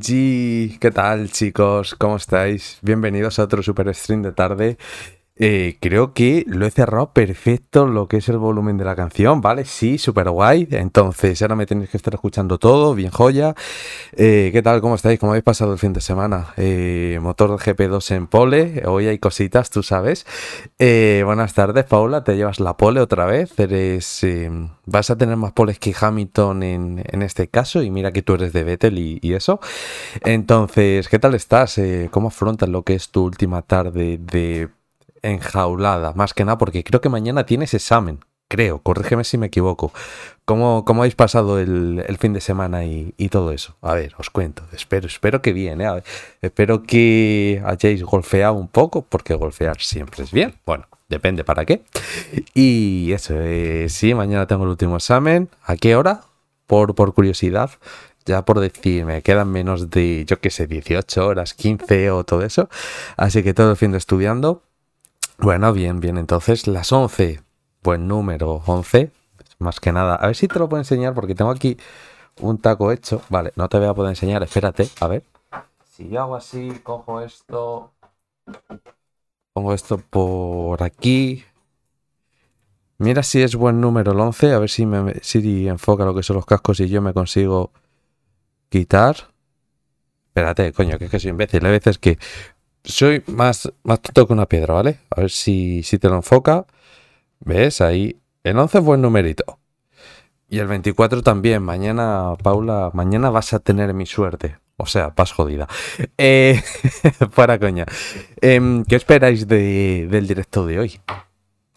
G, 0.00 0.78
¿qué 0.80 0.90
tal 0.90 1.30
chicos? 1.30 1.94
¿Cómo 1.94 2.16
estáis? 2.16 2.78
Bienvenidos 2.82 3.38
a 3.38 3.44
otro 3.44 3.62
super 3.62 3.94
stream 3.94 4.22
de 4.22 4.32
tarde. 4.32 4.78
Eh, 5.36 5.78
creo 5.80 6.12
que 6.12 6.44
lo 6.46 6.64
he 6.64 6.70
cerrado 6.70 7.12
perfecto 7.12 7.86
lo 7.88 8.06
que 8.06 8.18
es 8.18 8.28
el 8.28 8.38
volumen 8.38 8.76
de 8.76 8.84
la 8.84 8.94
canción, 8.94 9.40
¿vale? 9.40 9.64
Sí, 9.64 9.98
súper 9.98 10.30
guay. 10.30 10.68
Entonces, 10.70 11.42
ahora 11.42 11.56
me 11.56 11.66
tenéis 11.66 11.90
que 11.90 11.96
estar 11.96 12.14
escuchando 12.14 12.58
todo, 12.58 12.94
bien 12.94 13.10
joya. 13.10 13.54
Eh, 14.12 14.50
¿Qué 14.52 14.62
tal? 14.62 14.80
¿Cómo 14.80 14.94
estáis? 14.94 15.18
¿Cómo 15.18 15.32
habéis 15.32 15.42
pasado 15.42 15.72
el 15.72 15.78
fin 15.80 15.92
de 15.92 16.00
semana? 16.00 16.54
Eh, 16.56 17.18
motor 17.20 17.50
de 17.50 17.56
GP2 17.56 18.12
en 18.14 18.26
pole. 18.28 18.84
Hoy 18.86 19.08
hay 19.08 19.18
cositas, 19.18 19.70
tú 19.70 19.82
sabes. 19.82 20.24
buenas 20.78 21.54
tardes, 21.54 21.84
Paula. 21.84 22.22
Te 22.22 22.36
llevas 22.36 22.60
la 22.60 22.76
pole 22.76 23.00
otra 23.00 23.26
vez. 23.26 23.58
Eres. 23.58 24.24
vas 24.86 25.10
a 25.10 25.18
tener 25.18 25.36
más 25.36 25.52
poles 25.52 25.80
que 25.80 25.94
Hamilton 25.98 26.62
en, 26.62 27.22
este 27.22 27.48
caso. 27.48 27.82
Y 27.82 27.90
mira 27.90 28.12
que 28.12 28.22
tú 28.22 28.34
eres 28.34 28.52
de 28.52 28.62
Vettel 28.62 28.98
y, 28.98 29.18
y 29.20 29.34
eso. 29.34 29.58
Entonces, 30.24 31.08
¿qué 31.08 31.18
tal 31.18 31.34
estás? 31.34 31.80
¿Cómo 32.12 32.28
afrontas 32.28 32.68
lo 32.68 32.82
que 32.84 32.94
es 32.94 33.10
tu 33.10 33.24
última 33.24 33.62
tarde 33.62 34.18
de 34.18 34.68
enjaulada, 35.24 36.12
más 36.14 36.34
que 36.34 36.44
nada 36.44 36.58
porque 36.58 36.84
creo 36.84 37.00
que 37.00 37.08
mañana 37.08 37.46
tienes 37.46 37.74
examen, 37.74 38.20
creo, 38.48 38.78
corrígeme 38.78 39.24
si 39.24 39.38
me 39.38 39.46
equivoco. 39.46 39.92
¿Cómo, 40.44 40.84
cómo 40.84 41.02
habéis 41.02 41.14
pasado 41.14 41.58
el, 41.58 42.16
fin 42.18 42.34
de 42.34 42.40
semana 42.40 42.84
y, 42.84 43.28
todo 43.30 43.52
eso? 43.52 43.76
A 43.80 43.94
ver, 43.94 44.14
os 44.18 44.30
cuento, 44.30 44.62
espero, 44.72 45.06
espero 45.06 45.40
que 45.40 45.52
bien, 45.52 45.80
¿eh? 45.80 46.02
espero 46.42 46.82
que 46.82 47.62
hayáis 47.64 48.02
golfeado 48.04 48.54
un 48.54 48.68
poco, 48.68 49.02
porque 49.02 49.34
golfear 49.34 49.80
siempre 49.80 50.22
es 50.22 50.30
bien, 50.30 50.54
bueno, 50.66 50.86
depende 51.08 51.44
para 51.44 51.64
qué. 51.64 51.82
Y 52.52 53.10
eso, 53.12 53.34
eh, 53.38 53.86
sí, 53.88 54.14
mañana 54.14 54.46
tengo 54.46 54.64
el 54.64 54.70
último 54.70 54.96
examen, 54.96 55.48
¿a 55.64 55.76
qué 55.76 55.96
hora? 55.96 56.20
Por, 56.66 56.94
por 56.94 57.14
curiosidad, 57.14 57.70
ya 58.26 58.44
por 58.44 58.60
decir, 58.60 59.04
me 59.04 59.22
quedan 59.22 59.48
menos 59.50 59.90
de, 59.90 60.24
yo 60.26 60.40
qué 60.40 60.50
sé, 60.50 60.66
18 60.66 61.26
horas, 61.26 61.54
15 61.54 62.10
o 62.10 62.24
todo 62.24 62.42
eso. 62.42 62.68
Así 63.16 63.42
que 63.42 63.54
todo 63.54 63.70
el 63.70 63.76
fin 63.76 63.92
de 63.92 63.98
estudiando. 63.98 64.62
Bueno, 65.38 65.72
bien, 65.72 66.00
bien. 66.00 66.18
Entonces, 66.18 66.66
las 66.66 66.92
11. 66.92 67.42
Buen 67.82 68.08
número, 68.08 68.62
11. 68.66 69.10
Más 69.58 69.80
que 69.80 69.92
nada. 69.92 70.16
A 70.16 70.26
ver 70.26 70.36
si 70.36 70.48
te 70.48 70.58
lo 70.58 70.68
puedo 70.68 70.80
enseñar 70.80 71.14
porque 71.14 71.34
tengo 71.34 71.50
aquí 71.50 71.76
un 72.40 72.58
taco 72.58 72.92
hecho. 72.92 73.22
Vale, 73.28 73.52
no 73.56 73.68
te 73.68 73.78
voy 73.78 73.86
a 73.88 73.94
poder 73.94 74.10
enseñar. 74.10 74.42
Espérate, 74.42 74.88
a 75.00 75.08
ver. 75.08 75.22
Si 75.90 76.08
yo 76.08 76.22
hago 76.22 76.36
así, 76.36 76.80
cojo 76.82 77.20
esto. 77.20 77.92
Pongo 79.52 79.74
esto 79.74 79.98
por 79.98 80.82
aquí. 80.82 81.44
Mira 82.98 83.22
si 83.22 83.42
es 83.42 83.54
buen 83.54 83.80
número 83.80 84.12
el 84.12 84.20
11. 84.20 84.52
A 84.52 84.58
ver 84.58 84.70
si 84.70 84.86
me 84.86 85.14
si 85.22 85.68
enfoca 85.68 86.04
lo 86.04 86.14
que 86.14 86.22
son 86.22 86.36
los 86.36 86.46
cascos 86.46 86.80
y 86.80 86.88
yo 86.88 87.02
me 87.02 87.12
consigo 87.12 87.70
quitar. 88.68 89.16
Espérate, 90.28 90.72
coño, 90.72 90.98
que 90.98 91.04
es 91.04 91.10
que 91.10 91.20
soy 91.20 91.30
imbécil. 91.30 91.64
Hay 91.64 91.72
veces 91.72 91.98
que 91.98 92.18
soy 92.84 93.22
más, 93.26 93.72
más 93.82 94.00
tonto 94.00 94.26
que 94.26 94.32
una 94.32 94.46
piedra, 94.46 94.74
¿vale? 94.74 95.00
A 95.10 95.22
ver 95.22 95.30
si, 95.30 95.82
si 95.82 95.98
te 95.98 96.08
lo 96.08 96.16
enfoca. 96.16 96.66
¿Ves? 97.40 97.80
Ahí. 97.80 98.20
El 98.42 98.58
11 98.58 98.78
es 98.78 98.84
buen 98.84 99.00
numerito. 99.00 99.58
Y 100.48 100.58
el 100.58 100.66
24 100.66 101.22
también. 101.22 101.62
Mañana, 101.62 102.34
Paula, 102.42 102.90
mañana 102.92 103.30
vas 103.30 103.52
a 103.54 103.58
tener 103.58 103.94
mi 103.94 104.06
suerte. 104.06 104.58
O 104.76 104.86
sea, 104.86 105.12
vas 105.16 105.32
jodida. 105.32 105.68
Eh, 106.18 106.62
para 107.34 107.58
coña. 107.58 107.86
Em, 108.40 108.84
¿Qué 108.84 108.96
esperáis 108.96 109.48
del 109.48 110.26
directo 110.26 110.66
de 110.66 110.78
hoy? 110.78 111.00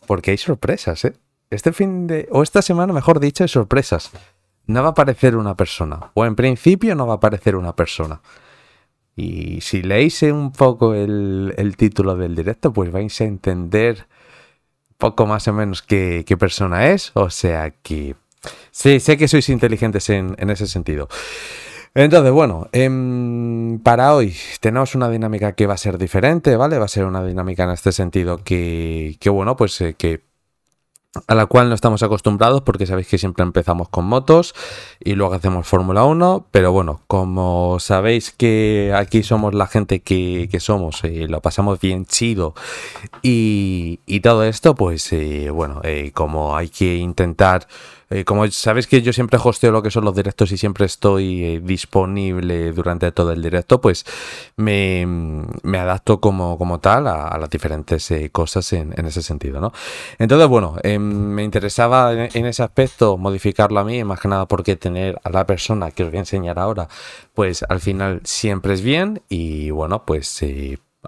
Porque 0.06 0.32
hay 0.32 0.38
sorpresas, 0.38 1.06
¿eh? 1.06 1.14
Este 1.50 1.72
fin 1.72 2.08
de... 2.08 2.28
O 2.32 2.44
esta 2.44 2.62
semana, 2.62 2.92
mejor 2.92 3.20
dicho, 3.20 3.44
hay 3.44 3.48
sorpresas. 3.48 4.12
No 4.66 4.82
va 4.82 4.90
a 4.90 4.92
aparecer 4.92 5.38
una 5.38 5.56
persona. 5.56 6.12
O 6.14 6.26
en 6.26 6.36
principio 6.36 6.96
no 6.96 7.08
va 7.08 7.14
a 7.14 7.18
aparecer 7.18 7.56
una 7.56 7.76
persona. 7.76 8.22
Y 9.18 9.62
si 9.62 9.82
leéis 9.82 10.22
un 10.22 10.52
poco 10.52 10.94
el, 10.94 11.74
título 11.76 12.16
del 12.16 12.36
directo, 12.36 12.72
pues 12.72 12.92
vais 12.92 13.20
a 13.20 13.24
entender 13.24 14.06
poco 15.00 15.26
más 15.26 15.48
o 15.48 15.54
menos 15.54 15.82
qué, 15.82 16.24
persona 16.40 16.92
es. 16.92 17.12
O 17.16 17.32
sea 17.32 17.72
que 17.72 18.16
sí, 18.70 19.00
sé 19.00 19.18
que 19.18 19.28
sois 19.28 19.50
inteligentes 19.50 20.12
en, 20.12 20.36
ese 20.52 20.68
sentido. 20.68 21.10
Entonces, 21.96 22.32
bueno, 22.32 22.70
em, 22.74 23.80
para 23.80 24.14
hoy 24.14 24.36
tenemos 24.62 24.94
una 24.94 25.10
dinámica 25.10 25.54
que 25.54 25.66
va 25.66 25.74
a 25.74 25.78
ser 25.78 25.98
diferente, 25.98 26.56
¿vale? 26.56 26.78
Va 26.78 26.86
a 26.86 26.88
ser 26.88 27.06
una 27.06 27.26
dinámica 27.26 27.64
en 27.64 27.72
este 27.72 27.92
sentido 27.92 28.44
que, 28.44 29.18
que 29.20 29.32
bueno, 29.32 29.58
pues 29.58 29.82
eh, 29.82 29.96
que 29.98 30.27
a 31.28 31.36
la 31.36 31.46
cual 31.48 31.70
no 31.70 31.76
estamos 31.76 32.04
acostumbrados 32.04 32.62
porque 32.62 32.86
sabéis 32.86 33.08
que 33.08 33.18
siempre 33.18 33.44
empezamos 33.44 33.90
con 33.90 34.06
motos 34.06 34.54
y 35.00 35.14
luego 35.14 35.34
hacemos 35.34 35.68
Fórmula 35.68 36.04
1, 36.04 36.48
pero 36.52 36.72
bueno, 36.72 37.02
como 37.08 37.80
sabéis 37.80 38.32
que 38.32 38.94
aquí 38.96 39.24
somos 39.24 39.54
la 39.54 39.68
gente 39.68 40.02
que, 40.02 40.50
somos, 40.60 41.04
y 41.04 41.24
eh, 41.24 41.28
lo 41.28 41.42
pasamos 41.42 41.80
bien 41.80 42.06
chido 42.06 42.54
y, 43.22 44.00
todo 44.22 44.44
esto, 44.44 44.76
pues 44.76 45.14
eh, 45.14 45.50
bueno, 45.52 45.80
eh, 45.84 46.12
como 46.14 46.58
hay 46.58 46.70
que 46.70 46.96
intentar 46.96 47.68
eh, 48.10 48.24
como 48.24 48.48
sabéis 48.48 48.88
que 48.88 49.02
yo 49.02 49.12
siempre 49.12 49.38
hosteo 49.44 49.72
lo 49.72 49.84
que 49.84 49.92
son 49.92 50.06
los 50.06 50.16
directos 50.16 50.52
y 50.54 50.58
siempre 50.58 50.86
estoy 50.86 51.44
eh, 51.44 51.62
disponible 51.62 52.72
durante 52.72 53.12
todo 53.12 53.34
el 53.34 53.42
directo, 53.42 53.82
pues 53.82 54.06
me, 54.56 55.06
adapto 55.78 56.22
como, 56.22 56.58
como 56.58 56.80
tal 56.80 57.08
a, 57.08 57.38
las 57.38 57.50
diferentes 57.50 58.10
eh, 58.12 58.30
cosas 58.32 58.72
en, 58.72 58.94
ese 59.06 59.22
sentido, 59.22 59.60
¿no? 59.60 59.74
Entonces, 60.20 60.48
bueno, 60.48 60.76
em, 60.84 61.02
me 61.02 61.44
interesaba 61.44 62.14
en, 62.14 62.46
ese 62.46 62.64
aspecto 62.64 63.18
modificarlo 63.18 63.80
a 63.80 63.84
mí, 63.84 64.04
más 64.06 64.22
que 64.22 64.30
nada 64.30 64.46
porque 64.48 64.78
tener 64.78 65.20
a 65.24 65.30
la 65.30 65.46
persona 65.46 65.92
que 65.92 66.04
os 66.04 66.10
voy 66.10 66.18
a 66.18 66.22
enseñar 66.22 66.60
ahora, 66.60 66.88
pues 67.34 67.64
al 67.68 67.82
final 67.82 68.22
siempre 68.24 68.74
es 68.74 68.82
bien 68.82 69.22
y 69.30 69.70
bueno, 69.72 70.06
pues... 70.06 70.44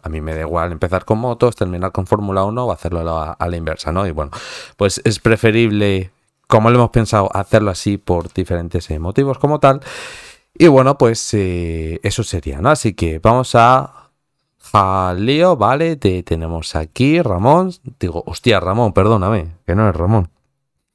a 0.01 0.09
mí 0.09 0.21
me 0.21 0.33
da 0.33 0.41
igual 0.41 0.71
empezar 0.71 1.03
con 1.03 1.19
motos, 1.19 1.55
terminar 1.55 1.91
con 1.91 2.07
Fórmula 2.07 2.43
1 2.43 2.65
o 2.65 2.71
hacerlo 2.71 3.01
a, 3.17 3.33
a, 3.33 3.47
la 3.47 3.57
inversa, 3.57 3.91
¿no? 3.91 4.07
Y 4.07 4.11
bueno, 4.11 4.31
pues 4.77 5.01
es 5.03 5.19
preferible 5.19 6.11
como 6.49 6.71
lo 6.71 6.77
hemos 6.77 6.89
pensado, 6.89 7.29
hacerlo 7.31 7.69
así 7.69 7.99
por 7.99 8.33
diferentes 8.33 8.89
eh, 8.89 8.97
motivos 8.97 9.37
como 9.37 9.59
tal. 9.59 9.81
Y 10.57 10.67
bueno, 10.67 10.97
pues 10.97 11.31
eh, 11.35 11.99
eso 12.01 12.23
sería, 12.23 12.59
¿no? 12.59 12.71
Así 12.71 12.95
que 12.95 13.19
vamos 13.19 13.53
a 13.53 14.09
jaleo, 14.59 15.57
¿vale? 15.57 15.95
Te 15.95 16.23
tenemos 16.23 16.75
aquí, 16.75 17.21
Ramón. 17.21 17.71
Digo, 17.99 18.23
hostia, 18.25 18.59
Ramón, 18.59 18.93
perdóname, 18.93 19.57
que 19.67 19.75
no 19.75 19.87
es 19.87 19.95
Ramón. 19.95 20.31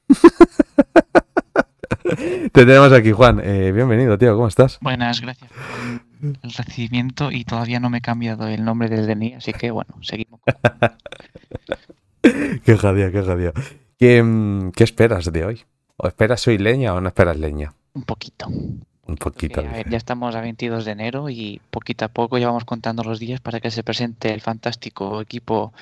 Te 2.03 2.67
tenemos 2.67 2.93
aquí, 2.93 3.13
Juan. 3.13 3.41
Eh, 3.43 3.71
bienvenido, 3.73 4.19
tío, 4.19 4.35
¿cómo 4.35 4.49
estás? 4.49 4.81
Buenas, 4.81 5.21
gracias 5.21 5.53
por 5.53 5.63
el 6.43 6.53
recibimiento 6.53 7.31
y 7.31 7.45
todavía 7.45 7.79
no 7.79 7.91
me 7.91 7.99
he 7.99 8.03
cambiado 8.03 8.49
el 8.49 8.65
nombre 8.65 8.89
del 8.89 9.07
DNI, 9.07 9.35
así 9.35 9.53
que 9.53 9.71
bueno, 9.71 9.95
seguimos. 10.03 10.41
qué 12.65 12.77
jadía, 12.77 13.13
qué 13.13 13.23
jadía. 13.23 13.53
Mm, 14.23 14.71
¿Qué, 14.71 14.85
esperas 14.85 15.33
de 15.33 15.45
hoy? 15.45 15.63
¿O 15.97 16.07
esperas 16.07 16.47
hoy 16.47 16.59
leña 16.59 16.95
o 16.95 17.01
no 17.01 17.09
esperas 17.09 17.39
leña? 17.39 17.73
Un 17.95 18.03
poquito. 18.03 18.49
Un 19.07 19.17
poquito. 19.17 19.63
ya 19.63 19.97
estamos 19.97 20.35
a 20.35 20.41
22 20.41 20.85
de 20.85 20.93
enero 20.93 21.29
y 21.29 21.61
poquito 21.71 22.07
a 22.07 22.09
poco 22.09 22.39
ya 22.39 22.47
vamos 22.47 22.65
contando 22.65 23.05
los 23.05 23.19
días 23.19 23.41
para 23.41 23.61
que 23.61 23.71
se 23.71 23.83
presente 23.83 24.33
el 24.33 24.41
fantástico 24.41 25.21
equipo 25.21 25.75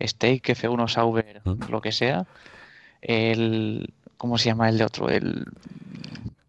Stake, 0.00 0.54
F1 0.54 0.88
Sauber, 0.88 1.42
lo 1.68 1.80
que 1.80 1.92
sea. 1.92 2.26
El. 3.00 3.94
¿Cómo 4.16 4.38
se 4.38 4.46
llama 4.46 4.68
el 4.68 4.78
de 4.78 4.84
otro? 4.84 5.08
El. 5.08 5.46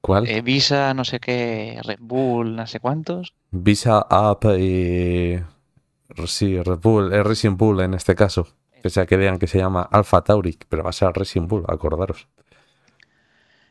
¿Cuál? 0.01 0.28
Eh, 0.28 0.41
Visa, 0.41 0.94
no 0.94 1.05
sé 1.05 1.19
qué, 1.19 1.79
Red 1.84 1.99
Bull, 1.99 2.55
no 2.55 2.66
sé 2.67 2.79
cuántos. 2.79 3.34
Visa 3.51 4.05
App 4.09 4.45
y. 4.57 5.39
Sí, 6.25 6.61
Red 6.61 6.79
Bull, 6.79 7.13
es 7.13 7.25
Racing 7.25 7.57
Bull 7.57 7.81
en 7.81 7.94
este 7.94 8.16
caso. 8.16 8.47
Que 8.81 8.89
sea 8.89 9.05
que 9.05 9.17
vean 9.17 9.39
que 9.39 9.47
se 9.47 9.57
llama 9.57 9.88
Alpha 9.91 10.23
Tauric, 10.23 10.65
pero 10.69 10.83
va 10.83 10.91
a 10.91 10.93
ser 10.93 11.11
Racing 11.13 11.47
Bull, 11.47 11.65
acordaros. 11.67 12.27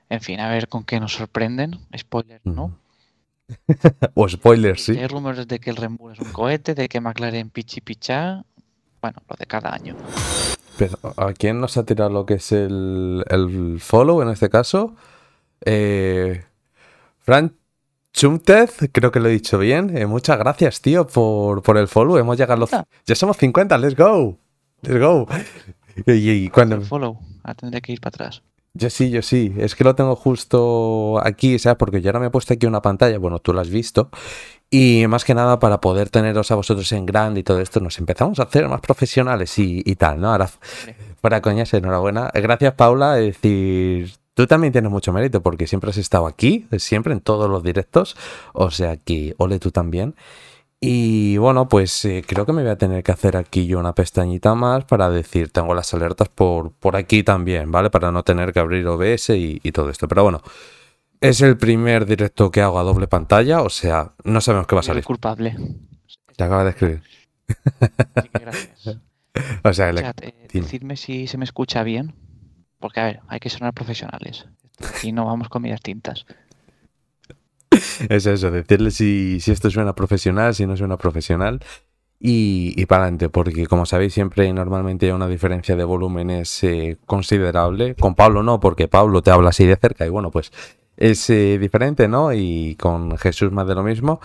En 0.09 0.21
fin, 0.21 0.41
a 0.41 0.49
ver 0.49 0.69
con 0.69 0.85
qué 0.85 1.01
nos 1.01 1.15
sorprenden. 1.15 1.79
Spoilers, 1.97 2.45
¿no? 2.45 2.79
o 4.15 4.29
spoilers, 4.29 4.85
sí. 4.85 4.99
Hay 4.99 5.07
rumores 5.07 5.47
de 5.47 5.59
que 5.59 5.71
el 5.71 5.77
Red 5.77 5.91
Bull 5.91 6.13
es 6.13 6.19
un 6.21 6.33
cohete, 6.33 6.75
de 6.75 6.89
que 6.89 7.01
McLaren 7.01 7.51
pichi 7.51 7.81
picha. 7.81 8.45
Bueno, 9.01 9.19
lo 9.29 9.37
de 9.37 9.47
cada 9.47 9.73
año. 9.73 9.97
Pero, 10.79 10.99
¿a 11.17 11.33
quién 11.33 11.61
nos 11.61 11.77
ha 11.77 11.85
tirado 11.85 12.11
lo 12.11 12.27
que 12.27 12.35
es 12.35 12.53
el, 12.53 13.25
el 13.29 13.81
follow 13.81 14.23
en 14.23 14.29
este 14.29 14.51
caso? 14.51 14.95
Eh, 15.65 16.45
Fran 17.19 17.57
Chumtez, 18.13 18.91
creo 18.93 19.11
que 19.11 19.21
lo 19.21 19.29
he 19.29 19.33
dicho 19.33 19.59
bien. 19.59 19.97
Eh, 19.97 20.07
muchas 20.07 20.39
gracias, 20.39 20.81
tío, 20.81 21.07
por, 21.07 21.63
por 21.63 21.77
el 21.77 21.89
follow. 21.89 22.17
Hemos 22.19 22.37
llegado 22.37 22.55
a 22.55 22.57
los... 22.57 22.71
Ya 22.71 23.15
somos 23.15 23.37
50, 23.37 23.77
let's 23.79 23.97
go. 23.97 24.39
Let's 24.87 25.01
go. 25.01 25.27
Y, 26.07 26.51
cuando... 26.51 26.83
Follow. 26.83 27.19
Ah, 27.43 27.55
tendré 27.55 27.81
que 27.81 27.91
ir 27.91 28.03
para 28.03 28.27
atrás. 28.27 28.43
Yo 28.75 28.91
sí, 28.91 29.09
yo 29.09 29.23
sí. 29.23 29.55
Es 29.57 29.75
que 29.75 29.83
lo 29.83 29.95
tengo 29.95 30.15
justo 30.15 31.19
aquí, 31.25 31.59
¿sabes? 31.59 31.79
Porque 31.79 32.03
yo 32.03 32.11
ahora 32.11 32.21
me 32.21 32.27
he 32.27 32.31
puesto 32.31 32.53
aquí 32.53 32.67
una 32.67 32.83
pantalla, 32.83 33.17
bueno, 33.19 33.39
tú 33.39 33.55
lo 33.55 33.61
has 33.61 33.71
visto. 33.71 34.11
Y 34.69 35.07
más 35.09 35.25
que 35.25 35.33
nada 35.35 35.59
para 35.59 35.81
poder 35.81 36.11
teneros 36.11 36.51
a 36.51 36.57
vosotros 36.57 36.93
en 36.93 37.07
grande 37.07 37.41
y 37.41 37.43
todo 37.43 37.61
esto, 37.61 37.81
nos 37.81 37.99
empezamos 37.99 38.39
a 38.41 38.43
hacer 38.43 38.69
más 38.69 38.83
profesionales 38.83 39.59
y, 39.59 39.83
tal, 39.97 40.21
¿no? 40.21 40.33
Ahora, 40.33 40.51
para 41.23 41.41
coñas, 41.41 41.73
enhorabuena. 41.73 42.31
Gracias, 42.35 42.75
Paula. 42.75 43.19
Es 43.19 43.41
decir, 43.41 44.13
tú 44.35 44.47
también 44.47 44.75
tienes 44.75 44.91
mucho 44.91 45.15
mérito 45.15 45.43
porque 45.43 45.67
siempre 45.67 45.89
has 45.89 45.97
estado 45.97 46.27
aquí, 46.27 46.67
siempre 46.79 47.15
en 47.15 47.21
todos 47.21 47.49
los 47.49 47.63
directos, 47.63 48.17
o 48.53 48.71
sea 48.71 48.99
que 48.99 49.35
ole 49.39 49.59
tú 49.59 49.71
también. 49.71 50.15
Y 50.81 51.39
bueno, 51.39 51.69
pues 51.69 52.05
eh, 52.05 52.23
creo 52.27 52.45
que 52.45 52.53
me 52.53 52.63
voy 52.63 52.71
a 52.71 52.77
tener 52.77 53.03
que 53.03 53.13
hacer 53.13 53.37
aquí 53.37 53.67
yo 53.67 53.79
una 53.79 53.95
pestañita 53.95 54.55
más 54.55 54.85
para 54.85 55.09
decir, 55.09 55.51
tengo 55.51 55.75
las 55.75 55.93
alertas 55.95 56.29
por, 56.29 56.73
por 56.73 56.97
aquí 56.97 57.23
también, 57.23 57.71
¿vale? 57.71 57.89
Para 57.89 58.13
no 58.13 58.23
tener 58.23 58.53
que 58.53 58.61
abrir 58.61 58.87
OBS 58.87 59.31
y, 59.31 59.73
todo 59.73 59.89
esto. 59.89 60.07
Pero 60.07 60.25
bueno, 60.25 60.43
es 61.21 61.41
el 61.41 61.57
primer 61.57 62.05
directo 62.05 62.51
que 62.51 62.61
hago 62.61 62.79
a 62.79 62.83
doble 62.83 63.09
pantalla, 63.09 63.63
o 63.63 63.71
sea, 63.71 64.13
no 64.25 64.41
sabemos 64.43 64.67
qué 64.67 64.75
va 64.75 64.81
a 64.81 64.85
salir. 64.85 65.05
culpable. 65.05 65.57
Te 66.37 66.45
acaba 66.45 66.65
de 66.65 66.71
escribir. 66.71 67.03
gracias. 68.35 68.99
o 69.65 69.73
sea, 69.73 69.91
eh, 69.91 70.49
decidme 70.53 70.97
si 70.97 71.27
se 71.27 71.39
me 71.39 71.45
escucha 71.45 71.83
bien, 71.85 72.15
porque 72.79 73.01
a 73.01 73.05
ver, 73.05 73.21
hay 73.29 73.41
que 73.41 73.49
sonar 73.49 73.73
profesionales. 73.73 74.47
Y 75.03 75.13
no 75.13 75.25
vamos 75.25 75.49
con 75.49 75.63
medias 75.63 75.81
tintas. 75.81 76.27
Es 78.09 78.27
eso, 78.27 78.51
decirle 78.51 78.91
si, 78.91 79.39
esto 79.47 79.71
suena 79.71 79.95
profesional, 79.95 80.55
si 80.55 80.67
no 80.67 80.77
suena 80.77 80.97
profesional. 80.97 81.61
Y, 82.19 82.87
para 82.87 83.03
adelante, 83.03 83.29
porque 83.29 83.67
como 83.67 83.85
sabéis, 83.85 84.15
siempre 84.15 84.51
normalmente 84.53 85.07
hay 85.07 85.13
una 85.13 85.29
diferencia 85.29 85.77
de 85.77 85.85
volúmenes 85.85 86.65
eh, 86.65 86.97
considerable. 87.05 87.95
Con 87.95 88.15
Pablo 88.15 88.43
no, 88.43 88.59
porque 88.59 88.89
Pablo 88.89 89.23
te 89.23 89.31
habla 89.31 89.51
así 89.51 89.67
de 89.67 89.77
cerca 89.77 90.07
y 90.07 90.09
bueno, 90.09 90.31
pues 90.31 90.51
es 90.97 91.29
eh, 91.31 91.59
diferente, 91.59 92.09
¿no? 92.09 92.33
Y 92.33 92.75
con 92.77 93.19
Jesús 93.19 93.53
más 93.53 93.67
de 93.67 93.75
lo 93.75 93.83
mismo. 93.83 94.21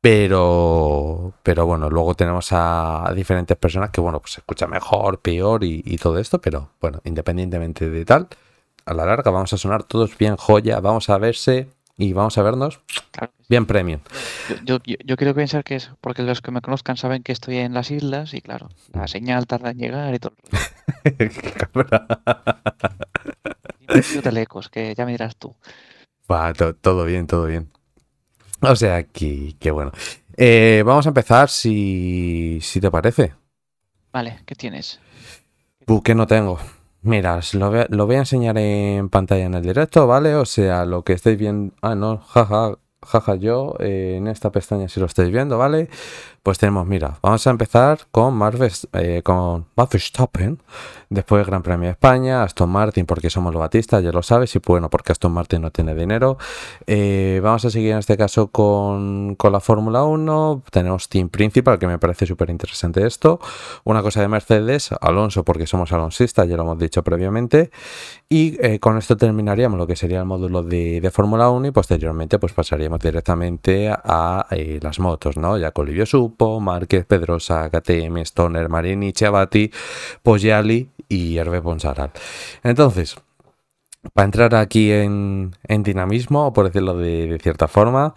Pero, 0.00 1.34
pero 1.42 1.66
bueno, 1.66 1.90
luego 1.90 2.14
tenemos 2.14 2.48
a, 2.52 3.12
diferentes 3.14 3.56
personas 3.56 3.90
que, 3.90 4.00
bueno, 4.00 4.20
pues 4.20 4.32
se 4.34 4.40
escucha 4.40 4.66
mejor, 4.66 5.20
peor 5.20 5.64
y, 5.64 5.82
y 5.84 5.98
todo 5.98 6.18
esto, 6.18 6.40
pero 6.40 6.70
bueno, 6.80 7.00
independientemente 7.04 7.90
de 7.90 8.04
tal, 8.04 8.28
a 8.86 8.94
la 8.94 9.04
larga 9.04 9.30
vamos 9.30 9.52
a 9.52 9.58
sonar 9.58 9.82
todos 9.84 10.16
bien 10.16 10.36
joya, 10.36 10.80
vamos 10.80 11.10
a 11.10 11.18
verse 11.18 11.68
y 11.98 12.12
vamos 12.12 12.38
a 12.38 12.42
vernos 12.42 12.80
bien 13.48 13.66
premium. 13.66 14.00
Yo, 14.64 14.78
yo, 14.84 15.16
quiero 15.16 15.34
pensar 15.34 15.64
que 15.64 15.74
es 15.74 15.90
porque 16.00 16.22
los 16.22 16.40
que 16.40 16.52
me 16.52 16.60
conozcan 16.60 16.96
saben 16.96 17.22
que 17.24 17.32
estoy 17.32 17.56
en 17.58 17.74
las 17.74 17.90
islas 17.90 18.32
y 18.34 18.40
claro, 18.40 18.68
la 18.94 19.04
mm. 19.04 19.08
señal 19.08 19.46
tarda 19.46 19.72
en 19.72 19.78
llegar 19.78 20.14
y 20.14 20.18
todo. 20.20 20.34
Qué 21.02 21.30
telecos, 24.22 24.68
que 24.68 24.94
ya 24.94 25.04
me 25.04 25.12
dirás 25.12 25.36
tú. 25.36 25.54
Va, 26.30 26.52
todo 26.52 27.04
bien, 27.04 27.26
todo 27.26 27.46
bien. 27.46 27.68
O 28.60 28.76
sea, 28.76 29.02
que, 29.02 29.54
que 29.58 29.70
bueno. 29.70 29.92
Eh, 30.36 30.84
vamos 30.86 31.06
a 31.06 31.08
empezar 31.08 31.48
si, 31.48 32.60
si 32.62 32.80
te 32.80 32.90
parece. 32.90 33.34
Vale, 34.12 34.38
¿qué 34.46 34.54
tienes? 34.54 35.00
¿Qué 36.04 36.14
no 36.14 36.26
tengo? 36.26 36.58
Mira, 37.02 37.40
lo 37.54 37.70
voy, 37.70 37.80
a, 37.80 37.86
lo 37.90 38.06
voy 38.06 38.16
a 38.16 38.18
enseñar 38.20 38.58
en 38.58 39.08
pantalla 39.08 39.44
en 39.46 39.54
el 39.54 39.62
directo, 39.62 40.06
¿vale? 40.06 40.34
O 40.34 40.44
sea, 40.44 40.84
lo 40.84 41.04
que 41.04 41.12
estáis 41.12 41.38
viendo... 41.38 41.74
Ah, 41.80 41.94
no, 41.94 42.18
jaja, 42.18 42.76
jaja, 43.02 43.34
yo 43.36 43.76
eh, 43.78 44.16
en 44.18 44.26
esta 44.26 44.50
pestaña 44.50 44.88
si 44.88 44.98
lo 44.98 45.06
estáis 45.06 45.30
viendo, 45.30 45.58
¿vale? 45.58 45.88
Pues 46.42 46.58
tenemos, 46.58 46.86
mira, 46.86 47.18
vamos 47.22 47.46
a 47.46 47.50
empezar 47.50 48.00
con 48.10 48.34
Max 48.34 48.88
eh, 48.92 49.22
con 49.22 49.66
Verstappen, 49.76 50.58
después 51.10 51.46
Gran 51.46 51.62
Premio 51.62 51.86
de 51.86 51.92
España, 51.92 52.42
Aston 52.42 52.70
Martin 52.70 53.06
porque 53.06 53.28
somos 53.28 53.52
los 53.52 53.60
batistas, 53.60 54.02
ya 54.02 54.12
lo 54.12 54.22
sabes, 54.22 54.54
y 54.56 54.60
bueno, 54.64 54.88
porque 54.88 55.12
Aston 55.12 55.32
Martin 55.32 55.62
no 55.62 55.70
tiene 55.70 55.94
dinero. 55.94 56.38
Eh, 56.86 57.40
vamos 57.42 57.64
a 57.64 57.70
seguir 57.70 57.92
en 57.92 57.98
este 57.98 58.16
caso 58.16 58.48
con, 58.48 59.34
con 59.36 59.52
la 59.52 59.60
Fórmula 59.60 60.04
1, 60.04 60.62
tenemos 60.70 61.08
Team 61.08 61.28
Principal, 61.28 61.78
que 61.78 61.86
me 61.86 61.98
parece 61.98 62.26
súper 62.26 62.50
interesante 62.50 63.06
esto, 63.06 63.40
una 63.84 64.02
cosa 64.02 64.20
de 64.20 64.28
Mercedes, 64.28 64.90
Alonso 65.00 65.44
porque 65.44 65.66
somos 65.66 65.92
alonsistas, 65.92 66.48
ya 66.48 66.56
lo 66.56 66.62
hemos 66.62 66.78
dicho 66.78 67.02
previamente, 67.02 67.70
y 68.28 68.56
eh, 68.64 68.78
con 68.78 68.96
esto 68.98 69.16
terminaríamos 69.16 69.78
lo 69.78 69.86
que 69.86 69.96
sería 69.96 70.20
el 70.20 70.26
módulo 70.26 70.62
de, 70.62 71.00
de 71.00 71.10
Fórmula 71.10 71.50
1 71.50 71.68
y 71.68 71.70
posteriormente 71.70 72.38
pues 72.38 72.52
pasaríamos 72.52 73.00
directamente 73.00 73.88
a, 73.90 74.46
las 74.80 74.98
motos, 74.98 75.36
¿no? 75.36 75.58
Ya 75.58 75.70
con 75.70 75.86
Livio 75.86 76.06
Sub, 76.06 76.27
Márquez, 76.60 77.04
Pedrosa, 77.06 77.70
KTM, 77.70 78.18
Stoner, 78.18 78.68
Marini, 78.68 79.12
Chavati, 79.12 79.70
Poggiali 80.22 80.90
y 81.08 81.36
Hervé 81.36 81.62
Ponsaral. 81.62 82.12
Entonces, 82.62 83.16
para 84.14 84.24
entrar 84.26 84.54
aquí 84.54 84.92
en, 84.92 85.52
dinamismo, 85.68 86.52
por 86.52 86.66
decirlo 86.66 86.96
de, 86.96 87.38
cierta 87.42 87.68
forma, 87.68 88.14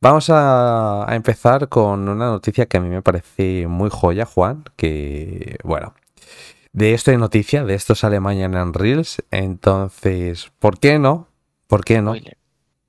vamos 0.00 0.30
a, 0.30 1.06
empezar 1.10 1.68
con 1.68 2.08
una 2.08 2.26
noticia 2.26 2.66
que 2.66 2.78
a 2.78 2.80
mí 2.80 2.88
me 2.88 3.02
parece 3.02 3.66
muy 3.66 3.90
joya, 3.90 4.24
Juan, 4.26 4.64
que, 4.76 5.58
bueno, 5.64 5.94
de 6.72 6.94
esto 6.94 7.10
hay 7.10 7.16
noticia, 7.16 7.64
de 7.64 7.74
esto 7.74 7.94
sale 7.94 8.20
mañana 8.20 8.62
en 8.62 8.72
Reels, 8.72 9.22
entonces, 9.30 10.52
¿por 10.58 10.78
qué 10.78 10.98
no? 10.98 11.28
¿Por 11.66 11.84
qué 11.84 12.00
no? 12.02 12.14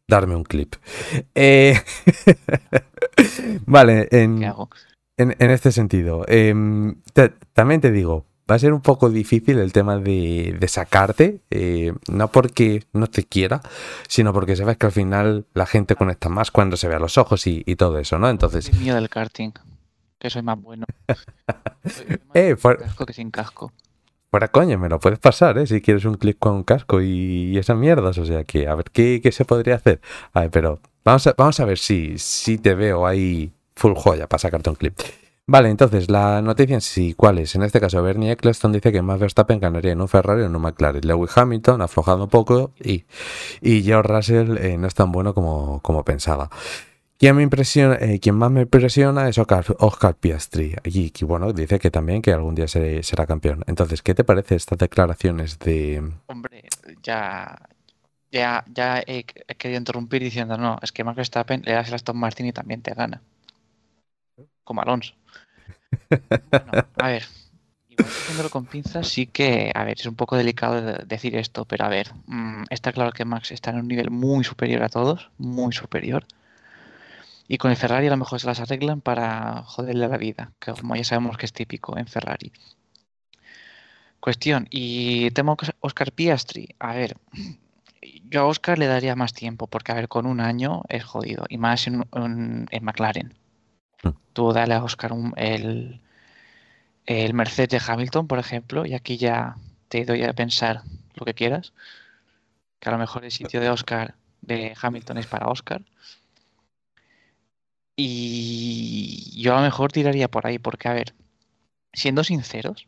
Darme 0.10 0.36
un 0.36 0.44
clip. 0.44 0.76
Eh, 1.36 1.80
vale, 3.66 4.08
en, 4.12 4.44
en, 5.18 5.52
este 5.52 5.72
sentido, 5.72 6.26
em, 6.28 6.96
también 7.54 7.80
te 7.80 7.92
digo, 7.92 8.26
va 8.50 8.56
a 8.56 8.60
ser 8.60 8.74
un 8.74 8.82
poco 8.82 9.10
difícil 9.10 9.60
el 9.60 9.72
tema 9.72 9.98
de, 9.98 10.58
sacarte, 10.68 11.42
eh, 11.52 11.94
no 12.12 12.30
porque 12.30 12.84
no 12.92 13.08
te 13.08 13.24
quiera, 13.24 13.62
sino 14.08 14.34
porque 14.34 14.56
sabes 14.56 14.78
que 14.78 14.88
al 14.88 14.92
final 14.92 15.46
la 15.54 15.68
gente 15.68 15.96
conecta 15.96 16.30
más 16.30 16.50
cuando 16.52 16.76
se 16.76 16.88
ve 16.88 16.96
a 16.96 17.00
los 17.00 17.18
ojos 17.18 17.46
y, 17.46 17.64
todo 17.76 18.00
eso, 18.00 18.18
¿no? 18.18 18.30
Entonces... 18.30 18.74
mío 18.80 18.96
del 18.96 19.10
karting, 19.10 19.52
que 20.18 20.30
soy 20.30 20.42
más 20.42 20.60
bueno. 20.60 20.86
eh, 22.34 22.58
casco 22.58 23.06
que 23.06 23.14
sin 23.14 23.30
casco. 23.30 23.72
Fuera 24.32 24.48
coño, 24.50 24.78
me 24.78 24.90
lo 24.90 25.00
puedes 25.00 25.18
pasar, 25.18 25.58
¿eh? 25.58 25.66
Si 25.66 25.82
quieres 25.82 26.06
un 26.06 26.14
clip 26.14 26.38
con 26.38 26.54
un 26.54 26.64
casco 26.64 27.02
y, 27.02 27.58
esas 27.58 27.78
mierdas. 27.78 28.18
O 28.20 28.26
sea 28.26 28.44
que, 28.44 28.68
a 28.68 28.76
ver, 28.76 28.86
¿qué, 28.92 29.22
se 29.32 29.44
podría 29.44 29.76
hacer? 29.76 30.02
A 30.34 30.42
ver, 30.42 30.52
pero 30.52 30.80
vamos 31.04 31.26
a, 31.26 31.34
vamos 31.36 31.60
a 31.60 31.66
ver 31.66 31.80
si, 31.80 32.18
si 32.20 32.60
te 32.60 32.76
veo 32.76 33.08
ahí 33.08 33.52
full 33.76 33.94
joya 33.96 34.28
para 34.28 34.40
sacarte 34.40 34.70
un 34.70 34.76
clip. 34.76 34.94
Vale, 35.48 35.70
entonces, 35.70 36.12
la 36.12 36.44
noticia 36.44 36.76
en 36.76 36.82
sí, 36.82 37.16
¿cuál 37.16 37.40
es? 37.40 37.56
En 37.56 37.64
este 37.64 37.80
caso, 37.80 38.04
Bernie 38.04 38.32
Eccleston 38.32 38.72
dice 38.72 38.92
que 38.92 39.02
Max 39.02 39.20
Verstappen 39.20 39.60
ganaría 39.60 39.94
en 39.94 40.02
un 40.02 40.08
Ferrari 40.08 40.44
o 40.44 40.46
en 40.46 40.56
un 40.56 40.62
McLaren. 40.62 41.02
Lewis 41.08 41.36
Hamilton 41.36 41.82
ha 41.82 41.86
aflojado 41.86 42.24
un 42.26 42.30
poco 42.30 42.72
y, 42.80 43.06
y 43.62 43.82
George 43.82 44.14
Russell 44.14 44.58
eh, 44.60 44.78
no 44.78 44.86
es 44.86 44.94
tan 44.94 45.12
bueno 45.12 45.34
como, 45.34 45.80
como 45.82 46.06
pensaba. 46.06 46.52
Quien, 47.20 47.36
me 47.36 47.44
impresiona, 47.44 47.96
eh, 47.96 48.18
quien 48.22 48.36
más 48.36 48.50
me 48.50 48.62
impresiona 48.62 49.28
es 49.28 49.38
Oscar, 49.38 50.16
Piastri. 50.16 50.74
Y, 50.86 51.12
bueno, 51.26 51.52
dice 51.52 51.78
que 51.78 51.92
también 51.92 52.22
que 52.22 52.32
algún 52.32 52.56
día 52.56 52.70
será 52.70 53.28
campeón. 53.28 53.62
Entonces, 53.68 54.02
¿qué 54.02 54.16
te 54.16 54.24
parece 54.24 54.56
estas 54.56 54.78
declaraciones 54.78 55.60
de...? 55.60 56.02
Hombre, 56.28 56.64
ya, 57.04 57.60
ya, 58.32 58.64
ya 58.74 59.04
he, 59.06 59.26
querido 59.26 59.80
interrumpir 59.80 60.24
diciendo, 60.24 60.58
no, 60.58 60.80
es 60.82 60.94
que 60.94 61.04
Max 61.04 61.18
Verstappen 61.18 61.62
le 61.66 61.74
das 61.74 61.90
el 61.90 61.96
Aston 61.96 62.16
Martin 62.16 62.46
y 62.46 62.54
también 62.54 62.82
te 62.82 62.94
gana. 62.94 63.22
Como 64.64 64.82
Alonso. 64.82 65.14
bueno, 66.10 66.88
a 67.00 67.08
ver, 67.10 67.26
igual 68.32 68.50
con 68.50 68.66
pinzas 68.66 69.10
sí 69.10 69.28
que, 69.28 69.74
a 69.76 69.84
ver, 69.84 70.00
es 70.00 70.06
un 70.06 70.16
poco 70.16 70.38
delicado 70.38 71.04
decir 71.06 71.36
esto, 71.36 71.66
pero 71.66 71.84
a 71.84 71.90
ver, 71.90 72.14
mm, 72.28 72.64
está 72.70 72.94
claro 72.94 73.12
que 73.12 73.26
Max 73.26 73.52
está 73.52 73.72
en 73.72 73.80
un 73.80 73.90
nivel 73.90 74.10
muy 74.10 74.46
superior 74.46 74.84
a 74.84 74.90
todos, 74.90 75.32
muy 75.38 75.74
superior. 75.74 76.26
Y 77.52 77.58
con 77.58 77.72
el 77.72 77.78
Ferrari 77.78 78.06
a 78.06 78.12
lo 78.12 78.18
mejor 78.18 78.40
se 78.40 78.46
las 78.46 78.60
arreglan 78.60 79.02
para 79.02 79.64
joderle 79.64 80.08
la 80.08 80.18
vida, 80.18 80.54
que 80.60 80.72
como 80.72 80.96
ya 80.96 81.04
sabemos 81.04 81.36
que 81.36 81.48
es 81.48 81.52
típico 81.52 81.98
en 81.98 82.06
Ferrari. 82.06 82.54
Cuestión, 84.20 84.68
y 84.70 85.32
temo 85.32 85.58
Oscar 85.80 86.12
Piastri. 86.12 86.76
A 86.78 86.94
ver, 86.94 87.18
yo 88.30 88.42
a 88.42 88.46
Oscar 88.46 88.78
le 88.78 88.86
daría 88.86 89.16
más 89.16 89.34
tiempo, 89.34 89.66
porque 89.66 89.92
a 89.92 89.96
ver, 89.96 90.08
con 90.08 90.28
un 90.28 90.42
año 90.42 90.84
es 90.90 91.04
jodido, 91.04 91.46
y 91.50 91.58
más 91.58 91.88
en, 91.88 92.06
en, 92.14 92.84
McLaren. 92.84 93.34
Hmm. 94.04 94.12
Tú 94.34 94.54
dale 94.54 94.76
a 94.76 94.84
Oscar 94.84 95.14
el, 95.36 96.02
el 97.08 97.34
Mercedes 97.34 97.70
de 97.70 97.82
Hamilton, 97.92 98.28
por 98.28 98.38
ejemplo, 98.38 98.86
y 98.86 98.94
aquí 98.94 99.18
ya 99.18 99.56
te 99.88 100.06
doy 100.06 100.24
a 100.24 100.34
pensar 100.34 100.84
lo 101.16 101.26
que 101.26 101.34
quieras, 101.34 101.74
que 102.80 102.90
a 102.90 102.92
lo 102.92 103.00
mejor 103.00 103.26
el 103.26 103.32
sitio 103.32 103.60
de 103.60 103.72
Oscar 103.72 104.14
de 104.42 104.76
Hamilton 104.80 105.18
es 105.18 105.26
para 105.26 105.48
Oscar. 105.48 105.82
Y 108.02 109.34
yo 109.36 109.52
a 109.54 109.58
lo 109.58 109.64
mejor 109.64 109.92
tiraría 109.92 110.32
por 110.32 110.48
ahí, 110.48 110.58
porque, 110.58 110.88
a 110.88 110.94
ver, 110.94 111.14
siendo 111.92 112.24
sinceros, 112.24 112.88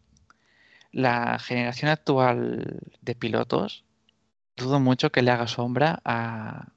la 0.94 1.38
generación 1.38 1.92
actual 1.92 2.80
de 3.02 3.16
pilotos, 3.16 3.84
dudo 4.56 4.80
mucho 4.80 5.12
que 5.12 5.22
le 5.22 5.32
haga 5.32 5.48
sombra 5.48 6.00
a, 6.06 6.70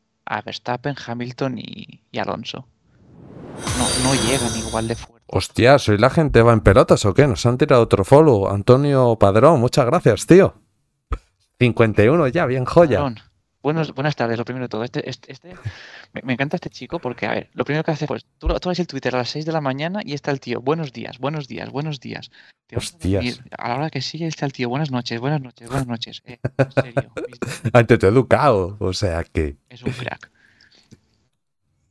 Verstappen, 0.44 0.96
Hamilton 1.06 1.58
y, 1.58 2.00
Alonso. 2.18 2.66
No, 3.78 3.86
no 4.02 4.14
llegan 4.24 4.58
igual 4.58 4.88
de 4.88 4.96
fuerte. 4.96 5.24
Hostia, 5.28 5.78
¿soy 5.78 5.98
la 5.98 6.10
gente 6.10 6.42
va 6.42 6.54
en 6.54 6.60
pelotas 6.60 7.04
o 7.04 7.14
qué? 7.14 7.28
Nos 7.28 7.46
han 7.46 7.56
tirado 7.56 7.82
otro 7.82 8.04
follow. 8.04 8.48
Antonio 8.48 9.16
Padrón, 9.16 9.60
muchas 9.60 9.86
gracias, 9.86 10.26
tío. 10.26 10.54
51 11.60 12.26
ya, 12.28 12.46
bien 12.46 12.64
joya. 12.64 13.14
Buenos, 13.64 13.94
buenas 13.94 14.14
tardes, 14.14 14.37
lo 14.37 14.44
primero 14.44 14.66
de 14.66 14.68
todo. 14.68 14.85
Este, 14.85 15.09
este, 15.09 15.33
este 15.33 15.54
me, 16.23 16.35
encanta 16.35 16.56
este 16.56 16.68
chico 16.68 16.99
porque, 16.99 17.25
a 17.25 17.30
ver, 17.30 17.49
lo 17.54 17.64
primero 17.64 17.83
que 17.83 17.92
hace, 17.92 18.06
pues, 18.06 18.26
tú, 18.37 18.47
tú 18.61 18.68
ves 18.68 18.78
el 18.78 18.87
Twitter 18.87 19.14
a 19.14 19.18
las 19.18 19.30
6 19.30 19.47
de 19.47 19.52
la 19.52 19.62
mañana 19.62 20.02
y 20.04 20.12
está 20.12 20.30
el 20.33 20.38
tío, 20.38 20.61
buenos 20.61 20.92
días, 20.92 21.18
buenos 21.18 21.49
días, 21.49 21.71
buenos 21.71 21.99
días. 21.99 22.30
Hostias. 22.76 23.40
A, 23.56 23.68
la 23.71 23.76
hora 23.76 23.88
que 23.88 24.02
sigue 24.02 24.26
está 24.26 24.44
el 24.44 24.52
tío, 24.52 24.68
buenas 24.68 24.90
noches, 24.90 25.18
buenas 25.18 25.40
noches, 25.40 25.66
buenas 25.66 25.87
noches. 25.87 26.23
Eh, 26.26 26.40
en 26.59 26.73
serio. 26.73 27.11
Antes 27.73 27.99
te 27.99 28.04
he 28.04 28.09
educado, 28.11 28.76
o 28.80 28.92
sea 28.92 29.25
que... 29.25 29.56
Es 29.71 29.83
un 29.83 29.92
crack. 29.92 30.30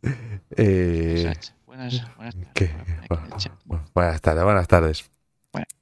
Eh, 0.55 1.33
buenas, 1.65 2.03
buenas 2.15 2.35
tardes. 2.35 3.51
buenas 3.95 4.21
tardes, 4.21 4.43
buenas 4.43 4.67
tardes. 4.67 5.12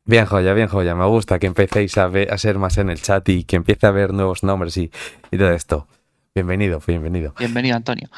Bien, 0.03 0.25
joya, 0.25 0.53
bien, 0.53 0.67
joya. 0.67 0.95
Me 0.95 1.05
gusta 1.05 1.39
que 1.39 1.47
empecéis 1.47 1.97
a, 1.97 2.07
ver, 2.07 2.33
a 2.33 2.37
ser 2.37 2.57
más 2.57 2.77
en 2.77 2.89
el 2.89 3.01
chat 3.01 3.27
y 3.29 3.43
que 3.43 3.55
empiece 3.55 3.87
a 3.87 3.91
ver 3.91 4.13
nuevos 4.13 4.43
nombres 4.43 4.75
y, 4.77 4.91
todo 5.31 5.51
esto. 5.51 5.87
Bienvenido, 6.35 6.81
bienvenido. 6.85 7.33
Bienvenido, 7.37 7.75
Antonio. 7.77 8.09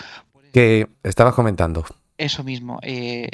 Que 0.54 0.88
estabas 1.04 1.36
comentando. 1.36 1.86
Eso 2.18 2.44
mismo. 2.44 2.80
Eh, 2.82 3.30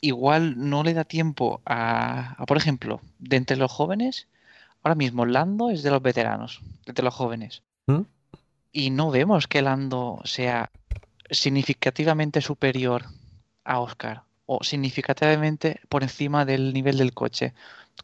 igual 0.00 0.54
no 0.56 0.82
le 0.82 0.94
da 0.94 1.04
tiempo 1.04 1.60
a, 1.66 2.42
por 2.46 2.56
ejemplo, 2.56 3.00
de 3.18 3.36
entre 3.36 3.56
los 3.56 3.70
jóvenes, 3.70 4.28
ahora 4.82 4.94
mismo 4.94 5.26
Lando 5.26 5.70
es 5.70 5.82
de 5.82 5.90
los 5.90 6.02
veteranos, 6.02 6.60
de 6.84 6.90
entre 6.90 7.04
los 7.04 7.14
jóvenes. 7.14 7.62
¿Mm? 7.86 8.02
Y 8.72 8.90
no 8.90 9.10
vemos 9.10 9.46
que 9.46 9.62
Lando 9.62 10.20
sea 10.24 10.70
significativamente 11.30 12.40
superior 12.40 13.04
a 13.64 13.80
Oscar 13.80 14.22
o 14.46 14.62
significativamente 14.62 15.80
por 15.88 16.02
encima 16.02 16.44
del 16.44 16.72
nivel 16.72 16.98
del 16.98 17.14
coche, 17.14 17.54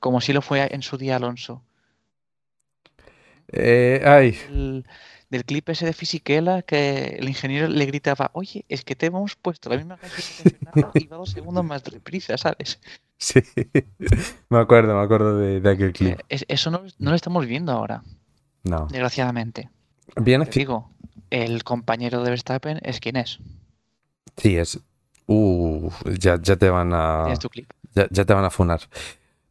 como 0.00 0.20
si 0.20 0.32
lo 0.32 0.42
fue 0.42 0.68
en 0.72 0.82
su 0.82 0.96
día 0.96 1.16
Alonso. 1.16 1.62
Eh, 3.52 4.02
ay. 4.04 4.84
del 5.28 5.44
clip 5.44 5.68
ese 5.68 5.86
de 5.86 5.92
Fisichella 5.92 6.62
que 6.62 7.16
el 7.18 7.28
ingeniero 7.28 7.68
le 7.68 7.86
gritaba, 7.86 8.30
oye, 8.34 8.64
es 8.68 8.84
que 8.84 8.94
te 8.94 9.06
hemos 9.06 9.34
puesto 9.36 9.68
la 9.70 9.76
misma 9.76 9.96
canción 9.96 10.54
y 10.94 11.06
va 11.06 11.16
dos 11.16 11.30
segundos 11.30 11.64
más 11.64 11.82
de 11.84 12.00
prisa, 12.00 12.36
¿sabes? 12.38 12.80
Sí, 13.22 13.42
me 14.48 14.58
acuerdo, 14.58 14.96
me 14.96 15.04
acuerdo 15.04 15.36
de, 15.36 15.56
aquel 15.70 15.92
clip. 15.92 16.18
Eh, 16.30 16.40
eso 16.48 16.70
no, 16.70 16.84
lo 16.98 17.14
estamos 17.14 17.44
viendo 17.44 17.70
ahora. 17.70 18.02
No. 18.62 18.86
Desgraciadamente. 18.86 19.68
Bien, 20.16 20.42
digo, 20.50 20.90
el 21.28 21.62
compañero 21.62 22.24
de 22.24 22.30
Verstappen 22.30 22.80
es 22.82 22.98
quien 22.98 23.16
es. 23.16 23.38
Sí, 24.38 24.56
es 24.56 24.80
Uh, 25.32 25.88
ya, 26.18 26.40
ya 26.42 26.56
te 26.56 26.68
van 26.70 26.92
a. 26.92 27.32
Ya, 27.94 28.08
ya, 28.10 28.24
te 28.24 28.34
van 28.34 28.44
a 28.44 28.50
funar. 28.50 28.80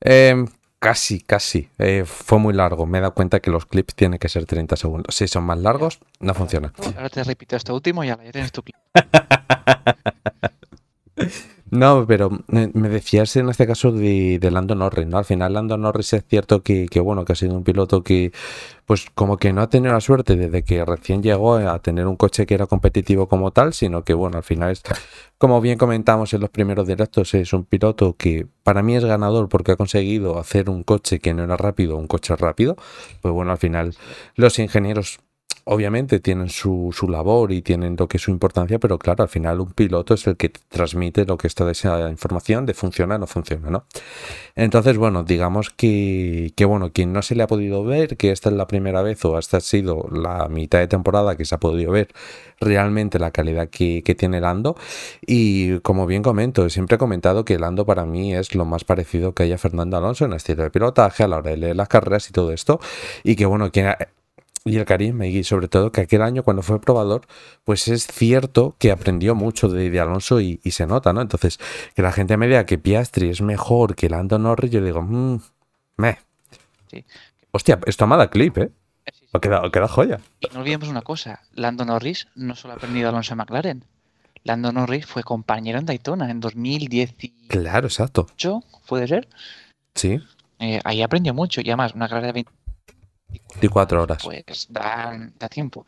Em, 0.02 0.46
casi, 0.78 1.22
casi. 1.22 1.70
Eh, 1.78 2.04
fue 2.06 2.38
muy 2.38 2.54
largo. 2.54 2.86
Me 2.86 2.98
he 2.98 3.02
dado 3.02 3.14
cuenta 3.14 3.40
que 3.40 3.50
los 3.50 3.66
clips 3.66 3.96
tienen 3.96 4.20
que 4.20 4.28
ser 4.28 4.46
30 4.46 4.76
segundos. 4.76 5.16
Si 5.16 5.26
son 5.30 5.46
más 5.46 5.58
largos, 5.58 6.00
no 6.20 6.34
funciona. 6.34 6.74
Ahora 6.98 7.10
te 7.10 7.24
repito 7.24 7.56
esto 7.56 7.74
último 7.74 8.04
y 8.04 8.08
ya, 8.08 8.22
ya 8.22 8.32
tienes 8.34 8.52
tu 8.52 8.62
clip. 8.62 8.76
No, 11.72 12.06
pero 12.08 12.32
me 12.48 12.90
decías 12.90 13.36
en 13.36 13.50
este 13.50 13.68
caso 13.68 13.92
de, 13.92 14.40
de, 14.40 14.52
Lando 14.52 14.76
Norris, 14.76 15.08
¿no? 15.08 15.18
Al 15.18 15.26
final 15.26 15.54
Lando 15.54 15.78
Norris 15.78 16.14
es 16.14 16.26
cierto 16.28 16.64
que, 16.64 16.88
que, 16.88 17.00
bueno, 17.00 17.26
que 17.26 17.34
ha 17.34 17.36
sido 17.36 17.56
un 17.56 17.64
piloto 17.64 18.04
que, 18.04 18.32
pues 18.86 19.06
como 19.14 19.38
que 19.38 19.54
no 19.54 19.62
ha 19.62 19.70
tenido 19.70 19.94
la 19.94 20.02
suerte 20.02 20.36
desde 20.36 20.64
que 20.64 20.84
recién 20.84 21.22
llegó 21.22 21.56
a 21.56 21.78
tener 21.80 22.08
un 22.08 22.16
coche 22.16 22.48
que 22.48 22.56
era 22.56 22.66
competitivo 22.66 23.28
como 23.28 23.52
tal, 23.52 23.74
sino 23.74 24.04
que, 24.04 24.16
bueno, 24.16 24.38
al 24.38 24.44
final 24.44 24.72
es, 24.72 24.82
como 25.38 25.62
bien 25.62 25.78
comentamos 25.78 26.34
en 26.34 26.42
los 26.42 26.50
primeros 26.50 26.88
directos, 26.88 27.34
es 27.36 27.54
un 27.54 27.66
piloto 27.66 28.16
que 28.18 28.48
para 28.64 28.82
mí 28.82 28.96
es 28.96 29.06
ganador 29.06 29.48
porque 29.48 29.74
ha 29.74 29.76
conseguido 29.76 30.40
hacer 30.40 30.70
un 30.72 30.84
coche 30.84 31.20
que 31.20 31.34
no 31.36 31.44
era 31.44 31.56
rápido, 31.56 31.98
un 31.98 32.08
coche 32.08 32.36
rápido. 32.36 32.78
Pues 33.22 33.34
bueno, 33.34 33.52
al 33.52 33.58
final 33.60 33.96
los 34.36 34.58
ingenieros 34.58 35.20
obviamente 35.72 36.20
tienen 36.20 36.50
su, 36.50 36.90
su, 36.92 37.08
labor 37.08 37.52
y 37.52 37.62
tienen 37.62 37.96
lo 37.98 38.08
que 38.08 38.18
es 38.18 38.24
su 38.24 38.32
importancia, 38.32 38.80
pero 38.80 38.98
claro, 38.98 39.22
al 39.22 39.30
final 39.30 39.60
un 39.60 39.72
piloto 39.72 40.16
es 40.16 40.26
el 40.26 40.36
que 40.36 40.50
transmite 40.50 41.26
lo 41.26 41.38
que 41.38 41.46
está 41.46 41.70
esa 41.70 42.10
información 42.10 42.66
de 42.66 42.74
funciona 42.74 43.16
o 43.16 43.18
no 43.20 43.28
funciona, 43.28 43.70
¿no? 43.70 43.86
Entonces, 44.56 44.98
bueno, 44.98 45.24
digamos 45.24 45.70
que, 45.70 46.54
que, 46.56 46.66
bueno, 46.66 46.92
quien 46.92 47.14
no 47.14 47.22
se 47.22 47.36
le 47.36 47.44
ha 47.44 47.48
podido 47.48 47.84
ver, 47.84 48.18
que 48.18 48.32
esta 48.32 48.50
es 48.50 48.56
la 48.56 48.66
primera 48.66 49.04
vez 49.04 49.24
o 49.26 49.38
esta 49.38 49.58
ha 49.58 49.62
sido 49.62 50.08
la 50.12 50.48
mitad 50.50 50.80
de 50.80 50.88
temporada 50.88 51.38
que 51.38 51.46
se 51.46 51.54
ha 51.54 51.60
podido 51.60 51.92
ver 51.92 52.08
realmente 52.60 53.20
la 53.20 53.30
calidad 53.30 53.70
que, 53.70 54.02
que 54.04 54.16
tiene 54.16 54.42
Lando 54.42 54.76
y 55.22 55.80
como 55.82 56.08
bien 56.08 56.24
comento, 56.24 56.68
siempre 56.70 56.96
he 56.96 56.98
comentado 56.98 57.46
que 57.46 57.60
Lando 57.60 57.86
para 57.86 58.06
mí 58.06 58.34
es 58.34 58.56
lo 58.56 58.66
más 58.66 58.84
parecido 58.86 59.34
que 59.36 59.44
haya 59.44 59.60
Fernando 59.60 59.98
Alonso 59.98 60.26
en 60.26 60.34
estilo 60.34 60.64
de 60.64 60.72
pilotaje 60.72 61.24
a 61.24 61.28
la 61.28 61.38
hora 61.38 61.52
de 61.52 61.58
leer 61.58 61.76
las 61.76 61.88
carreras 61.88 62.28
y 62.30 62.34
todo 62.34 62.52
esto 62.52 62.80
y 63.24 63.36
que 63.36 63.46
bueno, 63.46 63.72
quien 63.72 63.94
y 64.70 64.78
el 64.78 64.86
Karim 64.86 65.22
y 65.24 65.44
sobre 65.44 65.68
todo 65.68 65.92
que 65.92 66.02
aquel 66.02 66.22
año 66.22 66.44
cuando 66.44 66.62
fue 66.62 66.80
probador, 66.80 67.28
pues 67.64 67.88
es 67.88 68.08
cierto 68.08 68.76
que 68.80 68.92
aprendió 68.92 69.36
mucho 69.36 69.70
de, 69.70 70.00
Alonso 70.00 70.40
y, 70.42 70.60
se 70.72 70.86
nota, 70.86 71.14
¿no? 71.14 71.22
Entonces, 71.22 71.60
que 71.96 72.02
la 72.02 72.12
gente 72.12 72.38
me 72.38 72.48
diga 72.48 72.66
que 72.66 72.78
Piastri 72.78 73.30
es 73.30 73.42
mejor 73.42 73.96
que 73.96 74.10
Lando 74.10 74.40
Norris, 74.40 74.72
yo 74.72 74.84
digo, 74.84 75.02
mmm, 75.02 75.40
me. 75.98 76.20
Hostia, 77.52 77.80
esto 77.86 78.04
amada 78.04 78.30
clip, 78.30 78.58
¿eh? 78.58 78.72
Ha 79.34 79.40
quedado, 79.40 79.72
queda 79.72 79.88
joya. 79.88 80.20
Y 80.40 80.48
no 80.54 80.62
olvidemos 80.62 80.90
una 80.90 81.02
cosa, 81.02 81.42
Lando 81.54 81.86
Norris 81.86 82.28
no 82.36 82.56
solo 82.56 82.74
ha 82.74 82.78
aprendido 82.78 83.08
a 83.08 83.10
Alonso 83.12 83.34
en 83.34 83.38
McLaren, 83.38 83.86
Lando 84.44 84.72
Norris 84.72 85.06
fue 85.06 85.24
compañero 85.24 85.80
en 85.80 85.86
Daytona 85.86 86.30
en 86.32 86.40
2010. 86.40 87.16
Claro, 87.48 87.88
exacto. 87.88 88.28
¿Puede 88.88 89.08
ser? 89.08 89.28
Sí. 89.96 90.20
Eh, 90.60 90.80
ahí 90.84 91.02
aprendió 91.02 91.34
mucho 91.34 91.62
y 91.62 91.70
además 91.70 91.94
una 91.94 92.08
carrera 92.08 92.28
de 92.28 92.34
20 92.34 92.52
24 93.30 94.04
horas. 94.04 94.24
Pues 94.24 94.68
da, 94.70 95.18
da 95.38 95.50
tiempo. 95.50 95.86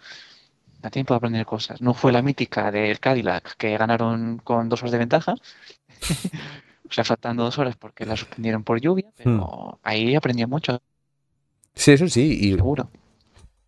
Da 0.82 0.90
tiempo 0.90 1.14
de 1.14 1.18
aprender 1.18 1.46
cosas. 1.46 1.82
No 1.82 1.94
fue 1.94 2.12
la 2.12 2.22
mítica 2.22 2.72
del 2.72 3.00
Cadillac 3.00 3.56
que 3.56 3.78
ganaron 3.78 4.40
con 4.44 4.70
dos 4.70 4.82
horas 4.82 4.92
de 4.92 4.98
ventaja. 4.98 5.34
o 6.90 6.94
sea, 6.94 7.04
faltando 7.04 7.44
dos 7.44 7.58
horas 7.58 7.76
porque 7.76 8.06
la 8.06 8.18
suspendieron 8.18 8.64
por 8.64 8.82
lluvia, 8.82 9.12
pero 9.16 9.32
hmm. 9.32 9.80
ahí 9.84 10.16
aprendió 10.16 10.48
mucho. 10.48 10.82
Sí, 11.74 11.92
eso 11.92 12.08
sí. 12.08 12.38
Y, 12.42 12.56
Seguro. 12.56 12.90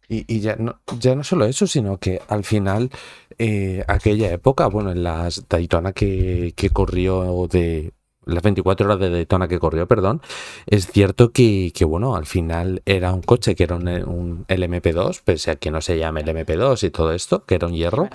Y, 0.10 0.42
ya, 0.42 0.56
no, 0.58 0.80
ya 1.00 1.16
no 1.16 1.24
solo 1.24 1.46
eso, 1.46 1.66
sino 1.66 1.98
que 1.98 2.22
al 2.28 2.44
final, 2.44 2.92
eh, 3.40 3.84
aquella 3.88 4.32
época, 4.32 4.68
bueno, 4.68 4.92
en 4.92 5.02
las 5.02 5.48
Daytona 5.48 5.94
que, 5.94 6.54
que 6.56 6.70
corrió 6.70 7.48
de 7.48 7.94
las 8.26 8.44
24 8.44 8.86
horas 8.86 9.00
de 9.00 9.10
Daytona 9.10 9.48
que 9.48 9.60
corrió, 9.60 9.88
perdón, 9.88 10.22
es 10.66 10.88
cierto 10.88 11.32
que, 11.32 11.72
bueno, 11.86 12.16
al 12.16 12.26
final 12.26 12.82
era 12.86 13.14
un 13.14 13.22
coche 13.22 13.56
que 13.56 13.64
era 13.64 13.76
un, 13.76 14.46
LMP2, 14.48 15.22
pese 15.24 15.52
a 15.52 15.56
que 15.56 15.72
no 15.72 15.82
se 15.82 15.98
llame 15.98 16.24
LMP2 16.24 16.84
y 16.84 16.90
todo 16.90 17.12
esto, 17.12 17.46
que 17.46 17.56
era 17.56 17.68
un 17.68 17.74
hierro. 17.74 18.10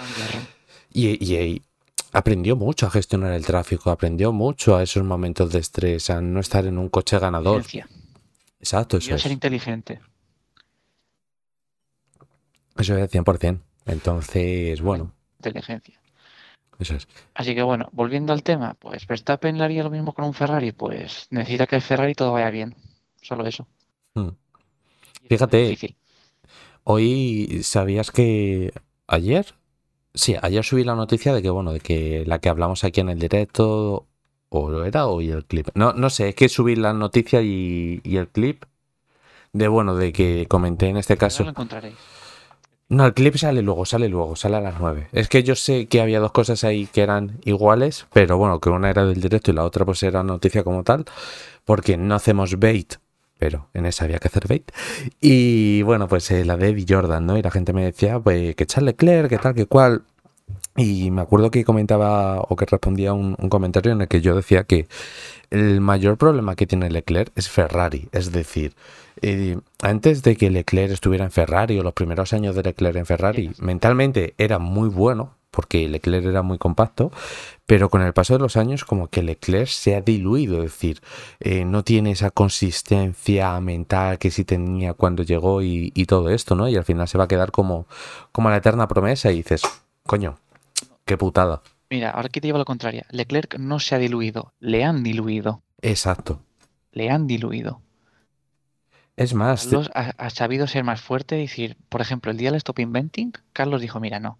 Y, 0.92 1.62
aprendió 2.12 2.56
mucho 2.56 2.86
a 2.86 2.90
gestionar 2.90 3.32
el 3.32 3.44
tráfico, 3.44 3.90
aprendió 3.90 4.32
mucho 4.32 4.76
a 4.76 4.82
esos 4.82 5.04
momentos 5.04 5.52
de 5.52 5.58
estrés, 5.58 6.08
a 6.10 6.20
no 6.20 6.40
estar 6.40 6.64
en 6.66 6.78
un 6.78 6.88
coche 6.88 7.18
ganador. 7.18 7.62
Exacto, 8.60 8.96
eso 8.96 9.14
es. 9.14 9.22
ser 9.22 9.32
inteligente. 9.32 10.00
Eso 12.76 12.96
es 12.96 13.10
100%. 13.10 13.60
Entonces, 13.86 14.80
bueno. 14.80 15.12
Inteligencia. 15.38 16.00
Eso 16.78 16.94
es. 16.94 17.08
Así 17.34 17.54
que 17.54 17.62
bueno, 17.62 17.88
volviendo 17.92 18.32
al 18.32 18.42
tema, 18.42 18.74
pues 18.74 19.06
Verstappen 19.06 19.58
le 19.58 19.64
haría 19.64 19.82
lo 19.82 19.90
mismo 19.90 20.12
con 20.12 20.24
un 20.24 20.34
Ferrari, 20.34 20.72
pues 20.72 21.26
necesita 21.30 21.66
que 21.66 21.76
el 21.76 21.82
Ferrari 21.82 22.14
todo 22.14 22.32
vaya 22.32 22.50
bien. 22.50 22.76
Solo 23.20 23.44
eso. 23.46 23.66
Hmm. 24.14 24.30
Fíjate, 25.28 25.76
hoy 26.84 27.60
sabías 27.62 28.10
que 28.10 28.72
ayer, 29.06 29.46
sí, 30.14 30.36
ayer 30.40 30.64
subí 30.64 30.84
la 30.84 30.94
noticia 30.94 31.34
de 31.34 31.42
que, 31.42 31.50
bueno, 31.50 31.72
de 31.72 31.80
que 31.80 32.24
la 32.26 32.38
que 32.38 32.48
hablamos 32.48 32.84
aquí 32.84 33.00
en 33.00 33.10
el 33.10 33.18
directo, 33.18 34.06
o 34.48 34.70
lo 34.70 34.84
era 34.84 35.06
hoy 35.06 35.30
el 35.30 35.44
clip. 35.44 35.68
No, 35.74 35.92
no 35.92 36.10
sé, 36.10 36.30
es 36.30 36.34
que 36.34 36.48
subí 36.48 36.76
la 36.76 36.92
noticia 36.92 37.42
y, 37.42 38.00
y 38.04 38.16
el 38.16 38.28
clip 38.28 38.64
de, 39.52 39.68
bueno, 39.68 39.94
de 39.96 40.12
que 40.12 40.46
comenté 40.48 40.88
en 40.88 40.96
este 40.96 41.16
caso. 41.16 41.42
lo 41.42 41.50
encontraréis. 41.50 41.96
No, 42.90 43.04
el 43.04 43.12
clip 43.12 43.36
sale 43.36 43.60
luego, 43.60 43.84
sale 43.84 44.08
luego, 44.08 44.34
sale 44.34 44.56
a 44.56 44.60
las 44.62 44.80
9. 44.80 45.08
Es 45.12 45.28
que 45.28 45.42
yo 45.42 45.54
sé 45.54 45.86
que 45.88 46.00
había 46.00 46.20
dos 46.20 46.32
cosas 46.32 46.64
ahí 46.64 46.86
que 46.86 47.02
eran 47.02 47.38
iguales, 47.44 48.06
pero 48.14 48.38
bueno, 48.38 48.60
que 48.60 48.70
una 48.70 48.88
era 48.88 49.04
del 49.04 49.20
directo 49.20 49.50
y 49.50 49.54
la 49.54 49.64
otra 49.64 49.84
pues 49.84 50.02
era 50.02 50.22
noticia 50.22 50.64
como 50.64 50.84
tal, 50.84 51.04
porque 51.66 51.98
no 51.98 52.14
hacemos 52.14 52.58
bait, 52.58 52.94
pero 53.38 53.68
en 53.74 53.84
esa 53.84 54.04
había 54.04 54.18
que 54.18 54.28
hacer 54.28 54.48
bait. 54.48 54.72
Y 55.20 55.82
bueno, 55.82 56.08
pues 56.08 56.30
eh, 56.30 56.46
la 56.46 56.56
de 56.56 56.70
Eddie 56.70 56.86
Jordan, 56.88 57.26
¿no? 57.26 57.36
Y 57.36 57.42
la 57.42 57.50
gente 57.50 57.74
me 57.74 57.84
decía, 57.84 58.18
pues 58.20 58.56
que 58.56 58.64
Charles 58.64 58.94
Leclerc, 58.94 59.28
que 59.28 59.38
tal, 59.38 59.54
que 59.54 59.66
cual. 59.66 60.02
Y 60.74 61.10
me 61.10 61.20
acuerdo 61.22 61.50
que 61.50 61.64
comentaba 61.64 62.40
o 62.40 62.56
que 62.56 62.64
respondía 62.64 63.12
un, 63.12 63.36
un 63.38 63.48
comentario 63.50 63.92
en 63.92 64.00
el 64.00 64.08
que 64.08 64.22
yo 64.22 64.34
decía 64.34 64.64
que 64.64 64.86
el 65.50 65.80
mayor 65.80 66.16
problema 66.16 66.56
que 66.56 66.66
tiene 66.66 66.90
Leclerc 66.90 67.32
es 67.36 67.48
Ferrari, 67.50 68.08
es 68.12 68.32
decir, 68.32 68.74
eh, 69.22 69.58
antes 69.82 70.22
de 70.22 70.36
que 70.36 70.50
Leclerc 70.50 70.92
estuviera 70.92 71.24
en 71.24 71.30
Ferrari 71.30 71.78
o 71.78 71.82
los 71.82 71.94
primeros 71.94 72.32
años 72.32 72.54
de 72.54 72.62
Leclerc 72.62 72.96
en 72.96 73.06
Ferrari, 73.06 73.50
mentalmente 73.58 74.34
era 74.38 74.58
muy 74.58 74.88
bueno, 74.88 75.38
porque 75.50 75.88
Leclerc 75.88 76.26
era 76.26 76.42
muy 76.42 76.58
compacto, 76.58 77.10
pero 77.66 77.88
con 77.88 78.02
el 78.02 78.12
paso 78.12 78.34
de 78.34 78.40
los 78.40 78.56
años 78.56 78.84
como 78.84 79.08
que 79.08 79.22
Leclerc 79.22 79.68
se 79.68 79.96
ha 79.96 80.00
diluido, 80.00 80.58
es 80.58 80.72
decir, 80.72 81.00
eh, 81.40 81.64
no 81.64 81.84
tiene 81.84 82.12
esa 82.12 82.30
consistencia 82.30 83.58
mental 83.60 84.18
que 84.18 84.30
sí 84.30 84.44
tenía 84.44 84.94
cuando 84.94 85.22
llegó 85.22 85.62
y, 85.62 85.90
todo 86.06 86.30
esto, 86.30 86.54
¿no? 86.54 86.68
Y 86.68 86.76
al 86.76 86.84
final 86.84 87.08
se 87.08 87.18
va 87.18 87.24
a 87.24 87.28
quedar 87.28 87.50
como, 87.50 87.86
como 88.32 88.50
la 88.50 88.56
eterna 88.56 88.88
promesa 88.88 89.30
y 89.30 89.36
dices, 89.38 89.62
coño, 90.04 90.38
qué 91.04 91.16
putada. 91.16 91.62
Mira, 91.90 92.10
ahora 92.10 92.26
aquí 92.26 92.40
te 92.40 92.48
llevo 92.48 92.58
la 92.58 92.64
contraria. 92.64 93.06
Leclerc 93.10 93.58
no 93.58 93.80
se 93.80 93.94
ha 93.94 93.98
diluido, 93.98 94.52
le 94.60 94.84
han 94.84 95.02
diluido. 95.02 95.62
Exacto. 95.80 96.40
Le 96.92 97.10
han 97.10 97.26
diluido. 97.26 97.80
Es 99.18 99.34
más. 99.34 99.64
Carlos 99.64 99.90
ha, 99.94 100.30
sabido 100.30 100.68
ser 100.68 100.84
más 100.84 101.00
fuerte 101.00 101.38
y 101.38 101.42
decir, 101.42 101.76
por 101.88 102.00
ejemplo, 102.00 102.30
el 102.30 102.38
día 102.38 102.50
del 102.50 102.58
Stop 102.58 102.78
Inventing, 102.78 103.32
Carlos 103.52 103.80
dijo, 103.80 103.98
mira, 103.98 104.20
no, 104.20 104.38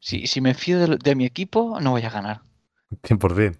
si, 0.00 0.26
si 0.26 0.40
me 0.40 0.54
fío 0.54 0.96
de, 0.96 1.14
mi 1.14 1.26
equipo, 1.26 1.78
no 1.82 1.90
voy 1.90 2.02
a 2.02 2.08
ganar. 2.08 2.40
100%. 3.02 3.58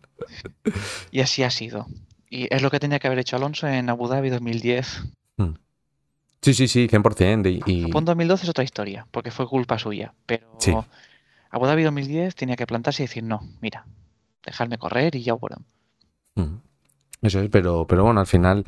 Y 1.10 1.20
así 1.20 1.42
ha 1.42 1.50
sido. 1.50 1.86
Y 2.30 2.52
es 2.54 2.62
lo 2.62 2.70
que 2.70 2.80
tenía 2.80 2.98
que 2.98 3.06
haber 3.06 3.18
hecho 3.18 3.36
Alonso 3.36 3.66
en 3.68 3.90
Abu 3.90 4.08
Dhabi 4.08 4.30
2010. 4.30 5.04
Hmm. 5.36 5.54
Sí, 6.40 6.54
sí, 6.54 6.68
sí, 6.68 6.88
100%. 6.88 7.62
Y, 7.66 7.82
Japón 7.82 8.06
2012 8.06 8.44
es 8.44 8.48
otra 8.48 8.64
historia, 8.64 9.06
porque 9.10 9.30
fue 9.30 9.46
culpa 9.46 9.78
suya. 9.78 10.14
Pero 10.24 10.46
Abu 11.50 11.66
Dhabi 11.66 11.82
2010 11.82 12.34
tenía 12.34 12.56
que 12.56 12.66
plantarse 12.66 13.02
y 13.02 13.06
decir, 13.06 13.24
no, 13.24 13.46
mira, 13.60 13.84
dejarme 14.42 14.78
correr 14.78 15.16
y 15.16 15.22
ya 15.22 15.34
bueno. 15.34 15.58
Hmm. 16.34 16.60
Eso 17.20 17.40
es, 17.40 17.50
pero, 17.50 17.86
pero 17.86 18.04
bueno, 18.04 18.20
al 18.20 18.26
final 18.26 18.64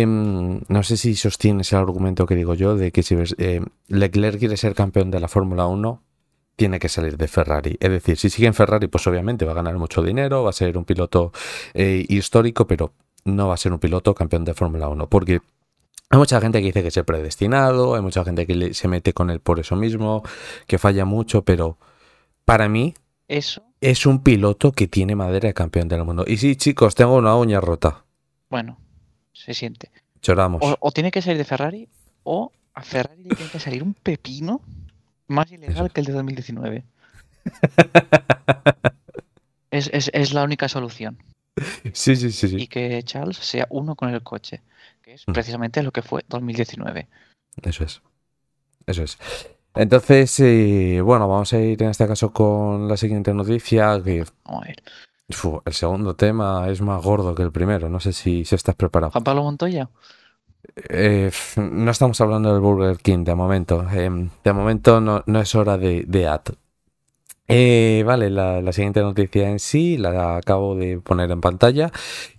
em, 0.00 0.60
no 0.68 0.82
sé 0.82 0.96
si 0.96 1.14
sostienes 1.14 1.72
el 1.72 1.80
argumento 1.80 2.24
que 2.24 2.34
digo 2.34 2.54
yo 2.54 2.76
de 2.76 2.92
que 2.92 3.02
si 3.02 3.14
eh, 3.36 3.60
Leclerc 3.88 4.38
quiere 4.38 4.56
ser 4.56 4.74
campeón 4.74 5.10
de 5.10 5.20
la 5.20 5.28
Fórmula 5.28 5.66
1, 5.66 6.02
tiene 6.56 6.78
que 6.78 6.88
salir 6.88 7.18
de 7.18 7.28
Ferrari. 7.28 7.76
Es 7.78 7.90
decir, 7.90 8.16
si 8.16 8.30
sigue 8.30 8.46
en 8.46 8.54
Ferrari, 8.54 8.86
pues 8.86 9.06
obviamente 9.06 9.44
va 9.44 9.52
a 9.52 9.54
ganar 9.54 9.76
mucho 9.76 10.02
dinero, 10.02 10.44
va 10.44 10.50
a 10.50 10.54
ser 10.54 10.78
un 10.78 10.84
piloto 10.84 11.32
eh, 11.74 12.06
histórico, 12.08 12.66
pero 12.66 12.92
no 13.24 13.48
va 13.48 13.54
a 13.54 13.58
ser 13.58 13.72
un 13.72 13.78
piloto 13.78 14.14
campeón 14.14 14.44
de 14.44 14.54
Fórmula 14.54 14.88
1, 14.88 15.08
porque 15.08 15.40
hay 16.08 16.18
mucha 16.18 16.40
gente 16.40 16.60
que 16.60 16.66
dice 16.66 16.82
que 16.82 16.88
es 16.88 17.04
predestinado, 17.04 17.94
hay 17.94 18.00
mucha 18.02 18.24
gente 18.24 18.46
que 18.46 18.74
se 18.74 18.88
mete 18.88 19.12
con 19.12 19.28
él 19.28 19.40
por 19.40 19.60
eso 19.60 19.76
mismo, 19.76 20.22
que 20.66 20.78
falla 20.78 21.04
mucho, 21.04 21.42
pero 21.42 21.76
para 22.44 22.68
mí 22.68 22.94
eso 23.28 23.62
es 23.82 24.06
un 24.06 24.22
piloto 24.22 24.72
que 24.72 24.88
tiene 24.88 25.16
madera 25.16 25.48
de 25.48 25.54
campeón 25.54 25.88
del 25.88 26.04
mundo. 26.04 26.24
Y 26.26 26.38
sí, 26.38 26.56
chicos, 26.56 26.94
tengo 26.94 27.16
una 27.16 27.34
uña 27.36 27.60
rota. 27.60 28.04
Bueno, 28.48 28.78
se 29.32 29.54
siente. 29.54 29.90
Lloramos. 30.22 30.62
O, 30.80 30.92
tiene 30.92 31.10
que 31.10 31.22
salir 31.22 31.38
de 31.38 31.44
Ferrari 31.44 31.88
o 32.22 32.52
a 32.74 32.82
Ferrari 32.82 33.24
le 33.24 33.34
tiene 33.34 33.50
que 33.50 33.58
salir 33.58 33.82
un 33.82 33.94
pepino 33.94 34.60
más 35.26 35.50
ilegal 35.50 35.90
que 35.92 36.00
el 36.00 36.06
de 36.06 36.12
2019. 36.12 36.84
es, 39.70 40.32
la 40.32 40.44
única 40.44 40.68
solución. 40.68 41.18
Sí, 41.92 42.16
sí, 42.16 42.30
sí, 42.30 42.48
sí. 42.48 42.56
Y 42.56 42.66
que 42.68 43.02
Charles 43.02 43.36
sea 43.38 43.66
uno 43.70 43.94
con 43.94 44.10
el 44.10 44.22
coche, 44.22 44.62
que 45.02 45.14
es 45.14 45.26
mm. 45.26 45.32
precisamente 45.32 45.82
lo 45.82 45.90
que 45.90 46.02
fue 46.02 46.24
2019. 46.28 47.08
Eso 47.62 47.84
es. 47.84 48.00
Eso 48.86 49.02
es. 49.02 49.18
Entonces, 49.74 50.38
eh, 50.40 51.00
bueno, 51.02 51.28
vamos 51.28 51.52
a 51.52 51.58
ir 51.58 51.82
en 51.82 51.90
este 51.90 52.06
caso 52.06 52.32
con 52.32 52.88
la 52.88 52.96
siguiente 52.96 53.32
noticia. 53.32 54.00
Que, 54.02 54.24
el 55.64 55.72
segundo 55.72 56.14
tema 56.14 56.68
es 56.68 56.80
más 56.80 57.02
gordo 57.02 57.34
que 57.34 57.42
el 57.42 57.52
primero. 57.52 57.88
No 57.88 58.00
sé 58.00 58.12
si, 58.12 58.44
si 58.44 58.54
estás 58.54 58.74
preparado. 58.74 59.12
Juan 59.12 59.24
Pablo 59.24 59.42
Montoya. 59.42 59.88
Eh, 60.88 61.30
no 61.56 61.90
estamos 61.90 62.20
hablando 62.20 62.52
del 62.52 62.60
Burger 62.60 62.96
King 62.98 63.24
de 63.24 63.34
momento. 63.34 63.84
Em, 63.90 64.30
de 64.44 64.52
momento 64.52 65.00
no, 65.00 65.22
no, 65.26 65.40
es 65.40 65.54
hora 65.54 65.76
de, 65.76 66.04
de 66.06 66.28
ad. 66.28 66.42
Eh, 67.48 68.04
vale, 68.06 68.30
la, 68.30 68.72
siguiente 68.72 69.00
noticia 69.00 69.50
en 69.50 69.58
sí 69.58 69.98
la 69.98 70.36
acabo 70.36 70.76
de 70.76 70.98
poner 71.00 71.30
en 71.30 71.40
pantalla. 71.40 71.90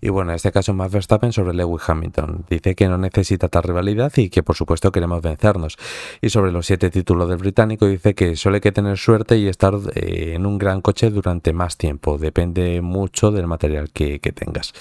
Y 0.01 0.09
bueno, 0.09 0.31
en 0.31 0.35
este 0.35 0.51
caso 0.51 0.73
Max 0.73 0.91
Verstappen 0.91 1.33
sobre 1.33 1.53
Lewis 1.53 1.83
Hamilton. 1.87 2.45
Dice 2.49 2.73
que 2.75 2.87
no 2.87 2.97
necesita 2.97 3.49
tal 3.49 3.63
rivalidad 3.63 4.11
y 4.15 4.29
que 4.29 4.43
por 4.43 4.55
supuesto 4.55 4.91
queremos 4.91 5.21
vencernos. 5.21 5.77
Y 6.21 6.29
sobre 6.29 6.51
los 6.51 6.65
siete 6.65 6.89
títulos 6.89 7.29
del 7.29 7.37
británico 7.37 7.85
dice 7.85 8.15
que 8.15 8.35
solo 8.35 8.55
hay 8.55 8.61
que 8.61 8.71
tener 8.71 8.97
suerte 8.97 9.37
y 9.37 9.47
estar 9.47 9.73
eh, 9.93 10.33
en 10.35 10.45
un 10.45 10.57
gran 10.57 10.81
coche 10.81 11.09
durante 11.09 11.53
más 11.53 11.77
tiempo. 11.77 12.17
Depende 12.17 12.81
mucho 12.81 13.31
del 13.31 13.47
material 13.47 13.91
que, 13.91 14.19
tengas. 14.19 14.73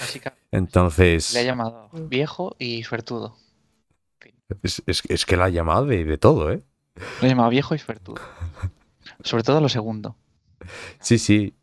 Entonces... 0.51 1.35
Le 1.35 1.41
ha 1.41 1.45
llamado 1.45 1.89
viejo 1.93 2.57
y 2.59 2.85
suertudo. 2.85 3.37
Es, 4.63 4.83
es, 4.87 5.27
que 5.27 5.37
la 5.37 5.47
ha 5.47 5.49
llamado 5.49 5.87
de, 5.87 6.05
de 6.05 6.19
todo, 6.19 6.53
¿eh? 6.53 6.63
Le 7.21 7.27
ha 7.27 7.31
llamado 7.31 7.51
viejo 7.51 7.75
y 7.75 7.79
suertudo. 7.79 8.21
Sobre 9.23 9.43
todo 9.43 9.61
lo 9.61 9.69
segundo. 9.69 10.17
Sí, 11.01 11.19
sí. 11.19 11.55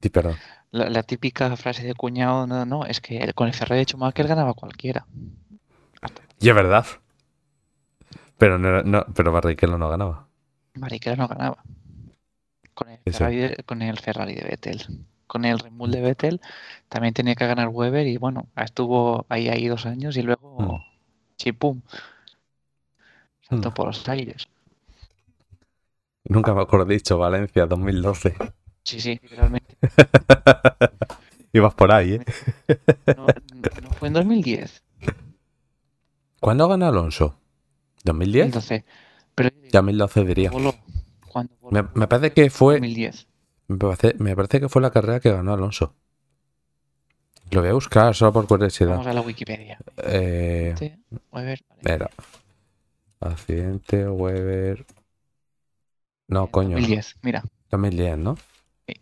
Sí, 0.00 0.08
perdón. 0.08 0.36
La, 0.70 1.02
típica 1.02 1.56
frase 1.56 1.84
de 1.84 1.94
cuñado, 1.94 2.46
no, 2.46 2.64
no, 2.64 2.86
es 2.86 3.00
que 3.00 3.32
con 3.34 3.48
el 3.48 3.54
Ferrari 3.54 3.80
de 3.80 3.84
Schumacher 3.86 4.28
ganaba 4.28 4.54
cualquiera. 4.54 5.06
Y 6.38 6.48
es 6.48 6.54
verdad. 6.54 6.86
Pero, 8.38 8.58
no, 8.58 9.04
pero 9.14 9.32
Barrichello 9.32 9.76
no 9.76 9.90
ganaba. 9.90 10.26
Barrichello 10.74 11.16
no 11.16 11.28
ganaba. 11.28 11.62
Con 12.72 12.88
el, 12.88 12.98
Ferrari 13.12 13.36
de, 13.36 13.56
con 13.64 13.82
el 13.82 13.98
Ferrari 13.98 14.34
de 14.34 14.44
Vettel. 14.44 15.06
Con 15.26 15.44
el 15.44 15.58
Red 15.58 15.72
Bull 15.72 15.90
de 15.90 16.00
Vettel 16.00 16.40
también 16.88 17.14
tenía 17.14 17.34
que 17.34 17.46
ganar 17.46 17.68
Weber 17.68 18.06
y 18.06 18.16
bueno, 18.16 18.48
estuvo 18.56 19.26
ahí, 19.28 19.48
ahí 19.48 19.68
dos 19.68 19.86
años 19.86 20.16
y 20.16 20.22
luego 20.22 20.56
mm. 20.58 21.36
chipum. 21.36 21.82
Saltó 23.42 23.70
mm. 23.70 23.74
por 23.74 23.86
los 23.88 24.08
aires. 24.08 24.48
Nunca 26.30 26.54
me 26.54 26.62
acuerdo 26.62 26.86
dicho 26.86 27.18
Valencia 27.18 27.66
2012. 27.66 28.36
Sí, 28.84 29.00
sí, 29.00 29.18
literalmente. 29.20 29.76
Ibas 31.52 31.74
por 31.74 31.90
ahí, 31.90 32.14
¿eh? 32.14 32.24
No, 33.16 33.26
fue 33.98 34.06
en 34.06 34.14
2010. 34.14 34.84
¿Cuándo 36.38 36.68
ganó 36.68 36.86
Alonso? 36.86 37.36
¿2010? 38.04 38.52
2012. 38.52 38.84
Pero, 39.34 39.50
2012 39.72 40.24
diría. 40.24 40.52
Me, 41.70 42.06
parece 42.06 42.32
que 42.32 42.48
fue. 42.48 42.74
2010. 42.74 43.26
Me 43.66 43.76
parece, 43.76 44.14
me 44.18 44.36
parece 44.36 44.60
que 44.60 44.68
fue 44.68 44.82
la 44.82 44.92
carrera 44.92 45.18
que 45.18 45.32
ganó 45.32 45.52
Alonso. 45.52 45.96
Lo 47.50 47.60
voy 47.60 47.70
a 47.70 47.74
buscar 47.74 48.14
solo 48.14 48.32
por 48.32 48.46
curiosidad. 48.46 48.90
Vamos 48.90 49.08
a 49.08 49.12
la 49.12 49.20
Wikipedia. 49.22 49.78
Eh, 49.96 50.76
Weber. 51.32 51.60
Accidente, 53.18 54.08
Weber. 54.08 54.86
No, 56.30 56.46
coño. 56.46 56.76
2010, 56.76 57.16
mira. 57.22 57.42
2010, 57.70 58.18
¿no? 58.18 58.36
Sí. 58.86 58.94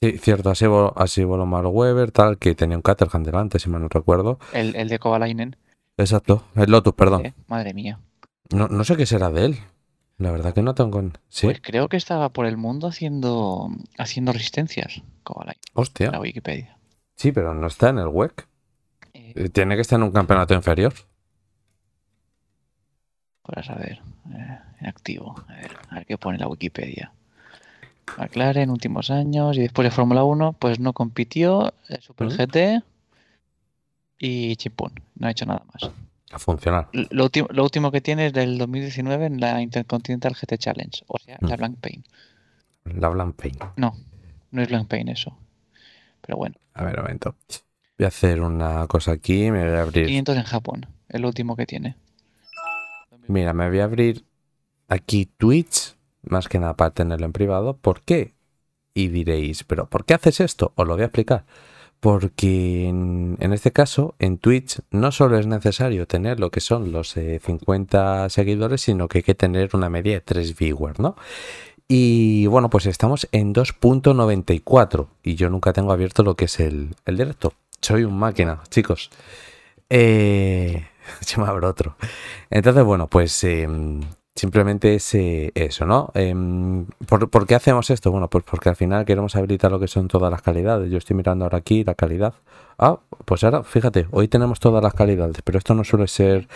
Sí, 0.00 0.18
cierto, 0.18 0.50
así, 0.50 0.66
así 0.96 1.24
voló 1.24 1.46
Mark 1.46 1.74
Weber, 1.74 2.12
tal, 2.12 2.38
que 2.38 2.54
tenía 2.54 2.76
un 2.76 2.82
Caterham 2.82 3.24
delante, 3.24 3.58
si 3.58 3.70
mal 3.70 3.80
no 3.82 3.88
recuerdo. 3.88 4.38
El, 4.52 4.76
el 4.76 4.88
de 4.88 4.98
Kovalainen. 4.98 5.56
Exacto, 5.96 6.44
el 6.54 6.70
Lotus, 6.70 6.94
perdón. 6.94 7.34
Madre 7.48 7.74
mía. 7.74 7.98
No, 8.50 8.68
no 8.68 8.84
sé 8.84 8.96
qué 8.96 9.06
será 9.06 9.30
de 9.30 9.46
él. 9.46 9.58
La 10.18 10.30
verdad 10.30 10.54
que 10.54 10.62
no 10.62 10.74
tengo. 10.74 11.02
¿Sí? 11.28 11.46
Pues 11.46 11.60
creo 11.60 11.88
que 11.88 11.96
estaba 11.96 12.28
por 12.28 12.46
el 12.46 12.56
mundo 12.56 12.86
haciendo 12.86 13.70
haciendo 13.98 14.32
resistencias. 14.32 15.02
Kovalainen. 15.24 15.60
Hostia. 15.74 16.10
la 16.10 16.20
Wikipedia. 16.20 16.78
Sí, 17.16 17.32
pero 17.32 17.54
no 17.54 17.66
está 17.66 17.88
en 17.88 17.98
el 17.98 18.08
WEC. 18.08 18.46
Eh. 19.14 19.48
Tiene 19.48 19.74
que 19.74 19.80
estar 19.80 19.98
en 19.98 20.04
un 20.04 20.12
campeonato 20.12 20.54
inferior. 20.54 20.92
Para 23.42 23.62
saber. 23.62 24.02
Eh, 24.32 24.58
en 24.71 24.71
activo. 24.86 25.34
A 25.48 25.54
ver, 25.54 25.70
a 25.90 25.94
ver 25.96 26.06
qué 26.06 26.18
pone 26.18 26.38
la 26.38 26.48
Wikipedia. 26.48 27.12
McLaren, 28.18 28.70
últimos 28.70 29.10
años. 29.10 29.56
Y 29.56 29.60
después 29.60 29.84
de 29.84 29.90
Fórmula 29.90 30.24
1, 30.24 30.54
pues 30.58 30.80
no 30.80 30.92
compitió. 30.92 31.72
Super 32.00 32.28
GT. 32.28 32.84
Y 34.18 34.56
Chipón. 34.56 34.92
No 35.16 35.26
ha 35.26 35.30
hecho 35.30 35.46
nada 35.46 35.64
más. 35.72 35.90
A 36.32 36.38
funcionar. 36.38 36.88
Lo, 36.92 37.28
lo, 37.50 37.62
último 37.62 37.90
que 37.90 38.00
tiene 38.00 38.26
es 38.26 38.32
del 38.32 38.56
2019 38.56 39.26
en 39.26 39.40
la 39.40 39.60
Intercontinental 39.60 40.34
GT 40.34 40.56
Challenge. 40.58 41.04
O 41.06 41.18
sea, 41.18 41.36
la 41.40 41.56
mm. 41.56 41.58
Blank 41.58 41.78
Pain. 41.78 42.04
La 42.84 43.08
Blank 43.08 43.36
Pain. 43.36 43.56
No, 43.76 43.94
no 44.50 44.62
es 44.62 44.68
Blank 44.68 44.88
Pain 44.88 45.08
eso. 45.08 45.36
Pero 46.20 46.38
bueno. 46.38 46.56
A 46.74 46.84
ver, 46.84 46.96
un 46.96 47.02
momento. 47.02 47.34
Voy 47.98 48.04
a 48.06 48.08
hacer 48.08 48.40
una 48.40 48.86
cosa 48.86 49.12
aquí. 49.12 49.50
Me 49.50 49.64
voy 49.68 49.76
a 49.76 49.82
abrir. 49.82 50.06
500 50.06 50.36
en 50.36 50.44
Japón. 50.44 50.86
Es 51.08 51.20
lo 51.20 51.28
último 51.28 51.56
que 51.56 51.66
tiene. 51.66 51.96
Mira, 53.28 53.52
me 53.52 53.68
voy 53.68 53.80
a 53.80 53.84
abrir 53.84 54.24
aquí 54.92 55.26
Twitch, 55.26 55.96
más 56.22 56.48
que 56.48 56.58
nada 56.58 56.74
para 56.74 56.90
tenerlo 56.90 57.26
en 57.26 57.32
privado. 57.32 57.76
¿Por 57.76 58.02
qué? 58.02 58.34
Y 58.94 59.08
diréis, 59.08 59.64
¿pero 59.64 59.88
por 59.88 60.04
qué 60.04 60.14
haces 60.14 60.40
esto? 60.40 60.72
Os 60.76 60.86
lo 60.86 60.94
voy 60.94 61.02
a 61.02 61.06
explicar. 61.06 61.44
Porque 62.00 62.88
en, 62.88 63.52
este 63.52 63.70
caso, 63.70 64.16
en 64.18 64.38
Twitch, 64.38 64.80
no 64.90 65.12
solo 65.12 65.38
es 65.38 65.46
necesario 65.46 66.06
tener 66.06 66.40
lo 66.40 66.50
que 66.50 66.60
son 66.60 66.90
los 66.90 67.12
50 67.12 68.26
eh, 68.26 68.30
seguidores, 68.30 68.80
sino 68.80 69.06
que 69.06 69.18
hay 69.18 69.22
que 69.22 69.36
tener 69.36 69.70
una 69.74 69.88
media 69.88 70.14
de 70.14 70.20
3 70.20 70.56
viewers, 70.56 70.98
¿no? 70.98 71.14
Y 71.86 72.46
bueno, 72.46 72.70
pues 72.70 72.86
estamos 72.86 73.28
en 73.32 73.54
2.94 73.54 75.08
y 75.22 75.36
yo 75.36 75.48
nunca 75.48 75.72
tengo 75.72 75.92
abierto 75.92 76.22
lo 76.24 76.34
que 76.34 76.46
es 76.46 76.58
el, 76.58 76.94
directo. 77.06 77.52
Soy 77.80 78.04
un 78.04 78.18
máquina, 78.18 78.60
chicos. 78.68 79.10
Eh, 79.88 80.86
yo 81.26 81.42
me 81.42 81.48
abro 81.48 81.68
otro. 81.68 81.96
Entonces, 82.50 82.82
bueno, 82.82 83.06
pues 83.06 83.44
em, 83.44 84.00
Simplemente 84.34 84.94
es 84.94 85.14
eh, 85.14 85.52
eso, 85.54 85.84
¿no? 85.84 86.10
Em, 86.14 86.86
¿por, 87.06 87.46
qué 87.46 87.54
hacemos 87.54 87.90
esto? 87.90 88.10
Bueno, 88.10 88.30
pues 88.30 88.44
porque 88.44 88.70
al 88.70 88.76
final 88.76 89.04
queremos 89.04 89.36
habilitar 89.36 89.70
lo 89.70 89.78
que 89.78 89.88
son 89.88 90.08
todas 90.08 90.30
las 90.30 90.40
calidades. 90.40 90.90
Yo 90.90 90.96
estoy 90.96 91.14
mirando 91.16 91.44
ahora 91.44 91.58
aquí 91.58 91.84
la 91.84 91.94
calidad. 91.94 92.32
Ah, 92.78 92.98
pues 93.26 93.44
ahora, 93.44 93.62
fíjate, 93.62 94.06
hoy 94.10 94.28
tenemos 94.28 94.58
todas 94.58 94.82
las 94.82 94.94
calidades, 94.94 95.42
pero 95.44 95.58
esto 95.58 95.74
no 95.74 95.84
suele 95.84 96.08
ser 96.08 96.48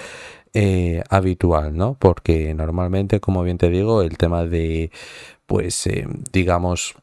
eh, 0.55 1.03
habitual, 1.11 1.77
¿no? 1.77 1.97
Porque 1.99 2.55
normalmente, 2.55 3.21
como 3.21 3.43
bien 3.43 3.59
te 3.59 3.69
digo, 3.69 4.01
el 4.01 4.17
tema 4.17 4.47
de, 4.47 4.91
pues, 5.47 5.87
eh, 5.87 6.09
digamos, 6.33 6.95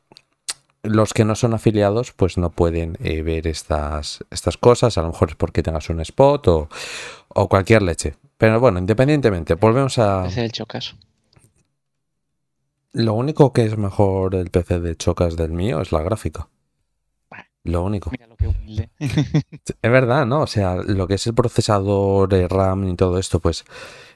los 0.81 1.13
que 1.13 1.23
no 1.23 1.35
son 1.35 1.53
afiliados, 1.53 2.13
pues 2.13 2.37
no 2.39 2.49
pueden 2.49 2.97
ver 2.99 3.47
estas, 3.47 4.23
estas 4.31 4.57
cosas. 4.57 4.97
A 4.97 5.03
lo 5.03 5.09
mejor 5.09 5.29
es 5.29 5.35
porque 5.35 5.63
tengas 5.63 5.89
un 5.91 6.01
spot 6.01 6.47
o, 6.47 6.69
o 7.29 7.47
cualquier 7.47 7.83
leche. 7.83 8.15
Pero 8.43 8.59
bueno, 8.59 8.77
independientemente, 8.77 9.53
volvemos 9.53 9.97
a. 9.99 10.23
PC 10.23 10.41
del 10.41 10.51
Chocas. 10.51 10.95
Lo 12.91 13.13
único 13.13 13.53
que 13.53 13.63
es 13.63 13.77
mejor 13.77 14.35
el 14.35 14.49
PC 14.49 14.81
de 14.81 14.97
Chocas 14.97 15.37
del 15.37 15.51
mío 15.51 15.79
es 15.79 15.93
la 15.93 16.01
gráfica. 16.01 16.49
Lo 17.63 17.85
único. 17.85 18.11
Mira 18.11 18.27
lo 18.27 18.35
que 18.35 18.49
humilde. 18.49 18.89
es 18.99 19.91
verdad, 19.91 20.25
¿no? 20.25 20.41
O 20.41 20.47
sea, 20.47 20.75
lo 20.75 21.07
que 21.07 21.13
es 21.13 21.25
el 21.25 21.33
procesador, 21.33 22.33
el 22.33 22.49
RAM 22.49 22.85
y 22.89 22.97
todo 22.97 23.17
esto, 23.17 23.39
pues 23.39 23.63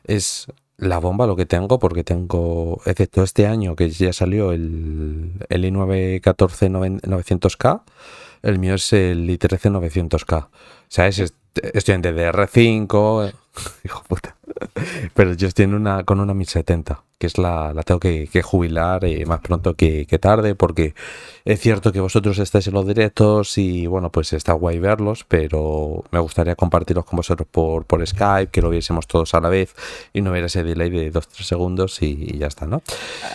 es 0.04 0.48
la 0.76 0.98
bomba 0.98 1.26
lo 1.26 1.38
que 1.38 1.46
tengo, 1.46 1.80
porque 1.80 2.04
tengo, 2.04 2.82
excepto 2.86 3.24
este 3.24 3.48
año 3.48 3.78
que 3.78 3.90
ya 3.90 4.12
salió 4.12 4.52
el, 4.52 5.32
el 5.48 5.64
i9 5.64 6.20
14900K, 6.20 7.82
el 8.42 8.60
mío 8.60 8.74
es 8.74 8.92
el 8.92 9.30
i13 9.30 9.72
900K. 9.72 10.44
O 10.44 10.50
sea, 10.90 11.08
es 11.08 11.34
estoy 11.74 11.96
en 11.96 12.04
DDR5, 12.04 13.34
hijo 13.84 14.04
puta. 14.08 14.36
Pero 15.14 15.34
yo 15.34 15.48
estoy 15.48 15.66
una, 15.66 16.04
con 16.04 16.20
una 16.20 16.34
1070, 16.34 17.04
que 17.18 17.28
es 17.28 17.38
la, 17.38 17.74
la 17.74 17.84
tengo 17.84 18.00
que, 18.00 18.28
jubilar 18.44 19.06
eh, 19.06 19.26
más 19.26 19.40
pronto 19.42 19.76
que, 19.76 20.06
tarde, 20.20 20.56
porque 20.56 20.94
es 21.46 21.60
cierto 21.60 21.92
que 21.92 22.00
vosotros 22.00 22.40
estáis 22.40 22.68
en 22.68 22.74
los 22.74 22.88
directos 22.88 23.58
y 23.58 23.88
bueno, 23.88 24.12
pues 24.12 24.34
está 24.34 24.54
guay 24.54 24.80
verlos, 24.80 25.26
pero 25.28 26.04
me 26.12 26.20
gustaría 26.20 26.56
compartirlos 26.56 27.06
con 27.06 27.18
vosotros 27.18 27.48
por, 27.50 27.86
por 27.86 28.06
Skype, 28.06 28.52
que 28.52 28.62
lo 28.62 28.70
viésemos 28.70 29.08
todos 29.08 29.34
a 29.34 29.42
la 29.42 29.50
vez 29.50 29.76
y 30.14 30.22
no 30.22 30.32
hubiera 30.32 30.48
ese 30.48 30.64
delay 30.64 30.90
de 30.90 31.12
2-3 31.12 31.44
segundos 31.44 32.02
y, 32.02 32.38
ya 32.38 32.48
está, 32.48 32.66
¿no? 32.66 32.82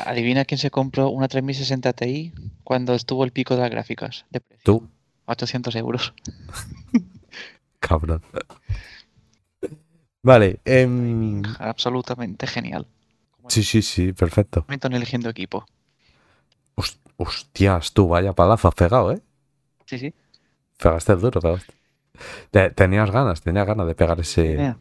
Adivina 0.06 0.44
quién 0.44 0.58
se 0.58 0.70
compró 0.70 1.08
una 1.08 1.28
3060 1.28 1.92
Ti 1.92 2.32
cuando 2.64 2.94
estuvo 2.94 3.24
el 3.24 3.32
pico 3.32 3.54
de 3.54 3.62
las 3.62 3.70
gráficas. 3.70 4.24
De 4.30 4.40
precio. 4.40 4.62
Tú. 4.64 4.88
800 5.26 5.74
euros. 5.76 6.14
Cabrón. 7.80 8.22
Vale. 10.22 10.60
Em, 10.64 11.42
absolutamente 11.58 12.46
genial. 12.46 12.86
Sí, 13.48 13.62
sí, 13.62 13.82
sí, 13.82 14.12
perfecto. 14.12 14.64
Están 14.68 14.92
eligiendo 14.92 15.28
equipo. 15.28 15.66
Hostias, 17.16 17.92
tú, 17.92 18.08
vaya 18.08 18.32
palazo 18.32 18.68
has 18.68 18.74
pegado, 18.74 19.12
¿eh? 19.12 19.20
Sí, 19.86 19.98
sí. 19.98 20.14
Pegaste 20.78 21.16
duro, 21.16 21.40
pegaste. 21.40 21.74
Tenías 22.74 23.10
ganas, 23.10 23.42
tenías 23.42 23.66
ganas 23.66 23.86
de 23.86 23.94
pegar 23.94 24.18
ese, 24.20 24.54
eh, 24.54 24.74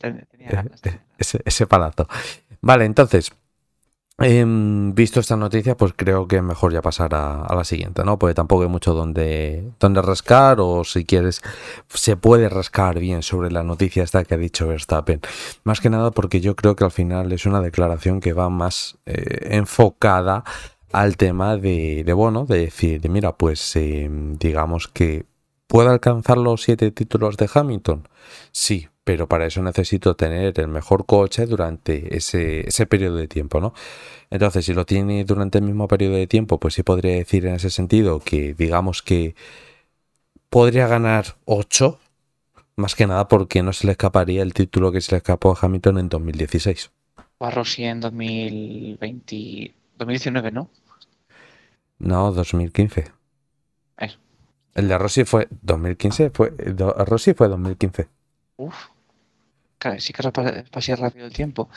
ese, 1.17 1.41
ese 1.43 1.67
palazo. 1.67 2.08
Vale, 2.62 2.86
entonces, 2.86 3.32
Em, 4.23 4.93
visto 4.93 5.19
esta 5.19 5.36
noticia, 5.36 5.75
pues 5.75 5.93
creo 5.95 6.27
que 6.27 6.38
es 6.38 6.43
mejor 6.43 6.73
ya 6.73 6.81
pasar 6.81 7.15
a, 7.15 7.53
la 7.55 7.63
siguiente, 7.63 8.03
¿no? 8.03 8.19
Porque 8.19 8.34
tampoco 8.34 8.63
hay 8.63 8.69
mucho 8.69 8.93
donde, 8.93 9.71
donde 9.79 10.01
rascar 10.01 10.60
o 10.60 10.84
si 10.84 11.05
quieres, 11.05 11.41
se 11.89 12.17
puede 12.17 12.49
rascar 12.49 12.99
bien 12.99 13.23
sobre 13.23 13.51
la 13.51 13.63
noticia 13.63 14.03
esta 14.03 14.23
que 14.23 14.36
ha 14.36 14.38
dicho 14.38 14.67
Verstappen. 14.67 15.21
Más 15.63 15.81
que 15.81 15.89
nada 15.89 16.12
porque 16.12 16.41
yo 16.41 16.55
creo 16.55 16.75
que 16.75 16.84
al 16.84 16.91
final 16.91 17.31
es 17.31 17.45
una 17.45 17.62
declaración 17.62 18.19
que 18.19 18.34
va 18.34 18.49
más 18.49 18.97
eh, 19.05 19.55
enfocada 19.55 20.43
al 20.91 21.17
tema 21.17 21.57
de, 21.57 22.03
de, 22.03 22.13
bueno, 22.13 22.45
de 22.45 22.60
decir, 22.60 23.10
mira, 23.10 23.38
pues 23.38 23.75
em, 23.75 24.38
digamos 24.38 24.88
que 24.88 25.25
puede 25.67 25.89
alcanzar 25.89 26.38
los 26.38 26.63
siete 26.63 26.91
títulos 26.91 27.38
de 27.38 27.49
Hamilton. 27.53 28.07
Sí, 28.51 28.89
pero 29.12 29.28
para 29.28 29.45
eso 29.45 29.62
necesito 29.62 30.15
tener 30.15 30.58
el 30.58 30.69
mejor 30.69 31.06
coche 31.06 31.45
durante 31.45 32.15
ese, 32.15 32.65
ese 32.65 32.86
periodo 32.86 33.17
de 33.17 33.28
tiempo, 33.28 33.60
¿no? 33.60 33.74
Entonces, 34.30 34.63
si 34.63 34.74
lo 34.74 34.86
tiene 34.86 35.26
durante 35.26 35.58
el 35.58 35.65
mismo 35.65 35.86
periodo 35.89 36.15
de 36.15 36.28
tiempo, 36.28 36.62
pues 36.62 36.76
sí 36.76 36.84
podría 36.84 37.15
decir 37.15 37.45
en 37.45 37.56
ese 37.56 37.69
sentido 37.69 38.21
que 38.21 38.54
digamos 38.54 39.02
que 39.02 39.36
podría 40.50 40.88
ganar 40.88 41.36
8, 41.43 42.00
más 42.78 42.95
que 42.95 43.06
nada 43.06 43.28
porque 43.28 43.62
no 43.63 43.74
se 43.74 43.86
le 43.86 43.91
escaparía 43.91 44.43
el 44.43 44.54
título 44.54 44.93
que 44.93 45.02
se 45.02 45.12
le 45.12 45.17
escapó 45.17 45.52
a 45.52 45.58
Hamilton 45.62 45.97
en 45.97 46.08
2016. 46.08 46.91
O 47.39 47.45
a 47.45 47.52
Rossi 47.52 47.84
en 47.84 48.00
2020, 48.00 49.74
2019, 49.97 50.52
¿no? 50.52 50.69
No, 52.00 52.32
2015. 52.32 53.12
Eso. 53.97 54.19
El 54.74 54.88
de 54.88 54.97
Rossi 54.97 55.26
fue 55.26 55.50
2015, 55.63 56.30
fue 56.30 56.54
Rossi 57.06 57.34
fue 57.34 57.50
2015. 57.50 58.08
Uf. 58.56 58.90
Claro, 59.82 60.00
sí 60.00 60.13
que 60.13 60.22
pasa 60.70 60.96
rápido 60.96 61.26
el 61.26 61.34
tiempo. 61.34 61.67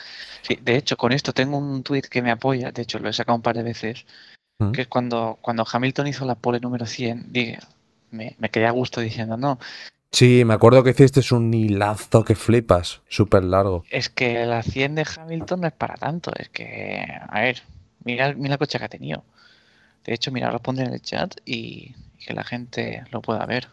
Sí, 0.43 0.59
de 0.61 0.75
hecho, 0.75 0.95
con 0.95 1.11
esto 1.11 1.33
tengo 1.33 1.57
un 1.57 1.81
tweet 1.81 2.03
que 2.03 2.21
me 2.21 2.29
apoya, 2.29 2.71
de 2.71 2.83
hecho 2.83 2.99
lo 2.99 3.09
he 3.09 3.13
sacado 3.13 3.35
un 3.35 3.41
par 3.41 3.55
de 3.55 3.63
veces, 3.63 4.05
mm. 4.59 4.73
que 4.73 4.83
es 4.83 4.87
cuando, 4.87 5.39
cuando 5.41 5.65
Hamilton 5.65 6.05
hizo 6.05 6.23
la 6.23 6.35
pole 6.35 6.59
número 6.59 6.85
100, 6.85 7.31
me, 8.11 8.35
me 8.37 8.49
quedé 8.51 8.67
a 8.67 8.71
gusto 8.71 9.01
diciendo, 9.01 9.37
no. 9.37 9.57
Sí, 10.11 10.45
me 10.45 10.53
acuerdo 10.53 10.83
que 10.83 10.91
hiciste 10.91 11.21
un 11.33 11.51
hilazo 11.51 12.23
que 12.23 12.35
flipas, 12.35 13.01
súper 13.09 13.43
largo. 13.43 13.85
Es 13.89 14.09
que 14.09 14.45
la 14.45 14.61
100 14.61 14.93
de 14.93 15.07
Hamilton 15.17 15.61
no 15.61 15.67
es 15.67 15.73
para 15.73 15.95
tanto, 15.95 16.31
es 16.37 16.49
que, 16.49 17.03
a 17.27 17.41
ver, 17.41 17.63
mira, 18.03 18.35
mira 18.35 18.53
el 18.53 18.59
coche 18.59 18.77
que 18.77 18.85
ha 18.85 18.89
tenido. 18.89 19.23
De 20.03 20.13
hecho, 20.13 20.31
mira, 20.31 20.51
lo 20.51 20.59
pondré 20.59 20.85
en 20.85 20.93
el 20.93 21.01
chat 21.01 21.33
y 21.43 21.95
que 22.23 22.35
la 22.35 22.43
gente 22.43 23.03
lo 23.09 23.23
pueda 23.23 23.43
ver. 23.47 23.69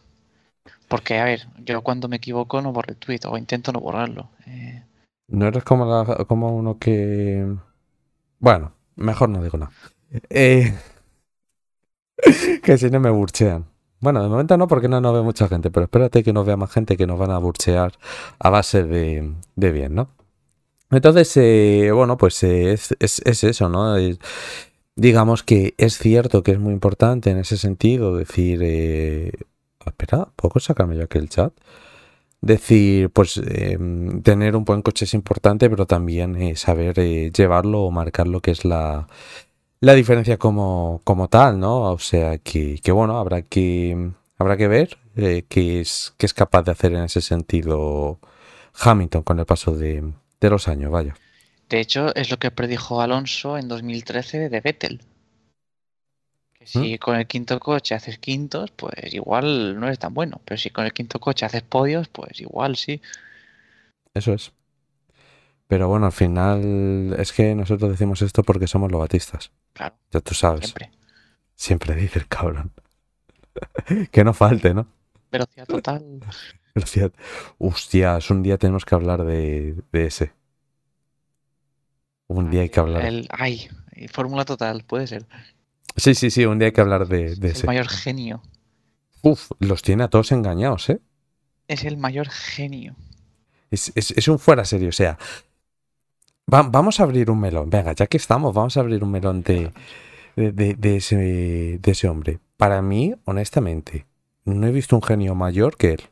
Porque, 0.89 1.19
a 1.19 1.25
ver, 1.25 1.49
yo 1.65 1.83
cuando 1.83 2.09
me 2.09 2.17
equivoco 2.17 2.61
no 2.61 2.73
borro 2.73 2.91
el 2.91 2.99
tweet 2.99 3.21
o 3.27 3.39
intento 3.39 3.73
no 3.73 3.81
borrarlo. 3.81 4.29
Eh. 4.47 4.85
No 5.29 5.47
eres 5.47 5.65
como, 5.65 6.05
como 6.27 6.55
uno 6.55 6.79
que... 6.79 7.47
Bueno, 8.39 8.73
mejor 8.97 9.31
no 9.31 9.43
digo 9.43 9.57
nada. 9.57 9.73
Eh, 10.29 10.75
que 12.63 12.77
si 12.77 12.91
no 12.91 13.01
me 13.01 13.11
burchean. 13.11 13.65
Bueno, 14.01 14.23
de 14.23 14.29
momento 14.29 14.57
no, 14.59 14.67
porque 14.67 14.89
no 14.89 15.01
nos 15.01 15.15
ve 15.15 15.23
mucha 15.23 15.49
gente, 15.49 15.71
pero 15.71 15.85
espérate 15.85 16.23
que 16.23 16.33
nos 16.33 16.45
vea 16.45 16.57
más 16.57 16.73
gente 16.73 16.97
que 16.97 17.07
nos 17.07 17.19
van 17.19 17.31
a 17.31 17.39
burchear 17.39 17.93
a 18.39 18.51
base 18.51 18.83
de, 18.83 19.33
bien, 19.57 19.95
¿no? 19.95 20.11
Entonces, 20.91 21.35
eh, 21.37 21.91
bueno, 21.95 22.19
pues 22.19 22.43
es, 22.43 22.95
es, 22.99 23.45
eso, 23.45 23.69
¿no? 23.69 23.95
digamos 24.95 25.43
que 25.43 25.75
es 25.79 25.97
cierto 25.97 26.43
que 26.43 26.51
es 26.51 26.59
muy 26.59 26.75
importante 26.75 27.31
en 27.31 27.39
ese 27.39 27.57
sentido 27.57 28.17
decir, 28.17 28.61
espera, 29.91 30.29
¿puedo 30.37 30.61
sacarme 30.61 30.97
yo 30.97 31.05
aquí 31.05 31.19
el 31.19 31.29
chat? 31.29 31.53
Decir, 32.41 33.11
pues 33.11 33.37
em, 33.39 34.23
tener 34.23 34.57
un 34.57 34.65
buen 34.65 34.83
coche 34.83 35.05
es 35.05 35.15
importante, 35.15 35.71
pero 35.71 35.87
también 35.87 36.37
eh, 36.37 36.57
saber 36.57 36.99
eh, 36.99 37.31
llevarlo 37.31 37.83
o 37.83 37.91
marcar 37.91 38.27
lo 38.27 38.41
que 38.41 38.51
es 38.51 38.65
la, 38.65 39.07
la 39.81 39.95
diferencia 39.95 40.39
como, 40.39 41.01
como 41.05 41.29
tal, 41.29 41.61
¿no? 41.61 41.93
O 41.93 41.99
sea 41.99 42.39
que, 42.39 42.81
que 42.83 42.93
bueno, 42.93 43.19
habrá 43.19 43.43
que, 43.43 44.11
habrá 44.39 44.57
que 44.57 44.69
ver 44.69 44.99
eh, 45.17 45.45
qué, 45.49 45.81
es, 45.81 46.15
qué 46.19 46.27
es 46.27 46.35
capaz 46.35 46.63
de 46.63 46.73
hacer 46.73 46.93
en 46.95 47.05
ese 47.05 47.21
sentido 47.21 48.19
Hamilton 48.81 49.23
con 49.23 49.39
el 49.39 49.47
paso 49.47 49.77
de, 49.77 50.13
de 50.41 50.51
los 50.51 50.69
años, 50.69 50.91
vaya. 50.91 51.15
De 51.69 51.81
hecho, 51.81 52.15
es 52.15 52.31
lo 52.31 52.39
que 52.39 52.51
predijo 52.51 53.01
Alonso 53.01 53.57
en 53.57 53.69
2013 53.69 54.49
de 54.49 54.61
Vettel. 54.61 55.01
Si 56.65 56.99
con 56.99 57.17
el 57.17 57.27
quinto 57.27 57.59
coche 57.61 57.95
haces 57.95 58.19
quintos, 58.19 58.71
pues 58.71 59.13
igual 59.13 59.79
no 59.79 59.89
es 59.89 59.99
tan 59.99 60.15
bueno. 60.15 60.41
Pero 60.45 60.59
si 60.59 60.71
con 60.71 60.85
el 60.85 60.93
quinto 60.93 61.21
coche 61.21 61.47
haces 61.47 61.63
podios, 61.63 62.09
pues 62.09 62.41
igual 62.41 62.77
sí. 62.77 63.01
Eso 64.15 64.33
es. 64.33 64.53
Pero 65.67 65.89
bueno, 65.89 66.07
al 66.07 66.13
final 66.13 67.15
es 67.19 67.33
que 67.33 67.55
nosotros 67.55 67.91
decimos 67.91 68.21
esto 68.23 68.43
porque 68.43 68.67
somos 68.67 68.93
los 68.93 69.01
batistas. 69.01 69.51
Claro. 69.73 69.95
Ya 70.11 70.21
tú 70.21 70.35
sabes. 70.35 70.65
Siempre. 70.67 70.91
Siempre 71.55 71.95
dice 71.95 72.19
el 72.19 72.29
cabrón. 72.29 72.73
que 74.11 74.25
no 74.25 74.35
falte, 74.35 74.75
¿no? 74.75 74.87
Velocidad 75.31 75.67
total. 75.67 76.21
Velocidad. 76.75 77.13
Hostias, 77.59 78.31
un 78.31 78.43
día 78.43 78.59
tenemos 78.59 78.85
que 78.85 78.95
hablar 78.95 79.25
de, 79.25 79.83
ese. 79.93 80.33
Un 82.29 82.51
día 82.51 82.63
hay 82.63 82.69
que 82.71 82.81
hablar. 82.81 83.05
El, 83.05 83.29
ay, 83.31 83.69
fórmula 84.11 84.45
total, 84.45 84.85
puede 84.85 85.07
ser. 85.07 85.27
Sí, 85.97 86.15
sí, 86.15 86.31
sí, 86.31 86.45
un 86.47 86.59
día 86.59 86.67
hay 86.67 86.73
que 86.73 86.81
hablar 86.81 87.07
de, 87.07 87.37
de 87.37 87.49
es 87.49 87.57
ese. 87.57 87.61
El 87.63 87.67
mayor 87.67 87.89
genio. 87.89 88.43
Uf, 89.23 89.51
los 89.61 89.83
tiene 89.83 90.05
a 90.05 90.09
todos 90.09 90.33
engañados, 90.33 90.91
¿eh? 90.91 91.01
Es 91.69 91.85
el 91.85 91.97
mayor 91.97 92.29
genio. 92.29 92.97
Es, 93.71 94.29
un 94.29 94.39
fuera 94.39 94.65
serio, 94.65 94.91
o 94.91 94.93
sea. 94.93 95.19
vamos 96.47 97.01
a 97.01 97.03
abrir 97.05 97.31
un 97.31 97.41
melón. 97.41 97.71
Venga, 97.71 97.93
ya 97.93 98.07
que 98.07 98.19
estamos, 98.19 98.55
vamos 98.55 98.77
a 98.77 98.81
abrir 98.81 99.03
un 99.03 99.11
melón 99.11 99.43
de, 99.43 99.73
de, 100.37 100.97
ese, 100.97 101.79
de 101.81 101.91
ese 101.91 102.09
hombre. 102.09 102.41
Para 102.57 102.83
mí, 102.83 103.15
honestamente, 103.25 104.07
no 104.45 104.67
he 104.67 104.73
visto 104.73 104.97
un 104.97 105.03
genio 105.03 105.35
mayor 105.35 105.77
que 105.77 105.93
él. 105.93 106.03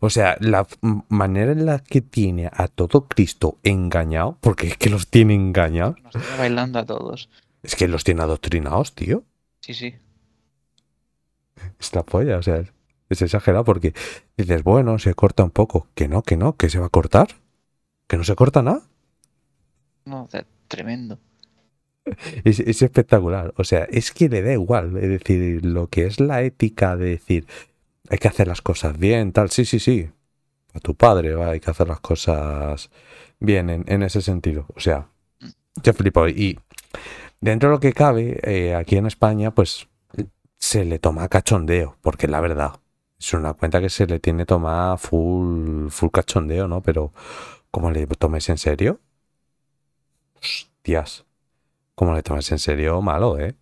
O 0.00 0.10
sea, 0.10 0.36
la 0.40 0.66
manera 1.08 1.52
en 1.52 1.64
la 1.64 1.78
que 1.78 2.00
tiene 2.00 2.50
a 2.52 2.68
todo 2.68 3.06
Cristo 3.06 3.58
engañado, 3.62 4.36
porque 4.40 4.66
es 4.66 4.76
que 4.76 4.90
los 4.90 5.08
tiene 5.08 5.34
engañados. 5.34 6.02
Nos 6.02 6.12
tiene 6.12 6.36
bailando 6.38 6.78
a 6.80 6.84
todos. 6.84 7.28
Es 7.62 7.76
que 7.76 7.88
los 7.88 8.04
tiene 8.04 8.22
adoctrinados, 8.22 8.94
tío. 8.94 9.24
Sí, 9.60 9.74
sí. 9.74 9.94
Es 11.78 11.94
la 11.94 12.02
polla, 12.02 12.38
o 12.38 12.42
sea, 12.42 12.64
es 13.08 13.22
exagerado 13.22 13.64
porque 13.64 13.94
dices, 14.36 14.62
bueno, 14.64 14.98
se 14.98 15.14
corta 15.14 15.44
un 15.44 15.50
poco. 15.50 15.86
Que 15.94 16.08
no, 16.08 16.22
que 16.22 16.36
no, 16.36 16.56
que 16.56 16.68
se 16.68 16.78
va 16.78 16.86
a 16.86 16.90
cortar. 16.90 17.28
Que 18.08 18.16
no 18.16 18.24
se 18.24 18.34
corta 18.34 18.62
nada. 18.62 18.82
No, 20.04 20.28
tremendo. 20.68 21.18
Es, 22.44 22.58
es, 22.58 22.82
espectacular. 22.82 23.54
O 23.56 23.64
sea, 23.64 23.84
es 23.84 24.10
que 24.10 24.28
le 24.28 24.42
da 24.42 24.52
igual. 24.52 24.96
Es 24.96 25.08
decir, 25.08 25.64
lo 25.64 25.88
que 25.88 26.06
es 26.06 26.18
la 26.18 26.42
ética 26.42 26.96
de 26.96 27.10
decir, 27.10 27.46
hay 28.08 28.18
que 28.18 28.28
hacer 28.28 28.48
las 28.48 28.60
cosas 28.60 28.98
bien, 28.98 29.32
tal. 29.32 29.50
Sí, 29.50 29.64
sí, 29.64 29.78
sí. 29.78 30.10
A 30.74 30.80
tu 30.80 30.94
padre 30.94 31.34
¿va? 31.34 31.50
hay 31.50 31.60
que 31.60 31.70
hacer 31.70 31.86
las 31.86 32.00
cosas 32.00 32.90
bien 33.38 33.70
en, 33.70 33.84
en 33.86 34.02
ese 34.02 34.20
sentido. 34.22 34.66
O 34.74 34.80
sea, 34.80 35.08
yo 35.82 35.92
flipo. 35.92 36.26
Y 36.28 36.58
dentro 37.42 37.68
de 37.68 37.74
lo 37.74 37.80
que 37.80 37.92
cabe, 37.92 38.40
eh, 38.44 38.74
aquí 38.74 38.96
en 38.96 39.06
España, 39.06 39.50
pues 39.50 39.88
se 40.58 40.84
le 40.86 40.98
toma 40.98 41.28
cachondeo, 41.28 41.98
porque 42.00 42.28
la 42.28 42.40
verdad, 42.40 42.80
es 43.18 43.34
una 43.34 43.52
cuenta 43.52 43.80
que 43.80 43.90
se 43.90 44.06
le 44.06 44.20
tiene 44.20 44.46
tomada 44.46 44.96
full, 44.96 45.88
full 45.90 46.10
cachondeo, 46.10 46.68
¿no? 46.68 46.80
Pero, 46.82 47.12
¿cómo 47.70 47.90
le 47.90 48.06
tomes 48.06 48.48
en 48.48 48.58
serio? 48.58 49.00
Hostias. 50.40 51.26
¿Cómo 51.94 52.14
le 52.14 52.22
tomes 52.22 52.50
en 52.52 52.58
serio? 52.58 53.02
Malo, 53.02 53.38
¿eh? 53.38 53.54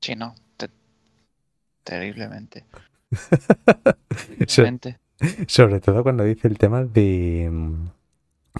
Sí, 0.00 0.14
no. 0.14 0.34
terriblemente. 1.82 2.64
terriblemente. 4.38 4.98
Sobre 5.46 5.80
todo 5.80 6.02
cuando 6.02 6.24
dice 6.24 6.48
el 6.48 6.58
tema 6.58 6.84
de. 6.84 7.50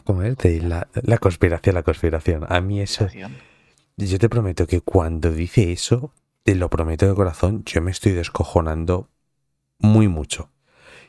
¿Cómo 0.04 0.22
es? 0.22 0.36
De 0.38 0.60
la, 0.60 0.88
la 0.94 1.18
conspiración, 1.18 1.74
la 1.74 1.82
conspiración. 1.82 2.46
A 2.48 2.60
mí 2.60 2.80
eso. 2.80 3.08
Yo 3.96 4.18
te 4.18 4.28
prometo 4.28 4.66
que 4.66 4.80
cuando 4.80 5.30
dice 5.30 5.72
eso, 5.72 6.12
te 6.42 6.54
lo 6.54 6.68
prometo 6.68 7.06
de 7.06 7.14
corazón, 7.14 7.64
yo 7.64 7.80
me 7.80 7.90
estoy 7.90 8.12
descojonando 8.12 9.08
muy 9.78 10.08
mucho. 10.08 10.50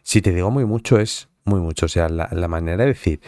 Si 0.03 0.21
te 0.21 0.33
digo 0.33 0.51
muy 0.51 0.65
mucho, 0.65 0.99
es 0.99 1.27
muy 1.43 1.59
mucho. 1.59 1.87
O 1.87 1.89
sea, 1.89 2.07
la, 2.09 2.29
la 2.31 2.47
manera 2.47 2.77
de 2.77 2.89
decir, 2.89 3.21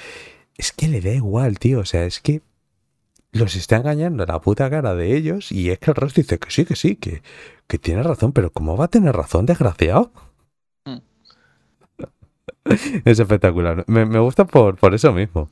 es 0.56 0.72
que 0.72 0.88
le 0.88 1.02
da 1.02 1.12
igual, 1.12 1.60
tío. 1.60 1.80
O 1.80 1.86
sea, 1.86 2.06
es 2.06 2.22
que 2.22 2.42
los 3.32 3.56
está 3.56 3.78
engañando 3.78 4.24
a 4.24 4.28
la 4.28 4.42
puta 4.42 4.70
cara 4.70 4.96
de 4.96 5.16
ellos 5.16 5.52
y 5.52 5.70
es 5.70 5.80
que 5.80 5.92
el 5.92 5.96
resto 5.96 6.22
dice 6.22 6.40
que 6.40 6.52
sí, 6.52 6.66
que 6.66 6.76
sí, 6.76 6.96
que, 6.96 7.22
que 7.68 7.78
tiene 7.78 8.02
razón, 8.04 8.32
pero 8.32 8.52
¿cómo 8.52 8.76
va 8.78 8.86
a 8.86 8.90
tener 8.90 9.16
razón, 9.16 9.46
desgraciado? 9.46 10.12
Mm. 10.86 10.98
es 13.06 13.20
espectacular. 13.20 13.84
Me, 13.88 14.06
me 14.06 14.20
gusta 14.20 14.46
por, 14.46 14.78
por, 14.78 14.94
eso 14.94 15.14
mismo. 15.14 15.50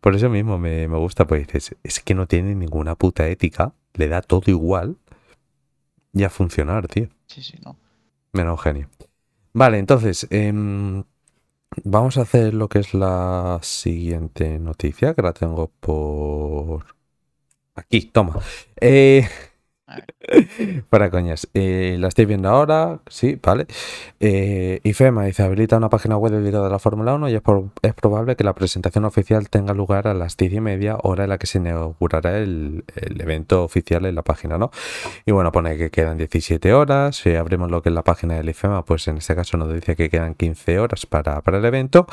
Por 0.00 0.14
eso 0.14 0.28
mismo 0.28 0.58
me, 0.58 0.88
me, 0.88 0.96
gusta, 0.98 1.26
pues 1.26 1.46
dices, 1.46 1.76
es 1.82 2.00
que 2.00 2.14
no 2.14 2.26
tiene 2.26 2.54
ninguna 2.54 2.94
puta 2.94 3.28
ética, 3.28 3.72
le 3.94 4.08
da 4.08 4.22
todo 4.22 4.50
igual 4.50 4.96
y 6.12 6.24
a 6.24 6.30
funcionar, 6.30 6.88
tío. 6.88 7.08
Sí, 7.26 7.42
sí, 7.42 7.58
no. 7.64 7.76
Menos 8.32 8.60
genio. 8.60 8.88
Vale, 9.52 9.78
entonces, 9.78 10.26
eh, 10.30 10.52
Vamos 11.84 12.16
a 12.16 12.22
hacer 12.22 12.54
lo 12.54 12.68
que 12.68 12.78
es 12.78 12.94
la 12.94 13.58
siguiente 13.62 14.58
noticia, 14.58 15.14
que 15.14 15.22
la 15.22 15.32
tengo 15.32 15.70
por 15.80 16.86
aquí, 17.74 18.02
toma. 18.02 18.38
Eh, 18.80 19.28
para 20.90 21.10
coñas. 21.10 21.48
Eh, 21.54 21.96
la 21.98 22.08
estoy 22.08 22.26
viendo 22.26 22.48
ahora, 22.48 23.00
sí, 23.08 23.38
vale. 23.42 23.66
Eh, 24.20 24.80
IFEMA 24.82 25.24
dice, 25.24 25.42
habilita 25.42 25.76
una 25.76 25.88
página 25.88 26.16
web 26.16 26.32
dedicada 26.32 26.66
a 26.66 26.70
la 26.70 26.78
Fórmula 26.78 27.14
1 27.14 27.28
y 27.30 27.34
es, 27.34 27.94
probable 27.94 28.36
que 28.36 28.44
la 28.44 28.54
presentación 28.54 29.04
oficial 29.04 29.48
tenga 29.48 29.74
lugar 29.74 30.08
a 30.08 30.14
las 30.14 30.36
10 30.36 30.54
y 30.54 30.60
media, 30.60 30.96
hora 31.02 31.24
en 31.24 31.30
la 31.30 31.38
que 31.38 31.46
se 31.46 31.58
inaugurará 31.58 32.38
el, 32.38 32.84
evento 32.96 33.64
oficial 33.64 34.06
en 34.06 34.14
la 34.14 34.22
página, 34.22 34.58
¿no? 34.58 34.70
Y 35.24 35.32
bueno, 35.32 35.52
pone 35.52 35.76
que 35.76 35.90
quedan 35.90 36.18
17 36.18 36.72
horas. 36.72 37.16
Si 37.16 37.34
abrimos 37.34 37.70
lo 37.70 37.82
que 37.82 37.88
es 37.88 37.94
la 37.94 38.02
página 38.02 38.34
del 38.34 38.48
IFEMA, 38.48 38.84
pues 38.84 39.08
en 39.08 39.18
este 39.18 39.34
caso 39.34 39.56
nos 39.56 39.72
dice 39.72 39.96
que 39.96 40.08
quedan 40.10 40.34
15 40.34 40.78
horas 40.78 41.06
para, 41.06 41.40
para 41.40 41.58
el 41.58 41.64
evento. 41.64 42.06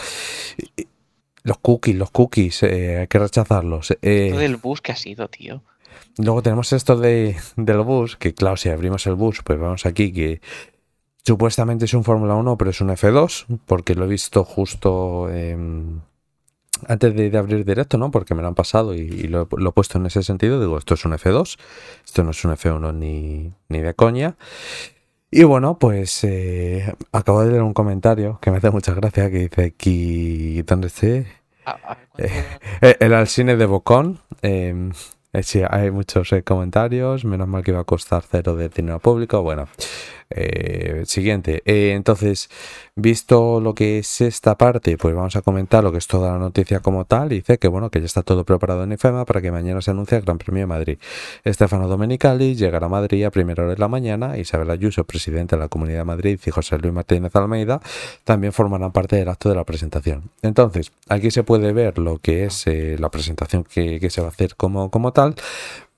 Los 1.44 1.58
cookies, 1.58 1.96
los 1.96 2.10
cookies, 2.10 2.64
eh, 2.64 3.00
hay 3.00 3.08
que 3.08 3.20
rechazarlos. 3.20 3.98
Eh, 4.02 4.30
Todo 4.32 4.42
el 4.42 4.56
bus 4.56 4.82
que 4.82 4.94
ha 4.94 4.96
sido, 4.96 5.28
tío. 5.28 5.62
Luego 6.18 6.42
tenemos 6.42 6.72
esto 6.74 6.96
de, 6.96 7.36
del 7.56 7.80
bus, 7.82 8.18
que 8.18 8.34
claro, 8.34 8.58
si 8.58 8.70
abrimos 8.70 9.06
el 9.08 9.16
bus, 9.16 9.42
pues 9.44 9.60
vamos 9.60 9.86
aquí 9.86 10.14
que 10.14 10.42
supuestamente 11.24 11.86
es 11.86 11.94
un 11.94 12.04
Fórmula 12.04 12.36
1, 12.36 12.58
pero 12.58 12.70
es 12.70 12.82
un 12.82 12.90
F2, 12.90 13.46
porque 13.66 13.96
lo 13.96 14.06
he 14.06 14.08
visto 14.08 14.44
justo 14.44 15.28
antes 16.88 17.16
de, 17.16 17.38
abrir 17.38 17.66
directo, 17.66 17.98
¿no? 17.98 18.12
Porque 18.12 18.36
me 18.36 18.42
lo 18.42 18.48
han 18.48 18.56
pasado 18.56 18.94
y, 18.94 19.28
lo, 19.28 19.44
he 19.44 19.72
puesto 19.72 19.98
en 19.98 20.06
ese 20.06 20.24
sentido. 20.24 20.60
Digo, 20.60 20.78
esto 20.78 20.94
es 20.94 21.06
un 21.06 21.14
F2, 21.14 21.58
esto 22.06 22.24
no 22.24 22.32
es 22.32 22.44
un 22.46 22.52
F1 22.52 22.94
ni, 22.94 23.54
ni 23.70 23.80
de 23.80 23.94
coña. 23.94 24.36
Y 25.32 25.44
bueno, 25.46 25.80
pues 25.80 26.24
eh, 26.24 26.94
acabo 27.12 27.42
de 27.44 27.50
leer 27.50 27.64
un 27.64 27.74
comentario 27.74 28.38
que 28.40 28.52
me 28.52 28.58
hace 28.58 28.70
mucha 28.70 28.94
gracia 28.94 29.32
que 29.32 29.40
dice 29.40 29.66
aquí, 29.66 30.62
¿dónde 30.62 30.88
esté? 30.88 31.26
Ah, 31.66 31.78
ah, 31.88 31.98
eh, 32.18 32.98
el 33.00 33.14
Alcine 33.14 33.56
de 33.56 33.66
Bocón. 33.66 34.20
Eh, 35.34 35.42
sí, 35.42 35.62
hay 35.68 35.90
muchos 35.90 36.32
eh, 36.32 36.44
comentarios. 36.44 37.26
Menos 37.26 37.48
mal 37.48 37.64
que 37.64 37.72
iba 37.72 37.80
a 37.80 37.84
costar 37.84 38.24
cero 38.30 38.56
de 38.56 38.70
dinero 38.70 39.00
público. 39.00 39.42
Bueno, 39.42 39.68
eh, 40.30 41.04
siguiente. 41.06 41.62
entonces, 41.66 42.50
visto 42.96 43.60
lo 43.60 43.74
que 43.74 44.00
es 44.00 44.22
esta 44.22 44.58
parte, 44.58 44.98
pues 44.98 45.16
vamos 45.16 45.36
a 45.36 45.42
comentar 45.42 45.84
lo 45.84 45.92
que 45.92 45.98
es 45.98 46.08
toda 46.08 46.32
la 46.34 46.40
noticia 46.40 46.80
como 46.80 47.06
tal. 47.06 47.30
Dice 47.30 47.58
que 47.58 47.68
bueno, 47.68 47.90
que 47.90 48.00
ya 48.00 48.06
está 48.06 48.24
todo 48.24 48.44
preparado 48.44 48.84
en 48.84 48.94
IFEMA 48.94 49.26
para 49.26 49.42
que 49.42 49.52
mañana 49.52 49.82
se 49.82 49.92
anuncie 49.92 50.18
el 50.18 50.24
Gran 50.24 50.38
Premio 50.38 50.62
de 50.62 50.68
Madrid. 50.68 50.98
Estefano 51.44 51.88
Domenicali 51.88 52.56
llegará 52.56 52.86
a 52.86 52.90
Madrid 52.90 53.24
a 53.26 53.32
primera 53.32 53.64
hora 53.64 53.74
de 53.74 53.80
la 53.80 53.88
mañana. 53.88 54.38
Isabel 54.38 54.70
Ayuso, 54.70 55.04
presidente 55.04 55.56
de 55.56 55.62
la 55.62 55.68
Comunidad 55.68 56.00
de 56.00 56.06
Madrid, 56.06 56.40
y 56.46 56.52
José 56.52 56.78
Luis 56.78 56.94
Martínez 56.94 57.36
Almeida 57.36 57.82
también 58.24 58.54
formarán 58.54 58.92
parte 58.92 59.16
del 59.16 59.30
acto 59.30 59.50
de 59.50 59.56
la 59.56 59.64
presentación. 59.64 60.30
Entonces, 60.42 60.92
aquí 61.10 61.32
se 61.32 61.44
puede 61.44 61.74
ver 61.74 61.98
lo 61.98 62.20
que 62.20 62.46
es 62.46 62.66
la 62.68 63.10
presentación 63.10 63.64
que, 63.64 64.00
que 64.00 64.10
se 64.10 64.22
va 64.22 64.28
a 64.28 64.32
hacer 64.32 64.56
como, 64.56 64.90
como 64.90 65.12
tal 65.14 65.36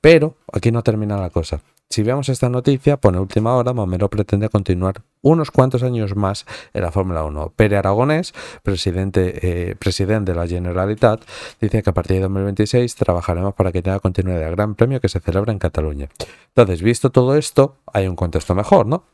pero 0.05 0.35
aquí 0.53 0.71
no 0.71 0.83
termina 0.83 1.17
la 1.17 1.31
cosa. 1.31 1.61
Si 1.89 2.03
vemos 2.03 2.29
esta 2.29 2.49
noticia, 2.49 2.97
pone 2.97 3.19
última 3.19 3.55
hora, 3.55 3.71
Mamero 3.71 4.09
pretende 4.09 4.49
continuar 4.49 5.03
unos 5.21 5.51
cuantos 5.51 5.83
años 5.83 6.15
más 6.15 6.45
en 6.73 6.81
la 6.81 6.91
Fórmula 6.91 7.23
1. 7.23 7.53
Pere 7.55 7.77
Aragonés, 7.77 8.33
presidente, 8.63 9.69
eh, 9.69 9.75
presidente 9.75 10.33
de 10.33 10.37
la 10.37 10.47
Generalitat, 10.47 11.21
dice 11.61 11.83
que 11.83 11.89
a 11.89 11.93
partir 11.93 12.17
de 12.17 12.23
2026 12.23 12.95
trabajaremos 12.95 13.53
para 13.53 13.71
que 13.71 13.81
tenga 13.81 13.99
continuidad 13.99 14.43
el 14.43 14.55
Gran 14.55 14.75
Premio 14.75 14.99
que 14.99 15.09
se 15.09 15.19
celebra 15.19 15.53
en 15.53 15.59
Cataluña. 15.59 16.09
Entonces, 16.47 16.81
visto 16.81 17.11
todo 17.11 17.35
esto, 17.37 17.77
hay 17.93 18.07
un 18.07 18.15
contexto 18.15 18.55
mejor, 18.55 18.87
¿no? 18.87 19.05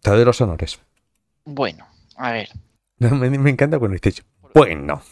Te 0.00 0.10
doy 0.10 0.24
los 0.24 0.40
honores. 0.40 0.78
Bueno, 1.44 1.86
a 2.16 2.32
ver. 2.32 2.48
Me, 2.98 3.50
encanta 3.50 3.78
cuando 3.78 3.98
dices, 4.00 4.24
bueno. 4.54 5.02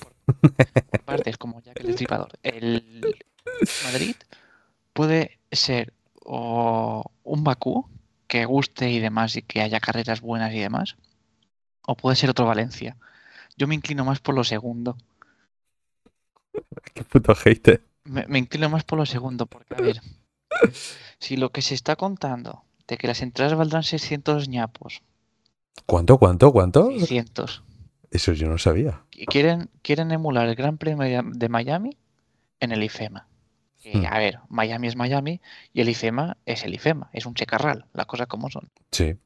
Por 0.40 1.00
partes, 1.04 1.36
como 1.36 1.60
ya 1.62 1.74
que 1.74 1.82
el 1.82 1.88
Destripador. 1.88 2.28
El 2.42 3.02
Madrid 3.84 4.16
puede 4.92 5.38
ser 5.52 5.92
o 6.24 7.04
un 7.22 7.44
Bakú 7.44 7.88
que 8.26 8.44
guste 8.46 8.90
y 8.90 8.98
demás 8.98 9.36
y 9.36 9.42
que 9.42 9.60
haya 9.60 9.80
carreras 9.80 10.20
buenas 10.20 10.52
y 10.52 10.58
demás, 10.58 10.96
o 11.86 11.94
puede 11.94 12.16
ser 12.16 12.30
otro 12.30 12.46
Valencia. 12.46 12.96
Yo 13.56 13.68
me 13.68 13.74
inclino 13.74 14.04
más 14.04 14.18
por 14.18 14.34
lo 14.34 14.42
segundo. 14.42 14.96
Qué 16.94 17.04
puto 17.04 17.34
hater. 17.34 17.82
Me, 18.04 18.26
me 18.26 18.38
inclino 18.38 18.68
más 18.68 18.84
por 18.84 18.98
lo 18.98 19.06
segundo, 19.06 19.46
porque 19.46 19.74
a 19.74 19.80
ver, 19.80 20.00
si 21.18 21.36
lo 21.36 21.50
que 21.50 21.62
se 21.62 21.74
está 21.74 21.96
contando 21.96 22.64
de 22.86 22.96
que 22.96 23.06
las 23.06 23.22
entradas 23.22 23.56
valdrán 23.56 23.82
600 23.82 24.48
ñapos. 24.48 25.02
¿Cuánto, 25.86 26.18
cuánto, 26.18 26.52
cuánto? 26.52 26.90
600. 26.90 27.62
Eso 28.10 28.32
yo 28.32 28.48
no 28.48 28.58
sabía. 28.58 29.02
Quieren, 29.10 29.70
quieren 29.82 30.12
emular 30.12 30.48
el 30.48 30.54
Gran 30.54 30.78
Premio 30.78 31.22
de 31.24 31.48
Miami 31.48 31.96
en 32.60 32.72
el 32.72 32.82
IFEMA. 32.82 33.26
Hmm. 33.92 34.06
A 34.06 34.18
ver, 34.18 34.38
Miami 34.48 34.88
es 34.88 34.96
Miami 34.96 35.40
y 35.72 35.80
el 35.80 35.88
IFEMA 35.88 36.36
es 36.46 36.64
el 36.64 36.74
IFEMA, 36.74 37.10
es 37.12 37.26
un 37.26 37.34
checarral, 37.34 37.86
las 37.92 38.06
cosas 38.06 38.26
como 38.26 38.50
son. 38.50 38.70
Sí. 38.90 39.16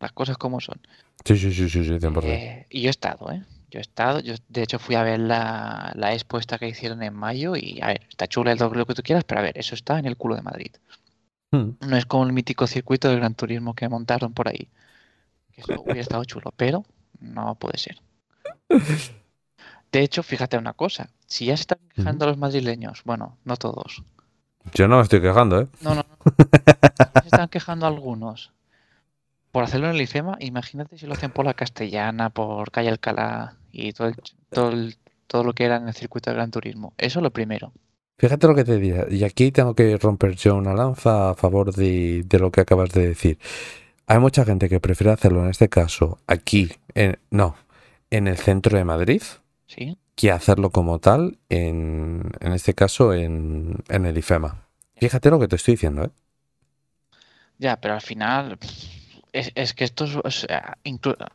Las 0.00 0.12
cosas 0.12 0.36
como 0.36 0.60
son. 0.60 0.80
Sí, 1.24 1.36
sí, 1.36 1.52
sí, 1.52 1.68
sí, 1.68 1.84
sí 1.84 1.98
eh, 2.22 2.66
y 2.70 2.82
yo 2.82 2.88
he 2.88 2.90
estado, 2.90 3.30
¿eh? 3.30 3.42
Yo 3.70 3.78
he 3.78 3.82
estado, 3.82 4.20
yo 4.20 4.34
de 4.48 4.62
hecho 4.62 4.78
fui 4.78 4.94
a 4.94 5.02
ver 5.02 5.20
la, 5.20 5.92
la 5.94 6.14
expuesta 6.14 6.58
que 6.58 6.68
hicieron 6.68 7.02
en 7.02 7.14
mayo 7.14 7.54
y, 7.54 7.80
a 7.82 7.88
ver, 7.88 8.06
está 8.08 8.26
chula 8.26 8.52
el 8.52 8.58
doble 8.58 8.78
lo 8.78 8.86
que 8.86 8.94
tú 8.94 9.02
quieras, 9.02 9.24
pero 9.24 9.40
a 9.40 9.44
ver, 9.44 9.58
eso 9.58 9.74
está 9.74 9.98
en 9.98 10.06
el 10.06 10.16
culo 10.16 10.36
de 10.36 10.42
Madrid. 10.42 10.72
Hmm. 11.50 11.72
No 11.80 11.96
es 11.96 12.06
como 12.06 12.24
el 12.24 12.32
mítico 12.32 12.66
circuito 12.66 13.08
del 13.08 13.18
Gran 13.18 13.34
Turismo 13.34 13.74
que 13.74 13.88
montaron 13.88 14.32
por 14.32 14.48
ahí. 14.48 14.68
Eso 15.54 15.82
hubiera 15.82 16.00
estado 16.00 16.24
chulo, 16.24 16.52
pero 16.56 16.84
no 17.20 17.54
puede 17.56 17.78
ser. 17.78 18.00
De 19.92 20.02
hecho, 20.02 20.22
fíjate 20.22 20.58
una 20.58 20.74
cosa, 20.74 21.08
si 21.26 21.46
ya 21.46 21.56
se 21.56 21.62
están 21.62 21.78
quejando 21.94 22.26
los 22.26 22.36
madrileños, 22.36 23.02
bueno, 23.04 23.38
no 23.44 23.56
todos. 23.56 24.02
Yo 24.74 24.86
no 24.86 24.96
me 24.96 25.02
estoy 25.02 25.22
quejando, 25.22 25.62
¿eh? 25.62 25.66
No, 25.80 25.94
no, 25.94 26.04
no. 26.08 26.32
se 27.22 27.26
están 27.26 27.48
quejando 27.48 27.86
algunos 27.86 28.52
por 29.50 29.64
hacerlo 29.64 29.88
en 29.88 29.96
el 29.96 30.02
IFEMA, 30.02 30.36
imagínate 30.40 30.98
si 30.98 31.06
lo 31.06 31.14
hacen 31.14 31.30
por 31.30 31.44
la 31.44 31.54
Castellana, 31.54 32.30
por 32.30 32.70
Calle 32.70 32.90
Alcalá 32.90 33.56
y 33.72 33.92
todo, 33.92 34.12
todo, 34.50 34.72
todo 35.26 35.44
lo 35.44 35.52
que 35.52 35.64
era 35.64 35.76
en 35.76 35.88
el 35.88 35.94
circuito 35.94 36.30
de 36.30 36.36
Gran 36.36 36.50
Turismo. 36.50 36.92
Eso 36.98 37.20
lo 37.20 37.30
primero. 37.30 37.72
Fíjate 38.18 38.46
lo 38.48 38.54
que 38.54 38.64
te 38.64 38.78
diría, 38.78 39.06
y 39.08 39.22
aquí 39.22 39.52
tengo 39.52 39.74
que 39.74 39.96
romper 39.96 40.34
yo 40.34 40.56
una 40.56 40.74
lanza 40.74 41.30
a 41.30 41.34
favor 41.34 41.72
de, 41.72 42.26
lo 42.38 42.50
que 42.50 42.60
acabas 42.60 42.90
de 42.90 43.08
decir. 43.08 43.38
Hay 44.06 44.18
mucha 44.18 44.44
gente 44.44 44.68
que 44.68 44.80
prefiere 44.80 45.12
hacerlo 45.12 45.44
en 45.44 45.50
este 45.50 45.68
caso 45.68 46.18
aquí, 46.26 46.72
en, 46.94 47.18
no, 47.30 47.54
en 48.10 48.26
el 48.26 48.36
centro 48.36 48.76
de 48.76 48.84
Madrid, 48.84 49.22
¿Sí? 49.68 49.96
que 50.18 50.32
hacerlo 50.32 50.70
como 50.70 50.98
tal, 50.98 51.38
en, 51.48 52.32
en 52.40 52.52
este 52.52 52.74
caso, 52.74 53.14
en, 53.14 53.76
en 53.88 54.04
el 54.04 54.18
IFEMA. 54.18 54.66
Fíjate 54.96 55.30
lo 55.30 55.38
que 55.38 55.46
te 55.46 55.54
estoy 55.54 55.74
diciendo, 55.74 56.02
¿eh? 56.02 56.10
Ya, 57.58 57.80
pero 57.80 57.94
al 57.94 58.00
final 58.00 58.58
es, 59.32 59.74
que 59.74 59.84
esto, 59.84 60.06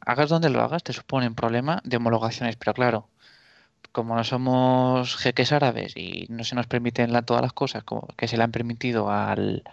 hagas 0.01 0.29
donde 0.29 0.49
lo 0.49 0.61
hagas, 0.61 0.83
te 0.83 0.91
supone 0.91 1.27
un 1.27 1.35
problema 1.35 1.81
de 1.85 1.95
homologaciones, 1.95 2.57
pero 2.57 2.73
claro, 2.73 3.07
como 3.93 4.17
no 4.17 4.25
somos 4.25 5.15
jeques 5.15 5.53
árabes 5.53 5.95
y 5.95 6.27
no 6.27 6.43
se 6.43 6.55
nos 6.55 6.67
permiten 6.67 7.13
todas 7.23 7.41
las 7.41 7.53
cosas 7.53 7.85
como 7.85 8.07
que 8.17 8.27
se 8.27 8.35
le 8.35 8.43
han 8.43 8.51
permitido 8.51 9.09
al, 9.09 9.63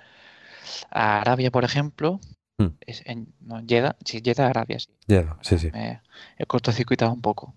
a 0.92 1.20
Arabia, 1.20 1.50
por 1.50 1.64
ejemplo, 1.64 2.20
hmm. 2.58 2.76
es 2.86 3.02
en 3.06 3.34
no, 3.40 3.60
Jeddah, 3.66 3.96
sí, 4.04 4.22
Jeddah, 4.24 4.50
Arabia, 4.50 4.78
sí. 4.78 4.88
Jeddah, 5.08 5.36
sí, 5.40 5.58
sí. 5.58 5.70
he 5.74 6.46
cortocircuitado 6.46 7.12
un 7.12 7.22
poco. 7.22 7.54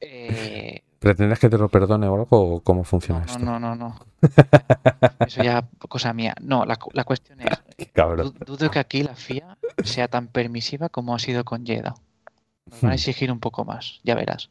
Eh, 0.00 0.82
¿Pretendes 0.98 1.38
que 1.38 1.50
te 1.50 1.58
lo 1.58 1.68
perdone 1.68 2.06
o 2.08 2.14
algo 2.14 2.26
o 2.30 2.60
cómo 2.60 2.84
funciona 2.84 3.20
no, 3.20 3.26
esto? 3.26 3.38
No, 3.38 3.60
no, 3.60 3.74
no. 3.74 3.98
Eso 5.26 5.42
ya 5.42 5.68
cosa 5.88 6.12
mía. 6.14 6.34
No, 6.40 6.64
la, 6.64 6.78
la 6.92 7.04
cuestión 7.04 7.40
es, 7.40 7.48
dudo 8.46 8.70
que 8.70 8.78
aquí 8.78 9.02
la 9.02 9.14
FIA 9.14 9.58
sea 9.82 10.08
tan 10.08 10.28
permisiva 10.28 10.88
como 10.88 11.14
ha 11.14 11.18
sido 11.18 11.44
con 11.44 11.66
Jeddah. 11.66 11.94
Nos 12.66 12.80
van 12.80 12.90
a 12.90 12.94
hmm. 12.94 12.98
exigir 12.98 13.30
un 13.30 13.40
poco 13.40 13.64
más, 13.64 14.00
ya 14.02 14.14
verás. 14.14 14.48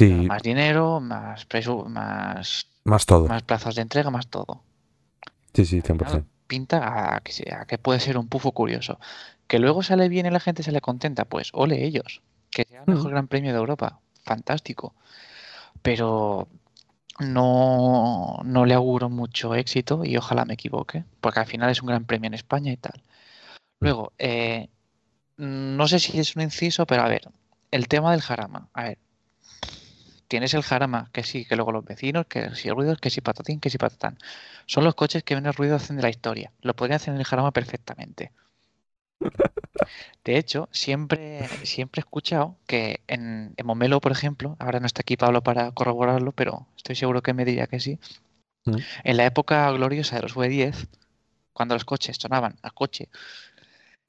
Más 0.00 0.42
dinero, 0.42 1.00
más 1.00 1.44
preso, 1.44 1.84
más. 1.84 2.66
Más 2.84 3.06
todo. 3.06 3.28
Más 3.28 3.42
plazos 3.42 3.74
de 3.74 3.82
entrega, 3.82 4.10
más 4.10 4.28
todo. 4.28 4.62
Sí, 5.52 5.66
sí, 5.66 5.82
100%. 5.82 6.24
pinta 6.46 7.16
a 7.16 7.20
que, 7.20 7.32
que 7.68 7.78
puede 7.78 8.00
ser 8.00 8.16
un 8.16 8.28
pufo 8.28 8.52
curioso. 8.52 8.98
Que 9.46 9.58
luego 9.58 9.82
sale 9.82 10.08
bien 10.08 10.26
y 10.26 10.30
la 10.30 10.40
gente 10.40 10.62
se 10.62 10.72
le 10.72 10.80
contenta, 10.80 11.26
pues 11.26 11.50
ole 11.52 11.84
ellos. 11.84 12.22
Que 12.52 12.64
sea 12.64 12.84
el 12.86 12.94
mejor 12.94 13.10
Gran 13.10 13.26
Premio 13.26 13.52
de 13.52 13.58
Europa. 13.58 13.98
Fantástico. 14.24 14.94
Pero 15.82 16.46
no, 17.18 18.40
no 18.44 18.64
le 18.64 18.74
auguro 18.74 19.08
mucho 19.08 19.54
éxito 19.54 20.04
y 20.04 20.16
ojalá 20.16 20.44
me 20.44 20.54
equivoque, 20.54 21.04
porque 21.20 21.40
al 21.40 21.46
final 21.46 21.70
es 21.70 21.82
un 21.82 21.88
gran 21.88 22.04
premio 22.04 22.28
en 22.28 22.34
España 22.34 22.72
y 22.72 22.76
tal. 22.76 23.02
Luego, 23.80 24.12
eh, 24.18 24.68
no 25.36 25.88
sé 25.88 25.98
si 25.98 26.18
es 26.20 26.36
un 26.36 26.42
inciso, 26.42 26.86
pero 26.86 27.02
a 27.02 27.08
ver, 27.08 27.28
el 27.70 27.88
tema 27.88 28.12
del 28.12 28.20
jarama. 28.20 28.68
A 28.74 28.84
ver, 28.84 28.98
tienes 30.28 30.54
el 30.54 30.62
jarama, 30.62 31.10
que 31.12 31.24
sí, 31.24 31.44
que 31.44 31.56
luego 31.56 31.72
los 31.72 31.84
vecinos, 31.84 32.26
que 32.26 32.54
si 32.54 32.70
ruidos, 32.70 32.98
que 32.98 33.10
si 33.10 33.20
patatín, 33.20 33.60
que 33.60 33.70
si 33.70 33.78
patatán. 33.78 34.18
Son 34.66 34.84
los 34.84 34.94
coches 34.94 35.24
que 35.24 35.34
menos 35.34 35.56
ruido 35.56 35.76
hacen 35.76 35.96
de 35.96 36.02
la 36.02 36.10
historia. 36.10 36.52
Lo 36.62 36.74
podrían 36.74 36.96
hacer 36.96 37.12
en 37.14 37.20
el 37.20 37.26
jarama 37.26 37.50
perfectamente. 37.50 38.32
De 40.24 40.36
hecho, 40.36 40.68
siempre, 40.72 41.48
siempre 41.64 42.00
he 42.00 42.04
escuchado 42.04 42.56
que 42.66 43.00
en, 43.08 43.54
Momelo, 43.64 44.00
por 44.00 44.12
ejemplo, 44.12 44.56
ahora 44.58 44.80
no 44.80 44.86
está 44.86 45.00
aquí 45.00 45.16
Pablo 45.16 45.42
para 45.42 45.72
corroborarlo, 45.72 46.32
pero 46.32 46.66
estoy 46.76 46.94
seguro 46.94 47.22
que 47.22 47.34
me 47.34 47.44
diría 47.44 47.66
que 47.66 47.80
sí. 47.80 47.98
Mm. 48.64 48.76
En 49.04 49.16
la 49.16 49.26
época 49.26 49.70
gloriosa 49.72 50.16
de 50.16 50.22
los 50.22 50.36
V10, 50.36 50.88
cuando 51.52 51.74
los 51.74 51.84
coches 51.84 52.16
sonaban 52.20 52.56
a 52.62 52.70
coche, 52.70 53.08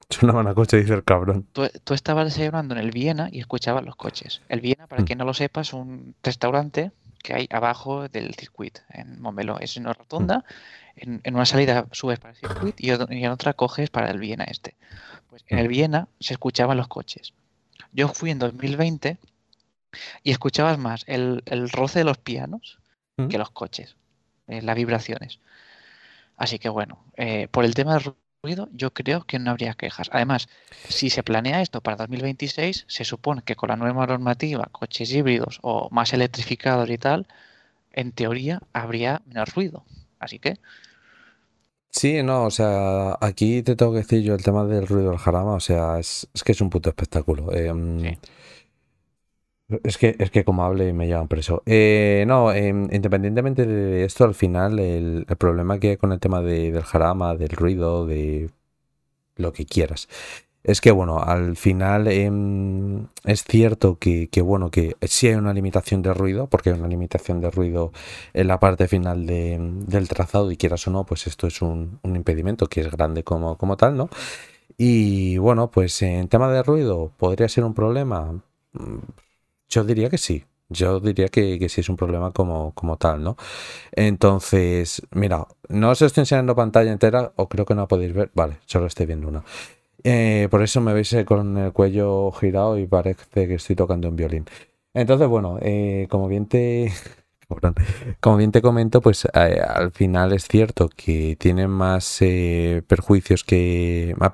Sonaban 0.09 0.47
a 0.47 0.53
coche, 0.53 0.77
dice 0.77 0.93
el 0.93 1.03
cabrón. 1.03 1.47
Tú, 1.53 1.93
estabas 1.93 2.25
desayunando 2.25 2.75
en 2.75 2.81
el 2.81 2.91
Viena 2.91 3.29
y 3.31 3.39
escuchabas 3.39 3.83
los 3.83 3.95
coches. 3.95 4.41
El 4.49 4.61
Viena, 4.61 4.85
para 4.85 5.01
mm. 5.01 5.05
quien 5.05 5.17
no 5.17 5.25
lo 5.25 5.33
sepa, 5.33 5.61
es 5.61 5.73
un 5.73 6.13
restaurante 6.21 6.91
que 7.23 7.33
hay 7.33 7.47
abajo 7.49 8.07
del 8.09 8.35
circuito, 8.35 8.81
en 8.89 9.19
Momelo. 9.19 9.57
Es 9.59 9.77
una 9.77 9.93
rotonda, 9.93 10.43
en, 10.95 11.21
una 11.33 11.45
salida 11.45 11.87
subes 11.91 12.19
para 12.19 12.33
el 12.33 12.37
circuito 12.37 12.75
y, 12.77 12.89
en 12.91 13.31
otra 13.31 13.53
coges 13.53 13.89
para 13.89 14.11
el 14.11 14.19
Viena 14.19 14.43
este. 14.43 14.75
Pues 15.29 15.43
en 15.47 15.57
el 15.57 15.67
mm. 15.67 15.71
Viena 15.71 16.07
se 16.19 16.33
escuchaban 16.33 16.77
los 16.77 16.89
coches. 16.89 17.33
Yo 17.93 18.09
fui 18.09 18.29
en 18.29 18.39
2020 18.39 19.17
y 20.21 20.31
escuchabas 20.31 20.77
más 20.77 21.05
el, 21.07 21.41
roce 21.71 21.99
de 21.99 22.05
los 22.05 22.17
pianos 22.17 22.79
mm. 23.17 23.29
que 23.29 23.37
los 23.37 23.51
coches, 23.51 23.95
eh, 24.47 24.61
las 24.61 24.75
vibraciones. 24.75 25.39
Así 26.35 26.59
que 26.59 26.67
bueno, 26.69 27.05
eh, 27.15 27.47
por 27.47 27.63
el 27.63 27.73
tema 27.73 27.93
del 27.93 28.13
yo 28.73 28.93
creo 28.93 29.23
que 29.25 29.39
no 29.39 29.51
habría 29.51 29.73
quejas. 29.73 30.09
Además, 30.11 30.49
si 30.89 31.09
se 31.09 31.23
planea 31.23 31.61
esto 31.61 31.79
para 31.81 31.95
2026, 31.95 32.85
se 32.87 33.05
supone 33.05 33.41
que 33.43 33.55
con 33.55 33.69
la 33.69 33.77
nueva 33.77 34.05
normativa, 34.05 34.67
coches 34.71 35.13
híbridos 35.13 35.59
o 35.61 35.89
más 35.91 36.11
electrificados 36.13 36.89
y 36.89 36.97
tal, 36.97 37.25
en 37.93 38.11
teoría 38.11 38.61
habría 38.73 39.21
menos 39.25 39.53
ruido. 39.55 39.85
Así 40.19 40.39
que... 40.39 40.57
Sí, 41.89 42.21
no, 42.23 42.45
o 42.45 42.51
sea, 42.51 43.17
aquí 43.21 43.61
te 43.61 43.75
tengo 43.75 43.93
que 43.93 43.99
decir 43.99 44.23
yo 44.23 44.33
el 44.33 44.43
tema 44.43 44.65
del 44.65 44.87
ruido 44.87 45.11
del 45.11 45.19
jarama, 45.19 45.53
o 45.53 45.59
sea, 45.59 45.99
es, 45.99 46.27
que 46.43 46.51
es 46.51 46.59
un 46.59 46.69
puto 46.69 46.89
espectáculo. 46.89 47.53
Em, 47.53 48.17
es 49.83 49.97
que, 49.97 50.15
es 50.19 50.31
que 50.31 50.43
como 50.43 50.63
hable 50.63 50.93
me 50.93 51.07
llevan 51.07 51.27
preso. 51.27 51.63
Eh, 51.65 52.23
no, 52.27 52.51
em, 52.53 52.87
independientemente 52.91 53.65
de 53.65 54.05
esto, 54.05 54.23
al 54.25 54.35
final 54.35 54.79
el, 54.79 55.25
problema 55.37 55.79
que 55.79 55.91
hay 55.91 55.97
con 55.97 56.11
el 56.11 56.19
tema 56.19 56.41
del 56.41 56.81
jarama, 56.83 57.35
del 57.35 57.49
ruido, 57.49 58.05
de 58.05 58.49
lo 59.35 59.53
que 59.53 59.65
quieras, 59.65 60.07
es 60.63 60.79
que 60.81 60.91
bueno, 60.91 61.19
al 61.19 61.57
final 61.57 62.07
em, 62.07 63.07
es 63.25 63.43
cierto 63.43 63.97
que, 63.99 64.29
bueno, 64.43 64.71
que 64.71 64.95
sí 65.01 65.27
hay 65.27 65.35
una 65.35 65.53
limitación 65.53 66.01
de 66.01 66.13
ruido, 66.13 66.47
porque 66.47 66.69
hay 66.71 66.79
una 66.79 66.87
limitación 66.87 67.41
de 67.41 67.51
ruido 67.51 67.91
en 68.33 68.47
la 68.47 68.59
parte 68.59 68.87
final 68.87 69.25
del 69.25 70.07
trazado 70.07 70.51
y 70.51 70.57
quieras 70.57 70.87
o 70.87 70.91
no, 70.91 71.05
pues 71.05 71.27
esto 71.27 71.47
es 71.47 71.61
un, 71.61 71.99
un 72.03 72.15
impedimento 72.15 72.67
que 72.67 72.81
es 72.81 72.91
grande 72.91 73.23
como, 73.23 73.57
como 73.57 73.77
tal, 73.77 73.97
¿no? 73.97 74.09
Y 74.77 75.37
bueno, 75.37 75.69
pues 75.71 76.01
en 76.01 76.27
tema 76.29 76.51
de 76.51 76.63
ruido, 76.63 77.11
¿podría 77.17 77.47
ser 77.49 77.63
un 77.63 77.73
problema? 77.73 78.41
Yo 79.69 79.83
diría 79.83 80.09
que 80.09 80.17
sí. 80.17 80.45
Yo 80.69 80.99
diría 80.99 81.27
que, 81.27 81.59
que 81.59 81.69
sí 81.69 81.81
es 81.81 81.89
un 81.89 81.97
problema 81.97 82.31
como, 82.31 82.73
como 82.73 82.97
tal, 82.97 83.23
¿no? 83.23 83.37
Entonces, 83.91 85.01
mira, 85.11 85.47
no 85.69 85.91
os 85.91 86.01
estoy 86.01 86.21
enseñando 86.21 86.55
pantalla 86.55 86.91
entera, 86.91 87.33
o 87.35 87.47
creo 87.49 87.65
que 87.65 87.75
no 87.75 87.87
podéis 87.87 88.13
ver. 88.13 88.31
Vale, 88.33 88.57
solo 88.65 88.87
estoy 88.87 89.05
viendo 89.05 89.27
una. 89.27 89.43
Eh, 90.03 90.47
por 90.51 90.61
eso 90.61 90.81
me 90.81 90.93
veis 90.93 91.15
con 91.25 91.57
el 91.57 91.71
cuello 91.71 92.31
girado 92.31 92.77
y 92.77 92.87
parece 92.87 93.47
que 93.47 93.55
estoy 93.55 93.75
tocando 93.75 94.09
un 94.09 94.15
violín. 94.15 94.45
Entonces, 94.93 95.27
bueno, 95.27 95.57
eh, 95.61 96.07
como 96.09 96.27
bien 96.27 96.47
te. 96.47 96.91
Como 98.19 98.37
bien 98.37 98.51
te 98.51 98.61
comento, 98.63 98.99
pues 99.01 99.25
eh, 99.25 99.61
al 99.61 99.91
final 99.91 100.33
es 100.33 100.47
cierto 100.47 100.89
que 100.89 101.35
tiene 101.39 101.67
más 101.67 102.19
perjuicios 102.87 103.43
que. 103.43 104.15
Más 104.17 104.31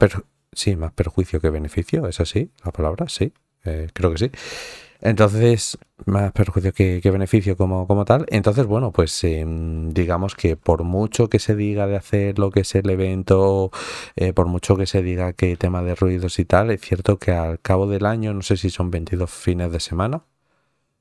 sí, 0.53 0.77
más 0.77 0.93
perjuicio 0.93 1.41
que 1.41 1.49
beneficio, 1.49 2.07
¿es 2.07 2.21
así 2.21 2.51
la 2.63 2.71
palabra? 2.71 3.09
Sí, 3.09 3.33
creo 3.93 4.11
que 4.11 4.17
sí. 4.17 4.31
Entonces, 5.01 5.77
más 6.05 6.31
perjuicio 6.33 6.73
que, 6.73 6.99
beneficio 7.11 7.55
como, 7.55 7.87
como, 7.87 8.03
tal. 8.05 8.25
Entonces, 8.29 8.65
bueno, 8.65 8.91
pues 8.91 9.23
em, 9.23 9.91
digamos 9.93 10.35
que 10.35 10.57
por 10.57 10.83
mucho 10.83 11.29
que 11.29 11.39
se 11.39 11.55
diga 11.55 11.87
de 11.87 11.95
hacer 11.95 12.37
lo 12.37 12.51
que 12.51 12.61
es 12.61 12.75
el 12.75 12.89
evento, 12.89 13.71
eh, 14.15 14.33
por 14.33 14.47
mucho 14.47 14.75
que 14.75 14.85
se 14.85 15.01
diga 15.01 15.33
que 15.33 15.55
tema 15.57 15.83
de 15.83 15.95
ruidos 15.95 16.39
y 16.39 16.45
tal, 16.45 16.71
es 16.71 16.81
cierto 16.81 17.17
que 17.17 17.31
al 17.31 17.59
cabo 17.61 17.87
del 17.87 18.05
año, 18.05 18.33
no 18.33 18.41
sé 18.41 18.57
si 18.57 18.69
son 18.69 18.91
22 18.91 19.29
fines 19.29 19.71
de 19.71 19.79
semana, 19.79 20.23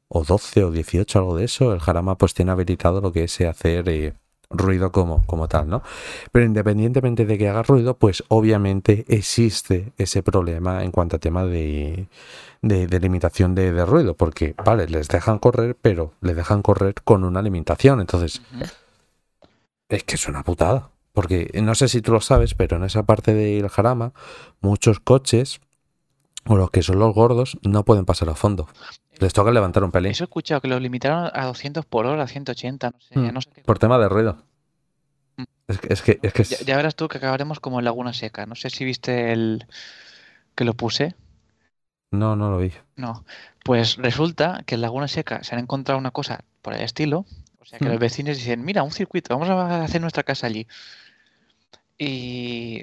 o 0.08 0.24
12 0.24 0.64
o 0.64 0.70
18, 0.70 1.18
algo 1.18 1.36
de 1.36 1.44
eso, 1.44 1.72
el 1.72 1.80
Jarama 1.80 2.16
pues 2.18 2.34
tiene 2.34 2.52
habilitado 2.52 3.00
lo 3.00 3.12
que 3.12 3.24
es 3.24 3.40
hacer... 3.42 3.88
Eh, 3.88 4.14
ruido 4.50 4.92
como, 4.92 5.26
como 5.26 5.46
tal, 5.46 5.68
¿no? 5.68 5.82
Pero 6.32 6.46
independientemente 6.46 7.26
de 7.26 7.36
que 7.36 7.48
haga 7.50 7.62
ruido, 7.62 7.98
pues 7.98 8.24
obviamente 8.28 9.04
existe 9.08 9.92
ese 9.98 10.22
problema 10.22 10.84
en 10.84 10.90
cuanto 10.90 11.16
a 11.16 11.18
tema 11.18 11.44
de, 11.44 12.08
de, 12.62 13.00
limitación 13.00 13.54
de, 13.54 13.84
ruido, 13.84 14.16
porque, 14.16 14.54
vale, 14.64 14.86
les 14.86 15.08
dejan 15.08 15.38
correr, 15.38 15.76
pero 15.80 16.14
les 16.20 16.36
dejan 16.36 16.62
correr 16.62 16.94
con 17.04 17.24
una 17.24 17.42
limitación. 17.42 18.00
Entonces, 18.00 18.42
es 19.88 20.04
que 20.04 20.16
es 20.16 20.28
una 20.28 20.42
putada. 20.42 20.90
Porque 21.12 21.50
no 21.62 21.74
sé 21.74 21.88
si 21.88 22.00
tú 22.00 22.12
lo 22.12 22.20
sabes, 22.20 22.54
pero 22.54 22.76
en 22.76 22.84
esa 22.84 23.02
parte 23.02 23.34
del 23.34 23.68
jarama, 23.68 24.12
muchos 24.60 25.00
coches, 25.00 25.60
o 26.46 26.56
los 26.56 26.70
que 26.70 26.82
son 26.82 27.00
los 27.00 27.12
gordos, 27.12 27.58
no 27.62 27.84
pueden 27.84 28.04
pasar 28.04 28.28
a 28.28 28.36
fondo. 28.36 28.68
Les 29.18 29.32
toca 29.32 29.50
levantar 29.50 29.82
un 29.82 29.90
pelín. 29.90 30.12
Eso 30.12 30.22
he 30.22 30.26
escuchado, 30.26 30.60
que 30.60 30.68
lo 30.68 30.78
limitaron 30.78 31.28
a 31.32 31.46
200 31.46 31.84
por 31.86 32.06
hora, 32.06 32.22
a 32.22 32.28
180, 32.28 32.90
no 32.90 33.00
sé, 33.00 33.18
mm, 33.18 33.64
Por 33.64 33.80
tema 33.80 33.98
de 33.98 34.08
ruido. 34.08 34.38
Mm. 35.36 35.44
Es 35.66 36.02
que, 36.02 36.20
es 36.22 36.32
que, 36.32 36.44
Ya, 36.44 36.76
verás 36.76 36.94
tú 36.94 37.08
que 37.08 37.18
acabaremos 37.18 37.58
como 37.58 37.80
en 37.80 37.84
Laguna 37.84 38.12
Seca. 38.12 38.46
No 38.46 38.54
sé 38.54 38.70
si 38.70 38.84
viste 38.84 39.32
el 39.32 39.66
que 40.54 40.64
lo 40.64 40.74
puse. 40.74 41.16
No, 42.10 42.36
no 42.36 42.50
lo 42.50 42.58
vi. 42.58 42.72
No. 42.96 43.24
Pues 43.64 43.96
resulta 43.96 44.62
que 44.66 44.76
en 44.76 44.80
Laguna 44.80 45.08
Seca 45.08 45.42
se 45.42 45.54
han 45.54 45.60
encontrado 45.60 45.98
una 45.98 46.10
cosa 46.10 46.44
por 46.62 46.74
el 46.74 46.80
estilo. 46.80 47.26
O 47.58 47.64
sea, 47.64 47.78
que 47.78 47.84
los 47.84 47.96
hmm. 47.96 48.00
vecinos 48.00 48.36
dicen, 48.38 48.64
mira, 48.64 48.82
un 48.82 48.92
circuito, 48.92 49.36
vamos 49.36 49.50
a 49.50 49.84
hacer 49.84 50.00
nuestra 50.00 50.22
casa 50.22 50.46
allí. 50.46 50.66
Y 51.98 52.82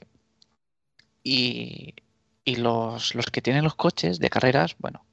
y, 1.26 1.96
los, 2.58 3.16
los 3.16 3.26
que 3.26 3.42
tienen 3.42 3.64
los 3.64 3.76
coches 3.76 4.20
de 4.20 4.30
carreras, 4.30 4.76
bueno, 4.78 5.04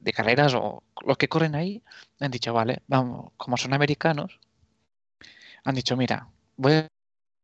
de 0.00 0.12
carreras 0.12 0.54
o 0.54 0.82
los 1.06 1.16
que 1.16 1.28
corren 1.28 1.54
ahí, 1.54 1.82
han 2.18 2.32
dicho, 2.32 2.52
vale, 2.52 2.82
vamos, 2.88 3.32
como 3.36 3.56
son 3.56 3.72
americanos, 3.72 4.40
han 5.64 5.76
dicho, 5.76 5.96
mira, 5.96 6.28
voy 6.56 6.72
a 6.72 6.88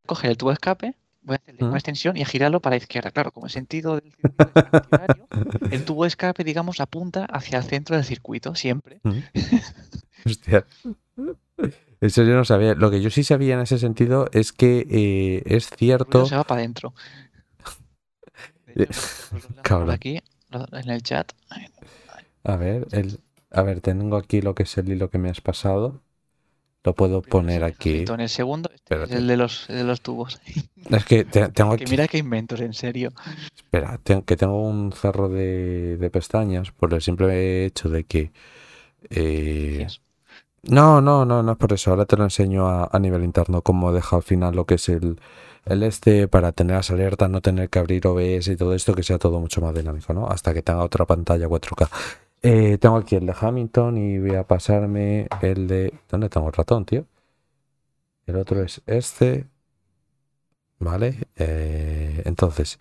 coger 0.07 0.31
el 0.33 0.37
tubo 0.37 0.51
de 0.51 0.55
escape, 0.55 0.95
voy 1.27 1.35
a 1.35 1.37
hacerle 1.37 1.64
una 1.64 1.77
extensión 1.77 2.16
y 2.16 2.22
a 2.22 2.27
girarlo 2.27 2.61
para 2.61 2.77
la 2.77 2.79
izquierda. 2.79 3.11
Claro, 3.11 3.33
como 3.33 3.47
el 3.47 3.53
sentido 3.53 3.97
del 3.97 4.12
circuito 4.12 4.47
el 5.70 5.85
tubo 5.85 6.05
de 6.05 6.09
escape, 6.09 6.45
digamos, 6.45 6.81
apunta 6.81 7.24
hacia 7.27 7.59
el 7.59 7.64
centro 7.64 7.97
del 7.97 8.05
circuito, 8.05 8.55
siempre. 8.55 9.01
Hostia. 10.24 10.64
Eso 12.01 12.22
yo 12.22 12.35
no 12.35 12.45
sabía. 12.45 12.74
Lo 12.74 12.91
que 12.91 13.01
yo 13.03 13.11
sí 13.11 13.24
sabía 13.24 13.55
en 13.55 13.61
ese 13.61 13.79
sentido 13.79 14.29
es 14.33 14.53
que 14.53 14.87
eh, 14.91 15.43
es 15.47 15.68
cierto. 15.70 16.27
Se 16.27 16.37
va 16.37 16.45
para 16.45 16.61
adentro. 16.61 16.95
Aquí, 19.91 20.20
en 20.51 20.91
el 20.91 21.03
chat. 21.03 21.33
A 22.45 22.57
ver, 22.57 22.87
el, 22.93 23.18
a 23.51 23.62
ver, 23.62 23.81
tengo 23.81 24.16
aquí 24.16 24.41
lo 24.43 24.55
que 24.55 24.64
es 24.64 24.79
el 24.79 24.89
hilo 24.91 25.11
que 25.11 25.18
me 25.18 25.31
has 25.31 25.41
pasado. 25.41 26.03
Lo 26.87 26.95
puedo 26.95 27.20
poner 27.20 27.64
aquí. 27.64 28.05
En 28.07 28.20
el 28.20 28.28
segundo, 28.28 28.70
este 28.72 29.03
es 29.03 29.11
el 29.11 29.26
de 29.26 29.37
los, 29.37 29.66
de 29.66 29.82
los 29.82 30.01
tubos. 30.01 30.41
Es 30.89 31.05
que 31.05 31.24
tengo 31.24 31.72
aquí... 31.72 31.84
mira 31.91 32.07
qué 32.07 32.18
inventos, 32.18 32.61
en 32.61 32.72
serio. 32.72 33.12
Espera, 33.57 33.99
que 34.24 34.37
tengo 34.37 34.62
un 34.62 34.93
cerro 34.93 35.28
de, 35.28 35.97
de, 35.97 36.11
pestañas 36.11 36.70
por 36.70 36.95
el 36.95 37.03
simple 37.03 37.66
hecho 37.66 37.89
de 37.89 38.05
que... 38.05 38.30
Eh... 39.11 39.89
No, 40.62 41.01
no, 41.01 41.24
no, 41.24 41.43
no 41.43 41.53
es 41.53 41.59
por 41.59 41.72
eso. 41.72 41.91
Ahora 41.91 42.05
te 42.07 42.16
lo 42.16 42.22
enseño 42.22 42.68
a, 42.68 42.89
a 42.93 42.99
nivel 43.01 43.24
interno 43.24 43.62
cómo 43.62 43.93
deja 43.93 44.14
al 44.14 44.22
final 44.22 44.55
lo 44.55 44.64
que 44.64 44.74
es 44.74 44.89
el, 44.89 45.18
el 45.64 45.82
este 45.82 46.28
para 46.28 46.53
tener 46.53 46.76
las 46.76 46.93
alertas, 46.93 47.28
no 47.28 47.41
tener 47.41 47.68
que 47.68 47.80
abrir 47.80 48.07
OBS 48.07 48.47
y 48.47 48.57
todo 48.57 48.74
esto, 48.74 48.95
que 48.95 49.03
sea 49.03 49.18
todo 49.18 49.41
mucho 49.41 49.61
más 49.61 49.74
dinámico, 49.74 50.14
¿no? 50.14 50.28
Hasta 50.28 50.55
que 50.55 50.62
tenga 50.62 50.84
otra 50.84 51.05
pantalla 51.05 51.49
4K. 51.49 51.89
Eh, 52.49 52.78
tengo 52.78 52.97
aquí 52.97 53.16
el 53.16 53.26
de 53.26 53.34
Hamilton 53.38 53.99
y 53.99 54.18
voy 54.20 54.36
a 54.36 54.44
pasarme 54.44 55.26
el 55.42 55.66
de... 55.66 55.92
¿Dónde 56.09 56.28
tengo 56.28 56.47
el 56.47 56.53
ratón, 56.53 56.84
tío? 56.84 57.05
El 58.24 58.36
otro 58.36 58.62
es 58.62 58.82
este. 58.86 59.47
¿Vale? 60.78 61.26
Eh, 61.34 62.22
entonces, 62.24 62.78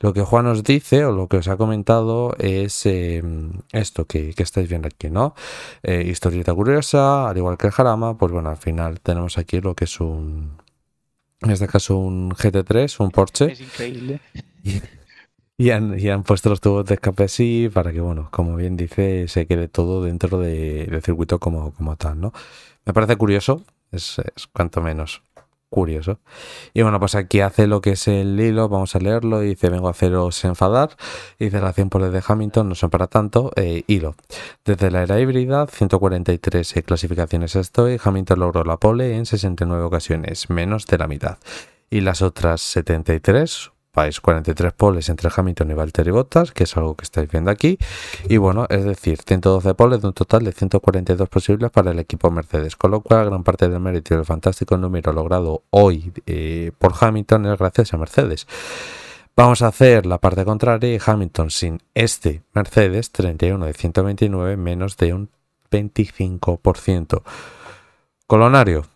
lo 0.00 0.14
que 0.14 0.22
Juan 0.22 0.46
os 0.46 0.64
dice 0.64 1.04
o 1.04 1.12
lo 1.12 1.28
que 1.28 1.36
os 1.36 1.48
ha 1.48 1.58
comentado 1.58 2.34
es 2.38 2.86
em, 2.86 3.52
esto 3.72 4.06
que, 4.06 4.32
estáis 4.34 4.68
viendo 4.70 4.88
aquí, 4.88 5.10
¿no? 5.10 5.34
Eh, 5.82 6.04
historieta 6.06 6.54
curiosa, 6.54 7.28
al 7.28 7.36
igual 7.36 7.58
que 7.58 7.66
el 7.66 7.72
Jarama, 7.74 8.16
pues 8.16 8.32
bueno, 8.32 8.48
al 8.48 8.56
final 8.56 9.00
tenemos 9.00 9.36
aquí 9.36 9.60
lo 9.60 9.74
que 9.74 9.84
es 9.84 10.00
un... 10.00 10.56
En 11.40 11.50
este 11.50 11.68
caso 11.68 11.98
un 11.98 12.30
GT3, 12.30 12.98
un 13.00 13.10
Porsche. 13.10 13.52
Es 13.52 13.60
increíble. 13.60 14.20
Y 14.64 14.80
han, 15.70 16.22
puesto 16.24 16.48
los 16.50 16.60
tubos 16.60 16.86
de 16.86 16.94
escape 16.94 17.24
así 17.24 17.70
para 17.72 17.92
que, 17.92 18.00
bueno, 18.00 18.28
como 18.30 18.56
bien 18.56 18.76
dice, 18.76 19.28
se 19.28 19.46
quede 19.46 19.68
todo 19.68 20.02
dentro 20.02 20.38
del 20.38 21.02
circuito 21.02 21.38
como, 21.38 21.72
tal, 21.96 22.20
¿no? 22.20 22.32
Me 22.84 22.92
parece 22.92 23.16
curioso, 23.16 23.62
es, 23.92 24.20
cuanto 24.52 24.80
menos 24.80 25.22
curioso. 25.68 26.18
Y 26.74 26.82
bueno, 26.82 27.00
pues 27.00 27.14
aquí 27.14 27.40
hace 27.40 27.66
lo 27.66 27.80
que 27.80 27.92
es 27.92 28.06
el 28.06 28.38
hilo, 28.38 28.68
vamos 28.68 28.94
a 28.94 28.98
leerlo, 28.98 29.42
y 29.42 29.48
dice, 29.48 29.70
vengo 29.70 29.88
a 29.88 29.92
haceros 29.92 30.44
enfadar, 30.44 30.96
y 31.38 31.46
dice 31.46 31.60
la 31.60 31.72
100 31.72 31.88
poles 31.88 32.12
de 32.12 32.22
Hamilton, 32.26 32.68
no 32.68 32.74
son 32.74 32.90
para 32.90 33.06
tanto, 33.06 33.52
eh, 33.56 33.82
hilo. 33.86 34.14
Desde 34.64 34.90
la 34.90 35.02
era 35.02 35.18
híbrida, 35.18 35.66
143 35.66 36.74
clasificaciones 36.84 37.56
estoy, 37.56 37.98
Hamilton 38.02 38.40
logró 38.40 38.64
la 38.64 38.76
pole 38.76 39.16
en 39.16 39.24
69 39.24 39.82
ocasiones, 39.82 40.50
menos 40.50 40.86
de 40.86 40.98
la 40.98 41.08
mitad. 41.08 41.38
Y 41.88 42.00
las 42.00 42.20
otras 42.20 42.60
73, 42.60 43.71
país 43.92 44.20
43 44.20 44.72
poles 44.72 45.08
entre 45.10 45.30
Hamilton 45.34 45.70
y 45.70 45.74
Valtteri 45.74 46.10
Bottas, 46.10 46.50
que 46.50 46.64
es 46.64 46.76
algo 46.76 46.96
que 46.96 47.04
estáis 47.04 47.30
viendo 47.30 47.50
aquí. 47.50 47.78
Y 48.28 48.38
bueno, 48.38 48.66
es 48.70 48.84
decir, 48.84 49.20
112 49.24 49.74
poles 49.74 50.00
de 50.00 50.08
un 50.08 50.14
total 50.14 50.44
de 50.44 50.52
142 50.52 51.28
posibles 51.28 51.70
para 51.70 51.90
el 51.90 51.98
equipo 51.98 52.30
Mercedes, 52.30 52.74
con 52.74 52.90
lo 52.90 53.02
cual 53.02 53.26
gran 53.26 53.44
parte 53.44 53.68
del 53.68 53.80
mérito 53.80 54.16
del 54.16 54.24
fantástico 54.24 54.76
número 54.76 55.12
logrado 55.12 55.62
hoy 55.70 56.12
eh, 56.26 56.72
por 56.78 56.94
Hamilton 56.98 57.46
es 57.46 57.58
gracias 57.58 57.92
a 57.92 57.98
Mercedes. 57.98 58.46
Vamos 59.36 59.62
a 59.62 59.68
hacer 59.68 60.06
la 60.06 60.18
parte 60.18 60.44
contraria 60.44 60.94
y 60.94 60.98
Hamilton 61.04 61.50
sin 61.50 61.82
este 61.94 62.42
Mercedes 62.54 63.10
31 63.12 63.64
de 63.64 63.72
129 63.72 64.56
menos 64.56 64.96
de 64.96 65.14
un 65.14 65.30
25%. 65.70 67.22
Colonario, 68.26 68.86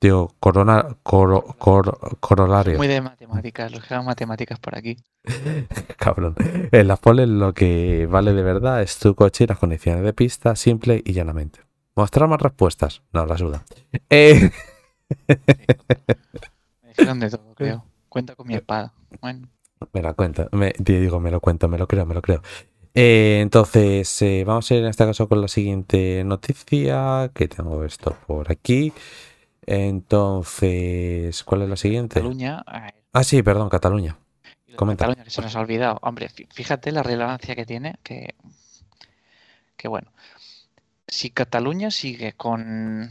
Digo, 0.00 0.34
corona, 0.40 0.96
corolario. 1.02 2.76
Muy 2.76 2.86
de 2.86 3.00
matemáticas, 3.00 3.72
los 3.72 3.82
que 3.82 3.94
hagan 3.94 4.04
matemáticas 4.04 4.58
por 4.58 4.76
aquí. 4.76 4.98
Cabrón. 5.98 6.34
En 6.70 6.86
las 6.86 6.98
poles 6.98 7.28
lo 7.28 7.54
que 7.54 8.06
vale 8.06 8.34
de 8.34 8.42
verdad 8.42 8.82
es 8.82 8.98
tu 8.98 9.14
coche 9.14 9.44
y 9.44 9.46
las 9.46 9.58
condiciones 9.58 10.04
de 10.04 10.12
pista, 10.12 10.54
simple 10.54 11.02
y 11.04 11.14
llanamente. 11.14 11.60
Mostrar 11.94 12.28
más 12.28 12.42
respuestas. 12.42 13.02
No, 13.12 13.24
las 13.24 13.40
duda. 13.40 13.64
Eh... 14.10 14.50
Me 16.82 16.88
dijeron 16.90 17.20
de 17.20 17.30
todo, 17.30 17.54
creo. 17.54 17.84
Cuenta 18.10 18.34
con 18.34 18.48
mi 18.48 18.54
espada. 18.54 18.92
Bueno. 19.22 19.48
Me 19.92 20.02
la 20.02 20.12
cuento. 20.12 20.46
Me, 20.52 20.74
digo, 20.78 21.20
me 21.20 21.30
lo 21.30 21.40
cuento, 21.40 21.68
me 21.68 21.78
lo 21.78 21.86
creo, 21.86 22.04
me 22.04 22.14
lo 22.14 22.20
creo. 22.20 22.42
Eh, 22.94 23.40
entonces, 23.40 24.20
eh, 24.22 24.44
vamos 24.46 24.70
a 24.70 24.74
ir 24.74 24.82
en 24.82 24.88
este 24.88 25.06
caso 25.06 25.26
con 25.26 25.40
la 25.40 25.48
siguiente 25.48 26.22
noticia. 26.24 27.30
Que 27.34 27.48
tengo 27.48 27.82
esto 27.84 28.14
por 28.26 28.50
aquí. 28.50 28.92
Entonces, 29.66 31.42
¿cuál 31.42 31.62
es 31.62 31.68
la 31.68 31.76
siguiente? 31.76 32.14
Cataluña. 32.14 32.64
Ah, 33.12 33.24
sí, 33.24 33.42
perdón, 33.42 33.68
Cataluña. 33.68 34.16
Comenta. 34.76 35.04
Cataluña, 35.04 35.24
que 35.24 35.30
se 35.30 35.42
nos 35.42 35.56
ha 35.56 35.60
olvidado. 35.60 35.98
Hombre, 36.02 36.28
fíjate 36.28 36.92
la 36.92 37.02
relevancia 37.02 37.56
que 37.56 37.66
tiene, 37.66 37.96
que, 38.04 38.36
que 39.76 39.88
bueno. 39.88 40.12
Si 41.08 41.30
Cataluña 41.30 41.90
sigue 41.90 42.34
con, 42.34 43.10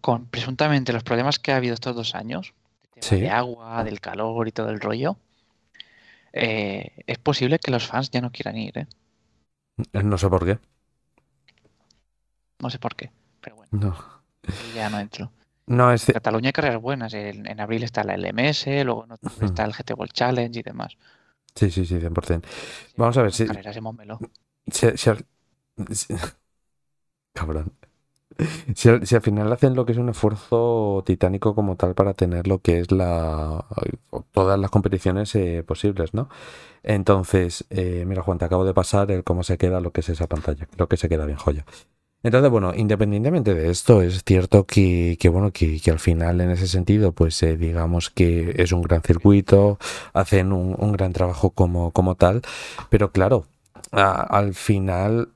con 0.00 0.26
presuntamente 0.26 0.92
los 0.92 1.02
problemas 1.02 1.40
que 1.40 1.52
ha 1.52 1.56
habido 1.56 1.74
estos 1.74 1.96
dos 1.96 2.14
años, 2.14 2.54
de 3.10 3.28
agua, 3.28 3.82
del 3.82 4.00
calor 4.00 4.46
y 4.46 4.52
todo 4.52 4.70
el 4.70 4.80
rollo, 4.80 5.16
eh, 6.32 6.92
es 7.06 7.18
posible 7.18 7.58
que 7.58 7.72
los 7.72 7.86
fans 7.86 8.10
ya 8.10 8.20
no 8.20 8.30
quieran 8.30 8.56
ir. 8.56 8.78
¿eh? 8.78 8.86
No 10.04 10.16
sé 10.16 10.28
por 10.28 10.44
qué. 10.44 10.58
No 12.60 12.70
sé 12.70 12.78
por 12.78 12.94
qué, 12.94 13.10
pero 13.40 13.56
bueno. 13.56 13.70
No 13.72 14.23
ya 14.74 14.90
no 14.90 14.98
entro. 14.98 15.30
No, 15.66 15.92
es... 15.92 16.08
En 16.08 16.14
Cataluña 16.14 16.48
hay 16.48 16.52
carreras 16.52 16.80
buenas. 16.80 17.14
En, 17.14 17.60
abril 17.60 17.82
está 17.84 18.04
la 18.04 18.16
LMS, 18.16 18.66
luego 18.84 19.06
está 19.40 19.64
el 19.64 19.72
GT 19.72 19.94
World 19.94 20.12
Challenge 20.12 20.58
y 20.58 20.62
demás. 20.62 20.96
Sí, 21.54 21.70
sí, 21.70 21.86
sí, 21.86 21.96
100%. 21.96 22.42
Vamos 22.96 23.16
a 23.16 23.22
ver 23.22 23.32
si... 23.32 23.46
Carreras 23.46 23.78
Cabrón. 27.32 27.72
Si 28.74 28.88
al, 28.88 29.22
final 29.22 29.52
hacen 29.52 29.74
lo 29.76 29.86
que 29.86 29.92
es 29.92 29.98
un 29.98 30.08
esfuerzo 30.08 31.04
titánico 31.06 31.54
como 31.54 31.76
tal 31.76 31.94
para 31.94 32.14
tener 32.14 32.48
lo 32.48 32.58
que 32.58 32.80
es 32.80 32.90
la 32.90 33.64
todas 34.32 34.58
las 34.58 34.70
competiciones 34.70 35.32
eh, 35.36 35.62
posibles, 35.64 36.14
¿no? 36.14 36.28
Entonces, 36.82 37.64
eh, 37.70 38.04
mira 38.06 38.22
Juan, 38.22 38.38
te 38.38 38.44
acabo 38.44 38.64
de 38.64 38.74
pasar 38.74 39.12
el 39.12 39.22
cómo 39.22 39.44
se 39.44 39.56
queda 39.56 39.80
lo 39.80 39.92
que 39.92 40.00
es 40.00 40.08
esa 40.08 40.26
pantalla. 40.26 40.66
Creo 40.66 40.88
que 40.88 40.96
se 40.96 41.08
queda 41.08 41.26
bien 41.26 41.38
joya. 41.38 41.64
Entonces, 42.24 42.50
bueno, 42.50 42.72
independientemente 42.74 43.54
de 43.54 43.70
esto, 43.70 44.00
es 44.00 44.24
cierto 44.24 44.64
que, 44.64 45.16
bueno, 45.30 45.52
que, 45.52 45.78
al 45.90 45.98
final 45.98 46.40
en 46.40 46.50
ese 46.50 46.66
sentido, 46.66 47.12
pues 47.12 47.40
eh, 47.42 47.58
digamos 47.58 48.08
que 48.08 48.54
es 48.56 48.72
un 48.72 48.80
gran 48.80 49.02
circuito, 49.02 49.78
hacen 50.14 50.52
un, 50.52 50.92
gran 50.92 51.12
trabajo 51.12 51.50
como, 51.50 51.90
como 51.90 52.14
tal, 52.14 52.40
pero 52.88 53.12
claro, 53.12 53.44
al 53.92 54.54
final 54.54 55.33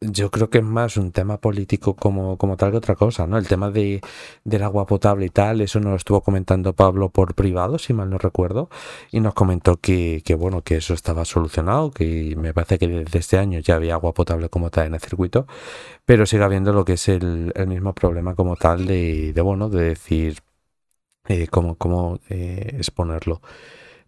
yo 0.00 0.30
creo 0.30 0.50
que 0.50 0.58
es 0.58 0.64
más 0.64 0.96
un 0.96 1.12
tema 1.12 1.38
político 1.40 1.96
como, 1.96 2.36
como 2.36 2.56
tal 2.56 2.72
que 2.72 2.76
otra 2.76 2.94
cosa, 2.94 3.26
¿no? 3.26 3.38
El 3.38 3.48
tema 3.48 3.70
de, 3.70 4.00
del 4.44 4.62
agua 4.62 4.86
potable 4.86 5.26
y 5.26 5.30
tal, 5.30 5.60
eso 5.60 5.80
nos 5.80 5.90
lo 5.90 5.96
estuvo 5.96 6.20
comentando 6.22 6.74
Pablo 6.74 7.08
por 7.10 7.34
privado, 7.34 7.78
si 7.78 7.92
mal 7.94 8.10
no 8.10 8.18
recuerdo, 8.18 8.68
y 9.10 9.20
nos 9.20 9.34
comentó 9.34 9.76
que, 9.78 10.22
que, 10.24 10.34
bueno, 10.34 10.62
que 10.62 10.76
eso 10.76 10.94
estaba 10.94 11.24
solucionado, 11.24 11.90
que 11.90 12.34
me 12.36 12.52
parece 12.52 12.78
que 12.78 12.88
desde 12.88 13.18
este 13.18 13.38
año 13.38 13.60
ya 13.60 13.76
había 13.76 13.94
agua 13.94 14.12
potable 14.12 14.48
como 14.50 14.70
tal 14.70 14.86
en 14.88 14.94
el 14.94 15.00
circuito, 15.00 15.46
pero 16.04 16.26
sigue 16.26 16.44
habiendo 16.44 16.72
lo 16.72 16.84
que 16.84 16.94
es 16.94 17.08
el, 17.08 17.52
el 17.54 17.66
mismo 17.68 17.94
problema 17.94 18.34
como 18.34 18.56
tal 18.56 18.86
de, 18.86 19.32
de 19.32 19.40
bueno, 19.42 19.68
de 19.70 19.84
decir 19.84 20.38
eh, 21.28 21.48
cómo, 21.48 21.76
cómo 21.76 22.20
eh, 22.28 22.74
exponerlo. 22.78 23.40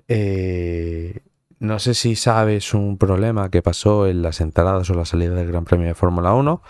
Eh, 0.09 1.21
no 1.59 1.79
sé 1.79 1.95
si 1.95 2.17
sabes 2.17 2.75
un 2.75 2.99
problema 2.99 3.51
que 3.51 3.63
pasó 3.63 4.07
en 4.07 4.23
las 4.23 4.41
entradas 4.41 4.89
o 4.91 4.95
la 4.95 5.05
salida 5.05 5.35
del 5.35 5.49
Gran 5.49 5.65
Premio 5.65 5.87
de 5.87 5.95
Fórmula 5.95 6.35
1, 6.35 6.63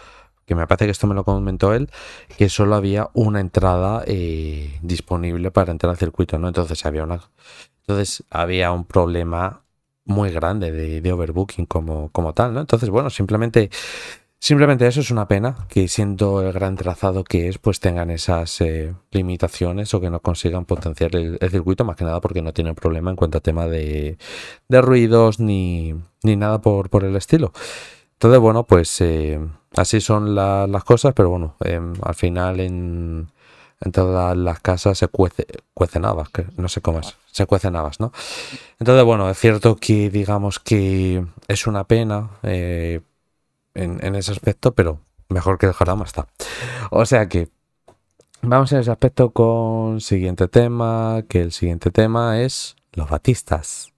que 0.45 0.55
me 0.55 0.66
parece 0.66 0.87
que 0.87 0.93
esto 0.93 1.07
me 1.07 1.14
lo 1.14 1.24
comentó 1.24 1.74
él, 1.74 1.91
que 2.37 2.49
solo 2.49 2.76
había 2.76 3.11
una 3.14 3.41
entrada 3.41 4.05
eh, 4.07 4.78
disponible 4.82 5.51
para 5.51 5.72
entrar 5.72 5.91
al 5.91 5.97
circuito, 5.97 6.39
¿no? 6.39 6.49
Entonces 6.49 6.87
había 6.87 7.03
una. 7.03 7.20
Entonces 7.80 8.24
había 8.30 8.70
un 8.72 8.84
problema 8.84 9.62
muy 10.05 10.30
grande 10.30 10.70
de, 10.70 11.12
overbooking 11.12 11.66
como, 11.66 12.11
como 12.12 12.32
tal, 12.32 12.55
¿no? 12.55 12.61
Entonces, 12.61 12.91
bueno, 12.91 13.11
simplemente 13.11 13.70
Simplemente 14.39 14.87
eso 14.87 15.01
es 15.01 15.11
una 15.11 15.26
pena, 15.26 15.66
que 15.68 15.89
siendo 15.89 16.43
el 16.43 16.53
gran 16.53 16.76
trazado 16.76 17.24
que 17.24 17.49
es, 17.49 17.59
pues 17.59 17.80
tengan 17.80 18.11
esas 18.11 18.61
eh, 18.61 18.95
limitaciones 19.11 19.93
o 19.95 20.01
que 20.01 20.11
no 20.11 20.20
consigan 20.20 20.66
potenciar 20.66 21.16
el, 21.16 21.39
circuito, 21.51 21.84
más 21.84 21.97
que 21.97 22.05
nada 22.05 22.20
porque 22.20 22.43
no 22.43 22.53
tienen 22.53 22.74
problema 22.74 23.11
en 23.11 23.16
cuanto 23.16 23.39
a 23.39 23.41
tema 23.41 23.66
de, 23.66 24.18
ruidos 24.68 25.41
ni, 25.41 25.95
nada 26.22 26.61
por, 26.61 26.91
por, 26.91 27.05
el 27.05 27.16
estilo. 27.16 27.53
Entonces, 28.12 28.39
bueno, 28.41 28.64
pues 28.64 29.01
eh, 29.01 29.41
así 29.74 30.01
son 30.01 30.34
las 30.34 30.84
cosas, 30.84 31.12
pero 31.14 31.30
bueno, 31.30 31.57
em, 31.64 31.95
al 32.03 32.14
final 32.14 32.61
en, 32.61 33.28
en 33.80 33.93
todas 33.93 34.37
las 34.37 34.61
casas 34.61 34.99
se 34.99 35.09
cuece, 35.09 35.47
cuecen 35.74 36.05
habas, 36.05 36.28
que 36.30 36.47
no 36.57 36.68
sé 36.68 36.80
cómo 36.80 37.01
es, 37.01 37.16
se 37.30 37.47
cuecen 37.47 37.76
habas, 37.76 38.01
¿no? 38.01 38.12
Entonces, 38.78 39.05
bueno, 39.05 39.28
es 39.30 39.39
cierto 39.39 39.76
que 39.76 40.11
digamos 40.11 40.59
que 40.59 41.24
es 41.49 41.66
una 41.66 41.84
pena. 41.84 42.30
Eh, 42.43 43.01
en, 43.77 44.14
ese 44.14 44.33
aspecto, 44.33 44.74
pero 44.74 45.01
mejor 45.29 45.59
que 45.59 45.66
el 45.66 45.72
Jarama 45.72 46.05
está. 46.05 46.27
O 46.91 47.05
sea 47.07 47.29
que 47.29 47.49
vamos 48.43 48.72
en 48.72 48.81
ese 48.81 48.91
aspecto 48.91 49.31
con 49.31 50.01
siguiente 50.01 50.49
tema, 50.49 51.22
que 51.29 51.43
el 51.43 51.53
siguiente 51.53 51.91
tema 51.91 52.41
es 52.41 52.77
los 52.93 53.09
batistas. 53.09 53.93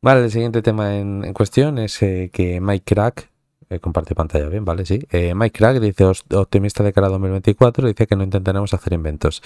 Vale, 0.00 0.24
el 0.24 0.30
siguiente 0.30 0.62
tema 0.62 0.96
en, 0.96 1.32
cuestión 1.32 1.78
es 1.78 2.00
eh, 2.02 2.30
que 2.32 2.60
Mike 2.60 2.94
Crack 2.94 3.31
eh, 3.72 3.80
comparte 3.80 4.14
pantalla 4.14 4.48
bien, 4.48 4.64
¿vale? 4.64 4.84
Sí. 4.84 5.00
Eh, 5.10 5.34
Mike 5.34 5.58
Crack 5.58 5.80
dice, 5.80 6.04
optimista 6.04 6.82
de 6.84 6.92
cara 6.92 7.06
a 7.06 7.10
2024, 7.10 7.88
dice 7.88 8.06
que 8.06 8.16
no 8.16 8.24
intentaremos 8.24 8.74
hacer 8.74 8.92
inventos. 8.92 9.42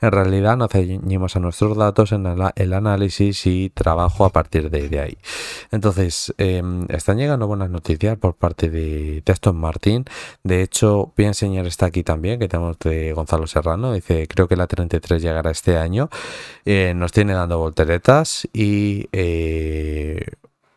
En 0.00 0.10
realidad 0.10 0.56
no 0.56 0.68
ceñimos 0.68 1.36
a 1.36 1.40
nuestros 1.40 1.76
datos 1.76 2.12
en 2.12 2.26
el, 2.26 2.72
análisis 2.72 3.46
y 3.46 3.70
trabajo 3.70 4.24
a 4.24 4.30
partir 4.30 4.70
de, 4.70 5.00
ahí. 5.00 5.16
Entonces, 5.70 6.34
em, 6.38 6.86
están 6.88 7.18
llegando 7.18 7.46
buenas 7.46 7.70
noticias 7.70 8.18
por 8.18 8.34
parte 8.34 8.68
de, 8.70 9.22
de, 9.24 9.32
Aston 9.32 9.56
Martin. 9.56 10.04
De 10.42 10.62
hecho, 10.62 11.12
voy 11.16 11.26
a 11.26 11.28
enseñar 11.28 11.66
esta 11.66 11.86
aquí 11.86 12.02
también, 12.02 12.38
que 12.38 12.48
tenemos 12.48 12.78
de 12.80 13.12
Gonzalo 13.12 13.46
Serrano. 13.46 13.92
Dice, 13.92 14.26
creo 14.28 14.48
que 14.48 14.56
la 14.56 14.66
33 14.66 15.22
llegará 15.22 15.50
este 15.50 15.76
año. 15.76 16.08
Eh, 16.64 16.92
nos 16.94 17.12
tiene 17.12 17.32
dando 17.32 17.58
volteretas 17.58 18.48
y 18.52 19.08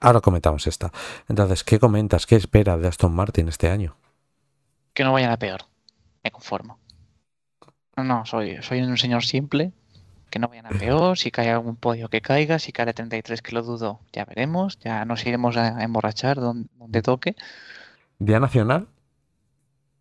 Ahora 0.01 0.19
comentamos 0.19 0.65
esta. 0.65 0.91
Entonces, 1.29 1.63
¿qué 1.63 1.79
comentas? 1.79 2.25
¿Qué 2.25 2.35
esperas 2.35 2.81
de 2.81 2.87
Aston 2.87 3.13
Martin 3.13 3.47
este 3.47 3.69
año? 3.69 3.95
Que 4.93 5.03
no 5.03 5.13
vayan 5.13 5.31
a 5.31 5.37
peor. 5.37 5.61
Me 6.23 6.31
conformo. 6.31 6.79
No, 7.95 8.25
soy, 8.25 8.57
soy 8.63 8.81
un 8.81 8.97
señor 8.97 9.23
simple. 9.23 9.73
Que 10.31 10.39
no 10.39 10.47
vayan 10.47 10.65
a 10.65 10.69
peor. 10.69 11.19
Si 11.19 11.29
cae 11.29 11.51
algún 11.51 11.75
podio 11.75 12.09
que 12.09 12.21
caiga. 12.21 12.57
Si 12.57 12.71
cae 12.71 12.91
33 12.91 13.43
que 13.43 13.51
lo 13.51 13.61
dudo, 13.61 13.99
ya 14.11 14.25
veremos. 14.25 14.79
Ya 14.79 15.05
nos 15.05 15.23
iremos 15.23 15.55
a 15.55 15.83
emborrachar 15.83 16.37
donde, 16.37 17.01
toque. 17.03 17.35
¿Día 18.17 18.39
nacional? 18.39 18.87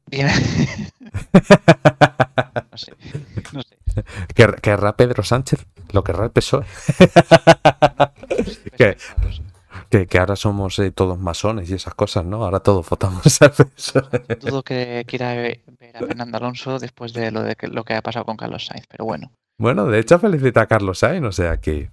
Día... 0.07 0.28
no 2.72 2.78
sé. 2.78 2.94
No 3.53 3.61
sé. 3.61 3.76
¿Querrá 4.34 4.96
Pedro 4.96 5.22
Sánchez? 5.22 5.66
¿Lo 5.92 6.03
querrá 6.03 6.24
el 6.24 6.30
PSOE? 6.30 6.64
Que, 9.91 10.07
ahora 10.20 10.36
somos 10.36 10.78
eh, 10.78 10.93
todos 10.93 11.18
masones 11.18 11.68
y 11.68 11.74
esas 11.74 11.95
cosas, 11.95 12.24
¿no? 12.24 12.45
Ahora 12.45 12.61
todos 12.61 12.88
votamos 12.88 13.43
a 13.43 13.53
Dudo 14.41 14.62
que 14.62 15.05
quiera 15.05 15.34
ver 15.34 15.62
a 15.95 15.99
Fernando 15.99 16.36
Alonso 16.36 16.78
después 16.78 17.12
de 17.12 17.32
lo, 17.32 17.43
de 17.43 17.57
que, 17.57 17.66
lo 17.66 17.82
que 17.82 17.95
ha 17.95 18.03
pasado 18.03 18.24
con 18.24 18.36
Carlos 18.36 18.66
Sainz, 18.66 18.86
pero 18.88 19.05
bueno. 19.05 19.32
Bueno, 19.59 19.86
de 19.86 19.99
hecho 19.99 20.20
felicita 20.20 20.61
a 20.61 20.66
Carlos 20.66 21.01
Sainz, 21.01 21.26
o 21.26 21.32
sea 21.32 21.61
que... 21.61 21.91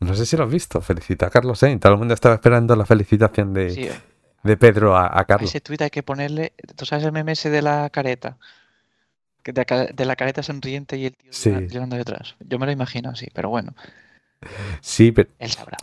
No 0.00 0.14
sé 0.14 0.24
si 0.24 0.34
lo 0.34 0.44
has 0.44 0.50
visto, 0.50 0.80
felicita 0.80 1.26
a 1.26 1.30
Carlos 1.30 1.58
Sainz. 1.58 1.78
Todo 1.78 1.92
el 1.92 1.98
mundo 1.98 2.14
estaba 2.14 2.36
esperando 2.36 2.74
la 2.74 2.86
felicitación 2.86 3.52
de, 3.52 3.92
de 4.42 4.56
Pedro 4.56 4.96
a, 4.96 5.22
Carlos. 5.26 5.50
ese 5.50 5.60
tuit 5.60 5.82
hay 5.82 5.90
que 5.90 6.02
ponerle... 6.02 6.54
¿Tú 6.74 6.86
sabes 6.86 7.04
el 7.04 7.12
meme 7.12 7.32
ese 7.32 7.50
de 7.50 7.60
la 7.60 7.90
careta? 7.90 8.38
De, 9.44 9.92
de 9.92 10.04
la 10.06 10.16
careta 10.16 10.42
sonriente 10.42 10.96
y 10.96 11.04
el 11.04 11.16
tío 11.16 11.60
llorando 11.68 11.96
detrás. 11.96 12.34
Yo 12.40 12.58
me 12.58 12.64
lo 12.64 12.72
imagino 12.72 13.10
así, 13.10 13.28
pero 13.34 13.50
bueno. 13.50 13.74
Sí, 14.80 15.12
pero... 15.12 15.28
Él 15.38 15.50
sabrá. 15.50 15.76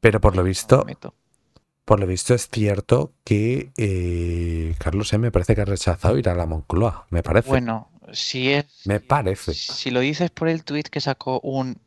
Pero 0.00 0.20
por 0.20 0.36
lo 0.36 0.42
visto, 0.42 0.86
por 1.84 2.00
lo 2.00 2.06
visto 2.06 2.34
es 2.34 2.48
cierto 2.48 3.12
que 3.24 3.72
eh, 3.76 4.74
Carlos 4.78 5.12
M. 5.12 5.22
me 5.22 5.32
parece 5.32 5.54
que 5.54 5.62
ha 5.62 5.64
rechazado 5.64 6.18
ir 6.18 6.28
a 6.28 6.34
la 6.34 6.46
Moncloa, 6.46 7.06
me 7.10 7.22
parece. 7.22 7.48
Bueno, 7.48 7.90
si 8.12 8.52
es... 8.52 8.66
Me 8.84 9.00
parece. 9.00 9.54
Si 9.54 9.90
lo 9.90 10.00
dices 10.00 10.30
por 10.30 10.48
el 10.48 10.64
tuit 10.64 10.88
que 10.88 11.00
sacó 11.00 11.40
un, 11.40 11.78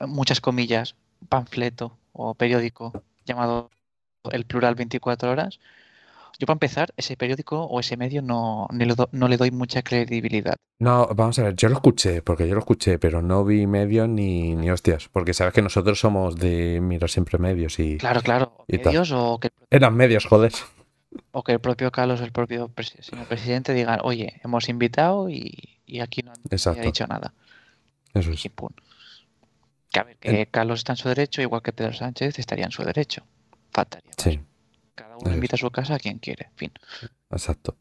muchas 0.00 0.40
comillas, 0.40 0.94
panfleto 1.28 1.98
o 2.12 2.34
periódico 2.34 2.92
llamado 3.26 3.70
El 4.30 4.44
Plural 4.44 4.74
24 4.74 5.30
Horas, 5.30 5.60
yo 6.40 6.46
para 6.46 6.54
empezar, 6.54 6.94
ese 6.96 7.18
periódico 7.18 7.62
o 7.62 7.80
ese 7.80 7.98
medio 7.98 8.22
no, 8.22 8.66
no 9.12 9.28
le 9.28 9.36
doy 9.36 9.50
mucha 9.50 9.82
credibilidad. 9.82 10.56
No, 10.78 11.06
vamos 11.14 11.38
a 11.38 11.42
ver, 11.42 11.54
yo 11.54 11.68
lo 11.68 11.74
escuché, 11.74 12.22
porque 12.22 12.48
yo 12.48 12.54
lo 12.54 12.60
escuché, 12.60 12.98
pero 12.98 13.20
no 13.20 13.44
vi 13.44 13.66
medios 13.66 14.08
ni, 14.08 14.56
ni 14.56 14.70
hostias, 14.70 15.10
porque 15.12 15.34
sabes 15.34 15.52
que 15.52 15.60
nosotros 15.60 16.00
somos 16.00 16.36
de 16.36 16.80
miro 16.80 17.08
siempre 17.08 17.38
medios 17.38 17.78
y... 17.78 17.98
Claro, 17.98 18.22
claro, 18.22 18.64
medios 18.68 19.12
o 19.12 19.38
que... 19.38 19.50
Eran 19.68 19.94
medios, 19.94 20.24
joder. 20.24 20.52
O 21.32 21.42
que 21.44 21.52
el 21.52 21.60
propio 21.60 21.92
Carlos, 21.92 22.22
el 22.22 22.32
propio 22.32 22.72
señor 23.02 23.26
presidente 23.26 23.74
digan, 23.74 23.98
oye, 24.02 24.40
hemos 24.42 24.70
invitado 24.70 25.28
y, 25.28 25.76
aquí 26.00 26.22
no 26.22 26.32
han 26.32 26.82
dicho 26.82 27.06
nada. 27.06 27.34
Eso 28.14 28.30
es. 28.30 28.48
Que 29.90 30.00
a 30.00 30.04
ver, 30.04 30.16
que 30.16 30.46
Carlos 30.46 30.80
está 30.80 30.94
en 30.94 30.96
su 30.96 31.08
derecho, 31.08 31.42
igual 31.42 31.60
que 31.60 31.72
Pedro 31.72 31.92
Sánchez 31.92 32.38
estaría 32.38 32.64
en 32.64 32.70
su 32.70 32.82
derecho. 32.82 33.26
Faltaría. 33.72 34.12
Sí. 34.16 34.40
Cada 35.00 35.16
uno 35.16 35.32
invita 35.32 35.56
a 35.56 35.58
su 35.58 35.70
casa 35.70 35.94
a 35.94 35.98
quien 35.98 36.18
quiere. 36.18 36.50
Fin. 36.56 36.72
Exacto. 37.30 37.74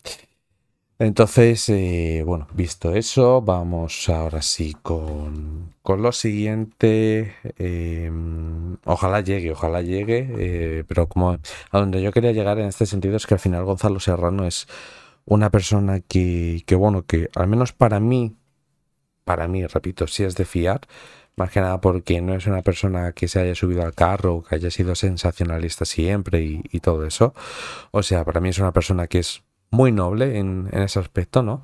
Entonces, 0.98 1.68
eh, 1.68 2.24
bueno, 2.26 2.48
visto 2.54 2.96
eso, 2.96 3.42
vamos 3.42 4.08
ahora 4.08 4.42
sí 4.42 4.74
con, 4.82 5.74
lo 5.86 6.12
siguiente. 6.14 7.36
Em, 7.58 8.78
ojalá 8.86 9.20
llegue, 9.20 9.52
ojalá 9.52 9.82
llegue, 9.82 10.30
eh, 10.38 10.84
pero 10.88 11.10
como 11.10 11.32
a 11.32 11.78
donde 11.78 12.02
yo 12.02 12.14
quería 12.14 12.32
llegar 12.32 12.58
en 12.58 12.68
este 12.68 12.86
sentido 12.86 13.18
es 13.18 13.28
que 13.28 13.34
al 13.34 13.42
final 13.42 13.66
Gonzalo 13.66 14.00
Serrano 14.00 14.46
es 14.46 14.68
una 15.26 15.50
persona 15.50 16.00
que, 16.00 16.64
que 16.66 16.76
bueno, 16.76 17.06
que 17.06 17.30
al 17.36 17.48
menos 17.48 17.74
para 17.74 18.00
mí, 18.00 18.38
para 19.26 19.50
mí, 19.50 19.66
repito, 19.66 20.08
sí 20.08 20.24
es 20.24 20.36
de 20.36 20.46
fiar, 20.46 20.82
más 21.40 21.52
que 21.52 21.62
nada 21.62 21.82
porque 21.82 22.22
no 22.22 22.36
es 22.36 22.46
una 22.46 22.62
persona 22.62 23.14
que 23.14 23.28
se 23.28 23.40
haya 23.40 23.56
subido 23.56 23.84
al 23.84 23.96
carro, 23.96 24.44
que 24.48 24.56
haya 24.56 24.70
sido 24.70 24.94
sensacionalista 24.94 25.86
siempre 25.86 26.42
y, 26.42 26.80
todo 26.82 27.06
eso. 27.06 27.34
O 27.92 28.04
sea, 28.04 28.26
para 28.26 28.42
mí 28.42 28.50
es 28.50 28.60
una 28.60 28.74
persona 28.74 29.08
que 29.08 29.20
es 29.20 29.42
muy 29.72 29.92
noble 29.92 30.38
en, 30.38 30.70
ese 30.74 31.00
aspecto, 31.00 31.42
¿no? 31.42 31.64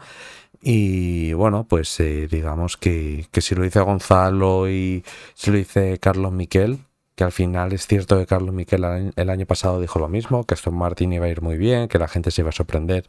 Y 0.61 1.33
bueno, 1.33 1.67
pues 1.67 1.99
eh, 1.99 2.27
digamos 2.29 2.77
que, 2.77 3.27
si 3.33 3.55
lo 3.55 3.63
dice 3.63 3.81
Gonzalo 3.81 4.69
y 4.69 5.03
si 5.35 5.51
lo 5.51 5.57
dice 5.57 5.99
Carlos 5.99 6.31
Miquel, 6.31 6.79
que 7.15 7.23
al 7.23 7.31
final 7.31 7.73
es 7.73 7.85
cierto 7.87 8.17
que 8.17 8.25
Carlos 8.25 8.53
Miquel 8.53 9.13
el 9.15 9.29
año 9.29 9.45
pasado 9.45 9.79
dijo 9.79 9.99
lo 9.99 10.09
mismo, 10.09 10.45
que 10.45 10.53
Aston 10.53 10.75
Martin 10.75 11.13
iba 11.13 11.25
a 11.25 11.29
ir 11.29 11.41
muy 11.41 11.57
bien, 11.57 11.87
que 11.87 11.99
la 11.99 12.07
gente 12.07 12.31
se 12.31 12.41
iba 12.41 12.49
a 12.49 12.53
sorprender. 12.53 13.05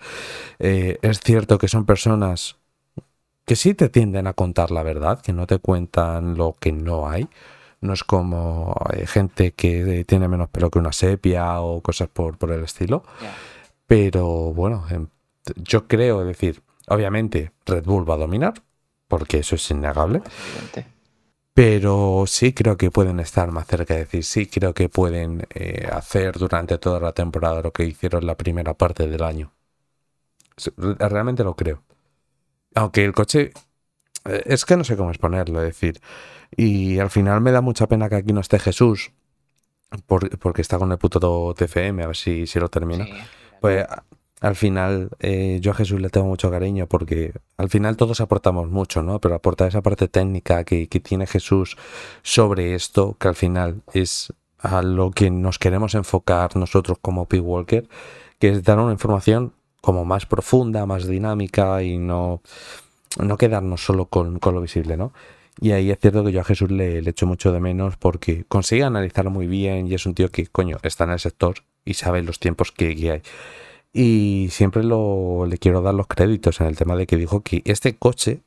Eh, 0.59 0.99
es 1.03 1.21
cierto 1.21 1.59
que 1.59 1.69
son 1.69 1.87
personas 1.87 2.57
que 3.47 3.57
sí 3.57 3.75
te 3.75 3.89
tienden 3.89 4.27
a 4.27 4.33
contar 4.35 4.71
la 4.71 4.83
verdad, 4.83 5.23
que 5.23 5.33
no 5.33 5.47
te 5.47 5.59
cuentan 5.59 6.37
lo 6.37 6.55
que 6.59 6.73
no 6.73 7.09
hay. 7.09 7.29
No 7.81 7.93
es 7.93 8.03
como 8.03 8.75
eh, 8.93 9.07
gente 9.07 9.53
que 9.53 10.05
tiene 10.05 10.29
menos 10.29 10.49
pelo 10.49 10.71
que 10.71 10.81
una 10.81 10.93
sepia 10.93 11.61
o 11.61 11.81
cosas 11.81 12.09
por, 12.09 12.37
por 12.39 12.51
el 12.51 12.65
estilo. 12.65 13.05
Pero 13.87 14.53
bueno, 14.53 14.85
em, 14.91 15.07
yo 15.57 15.87
creo, 15.87 16.23
es 16.23 16.27
decir, 16.27 16.63
obviamente 16.89 17.53
Red 17.65 17.85
Bull 17.85 18.09
va 18.09 18.15
a 18.15 18.19
dominar, 18.19 18.55
porque 19.07 19.39
eso 19.39 19.55
es 19.55 19.71
innegable. 19.71 20.23
Pero 21.55 22.25
sí 22.27 22.53
creo 22.53 22.77
que 22.77 22.91
pueden 22.91 23.21
estar 23.21 23.51
más 23.53 23.67
cerca, 23.67 23.95
es 23.95 24.01
decir, 24.01 24.25
sí 24.25 24.47
creo 24.47 24.75
que 24.75 24.89
pueden 24.89 25.47
eh, 25.55 25.89
hacer 25.91 26.37
durante 26.37 26.79
toda 26.79 26.99
la 27.01 27.13
temporada 27.13 27.63
lo 27.63 27.73
que 27.73 27.85
hicieron 27.85 28.27
la 28.27 28.35
primera 28.35 28.75
parte 28.75 29.07
del 29.07 29.23
año. 29.23 29.53
Realmente 30.77 31.45
lo 31.45 31.55
creo. 31.55 31.83
Aunque 32.77 33.05
el 33.05 33.13
coche. 33.13 33.53
Eh, 34.27 34.43
es 34.47 34.65
que 34.65 34.77
no 34.77 34.85
sé 34.85 34.97
cómo 34.97 35.11
exponerlo, 35.11 35.61
es 35.61 35.67
decir. 35.67 36.01
Y 36.57 37.01
al 37.01 37.11
final 37.11 37.41
me 37.41 37.51
da 37.51 37.61
mucha 37.61 37.89
pena 37.89 38.09
que 38.09 38.17
aquí 38.17 38.33
no 38.33 38.41
esté 38.41 38.61
Jesús. 38.61 39.11
porque 40.07 40.63
está 40.63 40.79
con 40.79 40.93
el 40.93 40.99
puto 40.99 41.55
TFM, 41.55 42.05
a 42.05 42.07
ver 42.09 42.17
si, 42.17 42.47
si 42.47 42.61
lo 42.61 42.69
termina. 42.69 43.07
pues 43.61 43.85
al 44.41 44.55
final 44.55 45.11
eh, 45.21 45.59
yo 45.63 45.71
a 45.71 45.75
Jesús 45.75 46.01
le 46.01 46.11
tengo 46.11 46.27
mucho 46.27 46.51
cariño 46.51 46.87
porque 46.87 47.33
al 47.57 47.71
final 47.71 47.97
todos 47.97 48.21
aportamos 48.21 48.69
mucho, 48.69 49.03
¿no? 49.03 49.21
Pero 49.21 49.35
aportar 49.35 49.69
esa 49.69 49.81
parte 49.83 50.09
técnica 50.09 50.65
que, 50.65 50.89
que 50.89 51.01
tiene 51.01 51.27
Jesús 51.27 51.77
sobre 52.23 52.75
esto, 52.75 53.17
que 53.19 53.29
al 53.29 53.35
final 53.35 53.83
es 53.95 54.33
a 54.59 54.83
lo 54.83 55.11
que 55.11 55.31
nos 55.31 55.59
queremos 55.59 55.95
enfocar 55.95 56.57
nosotros 56.57 56.99
como 57.01 57.27
P-Walker, 57.27 57.89
que 58.39 58.51
es 58.51 58.63
dar 58.63 58.79
una 58.79 58.93
información 58.93 59.53
como 59.87 60.05
más 60.05 60.27
profunda, 60.27 60.85
más 60.85 61.07
dinámica 61.07 61.81
y 61.81 61.97
no, 61.97 62.43
no 63.21 63.37
quedarnos 63.37 63.85
solo 63.85 64.07
con, 64.07 64.41
lo 64.43 64.61
visible, 64.61 64.97
¿no? 64.97 65.13
Y 65.61 65.71
ahí 65.71 65.93
es 65.93 66.01
cierto 66.01 66.25
que 66.25 66.33
yo 66.33 66.41
a 66.41 66.45
Jesús 66.45 66.73
le, 66.73 67.01
le 67.03 67.11
echo 67.11 67.25
mucho 67.25 67.53
de 67.53 67.61
menos 67.61 67.97
porque 67.97 68.45
consigue 68.49 68.83
analizarlo 68.83 69.31
muy 69.31 69.47
bien 69.47 69.87
y 69.87 69.95
es 69.95 70.05
un 70.05 70.15
tío 70.15 70.29
que, 70.33 70.49
coño, 70.49 70.79
está 70.83 71.05
en 71.05 71.11
el 71.11 71.21
sector 71.21 71.59
y 71.85 71.95
sabe 71.95 72.25
los 72.25 72.41
tiempos 72.41 72.73
que, 72.73 72.89
hay. 73.13 73.23
Y 73.93 74.49
siempre 74.51 74.83
lo, 74.83 75.47
le 75.47 75.57
quiero 75.57 75.83
dar 75.83 75.95
los 75.95 76.09
créditos 76.09 76.61
en 76.61 76.67
el 76.67 76.77
tema 76.77 76.97
de 76.97 77.07
que 77.07 77.17
dijo 77.17 77.43
que 77.45 77.63
este 77.65 77.95
coche 77.97 78.41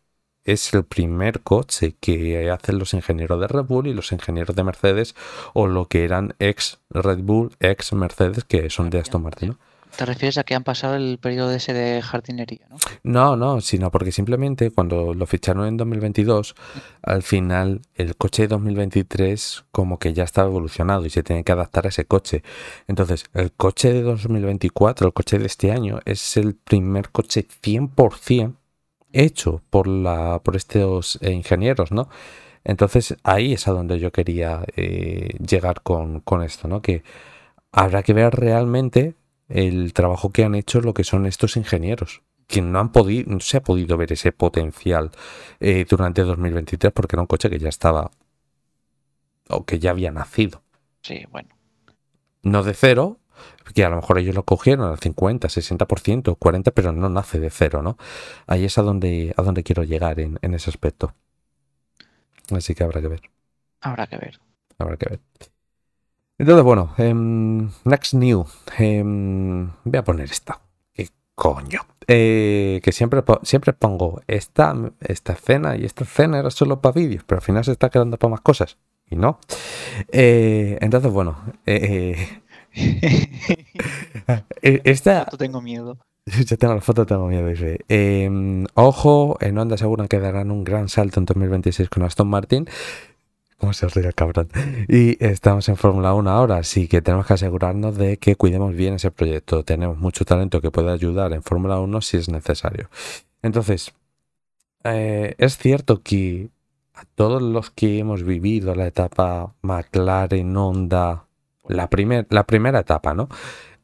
es 0.44 0.74
el 0.74 0.84
primer 0.84 1.40
coche 1.40 1.96
que 2.02 2.52
hacen 2.52 2.80
los 2.80 2.94
ingenieros 2.94 3.40
de 3.40 3.48
Red 3.48 3.64
Bull 3.64 3.88
y 3.88 3.94
los 3.94 4.12
ingenieros 4.12 4.58
de 4.58 4.64
Mercedes 4.66 5.16
o 5.54 5.68
lo 5.68 5.88
que 5.88 6.04
eran 6.04 6.36
ex 6.40 6.80
Red 6.90 7.20
Bull, 7.20 7.56
ex 7.62 7.94
Mercedes, 7.94 8.44
que 8.44 8.70
son 8.70 8.90
de 8.90 9.00
Aston 9.00 9.24
Martin. 9.24 9.58
¿Te 9.96 10.06
refieres 10.06 10.38
a 10.38 10.44
que 10.44 10.56
han 10.56 10.64
pasado 10.64 10.96
el 10.96 11.18
periodo 11.18 11.52
ese 11.52 11.74
de 11.74 12.02
jardinería, 12.02 12.68
no? 12.70 12.78
No, 13.04 13.36
no, 13.36 13.62
sino 13.62 13.92
porque 13.92 14.12
simplemente 14.12 14.72
cuando 14.72 15.14
lo 15.14 15.26
ficharon 15.26 15.68
en 15.68 15.78
2022, 15.78 16.56
al 17.02 17.24
final 17.24 17.82
el 17.96 18.16
coche 18.16 18.44
de 18.44 18.50
2023 18.50 19.66
como 19.72 20.00
que 20.00 20.14
ya 20.14 20.24
estaba 20.24 20.48
evolucionado 20.48 21.06
y 21.06 21.10
se 21.10 21.24
tiene 21.24 21.44
que 21.44 21.52
adaptar 21.52 21.86
a 21.86 21.90
ese 21.90 22.06
coche. 22.06 22.44
Entonces, 22.88 23.26
el 23.34 23.52
coche 23.52 23.92
de 23.92 24.02
2024, 24.04 25.08
el 25.08 25.14
coche 25.14 25.40
de 25.40 25.48
este 25.48 25.72
año, 25.72 26.00
es 26.06 26.38
el 26.38 26.56
primer 26.56 27.10
coche 27.10 27.46
100% 27.62 28.56
hecho 29.12 29.62
por, 29.70 29.88
la, 29.88 30.40
por 30.44 30.56
estos 30.56 31.20
ingenieros, 31.22 31.92
¿no? 31.92 32.10
Entonces 32.64 33.16
ahí 33.24 33.54
es 33.54 33.68
a 33.68 33.72
donde 33.72 34.00
yo 34.00 34.12
quería 34.12 34.64
eh, 34.76 35.30
llegar 35.40 35.82
con, 35.82 36.20
con 36.22 36.44
esto, 36.44 36.68
¿no? 36.68 36.82
Que 36.82 37.04
habrá 37.72 38.04
que 38.04 38.14
ver 38.14 38.36
realmente 38.36 39.16
el 39.50 39.94
trabajo 39.94 40.32
que 40.32 40.44
han 40.46 40.56
hecho 40.56 40.82
lo 40.82 40.94
que 40.94 41.04
son 41.04 41.26
estos 41.26 41.58
ingenieros 41.58 42.22
que 42.50 42.64
no 42.64 42.80
han 42.80 42.92
podido, 42.92 43.32
no 43.32 43.40
se 43.42 43.58
ha 43.58 43.64
podido 43.64 43.96
ver 43.96 44.12
ese 44.12 44.32
potencial 44.32 45.12
eh, 45.60 45.86
durante 45.88 46.24
2023 46.24 46.92
porque 46.92 47.16
era 47.16 47.22
un 47.22 47.28
coche 47.28 47.48
que 47.48 47.60
ya 47.60 47.70
estaba 47.70 48.10
o 49.50 49.66
que 49.66 49.78
ya 49.78 49.92
había 49.92 50.12
nacido. 50.12 50.64
Sí, 51.04 51.26
bueno. 51.30 51.50
No 52.42 52.64
de 52.64 52.74
cero, 52.74 53.20
que 53.76 53.86
a 53.86 53.90
lo 53.90 53.98
mejor 53.98 54.18
ellos 54.18 54.34
lo 54.34 54.44
cogieron 54.44 54.90
al 54.90 54.98
50, 54.98 55.48
60%, 55.48 56.38
40%, 56.38 56.72
pero 56.74 56.92
no 56.92 57.08
nace 57.10 57.40
de 57.40 57.52
cero, 57.52 57.84
¿no? 57.84 57.98
Ahí 58.48 58.66
es 58.66 58.80
a 58.80 58.82
donde, 58.82 59.32
a 59.38 59.44
donde 59.44 59.62
quiero 59.62 59.84
llegar 59.84 60.20
en, 60.20 60.40
en 60.42 60.56
ese 60.56 60.72
aspecto. 60.72 61.14
Así 62.52 62.74
que 62.74 62.84
habrá 62.84 63.00
que 63.00 63.10
ver. 63.10 63.22
Habrá 63.82 64.08
que 64.08 64.18
ver. 64.18 64.40
Habrá 64.80 64.98
que 64.98 65.10
ver. 65.10 65.20
Entonces, 66.40 66.64
bueno, 66.64 66.94
em, 66.98 67.70
Next 67.84 68.14
New. 68.14 68.46
em, 68.78 69.70
voy 69.84 69.98
a 69.98 70.04
poner 70.04 70.32
esta. 70.32 70.62
¿Qué 70.94 71.10
coño? 71.36 71.82
Eh, 72.08 72.80
que 72.84 72.92
siempre, 72.92 73.22
siempre 73.44 73.74
pongo 73.74 74.22
esta, 74.28 74.74
esta 75.02 75.34
escena 75.34 75.76
y 75.76 75.86
esta 75.86 76.06
escena 76.06 76.40
era 76.40 76.50
solo 76.50 76.82
para 76.82 76.94
vídeos, 76.94 77.24
pero 77.28 77.40
al 77.40 77.44
final 77.46 77.64
se 77.66 77.74
está 77.74 77.90
quedando 77.90 78.18
para 78.18 78.32
más 78.32 78.42
cosas. 78.42 78.78
Y 79.10 79.16
no. 79.18 79.40
Eh, 80.12 80.78
entonces, 80.82 81.12
bueno. 81.12 81.38
eh, 81.66 82.16
eh, 84.62 84.82
esta, 84.86 85.28
Yo 85.30 85.38
tengo 85.38 85.62
miedo. 85.62 85.98
yo 86.26 86.58
tengo 86.58 86.74
la 86.76 86.82
foto, 86.82 87.06
tengo 87.06 87.28
miedo. 87.28 87.48
Dice, 87.48 87.80
em, 87.90 88.66
ojo, 88.76 89.38
en 89.42 89.58
Honda 89.58 89.76
aseguran 89.76 90.08
que 90.08 90.20
darán 90.20 90.52
un 90.52 90.64
gran 90.64 90.88
salto 90.90 91.20
en 91.20 91.26
2026 91.26 91.90
con 91.90 92.04
Aston 92.04 92.28
Martin. 92.30 92.68
¿Cómo 93.60 93.74
se 93.74 93.88
ríe 93.90 94.08
el 94.08 94.16
cabrón? 94.16 94.50
Y 94.88 95.24
estamos 95.24 95.68
en 95.68 95.76
Fórmula 95.76 96.14
1 96.14 96.30
ahora, 96.30 96.58
así 96.58 96.88
que 96.88 97.02
tenemos 97.02 97.28
que 97.28 97.34
asegurarnos 97.34 97.98
de 97.98 98.18
que 98.18 98.36
cuidemos 98.36 98.74
bien 98.74 98.94
ese 98.96 99.12
proyecto. 99.12 99.64
Tenemos 99.64 99.98
mucho 99.98 100.24
talento 100.24 100.62
que 100.62 100.72
puede 100.72 100.92
ayudar 100.92 101.34
en 101.34 101.44
Fórmula 101.44 101.80
1 101.80 102.02
si 102.02 102.18
es 102.18 102.30
necesario. 102.30 102.90
Entonces, 103.42 103.94
eh, 104.86 105.36
es 105.38 105.58
cierto 105.58 106.02
que 106.02 106.50
a 106.94 107.04
todos 107.16 107.42
los 107.42 107.70
que 107.70 108.00
hemos 108.00 108.24
vivido 108.24 108.76
la 108.76 108.88
etapa 108.88 109.54
McLaren, 109.62 110.56
Honda, 110.56 111.26
la, 111.68 111.90
primer, 111.90 112.28
la 112.30 112.46
primera 112.46 112.80
etapa, 112.80 113.14
¿no? 113.14 113.28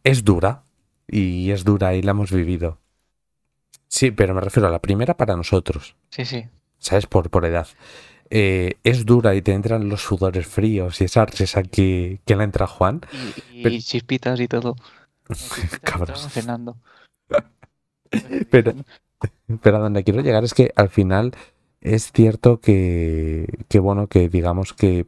Es 0.05 0.23
dura, 0.23 0.63
y 1.07 1.51
es 1.51 1.63
dura 1.65 1.95
y 1.95 2.01
la 2.01 2.11
hemos 2.11 2.31
vivido. 2.31 2.79
Sí, 3.87 4.11
pero 4.11 4.33
me 4.33 4.41
refiero 4.41 4.67
a 4.67 4.71
la 4.71 4.79
primera 4.79 5.15
para 5.15 5.35
nosotros, 5.35 5.95
Sí, 6.09 6.25
sí. 6.25 6.45
¿sabes? 6.79 7.07
Por, 7.07 7.29
por 7.29 7.45
edad. 7.45 7.67
Eh, 8.29 8.77
es 8.83 9.05
dura 9.05 9.35
y 9.35 9.41
te 9.41 9.53
entran 9.53 9.87
los 9.87 10.01
sudores 10.01 10.47
fríos 10.47 10.99
y 10.99 11.05
esa 11.05 11.25
risa 11.25 11.63
que, 11.63 12.19
que 12.25 12.35
le 12.35 12.43
entra 12.43 12.67
Juan. 12.67 13.01
Y, 13.53 13.59
y 13.59 13.63
Pero- 13.63 13.75
chispitas 13.79 14.39
y 14.39 14.47
todo. 14.47 14.75
Estaban 15.29 16.15
cenando. 16.29 16.77
Pero, 18.49 18.73
pero 19.61 19.77
a 19.77 19.79
donde 19.79 20.03
quiero 20.03 20.21
llegar 20.21 20.43
es 20.43 20.53
que 20.53 20.71
al 20.75 20.89
final 20.89 21.33
es 21.81 22.11
cierto 22.13 22.59
que, 22.61 23.47
que 23.67 23.79
bueno, 23.79 24.07
que 24.07 24.29
digamos 24.29 24.73
que 24.73 25.05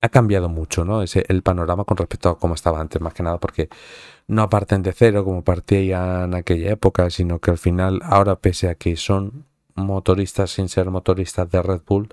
ha 0.00 0.08
cambiado 0.08 0.48
mucho, 0.48 0.84
¿no? 0.84 1.02
Ese, 1.02 1.24
el 1.28 1.42
panorama 1.42 1.84
con 1.84 1.96
respecto 1.96 2.28
a 2.28 2.38
cómo 2.38 2.54
estaba 2.54 2.80
antes, 2.80 3.00
más 3.00 3.14
que 3.14 3.22
nada 3.22 3.38
porque 3.38 3.68
no 4.28 4.48
parten 4.48 4.82
de 4.82 4.92
cero 4.92 5.24
como 5.24 5.42
partían 5.42 6.24
en 6.24 6.34
aquella 6.34 6.72
época, 6.72 7.10
sino 7.10 7.38
que 7.40 7.50
al 7.52 7.58
final, 7.58 8.00
ahora 8.04 8.36
pese 8.36 8.68
a 8.68 8.74
que 8.74 8.96
son 8.96 9.46
motoristas 9.74 10.50
sin 10.50 10.68
ser 10.68 10.90
motoristas 10.90 11.50
de 11.50 11.62
Red 11.62 11.82
Bull, 11.86 12.08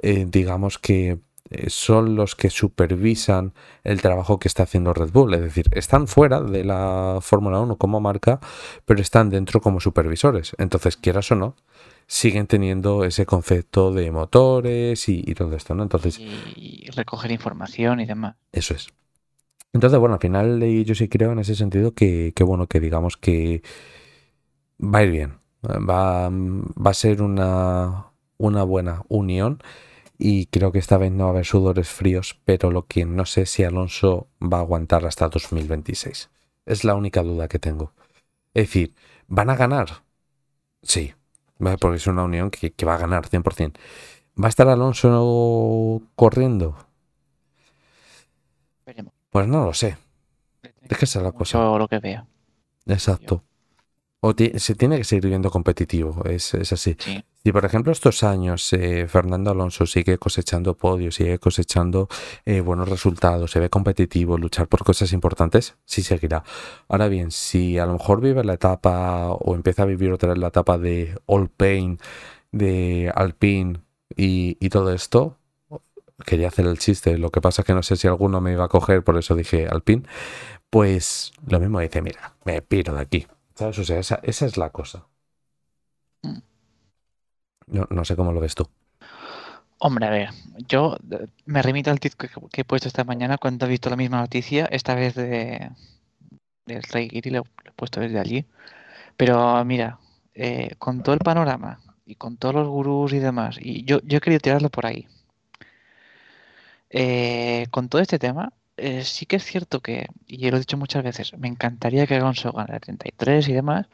eh, 0.00 0.26
digamos 0.28 0.78
que 0.78 1.18
eh, 1.50 1.70
son 1.70 2.14
los 2.14 2.34
que 2.34 2.50
supervisan 2.50 3.54
el 3.82 4.02
trabajo 4.02 4.38
que 4.38 4.48
está 4.48 4.64
haciendo 4.64 4.92
Red 4.92 5.10
Bull. 5.12 5.34
Es 5.34 5.40
decir, 5.40 5.66
están 5.72 6.06
fuera 6.06 6.40
de 6.42 6.64
la 6.64 7.18
Fórmula 7.22 7.60
1 7.60 7.76
como 7.76 8.00
marca, 8.00 8.38
pero 8.84 9.00
están 9.00 9.30
dentro 9.30 9.60
como 9.60 9.80
supervisores. 9.80 10.54
Entonces, 10.58 10.96
quieras 10.96 11.30
o 11.32 11.36
no, 11.36 11.56
siguen 12.06 12.46
teniendo 12.46 13.04
ese 13.04 13.24
concepto 13.26 13.92
de 13.92 14.10
motores 14.10 15.08
y, 15.08 15.22
y 15.26 15.34
todo 15.34 15.54
esto, 15.56 15.74
¿no? 15.74 15.82
Entonces, 15.82 16.18
Y 16.18 16.90
recoger 16.94 17.30
información 17.30 18.00
y 18.00 18.06
demás. 18.06 18.36
eso 18.52 18.74
es. 18.74 18.88
Entonces, 19.72 19.98
bueno, 19.98 20.14
al 20.14 20.20
final 20.20 20.62
eh, 20.62 20.84
yo 20.84 20.94
sí 20.94 21.08
creo 21.08 21.32
en 21.32 21.38
ese 21.38 21.54
sentido 21.54 21.92
que, 21.92 22.32
que, 22.34 22.44
bueno, 22.44 22.66
que 22.66 22.80
digamos 22.80 23.16
que 23.16 23.62
va 24.82 25.00
a 25.00 25.04
ir 25.04 25.10
bien. 25.10 25.37
Va, 25.62 26.30
va 26.30 26.90
a 26.90 26.94
ser 26.94 27.20
una, 27.22 28.06
una 28.38 28.62
buena 28.62 29.02
unión 29.08 29.60
y 30.18 30.46
creo 30.46 30.72
que 30.72 30.78
esta 30.78 30.98
vez 30.98 31.12
no 31.12 31.24
va 31.24 31.30
a 31.30 31.32
haber 31.34 31.46
sudores 31.46 31.88
fríos, 31.88 32.40
pero 32.44 32.70
lo 32.70 32.86
que 32.86 33.04
no 33.04 33.24
sé 33.24 33.46
si 33.46 33.64
Alonso 33.64 34.28
va 34.42 34.58
a 34.58 34.60
aguantar 34.60 35.06
hasta 35.06 35.28
2026. 35.28 36.30
Es 36.66 36.84
la 36.84 36.94
única 36.94 37.22
duda 37.22 37.48
que 37.48 37.58
tengo. 37.58 37.92
Es 38.54 38.68
decir, 38.68 38.94
¿van 39.28 39.50
a 39.50 39.56
ganar? 39.56 40.02
Sí, 40.82 41.14
porque 41.80 41.96
es 41.96 42.06
una 42.06 42.24
unión 42.24 42.50
que, 42.50 42.72
que 42.72 42.86
va 42.86 42.94
a 42.94 42.98
ganar 42.98 43.28
100%. 43.28 43.78
¿Va 44.42 44.46
a 44.46 44.48
estar 44.48 44.68
Alonso 44.68 46.02
corriendo? 46.14 46.76
Veremos. 48.86 49.12
Pues 49.30 49.46
no 49.46 49.64
lo 49.64 49.74
sé. 49.74 49.96
Es 50.88 50.98
que 50.98 51.04
esa 51.04 51.18
es 51.18 51.24
la 51.24 51.32
cosa. 51.32 51.58
lo 51.78 51.88
que 51.88 51.98
vea. 51.98 52.26
Exacto. 52.86 53.42
O 54.20 54.34
se 54.36 54.74
tiene 54.74 54.98
que 54.98 55.04
seguir 55.04 55.28
viendo 55.28 55.48
competitivo, 55.48 56.24
es, 56.24 56.52
es 56.54 56.72
así. 56.72 56.96
Sí. 56.98 57.24
Si 57.44 57.52
por 57.52 57.64
ejemplo 57.64 57.92
estos 57.92 58.24
años 58.24 58.72
eh, 58.72 59.06
Fernando 59.08 59.52
Alonso 59.52 59.86
sigue 59.86 60.18
cosechando 60.18 60.74
podios, 60.74 61.14
sigue 61.14 61.38
cosechando 61.38 62.08
eh, 62.44 62.60
buenos 62.60 62.88
resultados, 62.88 63.52
se 63.52 63.60
ve 63.60 63.70
competitivo, 63.70 64.36
luchar 64.36 64.66
por 64.66 64.82
cosas 64.82 65.12
importantes, 65.12 65.76
sí 65.84 66.02
seguirá. 66.02 66.42
Ahora 66.88 67.06
bien, 67.06 67.30
si 67.30 67.78
a 67.78 67.86
lo 67.86 67.92
mejor 67.92 68.20
vive 68.20 68.42
la 68.42 68.54
etapa 68.54 69.30
o 69.30 69.54
empieza 69.54 69.84
a 69.84 69.86
vivir 69.86 70.10
otra 70.10 70.30
vez 70.30 70.38
la 70.38 70.48
etapa 70.48 70.78
de 70.78 71.16
All 71.26 71.48
Pain, 71.48 72.00
de 72.50 73.12
Alpine 73.14 73.80
y, 74.16 74.56
y 74.58 74.68
todo 74.68 74.92
esto, 74.92 75.36
quería 76.26 76.48
hacer 76.48 76.66
el 76.66 76.78
chiste, 76.78 77.16
lo 77.18 77.30
que 77.30 77.40
pasa 77.40 77.62
es 77.62 77.66
que 77.66 77.74
no 77.74 77.84
sé 77.84 77.96
si 77.96 78.08
alguno 78.08 78.40
me 78.40 78.52
iba 78.52 78.64
a 78.64 78.68
coger, 78.68 79.04
por 79.04 79.16
eso 79.16 79.36
dije 79.36 79.68
Alpine, 79.68 80.02
pues 80.70 81.32
lo 81.46 81.60
mismo 81.60 81.78
dice, 81.80 82.02
mira, 82.02 82.34
me 82.44 82.60
piro 82.62 82.94
de 82.94 83.00
aquí. 83.00 83.26
¿Sabes? 83.58 83.78
O 83.78 83.84
sea, 83.84 83.98
esa, 83.98 84.20
esa 84.22 84.46
es 84.46 84.56
la 84.56 84.70
cosa. 84.70 85.06
Mm. 86.24 86.38
No, 87.66 87.86
no 87.90 88.04
sé 88.04 88.16
cómo 88.16 88.32
lo 88.32 88.40
ves 88.40 88.54
tú. 88.54 88.68
Hombre, 89.80 90.06
a 90.06 90.10
ver, 90.10 90.30
yo 90.66 90.96
eh, 91.10 91.26
me 91.46 91.62
remito 91.62 91.90
al 91.90 92.00
tweet 92.00 92.12
que, 92.18 92.28
que 92.52 92.60
he 92.62 92.64
puesto 92.64 92.88
esta 92.88 93.04
mañana 93.04 93.38
cuando 93.38 93.66
he 93.66 93.68
visto 93.68 93.90
la 93.90 93.96
misma 93.96 94.20
noticia, 94.20 94.66
esta 94.66 94.94
vez 94.94 95.14
de 95.14 95.70
del 96.66 96.82
Rey 96.84 97.08
Giri, 97.10 97.30
lo, 97.30 97.44
lo 97.64 97.70
he 97.70 97.72
puesto 97.74 98.00
desde 98.00 98.20
allí. 98.20 98.46
Pero 99.16 99.64
mira, 99.64 99.98
eh, 100.34 100.76
con 100.78 101.02
todo 101.02 101.14
el 101.14 101.20
panorama 101.20 101.80
y 102.06 102.16
con 102.16 102.36
todos 102.38 102.54
los 102.56 102.68
gurús 102.68 103.12
y 103.14 103.20
demás, 103.20 103.58
y 103.60 103.84
yo, 103.84 104.00
yo 104.04 104.18
he 104.18 104.20
querido 104.22 104.40
tirarlo 104.40 104.70
por 104.70 104.86
ahí. 104.86 105.08
Eh, 106.90 107.66
con 107.70 107.88
todo 107.88 108.00
este 108.02 108.18
tema, 108.18 108.52
eh, 108.78 109.04
sí 109.04 109.26
que 109.26 109.36
es 109.36 109.44
cierto 109.44 109.80
que, 109.80 110.06
y 110.26 110.50
lo 110.50 110.56
he 110.56 110.60
dicho 110.60 110.76
muchas 110.76 111.02
veces, 111.02 111.36
me 111.36 111.48
encantaría 111.48 112.06
que 112.06 112.14
Alonso 112.16 112.52
ganara 112.52 112.80
33 112.80 113.48
y 113.48 113.52
demás, 113.52 113.86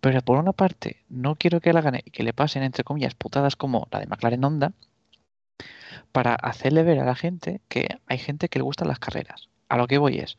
pero 0.00 0.22
por 0.22 0.38
una 0.38 0.52
parte 0.52 1.04
no 1.08 1.36
quiero 1.36 1.60
que 1.60 1.72
la 1.72 1.80
gane 1.80 2.02
y 2.04 2.10
que 2.10 2.22
le 2.22 2.32
pasen, 2.32 2.62
entre 2.62 2.84
comillas, 2.84 3.14
putadas 3.14 3.56
como 3.56 3.88
la 3.90 4.00
de 4.00 4.06
McLaren 4.06 4.44
Honda, 4.44 4.72
para 6.12 6.34
hacerle 6.34 6.82
ver 6.82 7.00
a 7.00 7.04
la 7.04 7.14
gente 7.14 7.60
que 7.68 7.88
hay 8.06 8.18
gente 8.18 8.48
que 8.48 8.58
le 8.58 8.64
gustan 8.64 8.88
las 8.88 8.98
carreras. 8.98 9.48
A 9.68 9.76
lo 9.76 9.86
que 9.86 9.98
voy 9.98 10.18
es, 10.18 10.38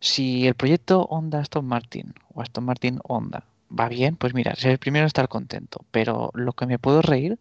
si 0.00 0.46
el 0.46 0.54
proyecto 0.54 1.02
Honda 1.02 1.40
Aston 1.40 1.66
Martin 1.66 2.14
o 2.34 2.42
Aston 2.42 2.64
Martin 2.64 3.00
Honda 3.04 3.44
va 3.76 3.88
bien, 3.88 4.16
pues 4.16 4.34
mira, 4.34 4.54
ser 4.54 4.72
el 4.72 4.78
primero 4.78 5.06
estar 5.06 5.28
contento, 5.28 5.84
pero 5.90 6.30
lo 6.34 6.52
que 6.52 6.66
me 6.66 6.78
puedo 6.78 7.02
reír 7.02 7.38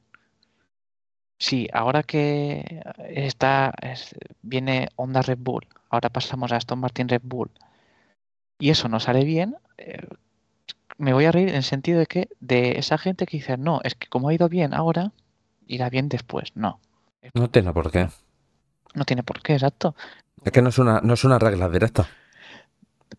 Sí, 1.39 1.67
ahora 1.71 2.03
que 2.03 2.81
está, 2.99 3.73
viene 4.41 4.89
Honda 4.95 5.21
Red 5.21 5.37
Bull, 5.39 5.67
ahora 5.89 6.09
pasamos 6.09 6.51
a 6.51 6.55
Aston 6.55 6.79
Martin 6.79 7.07
Red 7.07 7.21
Bull, 7.23 7.51
y 8.59 8.71
eso 8.71 8.89
no 8.89 8.99
sale 8.99 9.23
bien, 9.23 9.55
eh, 9.77 10.07
me 10.97 11.13
voy 11.13 11.25
a 11.25 11.31
reír 11.31 11.49
en 11.49 11.55
el 11.55 11.63
sentido 11.63 11.99
de 11.99 12.07
que 12.07 12.29
de 12.39 12.79
esa 12.79 12.97
gente 12.97 13.25
que 13.25 13.37
dice, 13.37 13.57
no, 13.57 13.81
es 13.83 13.95
que 13.95 14.07
como 14.07 14.29
ha 14.29 14.33
ido 14.33 14.49
bien 14.49 14.73
ahora, 14.73 15.11
irá 15.67 15.89
bien 15.89 16.09
después. 16.09 16.51
No. 16.55 16.79
No 17.33 17.49
tiene 17.49 17.71
por 17.71 17.91
qué. 17.91 18.09
No 18.95 19.05
tiene 19.05 19.23
por 19.23 19.41
qué, 19.41 19.53
exacto. 19.53 19.95
Es 20.43 20.51
que 20.51 20.61
no 20.61 20.69
es 20.69 20.79
una, 20.79 21.01
no 21.01 21.13
es 21.13 21.23
una 21.23 21.37
regla 21.37 21.69
directa. 21.69 22.07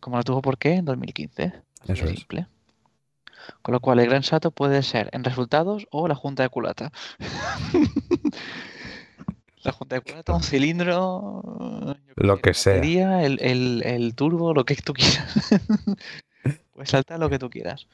Como 0.00 0.16
no 0.16 0.24
tuvo 0.24 0.42
por 0.42 0.58
qué 0.58 0.74
en 0.74 0.84
2015. 0.84 1.52
Eso 1.86 2.04
es. 2.04 2.18
Simple. 2.18 2.46
Con 3.62 3.72
lo 3.72 3.80
cual 3.80 4.00
el 4.00 4.06
gran 4.06 4.22
salto 4.22 4.50
puede 4.50 4.82
ser 4.82 5.08
en 5.12 5.24
resultados 5.24 5.86
o 5.90 6.08
la 6.08 6.14
junta 6.14 6.42
de 6.42 6.48
culata. 6.48 6.92
la 9.62 9.72
junta 9.72 9.96
de 9.96 10.02
culata, 10.02 10.34
un 10.34 10.42
cilindro. 10.42 11.96
Lo 12.16 12.40
que 12.40 12.54
sea. 12.54 13.22
El, 13.22 13.38
el, 13.40 13.82
el, 13.84 14.14
turbo, 14.14 14.54
lo 14.54 14.64
que 14.64 14.76
tú 14.76 14.92
quieras. 14.92 15.50
Puedes 16.72 16.90
saltar 16.90 17.18
lo 17.18 17.28
que 17.28 17.38
tú 17.38 17.50
quieras. 17.50 17.86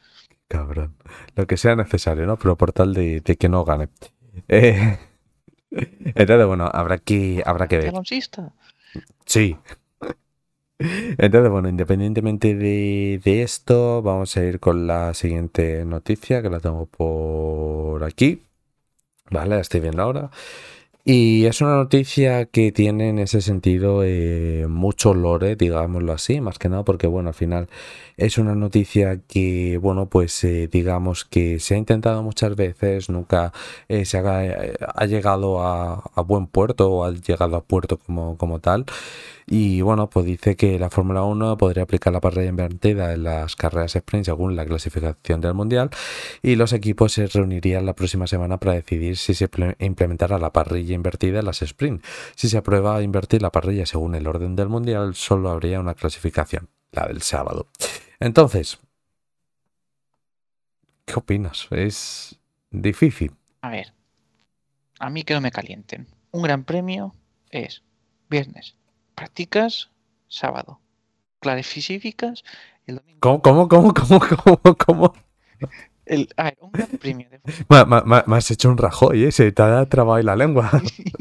Cabrón. 0.48 0.96
Lo 1.34 1.46
que 1.46 1.56
sea 1.56 1.74
necesario, 1.74 2.26
¿no? 2.26 2.38
Pero 2.38 2.56
por 2.56 2.72
tal 2.72 2.94
de, 2.94 3.22
que 3.22 3.48
no 3.48 3.64
gane. 3.64 3.88
Eh, 4.48 4.98
entonces, 5.70 6.44
bueno, 6.44 6.68
habrá 6.72 6.98
que, 6.98 7.40
habrá 7.46 7.68
que 7.68 7.78
ver. 7.78 7.92
Sí. 9.26 9.56
Entonces, 10.78 11.50
bueno, 11.50 11.68
independientemente 11.68 12.54
de, 12.54 13.20
de, 13.22 13.42
esto, 13.42 14.02
vamos 14.02 14.36
a 14.36 14.44
ir 14.44 14.60
con 14.60 14.86
la 14.86 15.14
siguiente 15.14 15.84
noticia 15.84 16.42
que 16.42 16.50
la 16.50 16.60
tengo 16.60 16.86
por 16.86 18.02
aquí. 18.04 18.42
Vale, 19.30 19.56
la 19.56 19.60
estoy 19.60 19.80
viendo 19.80 20.02
ahora. 20.02 20.30
Y 21.06 21.44
es 21.44 21.60
una 21.60 21.76
noticia 21.76 22.46
que 22.46 22.72
tiene 22.72 23.10
en 23.10 23.18
ese 23.18 23.42
sentido 23.42 24.02
eh, 24.04 24.66
mucho 24.70 25.12
lore, 25.12 25.54
digámoslo 25.54 26.14
así, 26.14 26.40
más 26.40 26.58
que 26.58 26.70
nada 26.70 26.82
porque, 26.82 27.06
bueno, 27.06 27.28
al 27.28 27.34
final 27.34 27.68
es 28.16 28.38
una 28.38 28.54
noticia 28.54 29.20
que, 29.28 29.78
bueno, 29.78 30.06
pues 30.08 30.42
eh, 30.44 30.66
digamos 30.72 31.26
que 31.26 31.60
se 31.60 31.74
ha 31.74 31.78
intentado 31.78 32.22
muchas 32.22 32.56
veces, 32.56 33.10
nunca 33.10 33.52
eh, 33.88 34.06
se 34.06 34.16
ha, 34.18 35.06
llegado 35.06 35.62
a, 35.62 36.02
a, 36.14 36.22
buen 36.22 36.46
puerto 36.46 36.90
o 36.90 37.04
ha 37.04 37.10
llegado 37.12 37.56
a 37.56 37.64
puerto 37.64 37.98
como, 37.98 38.38
como 38.38 38.60
tal. 38.60 38.86
Y 39.46 39.82
bueno, 39.82 40.08
pues 40.08 40.24
dice 40.26 40.56
que 40.56 40.78
la 40.78 40.90
Fórmula 40.90 41.22
1 41.22 41.58
podría 41.58 41.82
aplicar 41.82 42.12
la 42.12 42.20
parrilla 42.20 42.48
invertida 42.48 43.12
en 43.12 43.24
las 43.24 43.56
carreras 43.56 43.94
sprint 43.94 44.24
según 44.24 44.56
la 44.56 44.64
clasificación 44.64 45.40
del 45.40 45.54
Mundial 45.54 45.90
y 46.42 46.56
los 46.56 46.72
equipos 46.72 47.12
se 47.12 47.26
reunirían 47.26 47.84
la 47.84 47.94
próxima 47.94 48.26
semana 48.26 48.58
para 48.58 48.74
decidir 48.74 49.16
si 49.16 49.34
se 49.34 49.48
implementará 49.80 50.38
la 50.38 50.52
parrilla 50.52 50.94
invertida 50.94 51.40
en 51.40 51.46
las 51.46 51.62
sprint. 51.62 52.04
Si 52.36 52.48
se 52.48 52.58
aprueba 52.58 53.02
invertir 53.02 53.42
la 53.42 53.50
parrilla 53.50 53.86
según 53.86 54.14
el 54.14 54.26
orden 54.26 54.56
del 54.56 54.68
Mundial, 54.68 55.14
solo 55.14 55.50
habría 55.50 55.80
una 55.80 55.94
clasificación, 55.94 56.68
la 56.92 57.06
del 57.06 57.22
sábado. 57.22 57.68
Entonces, 58.20 58.78
¿qué 61.04 61.14
opinas? 61.16 61.68
Es 61.70 62.38
difícil. 62.70 63.32
A 63.60 63.70
ver, 63.70 63.92
a 64.98 65.10
mí 65.10 65.22
que 65.22 65.34
no 65.34 65.40
me 65.40 65.50
calienten. 65.50 66.06
Un 66.30 66.42
gran 66.42 66.64
premio 66.64 67.14
es 67.50 67.82
viernes, 68.28 68.76
Practicas 69.14 69.90
sábado. 70.28 70.80
Clarificas 71.40 72.44
el 72.86 72.96
domingo. 72.96 73.20
¿Cómo, 73.20 73.42
cómo, 73.42 73.68
cómo, 73.68 73.94
cómo, 73.94 74.20
cómo, 74.20 74.76
cómo? 74.76 75.14
El, 76.06 76.28
a 76.36 76.44
ver, 76.44 76.58
un 76.60 76.72
gran 76.72 76.88
premio. 76.88 77.28
De... 77.30 77.40
Me, 78.26 78.36
has 78.36 78.50
hecho 78.50 78.68
un 78.68 78.76
rajoy, 78.76 79.24
¿eh? 79.24 79.32
Se 79.32 79.50
te 79.52 79.62
ha 79.62 79.86
trabado 79.86 80.16
ahí 80.16 80.22
la 80.22 80.36
lengua. 80.36 80.70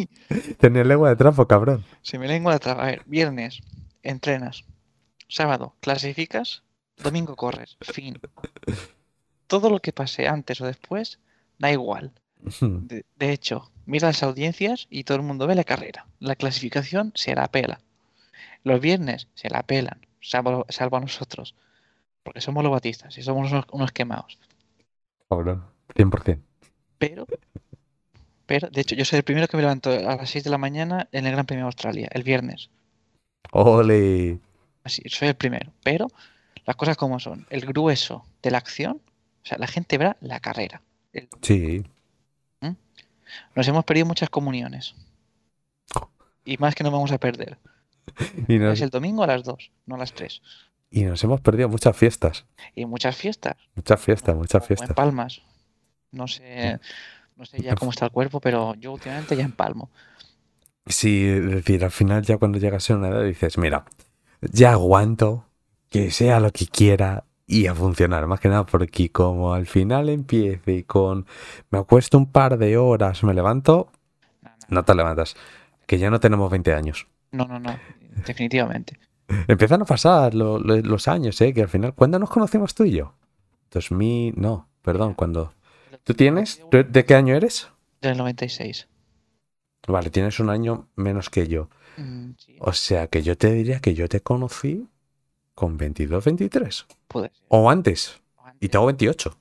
Tenía 0.60 0.84
lengua 0.84 1.10
de 1.10 1.16
trapo, 1.16 1.48
cabrón. 1.48 1.86
Se 2.02 2.20
me 2.20 2.28
lengua 2.28 2.54
de 2.54 2.60
trapo. 2.60 2.82
A 2.82 2.86
ver, 2.86 3.04
viernes, 3.06 3.62
entrenas. 4.02 4.66
Sábado, 5.30 5.76
clasificas. 5.80 6.64
Domingo, 7.02 7.36
corres. 7.36 7.78
Fin. 7.82 8.20
Todo 9.48 9.70
lo 9.70 9.80
que 9.80 9.94
pase 9.94 10.28
antes 10.28 10.60
o 10.62 10.66
después, 10.66 11.20
da 11.60 11.72
igual. 11.72 12.12
De, 12.60 13.06
de 13.16 13.32
hecho, 13.32 13.72
mira 13.86 14.08
las 14.08 14.24
audiencias 14.24 14.88
y 14.90 15.04
todo 15.04 15.18
el 15.18 15.24
mundo 15.24 15.48
ve 15.48 15.56
la 15.56 15.64
carrera. 15.64 16.08
La 16.20 16.36
clasificación 16.36 17.12
se 17.16 17.36
la 17.36 17.48
pela. 17.48 17.80
Los 18.64 18.80
viernes 18.80 19.28
se 19.34 19.50
la 19.50 19.64
pelan, 19.64 20.06
salvo, 20.22 20.66
a 20.70 21.00
nosotros. 21.00 21.56
Porque 22.24 22.42
somos 22.42 22.64
los 22.64 22.72
batistas 22.72 23.18
y 23.18 23.24
somos 23.24 23.52
unos, 23.72 23.92
quemados. 23.92 24.40
Cabrón, 25.30 25.66
100%. 25.96 26.40
Pero, 26.98 27.28
pero, 28.46 28.70
de 28.70 28.82
hecho, 28.82 28.96
yo 28.96 29.04
soy 29.04 29.18
el 29.18 29.24
primero 29.24 29.48
que 29.48 29.58
me 29.58 29.64
levanto 29.64 29.92
a 29.92 30.16
las 30.16 30.30
6 30.30 30.46
de 30.46 30.50
la 30.50 30.58
mañana 30.58 31.10
en 31.12 31.26
el 31.26 31.34
Gran 31.34 31.46
Premio 31.46 31.66
de 31.66 31.68
Australia, 31.68 32.08
el 32.12 32.24
viernes. 32.24 32.70
¡Ole! 33.52 34.40
Así, 34.86 35.02
soy 35.08 35.30
el 35.30 35.36
primero. 35.36 35.74
Pero 35.84 36.08
las 36.66 36.78
cosas 36.78 36.96
como 36.96 37.20
son. 37.20 37.46
El 37.50 37.66
grueso 37.66 38.26
de 38.42 38.52
la 38.52 38.60
acción, 38.60 39.02
o 39.44 39.46
sea, 39.46 39.58
la 39.58 39.68
gente 39.68 39.98
verá 39.98 40.16
la 40.22 40.40
carrera. 40.40 40.82
sí. 41.42 41.84
Nos 43.56 43.68
hemos 43.68 43.86
perdido 43.86 44.06
muchas 44.06 44.30
comuniones. 44.30 44.96
Y 46.46 46.58
más 46.58 46.76
que 46.76 46.84
nos 46.84 46.92
vamos 46.92 47.12
a 47.12 47.18
perder. 47.18 47.58
Es 48.48 48.82
el 48.82 48.90
domingo 48.90 49.24
a 49.24 49.28
las 49.28 49.44
2, 49.44 49.72
no 49.86 49.96
a 49.96 49.98
las 49.98 50.14
3. 50.14 50.42
Y 50.92 51.04
nos 51.06 51.24
hemos 51.24 51.42
perdido 51.42 51.70
muchas 51.70 51.96
fiestas. 51.96 52.46
Y 52.76 52.86
muchas 52.86 53.16
fiestas. 53.16 53.56
Muchas 53.76 54.00
fiestas, 54.00 54.36
muchas 54.36 54.68
fiestas. 54.68 54.90
En 54.90 54.96
palmas. 54.96 55.42
No 56.12 56.28
sé, 56.28 56.80
no 57.36 57.46
sé 57.46 57.62
ya 57.62 57.76
cómo 57.76 57.92
está 57.92 58.06
el 58.06 58.12
cuerpo, 58.12 58.40
pero 58.40 58.76
yo 58.76 58.94
últimamente 58.94 59.36
ya 59.36 59.44
empalmo. 59.44 59.90
Sí, 60.86 61.26
es 61.26 61.50
decir, 61.50 61.84
al 61.84 61.92
final 61.92 62.24
ya 62.24 62.38
cuando 62.38 62.60
llegas 62.60 62.90
a 62.92 62.96
una 62.96 63.08
edad 63.08 63.24
dices, 63.24 63.58
mira, 63.58 63.86
ya 64.42 64.74
aguanto, 64.74 65.48
que 65.90 66.12
sea 66.12 66.40
lo 66.40 66.52
que 66.52 66.68
quiera, 66.68 67.24
y 67.54 67.68
a 67.68 67.76
funcionar. 67.76 68.26
Más 68.26 68.40
que 68.40 68.50
nada 68.50 68.66
porque 68.66 69.12
como 69.12 69.54
al 69.54 69.68
final 69.68 70.10
empiece 70.10 70.86
con 70.86 71.28
me 71.70 71.78
acuesto 71.78 72.18
un 72.18 72.32
par 72.32 72.58
de 72.58 72.78
horas, 72.78 73.24
me 73.24 73.34
levanto, 73.34 73.92
no 74.70 74.84
te 74.84 74.96
levantas. 74.96 75.36
Que 75.86 76.00
ya 76.00 76.10
no 76.10 76.20
tenemos 76.20 76.50
20 76.50 76.74
años. 76.74 77.08
No, 77.32 77.46
no, 77.46 77.60
no, 77.60 77.78
definitivamente. 78.26 78.98
Empiezan 79.48 79.82
a 79.84 79.86
pasar 79.86 80.34
los 80.34 81.08
años, 81.08 81.40
¿eh? 81.42 81.54
Que 81.54 81.62
al 81.62 81.70
final, 81.70 81.94
¿cuándo 81.94 82.18
nos 82.18 82.30
conocemos 82.30 82.74
tú 82.74 82.86
y 82.86 82.92
yo? 82.92 83.14
2000, 83.72 84.34
no, 84.38 84.68
perdón, 84.82 85.14
cuando... 85.14 85.54
¿Tú 86.04 86.14
tienes? 86.14 86.62
¿De 86.72 87.06
qué 87.06 87.16
año 87.16 87.36
eres? 87.36 87.70
Del 88.02 88.18
96. 88.18 88.88
Vale, 89.88 90.10
tienes 90.10 90.40
un 90.40 90.50
año 90.50 90.88
menos 90.96 91.30
que 91.30 91.48
yo. 91.48 91.70
Mm, 91.98 92.32
o 92.60 92.74
sea 92.74 93.08
que 93.08 93.22
yo 93.22 93.38
te 93.38 93.52
diría 93.52 93.80
que 93.80 93.94
yo 93.94 94.10
te 94.10 94.22
conocí 94.22 94.88
con 95.54 95.78
22, 95.78 96.24
23. 96.24 96.86
Puede 97.08 97.32
O 97.48 97.70
antes. 97.70 98.22
Y 98.60 98.70
tengo 98.70 98.86
28. 98.86 99.38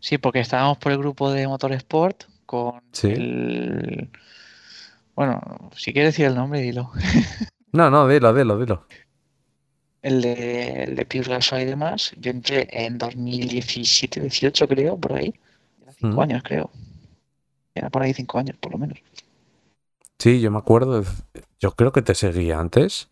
Sí, 0.00 0.18
porque 0.18 0.40
estábamos 0.40 0.78
por 0.78 0.92
el 0.92 0.98
grupo 0.98 1.30
de 1.30 1.48
Motorsport 1.48 2.24
con 2.46 2.80
el... 3.02 4.10
Bueno, 5.14 5.40
si 5.76 5.92
quieres 5.92 6.14
decir 6.14 6.26
el 6.26 6.36
nombre, 6.36 6.60
dilo. 6.60 6.92
no, 7.72 7.90
no, 7.90 8.06
dilo, 8.06 8.32
dilo, 8.32 8.58
dilo. 8.58 8.86
El 10.00 10.22
de, 10.22 10.84
el 10.84 10.94
de 10.94 11.04
Pure 11.04 11.38
y 11.60 11.64
demás. 11.64 12.12
Yo 12.16 12.30
entré 12.30 12.68
en 12.70 12.98
2017, 12.98 14.20
18 14.20 14.68
creo, 14.68 14.96
por 14.96 15.14
ahí. 15.14 15.34
Era 15.82 15.92
cinco 15.92 16.16
mm. 16.16 16.20
años, 16.20 16.42
creo. 16.44 16.70
Era 17.74 17.90
por 17.90 18.02
ahí 18.02 18.14
cinco 18.14 18.38
años, 18.38 18.56
por 18.58 18.72
lo 18.72 18.78
menos. 18.78 18.98
Sí, 20.18 20.40
yo 20.40 20.50
me 20.50 20.58
acuerdo. 20.58 21.04
Yo 21.58 21.72
creo 21.72 21.92
que 21.92 22.02
te 22.02 22.14
seguía 22.14 22.60
antes. 22.60 23.08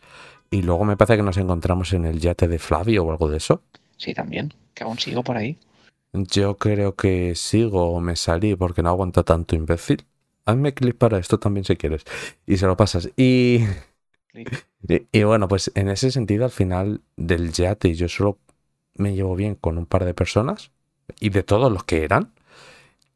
Y 0.50 0.62
luego 0.62 0.84
me 0.84 0.96
parece 0.96 1.16
que 1.16 1.22
nos 1.22 1.36
encontramos 1.36 1.92
en 1.92 2.04
el 2.04 2.20
yate 2.20 2.48
de 2.48 2.58
Flavio 2.58 3.04
o 3.04 3.10
algo 3.10 3.28
de 3.28 3.38
eso. 3.38 3.62
Sí, 3.96 4.14
también, 4.14 4.52
que 4.74 4.84
aún 4.84 4.98
sigo 4.98 5.22
por 5.22 5.36
ahí. 5.36 5.58
Yo 6.12 6.56
creo 6.56 6.94
que 6.94 7.34
sigo 7.34 7.90
o 7.90 8.00
me 8.00 8.16
salí 8.16 8.54
porque 8.54 8.82
no 8.82 8.90
aguanta 8.90 9.22
tanto 9.22 9.54
imbécil. 9.54 10.04
Hazme 10.44 10.72
clic 10.72 10.96
para 10.96 11.18
esto 11.18 11.38
también 11.38 11.64
si 11.64 11.76
quieres. 11.76 12.04
Y 12.46 12.56
se 12.56 12.66
lo 12.66 12.76
pasas. 12.76 13.10
Y... 14.86 14.98
y, 15.12 15.22
bueno, 15.24 15.48
pues 15.48 15.72
en 15.74 15.88
ese 15.88 16.10
sentido, 16.10 16.44
al 16.44 16.50
final 16.50 17.00
del 17.16 17.52
yate, 17.52 17.94
yo 17.94 18.06
solo 18.06 18.38
me 18.94 19.14
llevo 19.14 19.34
bien 19.34 19.54
con 19.54 19.78
un 19.78 19.86
par 19.86 20.04
de 20.04 20.12
personas. 20.12 20.70
Y 21.20 21.30
de 21.30 21.42
todos 21.42 21.72
los 21.72 21.84
que 21.84 22.04
eran. 22.04 22.32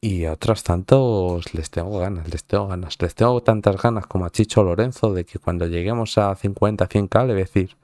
Y 0.03 0.25
a 0.25 0.33
otros 0.33 0.63
tantos 0.63 1.53
les 1.53 1.71
tengo 1.71 1.99
ganas, 1.99 2.29
les 2.31 2.45
tengo 2.45 2.69
ganas. 2.69 2.97
Les 3.01 3.15
tengo 3.15 3.43
tantas 3.43 3.81
ganas 3.81 4.07
como 4.07 4.25
a 4.25 4.31
Chicho 4.31 4.63
Lorenzo 4.63 5.13
de 5.13 5.27
que 5.27 5.39
cuando 5.39 5.67
lleguemos 5.67 6.17
a 6.17 6.35
50, 6.35 6.89
100k 6.89 7.27
le 7.27 7.35
decir... 7.35 7.77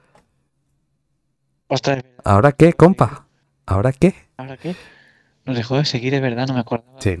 Ostras, 1.67 2.03
¿Ahora 2.23 2.53
qué, 2.53 2.73
compa? 2.73 3.27
¿Ahora 3.65 3.91
qué? 3.91 4.15
¿Ahora 4.37 4.57
qué? 4.57 4.75
Nos 5.45 5.57
dejó 5.57 5.75
de 5.77 5.85
seguir, 5.85 6.13
es 6.13 6.21
verdad, 6.21 6.47
no 6.47 6.55
me 6.55 6.61
acuerdo. 6.61 6.85
Sí, 6.99 7.17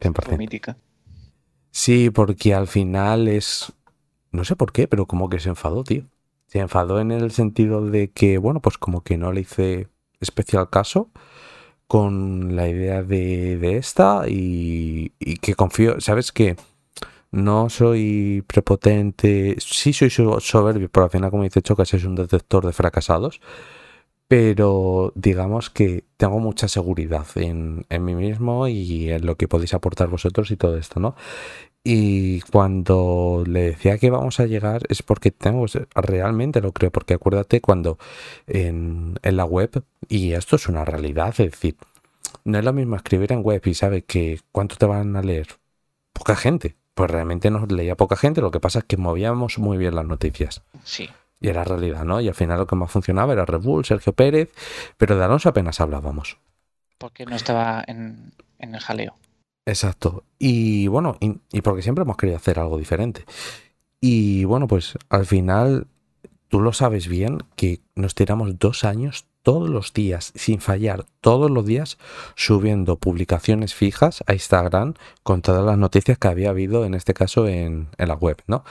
100%. 0.00 0.38
Mítica. 0.38 0.76
Sí, 1.70 2.10
porque 2.10 2.54
al 2.54 2.68
final 2.68 3.26
es... 3.26 3.72
No 4.30 4.44
sé 4.44 4.54
por 4.54 4.72
qué, 4.72 4.86
pero 4.86 5.06
como 5.06 5.28
que 5.28 5.40
se 5.40 5.48
enfadó, 5.48 5.82
tío. 5.82 6.04
Se 6.46 6.60
enfadó 6.60 7.00
en 7.00 7.10
el 7.10 7.32
sentido 7.32 7.84
de 7.84 8.10
que, 8.10 8.38
bueno, 8.38 8.60
pues 8.60 8.78
como 8.78 9.02
que 9.02 9.16
no 9.16 9.32
le 9.32 9.40
hice 9.40 9.88
especial 10.20 10.70
caso 10.70 11.10
con 11.92 12.56
la 12.56 12.70
idea 12.70 13.02
de, 13.02 13.76
esta 13.76 14.22
y, 14.26 15.10
que 15.42 15.54
confío, 15.54 16.00
¿sabes 16.00 16.32
que 16.32 16.56
No 17.30 17.68
soy 17.68 18.42
prepotente, 18.46 19.56
sí 19.58 19.92
soy 19.92 20.08
soberbio, 20.08 20.88
pero 20.90 21.04
al 21.04 21.10
final, 21.10 21.30
como 21.30 21.42
dice 21.42 21.60
Chocas, 21.60 21.92
es 21.92 22.04
un 22.06 22.14
detector 22.14 22.64
de 22.64 22.72
fracasados. 22.72 23.42
Pero 24.26 25.12
digamos 25.16 25.68
que 25.68 26.04
tengo 26.16 26.38
mucha 26.38 26.66
seguridad 26.66 27.26
en, 27.34 27.84
en 27.90 28.04
mí 28.06 28.14
mismo 28.14 28.68
y 28.68 29.10
en 29.10 29.26
lo 29.26 29.36
que 29.36 29.46
podéis 29.46 29.74
aportar 29.74 30.08
vosotros 30.08 30.50
y 30.50 30.56
todo 30.56 30.78
esto, 30.78 30.98
¿no? 30.98 31.14
Y 31.84 32.42
cuando 32.42 33.42
le 33.44 33.62
decía 33.62 33.98
que 33.98 34.10
vamos 34.10 34.38
a 34.38 34.46
llegar 34.46 34.82
es 34.88 35.02
porque 35.02 35.32
tengo, 35.32 35.66
realmente 35.94 36.60
lo 36.60 36.72
creo, 36.72 36.92
porque 36.92 37.14
acuérdate 37.14 37.60
cuando 37.60 37.98
en, 38.46 39.18
la 39.22 39.44
web, 39.44 39.82
y 40.08 40.32
esto 40.32 40.56
es 40.56 40.68
una 40.68 40.84
realidad, 40.84 41.30
es 41.30 41.50
decir, 41.50 41.76
no 42.44 42.58
es 42.58 42.64
lo 42.64 42.72
mismo 42.72 42.94
escribir 42.94 43.32
en 43.32 43.42
web 43.42 43.62
y 43.64 43.74
sabe 43.74 44.02
que 44.02 44.40
cuánto 44.52 44.76
te 44.76 44.86
van 44.86 45.16
a 45.16 45.22
leer 45.22 45.48
poca 46.12 46.36
gente. 46.36 46.76
Pues 46.94 47.10
realmente 47.10 47.50
nos 47.50 47.72
leía 47.72 47.96
poca 47.96 48.16
gente, 48.16 48.42
lo 48.42 48.50
que 48.50 48.60
pasa 48.60 48.80
es 48.80 48.84
que 48.84 48.98
movíamos 48.98 49.58
muy 49.58 49.78
bien 49.78 49.94
las 49.94 50.04
noticias. 50.04 50.62
Sí. 50.84 51.08
Y 51.40 51.48
era 51.48 51.64
realidad, 51.64 52.04
¿no? 52.04 52.20
Y 52.20 52.28
al 52.28 52.34
final 52.34 52.58
lo 52.58 52.66
que 52.66 52.76
más 52.76 52.92
funcionaba 52.92 53.32
era 53.32 53.46
Red 53.46 53.62
Bull, 53.62 53.84
Sergio 53.84 54.12
Pérez, 54.12 54.52
pero 54.98 55.16
de 55.16 55.24
Alonso 55.24 55.48
apenas 55.48 55.80
hablábamos. 55.80 56.36
Porque 56.98 57.24
no 57.24 57.34
estaba 57.34 57.82
en, 57.88 58.34
en 58.58 58.74
el 58.74 58.80
jaleo. 58.80 59.16
Exacto. 59.66 60.24
Y 60.38 60.88
bueno, 60.88 61.16
y, 61.20 61.60
porque 61.60 61.82
siempre 61.82 62.02
hemos 62.02 62.16
querido 62.16 62.36
hacer 62.36 62.58
algo 62.58 62.78
diferente. 62.78 63.24
Y 64.00 64.44
bueno, 64.44 64.66
pues 64.66 64.98
al 65.08 65.26
final 65.26 65.86
tú 66.48 66.60
lo 66.60 66.72
sabes 66.72 67.08
bien 67.08 67.38
que 67.56 67.80
nos 67.94 68.14
tiramos 68.14 68.58
dos 68.58 68.84
años 68.84 69.26
todos 69.42 69.68
los 69.68 69.92
días, 69.92 70.32
sin 70.36 70.60
fallar, 70.60 71.04
todos 71.20 71.50
los 71.50 71.66
días, 71.66 71.98
subiendo 72.36 72.96
publicaciones 72.96 73.74
fijas 73.74 74.22
a 74.26 74.34
Instagram 74.34 74.94
con 75.22 75.42
todas 75.42 75.64
las 75.64 75.78
noticias 75.78 76.18
que 76.18 76.28
había 76.28 76.50
habido, 76.50 76.84
en 76.84 76.94
este 76.94 77.14
caso, 77.14 77.48
en, 77.48 77.88
en 77.98 78.08
la 78.08 78.14
web, 78.14 78.40
¿no? 78.46 78.64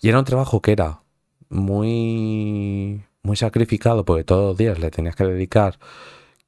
Y 0.00 0.08
era 0.08 0.18
un 0.18 0.24
trabajo 0.24 0.60
que 0.62 0.72
era 0.72 1.00
muy, 1.48 3.04
muy 3.22 3.36
sacrificado 3.36 4.04
porque 4.04 4.24
todos 4.24 4.48
los 4.50 4.56
días 4.56 4.78
le 4.78 4.90
tenías 4.90 5.14
que 5.14 5.24
dedicar 5.24 5.78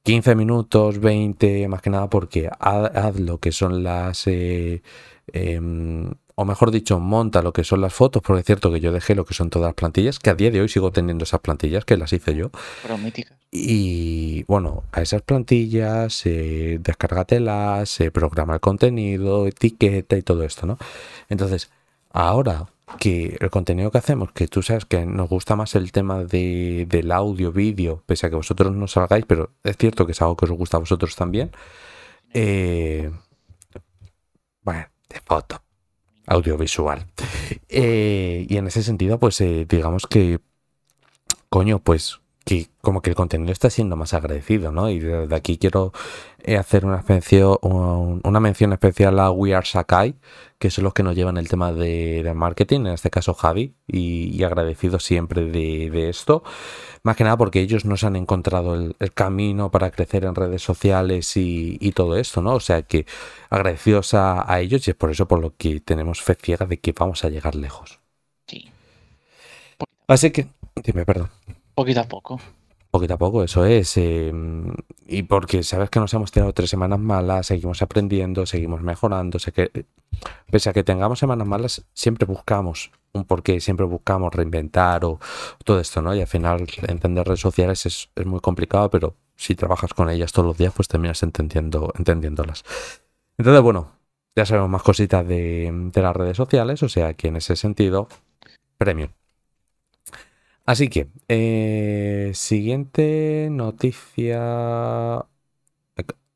15 0.03 0.35
minutos, 0.35 0.99
20, 0.99 1.67
más 1.67 1.81
que 1.81 1.89
nada 1.89 2.09
porque 2.09 2.49
haz, 2.59 3.19
lo 3.19 3.39
que 3.39 3.51
son 3.51 3.83
las... 3.83 4.27
Eh, 4.27 4.81
em, 5.33 6.11
o 6.35 6.45
mejor 6.45 6.71
dicho, 6.71 7.01
monta 7.01 7.41
lo 7.41 7.51
que 7.51 7.65
son 7.65 7.81
las 7.81 7.93
fotos, 7.93 8.23
porque 8.25 8.39
es 8.39 8.45
cierto 8.45 8.71
que 8.71 8.79
yo 8.79 8.93
dejé 8.93 9.13
lo 9.13 9.25
que 9.25 9.33
son 9.33 9.49
todas 9.49 9.67
las 9.67 9.75
plantillas, 9.75 10.19
que 10.19 10.29
a 10.29 10.35
día 10.35 10.49
de 10.51 10.61
hoy 10.61 10.69
sigo 10.69 10.89
teniendo 10.89 11.25
esas 11.25 11.41
plantillas, 11.41 11.83
que 11.83 11.97
las 11.97 12.13
hice 12.13 12.33
yo. 12.33 12.49
Y 13.51 14.43
bueno, 14.43 14.83
a 14.93 15.01
esas 15.01 15.21
plantillas, 15.21 16.25
eh, 16.25 16.79
descárgatelas, 16.81 17.99
eh, 17.99 18.09
programa 18.09 18.53
el 18.53 18.61
contenido, 18.61 19.47
etiqueta 19.47 20.15
y 20.15 20.21
todo 20.21 20.43
esto, 20.43 20.65
¿no? 20.65 20.77
Entonces, 21.27 21.71
ahora 22.11 22.69
que 22.97 23.37
el 23.39 23.49
contenido 23.49 23.91
que 23.91 23.97
hacemos, 23.97 24.31
que 24.31 24.47
tú 24.47 24.61
sabes 24.61 24.85
que 24.85 25.05
nos 25.05 25.29
gusta 25.29 25.55
más 25.55 25.75
el 25.75 25.91
tema 25.91 26.23
de, 26.23 26.85
del 26.89 27.11
audio, 27.11 27.51
vídeo, 27.51 28.03
pese 28.05 28.27
a 28.27 28.29
que 28.29 28.35
vosotros 28.35 28.75
no 28.75 28.87
salgáis, 28.87 29.25
pero 29.25 29.51
es 29.63 29.77
cierto 29.77 30.05
que 30.05 30.13
es 30.13 30.21
algo 30.21 30.35
que 30.35 30.45
os 30.45 30.51
gusta 30.51 30.77
a 30.77 30.79
vosotros 30.79 31.15
también. 31.15 31.51
Eh, 32.33 33.11
bueno, 34.61 34.87
de 35.09 35.19
foto, 35.25 35.61
audiovisual. 36.27 37.05
Eh, 37.71 38.47
y 38.49 38.57
en 38.57 38.67
ese 38.67 38.81
sentido, 38.83 39.19
pues 39.19 39.39
eh, 39.41 39.65
digamos 39.69 40.07
que, 40.07 40.39
coño, 41.49 41.79
pues 41.79 42.19
que 42.49 42.67
como 42.81 43.03
que 43.03 43.11
el 43.11 43.15
contenido 43.15 43.51
está 43.51 43.69
siendo 43.69 43.95
más 43.95 44.15
agradecido, 44.15 44.71
¿no? 44.71 44.89
Y 44.89 44.97
desde 44.97 45.35
aquí 45.35 45.59
quiero 45.59 45.93
hacer 46.57 46.83
una 46.83 47.05
mención, 47.07 47.59
una 47.61 48.39
mención 48.39 48.73
especial 48.73 49.19
a 49.19 49.29
We 49.29 49.53
Are 49.53 49.67
Sakai, 49.67 50.15
que 50.57 50.71
son 50.71 50.85
los 50.85 50.95
que 50.95 51.03
nos 51.03 51.15
llevan 51.15 51.37
el 51.37 51.47
tema 51.47 51.71
de, 51.71 52.31
marketing, 52.35 52.79
en 52.79 52.87
este 52.87 53.11
caso 53.11 53.35
Javi, 53.35 53.75
y, 53.85 54.41
agradecido 54.41 54.99
siempre 54.99 55.45
de, 55.45 56.09
esto. 56.09 56.41
Más 57.03 57.15
que 57.15 57.23
nada 57.23 57.37
porque 57.37 57.59
ellos 57.59 57.85
nos 57.85 58.03
han 58.03 58.15
encontrado 58.15 58.73
el, 58.73 59.13
camino 59.13 59.69
para 59.69 59.91
crecer 59.91 60.25
en 60.25 60.33
redes 60.33 60.63
sociales 60.63 61.37
y, 61.37 61.91
todo 61.91 62.17
esto, 62.17 62.41
¿no? 62.41 62.55
O 62.55 62.59
sea 62.59 62.81
que 62.81 63.05
agradecidos 63.51 64.15
a, 64.15 64.59
ellos 64.59 64.87
y 64.87 64.91
es 64.91 64.97
por 64.97 65.11
eso 65.11 65.27
por 65.27 65.39
lo 65.39 65.55
que 65.55 65.81
tenemos 65.81 66.23
fe 66.23 66.33
ciega 66.33 66.65
de 66.65 66.79
que 66.79 66.93
vamos 66.93 67.23
a 67.23 67.29
llegar 67.29 67.53
lejos. 67.53 67.99
Sí. 68.47 68.71
Así 70.07 70.31
que, 70.31 70.47
dime, 70.83 71.05
perdón. 71.05 71.29
Poquito 71.79 72.01
a 72.01 72.03
poco. 72.03 72.41
Poquito 72.91 73.13
a 73.13 73.17
poco, 73.17 73.41
eso 73.41 73.63
es. 73.63 73.95
Eh, 73.95 74.33
y 75.07 75.23
porque 75.23 75.63
sabes 75.63 75.89
que 75.89 76.01
nos 76.01 76.13
hemos 76.13 76.29
tirado 76.29 76.51
tres 76.51 76.69
semanas 76.69 76.99
malas, 76.99 77.47
seguimos 77.47 77.81
aprendiendo, 77.81 78.45
seguimos 78.45 78.81
mejorando. 78.81 79.39
Sé 79.39 79.53
que, 79.53 79.85
pese 80.51 80.69
a 80.69 80.73
que 80.73 80.83
tengamos 80.83 81.19
semanas 81.19 81.47
malas, 81.47 81.85
siempre 81.93 82.25
buscamos 82.25 82.91
un 83.13 83.23
porqué, 83.23 83.61
siempre 83.61 83.85
buscamos 83.85 84.35
reinventar 84.35 85.05
o 85.05 85.21
todo 85.63 85.79
esto, 85.79 86.01
¿no? 86.01 86.13
Y 86.13 86.19
al 86.19 86.27
final 86.27 86.67
entender 86.85 87.25
redes 87.25 87.39
sociales 87.39 87.85
es, 87.85 88.09
muy 88.25 88.41
complicado, 88.41 88.89
pero 88.89 89.15
si 89.37 89.55
trabajas 89.55 89.93
con 89.93 90.09
ellas 90.09 90.33
todos 90.33 90.47
los 90.47 90.57
días, 90.57 90.73
pues 90.75 90.89
terminas 90.89 91.23
entendiendo, 91.23 91.93
entendiéndolas. 91.97 92.65
Entonces, 93.37 93.63
bueno, 93.63 93.93
ya 94.35 94.45
sabemos 94.45 94.69
más 94.69 94.83
cositas 94.83 95.25
de, 95.25 95.71
de 95.93 96.01
las 96.01 96.13
redes 96.13 96.35
sociales, 96.35 96.83
o 96.83 96.89
sea 96.89 97.13
que 97.13 97.29
en 97.29 97.37
ese 97.37 97.55
sentido, 97.55 98.09
premio. 98.77 99.11
Así 100.69 100.87
que, 100.87 101.07
eh, 101.27 102.29
siguiente 102.35 103.47
noticia. 103.49 105.25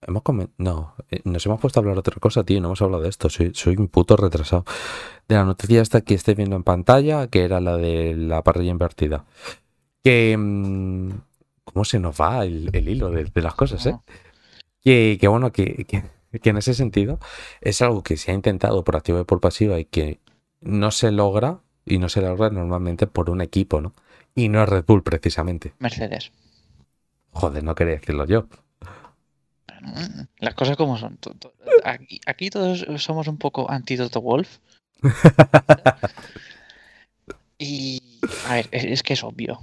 Hemos 0.02 0.24
No, 0.58 0.96
eh, 1.12 1.22
nos 1.24 1.46
hemos 1.46 1.62
puesto 1.62 1.80
a 1.80 1.82
hablar 1.82 1.98
de 1.98 2.00
otra 2.00 2.16
cosa, 2.20 2.44
tío. 2.44 2.60
No 2.60 2.70
hemos 2.70 2.82
hablado 2.82 3.04
de 3.04 3.10
esto. 3.10 3.30
Soy, 3.30 3.76
un 3.78 3.90
puto 3.90 4.18
retrasado. 4.18 4.66
De 5.28 5.36
la 5.36 5.44
noticia 5.44 5.84
esta 5.84 6.02
que 6.02 6.16
esté 6.16 6.34
viendo 6.34 6.56
en 6.56 6.64
pantalla, 6.64 7.28
que 7.28 7.44
era 7.44 7.62
la 7.62 7.78
de 7.78 8.16
la 8.16 8.42
parrilla 8.42 8.72
invertida. 8.72 9.24
Mm, 10.04 11.12
¿Cómo 11.66 11.86
se 11.86 12.00
nos 12.00 12.20
va 12.20 12.44
el, 12.44 12.76
hilo 12.90 13.12
de, 13.12 13.30
las 13.36 13.54
cosas, 13.54 13.86
eh? 13.86 14.00
Que 14.84 15.28
bueno, 15.28 15.52
que, 15.52 15.86
que, 15.86 16.50
en 16.50 16.58
ese 16.58 16.74
sentido 16.74 17.20
es 17.62 17.84
algo 17.84 18.02
que 18.02 18.18
se 18.18 18.32
ha 18.32 18.34
intentado 18.34 18.84
por 18.84 18.96
activa 18.96 19.22
y 19.22 19.26
por 19.26 19.40
pasiva 19.40 19.80
y 19.80 19.86
que 19.86 20.20
no 20.60 20.90
se 20.90 21.12
logra 21.12 21.60
y 21.86 22.00
no 22.00 22.10
se 22.10 22.22
logra 22.22 22.50
normalmente 22.50 23.06
por 23.06 23.30
un 23.30 23.42
equipo, 23.42 23.80
¿no? 23.80 23.94
Y 24.36 24.50
no 24.50 24.64
es 24.64 24.70
Red 24.70 24.86
Bull, 24.86 25.04
precisamente. 25.04 25.74
Mercedes. 25.80 26.32
Joder, 27.32 27.64
no 27.64 27.76
quería 27.76 27.96
decirlo 27.96 28.26
yo. 28.26 28.48
Las 30.40 30.56
cosas 30.56 30.78
como 30.78 30.98
son. 30.98 31.20
Aquí, 32.26 32.50
todos 32.50 32.86
somos 33.02 33.28
un 33.28 33.38
poco 33.38 33.70
antídoto 33.70 34.22
Wolf. 34.22 34.60
y, 37.58 38.02
a 38.48 38.56
ver, 38.56 38.70
es, 38.72 39.04
que 39.04 39.14
es 39.14 39.24
obvio. 39.24 39.60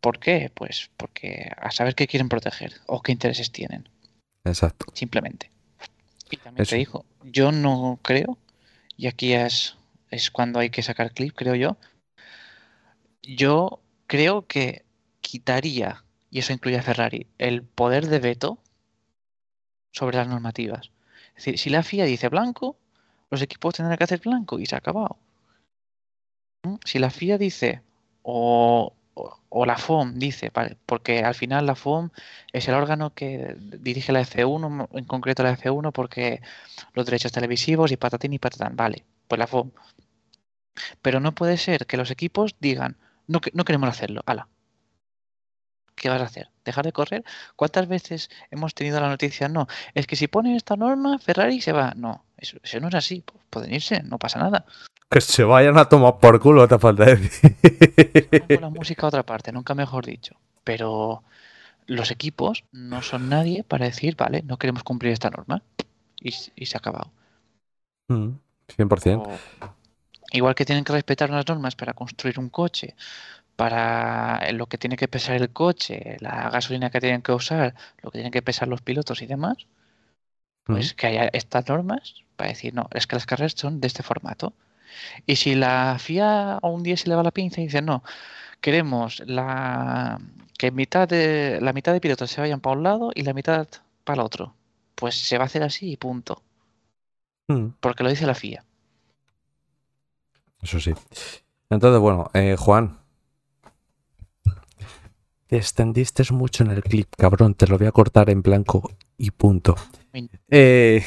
¿Por 0.00 0.18
qué? 0.18 0.50
Pues 0.52 0.90
porque 0.96 1.50
a 1.56 1.70
saber 1.70 1.94
qué 1.94 2.06
quieren 2.06 2.28
proteger 2.28 2.74
o 2.86 3.00
qué 3.00 3.12
intereses 3.12 3.52
tienen. 3.52 3.88
Exacto. 4.44 4.86
Simplemente. 4.92 5.50
Y 6.30 6.36
también 6.38 6.66
te 6.66 6.76
dijo, 6.76 7.04
yo 7.22 7.52
no 7.52 8.00
creo, 8.02 8.38
y 8.96 9.06
aquí 9.06 9.34
es, 9.34 9.76
es 10.10 10.30
cuando 10.30 10.58
hay 10.58 10.70
que 10.70 10.82
sacar 10.82 11.12
clip, 11.12 11.34
creo 11.34 11.54
yo. 11.54 11.76
Yo 13.22 13.83
creo 14.06 14.46
que 14.46 14.84
quitaría, 15.20 16.04
y 16.30 16.40
eso 16.40 16.52
incluye 16.52 16.78
a 16.78 16.82
Ferrari, 16.82 17.26
el 17.38 17.62
poder 17.62 18.06
de 18.06 18.18
veto 18.18 18.58
sobre 19.92 20.16
las 20.16 20.28
normativas. 20.28 20.90
Es 21.36 21.44
decir, 21.44 21.58
si 21.58 21.70
la 21.70 21.82
FIA 21.82 22.04
dice 22.04 22.28
blanco, 22.28 22.76
los 23.30 23.42
equipos 23.42 23.74
tendrán 23.74 23.98
que 23.98 24.04
hacer 24.04 24.20
blanco 24.20 24.58
y 24.58 24.66
se 24.66 24.74
ha 24.74 24.78
acabado. 24.78 25.16
¿Mm? 26.64 26.76
Si 26.84 26.98
la 26.98 27.10
FIA 27.10 27.38
dice, 27.38 27.82
o, 28.22 28.92
la 29.66 29.78
FOM 29.78 30.14
dice, 30.14 30.50
porque 30.86 31.20
al 31.20 31.34
final 31.34 31.66
la 31.66 31.74
FOM 31.74 32.10
es 32.52 32.68
el 32.68 32.74
órgano 32.74 33.14
que 33.14 33.56
dirige 33.58 34.12
la 34.12 34.22
F1, 34.22 34.88
en 34.92 35.04
concreto 35.04 35.42
la 35.42 35.56
F1, 35.56 35.92
porque 35.92 36.42
los 36.94 37.06
derechos 37.06 37.32
televisivos 37.32 37.92
y 37.92 37.96
patatín 37.96 38.32
y 38.32 38.38
patatán, 38.38 38.76
vale, 38.76 39.04
pues 39.28 39.38
la 39.38 39.46
FOM. 39.46 39.70
Pero 41.02 41.20
no 41.20 41.34
puede 41.34 41.56
ser 41.56 41.86
que 41.86 41.96
los 41.96 42.10
equipos 42.10 42.56
digan, 42.58 42.96
no, 43.26 43.40
no 43.52 43.64
queremos 43.64 43.88
hacerlo. 43.88 44.22
Ala. 44.26 44.48
¿Qué 45.94 46.08
vas 46.08 46.20
a 46.20 46.24
hacer? 46.24 46.50
¿Dejar 46.64 46.84
de 46.84 46.92
correr? 46.92 47.24
¿Cuántas 47.56 47.88
veces 47.88 48.30
hemos 48.50 48.74
tenido 48.74 49.00
la 49.00 49.08
noticia? 49.08 49.48
No, 49.48 49.68
es 49.94 50.06
que 50.06 50.16
si 50.16 50.26
ponen 50.26 50.56
esta 50.56 50.76
norma, 50.76 51.18
Ferrari 51.18 51.60
se 51.60 51.72
va. 51.72 51.92
No, 51.96 52.24
eso, 52.36 52.58
no 52.80 52.88
es 52.88 52.94
así. 52.94 53.24
pueden 53.50 53.72
irse, 53.72 54.02
no 54.02 54.18
pasa 54.18 54.38
nada. 54.38 54.66
Que 55.08 55.20
se 55.20 55.44
vayan 55.44 55.78
a 55.78 55.88
tomar 55.88 56.18
por 56.18 56.40
culo, 56.40 56.66
te 56.66 56.78
falta 56.78 57.04
decir. 57.04 57.56
la 58.60 58.68
música 58.70 59.06
a 59.06 59.08
otra 59.08 59.22
parte, 59.22 59.52
nunca 59.52 59.74
mejor 59.74 60.04
dicho. 60.04 60.34
Pero 60.64 61.22
los 61.86 62.10
equipos 62.10 62.64
no 62.72 63.02
son 63.02 63.28
nadie 63.28 63.62
para 63.62 63.84
decir, 63.84 64.16
vale, 64.16 64.42
no 64.42 64.58
queremos 64.58 64.82
cumplir 64.82 65.12
esta 65.12 65.30
norma. 65.30 65.62
Y, 66.20 66.32
se 66.32 66.76
ha 66.76 66.78
acabado. 66.78 67.10
100%. 68.08 68.08
Mm, 68.08 69.28
Igual 70.34 70.56
que 70.56 70.64
tienen 70.64 70.84
que 70.84 70.92
respetar 70.92 71.30
unas 71.30 71.46
normas 71.46 71.76
para 71.76 71.94
construir 71.94 72.40
un 72.40 72.48
coche, 72.50 72.96
para 73.56 74.52
lo 74.52 74.66
que 74.66 74.78
tiene 74.78 74.96
que 74.96 75.06
pesar 75.08 75.36
el 75.36 75.50
coche, 75.52 76.16
la 76.20 76.50
gasolina 76.50 76.90
que 76.90 77.00
tienen 77.00 77.22
que 77.22 77.32
usar, 77.32 77.74
lo 78.02 78.10
que 78.10 78.18
tienen 78.18 78.32
que 78.32 78.42
pesar 78.42 78.66
los 78.68 78.82
pilotos 78.82 79.22
y 79.22 79.26
demás, 79.26 79.56
pues 80.64 80.94
que 80.94 81.06
haya 81.06 81.30
estas 81.32 81.68
normas 81.68 82.24
para 82.36 82.50
decir, 82.50 82.74
no, 82.74 82.88
es 82.92 83.06
que 83.06 83.16
las 83.16 83.26
carreras 83.26 83.54
son 83.56 83.80
de 83.80 83.86
este 83.86 84.02
formato. 84.02 84.54
Y 85.26 85.36
si 85.36 85.54
la 85.54 85.98
FIA 86.00 86.58
un 86.62 86.82
día 86.82 86.96
se 86.96 87.08
le 87.08 87.16
va 87.16 87.22
la 87.22 87.30
pinza 87.30 87.60
y 87.60 87.66
dice, 87.66 87.82
no, 87.82 88.02
queremos 88.60 89.22
la 89.26 90.20
que 90.58 90.72
mitad 90.72 91.08
de 91.08 91.60
la 91.62 91.72
mitad 91.72 91.92
de 91.92 92.00
pilotos 92.00 92.30
se 92.30 92.40
vayan 92.40 92.60
para 92.60 92.76
un 92.76 92.82
lado 92.84 93.12
y 93.14 93.22
la 93.22 93.34
mitad 93.34 93.68
para 94.04 94.20
el 94.22 94.26
otro, 94.26 94.54
pues 94.96 95.14
se 95.16 95.38
va 95.38 95.44
a 95.44 95.46
hacer 95.46 95.62
así 95.62 95.92
y 95.92 95.96
punto. 95.96 96.42
Hmm. 97.48 97.68
Porque 97.80 98.02
lo 98.04 98.10
dice 98.10 98.26
la 98.26 98.34
FIA. 98.34 98.64
Eso 100.64 100.80
sí. 100.80 100.94
Entonces, 101.68 102.00
bueno, 102.00 102.30
eh, 102.32 102.56
Juan, 102.58 102.98
te 105.46 105.58
extendiste 105.58 106.24
mucho 106.32 106.64
en 106.64 106.70
el 106.70 106.82
clip, 106.82 107.08
cabrón. 107.16 107.54
Te 107.54 107.66
lo 107.66 107.76
voy 107.76 107.86
a 107.86 107.92
cortar 107.92 108.30
en 108.30 108.40
blanco 108.42 108.90
y 109.18 109.30
punto. 109.30 109.76
Eh, 110.48 111.04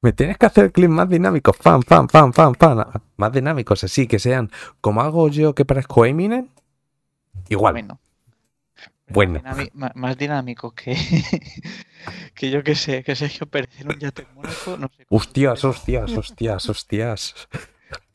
me 0.00 0.12
tienes 0.12 0.36
que 0.36 0.46
hacer 0.46 0.72
clips 0.72 0.92
más 0.92 1.08
dinámicos. 1.08 1.56
Fan, 1.56 1.82
fan, 1.82 2.08
fan, 2.08 2.32
fan, 2.32 2.54
fan. 2.56 2.84
Más 3.16 3.32
dinámicos, 3.32 3.84
así 3.84 4.08
que 4.08 4.18
sean 4.18 4.50
como 4.80 5.00
hago 5.00 5.28
yo 5.28 5.54
que 5.54 5.64
parezco 5.64 6.04
Eminem. 6.04 6.48
Igual. 7.48 7.74
Bueno. 7.74 8.00
bueno. 9.08 9.40
Más, 9.94 10.18
dinámico 10.18 10.72
que, 10.74 10.96
que 12.34 12.50
yo 12.50 12.64
que 12.64 12.74
sé, 12.74 13.04
que 13.04 13.14
Sergio 13.14 13.46
Pérez 13.46 13.80
en 13.80 13.92
un 13.92 13.98
yate 13.98 14.26
No 14.36 14.88
sé 14.88 15.06
hostias, 15.08 15.64
hostias, 15.64 16.16
hostias, 16.16 16.68
hostias. 16.68 17.48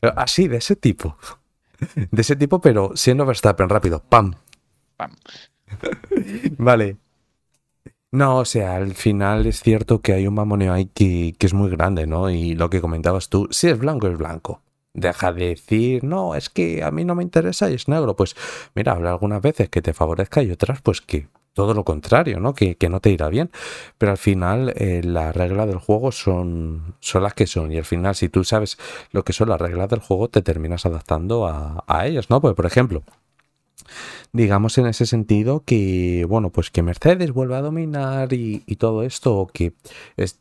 Así, 0.00 0.48
de 0.48 0.58
ese 0.58 0.76
tipo. 0.76 1.16
De 2.10 2.22
ese 2.22 2.34
tipo, 2.34 2.60
pero 2.60 2.92
siendo 2.96 3.24
Verstappen 3.24 3.68
rápido. 3.68 4.02
¡Pam! 4.08 4.34
vale. 6.58 6.96
No, 8.10 8.38
o 8.38 8.44
sea, 8.44 8.76
al 8.76 8.94
final 8.94 9.46
es 9.46 9.60
cierto 9.60 10.00
que 10.00 10.14
hay 10.14 10.26
un 10.26 10.34
mamoneo 10.34 10.72
ahí 10.72 10.86
que, 10.86 11.36
es 11.38 11.54
muy 11.54 11.70
grande, 11.70 12.06
¿no? 12.06 12.30
Y 12.30 12.54
lo 12.54 12.70
que 12.70 12.80
comentabas 12.80 13.28
tú, 13.28 13.48
si 13.50 13.68
es 13.68 13.78
blanco, 13.78 14.08
es 14.08 14.16
blanco. 14.16 14.62
Deja 14.94 15.32
de 15.32 15.48
decir, 15.48 16.04
no, 16.04 16.34
es 16.34 16.48
que 16.48 16.82
a 16.82 16.90
mí 16.90 17.04
no 17.04 17.14
me 17.14 17.22
interesa 17.22 17.70
y 17.70 17.74
es 17.74 17.86
negro. 17.86 18.16
Pues 18.16 18.34
mira, 18.74 18.92
habrá 18.92 19.10
algunas 19.10 19.42
veces 19.42 19.68
que 19.68 19.82
te 19.82 19.92
favorezca 19.92 20.42
y 20.42 20.50
otras 20.50 20.80
pues 20.80 21.02
que 21.02 21.28
todo 21.52 21.74
lo 21.74 21.84
contrario, 21.84 22.40
¿no? 22.40 22.54
Que, 22.54 22.76
no 22.88 23.00
te 23.00 23.10
irá 23.10 23.28
bien. 23.28 23.50
Pero 23.98 24.12
al 24.12 24.18
final 24.18 24.72
eh, 24.76 25.02
las 25.04 25.34
reglas 25.34 25.66
del 25.66 25.78
juego 25.78 26.12
son, 26.12 26.94
son 27.00 27.22
las 27.22 27.34
que 27.34 27.46
son. 27.46 27.72
Y 27.72 27.78
al 27.78 27.84
final 27.84 28.14
si 28.14 28.28
tú 28.28 28.44
sabes 28.44 28.78
lo 29.12 29.24
que 29.24 29.32
son 29.32 29.48
las 29.48 29.60
reglas 29.60 29.88
del 29.88 30.00
juego, 30.00 30.28
te 30.28 30.42
terminas 30.42 30.86
adaptando 30.86 31.46
a, 31.46 31.84
a 31.86 32.06
ellas, 32.06 32.30
¿no? 32.30 32.40
Pues 32.40 32.54
por 32.54 32.66
ejemplo, 32.66 33.02
digamos 34.32 34.78
en 34.78 34.86
ese 34.86 35.06
sentido 35.06 35.62
que, 35.64 36.24
bueno, 36.28 36.50
pues 36.50 36.70
que 36.70 36.82
Mercedes 36.82 37.32
vuelve 37.32 37.56
a 37.56 37.62
dominar 37.62 38.32
y, 38.32 38.60
todo 38.76 39.02
esto, 39.02 39.48
que 39.52 39.74
es, 40.16 40.40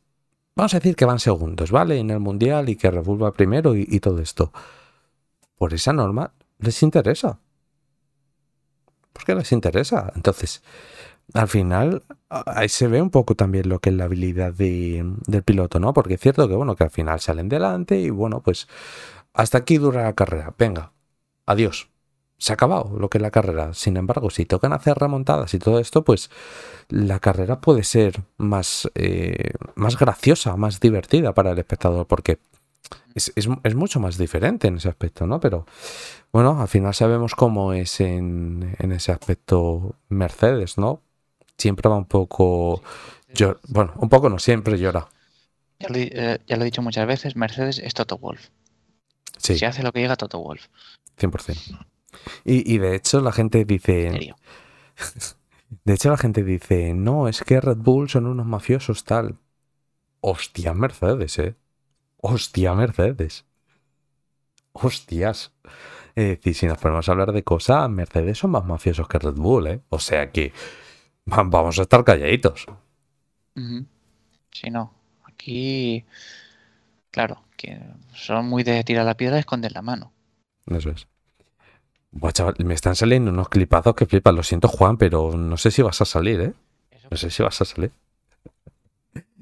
vamos 0.55 0.73
a 0.73 0.79
decir 0.79 0.95
que 0.95 1.05
van 1.05 1.19
segundos, 1.19 1.71
¿vale? 1.71 1.99
En 1.99 2.11
el 2.11 2.19
Mundial 2.19 2.69
y 2.69 2.75
que 2.75 2.91
revuelva 2.91 3.31
primero 3.33 3.75
y, 3.75 3.99
todo 3.99 4.19
esto. 4.21 4.51
Por 5.57 5.73
esa 5.73 5.93
norma 5.93 6.33
les 6.59 6.83
interesa. 6.83 7.39
¿Por 9.13 9.25
qué 9.25 9.33
les 9.33 9.51
interesa? 9.51 10.11
Entonces, 10.15 10.61
al 11.33 11.47
final, 11.47 12.03
ahí 12.29 12.69
se 12.69 12.87
ve 12.87 13.01
un 13.01 13.09
poco 13.09 13.35
también 13.35 13.69
lo 13.69 13.79
que 13.79 13.89
es 13.89 13.95
la 13.95 14.05
habilidad 14.05 14.53
del 14.53 15.43
piloto, 15.45 15.79
¿no? 15.79 15.93
Porque 15.93 16.15
es 16.15 16.21
cierto 16.21 16.47
que, 16.47 16.55
bueno, 16.55 16.75
que 16.75 16.85
al 16.85 16.91
final 16.91 17.19
salen 17.19 17.49
delante 17.49 17.99
y, 17.99 18.09
bueno, 18.09 18.41
pues 18.41 18.67
hasta 19.33 19.59
aquí 19.59 19.77
dura 19.77 20.03
la 20.03 20.13
carrera. 20.13 20.53
Venga, 20.57 20.93
adiós 21.45 21.89
se 22.37 22.53
ha 22.53 22.55
acabado 22.55 22.97
lo 22.97 23.09
que 23.09 23.17
es 23.17 23.21
la 23.21 23.31
carrera. 23.31 23.73
Sin 23.73 23.97
embargo, 23.97 24.29
si 24.29 24.45
tocan 24.45 24.73
hacer 24.73 24.97
remontadas 24.97 25.53
y 25.53 25.59
todo 25.59 25.79
esto, 25.79 26.03
pues 26.03 26.29
la 26.89 27.19
carrera 27.19 27.59
puede 27.59 27.83
ser 27.83 28.21
más, 28.37 28.89
eh, 28.95 29.51
más 29.75 29.97
graciosa, 29.97 30.55
más 30.55 30.79
divertida 30.79 31.33
para 31.33 31.51
el 31.51 31.59
espectador, 31.59 32.05
porque 32.07 32.39
es, 33.15 33.75
mucho 33.75 33.99
más 33.99 34.17
diferente 34.17 34.67
en 34.67 34.77
ese 34.77 34.89
aspecto, 34.89 35.25
¿no? 35.25 35.39
Pero 35.39 35.65
bueno, 36.31 36.61
al 36.61 36.67
final 36.67 36.93
sabemos 36.93 37.33
cómo 37.33 37.73
es 37.73 37.99
en, 37.99 38.75
ese 38.79 39.11
aspecto 39.11 39.95
Mercedes, 40.09 40.77
¿no? 40.77 41.01
Siempre 41.57 41.89
va 41.89 41.97
un 41.97 42.05
poco... 42.05 42.81
bueno, 43.67 43.93
un 43.97 44.09
poco 44.09 44.29
no, 44.29 44.39
siempre 44.39 44.77
llora. 44.77 45.07
Ya 45.79 45.89
lo, 45.89 45.95
eh, 45.97 46.39
ya 46.47 46.55
lo, 46.55 46.63
he 46.63 46.65
dicho 46.65 46.81
muchas 46.81 47.07
veces, 47.07 47.35
Mercedes 47.35 47.79
es 47.79 47.93
Toto 47.93 48.17
Wolf. 48.17 48.49
Sí. 49.37 49.57
Se 49.57 49.65
hace 49.65 49.83
lo 49.83 49.91
que 49.91 49.99
llega 49.99 50.15
Toto 50.15 50.39
Wolf. 50.39 50.67
100%. 51.19 51.87
Y, 52.43 52.77
de 52.77 52.95
hecho 52.95 53.21
la 53.21 53.31
gente 53.31 53.65
dice... 53.65 54.35
De 55.83 55.95
hecho 55.95 56.09
la 56.09 56.17
gente 56.17 56.43
dice, 56.43 56.93
no, 56.93 57.27
es 57.27 57.43
que 57.43 57.59
Red 57.59 57.79
Bull 57.79 58.09
son 58.09 58.25
unos 58.25 58.45
mafiosos 58.45 59.03
tal. 59.03 59.37
Hostia 60.21 60.73
Mercedes, 60.73 61.37
eh. 61.39 61.55
Hostia 62.17 62.73
Mercedes. 62.73 63.45
Hostias. 64.71 65.51
Es 66.15 66.37
decir, 66.37 66.55
si 66.55 66.65
nos 66.67 66.77
ponemos 66.77 67.07
a 67.07 67.11
hablar 67.11 67.31
de 67.31 67.43
cosas, 67.43 67.89
Mercedes 67.89 68.37
son 68.37 68.51
más 68.51 68.65
mafiosos 68.65 69.07
que 69.07 69.19
Red 69.19 69.35
Bull, 69.35 69.67
¿eh? 69.67 69.81
O 69.89 69.99
sea 69.99 70.31
que 70.31 70.53
vamos 71.27 71.77
a 71.79 71.83
estar 71.83 72.03
calladitos. 72.03 72.65
Sí, 74.51 74.69
no. 74.71 74.93
Aquí, 75.25 76.05
claro, 77.11 77.43
que 77.55 77.79
son 78.13 78.47
muy 78.47 78.63
de 78.63 78.83
tirar 78.83 79.05
la 79.05 79.17
piedra 79.17 79.37
y 79.37 79.41
esconder 79.41 79.71
la 79.71 79.81
mano. 79.81 80.11
Eso 80.67 80.89
es 80.89 81.07
me 82.63 82.73
están 82.73 82.95
saliendo 82.95 83.31
unos 83.31 83.49
clipazos 83.49 83.95
que 83.95 84.05
flipan. 84.05 84.35
Lo 84.35 84.43
siento, 84.43 84.67
Juan, 84.67 84.97
pero 84.97 85.35
no 85.37 85.57
sé 85.57 85.71
si 85.71 85.81
vas 85.81 86.01
a 86.01 86.05
salir, 86.05 86.41
¿eh? 86.41 86.53
No 87.09 87.17
sé 87.17 87.29
si 87.29 87.43
vas 87.43 87.61
a 87.61 87.65
salir. 87.65 87.91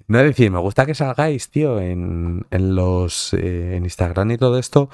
No 0.07 0.19
es 0.19 0.25
decir, 0.25 0.51
me 0.51 0.59
gusta 0.59 0.85
que 0.85 0.93
salgáis, 0.93 1.49
tío, 1.49 1.79
en, 1.79 2.45
los 2.51 3.33
eh, 3.33 3.75
en 3.75 3.85
Instagram 3.85 4.31
y 4.31 4.37
todo 4.37 4.59
esto, 4.59 4.89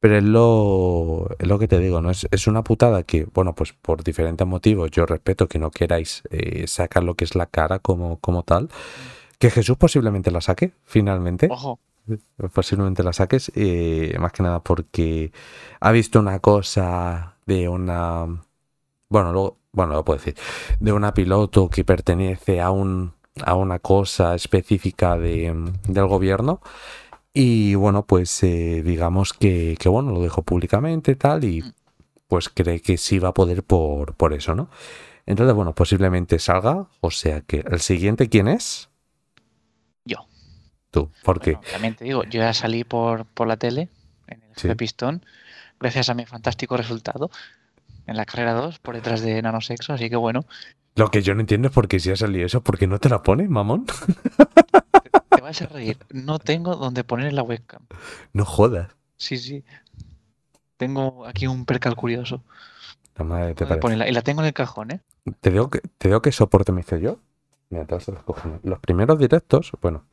pero 0.00 0.16
es 0.18 0.24
lo, 0.24 1.28
es 1.38 1.46
lo 1.46 1.58
que 1.58 1.68
te 1.68 1.78
digo, 1.78 2.00
¿no? 2.00 2.10
Es, 2.10 2.26
es, 2.30 2.46
una 2.46 2.64
putada 2.64 3.02
que, 3.02 3.26
bueno, 3.32 3.54
pues 3.54 3.72
por 3.74 4.02
diferentes 4.02 4.46
motivos, 4.46 4.90
yo 4.90 5.06
respeto 5.06 5.46
que 5.46 5.58
no 5.58 5.70
queráis 5.70 6.22
eh, 6.30 6.66
sacar 6.66 7.04
lo 7.04 7.14
que 7.14 7.24
es 7.24 7.34
la 7.34 7.46
cara 7.46 7.78
como, 7.78 8.18
como 8.18 8.42
tal, 8.42 8.70
que 9.38 9.50
Jesús 9.50 9.76
posiblemente 9.76 10.30
la 10.30 10.40
saque, 10.40 10.72
finalmente. 10.84 11.48
Ojo 11.50 11.78
posiblemente 12.52 13.02
la 13.02 13.12
saques, 13.12 13.52
eh, 13.54 14.16
más 14.18 14.32
que 14.32 14.42
nada 14.42 14.60
porque 14.60 15.32
ha 15.80 15.92
visto 15.92 16.18
una 16.18 16.40
cosa 16.40 17.36
de 17.46 17.68
una, 17.68 18.26
bueno, 19.08 19.32
luego, 19.32 19.58
bueno, 19.72 19.94
lo 19.94 20.04
puedo 20.04 20.18
decir, 20.18 20.36
de 20.80 20.92
una 20.92 21.14
piloto 21.14 21.68
que 21.68 21.84
pertenece 21.84 22.60
a 22.60 22.70
un, 22.70 23.12
a 23.44 23.54
una 23.54 23.78
cosa 23.78 24.34
específica 24.34 25.16
de, 25.16 25.54
del 25.86 26.06
gobierno. 26.06 26.60
Y 27.32 27.74
bueno, 27.74 28.06
pues 28.06 28.42
eh, 28.42 28.82
digamos 28.84 29.32
que, 29.32 29.76
que, 29.78 29.88
bueno, 29.88 30.12
lo 30.12 30.22
dejó 30.22 30.42
públicamente 30.42 31.14
tal 31.14 31.44
y 31.44 31.62
pues 32.26 32.48
cree 32.48 32.80
que 32.80 32.96
sí 32.96 33.18
va 33.18 33.28
a 33.28 33.34
poder 33.34 33.62
por, 33.62 34.14
por 34.14 34.32
eso, 34.32 34.54
¿no? 34.54 34.68
Entonces, 35.26 35.54
bueno, 35.54 35.74
posiblemente 35.74 36.38
salga, 36.38 36.86
o 37.00 37.10
sea 37.10 37.40
que 37.42 37.64
el 37.70 37.80
siguiente, 37.80 38.28
¿quién 38.28 38.48
es? 38.48 38.90
tú? 40.90 41.10
¿Por 41.22 41.40
qué? 41.40 41.56
también 41.70 41.94
te 41.94 42.04
digo, 42.04 42.24
yo 42.24 42.40
ya 42.40 42.52
salí 42.52 42.84
por, 42.84 43.24
por 43.26 43.46
la 43.46 43.56
tele 43.56 43.88
en 44.26 44.42
el 44.62 44.76
pistón 44.76 45.24
gracias 45.78 46.08
a 46.08 46.14
mi 46.14 46.26
fantástico 46.26 46.76
resultado 46.76 47.30
en 48.06 48.16
la 48.16 48.24
carrera 48.24 48.54
2 48.54 48.78
por 48.80 48.94
detrás 48.96 49.22
de 49.22 49.40
Nanosexo, 49.40 49.92
así 49.92 50.10
que 50.10 50.16
bueno. 50.16 50.44
Lo 50.96 51.10
que 51.10 51.22
yo 51.22 51.34
no 51.34 51.40
entiendo 51.40 51.68
es 51.68 51.74
por 51.74 51.86
qué 51.86 52.00
si 52.00 52.10
ha 52.10 52.16
salido 52.16 52.46
eso, 52.46 52.62
¿por 52.62 52.76
qué 52.76 52.86
no 52.86 52.98
te 52.98 53.08
la 53.08 53.22
pone, 53.22 53.48
mamón? 53.48 53.86
Vas 55.50 55.62
a 55.62 55.66
reír. 55.66 55.98
No 56.10 56.38
tengo 56.38 56.76
donde 56.76 57.02
poner 57.02 57.32
la 57.32 57.42
webcam. 57.42 57.82
No 58.32 58.44
jodas. 58.44 58.94
Sí, 59.16 59.36
sí. 59.36 59.64
Tengo 60.76 61.26
aquí 61.26 61.48
un 61.48 61.64
percal 61.64 61.96
curioso. 61.96 62.44
La 63.16 63.24
madre 63.24 63.56
te 63.56 63.64
y 63.64 64.12
la 64.12 64.22
tengo 64.22 64.42
en 64.42 64.46
el 64.46 64.52
cajón, 64.52 64.92
¿eh? 64.92 65.00
Te 65.40 65.50
digo 65.50 65.68
que, 65.68 65.80
te 65.80 66.06
digo 66.06 66.22
que 66.22 66.30
soporte 66.30 66.70
me 66.70 66.82
hice 66.82 67.00
yo. 67.00 67.18
Mira, 67.68 67.84
te 67.84 67.96
vas 67.96 68.08
a 68.08 68.12
los 68.12 68.22
Los 68.62 68.78
primeros 68.78 69.18
directos, 69.18 69.72
bueno, 69.82 70.04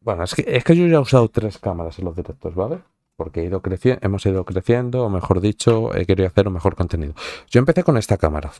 bueno, 0.00 0.22
es 0.22 0.32
que, 0.36 0.44
es 0.46 0.62
que 0.62 0.76
yo 0.76 0.86
ya 0.86 0.94
he 0.94 1.00
usado 1.00 1.28
tres 1.28 1.58
cámaras 1.58 1.98
en 1.98 2.04
los 2.04 2.14
directos, 2.14 2.54
¿vale? 2.54 2.78
Porque 3.16 3.40
he 3.40 3.46
ido 3.46 3.62
creciendo, 3.62 4.06
hemos 4.06 4.24
ido 4.26 4.44
creciendo, 4.44 5.06
o 5.06 5.10
mejor 5.10 5.40
dicho, 5.40 5.92
he 5.92 6.06
querido 6.06 6.28
hacer 6.28 6.46
un 6.46 6.54
mejor 6.54 6.76
contenido. 6.76 7.14
Yo 7.48 7.58
empecé 7.58 7.82
con 7.82 7.96
esta 7.96 8.16
cámara. 8.16 8.52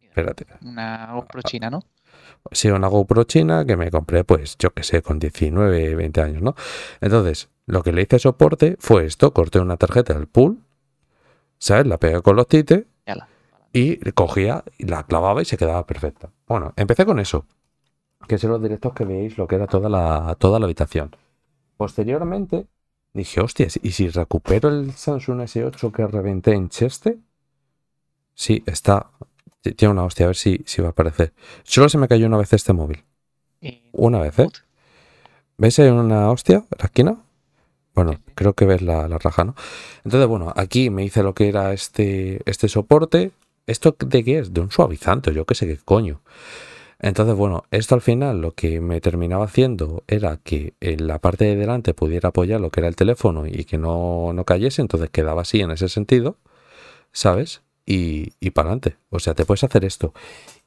Espérate. 0.00 0.46
Una 0.62 1.12
GoPro 1.12 1.42
china, 1.42 1.70
¿no? 1.70 1.82
Sí, 2.50 2.68
una 2.68 2.88
GoPro 2.88 3.24
china 3.24 3.64
que 3.64 3.76
me 3.76 3.90
compré, 3.90 4.24
pues, 4.24 4.56
yo 4.58 4.70
qué 4.72 4.82
sé, 4.82 5.02
con 5.02 5.18
19, 5.18 5.94
20 5.94 6.20
años, 6.20 6.42
¿no? 6.42 6.54
Entonces, 7.00 7.48
lo 7.66 7.82
que 7.82 7.92
le 7.92 8.02
hice 8.02 8.18
soporte 8.18 8.76
fue 8.80 9.06
esto, 9.06 9.32
corté 9.32 9.60
una 9.60 9.76
tarjeta 9.76 10.14
del 10.14 10.26
pool, 10.26 10.58
¿sabes? 11.58 11.86
La 11.86 11.98
pegué 11.98 12.20
con 12.20 12.36
los 12.36 12.48
tites 12.48 12.84
y 13.72 13.96
cogía, 14.12 14.64
y 14.76 14.86
la 14.86 15.04
clavaba 15.04 15.40
y 15.40 15.44
se 15.46 15.56
quedaba 15.56 15.86
perfecta. 15.86 16.30
Bueno, 16.46 16.74
empecé 16.76 17.06
con 17.06 17.20
eso 17.20 17.46
que 18.28 18.38
son 18.38 18.50
los 18.50 18.62
directos 18.62 18.92
que 18.92 19.04
veis 19.04 19.36
lo 19.36 19.48
que 19.48 19.56
era 19.56 19.66
toda 19.66 19.88
la, 19.88 20.36
toda 20.38 20.60
la 20.60 20.66
habitación. 20.66 21.10
Posteriormente, 21.76 22.66
Dije, 23.14 23.42
hostias, 23.42 23.78
¿y 23.82 23.92
si 23.92 24.08
recupero 24.08 24.70
el 24.70 24.92
Samsung 24.92 25.42
S8 25.42 25.92
que 25.92 26.06
reventé 26.06 26.54
en 26.54 26.70
Cheste? 26.70 27.18
Sí, 28.34 28.62
está. 28.64 29.10
Tiene 29.62 29.92
una 29.92 30.04
hostia, 30.04 30.26
a 30.26 30.28
ver 30.28 30.36
si, 30.36 30.62
si 30.66 30.82
va 30.82 30.88
a 30.88 30.90
aparecer. 30.90 31.32
Solo 31.62 31.88
se 31.88 31.98
me 31.98 32.08
cayó 32.08 32.26
una 32.26 32.38
vez 32.38 32.52
este 32.52 32.72
móvil. 32.72 33.04
Una 33.92 34.18
vez, 34.18 34.38
¿eh? 34.40 34.48
¿Ves 35.56 35.78
ahí 35.78 35.88
una 35.88 36.30
hostia 36.30 36.56
en 36.56 36.78
la 36.78 36.84
esquina? 36.86 37.16
Bueno, 37.94 38.20
creo 38.34 38.54
que 38.54 38.64
ves 38.64 38.82
la, 38.82 39.06
la, 39.06 39.18
raja, 39.18 39.44
¿no? 39.44 39.54
Entonces, 40.04 40.26
bueno, 40.26 40.52
aquí 40.56 40.90
me 40.90 41.04
hice 41.04 41.22
lo 41.22 41.34
que 41.34 41.48
era 41.48 41.72
este, 41.72 42.40
este 42.46 42.68
soporte. 42.68 43.30
¿Esto 43.66 43.94
de 43.98 44.24
qué 44.24 44.38
es? 44.38 44.52
De 44.52 44.60
un 44.60 44.70
suavizante, 44.70 45.32
yo 45.32 45.44
qué 45.44 45.54
sé 45.54 45.66
qué 45.66 45.76
coño. 45.76 46.22
Entonces, 47.02 47.34
bueno, 47.34 47.64
esto 47.72 47.96
al 47.96 48.00
final 48.00 48.40
lo 48.40 48.52
que 48.52 48.80
me 48.80 49.00
terminaba 49.00 49.44
haciendo 49.44 50.04
era 50.06 50.38
que 50.38 50.74
en 50.80 51.08
la 51.08 51.18
parte 51.18 51.44
de 51.44 51.56
delante 51.56 51.94
pudiera 51.94 52.28
apoyar 52.28 52.60
lo 52.60 52.70
que 52.70 52.80
era 52.80 52.88
el 52.88 52.96
teléfono 52.96 53.44
y 53.46 53.64
que 53.64 53.76
no, 53.76 54.32
no 54.32 54.44
cayese, 54.44 54.82
entonces 54.82 55.10
quedaba 55.10 55.42
así 55.42 55.60
en 55.60 55.72
ese 55.72 55.88
sentido, 55.88 56.38
¿sabes? 57.12 57.62
Y, 57.84 58.32
y 58.40 58.50
para 58.50 58.68
adelante. 58.68 58.96
O 59.10 59.18
sea, 59.18 59.34
te 59.34 59.44
puedes 59.44 59.64
hacer 59.64 59.84
esto. 59.84 60.12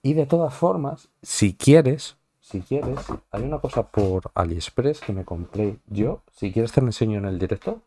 Y 0.02 0.14
de 0.14 0.26
todas 0.26 0.54
formas, 0.54 1.10
si 1.22 1.54
quieres, 1.54 2.18
si 2.42 2.62
quieres, 2.62 3.00
hay 3.32 3.44
una 3.44 3.60
cosa 3.60 3.84
por 3.84 4.32
AliExpress 4.36 5.00
que 5.00 5.14
me 5.14 5.24
compré 5.24 5.78
yo. 5.88 6.22
Si 6.32 6.52
quieres 6.52 6.72
te 6.72 6.82
lo 6.82 6.88
enseño 6.88 7.18
en 7.18 7.26
el 7.26 7.40
directo. 7.40 7.82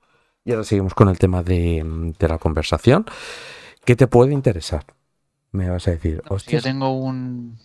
Y 0.45 0.53
ahora 0.53 0.65
seguimos 0.65 0.95
con 0.95 1.09
el 1.09 1.19
tema 1.19 1.43
de, 1.43 2.13
de 2.19 2.29
la 2.29 2.39
conversación. 2.39 3.05
¿Qué 3.85 3.97
te 3.97 4.07
puede 4.07 4.33
interesar? 4.33 4.85
Me 5.53 5.69
vas 5.69 5.87
a 5.89 5.93
decir. 5.93 6.23
Hostia, 6.29 6.59
yo 6.59 6.63
tengo 6.63 6.91
un, 6.91 7.59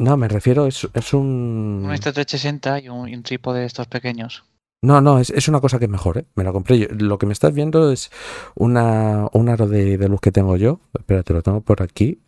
no, 0.00 0.16
me 0.16 0.28
refiero, 0.28 0.66
es, 0.66 0.88
es 0.94 1.12
un... 1.12 1.82
Un 1.84 1.92
este 1.92 2.10
360 2.12 2.80
y 2.80 2.88
un, 2.88 3.12
un 3.14 3.22
trípode 3.22 3.60
de 3.60 3.66
estos 3.66 3.86
pequeños. 3.86 4.44
No, 4.82 5.02
no, 5.02 5.18
es, 5.18 5.28
es, 5.30 5.46
una 5.48 5.60
cosa 5.60 5.78
que 5.78 5.84
es 5.84 5.90
mejor, 5.90 6.18
¿eh? 6.18 6.24
Me 6.34 6.44
la 6.44 6.52
compré 6.52 6.78
yo. 6.78 6.86
Lo 6.90 7.18
que 7.18 7.26
me 7.26 7.34
estás 7.34 7.52
viendo 7.52 7.92
es 7.92 8.10
una, 8.54 9.28
un 9.32 9.48
aro 9.50 9.66
de, 9.66 9.98
de 9.98 10.08
luz 10.08 10.20
que 10.20 10.32
tengo 10.32 10.56
yo. 10.56 10.80
Espérate, 10.98 11.34
lo 11.34 11.42
tengo 11.42 11.60
por 11.60 11.82
aquí, 11.82 12.20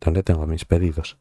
donde 0.00 0.24
tengo 0.24 0.46
mis 0.46 0.64
pedidos. 0.64 1.16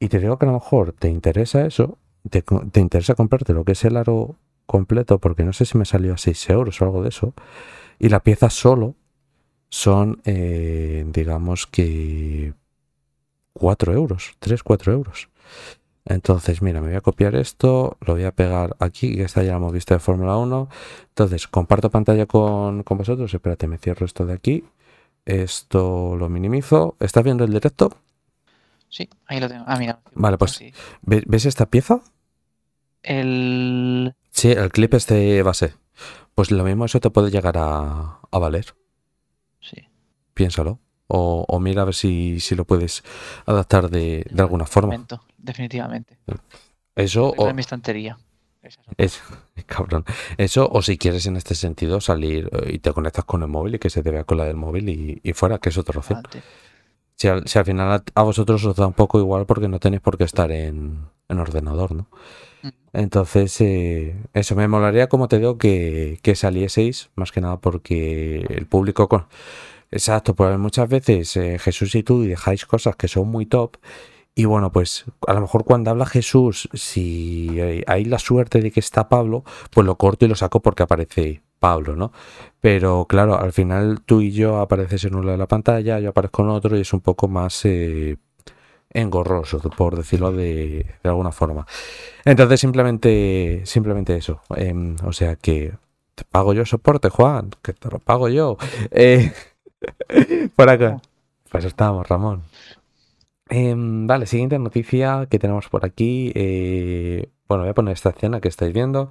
Y 0.00 0.08
te 0.08 0.18
digo 0.18 0.38
que 0.38 0.46
a 0.46 0.48
lo 0.48 0.54
mejor 0.54 0.92
te 0.92 1.08
interesa 1.08 1.64
eso, 1.64 1.98
te, 2.28 2.42
te 2.42 2.80
interesa 2.80 3.14
comprarte 3.14 3.52
lo 3.52 3.64
que 3.64 3.72
es 3.72 3.84
el 3.84 3.96
aro 3.96 4.36
completo, 4.66 5.18
porque 5.18 5.44
no 5.44 5.52
sé 5.52 5.64
si 5.64 5.78
me 5.78 5.84
salió 5.84 6.14
a 6.14 6.18
6 6.18 6.50
euros 6.50 6.80
o 6.80 6.84
algo 6.84 7.02
de 7.02 7.10
eso. 7.10 7.34
Y 7.98 8.08
la 8.08 8.20
pieza 8.20 8.50
solo 8.50 8.96
son, 9.68 10.20
eh, 10.24 11.04
digamos 11.08 11.66
que 11.66 12.54
4 13.52 13.92
euros, 13.92 14.34
3, 14.40 14.62
4 14.62 14.92
euros. 14.92 15.28
Entonces, 16.06 16.60
mira, 16.60 16.80
me 16.82 16.88
voy 16.88 16.96
a 16.96 17.00
copiar 17.00 17.34
esto, 17.34 17.96
lo 18.00 18.14
voy 18.14 18.24
a 18.24 18.32
pegar 18.32 18.76
aquí, 18.78 19.16
que 19.16 19.22
esta 19.22 19.42
ya 19.42 19.52
la 19.52 19.56
hemos 19.56 19.72
visto 19.72 19.94
de 19.94 20.00
Fórmula 20.00 20.36
1. 20.36 20.68
Entonces, 21.08 21.48
comparto 21.48 21.90
pantalla 21.90 22.26
con, 22.26 22.82
con, 22.82 22.98
vosotros. 22.98 23.32
Espérate, 23.32 23.66
me 23.66 23.78
cierro 23.78 24.04
esto 24.04 24.26
de 24.26 24.34
aquí. 24.34 24.64
Esto 25.24 26.16
lo 26.16 26.28
minimizo. 26.28 26.96
¿Estás 27.00 27.24
viendo 27.24 27.44
el 27.44 27.52
directo? 27.52 27.96
Sí, 28.90 29.08
ahí 29.26 29.40
lo 29.40 29.48
tengo. 29.48 29.64
Ah, 29.66 29.78
mira. 29.78 30.00
Vale, 30.12 30.36
pues, 30.36 30.52
sí. 30.52 30.74
¿ves 31.02 31.46
esta 31.46 31.66
pieza? 31.66 32.00
El... 33.02 34.14
Sí, 34.30 34.50
el 34.50 34.70
clip 34.70 34.94
este 34.94 35.42
base. 35.42 35.74
Pues 36.34 36.50
lo 36.50 36.64
mismo 36.64 36.84
eso 36.84 37.00
te 37.00 37.10
puede 37.10 37.30
llegar 37.30 37.56
a, 37.56 38.20
a 38.30 38.38
valer. 38.38 38.74
Sí. 39.60 39.88
Piénsalo. 40.34 40.80
O, 41.06 41.44
o, 41.46 41.60
mira 41.60 41.82
a 41.82 41.84
ver 41.84 41.94
si, 41.94 42.40
si 42.40 42.54
lo 42.54 42.64
puedes 42.64 43.04
adaptar 43.44 43.90
de, 43.90 44.24
de 44.30 44.42
alguna 44.42 44.64
forma. 44.64 45.06
Definitivamente. 45.36 46.18
Eso 46.96 47.34
o... 47.36 47.52
mi 47.52 47.60
estantería. 47.60 48.16
Es, 48.96 49.20
cabrón. 49.66 50.04
Eso, 50.38 50.68
o 50.70 50.82
si 50.82 50.96
quieres 50.98 51.26
en 51.26 51.36
este 51.36 51.54
sentido 51.54 52.00
salir 52.00 52.48
eh, 52.52 52.72
y 52.74 52.78
te 52.78 52.92
conectas 52.92 53.24
con 53.24 53.42
el 53.42 53.48
móvil 53.48 53.74
y 53.74 53.78
que 53.78 53.90
se 53.90 54.02
te 54.02 54.10
vea 54.10 54.24
con 54.24 54.38
la 54.38 54.44
del 54.44 54.56
móvil 54.56 54.88
y, 54.88 55.20
y 55.22 55.32
fuera, 55.32 55.58
que 55.58 55.68
es 55.68 55.78
otra 55.78 55.98
opción. 55.98 56.22
Si 57.16 57.28
al, 57.28 57.46
si 57.46 57.58
al, 57.58 57.64
final 57.64 58.02
a, 58.14 58.22
vosotros 58.22 58.64
os 58.64 58.74
da 58.74 58.86
un 58.86 58.92
poco 58.92 59.20
igual 59.20 59.46
porque 59.46 59.68
no 59.68 59.78
tenéis 59.78 60.00
por 60.00 60.18
qué 60.18 60.24
estar 60.24 60.50
en, 60.50 61.06
en 61.28 61.38
ordenador, 61.38 61.94
¿no? 61.94 62.08
Mm. 62.62 62.68
Entonces, 62.92 63.60
eh, 63.60 64.16
eso 64.32 64.56
me 64.56 64.66
molaría, 64.66 65.08
como 65.08 65.28
te 65.28 65.38
digo, 65.38 65.58
que, 65.58 66.18
que 66.22 66.34
salieseis, 66.34 67.10
más 67.14 67.30
que 67.30 67.40
nada 67.40 67.60
porque 67.60 68.46
el 68.48 68.66
público 68.66 69.08
con 69.08 69.26
Exacto, 69.94 70.34
pues 70.34 70.58
muchas 70.58 70.88
veces 70.88 71.36
eh, 71.36 71.56
Jesús 71.56 71.94
y 71.94 72.02
tú 72.02 72.22
dejáis 72.22 72.66
cosas 72.66 72.96
que 72.96 73.06
son 73.06 73.28
muy 73.28 73.46
top. 73.46 73.76
Y 74.34 74.44
bueno, 74.44 74.72
pues 74.72 75.04
a 75.24 75.32
lo 75.34 75.40
mejor 75.40 75.64
cuando 75.64 75.92
habla 75.92 76.04
Jesús, 76.04 76.68
si 76.72 77.60
hay 77.86 78.04
la 78.04 78.18
suerte 78.18 78.60
de 78.60 78.72
que 78.72 78.80
está 78.80 79.08
Pablo, 79.08 79.44
pues 79.70 79.86
lo 79.86 79.96
corto 79.96 80.24
y 80.24 80.28
lo 80.28 80.34
saco 80.34 80.60
porque 80.60 80.82
aparece 80.82 81.42
Pablo, 81.60 81.94
¿no? 81.94 82.10
Pero 82.60 83.06
claro, 83.08 83.38
al 83.38 83.52
final 83.52 84.00
tú 84.04 84.20
y 84.20 84.32
yo 84.32 84.58
apareces 84.58 85.04
en 85.04 85.14
uno 85.14 85.30
de 85.30 85.38
la 85.38 85.46
pantalla, 85.46 86.00
yo 86.00 86.10
aparezco 86.10 86.42
en 86.42 86.48
otro 86.48 86.76
y 86.76 86.80
es 86.80 86.92
un 86.92 87.00
poco 87.00 87.28
más 87.28 87.64
eh, 87.64 88.16
engorroso, 88.90 89.60
por 89.60 89.96
decirlo 89.96 90.32
de, 90.32 90.86
alguna 91.04 91.30
forma. 91.30 91.68
Entonces 92.24 92.58
simplemente, 92.58 93.62
simplemente 93.64 94.16
eso. 94.16 94.40
Eh, 94.56 94.96
o 95.04 95.12
sea 95.12 95.36
que 95.36 95.72
te 96.16 96.24
pago 96.24 96.52
yo 96.52 96.66
soporte, 96.66 97.10
Juan, 97.10 97.50
que 97.62 97.72
te 97.74 97.88
lo 97.88 98.00
pago 98.00 98.28
yo. 98.28 98.56
Eh, 98.90 99.32
Por 100.56 100.68
acá. 100.68 101.00
Pues 101.50 101.64
estamos, 101.64 102.08
Ramón. 102.08 102.42
Eh, 103.50 103.74
vale, 103.76 104.26
siguiente 104.26 104.58
noticia 104.58 105.26
que 105.30 105.38
tenemos 105.38 105.68
por 105.68 105.84
aquí. 105.84 106.32
Eh, 106.34 107.30
bueno, 107.46 107.62
voy 107.64 107.70
a 107.70 107.74
poner 107.74 107.92
esta 107.92 108.10
escena 108.10 108.40
que 108.40 108.48
estáis 108.48 108.72
viendo. 108.72 109.10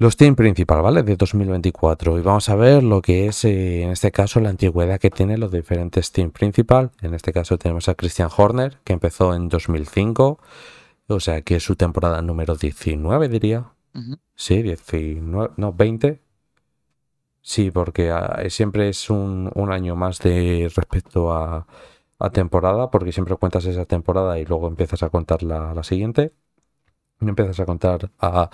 Los 0.00 0.16
Team 0.16 0.36
Principal, 0.36 0.80
¿vale? 0.82 1.02
De 1.02 1.16
2024. 1.16 2.18
Y 2.18 2.22
vamos 2.22 2.48
a 2.48 2.54
ver 2.54 2.84
lo 2.84 3.02
que 3.02 3.26
es, 3.26 3.44
eh, 3.44 3.82
en 3.82 3.90
este 3.90 4.12
caso, 4.12 4.40
la 4.40 4.48
antigüedad 4.50 5.00
que 5.00 5.10
tienen 5.10 5.40
los 5.40 5.50
diferentes 5.50 6.12
Team 6.12 6.30
Principal. 6.30 6.90
En 7.02 7.14
este 7.14 7.32
caso 7.32 7.58
tenemos 7.58 7.88
a 7.88 7.94
Christian 7.94 8.30
Horner, 8.34 8.78
que 8.84 8.92
empezó 8.92 9.34
en 9.34 9.48
2005. 9.48 10.38
O 11.08 11.20
sea, 11.20 11.42
que 11.42 11.56
es 11.56 11.64
su 11.64 11.74
temporada 11.74 12.22
número 12.22 12.54
19, 12.54 13.28
diría. 13.28 13.72
Uh 13.94 13.98
-huh. 13.98 14.18
Sí, 14.36 14.62
19, 14.62 15.54
no, 15.56 15.72
20. 15.72 16.20
Sí, 17.48 17.70
porque 17.70 18.12
uh, 18.12 18.50
siempre 18.50 18.90
es 18.90 19.08
un, 19.08 19.50
un, 19.54 19.72
año 19.72 19.96
más 19.96 20.18
de 20.18 20.70
respecto 20.76 21.32
a, 21.32 21.66
a, 22.18 22.30
temporada, 22.30 22.90
porque 22.90 23.10
siempre 23.10 23.36
cuentas 23.36 23.64
esa 23.64 23.86
temporada 23.86 24.38
y 24.38 24.44
luego 24.44 24.68
empiezas 24.68 25.02
a 25.02 25.08
contar 25.08 25.42
la, 25.42 25.72
la 25.72 25.82
siguiente. 25.82 26.34
No 27.20 27.30
empiezas 27.30 27.58
a 27.60 27.64
contar 27.64 28.10
a, 28.18 28.50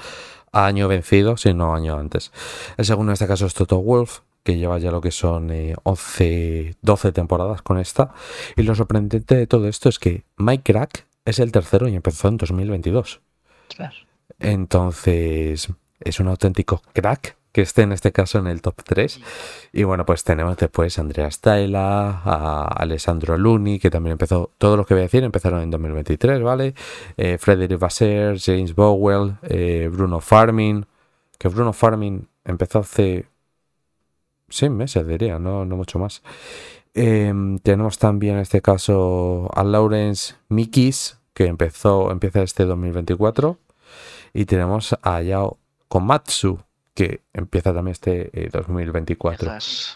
a, 0.53 0.67
año 0.67 0.87
vencido, 0.87 1.37
sino 1.37 1.75
año 1.75 1.99
antes. 1.99 2.31
El 2.77 2.85
segundo 2.85 3.11
en 3.11 3.15
este 3.15 3.27
caso 3.27 3.47
es 3.47 3.55
Toto 3.55 3.81
Wolf, 3.81 4.21
que 4.45 4.57
lleva 4.59 4.79
ya 4.79 4.93
lo 4.93 5.01
que 5.01 5.11
son 5.11 5.51
eh, 5.51 5.75
11, 5.83 6.77
12 6.81 7.11
temporadas 7.11 7.63
con 7.63 7.81
esta. 7.81 8.15
Y 8.57 8.63
lo 8.63 8.77
sorprendente 8.77 9.35
de 9.35 9.49
todo 9.49 9.67
esto 9.67 9.89
es 9.89 9.99
que 9.99 10.23
Mike 10.37 10.73
Crack 10.73 11.09
es 11.25 11.41
el 11.41 11.51
tercero 11.51 11.89
y 11.89 11.97
empezó 11.97 12.29
en 12.29 12.37
2022. 12.37 13.21
Claro. 13.75 13.97
Entonces, 14.39 15.69
es 15.99 16.21
un 16.21 16.29
auténtico 16.29 16.81
crack 16.93 17.37
que 17.55 17.63
esté 17.63 17.83
en 17.83 17.93
este 17.93 18.11
caso 18.11 18.41
en 18.41 18.49
el 18.49 18.61
top 18.61 18.83
3. 18.83 19.21
Y 19.73 19.85
bueno, 19.85 20.05
pues 20.05 20.25
tenemos 20.25 20.57
después 20.57 20.99
a 20.99 21.03
Andrea 21.03 21.31
Stella, 21.31 22.11
a 22.11 22.67
Alessandro 22.67 23.39
Luni, 23.39 23.79
que 23.79 23.91
también 23.91 24.13
empezó, 24.13 24.51
todo 24.59 24.77
lo 24.77 24.85
que 24.85 24.95
voy 24.95 25.03
a 25.03 25.05
decir 25.05 25.23
empezaron 25.23 25.63
en 25.63 25.71
2023, 25.71 26.43
¿vale? 26.43 26.75
Eh, 27.17 27.39
Frederick 27.39 27.79
Basser, 27.79 28.41
James 28.41 28.75
Bowell, 28.75 29.37
eh, 29.45 29.89
Bruno 29.91 30.19
Farming, 30.19 30.85
que 31.39 31.47
Bruno 31.47 31.73
Farming 31.73 32.27
empezó 32.45 32.81
hace 32.81 33.27
seis 34.49 34.73
meses, 34.73 35.07
diría, 35.07 35.39
no, 35.39 35.65
no 35.65 35.77
mucho 35.77 36.01
más. 36.01 36.25
Eh, 36.93 37.33
tenemos 37.63 37.99
también 37.99 38.35
en 38.35 38.41
este 38.41 38.63
caso 38.63 39.49
a 39.55 39.63
Lawrence 39.63 40.35
Mikis, 40.49 41.19
que 41.33 41.47
empezó, 41.47 42.11
empieza 42.11 42.43
este 42.43 42.65
2024. 42.65 43.59
Y 44.33 44.47
tenemos 44.47 44.99
a 45.03 45.23
Yao 45.23 45.59
Komatsu, 45.87 46.59
que 46.95 47.23
empieza 47.33 47.75
también 47.75 47.93
este 47.93 48.31
eh, 48.33 48.49
2024. 48.51 49.49
El 49.49 49.57
hash. 49.57 49.95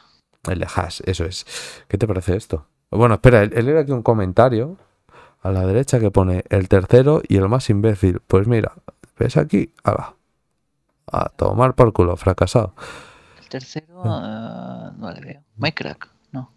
El 0.49 0.59
de 0.61 0.67
hash, 0.67 1.01
eso 1.05 1.25
es. 1.25 1.47
¿Qué 1.89 1.99
te 1.99 2.07
parece 2.07 2.37
esto? 2.37 2.67
Bueno, 2.91 3.15
espera, 3.15 3.43
he 3.43 3.63
leído 3.63 3.81
aquí 3.81 3.93
un 3.93 4.03
comentario 4.03 4.77
a 5.43 5.51
la 5.53 5.67
derecha 5.67 6.01
que 6.01 6.11
pone 6.11 6.45
el 6.49 6.69
tercero 6.69 7.23
y 7.27 7.37
el 7.37 7.49
más 7.49 7.71
imbécil. 7.71 8.21
Pues 8.27 8.49
mira, 8.49 8.73
¿ves 9.19 9.37
aquí? 9.37 9.73
Ah, 9.85 10.15
a 11.11 11.29
tomar 11.31 11.75
por 11.75 11.93
culo, 11.93 12.17
fracasado. 12.17 12.75
El 13.41 13.49
tercero 13.49 14.03
uh, 14.03 14.93
no 14.99 15.13
le 15.13 15.21
veo. 15.21 15.43
Minecraft, 15.57 16.05
no. 16.33 16.53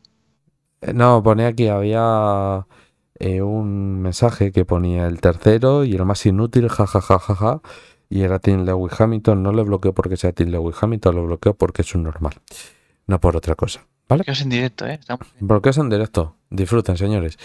Eh, 0.82 0.94
no, 0.94 1.22
pone 1.24 1.46
aquí, 1.46 1.68
había 1.68 2.66
eh, 3.20 3.42
un 3.42 4.02
mensaje 4.02 4.52
que 4.52 4.66
ponía 4.66 5.08
el 5.08 5.22
tercero 5.22 5.84
y 5.84 5.96
el 5.96 6.06
más 6.06 6.26
inútil, 6.26 6.70
jajajajaja. 6.70 7.36
Ja, 7.36 7.36
ja, 7.36 7.36
ja, 7.36 7.62
y 8.12 8.24
era 8.24 8.40
Tim 8.40 8.66
Lewis 8.66 9.00
Hamilton. 9.00 9.42
No 9.42 9.54
le 9.54 9.64
bloqueo 9.64 9.94
porque 9.94 10.18
sea 10.18 10.34
Tim 10.34 10.50
Lewis 10.50 10.76
Hamilton, 10.80 11.16
lo 11.16 11.26
bloqueo 11.26 11.54
porque 11.56 11.82
es 11.82 11.96
un 11.96 12.04
normal. 12.04 12.34
No 13.08 13.20
por 13.22 13.38
otra 13.38 13.56
cosa. 13.56 13.88
¿Vale? 14.10 14.20
Bloqueos 14.20 14.42
en 14.42 14.50
directo, 14.50 14.86
¿eh? 14.86 15.00
Bloqueos 15.40 15.78
en 15.78 15.90
directo. 15.90 16.36
Disfruten, 16.50 16.98
señores. 16.98 17.40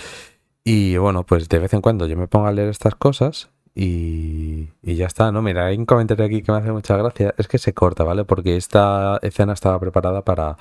Y 0.65 0.97
bueno, 0.97 1.25
pues 1.25 1.49
de 1.49 1.61
vez 1.61 1.73
en 1.73 1.81
cuando 1.81 2.07
yo 2.09 2.17
me 2.17 2.27
pongo 2.27 2.49
a 2.49 2.53
leer 2.53 2.69
estas 2.69 2.97
cosas 2.97 3.49
Y, 3.77 4.71
ya 4.83 5.07
está, 5.07 5.31
¿no? 5.31 5.41
Mira, 5.41 5.67
hay 5.67 5.77
un 5.77 5.87
comentario 5.87 6.25
aquí 6.25 6.43
que 6.43 6.51
me 6.51 6.59
hace 6.59 6.73
mucha 6.73 6.97
gracia. 6.97 7.33
Es 7.39 7.47
que 7.47 7.59
se 7.59 7.73
corta, 7.73 8.03
¿vale? 8.03 8.25
Porque 8.25 8.57
esta 8.57 9.21
escena 9.23 9.53
estaba 9.53 9.79
preparada 9.79 10.25
para, 10.25 10.57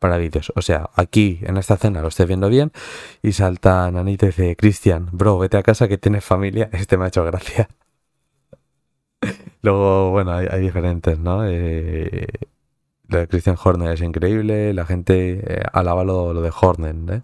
para 0.00 0.16
vídeos. 0.18 0.52
O 0.56 0.62
sea, 0.62 0.90
aquí 0.96 1.38
en 1.42 1.58
esta 1.58 1.74
escena 1.74 2.02
lo 2.02 2.08
estoy 2.08 2.26
viendo 2.26 2.48
bien 2.48 2.72
y 3.22 3.32
salta 3.32 3.88
Nanita 3.92 4.26
y 4.26 4.30
dice, 4.30 4.56
Cristian, 4.56 5.10
bro, 5.12 5.38
vete 5.38 5.58
a 5.58 5.62
casa 5.62 5.86
que 5.86 5.98
tienes 5.98 6.24
familia. 6.24 6.70
Este 6.72 6.96
me 6.96 7.04
ha 7.04 7.08
hecho 7.08 7.24
gracia. 7.24 7.68
Luego, 9.64 10.10
bueno, 10.10 10.32
hay, 10.34 10.60
diferentes, 10.60 11.18
¿no? 11.18 11.46
Eh, 11.48 12.26
lo 13.08 13.18
de 13.18 13.28
Christian 13.28 13.56
Horner 13.62 13.94
es 13.94 14.02
increíble. 14.02 14.74
La 14.74 14.84
gente 14.84 15.40
eh, 15.42 15.62
alaba 15.72 16.04
lo, 16.04 16.34
lo 16.34 16.42
de 16.42 16.52
Horner, 16.54 16.94
¿eh? 17.10 17.22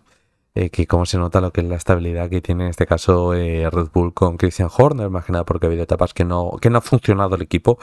Eh, 0.55 0.71
que 0.71 0.87
como 0.87 1.05
se 1.05 1.19
nota 1.19 1.43
lo 1.43 1.53
que 1.53 1.61
es 1.61 1.67
la 1.67 1.77
estabilidad 1.77 2.31
que 2.31 2.41
tiene 2.41 2.65
en 2.65 2.71
este 2.71 2.87
caso 2.87 3.33
Red 3.35 3.91
Bull 3.93 4.15
con 4.15 4.39
Christian 4.39 4.71
Horner, 4.75 5.11
más 5.11 5.27
que 5.27 5.33
nada 5.33 5.45
porque 5.45 5.67
ha 5.67 5.69
habido 5.69 5.83
etapas 5.83 6.15
que 6.15 6.25
no, 6.25 6.53
que 6.63 6.71
no 6.71 6.79
ha 6.79 6.81
funcionado 6.81 7.37
el 7.37 7.43
equipo 7.43 7.79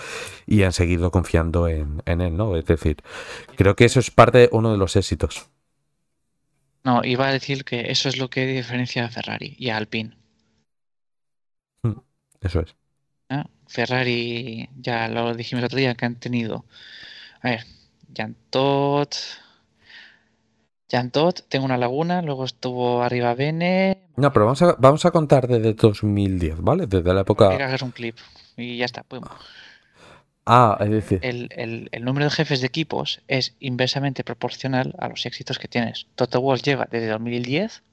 y 0.47 0.63
han 0.63 0.73
seguido 0.73 1.11
confiando 1.11 1.67
en, 1.67 2.01
él, 2.05 2.35
¿no? 2.35 2.57
Es 2.57 2.65
decir, 2.65 2.97
creo 3.57 3.75
que 3.75 3.85
eso 3.85 3.99
es 3.99 4.09
parte 4.09 4.39
de 4.39 4.49
uno 4.51 4.71
de 4.71 4.77
los 4.79 4.95
éxitos. 4.95 5.51
No, 6.83 7.03
iba 7.03 7.27
a 7.27 7.31
decir 7.31 7.63
que 7.63 7.91
eso 7.91 8.09
es 8.09 8.17
lo 8.17 8.31
que 8.31 8.47
diferencia 8.47 9.05
a 9.05 9.09
Ferrari 9.09 9.55
y 9.59 9.69
a 9.69 9.77
Alpine. 9.77 10.17
Hmm, 11.83 11.99
eso 12.41 12.61
es. 12.61 12.76
Ferrari, 13.67 14.69
ya 14.79 15.07
lo 15.07 15.33
dijimos 15.33 15.61
el 15.61 15.65
otro 15.65 15.77
día, 15.77 15.95
que 15.95 16.05
han 16.05 16.15
tenido, 16.15 16.65
a 17.41 17.49
ver, 17.49 17.65
Jan 18.15 18.35
Todt, 18.49 19.15
Jantot, 20.89 21.41
tengo 21.49 21.65
una 21.65 21.77
laguna, 21.77 22.21
luego 22.21 22.45
estuvo 22.45 23.03
arriba 23.03 23.33
Bene. 23.33 24.07
No, 24.15 24.31
pero 24.31 24.45
vamos 24.45 24.61
a, 24.61 24.75
vamos 24.79 25.05
a 25.05 25.11
contar 25.11 25.47
desde 25.47 25.73
2010, 25.73 26.61
¿vale? 26.61 26.87
Desde 26.87 27.13
la 27.13 27.21
época. 27.21 27.55
Que 27.57 27.63
hacer 27.63 27.83
un 27.83 27.91
clip 27.91 28.17
y 28.55 28.77
ya 28.77 28.85
está. 28.85 29.05
Ah, 30.45 30.77
es 30.79 30.89
decir. 30.89 31.19
El, 31.21 31.89
número 32.01 32.25
de 32.25 32.31
jefes 32.31 32.61
de 32.61 32.67
equipos 32.67 33.21
es 33.27 33.55
inversamente 33.59 34.23
proporcional 34.23 34.95
a 34.97 35.09
los 35.09 35.25
éxitos 35.25 35.59
que 35.59 35.67
tienes. 35.67 36.07
Toto 36.15 36.39
Wolff 36.39 36.61
lleva 36.61 36.87
desde 36.89 37.07
2010, 37.07 37.83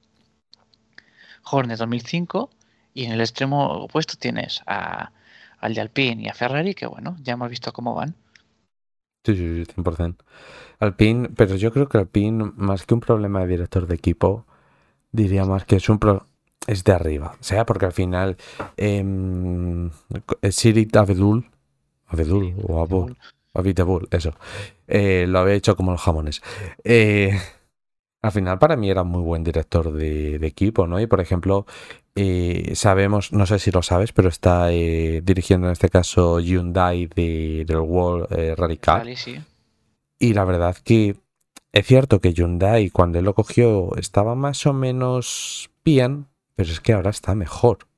Hornet 1.51 1.79
2005, 1.79 2.49
y 2.95 3.07
en 3.07 3.13
el 3.13 3.21
extremo 3.21 3.67
opuesto 3.83 4.15
tienes 4.17 4.63
a, 4.67 5.11
al 5.65 5.74
de 5.74 5.81
Alpine 5.81 6.23
y 6.24 6.28
a 6.28 6.35
Ferrari, 6.35 6.74
que 6.74 6.86
bueno, 6.86 7.16
ya 7.23 7.32
hemos 7.32 7.49
visto 7.49 7.73
cómo 7.73 7.95
van. 7.95 8.15
Sí, 9.24 9.35
sí, 9.36 9.65
sí, 9.65 9.73
100%. 9.73 10.24
Alpine, 10.78 11.31
pero 11.31 11.57
yo 11.57 11.73
creo 11.73 11.89
que 11.89 11.99
Alpine, 11.99 12.53
más 12.57 12.85
que 12.85 12.95
un 12.95 13.01
problema 13.01 13.41
de 13.41 13.47
director 13.47 13.86
de 13.86 13.95
equipo, 13.95 14.45
diría 15.12 15.45
más 15.47 15.65
que 15.65 15.77
es 15.77 15.89
un 15.89 15.99
pro 15.99 16.27
es 16.66 16.85
de 16.85 16.93
arriba. 16.93 17.36
O 17.41 17.45
sea, 17.45 17.66
porque 17.66 17.86
al 17.86 17.93
final 17.93 18.36
eh, 18.77 19.03
Sirit 20.51 20.97
Abedul, 20.97 21.51
Abedul 22.07 22.55
o 22.62 22.81
Abul, 22.82 23.16
Abedul, 23.55 24.09
eso, 24.11 24.35
eh, 24.89 25.27
lo 25.28 25.41
había 25.41 25.55
hecho 25.55 25.77
como 25.77 25.93
los 25.93 26.01
jamones. 26.01 26.43
Eh, 26.85 27.39
al 28.25 28.33
final 28.33 28.59
para 28.59 28.77
mí 28.77 28.91
era 28.91 29.05
muy 29.05 29.23
buen 29.23 29.45
director 29.45 29.93
de, 29.93 30.37
equipo, 30.47 30.87
¿no? 30.87 31.01
Y 31.01 31.07
por 31.07 31.21
ejemplo, 31.21 31.67
eh, 32.15 32.73
sabemos, 32.75 33.33
no 33.33 33.47
sé 33.47 33.59
si 33.59 33.71
lo 33.71 33.83
sabes, 33.83 34.13
pero 34.13 34.29
está 34.29 34.69
dirigiendo 34.69 35.67
en 35.67 35.73
este 35.73 35.89
caso 35.89 36.41
Hyundai 36.41 37.07
de, 37.07 37.65
del 37.67 37.79
World 37.79 38.57
Radical. 38.57 39.17
sí. 39.17 39.41
Y 40.19 40.33
la 40.33 40.45
verdad 40.45 40.77
que 40.83 41.17
es 41.73 41.87
cierto 41.87 42.21
que 42.21 42.33
Hyundai 42.33 42.89
cuando 42.89 43.19
él 43.19 43.25
lo 43.25 43.35
cogió 43.35 43.97
estaba 43.97 44.35
más 44.35 44.65
o 44.65 44.73
menos 44.73 45.71
bien, 45.85 46.29
pero 46.55 46.71
es 46.71 46.81
que 46.81 46.93
ahora 46.93 47.11
está 47.11 47.35
mejor. 47.35 47.89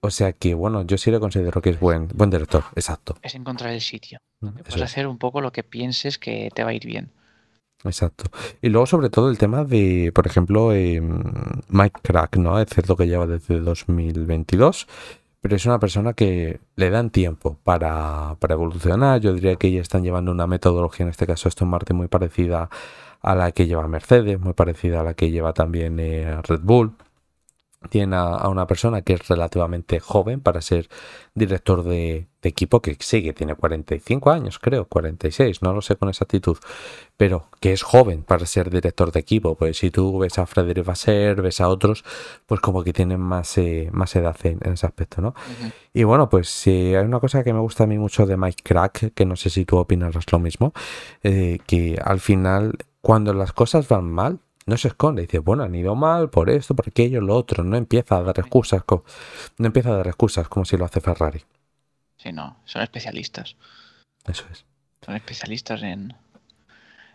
O 0.00 0.10
sea 0.10 0.32
que, 0.32 0.52
bueno, 0.52 0.82
yo 0.82 0.98
sí 0.98 1.10
le 1.10 1.20
considero 1.20 1.62
que 1.62 1.70
es 1.70 1.80
buen, 1.80 2.08
buen 2.08 2.28
director, 2.28 2.64
exacto. 2.74 3.16
Es 3.22 3.34
encontrar 3.34 3.72
el 3.72 3.80
sitio. 3.80 4.18
Puedes 4.40 4.82
hacer 4.82 5.06
un 5.06 5.16
poco 5.16 5.40
lo 5.40 5.52
que 5.52 5.62
pienses 5.62 6.18
que 6.18 6.50
te 6.54 6.64
va 6.64 6.70
a 6.70 6.74
ir 6.74 6.84
bien. 6.84 7.10
Exacto. 7.84 8.24
Y 8.62 8.70
luego, 8.70 8.86
sobre 8.86 9.10
todo, 9.10 9.30
el 9.30 9.38
tema 9.38 9.64
de, 9.64 10.10
por 10.14 10.26
ejemplo, 10.26 10.72
eh, 10.72 11.00
Mike 11.68 12.00
Crack, 12.02 12.36
¿no? 12.38 12.58
Es 12.58 12.70
cierto 12.70 12.96
que 12.96 13.06
lleva 13.06 13.26
desde 13.26 13.60
2022 13.60 14.86
pero 15.44 15.56
es 15.56 15.66
una 15.66 15.78
persona 15.78 16.14
que 16.14 16.58
le 16.74 16.88
dan 16.88 17.10
tiempo 17.10 17.58
para, 17.64 18.34
evolucionar. 18.48 19.20
Yo 19.20 19.34
diría 19.34 19.56
que 19.56 19.70
ya 19.70 19.82
están 19.82 20.02
llevando 20.02 20.32
una 20.32 20.46
metodología, 20.46 21.04
en 21.04 21.10
este 21.10 21.26
caso 21.26 21.48
Aston 21.48 21.68
Martin, 21.68 21.98
muy 21.98 22.08
parecida 22.08 22.70
a 23.20 23.34
la 23.34 23.52
que 23.52 23.66
lleva 23.66 23.86
Mercedes, 23.86 24.40
muy 24.40 24.54
parecida 24.54 25.02
a 25.02 25.04
la 25.04 25.12
que 25.12 25.30
lleva 25.30 25.52
también 25.52 26.00
eh, 26.00 26.40
Red 26.48 26.60
Bull 26.62 26.94
tiene 27.88 28.16
a, 28.16 28.48
una 28.48 28.66
persona 28.66 29.02
que 29.02 29.14
es 29.14 29.28
relativamente 29.28 30.00
joven 30.00 30.40
para 30.40 30.60
ser 30.60 30.88
director 31.34 31.82
de, 31.84 32.26
equipo, 32.42 32.80
que 32.82 32.96
sigue, 33.00 33.32
tiene 33.32 33.54
45 33.54 34.30
años, 34.30 34.58
creo, 34.58 34.86
46, 34.86 35.62
no 35.62 35.72
lo 35.72 35.80
sé 35.80 35.96
con 35.96 36.08
exactitud, 36.10 36.58
pero 37.16 37.48
que 37.60 37.72
es 37.72 37.82
joven 37.82 38.22
para 38.22 38.44
ser 38.46 38.70
director 38.70 39.12
de 39.12 39.20
equipo. 39.20 39.54
Pues 39.54 39.78
si 39.78 39.90
tú 39.90 40.18
ves 40.18 40.38
a 40.38 40.46
Frederic 40.46 40.84
Vasser, 40.84 41.40
ves 41.40 41.60
a 41.60 41.68
otros, 41.68 42.04
pues 42.46 42.60
como 42.60 42.82
que 42.82 42.92
tienen 42.92 43.20
más, 43.20 43.56
eh, 43.58 43.88
más 43.92 44.14
edad 44.16 44.36
en, 44.42 44.58
ese 44.72 44.86
aspecto, 44.86 45.22
¿no? 45.22 45.34
Y 45.92 46.02
bueno, 46.04 46.28
pues 46.28 46.48
si 46.48 46.94
hay 46.94 47.04
una 47.04 47.20
cosa 47.20 47.44
que 47.44 47.52
me 47.52 47.60
gusta 47.60 47.84
a 47.84 47.86
mí 47.86 47.98
mucho 47.98 48.26
de 48.26 48.36
Mike 48.36 48.62
Crack, 48.64 49.14
que 49.14 49.24
no 49.24 49.36
sé 49.36 49.50
si 49.50 49.64
tú 49.64 49.78
opinarás 49.78 50.30
lo 50.32 50.38
mismo, 50.38 50.72
eh, 51.22 51.58
que 51.66 51.98
al 52.04 52.20
final, 52.20 52.78
cuando 53.00 53.32
las 53.32 53.52
cosas 53.52 53.86
van 53.88 54.10
mal, 54.10 54.40
no 54.66 54.76
se 54.78 54.88
esconde, 54.88 55.22
dice, 55.22 55.38
bueno, 55.38 55.62
han 55.62 55.74
ido 55.74 55.94
mal 55.94 56.30
por 56.30 56.48
esto, 56.48 56.74
por 56.74 56.88
aquello, 56.88 57.20
lo 57.20 57.36
otro, 57.36 57.62
no 57.64 57.76
empieza 57.76 58.16
a 58.16 58.22
dar 58.22 58.38
excusas, 58.38 58.82
no 59.58 59.66
empieza 59.66 59.90
a 59.90 59.96
dar 59.96 60.06
excusas 60.06 60.48
como 60.48 60.64
si 60.64 60.76
lo 60.76 60.86
hace 60.86 61.00
Ferrari. 61.00 61.44
Sí, 62.16 62.32
no, 62.32 62.56
son 62.64 62.82
especialistas. 62.82 63.56
Eso 64.26 64.44
es. 64.50 64.64
Son 65.04 65.14
especialistas 65.14 65.82
en, 65.82 66.14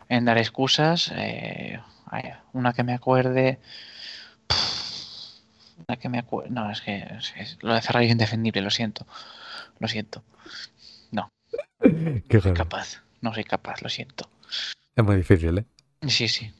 en 0.10 0.26
dar 0.26 0.38
excusas. 0.38 1.12
Eh, 1.16 1.80
una 2.54 2.74
que 2.74 2.84
me 2.84 2.94
acuerde. 2.94 3.60
Una 5.88 5.98
que 5.98 6.10
me 6.10 6.20
acuerde. 6.20 6.50
No, 6.50 6.70
es 6.70 6.82
que, 6.82 7.08
lo 7.62 7.74
de 7.74 7.82
Ferrari 7.82 8.08
es 8.08 8.12
indefendible, 8.12 8.62
lo 8.62 8.72
siento. 8.72 9.06
Lo 9.78 9.88
siento. 9.88 10.24
No. 11.12 11.32
no 11.80 12.42
soy 12.42 12.54
capaz. 12.54 13.02
No 13.22 13.34
soy 13.34 13.44
capaz, 13.44 13.82
lo 13.82 13.90
siento. 13.90 14.30
Es 14.96 15.04
muy 15.04 15.16
difícil, 15.16 15.60
¿eh? 15.60 15.66
Sí, 16.08 16.28
sí. 16.28 16.52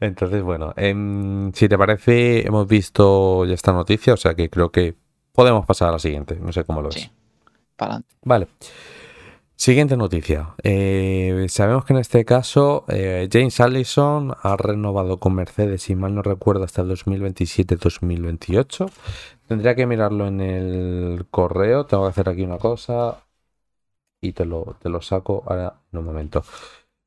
Entonces, 0.00 0.42
bueno, 0.42 0.72
em, 0.76 1.52
si 1.52 1.68
te 1.68 1.78
parece, 1.78 2.46
hemos 2.46 2.66
visto 2.68 3.44
ya 3.44 3.54
esta 3.54 3.72
noticia, 3.72 4.14
o 4.14 4.16
sea 4.16 4.34
que 4.34 4.50
creo 4.50 4.70
que 4.70 4.94
podemos 5.32 5.66
pasar 5.66 5.88
a 5.88 5.92
la 5.92 5.98
siguiente. 5.98 6.36
No 6.36 6.52
sé 6.52 6.64
cómo 6.64 6.82
lo 6.82 6.88
ves. 6.88 7.02
Sí. 7.02 7.10
Para 7.76 8.02
vale. 8.22 8.48
Siguiente 9.56 9.96
noticia. 9.96 10.54
Eh, 10.62 11.46
sabemos 11.48 11.84
que 11.86 11.94
en 11.94 11.98
este 11.98 12.24
caso 12.26 12.84
eh, 12.88 13.28
James 13.32 13.58
Allison 13.58 14.34
ha 14.42 14.56
renovado 14.56 15.18
con 15.18 15.34
Mercedes, 15.34 15.82
si 15.82 15.94
mal 15.96 16.14
no 16.14 16.20
recuerdo, 16.22 16.64
hasta 16.64 16.82
el 16.82 16.90
2027-2028. 16.90 18.90
Tendría 19.48 19.74
que 19.74 19.86
mirarlo 19.86 20.26
en 20.26 20.40
el 20.42 21.26
correo. 21.30 21.86
Tengo 21.86 22.04
que 22.04 22.10
hacer 22.10 22.28
aquí 22.28 22.42
una 22.42 22.58
cosa 22.58 23.22
y 24.20 24.32
te 24.32 24.44
lo, 24.44 24.76
te 24.80 24.90
lo 24.90 25.00
saco 25.00 25.42
ahora 25.46 25.80
en 25.92 25.98
un 26.00 26.04
momento 26.04 26.44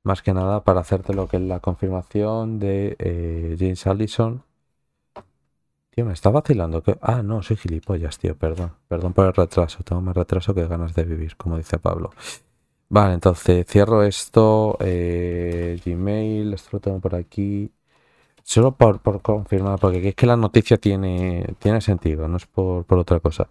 más 0.03 0.21
que 0.23 0.33
nada 0.33 0.63
para 0.63 0.81
hacerte 0.81 1.13
lo 1.13 1.27
que 1.27 1.37
es 1.37 1.43
la 1.43 1.59
confirmación 1.59 2.59
de 2.59 2.95
eh, 2.99 3.55
James 3.59 3.85
Allison. 3.85 4.43
Tío, 5.99 6.05
me 6.05 6.13
está 6.13 6.29
vacilando. 6.29 6.81
Que... 6.81 6.97
Ah, 7.01 7.21
no, 7.21 7.43
soy 7.43 7.57
gilipollas, 7.57 8.17
tío, 8.17 8.33
perdón. 8.37 8.71
Perdón 8.87 9.11
por 9.11 9.25
el 9.25 9.33
retraso. 9.33 9.83
Tengo 9.83 10.01
más 10.01 10.15
retraso 10.15 10.53
que 10.55 10.65
ganas 10.65 10.93
de 10.95 11.03
vivir, 11.03 11.35
como 11.35 11.57
dice 11.57 11.77
Pablo. 11.77 12.11
Vale, 12.87 13.15
entonces 13.15 13.65
cierro 13.67 14.03
esto. 14.03 14.77
Eh, 14.79 15.77
Gmail, 15.85 16.53
esto 16.53 16.69
lo 16.71 16.79
tengo 16.79 16.99
por 17.01 17.15
aquí. 17.15 17.69
Solo 18.43 18.71
por, 18.77 19.01
confirmar, 19.21 19.77
porque 19.77 20.07
es 20.07 20.15
que 20.15 20.25
la 20.25 20.37
noticia 20.37 20.77
tiene, 20.77 21.55
tiene 21.59 21.81
sentido, 21.81 22.29
no 22.29 22.37
es 22.37 22.45
por, 22.45 22.85
por 22.85 22.97
otra 22.99 23.19
cosa. 23.19 23.49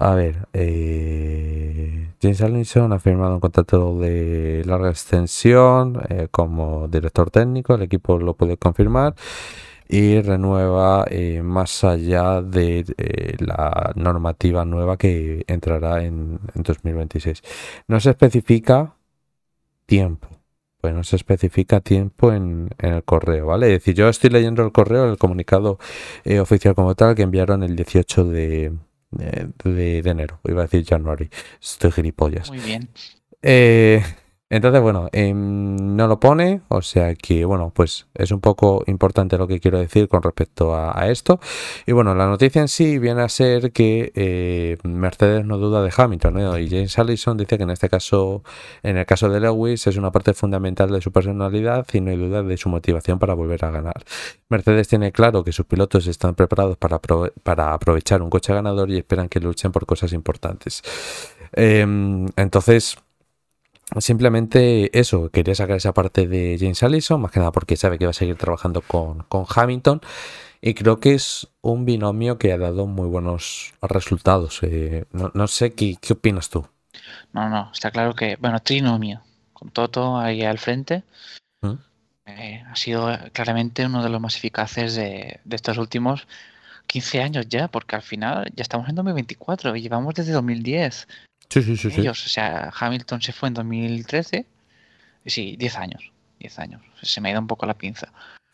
A 0.00 0.14
ver, 0.16 0.48
eh, 0.52 2.12
James 2.20 2.42
Allison 2.42 2.92
ha 2.92 2.98
firmado 2.98 3.34
un 3.34 3.40
contrato 3.40 3.98
de 4.00 4.64
larga 4.66 4.90
extensión 4.90 6.02
eh, 6.08 6.26
como 6.30 6.88
director 6.88 7.30
técnico, 7.30 7.74
el 7.74 7.82
equipo 7.82 8.18
lo 8.18 8.34
puede 8.34 8.56
confirmar 8.56 9.14
y 9.88 10.20
renueva 10.20 11.04
eh, 11.10 11.42
más 11.42 11.84
allá 11.84 12.42
de 12.42 12.84
la 13.38 13.92
normativa 13.96 14.64
nueva 14.64 14.96
que 14.96 15.44
entrará 15.46 16.04
en, 16.04 16.40
2026. 16.54 17.42
No 17.88 18.00
se 18.00 18.10
especifica 18.10 18.94
tiempo, 19.86 20.28
pues 20.80 20.94
no 20.94 21.04
se 21.04 21.16
especifica 21.16 21.80
tiempo 21.80 22.32
en, 22.32 22.70
en, 22.78 22.94
el 22.94 23.04
correo, 23.04 23.46
¿vale? 23.46 23.66
Es 23.68 23.80
decir, 23.80 23.94
yo 23.94 24.08
estoy 24.08 24.30
leyendo 24.30 24.64
el 24.64 24.72
correo, 24.72 25.10
el 25.10 25.18
comunicado 25.18 25.78
oficial 26.40 26.74
como 26.74 26.94
tal 26.94 27.14
que 27.14 27.22
enviaron 27.22 27.62
el 27.62 27.76
18 27.76 28.24
de 28.24 28.72
de, 29.12 29.98
enero. 29.98 30.40
Iba 30.44 30.62
a 30.62 30.64
decir 30.64 30.84
January. 30.84 31.28
Estoy 31.60 31.92
gilipollas. 31.92 32.48
Muy 32.48 32.58
bien. 32.58 32.88
Eh, 33.42 34.02
Entonces, 34.52 34.82
bueno, 34.82 35.08
em, 35.12 35.96
no 35.96 36.06
lo 36.08 36.20
pone, 36.20 36.60
o 36.68 36.82
sea 36.82 37.14
que, 37.14 37.46
bueno, 37.46 37.72
pues 37.74 38.06
es 38.12 38.32
un 38.32 38.40
poco 38.40 38.84
importante 38.86 39.38
lo 39.38 39.48
que 39.48 39.60
quiero 39.60 39.78
decir 39.78 40.08
con 40.08 40.22
respecto 40.22 40.76
a, 40.76 41.08
esto. 41.08 41.40
Y 41.86 41.92
bueno, 41.92 42.14
la 42.14 42.26
noticia 42.26 42.60
en 42.60 42.68
sí 42.68 42.98
viene 42.98 43.22
a 43.22 43.30
ser 43.30 43.72
que 43.72 44.12
eh, 44.14 44.76
Mercedes 44.82 45.46
no 45.46 45.56
duda 45.56 45.82
de 45.82 45.90
Hamilton, 45.96 46.34
¿no? 46.34 46.58
Y 46.58 46.68
James 46.68 46.98
Allison 46.98 47.38
dice 47.38 47.56
que 47.56 47.62
en 47.62 47.70
este 47.70 47.88
caso, 47.88 48.42
en 48.82 48.98
el 48.98 49.06
caso 49.06 49.30
de 49.30 49.40
Lewis, 49.40 49.86
es 49.86 49.96
una 49.96 50.12
parte 50.12 50.34
fundamental 50.34 50.90
de 50.90 51.00
su 51.00 51.10
personalidad 51.12 51.86
y 51.90 52.02
no 52.02 52.10
hay 52.10 52.18
duda 52.18 52.42
de 52.42 52.58
su 52.58 52.68
motivación 52.68 53.18
para 53.18 53.32
volver 53.32 53.64
a 53.64 53.70
ganar. 53.70 54.04
Mercedes 54.50 54.86
tiene 54.86 55.12
claro 55.12 55.44
que 55.44 55.52
sus 55.52 55.64
pilotos 55.64 56.06
están 56.06 56.34
preparados 56.34 56.76
para, 56.76 56.98
para 56.98 57.72
aprovechar 57.72 58.20
un 58.20 58.28
coche 58.28 58.52
ganador 58.52 58.90
y 58.90 58.98
esperan 58.98 59.30
que 59.30 59.40
luchen 59.40 59.72
por 59.72 59.86
cosas 59.86 60.12
importantes. 60.12 60.82
Em, 61.54 62.26
entonces, 62.36 62.98
Simplemente 63.98 64.98
eso, 64.98 65.30
quería 65.30 65.54
sacar 65.54 65.76
esa 65.76 65.92
parte 65.92 66.26
de 66.26 66.56
James 66.58 66.82
Allison, 66.82 67.20
más 67.20 67.30
que 67.30 67.40
nada 67.40 67.52
porque 67.52 67.76
sabe 67.76 67.98
que 67.98 68.06
va 68.06 68.10
a 68.10 68.14
seguir 68.14 68.36
trabajando 68.36 68.80
con, 68.80 69.26
Hamilton. 69.54 70.00
Y 70.60 70.74
creo 70.74 70.98
que 70.98 71.14
es 71.14 71.48
un 71.60 71.84
binomio 71.84 72.38
que 72.38 72.52
ha 72.52 72.58
dado 72.58 72.86
muy 72.86 73.08
buenos 73.08 73.74
resultados. 73.82 74.60
Eh, 74.62 75.04
no, 75.12 75.46
sé 75.48 75.74
¿qué, 75.74 75.96
qué 76.00 76.12
opinas 76.12 76.48
tú. 76.48 76.66
No, 77.32 77.48
no, 77.48 77.70
está 77.72 77.90
claro 77.90 78.14
que, 78.14 78.36
bueno, 78.36 78.60
trinomio, 78.60 79.22
con 79.52 79.70
Toto 79.70 80.18
ahí 80.18 80.42
al 80.42 80.58
frente, 80.58 81.02
¿Mm? 81.62 81.74
eh, 82.26 82.64
ha 82.68 82.76
sido 82.76 83.08
claramente 83.32 83.86
uno 83.86 84.02
de 84.02 84.10
los 84.10 84.20
más 84.20 84.36
eficaces 84.36 84.94
de, 84.94 85.40
de, 85.44 85.56
estos 85.56 85.78
últimos 85.78 86.28
15 86.86 87.22
años 87.22 87.48
ya, 87.48 87.68
porque 87.68 87.96
al 87.96 88.02
final 88.02 88.52
ya 88.54 88.62
estamos 88.62 88.88
en 88.88 88.94
2024 88.94 89.74
y 89.76 89.82
llevamos 89.82 90.14
desde 90.14 90.32
2010. 90.32 91.08
Sí, 91.52 91.62
sí, 91.62 91.76
sí, 91.76 92.00
Ellos, 92.00 92.24
o 92.24 92.28
sea, 92.30 92.72
Hamilton 92.80 93.20
se 93.20 93.34
fue 93.34 93.48
en 93.48 93.54
2013. 93.54 94.46
Sí, 95.26 95.54
10 95.58 95.76
años. 95.76 96.10
10 96.40 96.58
años. 96.58 96.80
Se 97.02 97.20
me 97.20 97.28
ha 97.28 97.32
ido 97.32 97.42
un 97.42 97.46
poco 97.46 97.66
la 97.66 97.74
pinza. 97.74 98.10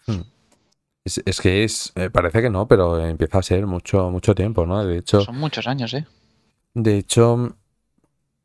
Hmm. 0.08 0.22
Es, 1.04 1.40
que 1.40 1.62
es, 1.62 1.92
eh, 1.94 2.10
parece 2.10 2.42
que 2.42 2.50
no, 2.50 2.66
pero 2.66 2.98
empieza 3.06 3.38
a 3.38 3.42
ser 3.44 3.66
mucho, 3.66 4.10
mucho 4.10 4.34
tiempo, 4.34 4.66
¿no? 4.66 4.84
De 4.84 4.98
hecho. 4.98 5.20
Son 5.20 5.38
muchos 5.38 5.68
años, 5.68 5.94
¿eh? 5.94 6.06
De 6.74 6.98
hecho, 6.98 7.56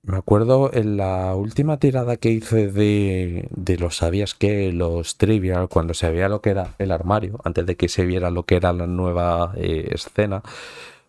me 0.03 0.17
acuerdo 0.17 0.71
en 0.71 0.97
la 0.97 1.33
última 1.33 1.79
tirada 1.79 2.17
que 2.17 2.29
hice 2.29 2.71
de, 2.71 3.47
de 3.49 3.77
los 3.77 3.97
sabías 3.97 4.35
que, 4.35 4.71
los 4.71 5.17
trivial, 5.17 5.67
cuando 5.67 5.95
se 5.95 6.11
veía 6.11 6.29
lo 6.29 6.41
que 6.41 6.51
era 6.51 6.75
el 6.77 6.91
armario, 6.91 7.39
antes 7.43 7.65
de 7.65 7.75
que 7.75 7.89
se 7.89 8.05
viera 8.05 8.29
lo 8.29 8.43
que 8.43 8.57
era 8.57 8.71
la 8.71 8.85
nueva 8.85 9.53
eh, 9.57 9.89
escena, 9.91 10.43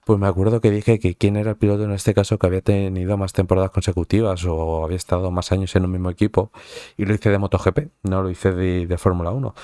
pues 0.04 0.18
me 0.18 0.26
acuerdo 0.26 0.60
que 0.60 0.70
dije 0.70 0.98
que 0.98 1.14
quién 1.14 1.36
era 1.36 1.50
el 1.50 1.56
piloto 1.56 1.84
en 1.84 1.92
este 1.92 2.12
caso 2.14 2.38
que 2.38 2.46
había 2.46 2.60
tenido 2.60 3.16
más 3.16 3.32
temporadas 3.32 3.70
consecutivas 3.70 4.44
o 4.44 4.84
había 4.84 4.96
estado 4.96 5.30
más 5.30 5.50
años 5.52 5.74
en 5.76 5.84
un 5.84 5.92
mismo 5.92 6.10
equipo 6.10 6.52
y 6.96 7.06
lo 7.06 7.14
hice 7.14 7.30
de 7.30 7.38
MotoGP, 7.38 7.78
no 8.02 8.22
lo 8.22 8.30
hice 8.30 8.52
de, 8.52 8.98
Fórmula 8.98 9.30
1. 9.30 9.54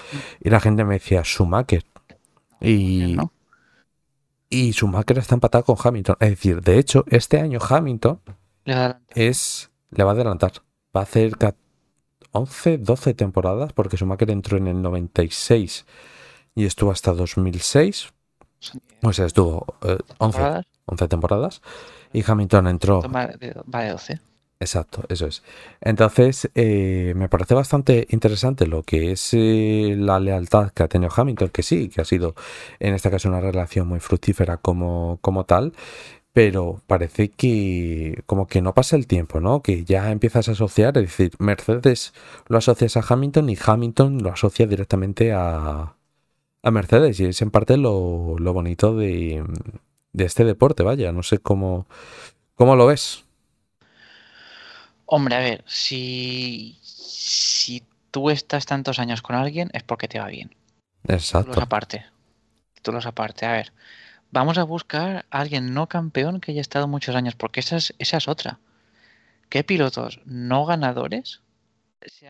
Y 0.40 0.50
la 0.50 0.60
gente 0.60 0.84
me 0.84 0.94
decía 0.94 1.22
Schumacher. 1.22 1.84
Y, 2.60 3.16
y 4.48 4.72
Schumacher 4.72 5.18
está 5.18 5.34
empatado 5.34 5.64
con 5.64 5.76
Hamilton. 5.82 6.16
Es 6.20 6.30
decir, 6.30 6.60
de 6.62 6.78
hecho, 6.78 7.04
este 7.08 7.38
año 7.38 7.58
Hamilton 7.66 8.20
es, 9.14 9.70
le 9.90 10.04
va 10.04 10.10
a 10.10 10.14
adelantar. 10.14 10.52
Va 10.96 11.00
a 11.00 11.04
hacer 11.04 11.32
11, 12.32 12.78
12 12.78 13.14
temporadas 13.14 13.72
porque 13.74 13.96
Schumacher 13.96 14.30
entró 14.30 14.56
en 14.56 14.68
el 14.68 14.80
96 14.80 15.84
y 16.54 16.64
estuvo 16.64 16.90
hasta 16.90 17.12
2006 17.12 18.12
o 19.02 19.12
sea, 19.12 19.26
estuvo 19.26 19.66
11, 20.18 20.40
eh, 20.42 21.08
temporadas 21.08 21.62
y 22.12 22.22
Hamilton 22.26 22.66
entró. 22.66 23.02
Va 23.02 23.26
de 23.28 23.90
12. 23.90 24.20
Exacto, 24.62 25.04
eso 25.08 25.26
es. 25.26 25.42
Entonces, 25.80 26.50
eh, 26.54 27.14
me 27.16 27.30
parece 27.30 27.54
bastante 27.54 28.06
interesante 28.10 28.66
lo 28.66 28.82
que 28.82 29.12
es 29.12 29.30
eh, 29.32 29.94
la 29.96 30.20
lealtad 30.20 30.70
que 30.72 30.82
ha 30.82 30.88
tenido 30.88 31.10
Hamilton, 31.16 31.48
que 31.48 31.62
sí, 31.62 31.88
que 31.88 32.02
ha 32.02 32.04
sido 32.04 32.34
en 32.78 32.94
este 32.94 33.10
caso 33.10 33.30
una 33.30 33.40
relación 33.40 33.88
muy 33.88 34.00
fructífera 34.00 34.58
como, 34.58 35.18
como 35.22 35.44
tal, 35.46 35.72
pero 36.34 36.82
parece 36.86 37.30
que 37.30 38.22
como 38.26 38.46
que 38.46 38.60
no 38.60 38.74
pasa 38.74 38.96
el 38.96 39.06
tiempo, 39.06 39.40
¿no? 39.40 39.62
Que 39.62 39.84
ya 39.84 40.10
empiezas 40.10 40.48
a 40.50 40.52
asociar, 40.52 40.98
es 40.98 41.04
decir, 41.04 41.32
Mercedes 41.38 42.12
lo 42.46 42.58
asocias 42.58 42.98
a 42.98 43.04
Hamilton 43.08 43.48
y 43.48 43.56
Hamilton 43.64 44.22
lo 44.22 44.30
asocia 44.30 44.66
directamente 44.66 45.32
a, 45.32 45.94
a 46.62 46.70
Mercedes 46.70 47.18
y 47.20 47.26
es 47.26 47.42
en 47.42 47.50
parte 47.50 47.76
lo, 47.76 48.36
lo 48.38 48.52
bonito 48.52 48.94
de, 48.94 49.44
de, 50.12 50.24
este 50.24 50.44
deporte, 50.44 50.82
vaya, 50.82 51.12
no 51.12 51.22
sé 51.22 51.38
cómo, 51.38 51.86
cómo 52.54 52.76
lo 52.76 52.86
ves. 52.86 53.24
Hombre, 55.06 55.34
a 55.34 55.40
ver, 55.40 55.64
si, 55.66 56.78
si 56.82 57.82
tú 58.10 58.30
estás 58.30 58.66
tantos 58.66 58.98
años 58.98 59.22
con 59.22 59.36
alguien 59.36 59.70
es 59.72 59.82
porque 59.82 60.08
te 60.08 60.20
va 60.20 60.28
bien. 60.28 60.54
Exacto. 61.08 61.52
Tú 61.52 61.60
aparte. 61.60 62.06
Tú 62.82 62.92
los 62.92 63.06
aparte. 63.06 63.46
A 63.46 63.52
ver, 63.52 63.72
vamos 64.30 64.58
a 64.58 64.64
buscar 64.64 65.26
a 65.30 65.40
alguien 65.40 65.74
no 65.74 65.88
campeón 65.88 66.40
que 66.40 66.52
haya 66.52 66.60
estado 66.60 66.88
muchos 66.88 67.16
años, 67.16 67.34
porque 67.34 67.60
esa 67.60 67.76
es, 67.76 67.94
esa 67.98 68.18
es 68.18 68.28
otra. 68.28 68.58
¿Qué 69.48 69.64
pilotos 69.64 70.20
no 70.24 70.64
ganadores 70.64 71.40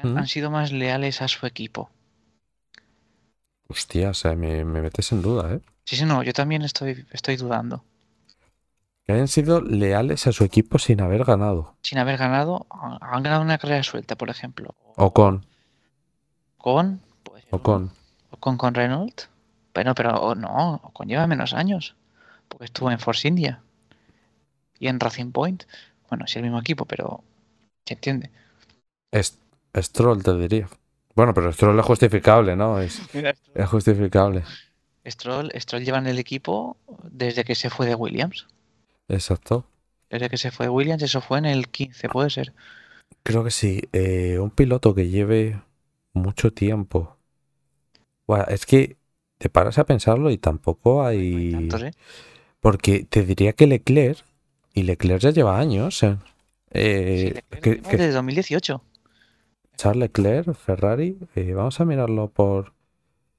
han 0.03 0.15
¿Mm? 0.15 0.27
sido 0.27 0.51
más 0.51 0.73
leales 0.73 1.21
a 1.21 1.29
su 1.29 1.47
equipo? 1.47 1.91
Hostia, 3.71 4.11
o 4.11 4.15
sea, 4.15 4.35
me, 4.35 4.65
metes 4.65 5.13
en 5.13 5.23
duda, 5.23 5.55
¿eh? 5.55 5.61
Sí, 5.85 5.95
sí, 5.95 6.05
no, 6.05 6.25
yo 6.25 6.33
también 6.33 6.63
estoy, 6.63 7.07
estoy 7.13 7.37
dudando. 7.37 7.85
Que 9.07 9.13
hayan 9.13 9.29
sido 9.29 9.61
leales 9.61 10.27
a 10.27 10.33
su 10.33 10.43
equipo 10.43 10.81
sin 10.81 11.01
haber 11.01 11.25
ganado. 11.25 11.77
Sin 11.83 11.99
haber 11.99 12.17
ganado, 12.17 12.67
han 12.69 13.23
ganado 13.23 13.43
una 13.43 13.59
carrera 13.59 13.85
suelta, 13.85 14.17
por 14.17 14.29
ejemplo. 14.29 14.75
O 14.97 15.13
con. 15.13 15.47
Con. 16.59 17.01
Pues, 17.23 17.45
o 17.51 17.63
con. 17.63 17.93
O 18.33 18.39
con, 18.39 18.57
con 18.57 18.75
Renault. 18.75 19.23
Pero, 19.73 19.95
pero 19.95 20.35
no, 20.35 20.81
con 20.93 21.07
lleva 21.07 21.29
menos 21.29 21.55
años. 21.55 21.95
Porque 22.49 22.65
estuvo 22.65 22.91
en 22.91 22.99
Force 22.99 23.29
India. 23.29 23.63
Y 24.81 24.89
en 24.89 24.99
Racing 24.99 25.31
Point. 25.31 25.63
Bueno, 26.09 26.27
sí, 26.27 26.41
el 26.41 26.43
mismo 26.43 26.59
equipo, 26.59 26.87
pero. 26.87 27.23
¿Se 27.87 27.95
entiende? 27.95 28.31
Es, 29.13 29.39
Stroll, 29.77 30.25
te 30.25 30.37
diría. 30.37 30.69
Bueno, 31.21 31.35
pero 31.35 31.53
Stroll 31.53 31.79
es 31.79 31.85
justificable, 31.85 32.57
¿no? 32.57 32.81
Es, 32.81 32.99
es 33.55 33.69
justificable. 33.69 34.43
Stroll, 35.07 35.53
Stroll 35.55 35.85
lleva 35.85 35.99
en 35.99 36.07
el 36.07 36.19
equipo 36.19 36.79
desde 37.03 37.45
que 37.45 37.55
se 37.55 37.69
fue 37.69 37.85
de 37.85 37.95
Williams. 37.95 38.47
Exacto. 39.07 39.67
Desde 40.09 40.31
que 40.31 40.39
se 40.39 40.51
fue 40.51 40.65
de 40.65 40.71
Williams, 40.71 41.03
eso 41.03 41.21
fue 41.21 41.37
en 41.37 41.45
el 41.45 41.69
15, 41.69 42.09
puede 42.09 42.31
ser. 42.31 42.55
Creo 43.23 43.45
que 43.45 43.51
sí. 43.51 43.83
Eh, 43.93 44.39
un 44.39 44.49
piloto 44.49 44.95
que 44.95 45.11
lleve 45.11 45.61
mucho 46.15 46.55
tiempo. 46.55 47.19
Bueno, 48.27 48.47
es 48.49 48.65
que 48.65 48.97
te 49.37 49.51
paras 49.51 49.79
a 49.79 49.85
pensarlo 49.85 50.31
y 50.31 50.39
tampoco 50.39 51.05
hay. 51.05 51.69
¿eh? 51.71 51.93
Porque 52.61 53.05
te 53.05 53.27
diría 53.27 53.53
que 53.53 53.67
Leclerc, 53.67 54.25
y 54.73 54.85
Leclerc 54.85 55.21
ya 55.21 55.33
lleva 55.33 55.59
años. 55.59 56.03
¿eh? 56.03 56.17
eh 56.71 57.43
desde 57.61 58.11
2018. 58.11 58.83
Charles 59.81 60.11
Leclerc, 60.11 60.53
Ferrari, 60.53 61.17
eh, 61.35 61.55
vamos 61.55 61.81
a 61.81 61.87
mirarlo 61.87 62.29
por... 62.29 62.75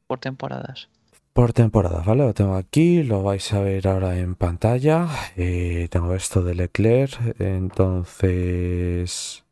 Por 0.07 0.17
temporadas. 0.17 0.89
Por 1.33 1.53
temporadas, 1.53 2.03
¿vale? 2.03 2.23
Lo 2.23 2.33
tengo 2.33 2.55
aquí, 2.55 3.03
lo 3.03 3.21
vais 3.21 3.53
a 3.53 3.59
ver 3.59 3.87
ahora 3.87 4.17
en 4.17 4.33
pantalla. 4.33 5.07
Eh, 5.37 5.87
tengo 5.91 6.15
esto 6.15 6.41
de 6.41 6.55
Leclerc, 6.55 7.39
entonces... 7.39 9.45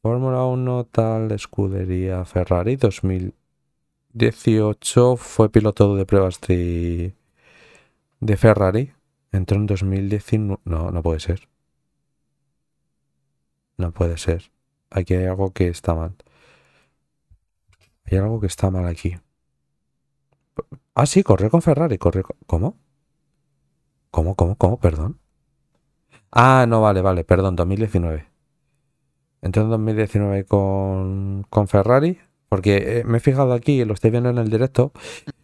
Fórmula 0.00 0.46
1, 0.46 0.84
tal, 0.84 1.32
escudería 1.32 2.24
Ferrari, 2.24 2.76
2018 2.76 5.16
fue 5.16 5.50
piloto 5.50 5.96
de 5.96 6.06
pruebas 6.06 6.40
de, 6.40 7.14
de 8.20 8.36
Ferrari. 8.38 8.92
Entró 9.32 9.58
en 9.58 9.66
2019. 9.66 10.62
No, 10.64 10.90
no 10.90 11.02
puede 11.02 11.20
ser. 11.20 11.46
No 13.76 13.92
puede 13.92 14.16
ser. 14.16 14.50
Aquí 14.90 15.14
hay 15.14 15.26
algo 15.26 15.52
que 15.52 15.68
está 15.68 15.94
mal. 15.94 16.16
Hay 18.04 18.18
algo 18.18 18.40
que 18.40 18.46
está 18.46 18.70
mal 18.70 18.86
aquí. 18.86 19.16
Ah, 20.94 21.06
sí, 21.06 21.22
corrió 21.22 21.50
con 21.50 21.62
Ferrari, 21.62 21.98
corrió 21.98 22.24
con... 22.24 22.36
¿Cómo? 22.46 22.76
¿Cómo, 24.10 24.34
cómo, 24.34 24.56
cómo? 24.56 24.80
Perdón. 24.80 25.20
Ah, 26.32 26.66
no, 26.68 26.80
vale, 26.82 27.02
vale, 27.02 27.24
perdón, 27.24 27.56
2019. 27.56 28.26
Entró 29.42 29.62
en 29.62 29.70
2019 29.70 30.44
con, 30.44 31.46
con 31.48 31.68
Ferrari, 31.68 32.18
porque 32.48 33.00
eh, 33.00 33.04
me 33.04 33.18
he 33.18 33.20
fijado 33.20 33.52
aquí, 33.52 33.84
lo 33.84 33.94
estoy 33.94 34.10
viendo 34.10 34.30
en 34.30 34.38
el 34.38 34.50
directo, 34.50 34.92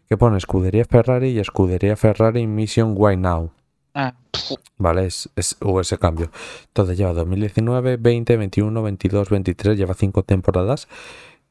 que 0.09 0.17
pone 0.17 0.37
escudería 0.39 0.85
Ferrari 0.85 1.29
y 1.29 1.39
escudería 1.39 1.97
Ferrari 1.97 2.47
Mission 2.47 2.95
Why 2.97 3.17
Now. 3.17 3.53
Ah. 3.95 4.15
Vale, 4.77 5.07
es, 5.07 5.29
hubo 5.61 5.81
ese 5.81 5.99
cambio. 5.99 6.31
Entonces 6.67 6.99
lleva 6.99 7.13
2019, 7.13 7.97
20, 7.97 8.37
21, 8.37 8.83
22, 8.83 9.31
23, 9.31 9.79
lleva 9.79 9.95
cinco 9.95 10.25
temporadas 10.25 10.89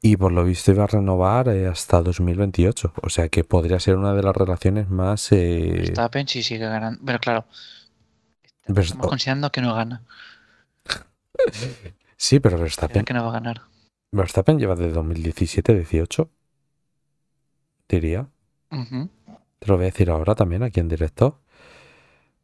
y 0.02 0.18
por 0.18 0.34
lo 0.34 0.44
visto 0.44 0.72
iba 0.72 0.84
a 0.84 0.88
renovar 0.88 1.48
eh, 1.48 1.68
hasta 1.68 2.02
2028. 2.02 2.94
O 3.02 3.10
sea 3.10 3.30
que 3.30 3.46
podría 3.46 3.80
ser 3.80 3.96
una 3.96 4.14
de 4.14 4.22
las 4.22 4.36
relaciones 4.36 4.90
más... 4.90 5.32
Eh... 5.32 5.72
Verstappen 5.74 6.28
sí 6.28 6.44
sigue 6.44 6.66
ganando. 6.66 7.02
Pero 7.06 7.20
claro, 7.20 7.46
estamos 8.68 9.08
considerando 9.08 9.52
que 9.52 9.62
no 9.62 9.74
gana. 9.74 10.04
Sí, 12.16 12.40
pero 12.40 12.58
Verstappen, 12.58 13.04
que 13.04 13.14
no 13.14 13.24
va 13.24 13.32
a 13.32 13.34
ganar. 13.34 13.64
Verstappen 14.14 14.58
lleva 14.58 14.78
de 14.78 14.94
2017-18, 14.94 16.30
diría. 17.90 18.30
Ujú. 18.72 19.10
Te 19.60 19.68
lo 19.68 19.76
voy 19.76 19.84
a 19.84 19.88
decir 19.88 20.10
ahora 20.10 20.34
también 20.34 20.64
aquí 20.64 20.80
en 20.80 20.88
directo. 20.88 21.42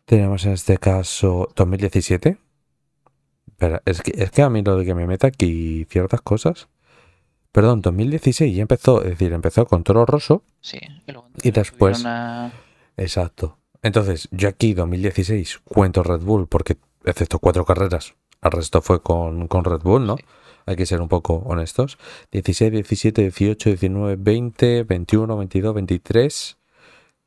Tenemos 0.10 0.44
en 0.48 0.54
este 0.54 0.80
caso 0.80 1.50
2017. 1.56 2.40
Espera, 3.46 3.84
es 3.86 4.02
que, 4.02 4.12
es 4.16 4.32
que 4.32 4.42
a 4.42 4.50
mí 4.50 4.64
lo 4.64 4.76
de 4.76 4.84
que 4.84 4.96
me 4.96 5.06
meta 5.06 5.28
aquí 5.28 5.86
ciertas 5.88 6.22
cosas. 6.22 6.68
Perdón, 7.52 7.82
2016 7.82 8.56
ya 8.56 8.64
empezó, 8.64 9.04
es 9.04 9.12
decir, 9.12 9.34
empezó 9.34 9.68
con 9.68 9.84
Toro 9.84 10.08
Rosso. 10.08 10.42
Sí. 10.62 10.80
Y, 11.06 11.12
luego 11.12 11.30
Y 11.44 11.52
después- 11.52 12.04
a- 12.08 12.52
Exacto. 12.98 13.60
Entonces, 13.84 14.28
yo 14.32 14.50
aquí 14.50 14.74
2016 14.74 15.60
cuento 15.64 16.02
Red 16.02 16.22
Bull 16.22 16.48
porque, 16.48 16.78
excepto 17.06 17.38
cuatro 17.38 17.64
carreras, 17.64 18.16
el 18.42 18.50
resto 18.52 18.82
fue 18.82 19.04
con, 19.04 19.48
con 19.48 19.64
Red 19.64 19.82
Bull, 19.84 20.08
¿no? 20.08 20.18
Sí. 20.18 20.24
Hay 20.66 20.76
que 20.76 20.88
ser 20.88 21.02
un 21.02 21.08
poco 21.08 21.36
honestos. 21.46 22.00
16, 22.32 22.72
17, 22.72 23.22
18, 23.22 23.70
19, 23.70 24.16
20, 24.18 24.84
21, 24.86 25.38
22, 25.38 25.76
23. 25.76 26.58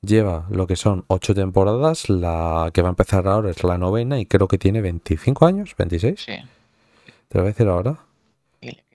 Lleva 0.02 0.46
lo 0.50 0.66
que 0.66 0.74
son 0.76 1.04
ocho 1.06 1.34
temporadas. 1.34 2.08
La 2.10 2.70
que 2.74 2.82
va 2.82 2.88
a 2.88 2.90
empezar 2.90 3.26
ahora 3.28 3.50
es 3.50 3.62
la 3.62 3.78
novena 3.78 4.18
y 4.18 4.26
creo 4.26 4.48
que 4.48 4.58
tiene 4.58 4.80
25 4.80 5.46
años, 5.46 5.74
26. 5.78 6.20
Sí. 6.20 6.32
Te 7.28 7.38
lo 7.38 7.42
voy 7.44 7.50
a 7.50 7.52
decir 7.52 7.68
ahora. 7.68 7.98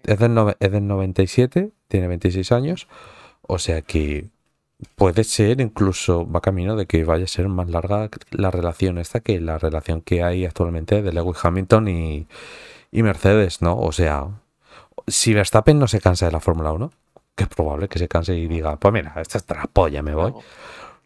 Es 0.03 0.19
del, 0.19 0.31
nove- 0.33 0.57
es 0.59 0.71
del 0.71 0.85
97, 0.87 1.71
tiene 1.87 2.07
26 2.07 2.51
años. 2.51 2.87
O 3.41 3.57
sea 3.57 3.81
que 3.81 4.27
puede 4.95 5.23
ser, 5.23 5.59
incluso 5.61 6.29
va 6.29 6.41
camino 6.41 6.75
de 6.75 6.85
que 6.85 7.03
vaya 7.03 7.23
a 7.23 7.27
ser 7.27 7.47
más 7.47 7.69
larga 7.69 8.09
la 8.31 8.51
relación 8.51 8.97
esta 8.97 9.21
que 9.21 9.39
la 9.41 9.57
relación 9.57 10.01
que 10.01 10.23
hay 10.23 10.45
actualmente 10.45 11.01
de 11.01 11.13
Lewis 11.13 11.37
Hamilton 11.43 11.87
y, 11.87 12.27
y 12.91 13.01
Mercedes, 13.03 13.61
¿no? 13.61 13.77
O 13.79 13.91
sea, 13.91 14.27
si 15.07 15.33
Verstappen 15.33 15.79
no 15.79 15.87
se 15.87 15.99
cansa 16.01 16.25
de 16.27 16.33
la 16.33 16.39
Fórmula 16.41 16.73
1, 16.73 16.91
que 17.35 17.43
es 17.45 17.49
probable 17.49 17.87
que 17.87 17.97
se 17.97 18.07
canse 18.07 18.35
y 18.37 18.47
diga, 18.47 18.75
pues 18.75 18.93
mira, 18.93 19.13
esta 19.19 19.37
es 19.37 19.45
la 19.49 19.67
polla, 19.71 20.01
me 20.03 20.13
voy. 20.13 20.33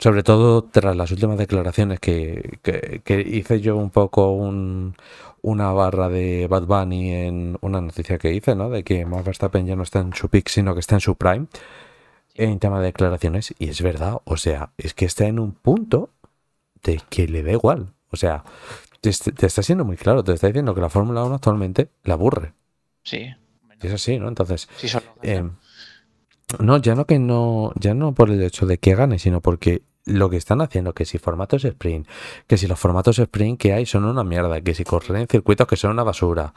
Sobre 0.02 0.24
todo 0.24 0.64
tras 0.64 0.96
las 0.96 1.12
últimas 1.12 1.38
declaraciones 1.38 2.00
que, 2.00 2.58
que- 2.64 3.02
que 3.06 3.22
hice 3.22 3.62
yo 3.62 3.78
un 3.78 3.92
poco 3.92 4.32
un- 4.32 4.96
una 5.44 5.72
barra 5.74 6.10
de 6.10 6.48
Bad 6.48 6.64
Bunny 6.66 7.12
en 7.14 7.58
una 7.62 7.82
noticia 7.82 8.18
que 8.18 8.34
hice, 8.34 8.56
¿no? 8.56 8.70
De 8.72 8.84
que 8.84 9.06
Max 9.06 9.26
Verstappen 9.26 9.66
ya 9.68 9.76
no 9.76 9.84
está 9.84 10.00
en 10.00 10.14
su 10.14 10.28
peak, 10.30 10.50
sino 10.50 10.74
que 10.74 10.80
está 10.80 10.96
en 10.96 11.02
su 11.02 11.16
prime 11.16 11.46
en 12.34 12.58
tema 12.60 12.80
de 12.80 12.86
declaraciones. 12.88 13.54
Y 13.60 13.70
es 13.70 13.82
verdad, 13.84 14.22
o 14.26 14.38
sea, 14.38 14.72
es 14.78 14.94
que 14.96 15.06
está 15.06 15.28
en 15.28 15.38
un 15.40 15.52
punto 15.52 16.10
de 16.84 17.00
que 17.10 17.28
le 17.28 17.44
da 17.44 17.52
igual. 17.52 17.94
O 18.10 18.18
sea, 18.18 18.44
te, 19.02 19.10
est- 19.10 19.30
te 19.36 19.46
está 19.46 19.62
siendo 19.62 19.86
muy 19.86 19.98
claro, 19.98 20.24
te 20.24 20.34
está 20.34 20.48
diciendo 20.48 20.74
que 20.74 20.82
la 20.82 20.90
Fórmula 20.90 21.24
1 21.24 21.36
actualmente 21.36 21.90
le 22.04 22.14
aburre. 22.14 22.54
Sí. 23.04 23.28
Y 23.82 23.88
es 23.88 23.94
así, 23.94 24.18
¿no? 24.18 24.28
Entonces, 24.28 24.68
Sí, 24.78 24.88
solo 24.88 25.06
eh, 25.22 25.44
no, 26.60 26.78
ya 26.78 26.96
no 26.96 27.06
que 27.06 27.20
no, 27.20 27.72
ya 27.76 27.94
no 27.94 28.14
por 28.14 28.30
el 28.30 28.42
hecho 28.44 28.66
de 28.66 28.78
que 28.80 28.96
gane, 28.96 29.20
sino 29.20 29.42
porque 29.42 29.84
lo 30.06 30.30
que 30.30 30.38
están 30.38 30.62
haciendo, 30.62 30.94
que 30.94 31.06
si 31.06 31.18
formatos 31.18 31.64
sprint, 31.66 32.08
que 32.48 32.58
si 32.58 32.68
los 32.68 32.80
formatos 32.80 33.20
sprint 33.20 33.60
que 33.60 33.74
hay 33.74 33.86
son 33.86 34.06
una 34.06 34.24
mierda, 34.24 34.62
que 34.62 34.74
si 34.74 34.84
correr 34.84 35.16
en 35.18 35.28
circuitos 35.28 35.68
que 35.68 35.76
son 35.76 35.92
una 35.92 36.04
basura, 36.04 36.54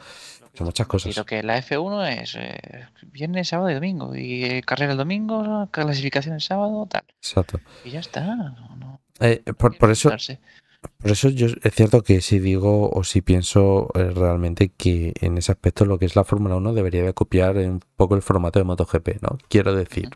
son 0.53 0.65
muchas 0.65 0.87
Y 0.87 0.89
cosas. 0.89 1.17
lo 1.17 1.25
que 1.25 1.43
la 1.43 1.61
F1 1.61 2.21
es 2.21 2.35
eh, 2.39 2.87
viernes, 3.11 3.49
sábado 3.49 3.69
y 3.69 3.73
domingo. 3.73 4.15
Y 4.15 4.45
eh, 4.45 4.61
carrera 4.65 4.93
el 4.93 4.97
domingo, 4.97 5.67
clasificación 5.71 6.35
el 6.35 6.41
sábado, 6.41 6.87
tal. 6.89 7.03
Exacto. 7.17 7.59
Y 7.83 7.91
ya 7.91 7.99
está. 7.99 8.25
No, 8.35 8.75
no 8.77 9.01
Eh, 9.19 9.43
por, 9.57 9.77
por 9.77 9.91
eso, 9.91 10.09
por 10.97 11.11
eso 11.11 11.29
yo 11.29 11.47
es 11.47 11.73
cierto 11.73 12.03
que 12.03 12.21
si 12.21 12.39
digo 12.39 12.89
o 12.89 13.03
si 13.03 13.21
pienso 13.21 13.89
eh, 13.95 14.11
realmente 14.11 14.69
que 14.69 15.13
en 15.19 15.37
ese 15.37 15.51
aspecto 15.51 15.85
lo 15.85 15.99
que 15.99 16.05
es 16.05 16.15
la 16.15 16.23
Fórmula 16.23 16.55
1 16.55 16.73
debería 16.73 17.03
de 17.03 17.13
copiar 17.13 17.57
un 17.57 17.81
poco 17.95 18.15
el 18.15 18.21
formato 18.21 18.59
de 18.59 18.65
MotoGP, 18.65 19.21
¿no? 19.21 19.37
Quiero 19.49 19.75
decir, 19.75 20.09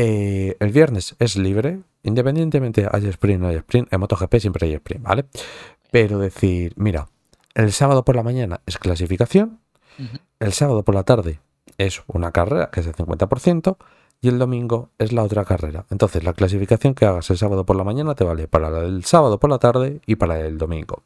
eh, 0.00 0.56
el 0.60 0.70
viernes 0.70 1.16
es 1.18 1.36
libre, 1.36 1.80
independientemente 2.04 2.86
haya 2.88 3.10
sprint 3.10 3.40
o 3.40 3.42
no 3.42 3.48
haya 3.48 3.58
sprint, 3.58 3.92
en 3.92 3.98
MotoGP 3.98 4.36
siempre 4.36 4.68
hay 4.68 4.74
sprint, 4.74 5.02
¿vale? 5.02 5.24
Pero 5.90 6.20
decir, 6.20 6.72
mira, 6.76 7.08
el 7.54 7.72
sábado 7.72 8.04
por 8.04 8.14
la 8.14 8.22
mañana 8.22 8.60
es 8.64 8.78
clasificación, 8.78 9.58
el 10.38 10.52
sábado 10.52 10.84
por 10.84 10.94
la 10.94 11.02
tarde 11.02 11.40
es 11.78 12.04
una 12.06 12.30
carrera 12.30 12.70
que 12.70 12.78
es 12.78 12.86
el 12.86 12.94
50% 12.94 13.76
y 14.20 14.28
el 14.28 14.38
domingo 14.38 14.90
es 14.98 15.12
la 15.12 15.24
otra 15.24 15.44
carrera. 15.44 15.84
Entonces 15.90 16.22
la 16.22 16.32
clasificación 16.32 16.94
que 16.94 17.04
hagas 17.04 17.28
el 17.30 17.38
sábado 17.38 17.66
por 17.66 17.74
la 17.74 17.82
mañana 17.82 18.14
te 18.14 18.22
vale 18.22 18.46
para 18.46 18.70
la 18.70 18.82
del 18.82 19.04
sábado 19.04 19.40
por 19.40 19.50
la 19.50 19.58
tarde 19.58 20.00
y 20.06 20.14
para 20.14 20.38
el 20.46 20.58
domingo. 20.58 21.02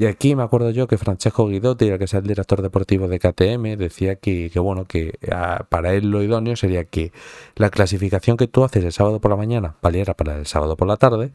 Y 0.00 0.06
aquí 0.06 0.36
me 0.36 0.44
acuerdo 0.44 0.70
yo 0.70 0.86
que 0.86 0.96
Francesco 0.96 1.48
Guidotti, 1.48 1.88
el 1.88 1.98
que 1.98 2.04
es 2.04 2.14
el 2.14 2.22
director 2.22 2.62
deportivo 2.62 3.08
de 3.08 3.18
KTM, 3.18 3.76
decía 3.76 4.14
que, 4.14 4.48
que 4.48 4.60
bueno, 4.60 4.84
que 4.84 5.18
ah, 5.32 5.66
para 5.68 5.92
él 5.92 6.12
lo 6.12 6.22
idóneo 6.22 6.54
sería 6.54 6.84
que 6.84 7.12
la 7.56 7.68
clasificación 7.68 8.36
que 8.36 8.46
tú 8.46 8.62
haces 8.62 8.84
el 8.84 8.92
sábado 8.92 9.20
por 9.20 9.32
la 9.32 9.36
mañana 9.36 9.74
valiera 9.82 10.14
para 10.14 10.36
el 10.38 10.46
sábado 10.46 10.76
por 10.76 10.86
la 10.86 10.98
tarde, 10.98 11.32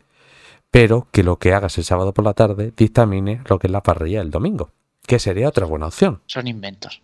pero 0.71 1.07
que 1.11 1.23
lo 1.23 1.39
que 1.39 1.53
hagas 1.53 1.77
el 1.77 1.83
sábado 1.83 2.13
por 2.13 2.23
la 2.23 2.33
tarde 2.33 2.71
dictamine 2.75 3.41
lo 3.49 3.59
que 3.59 3.67
es 3.67 3.71
la 3.71 3.83
parrilla 3.83 4.21
el 4.21 4.31
domingo, 4.31 4.71
que 5.05 5.19
sería 5.19 5.49
otra 5.49 5.65
buena 5.65 5.87
opción. 5.87 6.21
Son 6.25 6.47
inventos. 6.47 7.01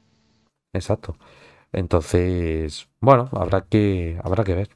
Exacto. 0.71 1.17
Entonces, 1.73 2.87
bueno, 3.01 3.27
habrá 3.33 3.65
que, 3.65 4.17
habrá 4.23 4.45
que 4.45 4.55
ver. 4.55 4.69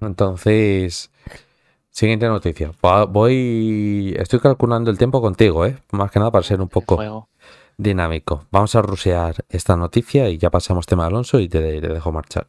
Entonces, 0.00 1.10
siguiente 1.90 2.26
noticia. 2.26 2.72
Voy, 3.08 4.14
estoy 4.18 4.40
calculando 4.40 4.90
el 4.90 4.98
tiempo 4.98 5.20
contigo, 5.20 5.66
¿eh? 5.66 5.78
Más 5.92 6.10
que 6.10 6.18
nada 6.18 6.30
para 6.30 6.44
ser 6.44 6.60
un 6.60 6.68
poco 6.68 7.28
dinámico. 7.76 8.46
Vamos 8.50 8.74
a 8.74 8.82
rusear 8.82 9.44
esta 9.48 9.76
noticia 9.76 10.28
y 10.28 10.38
ya 10.38 10.50
pasamos 10.50 10.86
tema 10.86 11.06
Alonso 11.06 11.40
y 11.40 11.48
te, 11.48 11.80
te 11.80 11.88
dejo 11.88 12.12
marchar. 12.12 12.48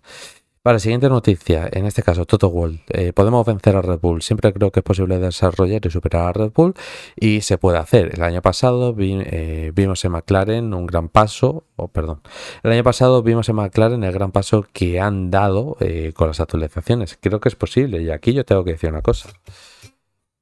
Vale, 0.63 0.79
siguiente 0.79 1.09
noticia, 1.09 1.67
en 1.71 1.87
este 1.87 2.03
caso 2.03 2.27
Toto 2.27 2.51
Wolff. 2.51 2.81
Eh, 2.89 3.13
podemos 3.13 3.43
vencer 3.47 3.75
a 3.75 3.81
Red 3.81 3.99
Bull. 3.99 4.21
Siempre 4.21 4.53
creo 4.53 4.71
que 4.71 4.81
es 4.81 4.83
posible 4.83 5.17
desarrollar 5.17 5.83
y 5.83 5.89
superar 5.89 6.27
a 6.27 6.33
Red 6.33 6.51
Bull 6.53 6.75
y 7.15 7.41
se 7.41 7.57
puede 7.57 7.79
hacer. 7.79 8.13
El 8.13 8.21
año 8.21 8.43
pasado 8.43 8.93
vi- 8.93 9.23
eh, 9.25 9.71
vimos 9.73 10.05
en 10.05 10.11
McLaren 10.11 10.75
un 10.75 10.85
gran 10.85 11.09
paso, 11.09 11.63
o 11.77 11.87
perdón, 11.87 12.21
el 12.61 12.73
año 12.73 12.83
pasado 12.83 13.23
vimos 13.23 13.49
en 13.49 13.55
McLaren 13.55 14.03
el 14.03 14.11
gran 14.11 14.31
paso 14.31 14.67
que 14.71 14.99
han 14.99 15.31
dado 15.31 15.77
eh, 15.79 16.13
con 16.15 16.27
las 16.27 16.39
actualizaciones. 16.39 17.17
Creo 17.19 17.39
que 17.39 17.49
es 17.49 17.55
posible 17.55 17.99
y 18.03 18.11
aquí 18.11 18.33
yo 18.33 18.45
tengo 18.45 18.63
que 18.63 18.73
decir 18.73 18.91
una 18.91 19.01
cosa. 19.01 19.29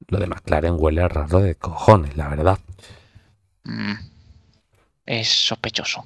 Lo 0.08 0.18
de 0.18 0.26
McLaren 0.26 0.76
huele 0.78 1.08
raro 1.08 1.38
de 1.40 1.54
cojones, 1.54 2.14
la 2.18 2.28
verdad. 2.28 2.58
Mm. 3.64 3.94
Es 5.06 5.28
sospechoso. 5.28 6.04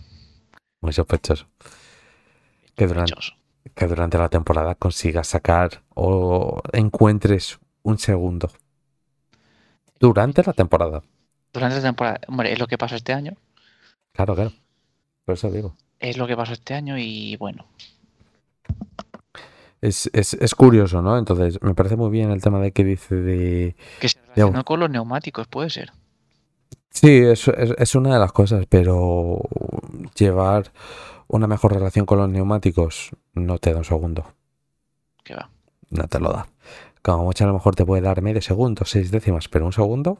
Muy 0.80 0.92
sospechoso. 0.92 1.46
Que 2.76 2.86
durante. 2.86 3.12
Que 3.74 3.86
durante 3.86 4.18
la 4.18 4.28
temporada 4.28 4.74
consigas 4.74 5.28
sacar 5.28 5.82
o 5.94 6.62
encuentres 6.72 7.58
un 7.82 7.98
segundo. 7.98 8.50
Durante 9.98 10.42
la 10.42 10.52
temporada. 10.52 11.02
Durante 11.52 11.76
la 11.76 11.82
temporada, 11.82 12.20
hombre, 12.28 12.52
es 12.52 12.58
lo 12.58 12.66
que 12.66 12.76
pasó 12.76 12.96
este 12.96 13.12
año. 13.12 13.34
Claro, 14.12 14.34
claro. 14.34 14.52
Por 15.24 15.34
eso 15.34 15.50
digo. 15.50 15.76
Es 15.98 16.18
lo 16.18 16.26
que 16.26 16.36
pasó 16.36 16.52
este 16.52 16.74
año 16.74 16.98
y 16.98 17.36
bueno, 17.36 17.66
Es, 19.80 20.08
es, 20.14 20.34
es 20.34 20.54
curioso, 20.54 21.02
¿no? 21.02 21.18
Entonces, 21.18 21.60
me 21.60 21.74
parece 21.74 21.96
muy 21.96 22.10
bien 22.10 22.30
el 22.30 22.40
tema 22.40 22.58
de 22.58 22.72
que 22.72 22.84
dice 22.84 23.16
de... 23.16 23.76
que 24.00 24.08
se 24.08 24.18
relacionó 24.34 24.64
con 24.64 24.80
los 24.80 24.88
neumáticos, 24.88 25.46
puede 25.46 25.68
ser. 25.68 25.92
Sí, 26.90 27.18
es, 27.18 27.48
es, 27.48 27.74
es 27.76 27.94
una 27.94 28.14
de 28.14 28.18
las 28.18 28.32
cosas, 28.32 28.64
pero 28.66 29.40
llevar 30.16 30.72
una 31.34 31.46
mejor 31.46 31.72
relación 31.74 32.06
con 32.06 32.18
los 32.18 32.28
neumáticos 32.28 33.10
no 33.34 33.58
te 33.58 33.72
da 33.72 33.78
un 33.78 33.84
segundo. 33.84 34.34
Que 35.24 35.34
va. 35.34 35.50
No 35.90 36.06
te 36.08 36.18
lo 36.20 36.32
da. 36.32 36.46
Como 37.02 37.24
mucho 37.24 37.44
a 37.44 37.46
lo 37.46 37.52
mejor 37.54 37.74
te 37.76 37.84
puede 37.84 38.02
dar 38.02 38.22
medio 38.22 38.40
segundo, 38.42 38.84
seis 38.84 39.10
décimas, 39.10 39.48
pero 39.48 39.66
un 39.66 39.72
segundo 39.72 40.18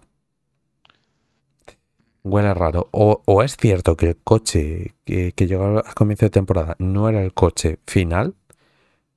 huele 2.23 2.55
raro. 2.55 2.89
O, 2.93 3.23
o 3.27 3.43
es 3.43 3.57
cierto 3.57 3.97
que 3.97 4.11
el 4.11 4.17
coche 4.17 4.95
que, 5.05 5.33
que 5.33 5.47
llegó 5.47 5.79
al 5.85 5.95
comienzo 5.95 6.27
de 6.27 6.31
temporada 6.31 6.75
no 6.79 7.09
era 7.09 7.23
el 7.23 7.33
coche 7.35 7.79
final, 7.87 8.35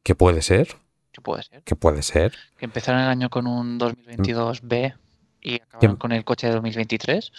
que 0.04 0.16
puede 0.16 0.42
ser, 0.42 0.68
Que 1.12 1.22
puede 1.22 1.44
ser. 1.44 1.64
que 1.64 1.76
puede 1.76 2.04
ser. 2.04 2.34
Que 2.58 2.66
empezaron 2.66 3.02
el 3.02 3.08
año 3.08 3.30
con 3.30 3.48
un 3.48 3.80
2022B 3.80 4.96
y 5.42 5.56
acabaron 5.62 5.96
Que- 5.96 6.00
con 6.00 6.12
el 6.12 6.24
coche 6.26 6.48
de 6.48 6.54
2023. 6.54 7.32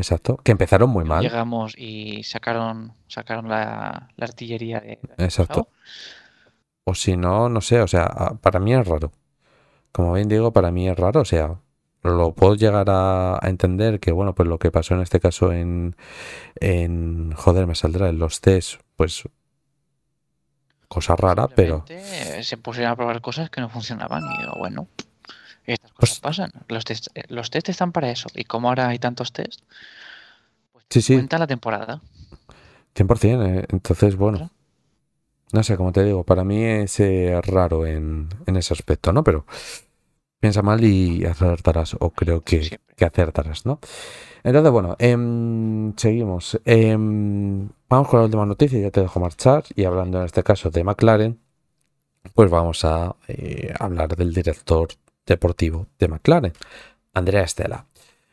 Exacto. 0.00 0.38
Que 0.38 0.52
empezaron 0.52 0.90
muy 0.90 1.04
mal. 1.04 1.22
Llegamos 1.22 1.74
y 1.76 2.22
sacaron 2.24 2.94
sacaron 3.06 3.48
la, 3.48 4.08
la 4.16 4.24
artillería 4.24 4.80
de. 4.80 4.98
Exacto. 5.18 5.68
O 6.84 6.94
si 6.94 7.16
no, 7.16 7.48
no 7.48 7.60
sé, 7.60 7.80
o 7.80 7.86
sea, 7.86 8.08
para 8.40 8.58
mí 8.58 8.74
es 8.74 8.86
raro. 8.86 9.12
Como 9.92 10.14
bien 10.14 10.28
digo, 10.28 10.52
para 10.52 10.70
mí 10.70 10.88
es 10.88 10.96
raro, 10.98 11.20
o 11.20 11.24
sea, 11.24 11.60
lo 12.02 12.32
puedo 12.32 12.54
llegar 12.54 12.88
a, 12.88 13.34
a 13.34 13.48
entender 13.48 14.00
que, 14.00 14.12
bueno, 14.12 14.34
pues 14.34 14.48
lo 14.48 14.58
que 14.58 14.70
pasó 14.70 14.94
en 14.94 15.02
este 15.02 15.20
caso 15.20 15.52
en, 15.52 15.96
en 16.56 17.32
joder, 17.32 17.66
me 17.66 17.74
saldrá 17.74 18.08
en 18.08 18.18
los 18.18 18.40
test, 18.40 18.80
pues, 18.96 19.28
cosa 20.88 21.14
rara, 21.16 21.48
pero 21.48 21.84
Simplemente 21.86 22.42
Se 22.44 22.56
pusieron 22.56 22.92
a 22.92 22.96
probar 22.96 23.20
cosas 23.20 23.50
que 23.50 23.60
no 23.60 23.68
funcionaban 23.68 24.22
y 24.24 24.38
digo, 24.38 24.54
bueno, 24.58 24.88
estas 25.72 25.90
Pues- 25.92 26.10
cosas 26.10 26.20
pasan. 26.20 26.50
Los 26.68 26.84
test, 26.84 27.08
eh, 27.14 27.24
los 27.28 27.50
test 27.50 27.68
están 27.68 27.92
para 27.92 28.10
eso. 28.10 28.28
Y 28.34 28.44
como 28.44 28.68
ahora 28.68 28.88
hay 28.88 28.98
tantos 28.98 29.32
test, 29.32 29.60
pues 30.72 30.84
sí. 31.04 31.14
cuenta 31.14 31.38
la 31.38 31.46
temporada. 31.46 32.00
100%. 32.94 33.44
eh, 33.46 33.66
Entonces, 33.70 34.16
bueno. 34.16 34.50
No 35.52 35.62
sé, 35.64 35.76
como 35.76 35.90
te 35.92 36.04
digo, 36.04 36.22
para 36.22 36.44
mí 36.44 36.62
es 36.62 37.00
eh, 37.00 37.40
raro 37.42 37.84
en, 37.84 38.28
en 38.46 38.56
ese 38.56 38.72
aspecto, 38.72 39.12
¿no? 39.12 39.24
Pero 39.24 39.46
piensa 40.38 40.62
mal 40.62 40.82
y 40.84 41.24
acertarás, 41.24 41.96
o 41.98 42.10
creo 42.10 42.42
que, 42.42 42.78
que 42.96 43.04
acertarás, 43.04 43.66
¿no? 43.66 43.80
Entonces, 44.44 44.70
bueno, 44.70 44.94
em, 45.00 45.92
seguimos. 45.96 46.58
Em, 46.64 47.68
vamos 47.88 48.08
con 48.08 48.20
la 48.20 48.24
última 48.26 48.46
noticia, 48.46 48.78
ya 48.78 48.90
te 48.92 49.00
dejo 49.00 49.18
marchar. 49.18 49.64
Y 49.74 49.84
hablando 49.84 50.18
en 50.20 50.26
este 50.26 50.44
caso 50.44 50.70
de 50.70 50.84
McLaren, 50.84 51.40
pues 52.34 52.48
vamos 52.50 52.84
a 52.84 53.16
hablar 53.80 54.14
del 54.16 54.32
director 54.32 54.88
deportivo 55.30 55.86
de 55.98 56.08
McLaren, 56.08 56.52
Andrea 57.14 57.46
Stella. 57.46 57.86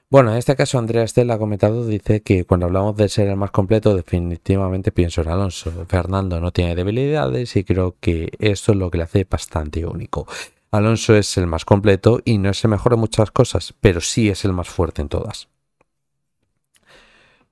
Bueno, 0.09 0.31
en 0.31 0.37
este 0.37 0.55
caso 0.55 0.79
Andrea 0.79 1.05
Stella 1.05 1.33
ha 1.33 1.37
comentado, 1.37 1.85
dice 1.85 2.21
que 2.21 2.45
cuando 2.45 2.65
hablamos 2.65 2.95
de 2.95 3.09
ser 3.09 3.27
el 3.27 3.35
más 3.35 3.51
completo, 3.51 3.93
definitivamente 3.93 4.91
pienso 4.91 5.21
en 5.21 5.27
Alonso. 5.27 5.85
Fernando 5.87 6.39
no 6.39 6.51
tiene 6.51 6.75
debilidades 6.75 7.55
y 7.57 7.63
creo 7.65 7.97
que 7.99 8.31
esto 8.39 8.71
es 8.71 8.77
lo 8.77 8.89
que 8.89 8.99
le 8.99 9.03
hace 9.03 9.27
bastante 9.29 9.85
único. 9.85 10.25
Alonso 10.71 11.15
es 11.15 11.37
el 11.37 11.47
más 11.47 11.65
completo 11.65 12.21
y 12.23 12.37
no 12.37 12.49
es 12.49 12.63
el 12.63 12.71
mejor 12.71 12.93
en 12.93 12.99
muchas 12.99 13.31
cosas, 13.31 13.73
pero 13.81 13.99
sí 13.99 14.29
es 14.29 14.45
el 14.45 14.53
más 14.53 14.69
fuerte 14.69 15.01
en 15.01 15.09
todas. 15.09 15.49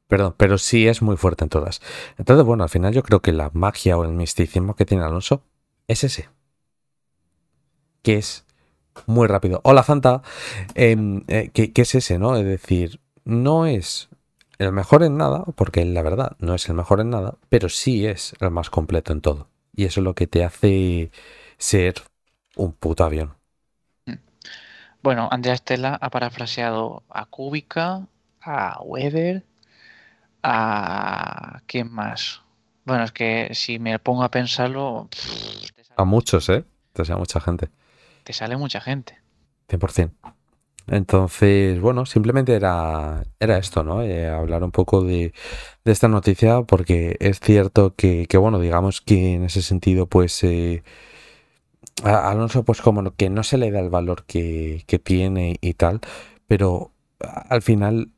Perdón, 0.07 0.35
pero 0.37 0.57
sí 0.57 0.87
es 0.87 1.01
muy 1.01 1.17
fuerte 1.17 1.43
en 1.43 1.49
todas. 1.49 1.81
Entonces, 2.17 2.45
bueno, 2.45 2.63
al 2.63 2.69
final 2.69 2.93
yo 2.93 3.03
creo 3.03 3.21
que 3.21 3.33
la 3.33 3.51
magia 3.53 3.97
o 3.97 4.05
el 4.05 4.11
misticismo 4.11 4.75
que 4.75 4.85
tiene 4.85 5.03
Alonso 5.03 5.43
es 5.87 6.03
ese. 6.03 6.29
Que 8.01 8.15
es 8.15 8.45
muy 9.05 9.27
rápido. 9.27 9.61
Hola, 9.63 9.83
Fanta. 9.83 10.21
Em, 10.75 11.23
eh, 11.27 11.49
que, 11.53 11.73
que 11.73 11.81
es 11.83 11.95
ese, 11.95 12.19
¿no? 12.19 12.35
Es 12.37 12.45
decir, 12.45 12.99
no 13.23 13.65
es 13.65 14.09
el 14.57 14.71
mejor 14.71 15.03
en 15.03 15.17
nada, 15.17 15.43
porque 15.55 15.83
la 15.85 16.01
verdad 16.01 16.35
no 16.39 16.55
es 16.55 16.67
el 16.69 16.75
mejor 16.75 17.01
en 17.01 17.09
nada, 17.09 17.35
pero 17.49 17.69
sí 17.69 18.05
es 18.05 18.35
el 18.39 18.51
más 18.51 18.69
completo 18.69 19.11
en 19.11 19.21
todo. 19.21 19.49
Y 19.75 19.85
eso 19.85 19.99
es 19.99 20.05
lo 20.05 20.15
que 20.15 20.27
te 20.27 20.43
hace 20.43 21.11
ser 21.57 21.95
un 22.55 22.73
puto 22.73 23.03
avión. 23.03 23.35
Bueno, 25.01 25.27
Andrea 25.31 25.55
Stella 25.55 25.97
ha 26.01 26.09
parafraseado 26.09 27.03
a 27.09 27.25
Kubica, 27.25 28.07
a 28.41 28.79
Weber, 28.81 29.43
a... 30.41 31.61
¿Quién 31.67 31.91
más? 31.91 32.41
Bueno, 32.85 33.03
es 33.03 33.11
que 33.11 33.49
si 33.53 33.77
me 33.79 33.99
pongo 33.99 34.23
a 34.23 34.31
pensarlo, 34.31 35.07
pff, 35.11 35.71
A 35.97 36.05
muchos, 36.05 36.49
¿eh? 36.49 36.65
Entonces 36.87 37.13
a 37.13 37.17
mucha 37.17 37.39
gente. 37.39 37.69
Te 38.25 38.33
sale 38.33 38.57
mucha 38.57 38.81
gente. 38.81 39.17
100%. 39.69 40.11
Entonces, 40.87 41.79
bueno, 41.79 42.05
simplemente 42.05 42.53
era, 42.53 43.23
era 43.39 43.57
esto, 43.57 43.83
¿no? 43.83 44.03
Eh, 44.03 44.27
hablar 44.29 44.63
un 44.63 44.71
poco 44.71 45.03
de, 45.03 45.33
esta 45.85 46.07
noticia 46.07 46.61
porque 46.63 47.17
es 47.19 47.39
cierto 47.39 47.95
que, 47.95 48.27
bueno, 48.37 48.59
digamos 48.59 49.01
que 49.01 49.33
en 49.35 49.45
ese 49.45 49.61
sentido, 49.61 50.07
pues, 50.07 50.43
eh, 50.43 50.83
Alonso, 52.03 52.63
pues 52.63 52.81
como 52.81 53.15
que 53.15 53.29
no 53.29 53.43
se 53.43 53.57
le 53.57 53.71
da 53.71 53.79
el 53.79 53.89
valor 53.89 54.25
que, 54.25 54.83
tiene 55.03 55.57
y 55.61 55.73
tal, 55.75 56.01
pero 56.47 56.91
al 57.19 57.61
final 57.61 58.11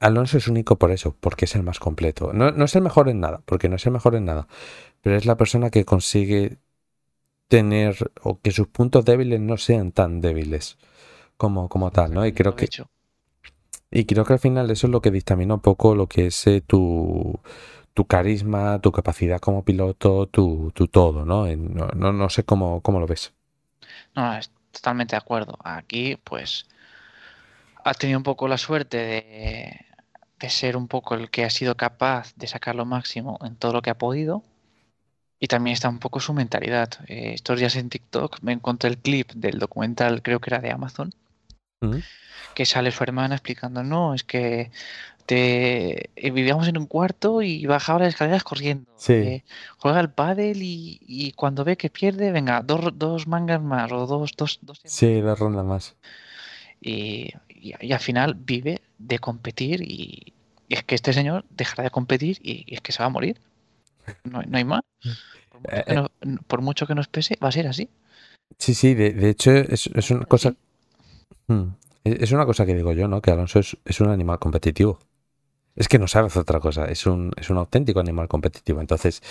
Alonso 0.00 0.38
es 0.38 0.48
único 0.48 0.76
por 0.78 0.90
eso, 0.92 1.16
porque 1.20 1.46
es 1.46 1.54
el 1.56 1.62
más 1.62 1.78
completo. 1.78 2.32
No 2.32 2.64
es 2.64 2.76
el 2.76 2.82
mejor 2.82 3.08
en 3.08 3.20
nada, 3.20 3.42
porque 3.44 3.68
no 3.68 3.76
es 3.76 3.86
el 3.86 3.92
mejor 3.92 4.14
en 4.14 4.26
nada, 4.26 4.46
pero 5.02 5.16
es 5.16 5.26
la 5.26 5.36
persona 5.36 5.70
que 5.70 5.84
consigue 5.84 6.58
tener 7.48 7.96
o 8.22 8.40
que 8.40 8.50
sus 8.50 8.68
puntos 8.68 9.04
débiles 9.04 9.40
no 9.40 9.56
sean 9.56 9.92
tan 9.92 10.20
débiles 10.20 10.78
como, 11.36 11.68
como 11.68 11.90
tal, 11.90 12.12
¿no? 12.14 12.26
Y 12.26 12.32
creo 12.32 12.56
que, 12.56 12.68
y 13.90 14.04
creo 14.04 14.24
que 14.24 14.34
al 14.34 14.38
final 14.38 14.70
eso 14.70 14.86
es 14.86 14.90
lo 14.90 15.00
que 15.00 15.10
dictamina 15.10 15.54
un 15.54 15.60
poco 15.60 15.94
lo 15.94 16.08
que 16.08 16.26
es 16.26 16.46
eh, 16.46 16.60
tu, 16.60 17.40
tu 17.94 18.06
carisma, 18.06 18.80
tu 18.80 18.92
capacidad 18.92 19.40
como 19.40 19.64
piloto, 19.64 20.26
tu, 20.26 20.72
tu 20.74 20.88
todo, 20.88 21.24
¿no? 21.24 21.46
No, 21.56 21.88
no, 21.88 22.12
no 22.12 22.30
sé 22.30 22.44
cómo, 22.44 22.80
cómo 22.82 23.00
lo 23.00 23.06
ves. 23.06 23.32
No, 24.14 24.34
es 24.36 24.50
totalmente 24.72 25.12
de 25.12 25.18
acuerdo. 25.18 25.56
Aquí, 25.64 26.16
pues, 26.24 26.66
ha 27.84 27.94
tenido 27.94 28.18
un 28.18 28.24
poco 28.24 28.48
la 28.48 28.58
suerte 28.58 28.96
de, 28.98 29.86
de 30.38 30.50
ser 30.50 30.76
un 30.76 30.88
poco 30.88 31.14
el 31.14 31.30
que 31.30 31.44
ha 31.44 31.50
sido 31.50 31.76
capaz 31.76 32.34
de 32.36 32.46
sacar 32.46 32.74
lo 32.74 32.84
máximo 32.84 33.38
en 33.42 33.56
todo 33.56 33.72
lo 33.72 33.82
que 33.82 33.90
ha 33.90 33.98
podido. 33.98 34.42
Y 35.38 35.48
también 35.48 35.74
está 35.74 35.88
un 35.88 35.98
poco 35.98 36.20
su 36.20 36.32
mentalidad. 36.32 36.88
Eh, 37.08 37.32
estos 37.34 37.58
días 37.58 37.76
en 37.76 37.90
TikTok 37.90 38.38
me 38.42 38.52
encontré 38.52 38.88
el 38.90 38.98
clip 38.98 39.32
del 39.32 39.58
documental, 39.58 40.22
creo 40.22 40.40
que 40.40 40.50
era 40.50 40.60
de 40.60 40.70
Amazon, 40.70 41.12
¿Mm? 41.80 41.96
que 42.54 42.64
sale 42.64 42.90
su 42.90 43.02
hermana 43.04 43.34
explicando, 43.34 43.82
no, 43.82 44.14
es 44.14 44.24
que 44.24 44.70
te, 45.26 46.08
eh, 46.16 46.30
vivíamos 46.30 46.68
en 46.68 46.78
un 46.78 46.86
cuarto 46.86 47.42
y 47.42 47.66
bajaba 47.66 47.98
las 48.00 48.08
escaleras 48.10 48.44
corriendo. 48.44 48.90
Sí. 48.96 49.12
eh, 49.12 49.44
juega 49.76 49.98
al 50.00 50.12
pádel 50.12 50.62
y, 50.62 51.00
y 51.02 51.32
cuando 51.32 51.64
ve 51.64 51.76
que 51.76 51.90
pierde, 51.90 52.32
venga, 52.32 52.62
dos, 52.62 52.96
dos 52.96 53.26
mangas 53.26 53.60
más 53.60 53.92
o 53.92 54.06
dos, 54.06 54.32
dos, 54.36 54.58
dos 54.62 54.80
Sí, 54.84 55.20
dos 55.20 55.38
rondas 55.38 55.64
más. 55.66 55.96
y, 56.80 57.30
y- 57.48 57.74
y 57.80 57.92
al 57.92 58.00
final 58.00 58.34
vive 58.34 58.80
de 58.98 59.18
competir 59.18 59.82
y, 59.82 60.32
es 60.68 60.82
que 60.84 60.94
este 60.94 61.12
señor 61.12 61.44
dejará 61.50 61.84
de 61.84 61.90
competir 61.90 62.38
y 62.42 62.64
es 62.74 62.80
que 62.80 62.92
se 62.92 63.00
va 63.00 63.06
a 63.06 63.10
morir. 63.10 63.38
No, 64.24 64.42
no 64.42 64.56
hay 64.58 64.64
más. 64.64 64.82
Por 65.50 65.60
mucho, 65.60 65.76
Eh, 65.86 66.36
por 66.46 66.62
mucho 66.62 66.86
que 66.86 66.94
nos 66.94 67.08
pese, 67.08 67.38
va 67.42 67.48
a 67.48 67.52
ser 67.52 67.66
así. 67.66 67.88
Sí, 68.58 68.74
sí, 68.74 68.94
de, 68.94 69.12
de 69.12 69.30
hecho 69.30 69.52
es, 69.52 69.88
es 69.92 70.10
una 70.10 70.24
cosa... 70.26 70.50
Sí. 70.50 70.56
Mm. 71.48 71.64
Es 72.04 72.30
una 72.30 72.46
cosa 72.46 72.64
que 72.64 72.74
digo 72.74 72.92
yo, 72.92 73.08
¿no? 73.08 73.20
Que 73.20 73.32
Alonso 73.32 73.58
es, 73.58 73.76
es 73.84 74.00
un 74.00 74.08
animal 74.10 74.38
competitivo. 74.38 75.00
Es 75.74 75.88
que 75.88 75.98
no 75.98 76.06
sabe 76.06 76.28
hacer 76.28 76.42
otra 76.42 76.60
cosa, 76.60 76.84
es 76.86 77.04
un, 77.06 77.32
es 77.36 77.50
un 77.50 77.58
auténtico 77.58 77.98
animal 78.00 78.28
competitivo. 78.28 78.80
Entonces, 78.80 79.22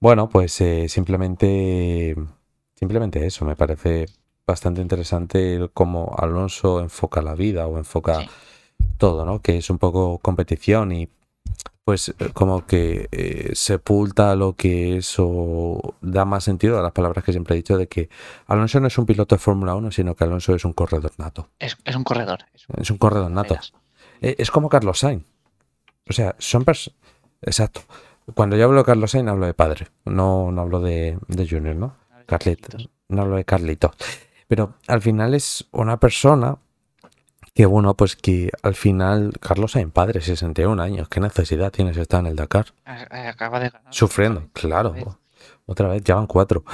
bueno, 0.00 0.28
pues 0.28 0.58
eh, 0.62 0.88
simplemente, 0.88 2.16
simplemente 2.74 3.26
eso, 3.26 3.44
me 3.44 3.56
parece 3.56 4.06
bastante 4.46 4.80
interesante 4.80 5.60
cómo 5.74 6.16
Alonso 6.18 6.80
enfoca 6.80 7.20
la 7.20 7.34
vida 7.34 7.66
o 7.66 7.76
enfoca 7.76 8.22
Sí. 8.22 8.28
todo, 8.96 9.26
¿no? 9.26 9.42
Que 9.42 9.58
es 9.58 9.68
un 9.70 9.78
poco 9.78 10.18
competición 10.18 10.92
y 10.92 11.08
pues 11.88 12.10
eh, 12.10 12.14
como 12.34 12.66
que 12.66 13.08
eh, 13.12 13.50
sepulta 13.54 14.36
lo 14.36 14.52
que 14.52 14.98
es 14.98 15.14
o 15.16 15.94
da 16.02 16.26
más 16.26 16.44
sentido 16.44 16.78
a 16.78 16.82
las 16.82 16.92
palabras 16.92 17.24
que 17.24 17.32
siempre 17.32 17.54
he 17.54 17.56
dicho 17.56 17.78
de 17.78 17.88
que 17.88 18.10
Alonso 18.46 18.78
no 18.78 18.88
es 18.88 18.98
un 18.98 19.06
piloto 19.06 19.34
de 19.34 19.38
Fórmula 19.38 19.74
1, 19.74 19.90
sino 19.90 20.14
que 20.14 20.24
Alonso 20.24 20.54
es 20.54 20.66
un 20.66 20.74
corredor 20.74 21.12
nato. 21.16 21.48
Es, 21.58 21.78
es 21.86 21.96
un 21.96 22.04
corredor. 22.04 22.40
es 22.52 22.68
un- 22.68 22.82
Es 22.82 22.90
un 22.90 22.98
corredor 22.98 23.30
nato. 23.30 23.56
Eh, 24.20 24.34
Es 24.38 24.50
como 24.50 24.68
Carlos 24.68 24.98
Sainz. 24.98 25.24
O 26.06 26.12
sea, 26.12 26.36
son 26.38 26.66
personas... 26.66 26.98
Exacto. 27.40 27.80
Cuando 28.34 28.54
yo 28.58 28.64
hablo 28.66 28.80
de 28.80 28.84
Carlos 28.84 29.10
Sainz 29.12 29.30
hablo 29.30 29.46
de 29.46 29.54
padre, 29.54 29.86
no, 30.04 30.52
no 30.52 30.60
hablo 30.60 30.80
de, 30.82 31.18
de 31.28 31.48
Junior, 31.48 31.74
¿no? 31.74 31.96
Carlitos. 32.26 32.90
No 33.08 33.22
hablo 33.22 33.36
de 33.36 33.46
Carlitos. 33.46 33.92
Pero 34.46 34.74
al 34.88 35.00
final 35.00 35.32
es 35.32 35.66
una 35.72 35.98
persona 35.98 36.58
que, 37.54 37.66
bueno, 37.66 37.94
pues 37.94 38.16
que 38.16 38.50
al 38.62 38.74
final 38.74 39.32
Carlos 39.40 39.72
Sainz, 39.72 39.92
padre, 39.92 40.20
61 40.20 40.80
años, 40.82 41.08
¿qué 41.08 41.20
necesidad 41.20 41.72
tienes 41.72 41.96
de 41.96 42.02
estar 42.02 42.20
en 42.20 42.26
el 42.26 42.36
Dakar? 42.36 42.66
Acaba 42.84 43.60
de 43.60 43.70
ganar. 43.70 43.92
Sufriendo, 43.92 44.40
otra 44.40 44.60
claro. 44.60 44.90
otra 44.90 45.04
vez. 45.04 45.14
Otra 45.70 45.88
vez, 45.88 46.02
ya 46.02 46.14
van 46.14 46.26
cuatro. 46.26 46.64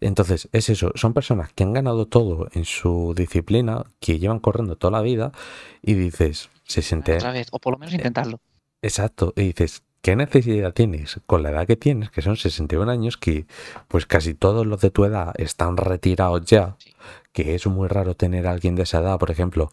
Entonces, 0.00 0.48
es 0.52 0.68
eso, 0.68 0.92
son 0.94 1.14
personas 1.14 1.50
que 1.54 1.64
han 1.64 1.72
ganado 1.72 2.06
todo 2.06 2.48
en 2.52 2.66
su 2.66 3.14
disciplina, 3.16 3.84
que 3.98 4.18
llevan 4.18 4.40
corriendo 4.40 4.76
toda 4.76 4.90
la 4.90 5.00
vida, 5.00 5.32
y 5.80 5.94
dices, 5.94 6.50
se 6.64 6.82
siente... 6.82 7.14
Otra 7.16 7.32
vez. 7.32 7.48
O 7.50 7.58
por 7.58 7.72
lo 7.72 7.78
menos 7.78 7.94
intentarlo. 7.94 8.40
Exacto, 8.82 9.32
y 9.36 9.44
dices, 9.44 9.84
¿qué 10.02 10.16
necesidad 10.16 10.74
tienes 10.74 11.20
con 11.26 11.42
la 11.42 11.50
edad 11.50 11.66
que 11.66 11.76
tienes, 11.76 12.10
que 12.10 12.20
son 12.20 12.36
61 12.36 12.90
años, 12.90 13.16
que 13.16 13.46
pues 13.88 14.04
casi 14.04 14.34
todos 14.34 14.66
los 14.66 14.82
de 14.82 14.90
tu 14.90 15.06
edad 15.06 15.32
están 15.38 15.78
retirados 15.78 16.44
ya, 16.44 16.76
Sí. 16.78 16.92
que 17.32 17.54
es 17.54 17.66
muy 17.66 17.88
raro 17.88 18.14
tener 18.16 18.46
a 18.46 18.50
alguien 18.50 18.74
de 18.74 18.82
esa 18.82 18.98
edad, 18.98 19.18
por 19.18 19.30
ejemplo, 19.30 19.72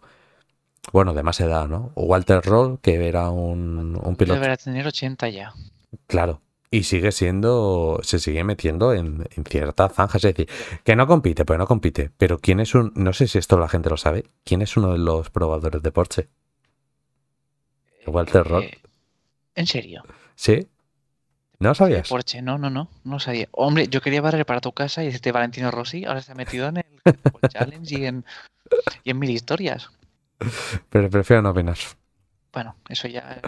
bueno, 0.92 1.14
de 1.14 1.24
más 1.24 1.40
edad, 1.40 1.68
¿no? 1.68 1.92
O 1.96 2.04
Walter 2.06 2.42
Roll, 2.44 2.80
que 2.82 3.08
era 3.08 3.30
un, 3.30 4.00
un 4.02 4.16
piloto, 4.16 4.36
Deberá 4.40 4.58
tener 4.58 4.86
80 4.88 5.30
ya. 5.30 5.54
claro, 6.08 6.42
y 6.72 6.84
sigue 6.84 7.12
siendo, 7.12 8.00
se 8.04 8.20
sigue 8.20 8.44
metiendo 8.44 8.94
en, 8.94 9.28
en 9.36 9.44
ciertas 9.46 9.94
zanjas, 9.94 10.24
es 10.24 10.36
decir, 10.36 10.50
que 10.84 10.96
no 10.96 11.08
compite, 11.08 11.46
pues 11.46 11.58
no 11.60 11.66
compite, 11.68 12.12
pero 12.18 12.38
¿quién 12.40 12.60
es 12.60 12.76
un, 12.76 12.92
no 12.96 13.14
sé 13.14 13.28
si 13.28 13.38
esto 13.40 13.58
la 13.58 13.68
gente 13.70 13.90
lo 13.90 13.98
sabe, 13.98 14.26
¿quién 14.44 14.62
es 14.62 14.78
uno 14.78 14.92
de 14.92 15.00
los 15.00 15.30
probadores 15.32 15.82
de 15.82 15.92
Porsche? 15.92 16.30
Walter 18.08 18.44
Roll. 18.44 18.64
Eh, 18.64 18.82
¿En 19.56 19.68
serio? 19.68 20.04
¿Sí? 20.36 20.68
¿No 21.60 21.70
lo 21.70 21.76
sabías? 21.76 22.08
Porsche, 22.08 22.42
no, 22.42 22.58
no, 22.58 22.70
no, 22.70 22.90
no 23.04 23.20
sabía. 23.20 23.48
Hombre, 23.52 23.88
yo 23.88 24.02
quería 24.02 24.22
barrer 24.22 24.46
para 24.46 24.62
tu 24.62 24.72
casa 24.72 25.04
y 25.04 25.08
decirte 25.08 25.32
Valentino 25.32 25.72
Rossi, 25.72 26.06
ahora 26.06 26.22
se 26.22 26.32
ha 26.32 26.36
metido 26.36 26.68
en 26.68 26.78
el 26.78 26.86
Challenge 27.50 28.00
y 28.00 28.06
en, 28.06 28.26
y 29.04 29.12
en 29.12 29.20
mil 29.20 29.30
historias. 29.30 29.90
Pero 30.90 31.10
prefiero 31.10 31.42
no 31.42 31.50
opinar. 31.52 31.78
Bueno, 32.52 32.76
eso 32.90 33.08
ya 33.08 33.40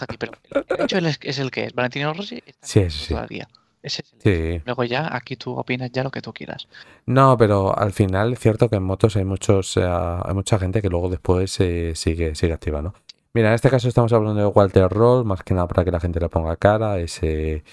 aquí, 0.00 0.16
pero 0.16 0.32
el 0.78 0.84
hecho 0.84 0.98
es, 0.98 1.18
es 1.22 1.38
el 1.40 1.50
que 1.50 1.64
es. 1.64 1.74
Valentino 1.74 2.14
Rossi 2.14 2.40
está 2.46 2.66
Sí, 2.66 2.80
eso 2.80 3.04
sí. 3.04 3.14
todavía. 3.14 3.48
Ese 3.82 4.02
es 4.02 4.12
el 4.12 4.18
hecho. 4.20 4.58
Sí. 4.58 4.62
Luego 4.64 4.84
ya 4.84 5.14
aquí 5.14 5.34
tú 5.36 5.56
opinas 5.58 5.90
ya 5.90 6.04
lo 6.04 6.10
que 6.12 6.22
tú 6.22 6.32
quieras. 6.32 6.68
No, 7.06 7.36
pero 7.36 7.76
al 7.76 7.92
final 7.92 8.32
es 8.32 8.38
cierto 8.38 8.68
que 8.70 8.76
en 8.76 8.84
motos 8.84 9.16
hay 9.16 9.24
muchos, 9.24 9.76
eh, 9.76 9.82
hay 9.84 10.34
mucha 10.34 10.58
gente 10.60 10.80
que 10.80 10.88
luego 10.88 11.08
después 11.10 11.58
eh, 11.60 11.92
sigue, 11.96 12.34
sigue 12.36 12.52
activa, 12.52 12.80
¿no? 12.80 12.94
Mira, 13.32 13.48
en 13.48 13.54
este 13.54 13.68
caso 13.70 13.88
estamos 13.88 14.12
hablando 14.12 14.40
de 14.40 14.46
Walter 14.46 14.88
Roll, 14.88 15.24
más 15.24 15.42
que 15.42 15.54
nada 15.54 15.66
para 15.66 15.84
que 15.84 15.90
la 15.90 15.98
gente 15.98 16.20
le 16.20 16.28
ponga 16.28 16.54
cara, 16.56 17.00
ese, 17.00 17.64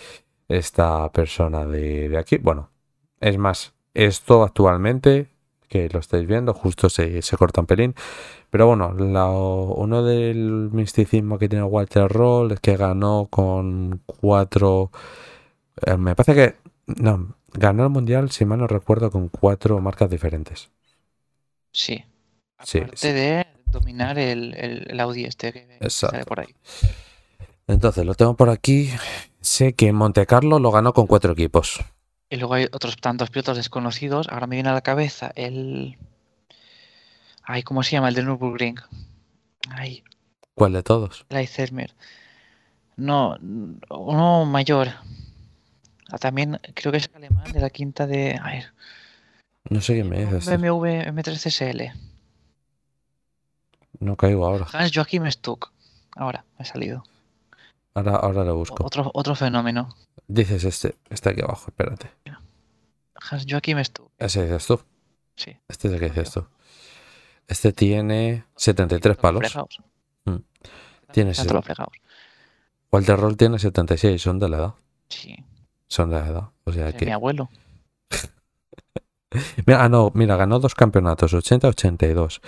esta 0.48 1.12
persona 1.12 1.66
de, 1.66 2.10
de 2.10 2.18
aquí. 2.18 2.38
Bueno, 2.40 2.72
es 3.20 3.38
más, 3.38 3.76
esto 3.94 4.42
actualmente, 4.44 5.28
que 5.72 5.90
lo 5.90 6.00
estáis 6.00 6.28
viendo, 6.28 6.54
justo 6.54 6.90
se, 6.90 7.22
se 7.24 7.38
corta 7.38 7.62
un 7.62 7.68
pelín. 7.68 7.96
Pero 8.52 8.68
bueno, 8.68 8.94
la- 8.94 9.30
uno 9.32 10.04
del 10.04 10.70
misticismo 10.74 11.40
que 11.40 11.50
tiene 11.50 11.64
Walter 11.66 12.08
Roll 12.12 12.54
es 12.54 12.60
que 12.62 12.78
ganó 12.78 13.28
con 13.32 14.02
cuatro. 14.06 14.92
eh, 15.86 15.98
me 15.98 16.16
parece 16.16 16.36
que. 16.36 16.56
No, 17.02 17.36
ganó 17.54 17.84
el 17.86 17.90
mundial, 17.92 18.32
si 18.32 18.46
mal 18.46 18.60
no 18.60 18.68
recuerdo, 18.68 19.12
con 19.12 19.30
cuatro 19.30 19.80
marcas 19.82 20.10
diferentes. 20.10 20.70
Sí. 21.72 22.04
Aparte 22.58 22.98
sí. 22.98 23.08
de 23.12 23.48
dominar 23.66 24.20
el, 24.20 24.54
el, 24.56 24.92
el 24.92 25.00
Audi 25.00 25.26
este 25.26 25.52
que 25.54 25.68
que 25.68 25.76
Exacto. 25.80 26.16
sale 26.16 26.26
por 26.26 26.40
ahí. 26.42 26.56
Entonces, 27.68 28.06
lo 28.06 28.14
tengo 28.16 28.36
por 28.36 28.50
aquí. 28.50 28.90
Sé 29.40 29.74
que 29.74 29.88
en 29.88 29.96
Monte 29.96 30.26
Carlo 30.26 30.60
lo 30.60 30.72
ganó 30.72 30.94
con 30.94 31.08
cuatro 31.08 31.34
equipos. 31.34 31.80
Y 32.32 32.38
luego 32.38 32.54
hay 32.54 32.66
otros 32.72 32.96
tantos 32.96 33.30
pilotos 33.30 33.58
desconocidos. 33.58 34.28
Ahora 34.30 34.48
me 34.48 34.56
viene 34.56 34.70
a 34.70 34.74
la 34.74 34.82
cabeza 34.82 35.32
el. 35.36 35.98
Ay, 37.44 37.62
¿cómo 37.62 37.84
se 37.84 37.92
llama? 37.92 38.08
El 38.08 38.16
de 38.16 38.24
Nürburgring. 38.24 38.80
Ay, 39.70 40.04
¿Cuál 40.56 40.74
de 40.74 40.82
todos? 40.82 41.26
Leitzelmer. 41.30 41.94
No, 42.96 43.38
uno 43.90 44.46
mayor. 44.46 44.90
Ah, 46.10 46.18
También 46.18 46.60
creo 46.74 46.92
que 46.92 47.00
es 47.00 47.10
alemán, 47.14 47.52
de 47.52 47.60
la 47.60 47.70
quinta 47.70 48.08
de. 48.08 48.40
A 48.42 48.52
ver, 48.52 48.74
No 49.70 49.82
sé 49.82 49.96
quién 49.96 50.08
me 50.10 50.24
dices. 50.24 50.46
BMW 50.46 51.12
M3 51.12 51.36
SL. 51.36 51.92
No 54.00 54.16
caigo 54.16 54.46
ahora. 54.46 54.68
Hans 54.72 54.92
Joachim 54.96 55.30
Stuck. 55.30 55.72
Ahora, 56.16 56.46
me 56.58 56.64
ha 56.64 56.66
salido. 56.66 57.04
Ahora, 57.94 58.16
ahora 58.16 58.46
lo 58.46 58.56
busco. 58.56 58.86
Otro, 58.86 59.12
otro 59.14 59.36
fenómeno. 59.36 59.96
Dices 60.28 60.64
este, 60.64 60.96
este 61.10 61.30
aquí 61.30 61.42
abajo, 61.42 61.66
espérate. 61.68 62.10
Hans 63.30 63.46
Joachim 63.50 63.84
Stuck. 63.84 64.10
Ese 64.18 64.44
dices 64.44 64.66
tú. 64.66 64.80
Sí. 65.36 65.58
Este 65.68 65.88
es 65.88 65.94
el 65.94 66.00
que 66.00 66.10
dices 66.10 66.32
tú. 66.32 66.46
Este 67.48 67.74
tiene 67.74 68.46
73 68.56 69.18
palos. 69.18 69.44
Mm. 70.26 70.36
Tiene 71.12 71.34
Tanto 71.34 71.42
ese- 71.44 71.54
los 71.54 71.66
fregados. 71.66 71.94
Walter 72.92 73.18
Roll 73.18 73.38
tiene 73.38 73.58
76, 73.60 74.22
son 74.22 74.40
de 74.40 74.50
la 74.50 74.58
edad. 74.58 74.74
Sí. 75.10 75.36
Son 75.88 76.10
de 76.10 76.20
la 76.20 76.28
edad. 76.28 76.50
O 76.66 76.72
sea 76.72 76.90
es 76.90 76.96
que. 76.96 77.06
Mi 77.06 77.12
abuelo. 77.12 77.50
Mira, 79.66 79.84
ah, 79.86 79.88
no, 79.90 80.12
mira, 80.14 80.36
ganó 80.36 80.60
dos 80.60 80.76
campeonatos, 80.76 81.34
80-82. 81.34 82.42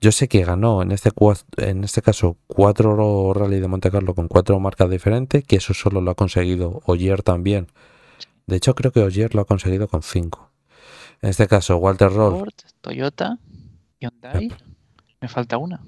Yo 0.00 0.10
sé 0.10 0.26
que 0.26 0.44
ganó 0.44 0.82
en 0.82 0.90
este, 0.90 1.10
en 1.58 1.84
este 1.84 2.02
caso 2.02 2.36
cuatro 2.48 3.32
rally 3.32 3.60
de 3.60 3.68
Monte 3.68 3.90
Carlo 3.92 4.14
con 4.16 4.26
cuatro 4.26 4.58
marcas 4.58 4.90
diferentes, 4.90 5.44
que 5.44 5.56
eso 5.56 5.74
solo 5.74 6.00
lo 6.00 6.10
ha 6.10 6.14
conseguido 6.16 6.82
Ogier 6.86 7.22
también. 7.22 7.68
De 8.46 8.56
hecho, 8.56 8.74
creo 8.74 8.92
que 8.92 9.00
Ogier 9.00 9.34
lo 9.34 9.42
ha 9.42 9.44
conseguido 9.46 9.88
con 9.88 10.02
cinco. 10.02 10.50
En 11.22 11.30
este 11.30 11.46
caso, 11.48 11.76
Walter 11.78 12.12
Roll, 12.12 12.38
Ford, 12.38 12.54
Toyota, 12.80 13.38
Hyundai. 14.00 14.52
Me 15.20 15.28
falta 15.28 15.56
una. 15.56 15.80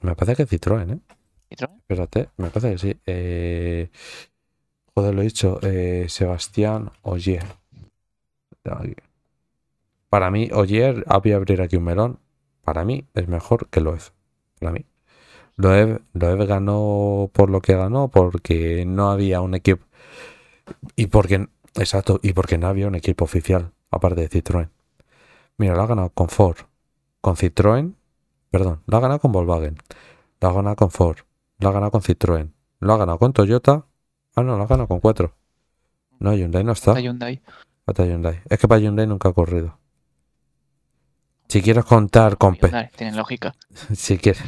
me 0.00 0.16
parece 0.16 0.36
que 0.44 0.48
Citroën, 0.58 0.94
¿eh? 0.94 0.98
Citroën. 1.50 1.76
Espérate, 1.78 2.28
me 2.36 2.50
parece 2.50 2.72
que 2.72 2.78
sí. 2.78 3.00
Eh, 3.06 3.90
joder, 4.94 5.14
lo 5.14 5.20
he 5.20 5.24
dicho. 5.24 5.60
eh, 5.62 6.06
Sebastián 6.08 6.90
Ogier. 7.02 7.44
Para 10.08 10.30
mí, 10.30 10.48
Ogier, 10.52 11.04
voy 11.22 11.32
a 11.32 11.36
abrir 11.36 11.60
aquí 11.62 11.76
un 11.76 11.84
melón. 11.84 12.18
Para 12.64 12.84
mí 12.84 13.06
es 13.14 13.28
mejor 13.28 13.68
que 13.68 13.80
Loeb. 13.80 14.00
Para 14.58 14.72
mí. 14.72 14.84
Loeb, 15.56 16.02
Loeb 16.14 16.46
ganó 16.46 17.30
por 17.32 17.50
lo 17.50 17.60
que 17.60 17.74
ganó, 17.74 18.08
porque 18.08 18.84
no 18.86 19.10
había 19.10 19.40
un 19.40 19.54
equipo. 19.54 19.84
Y 20.96 21.06
porque. 21.06 21.48
Exacto, 21.76 22.20
y 22.22 22.32
porque 22.32 22.58
no 22.58 22.68
había 22.68 22.86
un 22.86 22.94
equipo 22.94 23.24
oficial, 23.24 23.72
aparte 23.90 24.22
de 24.22 24.30
Citroën. 24.30 24.70
Mira, 25.58 25.74
lo 25.74 25.82
ha 25.82 25.86
ganado 25.86 26.10
con 26.10 26.28
Ford, 26.28 26.56
con 27.20 27.36
Citroën. 27.36 27.94
Perdón, 28.50 28.82
lo 28.86 28.96
ha 28.96 29.00
ganado 29.00 29.20
con 29.20 29.32
Volkswagen. 29.32 29.76
Lo 30.40 30.48
ha 30.48 30.52
ganado 30.52 30.76
con 30.76 30.90
Ford. 30.90 31.18
Lo 31.58 31.68
ha 31.68 31.72
ganado 31.72 31.90
con 31.90 32.02
Citroën. 32.02 32.52
Lo 32.80 32.92
ha 32.92 32.96
ganado 32.96 33.18
con 33.18 33.32
Toyota. 33.32 33.86
Ah, 34.34 34.42
no, 34.42 34.56
lo 34.56 34.62
ha 34.62 34.66
ganado 34.66 34.88
con 34.88 35.00
cuatro. 35.00 35.34
No, 36.18 36.34
Hyundai 36.34 36.64
no 36.64 36.72
está. 36.72 36.92
Falta 36.92 37.00
Hyundai. 37.00 37.42
Falta 37.84 38.06
Hyundai. 38.06 38.40
Es 38.48 38.58
que 38.58 38.68
para 38.68 38.80
Hyundai 38.80 39.06
nunca 39.06 39.30
ha 39.30 39.32
corrido. 39.32 39.78
Si 41.48 41.62
quieres 41.62 41.84
contar 41.84 42.36
con... 42.36 42.54
Hyundai, 42.54 42.90
Tiene 42.96 43.16
lógica. 43.16 43.54
Si 43.94 44.18
quieres, 44.18 44.42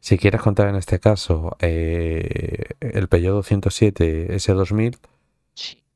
si 0.00 0.18
quieres 0.18 0.40
contar 0.40 0.68
en 0.68 0.76
este 0.76 0.98
caso 0.98 1.56
eh, 1.60 2.64
el 2.80 3.08
Peugeot 3.08 3.36
207 3.36 4.34
S2000, 4.36 4.94
Sí. 4.94 5.09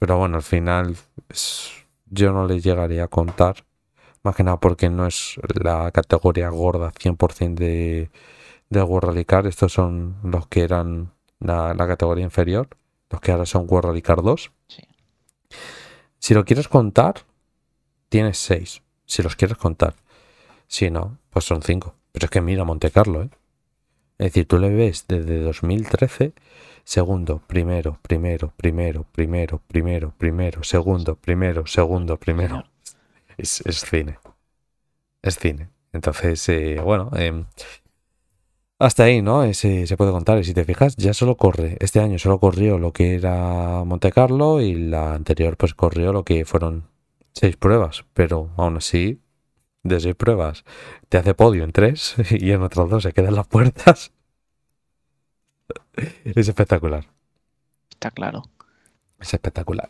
Pero 0.05 0.19
bueno, 0.19 0.37
al 0.37 0.43
final 0.43 0.95
es- 1.31 1.73
yo 2.11 2.31
no 2.31 2.47
le 2.47 2.61
llegaría 2.61 3.05
a 3.05 3.09
contar. 3.09 3.65
Más 4.23 4.37
que 4.37 4.43
nada 4.45 4.61
porque 4.61 4.91
no 4.91 5.07
es 5.07 5.41
la 5.63 5.91
categoría 5.93 6.51
gorda 6.51 6.93
100% 6.93 7.55
de, 7.55 8.11
de 8.69 8.83
World 8.83 9.09
Rally 9.09 9.25
Car. 9.25 9.47
Estos 9.47 9.73
son 9.73 10.17
los 10.23 10.47
que 10.49 10.61
eran 10.63 11.11
la, 11.41 11.73
la 11.73 11.87
categoría 11.87 12.23
inferior. 12.25 12.69
Los 13.09 13.23
que 13.23 13.33
ahora 13.33 13.47
son 13.47 13.65
World 13.67 13.87
Rally 13.89 14.03
Car 14.03 14.21
2. 14.23 14.53
Sí. 14.69 14.83
Si 16.19 16.35
lo 16.35 16.45
quieres 16.45 16.69
contar, 16.69 17.15
tienes 18.11 18.37
6. 18.37 18.83
Si 19.07 19.23
los 19.23 19.37
quieres 19.37 19.57
contar. 19.57 19.95
Si 20.67 20.91
no, 20.91 21.17
pues 21.31 21.47
son 21.47 21.63
5. 21.63 21.95
Pero 22.13 22.27
es 22.27 22.31
que 22.31 22.43
mira 22.43 22.65
Monte 22.65 22.91
Carlo, 22.91 23.23
¿eh? 23.23 23.31
Es 24.19 24.27
decir, 24.27 24.47
tú 24.47 24.59
le 24.59 24.71
ves 24.71 25.07
desde 25.09 25.41
2013, 25.41 26.33
segundo, 26.85 27.43
primero, 27.47 27.99
primero, 28.03 28.53
primero, 28.57 29.07
primero, 29.13 29.61
primero, 29.67 30.15
primero, 30.17 30.63
segundo, 30.63 31.17
primero, 31.17 31.67
segundo, 31.67 32.17
primero. 32.19 32.65
Es, 33.37 33.61
es 33.67 33.81
cine. 33.81 34.19
Es 35.23 35.39
cine. 35.39 35.71
Entonces, 35.93 36.49
eh, 36.49 36.81
bueno, 36.83 37.11
em, 37.17 37.47
hasta 38.79 39.05
ahí, 39.05 39.23
¿no? 39.23 39.45
Ese 39.45 39.87
se 39.87 39.97
puede 39.97 40.13
contar. 40.13 40.39
Y 40.39 40.45
si 40.45 40.55
te 40.55 40.65
fijas, 40.65 40.97
ya 40.97 41.15
solo 41.15 41.37
corre. 41.37 41.77
Este 41.81 42.01
año 42.01 42.19
solo 42.19 42.39
corrió 42.39 42.79
lo 42.79 42.93
que 42.93 43.15
era 43.15 43.85
Monte 43.85 44.13
Carlo 44.13 44.61
y 44.61 44.75
la 44.75 45.15
anterior, 45.15 45.57
pues 45.57 45.75
corrió 45.75 46.13
lo 46.13 46.25
que 46.25 46.45
fueron 46.45 46.89
seis 47.33 47.57
pruebas. 47.57 48.05
Pero 48.15 48.51
aún 48.57 48.77
así, 48.77 49.21
de 49.85 50.01
seis 50.01 50.15
pruebas, 50.17 50.65
te 51.09 51.19
hace 51.19 51.35
podio 51.35 51.63
en 51.63 51.73
tres 51.73 52.17
y 52.31 52.51
en 52.51 52.63
otras 52.63 52.91
dos 52.91 53.05
se 53.05 53.13
quedan 53.13 53.37
las 53.37 53.47
puertas. 53.47 54.13
Es 56.25 56.49
espectacular. 56.49 57.05
Está 57.89 58.11
claro. 58.11 58.43
Es 59.21 59.33
espectacular. 59.33 59.89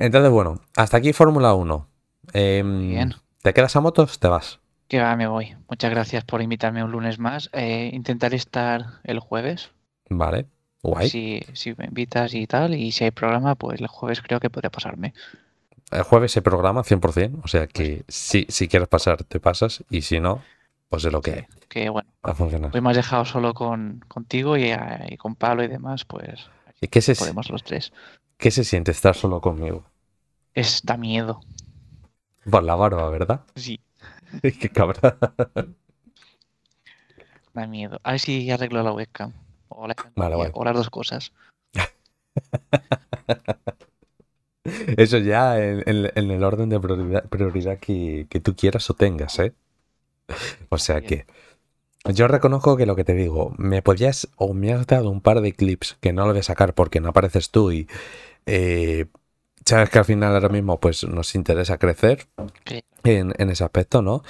Entonces, 0.00 0.32
bueno, 0.32 0.60
hasta 0.76 0.96
aquí 0.96 1.12
Fórmula 1.12 1.54
1. 1.54 1.88
Em, 2.32 2.90
Bien. 2.90 3.14
¿Te 3.42 3.54
quedas 3.54 3.76
a 3.76 3.80
motos? 3.80 4.18
Te 4.18 4.26
vas. 4.26 4.58
Que 4.88 5.00
va, 5.00 5.14
me 5.14 5.28
voy. 5.28 5.54
Muchas 5.68 5.90
gracias 5.90 6.24
por 6.24 6.42
invitarme 6.42 6.82
un 6.82 6.90
lunes 6.90 7.20
más. 7.20 7.50
Eh, 7.52 7.90
intentaré 7.92 8.36
estar 8.36 9.00
el 9.04 9.20
jueves. 9.20 9.70
Vale. 10.10 10.46
Guay. 10.82 11.08
Si, 11.08 11.42
si 11.52 11.74
me 11.74 11.86
invitas 11.86 12.34
y 12.34 12.46
tal. 12.46 12.74
Y 12.74 12.90
si 12.90 13.04
hay 13.04 13.10
programa, 13.12 13.54
pues 13.54 13.80
el 13.80 13.86
jueves 13.86 14.20
creo 14.20 14.40
que 14.40 14.50
podría 14.50 14.70
pasarme. 14.70 15.14
El 15.90 16.02
jueves 16.02 16.32
se 16.32 16.42
programa 16.42 16.82
100%. 16.82 17.40
O 17.44 17.48
sea 17.48 17.66
que 17.66 18.04
si, 18.08 18.46
si 18.48 18.68
quieres 18.68 18.88
pasar, 18.88 19.24
te 19.24 19.40
pasas. 19.40 19.84
Y 19.90 20.02
si 20.02 20.20
no, 20.20 20.42
pues 20.88 21.04
es 21.04 21.12
lo 21.12 21.20
que 21.22 21.32
hay. 21.32 21.46
Que 21.68 21.88
bueno, 21.88 22.08
a 22.22 22.34
funcionar. 22.34 22.70
hoy 22.74 22.80
me 22.80 22.90
has 22.90 22.96
dejado 22.96 23.24
solo 23.24 23.54
con, 23.54 24.04
contigo 24.08 24.56
y, 24.56 24.70
a- 24.70 25.06
y 25.08 25.16
con 25.16 25.34
Pablo 25.34 25.64
y 25.64 25.68
demás, 25.68 26.04
pues 26.04 26.48
¿Y 26.80 26.88
qué 26.88 27.00
se, 27.02 27.14
podemos 27.14 27.50
los 27.50 27.64
tres. 27.64 27.92
qué 28.36 28.50
se 28.50 28.64
siente 28.64 28.90
estar 28.92 29.14
solo 29.14 29.40
conmigo? 29.40 29.84
Es, 30.54 30.82
da 30.84 30.96
miedo. 30.96 31.40
Por 32.50 32.62
la 32.62 32.74
barba, 32.74 33.08
¿verdad? 33.10 33.40
Sí, 33.56 33.80
qué 34.42 34.68
cabra. 34.70 35.16
da 37.54 37.66
miedo. 37.66 37.98
A 38.02 38.12
ver 38.12 38.20
si 38.20 38.50
arreglo 38.50 38.82
la 38.82 38.92
webcam. 38.92 39.32
O, 39.68 39.86
la- 39.88 39.96
Vale, 40.16 40.36
guay. 40.36 40.50
o 40.54 40.64
las 40.64 40.74
dos 40.76 40.90
cosas. 40.90 41.32
Eso 44.96 45.18
ya 45.18 45.58
en, 45.62 45.82
en- 45.86 46.12
en 46.14 46.30
el 46.30 46.44
orden 46.44 46.68
de 46.68 46.80
prioridad, 46.80 47.28
prioridad 47.28 47.78
que, 47.80 48.26
que 48.30 48.40
tú 48.40 48.54
quieras 48.56 48.88
o 48.90 48.94
tengas, 48.94 49.38
¿eh? 49.38 49.54
O 50.68 50.78
sea 50.78 51.02
que 51.02 51.26
yo 52.06 52.28
reconozco 52.28 52.76
que 52.76 52.86
lo 52.86 52.96
que 52.96 53.04
te 53.04 53.14
digo, 53.14 53.54
me 53.58 53.82
podías 53.82 54.28
o 54.36 54.54
me 54.54 54.72
has 54.72 54.86
dado 54.86 55.10
un 55.10 55.20
par 55.22 55.40
de 55.42 55.52
clips 55.54 55.98
que 56.00 56.12
no 56.12 56.24
lo 56.26 56.32
voy 56.32 56.40
a 56.40 56.42
sacar 56.42 56.74
porque 56.74 57.00
no 57.00 57.10
apareces 57.10 57.50
tú 57.50 57.72
y 57.72 57.88
eh, 58.46 59.06
sabes 59.66 59.90
que 59.90 59.98
al 60.00 60.06
final 60.06 60.34
ahora 60.34 60.48
mismo 60.50 60.80
pues 60.80 61.04
nos 61.04 61.34
interesa 61.36 61.78
crecer 61.78 62.28
en 63.04 63.50
ese 63.50 63.64
aspecto, 63.64 64.02
¿no? 64.02 64.22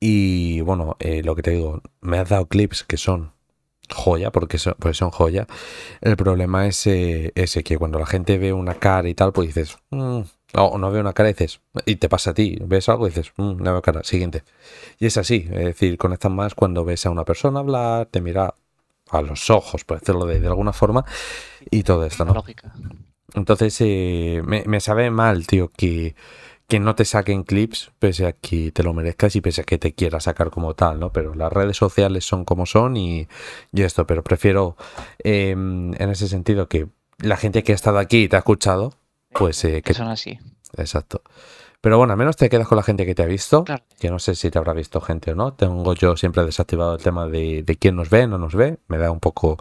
Y 0.00 0.60
bueno, 0.62 0.96
eh, 1.00 1.22
lo 1.24 1.36
que 1.36 1.42
te 1.42 1.52
digo, 1.52 1.82
me 2.00 2.18
has 2.18 2.28
dado 2.28 2.48
clips 2.48 2.84
que 2.84 2.96
son 2.96 3.32
joya, 3.92 4.30
porque 4.30 4.58
son, 4.58 4.74
pues 4.78 4.96
son 4.96 5.10
joya. 5.10 5.46
El 6.00 6.16
problema 6.16 6.66
es 6.66 6.86
eh, 6.86 7.32
ese, 7.34 7.62
que 7.64 7.78
cuando 7.78 7.98
la 7.98 8.06
gente 8.06 8.38
ve 8.38 8.52
una 8.52 8.74
cara 8.74 9.08
y 9.08 9.14
tal, 9.14 9.32
pues 9.32 9.48
dices, 9.48 9.78
"Mm", 9.90 10.20
o 10.54 10.78
no 10.78 10.90
ve 10.90 11.00
una 11.00 11.12
cara 11.12 11.30
y 11.30 11.32
dices, 11.34 11.60
y 11.86 11.96
te 11.96 12.08
pasa 12.08 12.30
a 12.30 12.34
ti, 12.34 12.58
ves 12.64 12.88
algo 12.88 13.06
y 13.06 13.10
dices, 13.10 13.32
"Mm, 13.36 13.62
no 13.62 13.72
veo 13.72 13.82
cara, 13.82 14.02
siguiente. 14.04 14.42
Y 14.98 15.06
es 15.06 15.16
así, 15.16 15.48
es 15.52 15.64
decir, 15.64 15.96
conectas 15.98 16.32
más 16.32 16.54
cuando 16.54 16.84
ves 16.84 17.06
a 17.06 17.10
una 17.10 17.24
persona 17.24 17.60
hablar, 17.60 18.06
te 18.06 18.20
mira 18.20 18.54
a 19.10 19.22
los 19.22 19.50
ojos, 19.50 19.84
por 19.84 20.00
decirlo 20.00 20.26
de, 20.26 20.46
alguna 20.46 20.72
forma, 20.72 21.04
y 21.70 21.82
todo 21.82 22.04
esto, 22.06 22.24
¿no? 22.24 22.34
Lógica. 22.34 22.72
Entonces, 23.34 23.76
eh, 23.80 24.42
me, 24.44 24.80
sabe 24.80 25.10
mal, 25.10 25.46
tío, 25.46 25.70
que, 25.76 26.14
que 26.70 26.78
no 26.78 26.94
te 26.94 27.04
saquen 27.04 27.42
clips 27.42 27.90
pese 27.98 28.26
a 28.26 28.32
que 28.32 28.70
te 28.70 28.84
lo 28.84 28.94
merezcas 28.94 29.34
y 29.34 29.40
pese 29.40 29.62
a 29.62 29.64
que 29.64 29.76
te 29.76 29.92
quieras 29.92 30.24
sacar 30.24 30.50
como 30.50 30.74
tal, 30.74 31.00
¿no? 31.00 31.12
Pero 31.12 31.34
las 31.34 31.52
redes 31.52 31.76
sociales 31.76 32.24
son 32.24 32.44
como 32.44 32.64
son 32.64 32.96
y, 32.96 33.26
esto, 33.72 34.06
pero 34.06 34.22
prefiero 34.22 34.76
em, 35.18 35.92
en 36.00 36.10
ese 36.10 36.28
sentido 36.28 36.68
que 36.68 36.86
la 37.18 37.36
gente 37.36 37.64
que 37.64 37.72
ha 37.72 37.74
estado 37.74 37.98
aquí 37.98 38.22
y 38.22 38.28
te 38.28 38.36
ha 38.36 38.38
escuchado, 38.38 38.94
pues... 39.32 39.64
Eh, 39.64 39.82
que 39.82 39.94
son 39.94 40.06
así. 40.06 40.38
Exacto. 40.76 41.22
Pero 41.80 41.98
bueno, 41.98 42.12
al 42.12 42.18
menos 42.18 42.36
te 42.36 42.48
quedas 42.48 42.68
con 42.68 42.76
la 42.76 42.84
gente 42.84 43.04
que 43.04 43.16
te 43.16 43.24
ha 43.24 43.26
visto, 43.26 43.64
que 43.98 44.10
no 44.10 44.20
sé 44.20 44.36
si 44.36 44.48
te 44.48 44.58
habrá 44.58 44.72
visto 44.72 45.00
gente 45.00 45.32
o 45.32 45.34
no. 45.34 45.54
Tengo 45.54 45.94
yo 45.94 46.16
siempre 46.16 46.44
desactivado 46.44 46.94
el 46.94 47.02
tema 47.02 47.26
de, 47.26 47.64
quién 47.80 47.96
nos 47.96 48.10
ve, 48.10 48.28
no 48.28 48.38
nos 48.38 48.54
ve. 48.54 48.78
Me 48.86 48.96
da 48.96 49.10
un 49.10 49.18
poco 49.18 49.58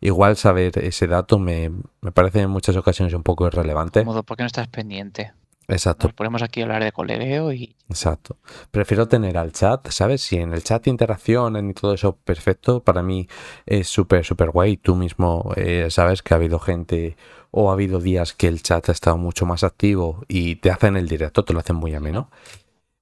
igual 0.00 0.36
saber 0.36 0.78
ese 0.78 1.08
dato, 1.08 1.40
me, 1.40 1.72
parece 2.14 2.42
en 2.42 2.50
muchas 2.50 2.76
ocasiones 2.76 3.14
un 3.14 3.24
poco 3.24 3.48
irrelevante. 3.48 4.04
modo, 4.04 4.22
porque 4.22 4.44
no 4.44 4.46
estás 4.46 4.68
pendiente. 4.68 5.32
Exacto. 5.72 6.08
Nos 6.08 6.14
ponemos 6.14 6.42
aquí 6.42 6.60
a 6.60 6.64
hablar 6.64 6.84
de 6.84 6.92
colegueo 6.92 7.52
y... 7.52 7.74
Exacto. 7.88 8.38
Prefiero 8.70 9.08
tener 9.08 9.38
al 9.38 9.52
chat, 9.52 9.88
¿sabes? 9.88 10.20
Si 10.22 10.36
en 10.36 10.52
el 10.52 10.62
chat 10.62 10.86
interaccionan 10.86 11.70
y 11.70 11.74
todo 11.74 11.94
eso, 11.94 12.16
perfecto. 12.16 12.82
Para 12.82 13.02
mí 13.02 13.26
es 13.66 13.88
súper, 13.88 14.24
súper 14.24 14.50
guay. 14.50 14.76
Tú 14.76 14.94
mismo 14.94 15.52
eh, 15.56 15.86
sabes 15.90 16.22
que 16.22 16.34
ha 16.34 16.36
habido 16.36 16.58
gente 16.58 17.16
o 17.50 17.70
ha 17.70 17.74
habido 17.74 18.00
días 18.00 18.34
que 18.34 18.48
el 18.48 18.62
chat 18.62 18.88
ha 18.88 18.92
estado 18.92 19.16
mucho 19.16 19.46
más 19.46 19.64
activo 19.64 20.24
y 20.28 20.56
te 20.56 20.70
hacen 20.70 20.96
el 20.96 21.08
directo, 21.08 21.44
te 21.44 21.52
lo 21.52 21.60
hacen 21.60 21.76
muy 21.76 21.94
ameno. 21.94 22.30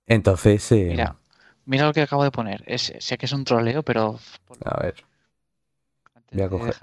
Entonces... 0.06 0.70
Eh, 0.72 0.86
mira, 0.90 1.16
mira 1.64 1.86
lo 1.86 1.92
que 1.92 2.02
acabo 2.02 2.24
de 2.24 2.30
poner. 2.30 2.64
sé 2.78 3.18
que 3.18 3.26
es 3.26 3.32
un 3.32 3.44
troleo, 3.44 3.82
pero... 3.82 4.18
A 4.64 4.82
ver. 4.82 5.04
Voy 6.32 6.42
a 6.42 6.48
coger... 6.48 6.76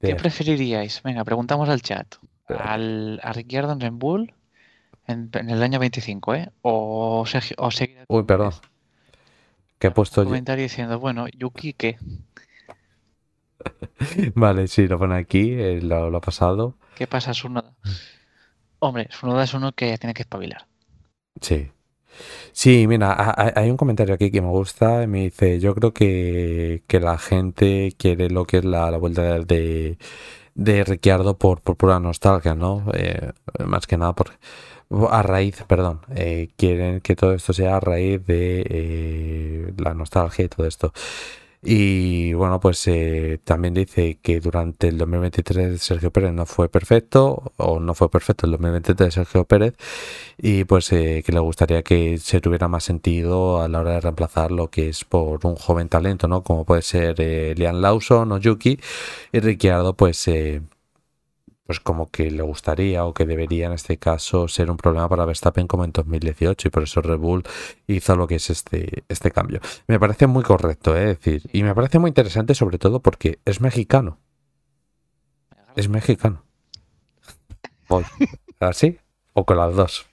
¿Qué 0.00 0.14
preferiríais? 0.14 1.02
Venga, 1.02 1.24
preguntamos 1.24 1.68
al 1.68 1.80
chat. 1.80 2.16
Al, 2.48 3.20
a 3.22 3.32
Ricciardo 3.32 3.72
en 3.72 3.80
Red 3.80 3.92
Bull 3.92 4.34
en, 5.06 5.30
el 5.32 5.62
año 5.62 5.78
25, 5.78 6.34
¿eh? 6.34 6.50
O, 6.62 7.24
Sergio, 7.26 7.56
o 7.58 7.70
Uy, 8.08 8.24
perdón. 8.24 8.52
¿Qué 9.78 9.88
he 9.88 9.90
puesto 9.90 10.22
yo? 10.22 10.28
comentario 10.28 10.62
diciendo, 10.62 10.98
bueno, 10.98 11.26
Yuki, 11.28 11.74
¿qué? 11.74 11.98
vale, 14.34 14.68
sí, 14.68 14.86
lo 14.86 14.98
pone 14.98 15.16
aquí, 15.16 15.52
eh, 15.52 15.80
lo, 15.82 16.16
ha 16.16 16.20
pasado. 16.20 16.76
¿Qué 16.94 17.06
pasa, 17.06 17.34
Sunoda? 17.34 17.74
Hombre, 18.78 19.08
Sunoda 19.10 19.44
es 19.44 19.54
uno 19.54 19.72
que 19.72 19.96
tiene 19.98 20.14
que 20.14 20.22
espabilar. 20.22 20.66
Sí. 21.40 21.70
Sí, 22.52 22.86
mira, 22.86 23.34
hay 23.54 23.68
un 23.70 23.76
comentario 23.76 24.14
aquí 24.14 24.30
que 24.30 24.40
me 24.40 24.48
gusta. 24.48 25.06
Me 25.06 25.24
dice: 25.24 25.60
Yo 25.60 25.74
creo 25.74 25.92
que, 25.92 26.82
la 26.88 27.18
gente 27.18 27.94
quiere 27.98 28.30
lo 28.30 28.46
que 28.46 28.58
es 28.58 28.64
la, 28.64 28.96
vuelta 28.96 29.38
de, 29.40 29.98
de 30.56 30.84
Ricciardo 30.84 31.38
por, 31.38 31.60
por 31.60 31.76
pura 31.76 32.00
nostalgia, 32.00 32.54
¿no? 32.54 32.84
Eh, 32.94 33.32
más 33.64 33.86
que 33.86 33.96
nada 33.96 34.14
por, 34.14 34.32
a 35.10 35.22
raíz, 35.22 35.62
perdón, 35.68 36.00
eh, 36.14 36.48
quieren 36.56 37.00
que 37.00 37.14
todo 37.14 37.34
esto 37.34 37.52
sea 37.52 37.76
a 37.76 37.80
raíz 37.80 38.24
de 38.26 39.72
la 39.78 39.94
nostalgia 39.94 40.46
y 40.46 40.48
todo 40.48 40.66
esto. 40.66 40.92
Y 41.68 42.32
bueno, 42.34 42.60
pues 42.60 42.86
eh, 42.86 43.40
también 43.42 43.74
dice 43.74 44.20
que 44.22 44.38
durante 44.38 44.86
el 44.86 44.98
2023 44.98 45.82
Sergio 45.82 46.12
Pérez 46.12 46.32
no 46.32 46.46
fue 46.46 46.68
perfecto, 46.68 47.52
o 47.56 47.80
no 47.80 47.92
fue 47.92 48.08
perfecto 48.08 48.46
el 48.46 48.52
2023 48.52 49.12
Sergio 49.12 49.44
Pérez, 49.46 49.74
y 50.38 50.62
pues 50.62 50.92
eh, 50.92 51.24
que 51.26 51.32
le 51.32 51.40
gustaría 51.40 51.82
que 51.82 52.18
se 52.18 52.40
tuviera 52.40 52.68
más 52.68 52.84
sentido 52.84 53.60
a 53.60 53.66
la 53.68 53.80
hora 53.80 53.94
de 53.94 54.00
reemplazar 54.00 54.52
lo 54.52 54.70
que 54.70 54.90
es 54.90 55.04
por 55.04 55.44
un 55.44 55.56
joven 55.56 55.88
talento, 55.88 56.28
¿no? 56.28 56.44
Como 56.44 56.64
puede 56.64 56.82
ser 56.82 57.16
eh, 57.18 57.52
Liam 57.56 57.80
Lawson 57.80 58.30
o 58.30 58.38
Yuki, 58.38 58.78
y 59.32 59.40
Ricciardo, 59.40 59.94
pues 59.94 60.30
pues 61.66 61.80
como 61.80 62.10
que 62.10 62.30
le 62.30 62.42
gustaría 62.42 63.04
o 63.04 63.12
que 63.12 63.26
debería 63.26 63.66
en 63.66 63.72
este 63.72 63.98
caso 63.98 64.46
ser 64.46 64.70
un 64.70 64.76
problema 64.76 65.08
para 65.08 65.24
Verstappen 65.24 65.66
como 65.66 65.84
en 65.84 65.92
2018 65.92 66.68
y 66.68 66.70
por 66.70 66.84
eso 66.84 67.02
Red 67.02 67.18
Bull 67.18 67.42
hizo 67.88 68.16
lo 68.16 68.26
que 68.26 68.36
es 68.36 68.50
este, 68.50 69.04
este 69.08 69.30
cambio. 69.32 69.60
Me 69.88 69.98
parece 69.98 70.26
muy 70.28 70.44
correcto, 70.44 70.96
¿eh? 70.96 71.06
decir, 71.06 71.42
y 71.52 71.64
me 71.64 71.74
parece 71.74 71.98
muy 71.98 72.08
interesante 72.08 72.54
sobre 72.54 72.78
todo 72.78 73.00
porque 73.00 73.40
es 73.44 73.60
mexicano. 73.60 74.18
Es 75.74 75.88
mexicano. 75.88 76.44
¿Así? 78.60 78.98
O 79.34 79.44
con 79.44 79.58
las 79.58 79.74
dos. 79.74 80.06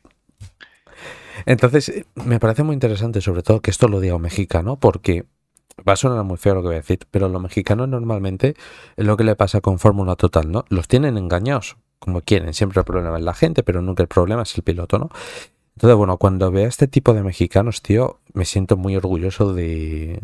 Entonces, 1.45 2.05
me 2.15 2.39
parece 2.39 2.63
muy 2.63 2.73
interesante 2.73 3.21
sobre 3.21 3.43
todo 3.43 3.61
que 3.61 3.71
esto 3.71 3.87
lo 3.87 3.99
diga 3.99 4.15
un 4.15 4.21
mexicano 4.21 4.79
porque 4.79 5.25
Va 5.87 5.93
a 5.93 5.95
sonar 5.95 6.23
muy 6.23 6.37
feo 6.37 6.55
lo 6.55 6.61
que 6.61 6.67
voy 6.67 6.75
a 6.75 6.79
decir, 6.79 6.99
pero 7.09 7.29
los 7.29 7.41
mexicanos 7.41 7.89
normalmente 7.89 8.55
es 8.95 9.05
lo 9.05 9.17
que 9.17 9.23
le 9.23 9.35
pasa 9.35 9.61
con 9.61 9.79
Fórmula 9.79 10.15
Total, 10.15 10.51
¿no? 10.51 10.65
Los 10.69 10.87
tienen 10.87 11.17
engañados, 11.17 11.77
como 11.99 12.21
quieren. 12.21 12.53
Siempre 12.53 12.79
el 12.79 12.85
problema 12.85 13.17
es 13.17 13.23
la 13.23 13.33
gente, 13.33 13.63
pero 13.63 13.81
nunca 13.81 14.03
el 14.03 14.07
problema 14.07 14.43
es 14.43 14.55
el 14.55 14.63
piloto, 14.63 14.99
¿no? 14.99 15.09
Entonces, 15.75 15.97
bueno, 15.97 16.17
cuando 16.17 16.51
veo 16.51 16.65
a 16.65 16.69
este 16.69 16.87
tipo 16.87 17.13
de 17.13 17.23
mexicanos, 17.23 17.81
tío, 17.81 18.19
me 18.33 18.45
siento 18.45 18.77
muy 18.77 18.95
orgulloso 18.95 19.53
de, 19.53 20.21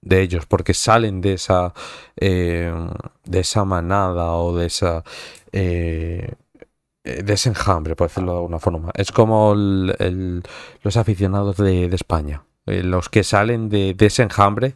de 0.00 0.22
ellos, 0.22 0.46
porque 0.46 0.74
salen 0.74 1.20
de 1.20 1.34
esa, 1.34 1.74
eh, 2.16 2.72
de 3.24 3.40
esa 3.40 3.64
manada 3.64 4.32
o 4.32 4.56
de 4.56 4.66
esa... 4.66 5.04
Eh, 5.52 6.34
de 7.04 7.32
enjambre, 7.46 7.96
por 7.96 8.06
decirlo 8.06 8.30
de 8.30 8.38
alguna 8.38 8.60
forma. 8.60 8.92
Es 8.94 9.10
como 9.10 9.54
los 9.56 10.96
aficionados 10.96 11.56
de 11.56 11.86
España. 11.86 12.44
Eh, 12.66 12.82
los 12.82 13.08
que 13.08 13.24
salen 13.24 13.68
de, 13.68 13.96
ese 13.98 14.22
enjambre. 14.22 14.74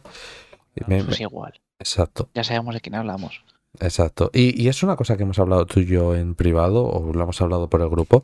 es 0.75 1.19
igual. 1.19 1.59
Exacto. 1.79 2.29
Ya 2.33 2.43
sabemos 2.43 2.73
de 2.73 2.81
quién 2.81 2.95
hablamos. 2.95 3.43
Exacto. 3.79 4.29
Y, 4.33 4.67
es 4.67 4.83
una 4.83 4.95
cosa 4.95 5.17
que 5.17 5.23
hemos 5.23 5.39
hablado 5.39 5.65
tú 5.65 5.79
y 5.79 5.85
yo 5.85 6.15
en 6.15 6.35
privado, 6.35 6.85
o 6.85 7.13
lo 7.13 7.23
hemos 7.23 7.41
hablado 7.41 7.69
por 7.69 7.81
el 7.81 7.89
grupo, 7.89 8.23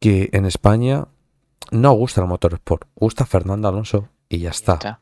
que 0.00 0.30
en 0.32 0.46
España 0.46 1.06
no 1.70 1.92
gusta 1.92 2.22
el 2.22 2.28
motor 2.28 2.54
sport, 2.54 2.88
gusta 2.94 3.26
Fernando 3.26 3.68
Alonso 3.68 4.08
y 4.28 4.38
ya 4.38 4.50
está. 4.50 5.00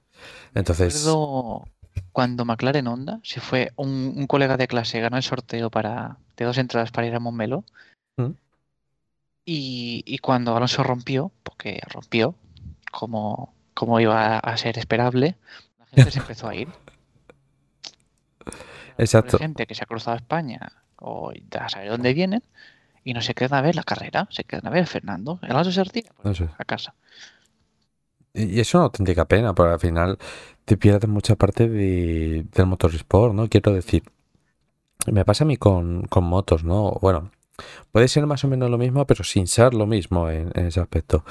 Entonces. 0.55 1.05
Recuerdo 1.05 1.64
cuando 2.12 2.44
McLaren 2.44 2.86
Honda, 2.89 3.20
si 3.23 3.40
fue 3.40 3.73
un, 3.77 4.27
colega 4.27 4.56
de 4.56 4.68
clase, 4.68 5.01
ganó 5.01 5.16
el 5.16 5.23
sorteo 5.23 5.70
para 5.70 6.18
de 6.36 6.44
dos 6.44 6.59
entradas 6.59 6.90
para 6.90 7.06
ir 7.06 7.14
a 7.14 7.20
Montmeló. 7.20 7.64
¿Mm? 8.16 8.32
Y, 9.44 10.02
y, 10.06 10.18
cuando 10.18 10.56
Alonso 10.56 10.82
rompió, 10.82 11.31
porque 11.43 11.81
rompió, 11.89 12.35
como 12.90 13.55
como 13.77 14.01
iba 14.01 14.39
a 14.39 14.57
ser 14.57 14.78
esperable, 14.78 15.36
la 15.78 15.86
gente 15.86 16.11
se 16.11 16.19
empezó 16.19 16.48
a 16.48 16.55
ir. 16.55 16.69
Exacto. 18.97 19.36
Hay 19.36 19.43
gente 19.43 19.66
que 19.66 19.74
se 19.74 19.85
ha 19.85 19.86
cruzado 19.86 20.15
a 20.15 20.16
España 20.16 20.73
o 20.98 21.31
a 21.31 21.69
saber 21.69 21.90
dónde 21.90 22.15
vienen 22.15 22.43
y 23.05 23.12
no 23.12 23.20
se 23.20 23.35
quedan 23.35 23.59
a 23.59 23.61
ver 23.61 23.77
la 23.77 23.82
carrera, 23.82 24.27
se 24.31 24.44
quedan 24.44 24.66
a 24.66 24.70
ver 24.70 24.86
Fernando. 24.86 25.39
El 25.43 25.55
otro 25.55 25.70
se 25.70 25.85
retira 25.85 26.11
pues, 26.23 26.40
a 26.40 26.65
casa. 26.65 26.94
Y 28.32 28.61
es 28.61 28.74
una 28.74 28.85
auténtica 28.85 29.27
pena, 29.27 29.55
porque 29.55 29.74
al 29.74 29.81
final 29.81 30.19
te 30.65 30.78
pierdes 30.78 31.09
mucha 31.11 31.36
parte 31.36 31.69
de, 31.69 32.47
del 32.51 32.66
motorsport, 32.66 33.35
¿no? 33.35 33.47
Quiero 33.51 33.74
decir, 33.74 34.05
me 35.12 35.27
pasa 35.27 35.44
a 35.44 35.47
mí 35.47 35.59
con, 35.59 36.05
con 36.05 36.24
motos, 36.24 36.65
¿no? 36.65 36.93
Bueno, 37.03 37.31
Puede 37.93 38.09
ser 38.09 38.27
más 38.27 38.45
o 38.45 38.49
menos 38.49 38.70
lo 38.70 38.78
mismo, 38.78 39.07
pero 39.07 39.24
sin 39.24 39.47
ser 39.47 39.74
lo 39.74 39.87
mismo 39.87 40.31
en, 40.31 40.51
ese 40.55 40.81
aspecto. 40.81 41.24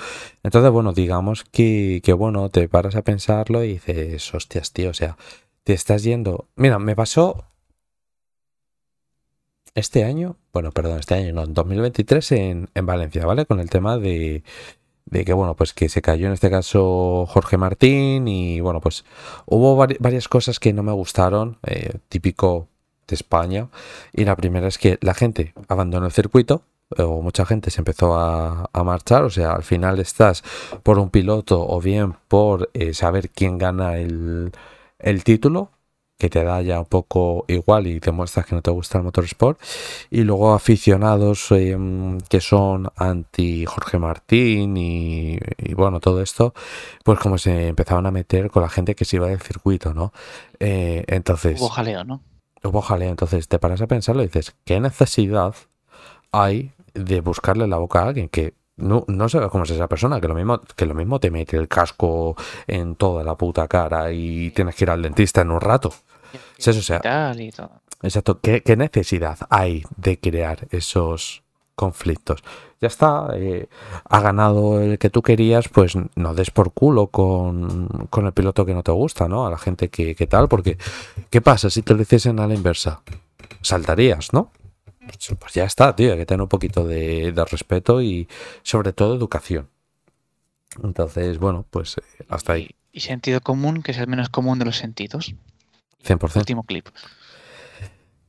Entonces, 0.43 0.71
bueno, 0.71 0.93
digamos 0.93 1.43
que, 1.43 2.01
que, 2.03 2.13
bueno, 2.13 2.49
te 2.49 2.67
paras 2.69 2.95
a 2.95 3.03
pensarlo 3.03 3.63
y 3.63 3.73
dices, 3.73 4.33
hostias, 4.33 4.71
tío, 4.71 4.89
o 4.89 4.93
sea, 4.93 5.17
te 5.63 5.73
estás 5.73 6.03
yendo. 6.03 6.47
Mira, 6.55 6.79
me 6.79 6.95
pasó 6.95 7.45
este 9.75 10.03
año, 10.05 10.37
bueno, 10.53 10.71
perdón, 10.71 10.99
este 10.99 11.15
año, 11.15 11.33
no, 11.33 11.43
en 11.43 11.53
2023 11.53 12.31
en, 12.31 12.69
en 12.73 12.85
Valencia, 12.85 13.25
¿vale? 13.25 13.45
Con 13.45 13.59
el 13.59 13.69
tema 13.69 13.97
de, 13.97 14.43
de 15.05 15.25
que, 15.25 15.33
bueno, 15.33 15.55
pues 15.55 15.73
que 15.73 15.89
se 15.89 16.01
cayó 16.01 16.27
en 16.27 16.33
este 16.33 16.49
caso 16.49 17.25
Jorge 17.27 17.57
Martín 17.57 18.27
y, 18.27 18.59
bueno, 18.61 18.81
pues 18.81 19.05
hubo 19.45 19.75
varias 19.75 20.27
cosas 20.27 20.59
que 20.59 20.73
no 20.73 20.81
me 20.83 20.93
gustaron, 20.93 21.59
eh, 21.65 21.99
típico 22.09 22.69
de 23.07 23.15
España. 23.15 23.69
Y 24.13 24.25
la 24.25 24.35
primera 24.35 24.67
es 24.67 24.77
que 24.77 24.97
la 25.01 25.13
gente 25.13 25.53
abandonó 25.67 26.05
el 26.05 26.11
circuito, 26.11 26.63
o 26.97 27.21
mucha 27.21 27.45
gente 27.45 27.71
se 27.71 27.81
empezó 27.81 28.15
a, 28.15 28.69
marchar, 28.83 29.23
o 29.23 29.29
sea, 29.29 29.53
al 29.53 29.63
final 29.63 29.99
estás 29.99 30.43
por 30.83 30.99
un 30.99 31.09
piloto 31.09 31.65
o 31.67 31.81
bien 31.81 32.15
por 32.27 32.69
eh, 32.73 32.93
saber 32.93 33.29
quién 33.29 33.57
gana 33.57 33.97
el, 33.97 34.51
el, 34.99 35.23
título, 35.23 35.71
que 36.17 36.29
te 36.29 36.43
da 36.43 36.61
ya 36.61 36.79
un 36.79 36.85
poco 36.85 37.43
igual 37.47 37.87
y 37.87 37.99
demuestras 37.99 38.45
que 38.45 38.55
no 38.55 38.61
te 38.61 38.71
gusta 38.71 38.99
el 38.99 39.03
motorsport, 39.03 39.59
y 40.11 40.21
luego 40.21 40.53
aficionados 40.53 41.51
em, 41.51 42.19
que 42.21 42.39
son 42.39 42.89
anti 42.95 43.65
Jorge 43.65 43.97
Martín 43.97 44.77
y, 44.77 45.39
bueno, 45.75 45.99
todo 45.99 46.21
esto, 46.21 46.53
pues 47.03 47.19
como 47.19 47.37
se 47.37 47.69
empezaban 47.69 48.05
a 48.05 48.11
meter 48.11 48.51
con 48.51 48.61
la 48.61 48.69
gente 48.69 48.95
que 48.95 49.05
se 49.05 49.17
iba 49.17 49.27
del 49.27 49.41
circuito, 49.41 49.93
¿no? 49.93 50.13
Eh, 50.59 51.03
entonces... 51.07 51.59
Hubo 51.59 51.69
jaleo, 51.69 52.03
¿no? 52.03 52.21
Ojalá, 52.73 53.05
entonces 53.05 53.47
te 53.47 53.59
paras 53.59 53.81
a 53.81 53.87
pensarlo 53.87 54.23
y 54.23 54.27
dices, 54.27 54.55
¿qué 54.65 54.79
necesidad 54.79 55.55
hay 56.31 56.71
de 56.93 57.21
buscarle 57.21 57.67
la 57.67 57.77
boca 57.77 58.01
a 58.01 58.07
alguien 58.07 58.29
que 58.29 58.53
no, 58.77 59.05
no 59.07 59.29
sabes 59.29 59.49
cómo 59.49 59.63
es 59.63 59.69
esa 59.69 59.87
persona, 59.87 60.19
que 60.19 60.27
lo 60.27 60.35
mismo, 60.35 60.59
que 60.75 60.85
lo 60.85 60.95
mismo 60.95 61.19
te 61.19 61.31
mete 61.31 61.57
el 61.57 61.67
casco 61.67 62.35
en 62.67 62.95
toda 62.95 63.23
la 63.23 63.35
puta 63.35 63.67
cara 63.67 64.11
y 64.11 64.51
tienes 64.51 64.75
que 64.75 64.83
ir 64.83 64.89
al 64.89 65.01
dentista 65.01 65.41
en 65.41 65.51
un 65.51 65.61
rato. 65.61 65.93
eso, 66.57 66.71
o 66.71 66.83
sea, 66.83 66.99
Exacto, 68.01 68.39
¿Qué, 68.41 68.75
necesidad 68.77 69.37
hay 69.49 69.83
de 69.95 70.19
crear 70.19 70.67
esos 70.71 71.43
conflictos? 71.75 72.43
Ya 72.85 72.89
está, 72.89 73.29
eh, 73.33 73.67
ha 74.07 74.19
ganado 74.19 74.79
el 74.79 74.99
que 74.99 75.09
tú 75.09 75.23
querías, 75.23 75.69
pues 75.69 75.97
no 76.15 76.35
des 76.35 76.51
por 76.51 76.71
culo 76.71 77.07
con, 77.07 77.87
con 78.11 78.27
el 78.27 78.31
piloto 78.31 78.63
que 78.63 78.75
no 78.75 78.83
te 78.83 78.91
gusta, 78.91 79.27
¿no? 79.27 79.47
A 79.47 79.49
la 79.49 79.57
gente 79.57 79.89
que, 79.89 80.13
que 80.13 80.27
tal, 80.27 80.47
porque 80.47 80.77
¿qué 81.31 81.41
pasa 81.41 81.71
si 81.71 81.81
te 81.81 81.95
lo 81.95 82.03
hiciesen 82.03 82.39
a 82.39 82.45
la 82.45 82.53
inversa? 82.53 83.01
Saltarías, 83.63 84.33
¿no? 84.33 84.51
Pues, 84.99 85.35
pues 85.39 85.53
ya 85.55 85.63
está, 85.63 85.95
tío, 85.95 86.11
hay 86.11 86.19
que 86.19 86.27
tener 86.27 86.43
un 86.43 86.47
poquito 86.47 86.85
de, 86.85 87.33
respeto 87.49 88.03
y 88.03 88.27
sobre 88.61 88.93
todo 88.93 89.15
educación. 89.15 89.67
Entonces, 90.83 91.39
bueno, 91.39 91.65
pues 91.67 91.97
eh, 91.97 92.25
hasta 92.29 92.53
ahí. 92.53 92.69
Y, 92.91 92.99
sentido 92.99 93.41
común, 93.41 93.81
que 93.81 93.93
es 93.93 93.97
el 93.97 94.07
menos 94.07 94.29
común 94.29 94.59
de 94.59 94.65
los 94.65 94.77
sentidos. 94.77 95.33
100%. 96.03 96.37
Último 96.37 96.61
clip. 96.61 96.87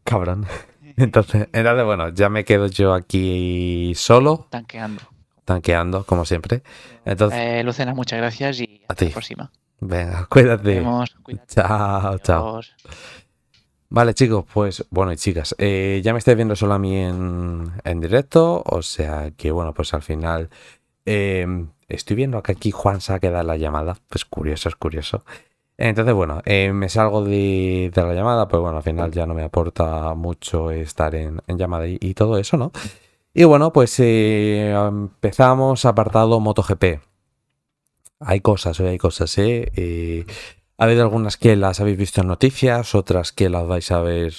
Cabrón. 0.02 0.46
Entonces, 0.98 1.48
entonces, 1.52 1.84
bueno, 1.84 2.08
ya 2.08 2.30
me 2.30 2.44
quedo 2.44 2.68
yo 2.68 2.94
aquí 2.94 3.92
solo. 3.94 4.46
Tanqueando. 4.48 5.02
Tanqueando, 5.44 6.04
como 6.04 6.24
siempre. 6.24 6.62
Entonces, 7.04 7.38
eh, 7.38 7.62
Lucena, 7.62 7.94
muchas 7.94 8.18
gracias 8.18 8.60
y 8.60 8.82
hasta 8.88 9.04
la 9.04 9.10
próxima. 9.10 9.52
Venga, 9.80 10.26
cuídate. 10.30 10.82
Chao, 11.48 12.18
chao. 12.18 12.60
Vale, 13.88 14.14
chicos, 14.14 14.44
pues 14.52 14.84
bueno, 14.90 15.12
y 15.12 15.16
chicas, 15.16 15.54
eh, 15.58 16.00
ya 16.02 16.12
me 16.12 16.18
estáis 16.18 16.36
viendo 16.36 16.56
solo 16.56 16.74
a 16.74 16.78
mí 16.78 16.98
en, 16.98 18.00
directo, 18.00 18.62
o 18.66 18.82
sea 18.82 19.30
que 19.30 19.52
bueno, 19.52 19.72
pues 19.74 19.94
al 19.94 20.02
final 20.02 20.50
em, 21.04 21.68
estoy 21.86 22.16
viendo 22.16 22.42
que 22.42 22.52
aquí 22.52 22.72
Juan 22.72 23.00
se 23.00 23.12
ha 23.12 23.20
quedado 23.20 23.44
la 23.44 23.56
llamada, 23.56 23.96
pues 24.08 24.24
curioso, 24.24 24.68
es 24.68 24.74
curioso. 24.74 25.24
Entonces, 25.78 26.14
bueno, 26.14 26.40
eh, 26.46 26.72
me 26.72 26.88
salgo 26.88 27.22
de, 27.22 27.92
la 27.94 28.14
llamada, 28.14 28.48
pues 28.48 28.62
bueno, 28.62 28.78
al 28.78 28.82
final 28.82 29.12
ya 29.12 29.26
no 29.26 29.34
me 29.34 29.42
aporta 29.42 30.14
mucho 30.14 30.70
estar 30.70 31.14
en, 31.14 31.40
llamada 31.48 31.86
y, 31.86 32.14
todo 32.14 32.38
eso, 32.38 32.56
¿no? 32.56 32.72
Y 33.34 33.44
bueno, 33.44 33.72
pues 33.72 34.00
eh, 34.00 34.70
empezamos 34.72 35.84
apartado 35.84 36.40
MotoGP. 36.40 37.00
Hay 38.20 38.40
cosas, 38.40 38.80
hay 38.80 38.96
cosas, 38.96 39.36
¿eh? 39.36 40.24
Ha 40.78 40.84
habido 40.84 41.02
algunas 41.02 41.36
que 41.36 41.56
las 41.56 41.80
habéis 41.80 41.98
visto 41.98 42.20
en 42.22 42.28
noticias, 42.28 42.94
otras 42.94 43.32
que 43.32 43.50
las 43.50 43.66
vais 43.66 43.90
a 43.90 44.00
ver. 44.00 44.34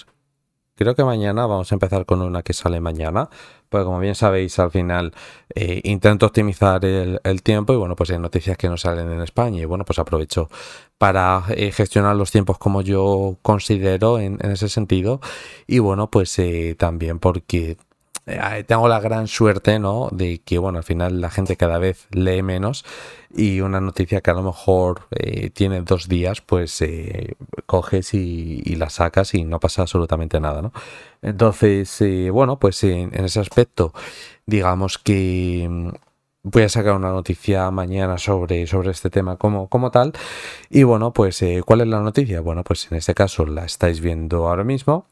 Creo 0.77 0.93
que 0.93 1.03
mañana 1.03 1.47
vamos 1.47 1.71
a 1.71 1.75
empezar 1.75 2.05
con 2.05 2.21
una 2.21 2.43
que 2.43 2.53
sale 2.53 2.79
mañana. 2.79 3.29
Pues 3.67 3.83
como 3.83 3.99
bien 3.99 4.13
sabéis, 4.13 4.59
al 4.59 4.69
final 4.69 5.11
eh, 5.55 5.81
intento 5.85 6.27
optimizar 6.27 6.85
el, 6.85 7.41
tiempo 7.41 7.73
y 7.73 7.77
bueno, 7.77 7.95
pues 7.95 8.11
hay 8.11 8.19
noticias 8.19 8.57
que 8.57 8.69
no 8.69 8.77
salen 8.77 9.11
en 9.11 9.21
España 9.21 9.59
y 9.59 9.65
bueno, 9.65 9.85
pues 9.85 9.97
aprovecho 9.97 10.49
para 10.99 11.45
eh, 11.49 11.71
gestionar 11.71 12.15
los 12.15 12.31
tiempos 12.31 12.59
como 12.59 12.83
yo 12.83 13.37
considero 13.41 14.19
en, 14.19 14.37
ese 14.41 14.69
sentido 14.69 15.19
y 15.65 15.79
bueno, 15.79 16.11
pues 16.11 16.37
eh, 16.37 16.75
también 16.77 17.17
porque 17.17 17.77
eh, 18.27 18.65
tengo 18.67 18.89
la 18.89 18.99
gran 18.99 19.27
suerte, 19.27 19.79
¿no? 19.79 20.09
De 20.11 20.39
que, 20.39 20.57
bueno, 20.57 20.79
al 20.79 20.83
final 20.83 21.21
la 21.21 21.29
gente 21.29 21.55
cada 21.55 21.77
vez 21.77 22.07
lee 22.11 22.43
menos 22.43 22.83
y 23.33 23.61
una 23.61 23.79
noticia 23.79 24.19
que 24.19 24.31
a 24.31 24.33
lo 24.33 24.43
mejor 24.43 25.07
eh, 25.11 25.49
tiene 25.49 25.81
dos 25.81 26.09
días, 26.09 26.41
pues 26.41 26.81
eh, 26.81 27.35
coges 27.65 28.13
y, 28.13 28.75
la 28.75 28.89
sacas 28.89 29.33
y 29.33 29.45
no 29.45 29.61
pasa 29.61 29.83
absolutamente 29.83 30.41
nada, 30.41 30.61
¿no? 30.61 30.73
Entonces, 31.21 32.03
bueno, 32.31 32.59
pues 32.59 32.83
en, 32.83 33.13
ese 33.13 33.39
aspecto, 33.39 33.93
digamos 34.45 34.97
que 34.97 35.65
mm, 35.69 35.89
voy 36.43 36.63
a 36.63 36.69
sacar 36.69 36.95
una 36.95 37.11
noticia 37.11 37.71
mañana 37.71 38.17
sobre, 38.17 38.67
sobre 38.67 38.91
este 38.91 39.09
tema 39.09 39.37
como, 39.37 39.69
como 39.69 39.89
tal. 39.89 40.11
Y 40.69 40.83
bueno, 40.83 41.13
pues, 41.13 41.43
¿cuál 41.65 41.81
es 41.81 41.87
la 41.87 42.01
noticia? 42.01 42.41
Bueno, 42.41 42.63
pues 42.65 42.91
en 42.91 42.97
este 42.97 43.13
caso 43.13 43.45
la 43.45 43.65
estáis 43.65 44.01
viendo 44.01 44.47
ahora 44.49 44.65
mismo. 44.65 45.05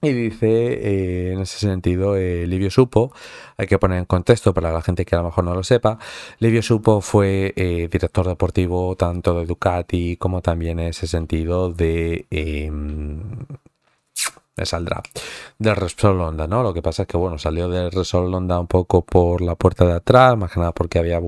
Y 0.00 0.12
dice, 0.12 0.48
eh, 0.48 1.32
en 1.32 1.40
ese 1.40 1.58
sentido, 1.58 2.16
eh, 2.16 2.46
Livio 2.46 2.70
Supo, 2.70 3.12
hay 3.56 3.66
que 3.66 3.78
poner 3.78 3.98
en 3.98 4.04
contexto 4.04 4.52
para 4.52 4.72
la 4.72 4.82
gente 4.82 5.04
que 5.04 5.14
a 5.14 5.18
lo 5.18 5.24
mejor 5.26 5.44
no 5.44 5.54
lo 5.54 5.62
sepa, 5.62 5.98
Livio 6.40 6.62
Supo 6.62 7.00
fue 7.00 7.52
eh, 7.56 7.88
director 7.90 8.26
deportivo 8.26 8.96
tanto 8.96 9.38
de 9.38 9.46
Ducati 9.46 10.16
como 10.16 10.42
también 10.42 10.80
en 10.80 10.88
ese 10.88 11.06
sentido 11.06 11.72
de... 11.72 12.26
Em, 12.30 13.22
me 14.56 14.66
saldrá 14.66 15.02
del 15.58 15.76
Repsol 15.76 16.20
Honda, 16.20 16.46
¿no? 16.46 16.62
Lo 16.62 16.74
que 16.74 16.82
pasa 16.82 17.02
es 17.02 17.08
que, 17.08 17.16
bueno, 17.16 17.38
salió 17.38 17.68
del 17.68 17.90
Repsol 17.90 18.34
Honda 18.34 18.60
un 18.60 18.66
poco 18.66 19.02
por 19.02 19.40
la 19.40 19.54
puerta 19.54 19.86
de 19.86 19.94
atrás, 19.94 20.36
más 20.36 20.52
que 20.52 20.60
nada 20.60 20.72
porque 20.72 20.98
había 20.98 21.20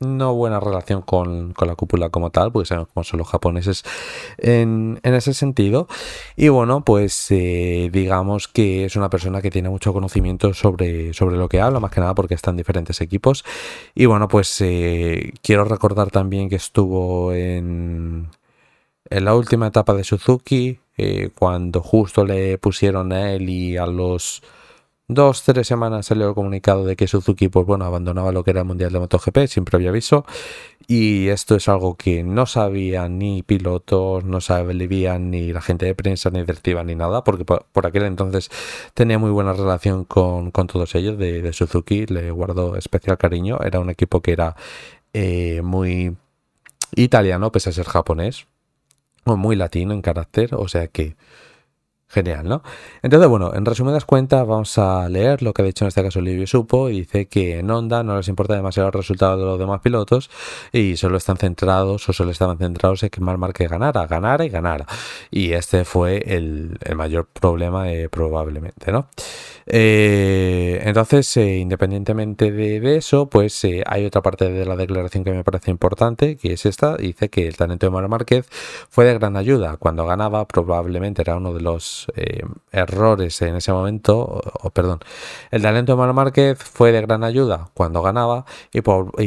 no 0.00 0.34
buena 0.34 0.60
relación 0.60 1.02
con, 1.02 1.54
la 1.58 1.74
cúpula 1.74 2.10
como 2.10 2.30
tal, 2.30 2.52
porque 2.52 2.66
sabemos 2.66 2.88
cómo 2.92 3.04
son 3.04 3.18
los 3.18 3.28
japoneses 3.28 3.82
en, 4.38 5.00
ese 5.02 5.32
sentido. 5.34 5.88
Y 6.36 6.48
bueno, 6.48 6.84
pues 6.84 7.26
eh, 7.30 7.88
digamos 7.92 8.48
que 8.48 8.84
es 8.84 8.96
una 8.96 9.08
persona 9.10 9.40
que 9.40 9.50
tiene 9.50 9.70
mucho 9.70 9.92
conocimiento 9.92 10.52
sobre, 10.54 11.14
sobre 11.14 11.36
lo 11.36 11.48
que 11.48 11.60
habla, 11.60 11.80
más 11.80 11.90
que 11.90 12.00
nada 12.00 12.14
porque 12.14 12.34
está 12.34 12.50
en 12.50 12.58
diferentes 12.58 13.00
equipos. 13.00 13.44
Y 13.94 14.06
bueno, 14.06 14.28
pues 14.28 14.60
eh, 14.60 15.32
quiero 15.42 15.64
recordar 15.64 16.10
también 16.10 16.48
que 16.48 16.56
estuvo 16.56 17.32
en, 17.32 18.28
en 19.08 19.24
la 19.24 19.34
última 19.34 19.68
etapa 19.68 19.94
de 19.94 20.04
Suzuki, 20.04 20.78
eh, 20.98 21.30
cuando 21.34 21.82
justo 21.82 22.24
le 22.24 22.58
pusieron 22.58 23.12
a 23.12 23.32
él 23.32 23.48
y 23.48 23.76
a 23.76 23.86
los 23.86 24.42
dos, 25.08 25.42
tres 25.44 25.66
semanas 25.66 26.06
salió 26.06 26.28
el 26.28 26.34
comunicado 26.34 26.84
de 26.84 26.96
que 26.96 27.06
Suzuki, 27.06 27.48
pues 27.48 27.66
bueno, 27.66 27.84
abandonaba 27.84 28.32
lo 28.32 28.44
que 28.44 28.50
era 28.50 28.60
el 28.60 28.66
Mundial 28.66 28.92
de 28.92 28.98
MotoGP 28.98 29.46
sin 29.46 29.64
previo 29.64 29.90
aviso. 29.90 30.24
Y 30.88 31.28
esto 31.28 31.56
es 31.56 31.68
algo 31.68 31.96
que 31.96 32.22
no 32.22 32.46
sabían 32.46 33.18
ni 33.18 33.42
pilotos, 33.42 34.24
no 34.24 34.40
sabían 34.40 35.30
ni 35.30 35.52
la 35.52 35.60
gente 35.60 35.86
de 35.86 35.94
prensa, 35.94 36.30
ni 36.30 36.40
directiva, 36.40 36.84
ni 36.84 36.94
nada, 36.94 37.24
porque 37.24 37.44
por, 37.44 37.86
aquel 37.86 38.04
entonces 38.04 38.50
tenía 38.94 39.18
muy 39.18 39.30
buena 39.30 39.52
relación 39.52 40.04
con, 40.04 40.52
todos 40.52 40.94
ellos 40.94 41.18
de, 41.18 41.52
Suzuki, 41.52 42.06
le 42.06 42.30
guardo 42.30 42.76
especial 42.76 43.18
cariño. 43.18 43.58
Era 43.64 43.80
un 43.80 43.90
equipo 43.90 44.22
que 44.22 44.32
era 44.32 44.56
eh, 45.12 45.60
muy 45.62 46.16
italiano, 46.94 47.50
pese 47.52 47.70
a 47.70 47.72
ser 47.72 47.86
japonés, 47.86 48.46
o 49.24 49.36
muy 49.36 49.56
latino 49.56 49.92
en 49.92 50.02
carácter, 50.02 50.54
o 50.54 50.68
sea 50.68 50.86
que 50.88 51.16
Genial, 52.08 52.48
¿no? 52.48 52.62
Entonces, 53.02 53.28
bueno, 53.28 53.52
en 53.54 53.64
resumidas 53.64 54.04
cuentas, 54.04 54.46
vamos 54.46 54.78
a 54.78 55.08
leer 55.08 55.42
lo 55.42 55.52
que 55.52 55.62
ha 55.62 55.64
dicho 55.64 55.84
en 55.84 55.88
este 55.88 56.04
caso 56.04 56.20
Livio 56.20 56.46
Supo. 56.46 56.88
Y 56.88 57.00
dice 57.00 57.26
que 57.26 57.58
en 57.58 57.70
Honda 57.70 58.04
no 58.04 58.16
les 58.16 58.28
importa 58.28 58.54
demasiado 58.54 58.88
el 58.88 58.92
resultado 58.92 59.36
de 59.36 59.44
los 59.44 59.58
demás 59.58 59.80
pilotos 59.80 60.30
y 60.72 60.96
solo 60.96 61.16
están 61.16 61.36
centrados 61.36 62.08
o 62.08 62.12
solo 62.12 62.30
estaban 62.30 62.58
centrados 62.58 63.02
en 63.02 63.10
que 63.10 63.20
Mar 63.20 63.38
Márquez 63.38 63.68
ganara, 63.68 64.06
ganara 64.06 64.44
y 64.44 64.48
ganara. 64.50 64.86
Y 65.32 65.52
este 65.52 65.84
fue 65.84 66.22
el, 66.26 66.78
mayor 66.96 67.26
problema, 67.26 67.90
eh, 67.90 68.08
probablemente, 68.08 68.92
¿no? 68.92 69.08
Eh, 69.68 70.80
entonces, 70.84 71.36
eh, 71.36 71.58
independientemente 71.58 72.52
de, 72.52 72.96
eso, 72.96 73.28
pues 73.28 73.64
eh, 73.64 73.82
hay 73.84 74.04
otra 74.04 74.22
parte 74.22 74.48
de 74.48 74.64
la 74.64 74.76
declaración 74.76 75.24
que 75.24 75.32
me 75.32 75.42
parece 75.42 75.72
importante, 75.72 76.36
que 76.36 76.52
es 76.52 76.66
esta. 76.66 76.96
Dice 76.96 77.28
que 77.28 77.48
el 77.48 77.56
talento 77.56 77.86
de 77.86 77.90
Mar 77.90 78.08
Márquez 78.08 78.46
fue 78.88 79.04
de 79.06 79.14
gran 79.14 79.36
ayuda. 79.36 79.76
Cuando 79.76 80.06
ganaba, 80.06 80.46
probablemente 80.46 81.22
era 81.22 81.36
uno 81.36 81.52
de 81.52 81.60
los 81.60 82.05
errores 82.72 83.40
en 83.42 83.56
ese 83.56 83.72
momento, 83.72 84.42
o, 84.62 84.70
perdón, 84.70 85.00
el 85.50 85.62
talento 85.62 85.92
de 85.92 85.98
Mar 85.98 86.12
Márquez 86.12 86.58
fue 86.58 86.92
de 86.92 87.00
gran 87.00 87.24
ayuda 87.24 87.70
cuando 87.74 88.02
ganaba 88.02 88.44
y, 88.72 88.80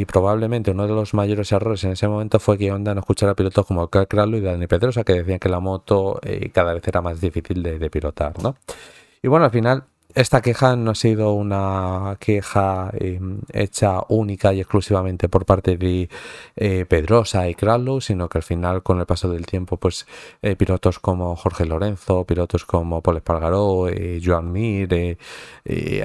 probablemente 0.04 0.70
uno 0.70 0.86
de 0.86 0.94
los 0.94 1.14
mayores 1.14 1.52
errores 1.52 1.84
en 1.84 1.92
ese 1.92 2.08
momento 2.08 2.38
fue 2.38 2.58
que 2.58 2.72
Honda 2.72 2.94
no 2.94 3.00
escuchara 3.00 3.34
pilotos 3.34 3.66
como 3.66 3.88
Carl 3.88 4.08
Cralo 4.08 4.36
y 4.36 4.40
Dani 4.40 4.66
Pedrosa 4.66 5.04
que 5.04 5.14
decían 5.14 5.38
que 5.38 5.48
la 5.48 5.60
moto 5.60 6.20
cada 6.52 6.74
vez 6.74 6.86
era 6.86 7.00
más 7.00 7.20
difícil 7.20 7.62
de, 7.62 7.78
de 7.78 7.90
pilotar, 7.90 8.42
¿no? 8.42 8.56
Y 9.22 9.28
bueno, 9.28 9.44
al 9.44 9.50
final 9.50 9.84
esta 10.14 10.40
queja 10.40 10.76
no 10.76 10.92
ha 10.92 10.94
sido 10.94 11.32
una 11.32 12.16
queja 12.18 12.90
em, 12.94 13.40
hecha 13.52 14.00
única 14.08 14.52
y 14.52 14.60
exclusivamente 14.60 15.28
por 15.28 15.46
parte 15.46 15.76
de 15.76 16.08
eh, 16.56 16.84
Pedrosa 16.88 17.48
y 17.48 17.54
Krallo, 17.54 18.00
sino 18.00 18.28
que 18.28 18.38
al 18.38 18.42
final, 18.42 18.82
con 18.82 19.00
el 19.00 19.06
paso 19.06 19.28
del 19.30 19.46
tiempo, 19.46 19.76
pues 19.76 20.06
eh, 20.42 20.56
pilotos 20.56 20.98
como 20.98 21.36
Jorge 21.36 21.66
Lorenzo, 21.66 22.24
pilotos 22.24 22.64
como 22.64 23.02
Paul 23.02 23.18
Espargaró, 23.18 23.88
eh, 23.88 24.20
Joan 24.24 24.52
Mir, 24.52 25.18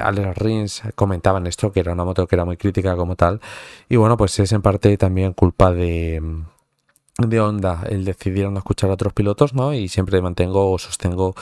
Alex 0.01 0.37
Rins 0.37 0.83
comentaban 0.95 1.47
esto, 1.47 1.71
que 1.71 1.79
era 1.79 1.93
una 1.93 2.05
moto 2.05 2.27
que 2.27 2.35
era 2.35 2.45
muy 2.45 2.57
crítica 2.57 2.95
como 2.95 3.15
tal. 3.15 3.41
Y 3.89 3.95
bueno, 3.95 4.17
pues 4.17 4.39
es 4.39 4.51
en 4.51 4.61
parte 4.61 4.97
también 4.97 5.33
culpa 5.33 5.71
de 5.71 6.21
de 7.17 7.39
Honda 7.39 7.83
el 7.89 8.03
decidir 8.03 8.49
no 8.49 8.59
escuchar 8.59 8.89
a 8.89 8.93
otros 8.93 9.13
pilotos, 9.13 9.53
¿no? 9.53 9.73
Y 9.73 9.87
siempre 9.87 10.21
mantengo 10.21 10.71
o 10.71 10.77
sostengo 10.77 11.33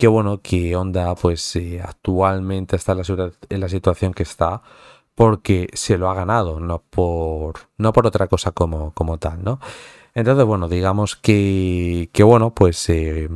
Qué 0.00 0.08
bueno 0.08 0.40
que 0.40 0.74
Honda 0.76 1.14
pues 1.14 1.54
eh, 1.56 1.78
actualmente 1.84 2.74
está 2.74 2.92
en 2.92 3.60
la, 3.60 3.68
situación 3.68 4.14
que 4.14 4.22
está 4.22 4.62
porque 5.14 5.68
se 5.74 5.98
lo 5.98 6.08
ha 6.08 6.14
ganado, 6.14 6.58
no 6.58 6.82
por, 6.88 7.68
no 7.76 7.92
por 7.92 8.06
otra 8.06 8.26
cosa 8.26 8.52
como, 8.52 8.94
como 8.94 9.18
tal, 9.18 9.44
¿no? 9.44 9.60
Entonces, 10.14 10.46
bueno, 10.46 10.70
digamos 10.70 11.16
que, 11.16 12.08
que 12.14 12.22
bueno, 12.22 12.54
pues 12.54 12.88
eh, 12.88 13.28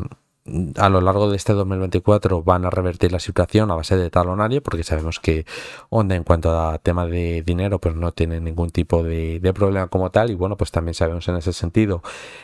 a 0.77 0.91
lo 0.91 1.01
largo 1.01 1.31
de 1.31 1.37
este 1.37 1.55
2024 1.55 2.43
van 2.43 2.67
a 2.67 2.71
revertir 2.71 3.11
la 3.13 3.19
situación 3.19 3.71
a 3.71 3.77
base 3.77 3.97
de 3.97 4.11
talonario, 4.11 4.63
porque 4.63 4.85
sabemos 4.85 5.19
que 5.19 5.47
Honda 5.89 6.17
en 6.17 6.25
cuanto 6.25 6.59
a 6.59 6.79
tema 6.79 7.07
de 7.07 7.43
dinero 7.43 7.81
pues 7.81 7.95
no 7.95 8.13
tiene 8.13 8.41
ningún 8.41 8.71
tipo 8.71 9.03
de, 9.03 9.41
problema 9.55 9.87
como 9.89 10.11
tal. 10.11 10.31
Y 10.31 10.35
bueno 10.35 10.57
pues 10.57 10.71
también 10.71 10.95
sabemos 10.95 11.27
en 11.29 11.37
ese 11.37 11.53
sentido 11.53 12.03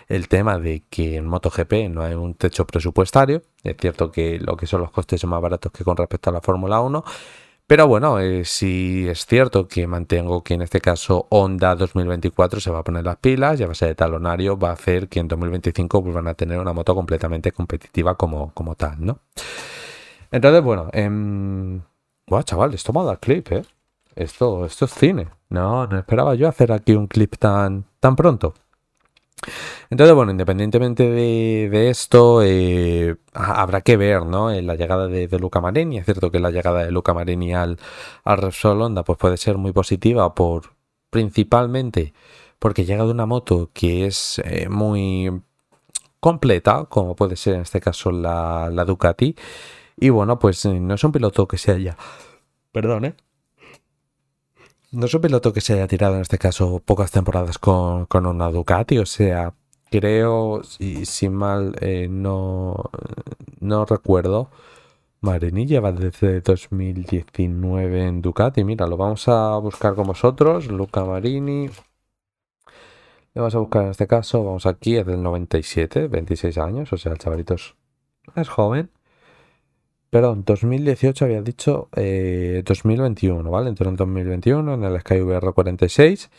el 0.09 0.29
tema 0.29 0.59
de 0.59 0.83
que 0.89 1.17
en 1.17 1.27
MotoGP 1.27 1.91
no 1.91 2.03
hay 2.03 2.15
un 2.15 2.35
techo 2.35 2.67
presupuestario, 2.67 3.43
es 3.63 3.77
cierto 3.79 4.11
que 4.11 4.39
lo 4.39 4.57
que 4.57 4.67
son 4.67 4.81
los 4.81 4.91
costes 4.91 5.21
son 5.21 5.31
más 5.31 5.43
baratos 5.43 5.71
que 5.73 5.85
con 5.85 5.97
respecto 5.97 6.31
a 6.31 6.33
la 6.33 6.41
Fórmula 6.41 6.81
1, 6.81 7.05
pero 7.71 7.87
bueno, 7.87 8.19
eh, 8.19 8.45
si 8.45 9.09
es 9.09 9.27
cierto 9.27 9.69
que 9.69 9.87
mantengo 9.87 10.43
que 10.43 10.55
en 10.55 10.63
este 10.63 10.81
caso 10.81 11.29
Honda 11.31 11.77
2024 11.77 12.59
se 12.59 12.69
va 12.69 12.81
a 12.81 12.83
poner 12.83 13.05
las 13.05 13.19
pilas, 13.19 13.61
ya 13.61 13.67
va 13.67 13.71
a 13.71 13.75
ser 13.77 13.91
de 13.91 13.95
talonario, 13.95 14.59
va 14.59 14.71
a 14.71 14.73
hacer 14.73 15.07
que 15.07 15.21
en 15.21 15.29
2025 15.29 16.03
vuelvan 16.03 16.27
a 16.27 16.35
tener 16.35 16.59
una 16.59 16.73
moto 16.73 16.97
completamente 16.97 17.53
competitiva 17.53 18.17
como, 18.17 18.53
como 18.55 18.75
tal, 18.75 18.97
¿no? 19.07 19.21
Entonces, 20.33 20.65
bueno, 20.65 20.89
eh... 20.93 21.81
Buah, 22.27 22.43
chaval, 22.43 22.75
esto 22.75 22.93
me 22.93 23.03
ha 23.03 23.05
dado 23.05 23.21
clip, 23.21 23.53
¿eh? 23.53 23.63
Esto, 24.17 24.65
esto 24.65 24.87
es 24.87 24.91
cine. 24.93 25.29
No, 25.49 25.87
no 25.87 25.97
esperaba 25.97 26.35
yo 26.35 26.49
hacer 26.49 26.73
aquí 26.73 26.95
un 26.95 27.07
clip 27.07 27.37
tan, 27.37 27.85
tan 28.01 28.17
pronto. 28.17 28.53
Entonces, 29.91 30.15
bueno, 30.15 30.31
independientemente 30.31 31.09
de, 31.11 31.91
esto, 31.91 32.43
eh, 32.43 33.17
habrá 33.33 33.81
que 33.81 33.97
ver, 33.97 34.25
¿no? 34.27 34.51
En 34.53 34.67
la 34.67 34.77
llegada 34.77 35.09
de, 35.09 35.29
Luca 35.39 35.61
Marini. 35.61 35.99
Es 35.99 36.05
cierto 36.05 36.31
que 36.31 36.41
la 36.41 36.51
llegada 36.51 36.85
de 36.85 36.91
Luca 36.91 37.15
Marini 37.15 37.55
al, 37.55 37.79
Repsol 38.25 38.83
Honda 38.83 39.03
pues 39.05 39.19
puede 39.19 39.37
ser 39.37 39.59
muy 39.59 39.73
positiva 39.73 40.35
por 40.35 40.75
principalmente 41.11 42.13
porque 42.59 42.85
llega 42.85 43.05
de 43.05 43.11
una 43.11 43.27
moto 43.27 43.71
que 43.73 44.07
es 44.07 44.41
eh, 44.45 44.69
muy 44.69 45.43
completa, 46.21 46.85
como 46.89 47.17
puede 47.17 47.37
ser 47.37 47.55
en 47.55 47.63
este 47.63 47.81
caso 47.81 48.13
la, 48.13 48.71
la 48.71 48.85
Ducati. 48.85 49.35
Y 49.97 50.11
bueno, 50.11 50.39
pues 50.39 50.65
eh, 50.67 50.81
no 50.81 50.95
es 50.95 51.05
un 51.05 51.13
piloto 51.13 51.49
que 51.49 51.59
se 51.59 51.73
haya... 51.73 51.97
Perdón, 52.73 53.07
¿eh? 53.07 53.15
No 54.93 55.07
es 55.07 55.15
un 55.15 55.21
piloto 55.21 55.53
que 55.53 55.61
se 55.61 55.75
haya 55.75 55.87
tirado 55.87 56.17
en 56.17 56.23
este 56.23 56.39
caso 56.39 56.81
pocas 56.85 57.13
temporadas 57.13 57.59
con, 57.59 58.07
con 58.07 58.27
una 58.27 58.51
Ducati, 58.51 58.99
o 58.99 59.07
sea, 59.07 59.55
creo, 59.91 60.63
si, 60.65 61.29
mal 61.29 61.77
eh, 61.81 62.09
no, 62.11 62.91
no 63.61 63.85
recuerdo, 63.85 64.51
Marini 65.21 65.67
lleva 65.67 65.93
desde 65.93 66.41
2019 66.41 68.07
en 68.07 68.23
Ducati. 68.23 68.65
Mira, 68.65 68.87
lo 68.87 68.97
vamos 68.97 69.29
a 69.29 69.59
buscar 69.59 69.95
con 69.95 70.07
vosotros. 70.07 70.69
Luca 70.69 71.05
Marini. 71.05 71.69
Le 71.69 73.41
vamos 73.41 73.55
a 73.55 73.59
buscar 73.59 73.85
en 73.85 73.91
este 73.91 74.07
caso. 74.07 74.43
Vamos 74.45 74.67
aquí, 74.67 74.97
es 74.97 75.07
del 75.07 75.23
97, 75.23 76.09
26 76.09 76.59
años. 76.59 76.93
O 76.93 76.97
sea, 76.97 77.13
el 77.13 77.19
chavalito 77.19 77.55
es 77.55 78.49
joven. 78.49 78.91
Perdón, 80.11 80.43
2018 80.45 81.25
había 81.25 81.41
dicho 81.41 81.89
2021, 81.95 83.41
eh, 83.41 83.51
¿vale? 83.51 83.69
Entonces 83.69 83.93
en 83.93 83.97
2021 83.97 84.75
en 84.75 84.85
el 84.85 85.01
SkyVR 85.01 85.53
46 85.53 86.31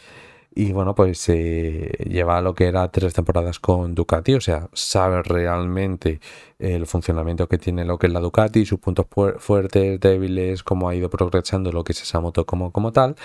y 0.54 0.74
bueno, 0.74 0.94
pues 0.94 1.28
lleva 1.28 2.42
lo 2.42 2.54
que 2.54 2.66
era 2.66 2.92
tres 2.92 3.14
temporadas 3.14 3.60
con 3.60 3.96
Ducati, 3.96 4.34
o 4.34 4.42
sea, 4.42 4.68
sabe 4.74 5.24
realmente 5.24 6.20
el 6.60 6.86
funcionamiento 6.88 7.48
que 7.48 7.58
tiene 7.58 7.86
lo 7.86 7.98
que 7.98 8.08
es 8.08 8.14
la 8.14 8.20
Ducati, 8.20 8.66
sus 8.66 8.80
puntos 8.80 9.06
fuertes, 9.40 10.00
débiles, 10.02 10.64
cómo 10.64 10.90
ha 10.90 10.96
ido 10.96 11.10
progresando 11.10 11.72
lo 11.72 11.86
que 11.86 11.94
es 11.94 12.02
esa 12.02 12.20
moto 12.20 12.46
como, 12.46 12.72
como 12.74 12.92
tal. 12.92 13.16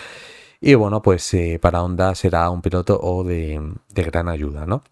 Y 0.60 0.74
bueno, 0.74 1.02
pues 1.02 1.34
eh, 1.34 1.58
para 1.60 1.82
Honda 1.82 2.14
será 2.14 2.48
un 2.50 2.62
piloto 2.62 2.98
o 3.02 3.24
de, 3.24 3.60
de 3.90 4.02
gran 4.04 4.28
ayuda, 4.28 4.66
¿no? 4.66 4.82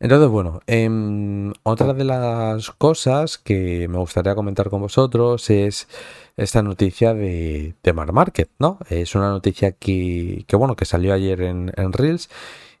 Entonces, 0.00 0.28
bueno, 0.28 0.60
em, 0.66 1.52
otra 1.64 1.92
de 1.92 2.04
las 2.04 2.70
cosas 2.70 3.36
que 3.38 3.88
me 3.88 3.98
gustaría 3.98 4.34
comentar 4.36 4.70
con 4.70 4.80
vosotros 4.80 5.50
es 5.50 5.88
esta 6.36 6.62
noticia 6.62 7.14
de, 7.14 7.74
de 7.82 7.92
Mar 7.92 8.12
Market, 8.12 8.48
¿no? 8.60 8.78
Es 8.90 9.14
una 9.16 9.30
noticia 9.30 9.72
que, 9.72 10.44
que 10.46 10.56
bueno, 10.56 10.76
que 10.76 10.84
salió 10.84 11.12
ayer 11.14 11.42
en, 11.42 11.72
en, 11.76 11.92
Reels 11.92 12.30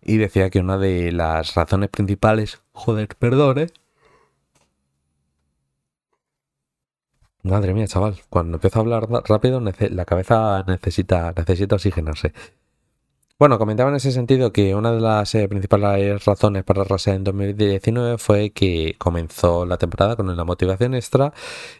y 0.02 0.18
decía 0.18 0.50
que 0.50 0.60
una 0.60 0.78
de 0.78 1.10
las 1.12 1.54
razones 1.56 1.90
principales, 1.90 2.60
joder, 2.72 3.08
perdón, 3.18 3.58
¿eh? 3.58 3.66
Madre 7.42 7.72
mía, 7.74 7.86
chaval, 7.86 8.16
cuando 8.30 8.56
empiezo 8.56 8.78
a 8.78 8.82
hablar 8.82 9.08
rápido 9.26 9.60
la 9.60 10.04
cabeza 10.04 10.64
necesita, 10.66 11.32
necesita 11.36 11.76
oxigenarse. 11.76 12.32
Bueno, 13.40 13.56
comentaba 13.56 13.88
en 13.90 13.94
ese 13.96 14.10
sentido 14.10 14.50
que 14.52 14.74
una 14.74 14.90
de 14.90 15.00
las 15.00 15.32
eh, 15.36 15.46
principales 15.48 16.24
razones 16.24 16.64
para 16.64 16.82
arrasar 16.82 17.14
en 17.14 17.22
2019 17.22 18.18
fue 18.18 18.50
que 18.50 18.96
comenzó 18.98 19.64
la 19.64 19.76
temporada 19.78 20.16
con 20.16 20.28
una 20.28 20.42
motivación 20.42 20.94
extra 20.96 21.32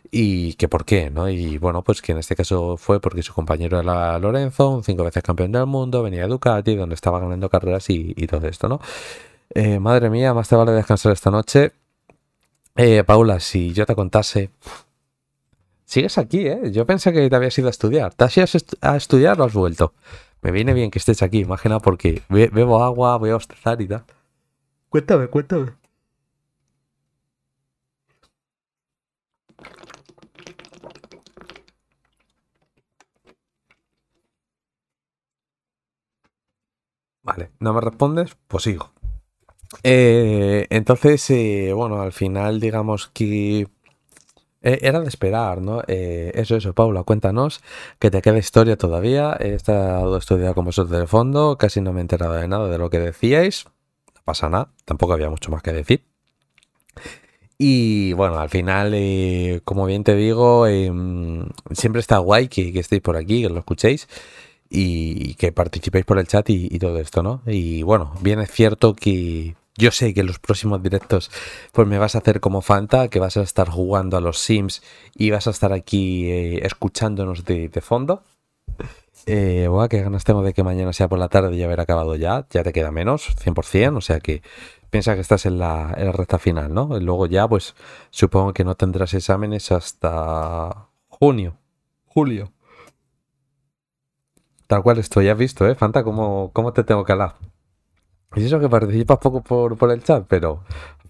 y 0.09 0.55
que 0.55 0.69
por 0.69 0.85
qué, 0.85 1.11
¿no? 1.11 1.29
Y 1.29 1.59
bueno, 1.59 1.83
pues 1.83 2.01
que 2.01 2.13
en 2.13 2.19
este 2.19 2.37
caso 2.37 2.77
fue 2.77 3.01
porque 3.01 3.25
su 3.25 3.35
compañero 3.35 3.81
era 3.81 4.17
Lorenzo, 4.21 4.71
un 4.71 4.85
cinco 4.85 5.03
veces 5.03 5.25
campeón 5.25 5.51
del 5.51 5.67
mundo, 5.67 6.05
venía 6.05 6.23
de 6.23 6.29
Ducati, 6.29 6.77
donde 6.77 6.95
estaba 6.95 7.19
ganando 7.19 7.51
carreras 7.51 7.91
y, 7.91 8.15
todo 8.29 8.47
esto, 8.47 8.69
¿no? 8.69 8.81
Eh, 9.53 9.81
madre 9.81 10.11
mía, 10.11 10.35
más 10.35 10.49
te 10.49 10.55
vale 10.55 10.71
descansar 10.73 11.11
esta 11.13 11.31
noche. 11.33 11.73
Eh, 12.77 13.03
Paula, 13.05 13.41
si 13.41 13.73
yo 13.73 13.85
te 13.87 13.97
contase... 13.97 14.51
Sigues 15.85 16.19
aquí, 16.19 16.47
¿eh? 16.47 16.71
Yo 16.71 16.87
pensé 16.87 17.13
que 17.13 17.29
te 17.29 17.35
habías 17.35 17.59
ido 17.59 17.69
a 17.69 17.71
estudiar. 17.71 18.15
¿Te 18.15 18.25
has 18.25 18.37
ido 18.37 18.47
a 18.83 18.97
estudiar 18.97 19.41
o 19.41 19.45
has 19.45 19.55
vuelto? 19.55 19.95
Me 20.43 20.51
viene 20.53 20.73
bien 20.73 20.91
que 20.91 20.99
estés 20.99 21.23
aquí, 21.23 21.41
imagina 21.41 21.81
porque 21.81 22.23
bebo 22.29 22.83
agua, 22.83 23.17
voy 23.17 23.31
a 23.31 23.35
bostezar 23.35 23.81
y 23.81 23.89
tal. 23.89 24.05
Cuéntame, 24.89 25.27
cuéntame. 25.29 25.73
Vale, 37.23 37.51
¿no 37.61 37.75
me 37.75 37.81
respondes? 37.81 38.37
Pues 38.47 38.63
sigo. 38.65 38.91
Eh, 39.83 40.67
entonces, 40.71 41.29
eh, 41.31 41.73
bueno, 41.75 42.01
al 42.01 42.13
final 42.13 42.61
digamos 42.61 43.09
que 43.09 43.69
eh, 44.69 44.79
era 44.83 45.01
de 45.01 45.09
esperar, 45.09 45.63
¿no? 45.63 45.83
Eh, 45.89 46.31
eso, 46.35 46.57
eso, 46.57 46.75
Paula, 46.75 47.03
cuéntanos, 47.03 47.61
que 47.99 48.11
te 48.11 48.21
queda 48.23 48.39
historia 48.39 48.77
todavía. 48.77 49.37
He 49.41 49.55
estado 49.55 50.17
estudiando 50.19 50.55
con 50.55 50.67
vosotros 50.67 50.99
de 51.01 51.07
fondo, 51.07 51.57
casi 51.59 51.81
no 51.81 51.93
me 51.93 52.01
he 52.01 52.03
enterado 52.03 52.35
de 52.35 52.49
nada 52.49 52.69
de 52.69 52.79
lo 52.79 52.91
que 52.91 52.99
decíais. 52.99 53.67
No 54.15 54.21
pasa 54.25 54.49
nada, 54.49 54.71
tampoco 54.85 55.15
había 55.15 55.31
mucho 55.31 55.51
más 55.51 55.63
que 55.63 55.73
decir. 55.73 56.05
Y 57.59 58.13
bueno, 58.13 58.39
al 58.39 58.51
final, 58.51 58.93
eh, 58.95 59.61
como 59.65 59.87
bien 59.87 60.05
te 60.05 60.15
digo, 60.15 60.67
em, 60.67 61.47
siempre 61.73 62.01
está 62.01 62.19
guay 62.19 62.49
que, 62.49 62.79
estéis 62.79 63.03
por 63.03 63.17
aquí, 63.17 63.43
que 63.43 63.49
lo 63.49 63.59
escuchéis 63.59 64.09
y 64.71 65.35
que 65.35 65.53
participéis 65.53 66.05
por 66.05 66.19
el 66.19 66.27
chat 66.29 66.49
y, 66.51 66.69
y 66.71 66.79
todo 66.79 66.99
esto, 66.99 67.23
¿no? 67.23 67.43
Y 67.47 67.83
bueno, 67.83 68.13
bien 68.21 68.41
es 68.41 68.51
cierto 68.51 68.95
que 68.95 69.57
yo 69.79 69.93
sé 69.93 70.13
que 70.13 70.21
en 70.21 70.27
los 70.27 70.41
próximos 70.41 70.83
directos 70.83 71.31
pues 71.73 71.87
me 71.87 71.99
vas 71.99 72.17
a 72.17 72.19
hacer 72.19 72.41
como 72.41 72.61
Fanta, 72.61 73.09
que 73.09 73.21
vas 73.21 73.37
a 73.37 73.43
estar 73.43 73.69
jugando 73.71 74.17
a 74.17 74.21
los 74.21 74.39
Sims 74.39 74.83
y 75.15 75.31
vas 75.31 75.47
a 75.47 75.51
estar 75.51 75.73
aquí 75.73 76.31
eh, 76.31 76.67
escuchándonos 76.67 77.45
de, 77.45 77.71
fondo. 77.81 78.25
Eh, 79.27 79.69
qué 79.89 80.03
ganas 80.03 80.25
tengo 80.25 80.43
de 80.43 80.53
que 80.53 80.65
mañana 80.65 80.93
sea 80.93 81.09
por 81.09 81.19
la 81.19 81.29
tarde 81.29 81.55
y 81.57 81.63
haber 81.63 81.81
acabado 81.81 82.17
ya. 82.17 82.47
Ya 82.51 82.65
te 82.65 82.73
queda 82.73 82.91
menos, 82.91 83.37
100%. 83.37 83.97
O 83.97 84.01
sea 84.01 84.19
que 84.19 84.43
piensa 84.91 85.15
que 85.15 85.21
estás 85.21 85.47
en 85.47 85.59
la, 85.59 85.95
en 85.97 86.07
la 86.07 86.13
recta 86.13 86.39
final, 86.39 86.75
¿no? 86.75 86.97
Y 86.97 87.01
luego 87.01 87.27
ya, 87.27 87.47
pues 87.47 87.77
supongo 88.11 88.53
que 88.53 88.65
no 88.65 88.75
tendrás 88.75 89.15
exámenes 89.15 89.71
hasta 89.71 90.89
junio, 91.09 91.57
julio. 92.07 92.53
Tal 94.67 94.83
cual 94.83 94.99
estoy, 94.99 95.29
has 95.29 95.39
visto, 95.39 95.67
¿eh? 95.69 95.75
Fanta, 95.77 96.03
¿cómo, 96.03 96.51
cómo 96.53 96.73
te 96.73 96.85
tengo 96.85 97.05
que 97.05 97.13
hablar? 97.13 97.37
Y 98.35 98.45
eso 98.45 98.61
que 98.61 98.69
participas 98.69 99.19
poco 99.19 99.43
por, 99.43 99.91
el 99.91 100.03
chat, 100.03 100.27
pero 100.29 100.63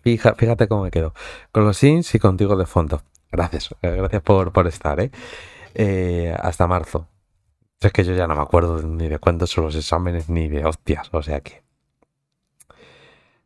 fíjate 0.02 0.68
cómo 0.68 0.84
me 0.84 0.90
quedo. 0.90 1.14
Con 1.52 1.64
los 1.64 1.76
sims 1.76 2.14
y 2.14 2.18
contigo 2.18 2.56
de 2.56 2.66
fondo. 2.66 3.02
Gracias, 3.30 3.74
eh, 3.82 3.90
gracias 3.96 4.22
por, 4.22 4.66
estar, 4.66 5.00
¿eh? 5.00 5.10
¿eh? 5.74 6.34
Hasta 6.38 6.66
marzo. 6.66 7.08
Es 7.80 7.92
que 7.92 8.04
yo 8.04 8.14
ya 8.14 8.26
no 8.26 8.34
me 8.34 8.42
acuerdo 8.42 8.82
ni 8.82 9.08
de 9.08 9.18
cuántos 9.18 9.50
son 9.50 9.64
los 9.64 9.74
exámenes 9.76 10.28
ni 10.28 10.48
de 10.48 10.64
hostias, 10.64 11.08
o 11.12 11.22
sea 11.22 11.40
que. 11.40 11.62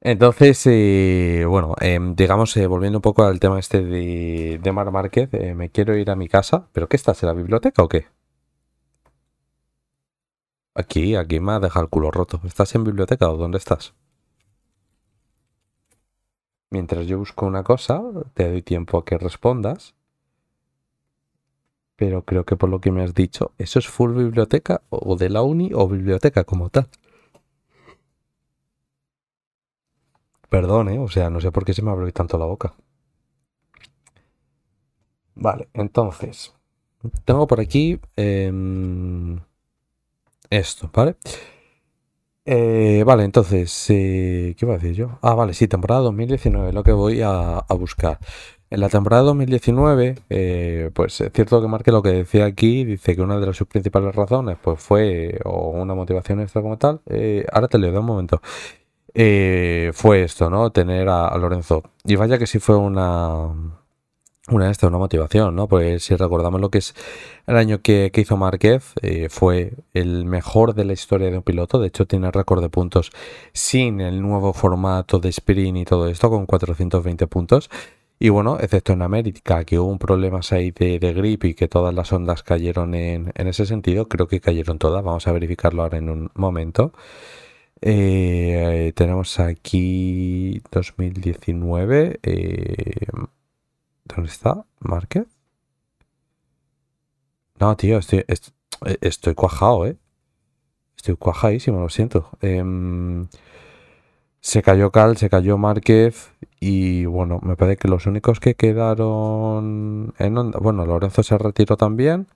Entonces, 0.01 0.61
eh, 0.67 1.45
bueno, 1.49 1.75
em, 1.81 2.17
digamos, 2.17 2.57
volviendo 2.69 2.99
un 2.99 3.03
poco 3.03 3.25
al 3.25 3.39
tema 3.39 3.59
este 3.59 3.83
de, 3.85 4.59
de 4.63 4.73
Mar 4.73 4.91
Márquez, 4.91 5.31
me 5.55 5.71
quiero 5.71 5.97
ir 5.97 6.11
a 6.11 6.17
mi 6.17 6.29
casa. 6.29 6.69
¿Pero 6.73 6.89
qué 6.89 6.97
estás 6.97 7.23
en 7.23 7.29
la 7.29 7.35
biblioteca 7.35 7.83
o 7.83 7.89
qué? 7.89 8.07
Aquí, 10.75 11.17
aquí 11.17 11.41
me 11.41 11.53
ha 11.53 11.61
dejado 11.61 11.85
el 11.85 11.91
culo 11.91 12.11
roto. 12.11 12.41
¿Estás 12.45 12.75
en 12.75 12.85
biblioteca 12.85 13.31
o 13.31 13.37
dónde 13.37 13.59
estás? 13.59 13.95
Mientras 16.71 17.07
yo 17.07 17.19
busco 17.19 17.45
una 17.47 17.63
cosa, 17.63 18.03
te 18.35 18.49
doy 18.49 18.63
tiempo 18.63 18.99
a 18.99 19.05
que 19.05 19.19
respondas. 19.19 19.95
Pero 21.97 22.25
creo 22.25 22.45
que 22.45 22.57
por 22.57 22.71
lo 22.71 22.81
que 22.81 22.91
me 22.91 23.03
has 23.03 23.15
dicho, 23.15 23.53
¿eso 23.59 23.79
es 23.79 23.87
full 23.87 24.15
biblioteca 24.15 24.83
o 24.89 25.17
de 25.17 25.29
la 25.29 25.43
uni 25.43 25.71
o 25.75 25.87
biblioteca 25.87 26.45
como 26.45 26.71
tal? 26.71 26.89
Perdón, 30.49 30.89
¿eh? 30.91 30.99
O 30.99 31.09
sea, 31.09 31.31
no 31.31 31.41
sé 31.41 31.51
por 31.51 31.65
qué 31.65 31.75
se 31.75 31.83
me 31.83 31.91
abrió 31.91 32.13
tanto 32.13 32.39
la 32.39 32.47
boca. 32.47 32.75
Vale, 35.35 35.69
entonces. 35.75 36.55
Tengo 37.25 37.47
por 37.47 37.61
aquí 37.61 38.01
em, 38.17 39.41
esto, 40.53 40.91
¿vale? 40.93 41.17
Eh, 42.45 43.05
vale, 43.07 43.25
entonces, 43.25 43.87
eh, 43.91 44.55
¿qué 44.59 44.67
iba 44.67 44.75
a 44.75 44.79
decir 44.79 44.95
yo? 44.95 45.19
Ah, 45.23 45.35
vale, 45.35 45.55
sí, 45.55 45.69
temporada 45.69 46.01
2019, 46.03 46.73
lo 46.73 46.83
que 46.83 46.93
voy 46.93 47.21
a, 47.23 47.65
buscar. 47.79 48.19
En 48.71 48.81
la 48.81 48.89
temporada 48.89 49.23
2019, 49.23 50.17
eh, 50.31 50.91
pues 50.95 51.21
es 51.21 51.31
cierto 51.33 51.61
que 51.61 51.69
marque 51.69 51.93
lo 51.93 52.03
que 52.03 52.11
decía 52.11 52.47
aquí, 52.47 52.85
dice 52.85 53.15
que 53.15 53.23
una 53.23 53.39
de 53.39 53.47
las 53.47 53.57
sus 53.57 53.69
principales 53.69 54.15
razones, 54.15 54.57
pues 54.63 54.81
fue, 54.81 55.39
o 55.45 55.71
una 55.71 55.95
motivación 55.95 56.41
extra 56.41 56.63
como 56.63 56.79
tal, 56.79 57.01
ahora 57.53 57.69
te 57.69 57.79
leo 57.79 57.93
de 57.93 57.99
un 57.99 58.07
momento, 58.07 58.41
fue 59.95 60.23
esto, 60.23 60.51
¿no? 60.51 60.71
Tener 60.73 61.09
a 61.09 61.37
Lorenzo. 61.39 61.83
Y 62.05 62.17
vaya 62.17 62.39
que 62.39 62.47
sí 62.47 62.59
fue 62.59 62.77
una 62.77 63.82
una 64.53 64.71
esta, 64.71 64.89
una 64.89 64.99
motivación, 64.99 65.57
¿no? 65.57 65.69
Pues 65.69 66.05
si 66.05 66.17
recordamos 66.17 66.61
lo 66.61 66.71
que 66.71 66.79
es 66.79 66.95
el 67.47 67.57
año 67.57 67.83
que, 67.83 68.11
hizo 68.15 68.37
Márquez, 68.37 68.93
eh, 69.03 69.29
fue 69.29 69.73
el 69.95 70.25
mejor 70.25 70.75
de 70.75 70.85
la 70.85 70.93
historia 70.93 71.31
de 71.31 71.37
un 71.39 71.43
piloto. 71.43 71.81
De 71.81 71.89
hecho, 71.89 72.07
tiene 72.07 72.31
récord 72.31 72.63
de 72.63 72.69
puntos 72.69 73.11
sin 73.53 74.01
el 74.01 74.23
nuevo 74.23 74.53
formato 74.53 75.19
de 75.19 75.31
sprint 75.31 75.79
y 75.79 75.85
todo 75.85 76.09
esto, 76.09 76.31
con 76.31 76.47
420 76.47 77.27
puntos. 77.27 77.71
Y 78.23 78.29
bueno, 78.29 78.57
excepto 78.61 78.93
en 78.93 79.03
América, 79.03 79.65
que 79.65 79.81
hubo 79.81 79.91
un 79.91 79.99
problema 79.99 80.41
ahí 80.53 80.71
de, 80.71 80.99
grip 81.13 81.45
y 81.45 81.55
que 81.55 81.67
todas 81.67 81.93
las 81.93 82.13
ondas 82.13 82.45
cayeron 82.45 82.95
en, 82.95 83.33
ese 83.35 83.67
sentido, 83.67 84.09
creo 84.09 84.29
que 84.29 84.41
cayeron 84.41 84.79
todas. 84.79 85.03
Vamos 85.03 85.27
a 85.27 85.33
verificarlo 85.33 85.83
ahora 85.83 85.99
en 85.99 86.09
un 86.09 86.31
momento. 86.35 86.93
Eh, 87.81 88.93
tenemos 88.95 89.41
aquí 89.41 90.63
2019. 90.71 92.21
Eh, 92.23 93.07
¿Dónde 94.15 94.31
está? 94.31 94.65
¿Márquez? 94.81 95.27
No, 97.59 97.77
tío, 97.77 97.99
estoy, 97.99 98.25
estoy, 99.01 99.35
cuajado, 99.35 99.87
¿eh? 99.87 99.97
Estoy 100.97 101.17
cuajadísimo, 101.17 101.81
lo 101.81 101.89
siento. 101.89 102.29
Em, 102.41 103.29
se 104.41 104.63
cayó 104.63 104.91
Cal, 104.91 105.17
se 105.17 105.31
cayó 105.31 105.57
Márquez 105.59 106.33
y 106.61 107.05
bueno, 107.07 107.41
me 107.43 107.57
parece 107.57 107.79
que 107.79 107.89
los 107.89 108.07
únicos 108.07 108.41
que 108.41 108.55
quedaron 108.55 110.15
en 110.19 110.39
onda... 110.39 110.59
Bueno, 110.59 110.85
Lorenzo 110.85 111.23
se 111.23 111.39
retiró 111.39 111.77
también 111.77 112.27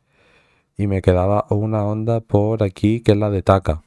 y 0.77 0.87
me 0.87 1.03
quedaba 1.03 1.47
una 1.51 1.85
onda 1.85 2.21
por 2.21 2.63
aquí 2.63 3.01
que 3.01 3.13
es 3.13 3.19
la 3.19 3.31
de 3.31 3.43
Taka. 3.43 3.83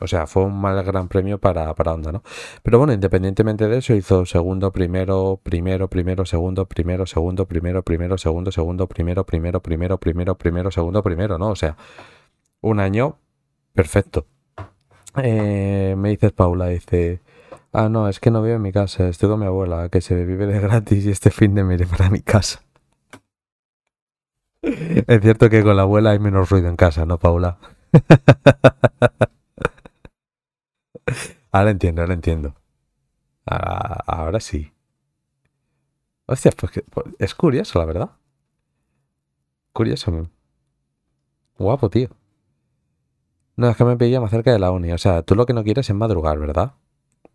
O 0.00 0.08
sea, 0.08 0.26
fue 0.26 0.44
un 0.44 0.60
mal 0.60 0.82
gran 0.82 1.08
premio 1.08 1.38
para, 1.38 1.72
para 1.74 1.92
Honda, 1.94 2.10
¿no? 2.10 2.22
Pero 2.62 2.78
bueno, 2.78 2.92
independientemente 2.92 3.68
de 3.68 3.78
eso, 3.78 3.94
hizo 3.94 4.26
segundo, 4.26 4.72
primero, 4.72 5.40
primero, 5.42 5.88
primero, 5.88 6.26
segundo, 6.26 6.66
primero, 6.66 7.06
segundo, 7.06 7.46
primero, 7.46 7.82
primero, 7.84 8.18
segundo, 8.18 8.50
segundo, 8.50 8.88
primero, 8.88 9.24
primero, 9.24 9.60
primero, 9.62 9.98
primero, 9.98 10.36
primero, 10.36 10.70
segundo, 10.72 11.02
primero, 11.02 11.38
¿no? 11.38 11.50
O 11.50 11.56
sea, 11.56 11.76
un 12.60 12.80
año 12.80 13.18
perfecto. 13.72 14.26
Eh, 15.16 15.94
me 15.96 16.10
dices, 16.10 16.32
Paula, 16.32 16.66
dice, 16.68 17.20
ah, 17.72 17.88
no, 17.88 18.08
es 18.08 18.20
que 18.20 18.30
no 18.30 18.42
vivo 18.42 18.56
en 18.56 18.62
mi 18.62 18.72
casa, 18.72 19.08
estoy 19.08 19.28
con 19.28 19.40
mi 19.40 19.46
abuela, 19.46 19.88
que 19.90 20.00
se 20.00 20.24
vive 20.24 20.46
de 20.46 20.60
gratis 20.60 21.04
y 21.06 21.10
este 21.10 21.30
fin 21.30 21.54
de 21.54 21.64
me 21.64 21.74
iré 21.74 21.86
para 21.86 22.10
mi 22.10 22.20
casa. 22.20 22.62
es 24.62 25.20
cierto 25.22 25.50
que 25.50 25.62
con 25.62 25.76
la 25.76 25.82
abuela 25.82 26.10
hay 26.10 26.18
menos 26.18 26.50
ruido 26.50 26.68
en 26.68 26.76
casa, 26.76 27.06
¿no, 27.06 27.18
Paula? 27.18 27.58
Ahora 31.52 31.70
entiendo, 31.70 32.02
ahora 32.02 32.14
entiendo. 32.14 32.54
Ahora, 33.46 34.40
sí. 34.40 34.72
Hostia, 36.26 36.52
pues, 36.56 36.82
pues, 36.90 37.06
es 37.18 37.34
curioso, 37.34 37.78
la 37.78 37.84
verdad. 37.86 38.10
Curioso. 39.74 40.30
Guapo, 41.58 41.90
tío. 41.90 42.08
No, 43.56 43.68
es 43.68 43.76
que 43.76 43.84
me 43.84 43.94
veía 43.96 44.20
más 44.20 44.30
cerca 44.30 44.52
de 44.52 44.58
la 44.58 44.70
uni. 44.70 44.92
O 44.92 44.98
sea, 44.98 45.22
tú 45.22 45.34
lo 45.34 45.46
que 45.46 45.52
no 45.52 45.64
quieres 45.64 45.88
es 45.88 45.96
madrugar, 45.96 46.38
¿verdad? 46.38 46.74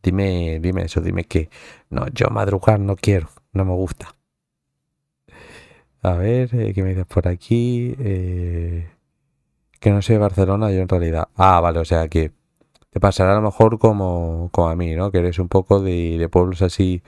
Dime, 0.03 0.59
dime 0.61 0.83
eso, 0.83 1.01
dime 1.01 1.25
que. 1.25 1.49
No, 1.89 2.07
yo 2.09 2.29
madrugar 2.29 2.79
no 2.79 2.95
quiero. 2.95 3.29
No 3.53 3.65
me 3.65 3.73
gusta. 3.73 4.15
A 6.01 6.13
ver, 6.13 6.49
eh, 6.55 6.73
¿qué 6.73 6.81
me 6.83 6.89
dices 6.89 7.05
por 7.05 7.27
aquí? 7.27 7.95
Eh, 7.99 8.89
que 9.79 9.91
no 9.91 10.01
soy 10.01 10.15
de 10.15 10.19
Barcelona, 10.19 10.71
yo 10.71 10.81
en 10.81 10.89
realidad. 10.89 11.29
Ah, 11.35 11.59
vale, 11.61 11.79
o 11.79 11.85
sea 11.85 12.07
que 12.09 12.31
te 12.89 12.99
pasará 12.99 13.33
a 13.33 13.35
lo 13.35 13.41
mejor 13.41 13.79
como, 13.79 14.49
como 14.51 14.69
a 14.69 14.75
mí, 14.75 14.95
¿no? 14.95 15.11
Que 15.11 15.19
eres 15.19 15.39
un 15.39 15.47
poco 15.49 15.81
de, 15.81 16.27
pueblos 16.31 16.61
así 16.61 17.03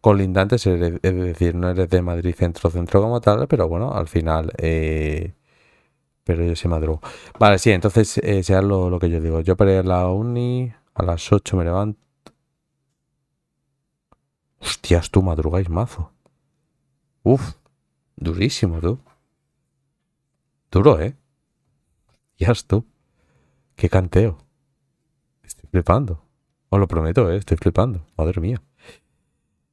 colindantes, 0.00 0.66
es 0.66 1.02
decir, 1.02 1.54
no 1.54 1.70
eres 1.70 1.90
de 1.90 2.02
Madrid 2.02 2.34
centro, 2.36 2.70
centro 2.70 3.02
como 3.02 3.20
tal, 3.20 3.48
pero 3.48 3.68
bueno, 3.68 3.92
al 3.94 4.08
final, 4.08 4.52
eh, 4.58 5.34
pero 6.24 6.44
yo 6.44 6.56
sí 6.56 6.68
madrugo. 6.68 7.00
Vale, 7.38 7.58
sí, 7.58 7.70
entonces 7.72 8.18
eh, 8.18 8.42
sea 8.42 8.62
lo, 8.62 8.90
lo, 8.90 8.98
que 8.98 9.10
yo 9.10 9.20
digo. 9.20 9.40
Yo 9.40 9.56
para 9.56 9.74
ir 9.78 9.84
la 9.86 10.08
uni, 10.08 10.72
a 10.94 11.02
las 11.02 11.32
8 11.32 11.56
me 11.56 11.64
levanto. 11.64 12.00
Hostias, 14.60 15.10
tú 15.10 15.22
madrugáis 15.22 15.68
mazo. 15.68 16.12
Uf, 17.22 17.54
durísimo, 18.16 18.80
tú. 18.80 18.98
Duro, 20.70 21.00
¿eh? 21.00 21.16
Ya 22.38 22.52
tú. 22.66 22.84
Qué 23.76 23.88
canteo 23.88 24.47
flipando. 25.68 26.22
Os 26.70 26.78
lo 26.78 26.86
prometo, 26.88 27.30
¿eh? 27.30 27.36
estoy 27.36 27.56
flipando. 27.56 28.06
Madre 28.16 28.40
mía. 28.40 28.62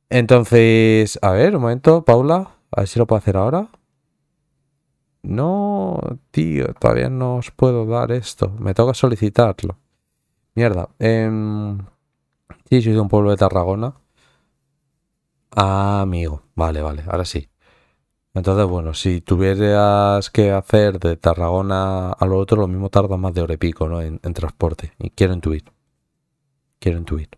Entonces, 0.10 1.20
a 1.22 1.32
ver, 1.32 1.56
un 1.56 1.62
momento, 1.62 2.06
Paula. 2.06 2.52
A 2.72 2.82
ver 2.82 2.88
si 2.88 3.00
lo 3.00 3.08
puedo 3.08 3.18
hacer 3.20 3.38
ahora. 3.38 3.70
No, 5.24 6.00
tío, 6.32 6.74
todavía 6.76 7.10
no 7.10 7.38
os 7.38 7.52
puedo 7.52 7.86
dar 7.86 8.12
esto. 8.12 8.52
Me 8.60 8.74
toca 8.74 8.94
solicitarlo. 8.94 9.78
Mierda. 10.56 10.90
Eh, 11.00 11.30
sí, 12.70 12.82
soy 12.82 12.94
de 12.94 13.00
un 13.00 13.10
pueblo 13.10 13.32
de 13.32 13.38
Tarragona. 13.38 13.96
Ah, 15.56 16.02
amigo. 16.02 16.44
Vale, 16.56 16.82
vale, 16.82 17.04
ahora 17.08 17.26
sí. 17.26 17.50
Entonces, 18.34 18.68
bueno, 18.68 18.94
si 18.94 19.22
tuvieras 19.22 20.30
que 20.30 20.52
hacer 20.52 21.00
de 21.00 21.18
Tarragona 21.18 22.12
a 22.12 22.26
lo 22.26 22.38
otro, 22.38 22.62
lo 22.62 22.68
mismo 22.68 22.90
tarda 22.90 23.18
más 23.18 23.34
de 23.34 23.42
hora 23.42 23.54
y 23.56 23.58
pico, 23.58 23.88
¿no? 23.88 24.02
En, 24.02 24.20
en 24.24 24.34
transporte. 24.34 24.94
Y 25.00 25.10
quiero 25.12 25.34
intuir. 25.34 25.75
Quiero 26.80 26.98
intuir. 27.00 27.30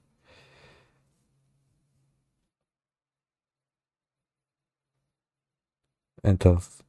Entonces. 6.23 6.83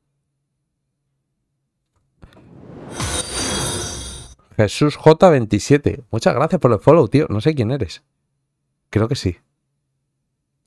Jesús 4.57 4.99
J27. 4.99 6.05
Muchas 6.11 6.35
gracias 6.35 6.61
por 6.61 6.73
el 6.73 6.81
follow, 6.81 7.07
tío. 7.07 7.27
No 7.29 7.41
sé 7.41 7.55
quién 7.55 7.71
eres. 7.71 8.03
Creo 8.91 9.07
que 9.07 9.15
sí. 9.15 9.37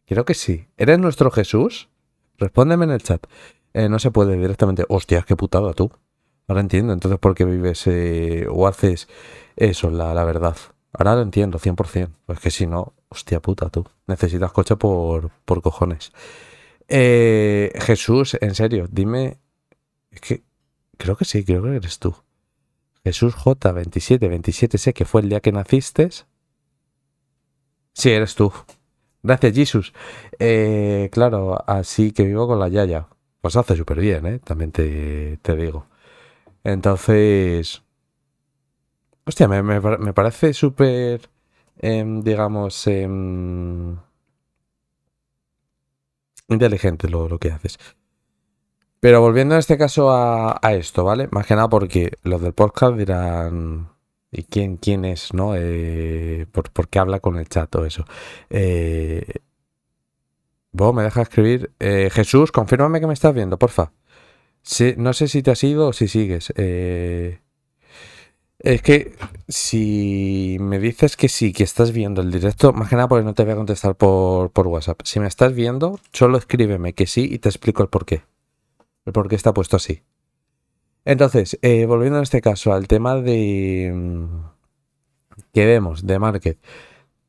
Creo 0.05 0.23
que 0.23 0.33
sí. 0.33 0.67
¿Eres 0.77 0.99
nuestro 0.99 1.29
Jesús? 1.31 1.89
Respóndeme 2.37 2.85
en 2.85 2.91
el 2.91 3.03
chat. 3.03 3.25
Eh, 3.73 3.89
no 3.89 3.99
se 3.99 4.11
puede 4.11 4.37
directamente. 4.37 4.85
Hostias, 4.87 5.25
qué 5.25 5.35
putada 5.35 5.73
tú. 5.73 5.91
Ahora 6.47 6.61
entiendo 6.61 6.93
entonces 6.93 7.19
por 7.19 7.35
qué 7.35 7.43
vives 7.45 7.85
eh, 7.87 8.47
o 8.49 8.67
haces 8.67 9.09
eso, 9.57 9.89
la 9.89 10.23
verdad. 10.23 10.55
Ahora 10.93 11.15
lo 11.15 11.21
entiendo, 11.21 11.59
100%. 11.59 12.09
Pues 12.25 12.39
que 12.39 12.51
si 12.51 12.67
no, 12.67 12.93
hostia 13.09 13.39
puta 13.41 13.69
tú. 13.69 13.85
Necesitas 14.07 14.51
coche 14.51 14.75
por, 14.75 15.31
por 15.45 15.61
cojones. 15.61 16.11
Eh, 16.87 17.71
Jesús, 17.79 18.37
en 18.41 18.55
serio, 18.55 18.87
dime. 18.91 19.37
Es 20.11 20.21
que 20.21 20.43
creo 20.97 21.15
que 21.15 21.25
sí, 21.25 21.43
creo 21.45 21.63
que 21.63 21.75
eres 21.75 21.99
tú. 21.99 22.15
Jesús 23.03 23.35
J27, 23.35 24.29
27, 24.29 24.77
sé 24.77 24.93
que 24.93 25.05
fue 25.05 25.21
el 25.21 25.29
día 25.29 25.39
que 25.39 25.51
naciste. 25.51 26.09
Sí, 27.93 28.09
eres 28.09 28.35
tú. 28.35 28.51
Gracias, 29.23 29.53
Jesús. 29.55 29.93
Eh, 30.39 31.09
claro, 31.11 31.63
así 31.67 32.11
que 32.11 32.25
vivo 32.25 32.47
con 32.47 32.59
la 32.59 32.67
Yaya. 32.69 33.07
Pues 33.41 33.55
hace 33.55 33.75
súper 33.75 33.99
bien, 33.99 34.25
¿eh? 34.25 34.39
También 34.39 34.71
te, 34.71 35.37
te 35.41 35.55
digo. 35.55 35.87
Entonces, 36.63 37.83
Hostia, 39.25 39.47
me, 39.47 40.13
parece 40.13 40.53
súper, 40.53 41.29
em, 41.77 42.21
digamos, 42.21 42.87
em, 42.87 43.97
inteligente 46.47 47.07
lo, 47.09 47.37
que 47.39 47.51
haces. 47.51 47.77
Pero 48.99 49.21
volviendo 49.21 49.55
en 49.55 49.59
este 49.59 49.77
caso 49.77 50.11
a, 50.11 50.59
esto, 50.73 51.03
¿vale? 51.03 51.27
Más 51.31 51.45
que 51.47 51.55
nada 51.55 51.69
porque 51.69 52.13
los 52.23 52.41
del 52.41 52.53
podcast 52.53 52.95
dirán, 52.97 53.89
¿y 54.31 54.43
quién, 54.43 54.77
quién 54.77 55.05
es, 55.05 55.33
no? 55.33 55.53
Eh, 55.55 56.45
por, 56.51 56.87
qué 56.89 56.99
habla 56.99 57.19
con 57.19 57.37
el 57.37 57.47
chat 57.49 57.73
o 57.75 57.85
eso? 57.85 58.05
Eh, 58.49 59.25
vos 60.71 60.93
me 60.93 61.03
dejas 61.03 61.23
escribir. 61.29 61.71
Eh, 61.79 62.09
Jesús, 62.11 62.51
confírmame 62.51 62.99
que 62.99 63.07
me 63.07 63.13
estás 63.13 63.33
viendo, 63.33 63.57
porfa. 63.57 63.91
no 64.97 65.13
sé 65.13 65.27
si 65.27 65.43
te 65.43 65.51
has 65.51 65.63
ido 65.63 65.89
o 65.89 65.93
si 65.93 66.07
sigues. 66.07 66.53
Eh, 66.57 67.39
Es 68.63 68.83
que 68.83 69.13
si 69.47 70.57
me 70.59 70.77
dices 70.77 71.17
que 71.17 71.29
sí, 71.29 71.51
que 71.51 71.63
estás 71.63 71.91
viendo 71.91 72.21
el 72.21 72.31
directo, 72.31 72.73
más 72.73 72.89
que 72.89 72.95
nada 72.95 73.07
porque 73.07 73.25
no 73.25 73.33
te 73.33 73.43
voy 73.43 73.53
a 73.53 73.55
contestar 73.55 73.95
por, 73.95 74.51
por 74.51 74.67
WhatsApp. 74.67 75.01
Si 75.03 75.19
me 75.19 75.27
estás 75.27 75.53
viendo, 75.53 75.99
solo 76.13 76.37
escríbeme 76.37 76.93
que 76.93 77.07
sí 77.07 77.27
y 77.31 77.39
te 77.39 77.49
explico 77.49 77.81
el 77.81 77.89
por 77.89 78.05
qué. 78.05 78.21
El 79.05 79.13
por 79.13 79.27
qué 79.27 79.35
está 79.35 79.51
puesto 79.51 79.77
así. 79.77 80.03
Entonces, 81.05 81.57
eh, 81.63 81.87
volviendo 81.87 82.19
en 82.19 82.23
este 82.23 82.41
caso 82.41 82.71
al 82.71 82.87
tema 82.87 83.15
de 83.15 83.91
mm, 83.93 84.25
que 85.53 85.65
vemos 85.65 86.05
de 86.05 86.19
market. 86.19 86.59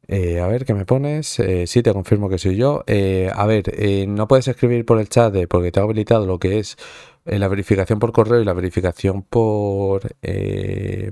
Eh, 0.08 0.40
a 0.40 0.46
ver, 0.48 0.66
¿qué 0.66 0.74
me 0.74 0.84
pones? 0.84 1.38
Eh, 1.38 1.66
sí, 1.66 1.82
te 1.82 1.94
confirmo 1.94 2.28
que 2.28 2.36
soy 2.36 2.56
yo. 2.56 2.84
a 3.34 3.46
ver, 3.46 4.08
no 4.08 4.28
puedes 4.28 4.48
escribir 4.48 4.84
por 4.84 4.98
el 5.00 5.08
chat 5.08 5.34
porque 5.48 5.72
te 5.72 5.80
ha 5.80 5.84
habilitado 5.84 6.26
lo 6.26 6.38
que 6.38 6.58
es 6.58 6.76
la 7.24 7.48
verificación 7.48 7.98
por 7.98 8.12
correo 8.12 8.40
y 8.40 8.44
la 8.44 8.52
verificación 8.52 9.22
por, 9.22 10.02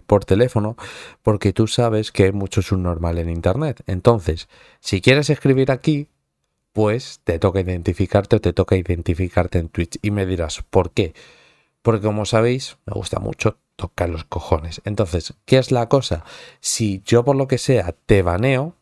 por 0.07 0.25
teléfono, 0.25 0.77
porque 1.23 1.53
tú 1.53 1.67
sabes 1.67 2.13
que 2.13 2.25
hay 2.25 2.33
mucho 2.33 2.63
subnormal 2.63 3.19
en 3.19 3.31
Internet. 3.31 3.83
Entonces, 3.87 4.49
si 4.81 5.01
quieres 5.01 5.31
escribir 5.31 5.71
aquí, 5.71 6.09
pues 6.73 7.21
te 7.25 7.39
toca 7.39 7.61
identificarte 7.61 8.37
o 8.37 8.41
te 8.41 8.53
toca 8.53 8.77
identificarte 8.77 9.59
en 9.59 9.69
Twitch. 9.69 9.99
Y 10.03 10.11
me 10.11 10.27
dirás, 10.27 10.63
¿por 10.71 10.91
qué? 10.91 11.15
Porque 11.83 12.07
como 12.07 12.27
sabéis, 12.27 12.77
me 12.87 12.95
gusta 12.95 13.19
mucho 13.19 13.59
tocar 13.77 14.09
los 14.09 14.25
cojones. 14.25 14.83
Entonces, 14.85 15.35
¿qué 15.47 15.59
es 15.59 15.73
la 15.73 15.89
cosa? 15.89 16.25
Si 16.61 17.03
yo 17.05 17.25
por 17.25 17.37
lo 17.37 17.49
que 17.49 17.59
sea 17.59 17.95
te 18.07 18.23
baneo, 18.23 18.75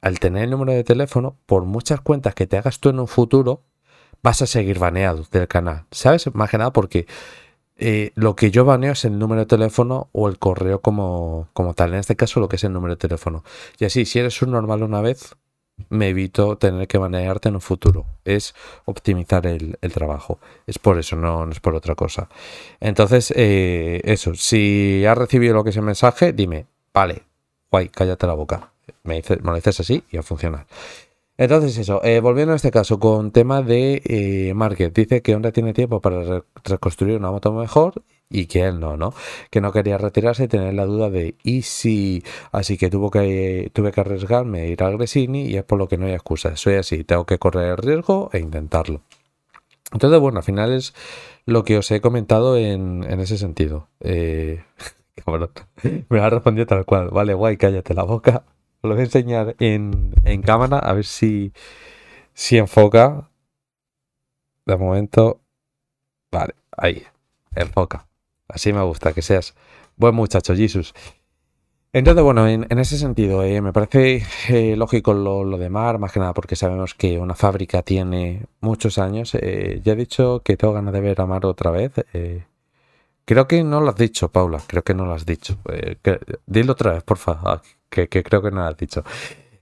al 0.00 0.20
tener 0.20 0.44
el 0.44 0.50
número 0.50 0.72
de 0.72 0.84
teléfono, 0.84 1.36
por 1.46 1.64
muchas 1.64 2.00
cuentas 2.00 2.34
que 2.34 2.46
te 2.46 2.56
hagas 2.56 2.78
tú 2.78 2.88
en 2.90 3.00
un 3.00 3.08
futuro, 3.08 3.62
vas 4.22 4.42
a 4.42 4.46
seguir 4.46 4.78
baneado 4.78 5.24
del 5.30 5.48
canal. 5.48 5.84
¿Sabes? 5.90 6.32
Más 6.34 6.50
que 6.50 6.58
nada 6.58 6.72
porque 6.72 7.06
eh, 7.76 8.10
lo 8.16 8.34
que 8.34 8.50
yo 8.50 8.64
baneo 8.64 8.92
es 8.92 9.04
el 9.04 9.18
número 9.18 9.42
de 9.42 9.46
teléfono 9.46 10.08
o 10.12 10.28
el 10.28 10.38
correo 10.38 10.80
como, 10.80 11.48
como 11.52 11.74
tal. 11.74 11.94
En 11.94 12.00
este 12.00 12.16
caso, 12.16 12.40
lo 12.40 12.48
que 12.48 12.56
es 12.56 12.64
el 12.64 12.72
número 12.72 12.94
de 12.94 12.98
teléfono. 12.98 13.44
Y 13.78 13.84
así, 13.84 14.04
si 14.04 14.18
eres 14.18 14.42
un 14.42 14.50
normal 14.50 14.82
una 14.82 15.00
vez, 15.00 15.36
me 15.88 16.08
evito 16.08 16.58
tener 16.58 16.88
que 16.88 16.98
banearte 16.98 17.48
en 17.48 17.54
un 17.54 17.60
futuro. 17.60 18.06
Es 18.24 18.54
optimizar 18.84 19.46
el, 19.46 19.78
trabajo. 19.92 20.40
Es 20.66 20.78
por 20.78 20.98
eso, 20.98 21.16
no, 21.16 21.48
es 21.50 21.60
por 21.60 21.74
otra 21.74 21.94
cosa. 21.94 22.28
Entonces, 22.80 23.32
eh, 23.36 24.00
eso, 24.04 24.34
si 24.34 25.04
has 25.06 25.16
recibido 25.16 25.54
lo 25.54 25.64
que 25.64 25.70
es 25.70 25.76
el 25.76 25.82
mensaje, 25.82 26.32
dime, 26.32 26.66
vale, 26.92 27.22
guay, 27.70 27.88
cállate 27.88 28.26
la 28.26 28.34
boca. 28.34 28.72
Me, 29.04 29.16
dices, 29.16 29.38
lo 29.42 29.54
dices 29.54 29.80
así 29.80 30.02
y 30.10 30.16
a 30.16 30.22
funcionar. 30.22 30.66
Entonces 31.38 31.78
eso, 31.78 32.02
eh, 32.02 32.18
volviendo 32.18 32.52
a 32.52 32.56
este 32.56 32.72
caso 32.72 32.98
con 32.98 33.30
tema 33.30 33.62
de 33.62 34.02
eh, 34.04 34.90
dice 34.92 35.22
que 35.22 35.36
Honda 35.36 35.52
tiene 35.52 35.72
tiempo 35.72 36.00
para 36.00 36.42
reconstruir 36.64 37.16
una 37.16 37.30
moto 37.30 37.52
mejor 37.52 38.02
y 38.28 38.46
que 38.46 38.64
él 38.64 38.80
no, 38.80 38.96
¿no? 38.96 39.14
Que 39.48 39.60
no 39.60 39.72
quería 39.72 39.98
retirarse 39.98 40.44
y 40.44 40.48
tener 40.48 40.74
la 40.74 40.84
duda 40.84 41.10
de 41.10 41.36
¿y 41.44 41.62
si? 41.62 42.24
Así 42.50 42.76
que 42.76 42.90
tuvo 42.90 43.10
que 43.12 43.70
tuve 43.72 43.92
que 43.92 44.00
arriesgarme 44.00 44.62
a 44.62 44.66
ir 44.66 44.82
a 44.82 44.90
Gresini 44.90 45.44
y 45.46 45.56
es 45.56 45.64
por 45.64 45.78
lo 45.78 45.86
que 45.86 45.96
no 45.96 46.06
hay 46.06 46.12
excusa. 46.12 46.56
Soy 46.56 46.74
así, 46.74 47.04
tengo 47.04 47.24
que 47.24 47.38
correr 47.38 47.70
el 47.70 47.76
riesgo 47.76 48.30
e 48.32 48.40
intentarlo. 48.40 49.02
Entonces, 49.92 50.20
bueno, 50.20 50.38
al 50.38 50.44
final 50.44 50.72
es 50.72 50.92
lo 51.46 51.64
que 51.64 51.78
os 51.78 51.90
he 51.92 52.00
comentado 52.00 52.56
en, 52.58 53.04
ese 53.20 53.38
sentido. 53.38 53.88
Eh, 54.00 54.62
me 56.08 56.20
ha 56.20 56.30
respondido 56.30 56.66
tal 56.66 56.84
cual. 56.84 57.10
Vale, 57.10 57.34
guay, 57.34 57.56
cállate 57.56 57.94
la 57.94 58.02
boca. 58.02 58.44
Lo 58.82 58.90
voy 58.90 59.00
a 59.00 59.04
enseñar 59.04 59.56
en, 59.58 60.14
en 60.24 60.42
cámara 60.42 60.78
a 60.78 60.92
ver 60.92 61.04
si, 61.04 61.52
si 62.34 62.58
enfoca. 62.58 63.30
De 64.66 64.76
momento. 64.76 65.40
Vale, 66.30 66.54
ahí. 66.76 67.02
Enfoca. 67.54 68.06
Así 68.48 68.72
me 68.72 68.82
gusta, 68.82 69.12
que 69.12 69.22
seas 69.22 69.54
buen 69.96 70.14
muchacho, 70.14 70.54
Jesus. 70.54 70.94
Entonces, 71.92 72.22
bueno, 72.22 72.46
en, 72.46 72.66
ese 72.78 72.98
sentido, 72.98 73.42
eh, 73.42 73.60
me 73.62 73.72
parece 73.72 74.22
eh, 74.50 74.76
lógico 74.76 75.14
lo, 75.14 75.44
de 75.56 75.70
Mar, 75.70 75.98
más 75.98 76.12
que 76.12 76.20
nada 76.20 76.34
porque 76.34 76.54
sabemos 76.54 76.94
que 76.94 77.18
una 77.18 77.34
fábrica 77.34 77.82
tiene 77.82 78.46
muchos 78.60 78.98
años. 78.98 79.34
Eh, 79.34 79.80
ya 79.82 79.94
he 79.94 79.96
dicho 79.96 80.42
que 80.44 80.56
tengo 80.56 80.74
ganas 80.74 80.92
de 80.92 81.00
ver 81.00 81.20
a 81.20 81.26
Mar 81.26 81.46
otra 81.46 81.70
vez. 81.70 81.92
creo 83.24 83.48
que 83.48 83.64
no 83.64 83.80
lo 83.80 83.90
has 83.90 83.96
dicho, 83.96 84.28
Paula, 84.30 84.60
creo 84.66 84.82
que 84.84 84.94
no 84.94 85.06
lo 85.06 85.14
has 85.14 85.26
dicho. 85.26 85.58
dilo 86.46 86.72
otra 86.72 86.92
vez, 86.92 87.02
por 87.04 87.18
favor, 87.18 87.62
que, 87.88 88.08
creo 88.08 88.42
que 88.42 88.50
no 88.50 88.58
lo 88.58 88.66
has 88.66 88.76
dicho. 88.76 89.04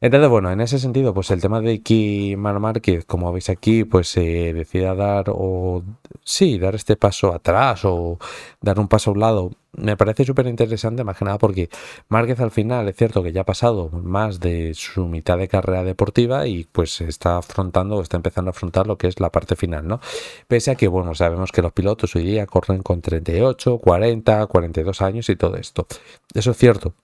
Entonces, 0.00 0.28
bueno, 0.28 0.50
en 0.50 0.60
ese 0.60 0.78
sentido, 0.78 1.14
pues 1.14 1.30
el 1.30 1.40
tema 1.40 1.60
de 1.60 1.82
que 1.82 2.36
Mar 2.38 2.60
Márquez, 2.60 3.06
como 3.06 3.32
veis 3.32 3.48
aquí, 3.48 3.84
pues 3.84 4.08
se 4.08 4.52
decida 4.52 4.94
dar 4.94 5.26
o 5.30 5.82
sí, 6.22 6.58
dar 6.58 6.74
este 6.74 6.96
paso 6.96 7.32
atrás 7.32 7.84
o 7.84 8.18
dar 8.60 8.78
un 8.78 8.88
paso 8.88 9.10
a 9.10 9.12
un 9.14 9.20
lado, 9.20 9.50
me 9.72 9.96
parece 9.96 10.24
súper 10.24 10.46
interesante, 10.46 11.04
más 11.04 11.16
que 11.16 11.24
nada 11.24 11.38
porque 11.38 11.68
Márquez 12.08 12.40
al 12.40 12.50
final 12.50 12.88
es 12.88 12.96
cierto 12.96 13.22
que 13.22 13.32
ya 13.32 13.42
ha 13.42 13.44
pasado 13.44 13.90
más 13.90 14.40
de 14.40 14.74
su 14.74 15.06
mitad 15.06 15.38
de 15.38 15.48
carrera 15.48 15.82
deportiva 15.84 16.46
y 16.46 16.64
pues 16.64 17.00
está 17.00 17.38
afrontando 17.38 17.96
o 17.96 18.02
está 18.02 18.16
empezando 18.16 18.50
a 18.50 18.52
afrontar 18.52 18.86
lo 18.86 18.98
que 18.98 19.08
es 19.08 19.20
la 19.20 19.30
parte 19.30 19.56
final, 19.56 19.86
¿no? 19.86 20.00
Pese 20.48 20.70
a 20.72 20.74
que, 20.74 20.88
bueno, 20.88 21.14
sabemos 21.14 21.52
que 21.52 21.62
los 21.62 21.72
pilotos 21.72 22.14
hoy 22.16 22.24
día 22.24 22.46
corren 22.46 22.82
con 22.82 23.00
38, 23.00 23.78
40, 23.78 24.46
42 24.46 25.02
años 25.02 25.28
y 25.30 25.36
todo 25.36 25.56
esto. 25.56 25.86
Eso 26.34 26.50
es 26.50 26.56
cierto. 26.56 26.94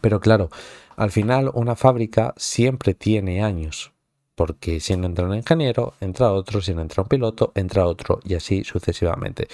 Pero 0.00 0.20
claro, 0.20 0.50
al 0.96 1.10
final, 1.10 1.50
una 1.54 1.76
fábrica 1.76 2.34
siempre 2.36 2.94
tiene 2.94 3.42
años, 3.42 3.92
porque 4.34 4.80
si 4.80 4.96
no 4.96 5.06
entra 5.06 5.26
un 5.26 5.34
ingeniero, 5.34 5.94
entra 6.00 6.32
otro, 6.32 6.60
si 6.60 6.74
no 6.74 6.82
entra 6.82 7.02
un 7.02 7.08
piloto, 7.08 7.52
entra 7.54 7.86
otro, 7.86 8.20
y 8.24 8.34
así 8.34 8.64
sucesivamente. 8.64 9.48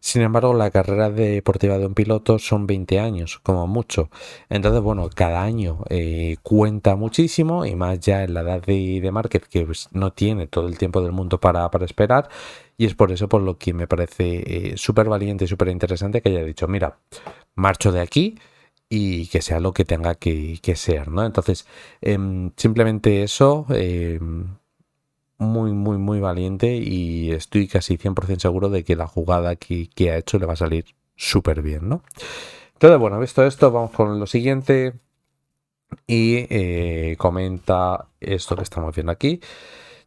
Sin 0.00 0.22
embargo, 0.22 0.54
la 0.54 0.70
carrera 0.70 1.10
deportiva 1.10 1.78
de 1.78 1.86
un 1.86 1.94
piloto 1.94 2.38
son 2.38 2.66
20 2.66 3.00
años, 3.00 3.40
como 3.42 3.66
mucho. 3.66 4.08
Entonces, 4.48 4.80
bueno, 4.80 5.10
cada 5.12 5.42
año 5.42 5.82
eh, 5.90 6.36
cuenta 6.42 6.94
muchísimo, 6.96 7.66
y 7.66 7.74
más 7.74 7.98
ya 8.00 8.22
en 8.22 8.34
la 8.34 8.42
edad 8.42 8.62
de, 8.62 9.00
de 9.00 9.40
que 9.50 9.66
pues, 9.66 9.88
no 9.92 10.12
tiene 10.12 10.46
todo 10.46 10.68
el 10.68 10.78
tiempo 10.78 11.02
del 11.02 11.12
mundo 11.12 11.40
para, 11.40 11.68
para 11.70 11.84
esperar. 11.84 12.28
Y 12.78 12.86
es 12.86 12.94
por 12.94 13.10
eso 13.10 13.28
por 13.28 13.42
lo 13.42 13.58
que 13.58 13.72
me 13.74 13.88
parece 13.88 14.72
eh, 14.72 14.76
súper 14.76 15.08
valiente 15.08 15.44
y 15.44 15.48
súper 15.48 15.68
interesante 15.68 16.22
que 16.22 16.28
haya 16.28 16.44
dicho, 16.44 16.68
mira, 16.68 16.98
marcho 17.54 17.90
de 17.90 18.00
aquí 18.00 18.36
y 18.88 19.26
que 19.28 19.42
sea 19.42 19.60
lo 19.60 19.72
que 19.72 19.84
tenga 19.84 20.14
que, 20.14 20.60
ser, 20.76 21.08
¿no? 21.08 21.24
Entonces, 21.24 21.66
em, 22.00 22.52
simplemente 22.56 23.22
eso, 23.22 23.66
em, 23.70 24.56
muy, 25.38 25.72
muy, 25.72 25.98
muy 25.98 26.20
valiente 26.20 26.76
y 26.76 27.32
estoy 27.32 27.68
casi 27.68 27.96
100% 27.98 28.40
seguro 28.40 28.70
de 28.70 28.84
que 28.84 28.96
la 28.96 29.06
jugada 29.06 29.56
que, 29.56 29.88
que, 29.94 30.10
ha 30.10 30.18
hecho 30.18 30.38
le 30.38 30.46
va 30.46 30.54
a 30.54 30.56
salir 30.56 30.86
súper 31.16 31.62
bien, 31.62 31.88
¿no? 31.88 32.02
Entonces, 32.74 32.98
bueno, 32.98 33.18
visto 33.20 33.44
esto, 33.46 33.70
vamos 33.72 33.92
con 33.92 34.20
lo 34.20 34.26
siguiente 34.26 34.94
y 36.06 36.46
eh, 36.50 37.16
comenta 37.18 38.08
esto 38.20 38.56
que 38.56 38.62
estamos 38.62 38.94
viendo 38.94 39.12
aquí. 39.12 39.40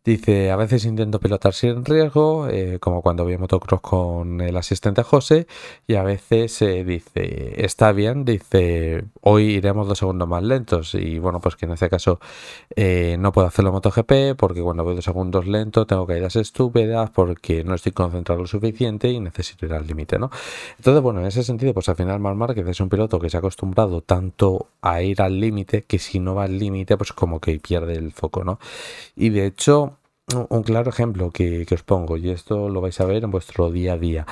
Dice, 0.06 0.50
a 0.50 0.56
veces 0.56 0.86
intento 0.86 1.20
pilotar 1.20 1.54
sin 1.54 1.84
riesgo, 1.84 2.48
eh, 2.48 2.80
como 2.80 3.02
cuando 3.02 3.26
vi 3.26 3.38
motocross 3.38 3.82
con 3.82 4.40
el 4.40 4.56
asistente 4.56 5.04
José, 5.04 5.46
y 5.88 5.96
a 5.96 6.04
veces 6.04 6.62
eh, 6.62 6.86
dice, 6.86 7.66
está 7.66 7.92
bien, 7.92 8.24
dice, 8.24 9.04
hoy 9.22 9.52
iremos 9.56 9.90
dos 9.90 10.00
segundos 10.00 10.26
más 10.28 10.42
lentos, 10.42 10.96
y 10.96 11.20
bueno, 11.20 11.42
pues 11.42 11.58
que 11.58 11.66
en 11.66 11.74
este 11.74 11.90
caso 11.90 12.20
eh, 12.78 13.18
no 13.20 13.34
puedo 13.34 13.48
hacerlo 13.48 13.70
en 13.70 13.74
MotoGP, 13.74 14.38
porque 14.38 14.62
cuando 14.62 14.86
voy 14.86 14.96
dos 14.96 15.04
segundos 15.04 15.46
lento 15.46 15.86
tengo 15.86 16.08
caídas 16.08 16.38
estúpidas, 16.38 17.10
porque 17.10 17.66
no 17.66 17.76
estoy 17.76 17.92
concentrado 17.92 18.42
lo 18.42 18.48
suficiente 18.48 19.10
y 19.10 19.20
necesito 19.20 19.66
ir 19.66 19.74
al 19.74 19.86
límite, 19.86 20.18
¿no? 20.18 20.32
Entonces, 20.78 21.04
bueno, 21.04 21.20
en 21.20 21.28
ese 21.28 21.44
sentido, 21.44 21.74
pues 21.74 21.90
al 21.90 21.98
final 21.98 22.20
Mar 22.22 22.36
Márquez 22.36 22.66
es 22.68 22.80
un 22.80 22.88
piloto 22.88 23.20
que 23.20 23.30
se 23.30 23.36
ha 23.38 23.40
acostumbrado 23.40 24.02
tanto 24.02 24.68
a 24.82 25.02
ir 25.02 25.22
al 25.22 25.40
límite, 25.40 25.84
que 25.84 26.00
si 26.00 26.20
no 26.20 26.36
va 26.36 26.46
al 26.46 26.58
límite, 26.58 26.96
pues 26.98 27.12
como 27.12 27.40
que 27.42 27.60
pierde 27.60 27.94
el 27.94 28.14
foco, 28.14 28.46
¿no? 28.46 28.60
Y 29.16 29.30
de 29.30 29.46
hecho, 29.46 29.99
un 30.50 30.64
claro 30.64 30.90
ejemplo 30.90 31.32
que, 31.32 31.66
os 31.72 31.84
pongo, 31.84 32.18
y 32.18 32.30
esto 32.30 32.70
lo 32.70 32.82
vais 32.82 33.00
a 33.00 33.06
ver 33.06 33.24
en 33.24 33.32
vuestro 33.32 33.72
día 33.72 33.94
a 33.94 33.98
día. 33.98 34.26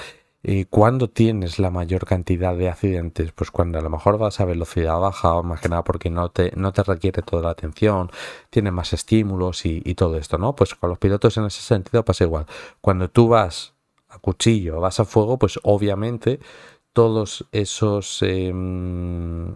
Eh, 0.44 0.66
¿Cuándo 0.70 1.10
tienes 1.10 1.60
la 1.60 1.72
mayor 1.72 2.06
cantidad 2.06 2.56
de 2.56 2.70
accidentes? 2.70 3.32
Pues 3.32 3.52
cuando 3.52 3.80
a 3.80 3.82
lo 3.82 3.90
mejor 3.90 4.18
vas 4.18 4.40
a 4.40 4.46
velocidad 4.46 5.00
baja, 5.00 5.42
más 5.42 5.60
que 5.60 5.70
nada 5.70 5.84
porque 5.84 6.10
no 6.10 6.30
te, 6.30 6.52
no 6.56 6.72
te 6.72 6.84
requiere 6.84 7.22
toda 7.22 7.44
la 7.44 7.50
atención, 7.50 8.12
tiene 8.50 8.72
más 8.72 8.94
estímulos 8.94 9.66
y, 9.66 9.82
todo 9.96 10.18
esto, 10.18 10.38
¿no? 10.38 10.56
Pues 10.56 10.76
con 10.76 10.90
los 10.90 11.00
pilotos 11.00 11.38
en 11.38 11.46
ese 11.46 11.62
sentido 11.62 12.06
pasa 12.06 12.24
igual. 12.24 12.46
Cuando 12.82 13.10
tú 13.10 13.28
vas 13.30 13.74
a 14.10 14.20
cuchillo, 14.20 14.80
vas 14.80 15.00
a 15.00 15.06
fuego, 15.06 15.38
pues 15.38 15.60
obviamente 15.64 16.40
todos 16.94 17.46
esos... 17.52 18.22
Em, 18.22 19.56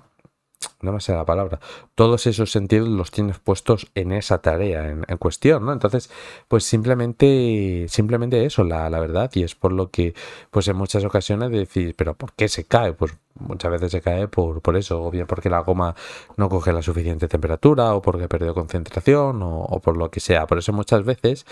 no 0.82 0.92
me 0.92 1.00
sé 1.00 1.14
la 1.14 1.26
palabra, 1.26 1.60
todos 1.96 2.28
esos 2.28 2.52
sentidos 2.52 2.88
los 2.88 3.12
tienes 3.12 3.40
puestos 3.40 3.88
en 3.96 4.12
esa 4.12 4.40
tarea 4.40 4.90
en, 4.90 5.18
cuestión, 5.18 5.66
¿no? 5.66 5.74
Entonces, 5.74 6.10
pues 6.48 6.64
simplemente, 6.64 7.86
simplemente 7.88 8.46
eso, 8.46 8.64
la, 8.64 8.90
la, 8.90 9.00
verdad, 9.00 9.30
y 9.34 9.44
es 9.44 9.56
por 9.56 9.72
lo 9.72 9.90
que, 9.90 10.14
pues 10.50 10.68
en 10.68 10.76
muchas 10.76 11.04
ocasiones 11.06 11.52
decís, 11.52 11.94
pero 11.96 12.16
¿por 12.16 12.34
qué 12.34 12.48
se 12.48 12.64
cae? 12.66 12.94
Pues 12.94 13.14
muchas 13.36 13.72
veces 13.72 13.92
se 13.92 14.02
cae 14.02 14.28
por, 14.28 14.62
por 14.62 14.76
eso, 14.76 15.04
o 15.04 15.12
bien 15.12 15.28
porque 15.28 15.50
la 15.50 15.60
goma 15.60 15.96
no 16.38 16.50
coge 16.50 16.74
la 16.74 16.82
suficiente 16.82 17.28
temperatura, 17.28 17.94
o 17.94 18.02
porque 18.02 18.26
ha 18.26 18.30
perdido 18.30 18.54
concentración, 18.54 19.42
o, 19.44 19.80
por 19.82 19.98
lo 19.98 20.10
que 20.12 20.20
sea. 20.20 20.48
Por 20.48 20.58
eso 20.58 20.74
muchas 20.74 21.04
veces, 21.04 21.46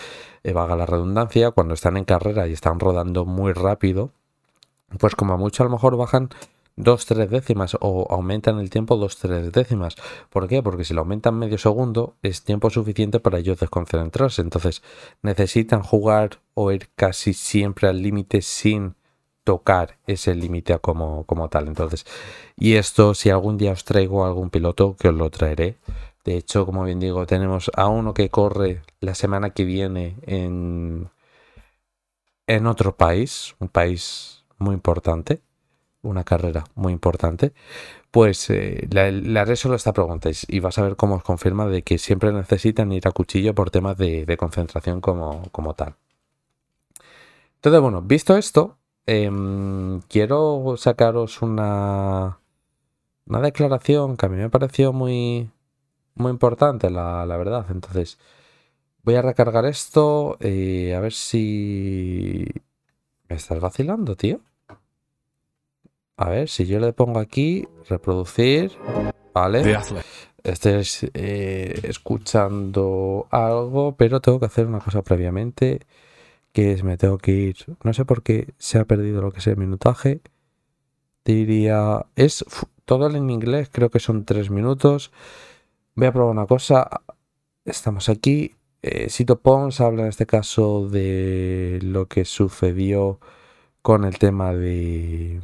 eh, 0.43 0.53
vaga 0.53 0.75
la 0.75 0.85
redundancia, 0.85 1.51
cuando 1.51 1.73
están 1.73 1.97
en 1.97 2.05
carrera 2.05 2.47
y 2.47 2.53
están 2.53 2.79
rodando 2.79 3.25
muy 3.25 3.53
rápido, 3.53 4.11
pues 4.97 5.15
como 5.15 5.33
a 5.33 5.37
mucho 5.37 5.63
a 5.63 5.65
lo 5.65 5.71
mejor 5.71 5.97
bajan 5.97 6.29
dos, 6.79 7.05
tres 7.05 7.29
décimas 7.29 7.77
o 7.81 8.07
aumentan 8.09 8.57
el 8.59 8.69
tiempo 8.69 8.95
dos, 8.95 9.17
tres 9.17 9.51
décimas. 9.51 9.95
¿Por 10.29 10.47
qué? 10.47 10.63
Porque 10.63 10.85
si 10.85 10.93
lo 10.93 11.01
aumentan 11.01 11.37
medio 11.37 11.57
segundo 11.57 12.15
es 12.23 12.43
tiempo 12.43 12.69
suficiente 12.69 13.19
para 13.19 13.39
ellos 13.39 13.59
desconcentrarse. 13.59 14.41
Entonces 14.41 14.81
necesitan 15.21 15.83
jugar 15.83 16.39
o 16.53 16.71
ir 16.71 16.89
casi 16.95 17.33
siempre 17.33 17.89
al 17.89 18.01
límite 18.01 18.41
sin 18.41 18.95
tocar 19.43 19.97
ese 20.07 20.33
límite 20.35 20.79
como, 20.79 21.25
como 21.25 21.49
tal. 21.49 21.67
Entonces, 21.67 22.05
y 22.57 22.75
esto 22.75 23.13
si 23.13 23.29
algún 23.29 23.57
día 23.57 23.73
os 23.73 23.83
traigo 23.83 24.25
algún 24.25 24.49
piloto 24.49 24.95
que 24.97 25.09
os 25.09 25.15
lo 25.15 25.29
traeré. 25.29 25.77
De 26.23 26.37
hecho, 26.37 26.65
como 26.65 26.83
bien 26.83 26.99
digo, 26.99 27.25
tenemos 27.25 27.71
a 27.75 27.87
uno 27.87 28.13
que 28.13 28.29
corre 28.29 28.83
la 29.01 29.15
semana 29.15 29.51
que 29.51 29.65
viene 29.65 30.15
en, 30.23 31.09
en 32.47 32.67
otro 32.67 32.95
país, 32.95 33.55
un 33.59 33.69
país 33.69 34.45
muy 34.57 34.75
importante 34.75 35.41
una 36.01 36.23
carrera 36.23 36.65
muy 36.75 36.93
importante, 36.93 37.53
pues 38.11 38.49
eh, 38.49 38.87
le, 38.91 39.39
haré 39.39 39.55
solo 39.55 39.75
esta 39.75 39.93
pregunta 39.93 40.29
y 40.47 40.59
vas 40.59 40.77
a 40.77 40.83
ver 40.83 40.95
cómo 40.95 41.15
os 41.15 41.23
confirma 41.23 41.67
de 41.67 41.83
que 41.83 41.97
siempre 41.97 42.31
necesitan 42.33 42.91
ir 42.91 43.07
a 43.07 43.11
cuchillo 43.11 43.53
por 43.53 43.71
temas 43.71 43.97
de, 43.97 44.37
concentración 44.37 45.01
como, 45.01 45.43
como, 45.51 45.73
tal. 45.75 45.95
Entonces, 47.55 47.81
bueno, 47.81 48.01
visto 48.01 48.37
esto, 48.37 48.77
em, 49.05 50.01
quiero 50.07 50.75
sacaros 50.77 51.41
una, 51.41 52.39
una 53.27 53.41
declaración 53.41 54.17
que 54.17 54.25
a 54.25 54.29
mí 54.29 54.37
me 54.37 54.49
pareció 54.49 54.93
muy, 54.93 55.51
muy 56.15 56.31
importante, 56.31 56.89
la, 56.89 57.25
verdad. 57.37 57.65
Entonces, 57.71 58.19
voy 59.03 59.15
a 59.15 59.21
recargar 59.21 59.65
esto, 59.65 60.37
eh, 60.41 60.95
a 60.95 60.99
ver 60.99 61.13
si... 61.13 62.45
¿Me 63.29 63.35
estás 63.35 63.59
vacilando, 63.59 64.15
tío? 64.15 64.41
A 66.19 66.27
ver, 66.27 66.49
si 66.49 66.65
yo 66.65 66.81
le 66.81 66.91
pongo 66.91 67.21
aquí, 67.21 67.65
reproducir, 67.87 68.73
¿vale? 69.33 69.79
Estoy 70.43 70.85
eh, 71.13 71.79
escuchando 71.83 73.27
algo, 73.31 73.95
pero 73.95 74.19
tengo 74.19 74.37
que 74.37 74.47
hacer 74.47 74.67
una 74.67 74.81
cosa 74.81 75.01
previamente, 75.01 75.79
que 76.51 76.73
es 76.73 76.83
me 76.83 76.97
tengo 76.97 77.19
que 77.19 77.31
ir, 77.31 77.55
no 77.85 77.93
sé 77.93 78.03
por 78.03 78.21
qué 78.21 78.53
se 78.57 78.79
ha 78.79 78.83
perdido 78.83 79.21
lo 79.21 79.31
que 79.31 79.39
es 79.39 79.47
el 79.47 79.55
minutaje, 79.55 80.19
diría, 81.23 82.05
es 82.17 82.43
todo 82.83 83.09
en 83.09 83.29
inglés, 83.29 83.69
creo 83.71 83.89
que 83.89 83.99
son 83.99 84.25
tres 84.25 84.49
minutos, 84.49 85.13
voy 85.95 86.07
a 86.07 86.11
probar 86.11 86.31
una 86.31 86.47
cosa, 86.47 86.89
estamos 87.63 88.09
aquí, 88.09 88.55
eh, 88.81 89.09
Sito 89.09 89.39
Pons 89.39 89.79
habla 89.79 90.01
en 90.01 90.09
este 90.09 90.25
caso 90.25 90.89
de 90.89 91.79
lo 91.81 92.07
que 92.07 92.25
sucedió 92.25 93.21
con 93.81 94.03
el 94.03 94.19
tema 94.19 94.53
de 94.53 95.39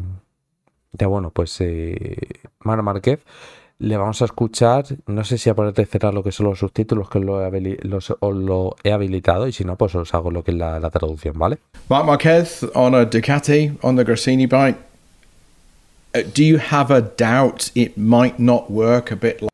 ya 0.98 1.08
bueno, 1.08 1.32
pues 1.32 1.60
eh, 1.62 2.18
Mar 2.60 2.82
Márquez. 2.82 3.20
Le 3.78 3.98
vamos 3.98 4.22
a 4.22 4.26
escuchar, 4.26 4.86
no 5.06 5.26
sé 5.26 5.38
si 5.38 5.50
aparece 5.50 5.86
cerrar 5.86 6.14
lo 6.14 6.24
que 6.24 6.32
son 6.32 6.46
los 6.46 6.60
subtítulos, 6.60 7.10
que 7.10 7.20
lo 7.20 7.46
he, 7.46 7.78
los, 7.82 8.16
os 8.18 8.36
lo 8.36 8.78
he 8.84 8.94
habilitado, 8.94 9.48
y 9.50 9.52
si 9.52 9.66
no, 9.66 9.76
pues 9.76 9.94
os 9.96 10.14
hago 10.14 10.32
lo 10.32 10.46
que 10.46 10.52
es 10.52 10.58
la, 10.58 10.80
la 10.80 10.90
traducción, 10.90 11.38
¿vale? 11.38 11.58
Marc 11.90 12.06
Marquez 12.06 12.64
on 12.74 12.96
a 12.96 13.04
Ducati 13.04 13.78
on 13.82 13.98
the 13.98 14.06
Grassini 14.06 14.46
bike. 14.46 14.78
Uh, 16.16 16.22
do 16.34 16.42
you 16.42 16.58
have 16.58 16.90
a 16.90 17.02
doubt 17.02 17.70
it 17.76 17.98
might 17.98 18.40
not 18.40 18.72
work 18.72 19.12
a 19.12 19.16
bit 19.18 19.42
like 19.42 19.52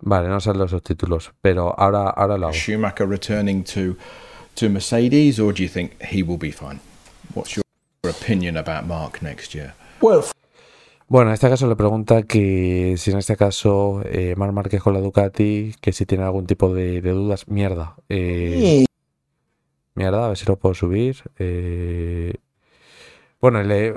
Vale, 0.00 0.28
no 0.28 0.38
salen 0.38 0.60
los 0.60 0.70
subtítulos, 0.70 1.32
pero 1.42 1.74
ahora, 1.76 2.10
ahora 2.10 2.38
lo 2.38 2.46
hago. 2.46 2.54
Schumacher 2.54 3.06
returning 3.06 3.64
to, 3.64 3.96
to 4.54 4.68
Mercedes, 4.68 5.40
or 5.40 5.52
do 5.52 5.64
you 5.64 5.68
think 5.68 6.00
he 6.00 6.22
will 6.22 6.38
be 6.38 6.52
fine? 6.52 6.78
What's 7.34 7.56
your 7.56 7.64
opinion 8.04 8.56
about 8.56 8.86
Mark 8.86 9.20
next 9.20 9.52
year? 9.52 9.74
Well, 10.00 10.24
bueno, 11.08 11.30
en 11.30 11.34
este 11.34 11.48
caso 11.48 11.68
le 11.68 11.76
pregunta 11.76 12.22
que 12.24 12.94
si 12.98 13.10
en 13.12 13.18
este 13.18 13.36
caso 13.36 14.02
eh, 14.04 14.34
Mar 14.36 14.52
Márquez 14.52 14.82
con 14.82 14.94
la 14.94 15.00
Ducati, 15.00 15.74
que 15.80 15.92
si 15.92 16.04
tiene 16.06 16.24
algún 16.24 16.46
tipo 16.46 16.74
de, 16.74 17.00
dudas, 17.00 17.48
mierda. 17.48 17.96
Eh, 18.08 18.84
mierda, 19.94 20.24
a 20.24 20.28
ver 20.28 20.36
si 20.36 20.46
lo 20.46 20.56
puedo 20.56 20.74
subir. 20.74 21.22
Eh, 21.38 22.34
bueno, 23.40 23.62
le, 23.62 23.94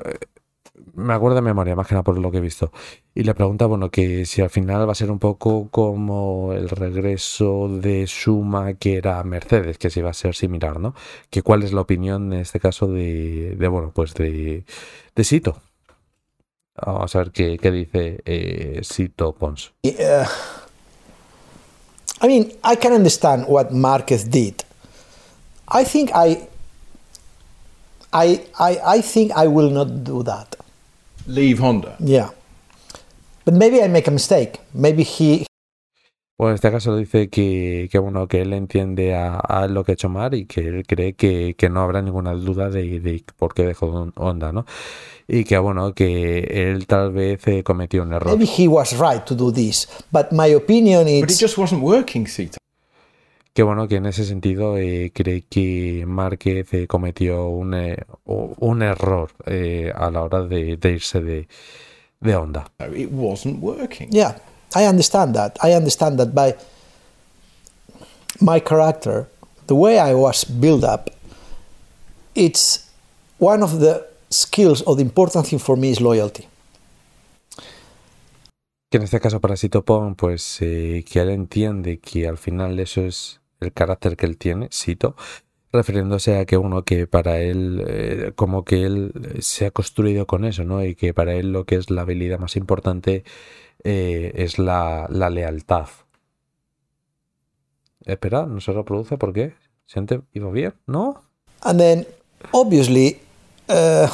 me 0.94 1.14
acuerdo 1.14 1.36
de 1.36 1.42
memoria, 1.42 1.76
más 1.76 1.88
que 1.88 1.96
nada 1.96 2.04
por 2.04 2.18
lo 2.18 2.32
que 2.32 2.38
he 2.38 2.42
visto. 2.42 2.72
Y 3.16 3.24
le 3.24 3.34
pregunta, 3.34 3.66
bueno, 3.66 3.90
que 3.90 4.26
si 4.26 4.42
al 4.42 4.50
final 4.50 4.88
va 4.88 4.92
a 4.92 4.96
ser 4.96 5.12
un 5.12 5.20
poco 5.20 5.70
como 5.70 6.54
el 6.54 6.70
regreso 6.70 7.68
de 7.70 8.08
Suma 8.08 8.74
que 8.76 8.98
era 8.98 9.24
Mercedes, 9.24 9.78
que 9.78 9.90
si 9.90 10.02
va 10.02 10.12
a 10.12 10.14
ser 10.14 10.36
similar, 10.36 10.80
¿no? 10.80 10.94
Que 11.30 11.42
cuál 11.42 11.64
es 11.64 11.74
la 11.74 11.82
opinión 11.82 12.34
en 12.34 12.40
este 12.42 12.60
caso 12.60 12.88
de, 12.88 13.56
de 13.58 13.68
bueno, 13.68 13.92
pues 13.94 14.14
de, 14.14 14.64
de 15.16 15.24
Sito. 15.24 15.62
Vamos 16.86 17.16
a 17.16 17.20
ver 17.20 17.32
qué, 17.32 17.58
qué 17.58 17.72
dice 17.72 18.22
eh, 18.26 18.80
Sito 18.84 19.34
Pons. 19.34 19.72
Uh, 19.84 20.26
I 22.22 22.28
mean, 22.28 22.52
I 22.64 22.76
can 22.76 22.94
understand 22.94 23.46
what 23.48 23.72
Marquez 23.72 24.26
did. 24.30 24.64
I 25.68 25.84
think 25.84 26.12
I, 26.14 26.48
I, 28.12 28.46
I, 28.60 28.80
I 28.98 29.02
think 29.02 29.32
I 29.36 29.48
will 29.48 29.70
not 29.70 30.04
do 30.04 30.24
that. 30.24 30.56
Leave 31.28 31.60
Honda. 31.60 31.96
Yeah, 32.00 32.30
but 33.46 33.54
maybe 33.54 33.82
I 33.84 33.88
make 33.88 34.08
a 34.08 34.12
mistake. 34.12 34.60
Maybe 34.74 35.04
he, 35.04 35.46
Bueno, 36.40 36.52
en 36.52 36.56
este 36.56 36.72
caso 36.72 36.96
dice 36.96 37.28
que, 37.28 37.90
que, 37.92 38.00
bueno, 38.00 38.26
que 38.30 38.40
él 38.40 38.54
entiende 38.54 39.14
a, 39.14 39.36
a, 39.36 39.68
lo 39.68 39.84
que 39.84 39.92
ha 39.92 39.94
hecho 39.96 40.08
Mar 40.08 40.34
y 40.34 40.46
que 40.46 40.62
él 40.62 40.88
cree 40.88 41.12
que, 41.12 41.54
que 41.58 41.70
no 41.70 41.82
habrá 41.82 42.02
ninguna 42.02 42.34
duda 42.34 42.70
de, 42.70 43.02
de, 43.02 43.22
por 43.36 43.54
qué 43.54 43.66
dejó 43.66 44.10
Honda, 44.16 44.54
¿no? 44.54 44.66
Y 45.28 45.44
que, 45.44 45.58
bueno, 45.58 45.94
que 45.94 46.40
él 46.40 46.88
tal 46.88 47.12
vez 47.12 47.46
eh, 47.46 47.62
cometió 47.62 48.04
un 48.04 48.14
error. 48.14 48.38
Maybe 48.38 48.50
he 48.58 48.70
was 48.70 48.94
right 48.94 49.22
to 49.26 49.36
do 49.36 49.52
this, 49.52 49.90
but 50.14 50.32
my 50.32 50.54
opinion 50.56 51.10
is... 51.10 51.24
But 51.24 51.32
it 51.32 51.42
just 51.42 51.58
wasn't 51.58 51.84
working, 51.84 52.26
Sita. 52.26 52.58
Que 53.54 53.62
bueno, 53.64 53.90
que 53.90 53.98
en 53.98 54.06
ese 54.06 54.24
sentido 54.24 54.78
eh, 54.78 55.12
cree 55.14 55.42
que 55.42 56.06
Márquez 56.08 56.74
eh, 56.74 56.88
cometió 56.88 57.50
un, 57.50 57.74
eh, 57.74 57.98
un 58.24 58.82
error 58.82 59.30
eh, 59.46 59.92
a 59.94 60.10
la 60.10 60.24
hora 60.24 60.44
de, 60.44 60.78
de 60.78 60.90
irse 60.90 61.20
de, 61.20 61.50
de 62.22 62.36
Honda. 62.38 62.72
It 62.96 63.10
wasn't 63.12 63.62
working. 63.62 64.10
Yeah. 64.10 64.38
I 64.76 64.86
understand 64.86 65.36
that. 65.36 65.58
I 65.62 65.74
understand 65.74 66.20
that 66.20 66.34
by 66.34 66.56
my 68.40 68.60
character, 68.60 69.28
the 69.68 69.76
way 69.76 70.00
I 70.00 70.14
was 70.14 70.46
built 70.46 70.84
up, 70.84 71.10
it's 72.36 72.90
one 73.40 73.64
of 73.64 73.80
the 73.80 74.06
skills 74.30 74.82
or 74.84 74.96
the 74.96 75.02
important 75.02 75.48
thing 75.48 75.60
for 75.60 75.76
me 75.76 75.90
is 75.90 76.02
loyalty. 76.02 76.48
Que 78.92 78.98
en 78.98 79.04
este 79.04 79.20
caso 79.20 79.40
para 79.40 79.56
Sito 79.56 79.86
Pong, 79.86 80.16
pues 80.16 80.58
eh, 80.62 81.06
que 81.08 81.20
él 81.20 81.30
entiende 81.30 82.00
que 82.00 82.28
al 82.28 82.38
final 82.38 82.80
eso 82.80 83.02
es 83.02 83.40
el 83.60 83.72
carácter 83.72 84.18
que 84.18 84.26
él 84.26 84.38
tiene, 84.38 84.68
Sito, 84.72 85.16
refiriéndose 85.72 86.38
a 86.38 86.46
que 86.46 86.58
uno 86.58 86.84
que 86.84 87.06
para 87.06 87.40
él, 87.40 87.84
eh, 87.88 88.32
como 88.36 88.66
que 88.66 88.86
él 88.86 89.14
se 89.42 89.68
ha 89.68 89.72
construido 89.72 90.26
con 90.26 90.44
eso, 90.44 90.64
¿no? 90.64 90.84
Y 90.84 90.96
que 90.96 91.14
para 91.14 91.36
él 91.36 91.52
lo 91.52 91.66
que 91.66 91.76
es 91.76 91.92
la 91.92 92.02
habilidad 92.02 92.40
más 92.40 92.56
importante 92.56 93.24
eh, 93.84 94.32
es 94.36 94.58
la, 94.58 95.08
la, 95.10 95.30
lealtad. 95.30 95.88
Espera, 98.06 98.46
no 98.46 98.60
se 98.60 98.72
reproduce, 98.72 99.18
¿por 99.18 99.34
qué? 99.34 99.54
¿Siente 99.86 100.22
iba 100.34 100.50
bien? 100.52 100.74
¿No? 100.88 101.22
And 101.62 101.80
then, 101.80 102.06
obviously, 102.52 103.20
uh, 103.68 104.08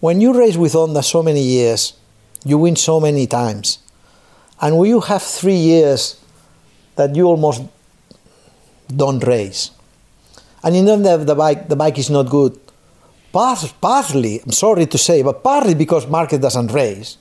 when 0.00 0.20
you 0.20 0.32
race 0.32 0.56
with 0.56 0.74
Honda 0.74 1.02
so 1.02 1.22
many 1.22 1.42
years, 1.42 1.94
you 2.44 2.58
win 2.58 2.76
so 2.76 3.00
many 3.00 3.26
times. 3.26 3.78
And 4.60 4.78
when 4.78 4.90
you 4.90 5.00
have 5.00 5.22
three 5.22 5.56
years 5.56 6.18
that 6.96 7.14
you 7.14 7.26
almost 7.26 7.62
don't 8.94 9.22
race, 9.24 9.70
and 10.62 10.76
you 10.76 10.82
know 10.82 10.96
that 10.96 11.26
the 11.26 11.34
bike, 11.34 11.68
the 11.68 11.76
bike 11.76 11.98
is 11.98 12.10
not 12.10 12.28
good, 12.28 12.58
partly, 13.32 14.40
I'm 14.44 14.52
sorry 14.52 14.86
to 14.86 14.98
say, 14.98 15.22
but 15.22 15.42
partly 15.42 15.74
because 15.74 16.06
market 16.06 16.40
doesn't 16.40 16.72
race. 16.72 17.16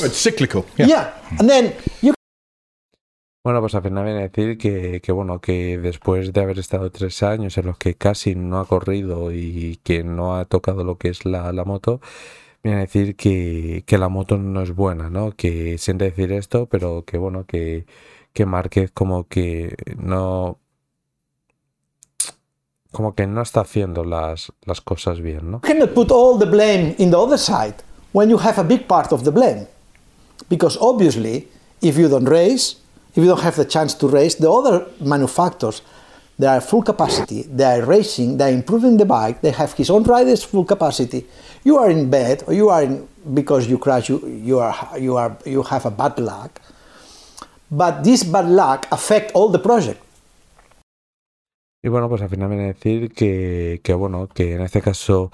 It's 0.00 0.16
cyclical. 0.16 0.64
Yeah. 0.76 0.86
yeah. 0.86 1.10
And 1.38 1.48
then 1.48 1.74
you... 2.00 2.14
Bueno, 3.44 3.60
pues 3.60 3.74
al 3.74 3.82
final 3.82 4.04
viene 4.04 4.20
a 4.20 4.28
decir 4.28 4.56
que, 4.56 5.00
que, 5.00 5.10
bueno, 5.10 5.40
que 5.40 5.76
después 5.76 6.32
de 6.32 6.40
haber 6.40 6.60
estado 6.60 6.92
tres 6.92 7.24
años 7.24 7.58
en 7.58 7.66
los 7.66 7.76
que 7.76 7.94
casi 7.94 8.36
no 8.36 8.60
ha 8.60 8.66
corrido 8.66 9.32
y 9.32 9.80
que 9.82 10.04
no 10.04 10.36
ha 10.36 10.44
tocado 10.44 10.84
lo 10.84 10.96
que 10.96 11.08
es 11.08 11.24
la, 11.24 11.52
la 11.52 11.64
moto, 11.64 12.00
viene 12.62 12.78
a 12.78 12.80
decir 12.82 13.16
que, 13.16 13.82
que, 13.84 13.98
la 13.98 14.08
moto 14.08 14.38
no 14.38 14.62
es 14.62 14.72
buena, 14.74 15.10
¿no? 15.10 15.32
Que 15.32 15.76
siente 15.78 16.04
decir 16.04 16.30
esto, 16.30 16.66
pero 16.66 17.04
que 17.04 17.18
bueno, 17.18 17.44
que, 17.44 17.84
que 18.32 18.46
Márquez 18.46 18.92
como 18.92 19.26
que 19.26 19.74
no 19.96 20.58
como 22.92 23.14
que 23.14 23.26
no 23.26 23.42
está 23.42 23.62
haciendo 23.62 24.04
las, 24.04 24.52
las 24.64 24.80
cosas 24.80 25.20
bien, 25.20 25.50
¿no? 25.50 25.56
You 25.58 25.68
cannot 25.68 25.94
put 25.94 26.12
all 26.12 26.38
the 26.38 26.46
blame 26.46 26.94
in 26.98 27.10
the 27.10 27.16
other 27.16 27.38
side 27.38 27.76
when 28.12 28.28
you 28.28 28.38
have 28.38 28.60
a 28.60 28.62
big 28.62 28.86
part 28.86 29.12
of 29.12 29.24
the 29.24 29.30
blame. 29.30 29.66
Because 30.48 30.76
obviously, 30.76 31.48
if 31.80 31.96
you 31.96 32.08
don't 32.08 32.24
race, 32.24 32.76
if 33.10 33.18
you 33.18 33.26
don't 33.26 33.40
have 33.40 33.56
the 33.56 33.64
chance 33.64 33.94
to 33.94 34.08
race, 34.08 34.36
the 34.36 34.50
other 34.50 34.86
manufacturers, 35.00 35.82
they 36.38 36.46
are 36.46 36.60
full 36.60 36.82
capacity, 36.82 37.42
they 37.42 37.64
are 37.64 37.84
racing, 37.84 38.36
they 38.36 38.50
are 38.50 38.54
improving 38.54 38.96
the 38.96 39.04
bike, 39.04 39.42
they 39.42 39.50
have 39.50 39.72
his 39.74 39.90
own 39.90 40.02
riders 40.04 40.42
full 40.42 40.64
capacity. 40.64 41.26
You 41.62 41.78
are 41.78 41.90
in 41.90 42.10
bed 42.10 42.44
or 42.46 42.54
you 42.54 42.68
are 42.70 42.82
in 42.82 43.06
because 43.34 43.68
you 43.68 43.78
crash, 43.78 44.08
you, 44.08 44.26
you, 44.26 44.58
are, 44.58 44.98
you, 44.98 45.16
are, 45.16 45.36
you 45.44 45.62
have 45.62 45.86
a 45.86 45.90
bad 45.90 46.18
luck. 46.18 46.60
But 47.70 48.02
this 48.02 48.24
bad 48.24 48.48
luck 48.48 48.86
affect 48.90 49.32
all 49.32 49.48
the 49.48 49.58
project. 49.58 50.02
Y 51.82 51.88
bueno, 51.88 52.08
pues 52.08 52.22
al 52.22 52.28
final 52.28 52.48
viene 52.48 52.64
a 52.64 52.66
decir 52.68 53.12
que, 53.12 53.80
que 53.82 53.94
bueno, 53.94 54.28
que 54.28 54.54
en 54.54 54.62
este 54.62 54.80
caso 54.80 55.30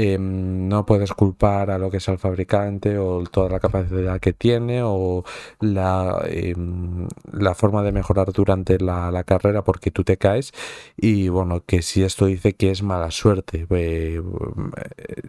Em, 0.00 0.68
no 0.68 0.86
puedes 0.86 1.12
culpar 1.12 1.72
a 1.72 1.78
lo 1.78 1.90
que 1.90 1.96
es 1.96 2.06
el 2.06 2.18
fabricante 2.20 2.98
o 2.98 3.24
toda 3.24 3.48
la 3.48 3.58
capacidad 3.58 4.20
que 4.20 4.32
tiene 4.32 4.80
o 4.84 5.24
la, 5.58 6.22
em, 6.28 7.08
la 7.32 7.56
forma 7.56 7.82
de 7.82 7.90
mejorar 7.90 8.32
durante 8.32 8.78
la, 8.78 9.24
carrera 9.26 9.62
porque 9.62 9.90
tú 9.90 10.04
te 10.04 10.16
caes 10.16 10.52
y 10.96 11.28
bueno, 11.30 11.64
que 11.66 11.82
si 11.82 12.04
esto 12.04 12.26
dice 12.26 12.54
que 12.54 12.70
es 12.70 12.80
mala 12.80 13.10
suerte, 13.10 13.66
eh, 13.70 14.22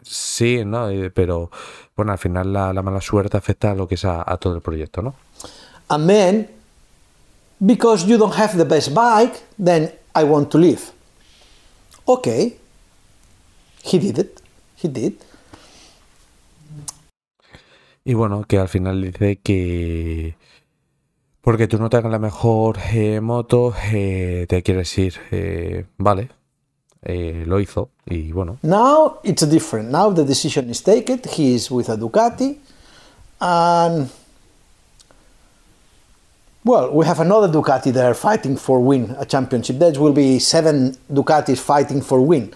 sí, 0.04 0.64
¿no? 0.64 0.90
Eh, 0.92 1.10
pero 1.10 1.50
bueno, 1.96 2.12
al 2.12 2.20
final 2.20 2.54
la, 2.54 2.72
mala 2.84 3.02
suerte 3.02 3.38
afecta 3.38 3.72
a 3.72 3.76
lo 3.76 3.88
que 3.88 3.96
es 3.96 4.06
a, 4.06 4.24
todo 4.38 4.56
el 4.56 4.62
proyecto, 4.62 5.02
¿no? 5.02 5.16
Then, 5.88 6.48
because 7.60 8.06
you 8.06 8.20
don't 8.20 8.38
have 8.38 8.56
the 8.56 8.66
best 8.66 8.94
bike, 8.94 9.42
then 9.58 9.92
I 10.16 10.24
want 10.24 10.50
to 10.52 10.58
leave. 10.58 10.92
Okay, 12.06 12.58
he 13.84 14.00
did 14.00 14.18
it. 14.18 14.42
He 14.82 14.88
did. 14.88 15.14
Y 18.04 18.14
bueno, 18.14 18.46
que 18.48 18.58
al 18.58 18.70
final 18.70 19.02
dice 19.02 19.38
que 19.38 20.36
porque 21.42 21.68
tú 21.68 21.78
no 21.78 21.90
tengas 21.90 22.12
la 22.12 22.20
mejor 22.20 22.78
eh, 22.92 23.22
moto, 23.22 23.74
eh, 23.92 24.46
te 24.50 24.64
quieres 24.64 24.98
ir. 24.98 25.16
Eh, 25.32 25.86
vale, 25.98 26.30
lo 27.02 27.60
hizo 27.60 27.90
y 28.06 28.32
bueno. 28.32 28.58
Now 28.62 29.20
it's 29.24 29.48
different. 29.50 29.90
Now 29.90 30.14
the 30.14 30.24
decision 30.24 30.70
is 30.70 30.84
taken. 30.84 31.22
He 31.36 31.56
is 31.56 31.72
with 31.72 31.90
a 31.90 31.98
Ducati, 31.98 32.60
and 33.40 34.10
well, 36.64 36.92
we 36.92 37.06
have 37.06 37.20
another 37.20 37.48
Ducati 37.48 37.92
there 37.94 38.14
fighting 38.14 38.58
for 38.58 38.80
win 38.80 39.16
a 39.18 39.26
championship. 39.26 39.80
There 39.80 40.00
will 40.00 40.14
be 40.14 40.40
seven 40.40 40.96
Ducatis 41.12 41.60
fighting 41.60 42.02
for 42.02 42.22
win. 42.22 42.54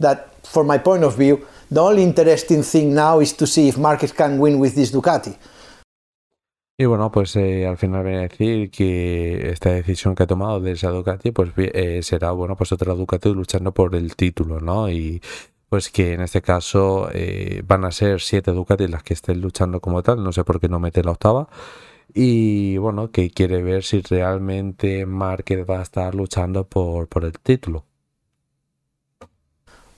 That, 0.00 0.32
from 0.46 0.66
my 0.66 0.78
point 0.78 1.04
of 1.04 1.16
view, 1.16 1.46
The 1.70 1.80
only 1.80 2.02
interesting 2.02 2.62
thing 2.62 2.94
now 2.94 3.20
is 3.20 3.36
to 3.36 3.46
see 3.46 3.68
if 3.68 3.76
Marquez 3.76 4.12
can 4.12 4.38
win 4.38 4.58
with 4.58 4.74
this 4.74 4.90
Ducati. 4.90 5.36
Y 6.80 6.86
bueno, 6.86 7.10
pues 7.10 7.36
eh, 7.36 7.66
al 7.66 7.76
final 7.76 8.04
viene 8.04 8.20
a 8.20 8.22
decir 8.22 8.70
que 8.70 9.50
esta 9.50 9.70
decisión 9.70 10.14
que 10.14 10.22
ha 10.22 10.26
tomado 10.26 10.60
de 10.60 10.72
esa 10.72 10.90
Ducati, 10.90 11.32
pues 11.32 11.50
eh, 11.56 12.00
será, 12.02 12.30
bueno, 12.30 12.56
pues 12.56 12.72
otra 12.72 12.94
Ducati 12.94 13.34
luchando 13.34 13.72
por 13.72 13.94
el 13.96 14.16
título, 14.16 14.60
¿no? 14.60 14.88
Y 14.88 15.20
pues 15.68 15.90
que 15.90 16.14
en 16.14 16.22
este 16.22 16.40
caso 16.40 17.10
eh, 17.12 17.62
van 17.66 17.84
a 17.84 17.90
ser 17.90 18.20
siete 18.20 18.52
Ducati 18.52 18.86
las 18.88 19.02
que 19.02 19.12
estén 19.12 19.40
luchando 19.40 19.80
como 19.80 20.02
tal, 20.02 20.22
no 20.22 20.32
sé 20.32 20.44
por 20.44 20.60
qué 20.60 20.68
no 20.68 20.78
mete 20.80 21.02
la 21.02 21.10
octava. 21.10 21.48
Y 22.14 22.78
bueno, 22.78 23.10
que 23.10 23.30
quiere 23.30 23.62
ver 23.62 23.84
si 23.84 24.00
realmente 24.00 25.04
Márquez 25.06 25.64
va 25.68 25.80
a 25.80 25.82
estar 25.82 26.14
luchando 26.14 26.64
por, 26.64 27.06
por 27.08 27.24
el 27.24 27.32
título. 27.38 27.84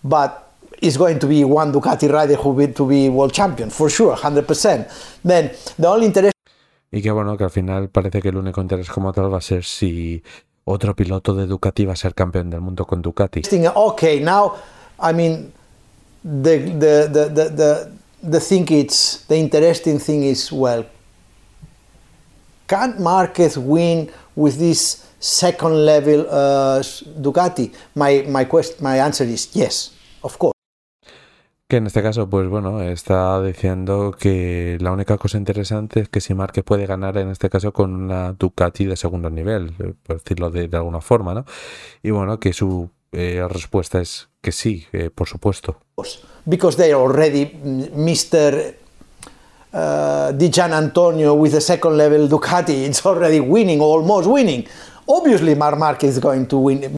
But 0.02 0.32
is 0.80 0.96
going 0.96 1.18
to 1.18 1.28
be 1.28 1.44
one 1.44 1.72
Ducati 1.72 2.08
rider 2.08 2.36
who 2.36 2.50
will 2.50 2.72
to 2.74 2.86
be 2.86 3.08
world 3.08 3.32
champion, 3.32 3.70
for 3.70 3.90
sure, 3.90 4.16
100%. 4.16 4.88
Then 5.22 5.52
the 5.78 5.86
only 5.86 6.06
interest 6.06 6.34
y 6.92 7.02
que 7.02 7.10
bueno, 7.12 7.36
que 7.36 7.44
al 7.44 7.50
final 7.50 7.88
parece 7.88 8.20
que 8.20 8.30
el 8.30 8.36
único 8.36 8.60
interés 8.60 8.90
como 8.90 9.12
tal 9.12 9.32
va 9.32 9.38
a 9.38 9.42
ser 9.42 9.64
si 9.64 10.22
otro 10.64 10.94
piloto 10.96 11.34
de 11.34 11.46
Ducati 11.46 11.84
va 11.84 11.92
a 11.92 11.96
ser 11.96 12.14
campeón 12.14 12.50
del 12.50 12.60
mundo 12.60 12.84
con 12.84 13.00
Ducati. 13.00 13.42
Okay, 13.74 14.20
now, 14.20 14.54
I 15.00 15.12
mean, 15.12 15.52
the, 16.24 16.58
the, 16.58 17.08
the, 17.08 17.28
the, 17.28 17.50
the, 17.50 17.90
the 18.22 18.40
thing 18.40 18.66
it's, 18.70 19.24
the 19.28 19.36
interesting 19.36 20.00
thing 20.00 20.24
is, 20.24 20.50
well, 20.50 20.84
can 22.70 22.94
Marquez 23.02 23.56
win 23.58 24.08
with 24.36 24.58
this 24.58 25.04
second 25.18 25.84
level 25.84 26.26
uh, 26.30 26.80
Ducati? 27.20 27.72
My, 27.96 28.24
my, 28.28 28.44
quest, 28.44 28.80
my 28.80 29.00
answer 29.00 29.26
is 29.26 29.50
yes, 29.54 29.92
of 30.22 30.38
course. 30.38 30.54
Que 31.68 31.76
en 31.76 31.86
este 31.86 32.02
caso, 32.02 32.28
pues 32.28 32.48
bueno, 32.48 32.82
está 32.82 33.40
diciendo 33.42 34.12
que 34.18 34.76
la 34.80 34.90
única 34.90 35.18
cosa 35.18 35.38
interesante 35.38 36.00
es 36.00 36.08
que 36.08 36.20
si 36.20 36.34
Márquez 36.34 36.64
puede 36.64 36.86
ganar 36.86 37.16
en 37.16 37.30
este 37.30 37.48
caso 37.48 37.72
con 37.72 37.94
una 37.94 38.32
Ducati 38.32 38.86
de 38.86 38.96
segundo 38.96 39.30
nivel, 39.30 39.72
por 40.02 40.16
decirlo 40.16 40.50
de, 40.50 40.66
de 40.66 40.76
alguna 40.76 41.00
forma, 41.00 41.32
¿no? 41.32 41.44
Y 42.02 42.10
bueno, 42.10 42.40
que 42.40 42.52
su 42.52 42.90
eh, 43.12 43.44
respuesta 43.48 44.00
es 44.00 44.28
que 44.40 44.50
sí, 44.50 44.86
eh, 44.92 45.10
por 45.10 45.28
supuesto. 45.28 45.76
Because 46.44 46.76
they 46.76 46.92
already 46.92 47.46
Mr. 47.94 48.79
Uh, 49.72 50.32
Di 50.32 50.50
Gian 50.50 50.72
Antonio 50.72 51.34
with 51.34 51.52
the 51.52 51.60
second 51.60 51.96
level 51.96 52.28
Ducati, 52.28 52.86
it's 52.86 53.04
already 53.06 53.38
winning, 53.38 53.80
almost 53.80 54.28
winning. 54.28 54.66
Obviously, 55.06 55.54
Marc 55.54 55.78
Marquez 55.78 56.16
is 56.16 56.18
going 56.18 56.46
to 56.46 56.58
win. 56.58 56.96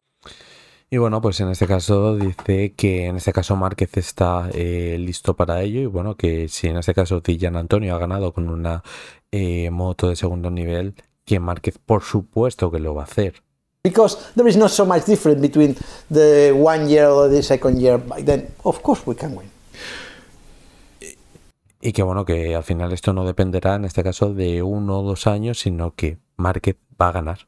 Y 0.90 0.98
bueno, 0.98 1.22
pues 1.22 1.40
en 1.40 1.48
este 1.48 1.66
caso 1.66 2.16
dice 2.16 2.74
que 2.74 3.06
en 3.06 3.16
este 3.16 3.32
caso 3.32 3.56
Márquez 3.56 3.96
está 3.96 4.50
eh, 4.52 4.96
listo 4.98 5.34
para 5.34 5.62
ello 5.62 5.80
y 5.80 5.86
bueno, 5.86 6.16
que 6.16 6.48
si 6.48 6.68
en 6.68 6.76
este 6.76 6.92
caso 6.92 7.20
Dillan 7.20 7.56
Antonio 7.56 7.94
ha 7.94 7.98
ganado 7.98 8.32
con 8.32 8.50
una 8.50 8.82
eh, 9.30 9.70
moto 9.70 10.10
de 10.10 10.16
segundo 10.16 10.50
nivel, 10.50 10.94
que 11.24 11.40
Márquez 11.40 11.78
por 11.78 12.02
supuesto 12.02 12.70
que 12.70 12.78
lo 12.78 12.94
va 12.94 13.02
a 13.02 13.04
hacer. 13.04 13.42
Because 13.82 14.18
there 14.36 14.48
is 14.48 14.56
not 14.58 14.70
so 14.70 14.84
much 14.84 15.06
difference 15.06 15.40
between 15.40 15.76
the 16.10 16.52
one 16.52 16.86
year 16.86 17.06
or 17.06 17.30
the 17.30 17.42
second 17.42 17.80
year, 17.80 17.98
then 18.24 18.48
of 18.64 18.82
course 18.82 19.02
we 19.06 19.14
can 19.14 19.34
win. 19.34 19.50
Y 21.82 21.92
que 21.92 22.02
bueno, 22.02 22.24
que 22.24 22.54
al 22.54 22.62
final 22.62 22.92
esto 22.92 23.12
no 23.12 23.26
dependerá 23.26 23.74
en 23.74 23.84
este 23.84 24.02
caso 24.02 24.32
de 24.32 24.62
uno 24.62 25.00
o 25.00 25.02
dos 25.02 25.26
años, 25.26 25.58
sino 25.58 25.94
que 25.94 26.16
Márquez 26.36 26.76
va 27.00 27.08
a 27.08 27.12
ganar 27.12 27.38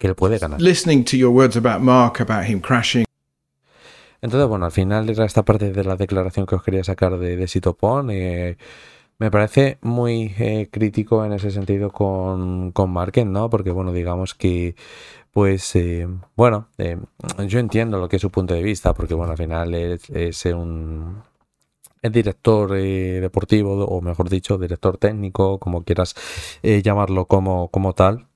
que 0.00 0.06
él 0.06 0.14
puede 0.14 0.38
ganar. 0.38 0.60
Listening 0.60 1.04
to 1.04 1.16
your 1.16 1.30
words 1.30 1.56
about 1.56 1.80
Mark, 1.80 2.20
about 2.20 2.48
him 2.48 2.60
crashing. 2.60 3.04
Entonces, 4.22 4.48
bueno, 4.48 4.64
al 4.64 4.72
final 4.72 5.08
era 5.08 5.26
esta 5.26 5.44
parte 5.44 5.72
de 5.72 5.84
la 5.84 5.94
declaración 5.94 6.46
que 6.46 6.54
os 6.54 6.62
quería 6.62 6.82
sacar 6.82 7.18
de, 7.18 7.36
de 7.36 7.46
Sitopon. 7.46 8.10
Eh, 8.10 8.56
me 9.18 9.30
parece 9.30 9.76
muy 9.82 10.34
eh, 10.38 10.68
crítico 10.70 11.22
en 11.24 11.34
ese 11.34 11.50
sentido 11.50 11.90
con, 11.90 12.72
con 12.72 12.90
Marquez, 12.90 13.26
¿no? 13.26 13.50
Porque, 13.50 13.70
bueno, 13.70 13.92
digamos 13.92 14.34
que, 14.34 14.74
pues, 15.32 15.76
eh, 15.76 16.08
bueno, 16.34 16.68
eh, 16.78 16.96
yo 17.46 17.58
entiendo 17.58 17.98
lo 17.98 18.08
que 18.08 18.16
es 18.16 18.22
su 18.22 18.30
punto 18.30 18.54
de 18.54 18.62
vista, 18.62 18.94
porque, 18.94 19.12
bueno, 19.12 19.32
al 19.32 19.38
final 19.38 19.74
es, 19.74 20.08
es 20.08 20.46
un, 20.46 21.22
es 22.02 22.12
director 22.12 22.76
eh, 22.76 23.20
deportivo, 23.20 23.84
o 23.84 24.00
mejor 24.00 24.28
dicho, 24.30 24.58
director 24.58 24.96
técnico, 24.98 25.58
como 25.58 25.84
quieras 25.84 26.14
eh, 26.62 26.82
llamarlo 26.82 27.26
como, 27.26 27.68
como 27.68 27.92
tal. 27.94 28.26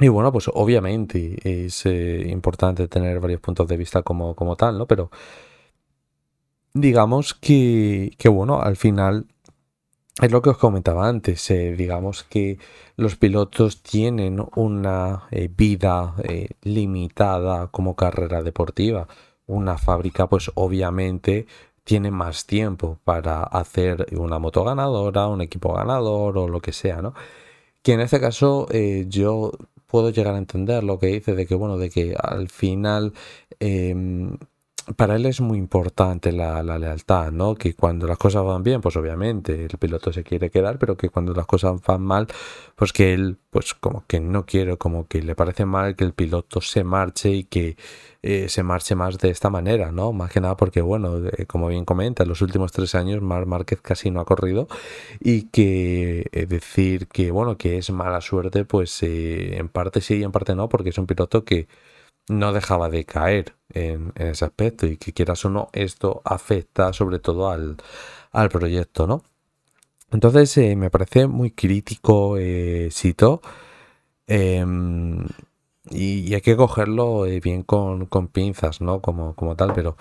Y 0.00 0.08
bueno, 0.08 0.32
pues 0.32 0.48
obviamente 0.54 1.38
es 1.66 1.84
eh, 1.86 2.28
importante 2.28 2.86
tener 2.86 3.18
varios 3.20 3.40
puntos 3.40 3.66
de 3.68 3.76
vista 3.76 4.02
como, 4.02 4.34
como 4.36 4.54
tal, 4.56 4.78
¿no? 4.78 4.86
Pero 4.86 5.10
digamos 6.72 7.34
que, 7.34 8.12
que, 8.16 8.28
bueno, 8.28 8.60
al 8.60 8.76
final 8.76 9.26
es 10.22 10.30
lo 10.30 10.40
que 10.42 10.50
os 10.50 10.58
comentaba 10.58 11.08
antes, 11.08 11.48
digamos 11.48 12.24
que 12.24 12.58
los 12.96 13.16
pilotos 13.16 13.82
tienen 13.82 14.44
una 14.56 15.28
vida 15.56 16.14
limitada 16.62 17.68
como 17.68 17.94
carrera 17.94 18.42
deportiva. 18.42 19.06
Una 19.46 19.78
fábrica 19.78 20.28
pues 20.28 20.50
obviamente 20.56 21.46
tiene 21.88 22.10
más 22.10 22.44
tiempo 22.44 22.98
para 23.02 23.42
hacer 23.44 24.06
una 24.12 24.38
moto 24.38 24.62
ganadora, 24.62 25.26
un 25.28 25.40
equipo 25.40 25.72
ganador 25.72 26.36
o 26.36 26.46
lo 26.46 26.60
que 26.60 26.72
sea, 26.72 27.00
¿no? 27.00 27.14
Que 27.82 27.94
en 27.94 28.00
este 28.00 28.20
caso 28.20 28.68
yo 29.08 29.52
puedo 29.86 30.10
llegar 30.10 30.34
a 30.34 30.38
entender 30.38 30.84
lo 30.84 30.98
que 30.98 31.06
dice 31.06 31.34
de 31.34 31.46
que, 31.46 31.54
bueno, 31.54 31.78
de 31.78 31.88
que 31.88 32.14
al 32.18 32.50
final 32.50 33.14
em, 33.58 34.36
para 34.96 35.16
él 35.16 35.26
es 35.26 35.40
muy 35.40 35.58
importante 35.58 36.32
la, 36.32 36.62
la, 36.62 36.78
lealtad, 36.78 37.32
¿no? 37.32 37.54
Que 37.54 37.74
cuando 37.74 38.06
las 38.06 38.18
cosas 38.18 38.44
van 38.44 38.62
bien, 38.62 38.80
pues 38.80 38.96
obviamente 38.96 39.64
el 39.64 39.78
piloto 39.78 40.12
se 40.12 40.24
quiere 40.24 40.50
quedar, 40.50 40.78
pero 40.78 40.96
que 40.96 41.10
cuando 41.10 41.34
las 41.34 41.46
cosas 41.46 41.80
van 41.86 42.02
mal, 42.02 42.26
pues 42.76 42.92
que 42.92 43.14
él, 43.14 43.38
pues 43.50 43.74
como 43.74 44.04
que 44.06 44.20
no 44.20 44.46
quiere, 44.46 44.76
como 44.76 45.06
que 45.06 45.22
le 45.22 45.34
parece 45.34 45.64
mal 45.64 45.96
que 45.96 46.04
el 46.04 46.12
piloto 46.12 46.60
se 46.60 46.84
marche 46.84 47.30
y 47.30 47.44
que 47.44 47.76
eh, 48.22 48.48
se 48.48 48.62
marche 48.62 48.94
más 48.94 49.18
de 49.18 49.30
esta 49.30 49.50
manera, 49.50 49.92
¿no? 49.92 50.12
Más 50.12 50.30
que 50.32 50.40
nada 50.40 50.56
porque, 50.56 50.80
bueno, 50.80 51.18
eh, 51.28 51.46
como 51.46 51.68
bien 51.68 51.84
comenta, 51.84 52.24
en 52.24 52.28
los 52.28 52.42
últimos 52.42 52.72
tres 52.72 52.94
años 52.94 53.22
Mar 53.22 53.46
Márquez 53.46 53.80
casi 53.80 54.10
no 54.10 54.20
ha 54.20 54.24
corrido 54.24 54.68
y 55.20 55.42
que 55.44 56.26
eh, 56.32 56.46
decir 56.46 57.08
que, 57.08 57.30
bueno, 57.30 57.56
que 57.56 57.78
es 57.78 57.90
mala 57.90 58.20
suerte, 58.20 58.64
pues 58.64 59.02
en 59.02 59.68
parte 59.68 60.00
sí 60.00 60.16
y 60.16 60.24
en 60.24 60.32
parte 60.32 60.54
no, 60.54 60.68
porque 60.68 60.90
es 60.90 60.98
un 60.98 61.06
piloto 61.06 61.44
que 61.44 61.68
no 62.30 62.52
dejaba 62.52 62.88
de 62.88 63.04
caer 63.04 63.54
en, 63.70 64.12
ese 64.16 64.44
aspecto 64.44 64.86
y 64.86 64.96
que 64.96 65.12
quieras 65.12 65.44
o 65.44 65.50
no, 65.50 65.68
esto 65.72 66.22
afecta 66.24 66.92
sobre 66.92 67.18
todo 67.18 67.50
al, 67.50 67.76
proyecto, 68.50 69.06
¿no? 69.06 69.22
Entonces 70.10 70.56
eh, 70.58 70.76
me 70.76 70.90
parece 70.90 71.26
muy 71.26 71.50
crítico 71.50 72.38
eh, 72.38 72.90
em, 74.26 75.26
y, 75.90 76.34
hay 76.34 76.40
que 76.40 76.56
cogerlo 76.56 77.26
eh, 77.26 77.40
bien 77.40 77.62
con, 77.62 78.08
pinzas, 78.32 78.80
¿no? 78.80 79.00
Como, 79.00 79.34
como 79.34 79.56
tal, 79.56 79.72
pero 79.74 79.96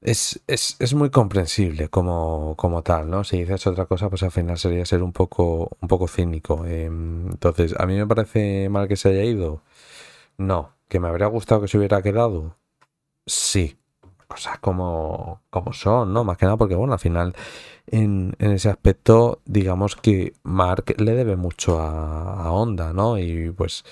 es, 0.00 0.40
es, 0.46 0.76
es, 0.78 0.94
muy 0.94 1.10
comprensible 1.10 1.88
como, 1.88 2.54
como, 2.56 2.82
tal, 2.82 3.10
¿no? 3.10 3.24
Si 3.24 3.38
dices 3.38 3.66
otra 3.66 3.86
cosa, 3.86 4.08
pues 4.08 4.22
al 4.22 4.30
final 4.32 4.58
sería 4.58 4.86
ser 4.86 5.02
un 5.02 5.12
poco, 5.12 5.76
un 5.80 5.88
poco 5.88 6.08
cínico. 6.08 6.64
Em, 6.66 7.28
entonces, 7.30 7.74
¿a 7.78 7.86
mí 7.86 7.96
me 7.96 8.06
parece 8.06 8.68
mal 8.70 8.88
que 8.88 8.96
se 8.96 9.10
haya 9.10 9.24
ido? 9.24 9.62
No. 10.38 10.79
¿Que 10.90 10.98
me 10.98 11.08
habría 11.08 11.28
gustado 11.28 11.60
que 11.62 11.68
se 11.68 11.78
hubiera 11.78 12.02
quedado? 12.02 12.56
Sí. 13.24 13.78
Cosas 14.26 14.58
como, 14.58 15.40
como 15.48 15.72
son, 15.72 16.12
¿no? 16.12 16.24
Más 16.24 16.36
que 16.36 16.46
nada 16.46 16.56
porque, 16.56 16.74
bueno, 16.74 16.92
al 16.94 16.98
final, 16.98 17.34
en, 17.86 18.34
en 18.40 18.50
ese 18.50 18.70
aspecto, 18.70 19.40
digamos 19.44 19.94
que 19.94 20.34
Mark 20.42 20.96
le 20.98 21.14
debe 21.14 21.36
mucho 21.36 21.80
a, 21.80 22.50
Honda, 22.52 22.92
¿no? 22.92 23.18
Y 23.18 23.50
pues 23.52 23.84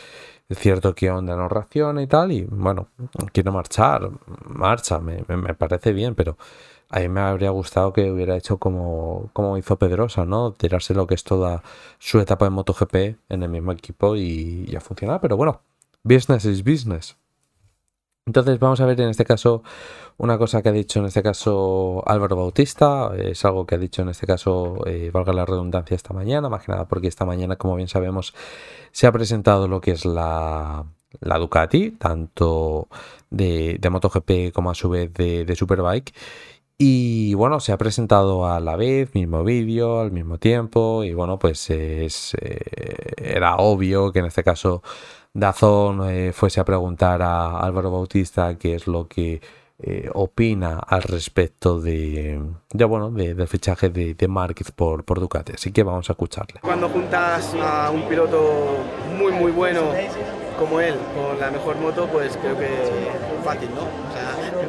es 0.49 0.59
cierto 0.59 0.95
que 0.95 1.11
Honda 1.11 1.37
no 1.37 1.49
reacciona 1.49 2.03
y 2.03 2.09
tal, 2.09 2.33
y 2.33 2.45
bueno, 2.45 2.89
quiero 3.33 3.53
marchar, 3.53 4.11
marcha, 4.45 4.99
me, 4.99 5.23
parece 5.55 5.93
bien, 5.93 6.17
pero 6.17 6.37
a 6.91 6.99
mí 7.01 7.09
me 7.09 7.21
habría 7.21 7.51
gustado 7.51 7.93
que 7.93 8.11
hubiera 8.11 8.37
hecho 8.37 8.59
como, 8.59 9.31
como 9.33 9.57
hizo 9.57 9.79
Pedrosa, 9.79 10.25
¿no? 10.25 10.53
Tirarse 10.53 10.95
lo 10.95 11.07
que 11.07 11.15
es 11.15 11.25
toda 11.25 11.63
su 11.99 12.19
etapa 12.21 12.47
de 12.47 12.51
MotoGP 12.51 12.95
en 13.29 13.43
el 13.43 13.49
mismo 13.51 13.71
equipo 13.73 14.17
y 14.17 14.67
ya 14.67 14.81
funciona, 14.81 15.21
pero 15.21 15.37
bueno, 15.37 15.61
business 16.03 16.45
is 16.45 16.63
business. 16.63 17.17
Entonces 18.27 18.59
vamos 18.59 18.81
a 18.81 18.87
ver 18.87 19.01
en 19.01 19.09
este 19.09 19.25
caso 19.25 19.63
una 20.19 20.37
cosa 20.37 20.63
que 20.63 20.69
ha 20.69 20.73
dicho 20.73 20.99
en 20.99 21.07
este 21.07 21.23
caso 21.23 22.03
Álvaro 22.07 22.37
Bautista, 22.37 23.13
es 23.17 23.45
algo 23.45 23.67
que 23.67 23.77
ha 23.77 23.79
dicho 23.79 24.03
en 24.03 24.11
este 24.11 24.27
caso, 24.27 24.85
eh, 24.87 25.11
valga 25.13 25.33
la 25.33 25.47
redundancia, 25.47 25.95
esta 25.95 26.13
mañana, 26.13 26.49
más 26.49 26.65
que 26.65 26.73
nada 26.73 26.89
porque 26.89 27.07
esta 27.09 27.25
mañana, 27.25 27.57
como 27.57 27.77
bien 27.77 27.89
sabemos, 27.89 28.35
se 28.93 29.07
ha 29.07 29.13
presentado 29.13 29.69
lo 29.69 29.81
que 29.81 29.93
es 29.93 30.05
la, 30.05 30.85
la 31.21 31.39
Ducati, 31.39 31.93
tanto 31.93 32.89
de, 33.31 33.79
de, 33.81 33.91
MotoGP 33.91 34.53
como 34.53 34.71
a 34.71 34.75
su 34.75 34.89
vez 34.89 35.13
de, 35.15 35.55
Superbike. 35.57 36.13
Y 36.81 37.35
bueno, 37.35 37.61
se 37.61 37.73
ha 37.73 37.79
presentado 37.79 38.47
a 38.47 38.61
la 38.61 38.77
vez, 38.77 39.15
mismo 39.15 39.43
vídeo, 39.43 40.01
al 40.01 40.13
mismo 40.13 40.39
tiempo. 40.39 41.03
Y 41.03 41.13
bueno, 41.13 41.39
pues 41.39 41.71
es, 41.71 42.35
eh, 42.41 42.61
era 43.17 43.57
obvio 43.57 44.13
que 44.13 44.21
en 44.21 44.27
este 44.27 44.45
caso 44.45 44.83
Dazón 45.39 46.11
eh, 46.11 46.33
fuese 46.33 46.61
a 46.61 46.65
preguntar 46.65 47.23
a 47.23 47.61
Álvaro 47.61 47.91
Bautista 47.91 48.57
qué 48.57 48.75
es 48.75 48.87
lo 48.87 49.07
que 49.07 49.41
eh, 49.81 50.11
opina 50.13 50.81
al 50.81 51.03
respecto 51.03 51.81
de, 51.81 52.41
ya 52.73 52.87
bueno, 52.87 53.11
de, 53.11 53.35
del 53.35 53.47
fichaje 53.47 53.91
de, 53.91 54.15
de 54.15 54.29
Márquez 54.29 54.73
por, 54.73 55.05
por 55.05 55.21
Ducati. 55.21 55.53
Así 55.53 55.71
que 55.71 55.85
vamos 55.85 56.11
a 56.11 56.15
escucharle. 56.15 56.61
Cuando 56.61 56.89
juntas 56.89 57.55
a 57.63 57.91
un 57.91 58.03
piloto 58.09 58.77
muy 59.17 59.31
muy 59.33 59.53
bueno 59.53 59.83
como 60.59 60.81
él 60.81 60.97
con 61.15 61.39
la 61.39 61.53
mejor 61.53 61.77
moto, 61.77 62.09
pues 62.13 62.37
creo 62.37 62.59
que 62.59 62.69
fácil, 63.45 63.71
¿no? 63.73 63.83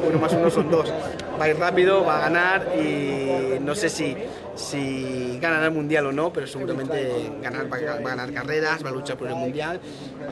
Uno 0.06 0.18
más 0.18 0.32
uno 0.32 0.50
son 0.50 0.70
dos. 0.70 0.92
Va 1.40 1.44
a 1.44 1.48
ir 1.48 1.58
rápido, 1.58 2.04
va 2.04 2.18
a 2.18 2.20
ganar 2.20 2.68
y 2.76 3.58
no 3.60 3.74
sé 3.74 3.88
si 3.88 4.16
si 4.60 5.38
ganará 5.40 5.66
el 5.66 5.72
mundial 5.72 6.06
o 6.06 6.12
no, 6.12 6.32
pero 6.32 6.46
seguramente 6.46 7.32
ganar, 7.42 7.72
va, 7.72 7.76
a 7.76 8.00
ganar 8.00 8.32
carreras, 8.32 8.84
va 8.84 8.90
a 8.90 8.92
luchar 8.92 9.16
por 9.16 9.28
el 9.28 9.34
mundial 9.34 9.80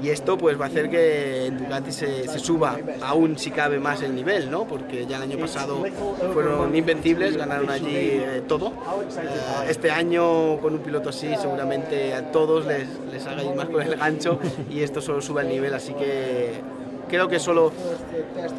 y 0.03 0.11
esto 0.11 0.37
pues 0.37 0.61
va 0.61 0.67
a 0.67 0.69
hacer 0.69 0.91
que 0.91 1.51
Ducati 1.59 1.93
se, 1.93 2.39
suba 2.39 2.79
aún 3.03 3.39
si 3.39 3.51
cabe 3.51 3.79
más 3.79 4.03
el 4.03 4.15
nivel, 4.15 4.51
¿no? 4.51 4.65
Porque 4.65 5.07
ya 5.07 5.17
el 5.17 5.23
año 5.25 5.39
pasado 5.39 5.85
fueron 6.33 6.75
invencibles, 6.75 7.37
ganaron 7.37 7.71
allí 7.71 7.97
eh, 7.97 8.43
todo. 8.47 8.69
Eh, 8.69 9.71
este 9.71 9.91
año 9.91 10.59
con 10.61 10.75
un 10.75 10.81
piloto 10.81 11.09
así 11.09 11.35
seguramente 11.41 12.15
a 12.15 12.31
todos 12.31 12.67
les, 12.67 12.87
les 13.11 13.27
haga 13.27 13.43
ir 13.43 13.55
más 13.55 13.69
con 13.69 13.83
el 13.83 13.97
gancho 13.97 14.39
y 14.71 14.83
esto 14.83 15.01
solo 15.01 15.21
sube 15.21 15.43
el 15.43 15.49
nivel, 15.49 15.75
así 15.75 15.95
que 15.95 16.61
creo 17.09 17.29
que 17.29 17.39
solo 17.39 17.73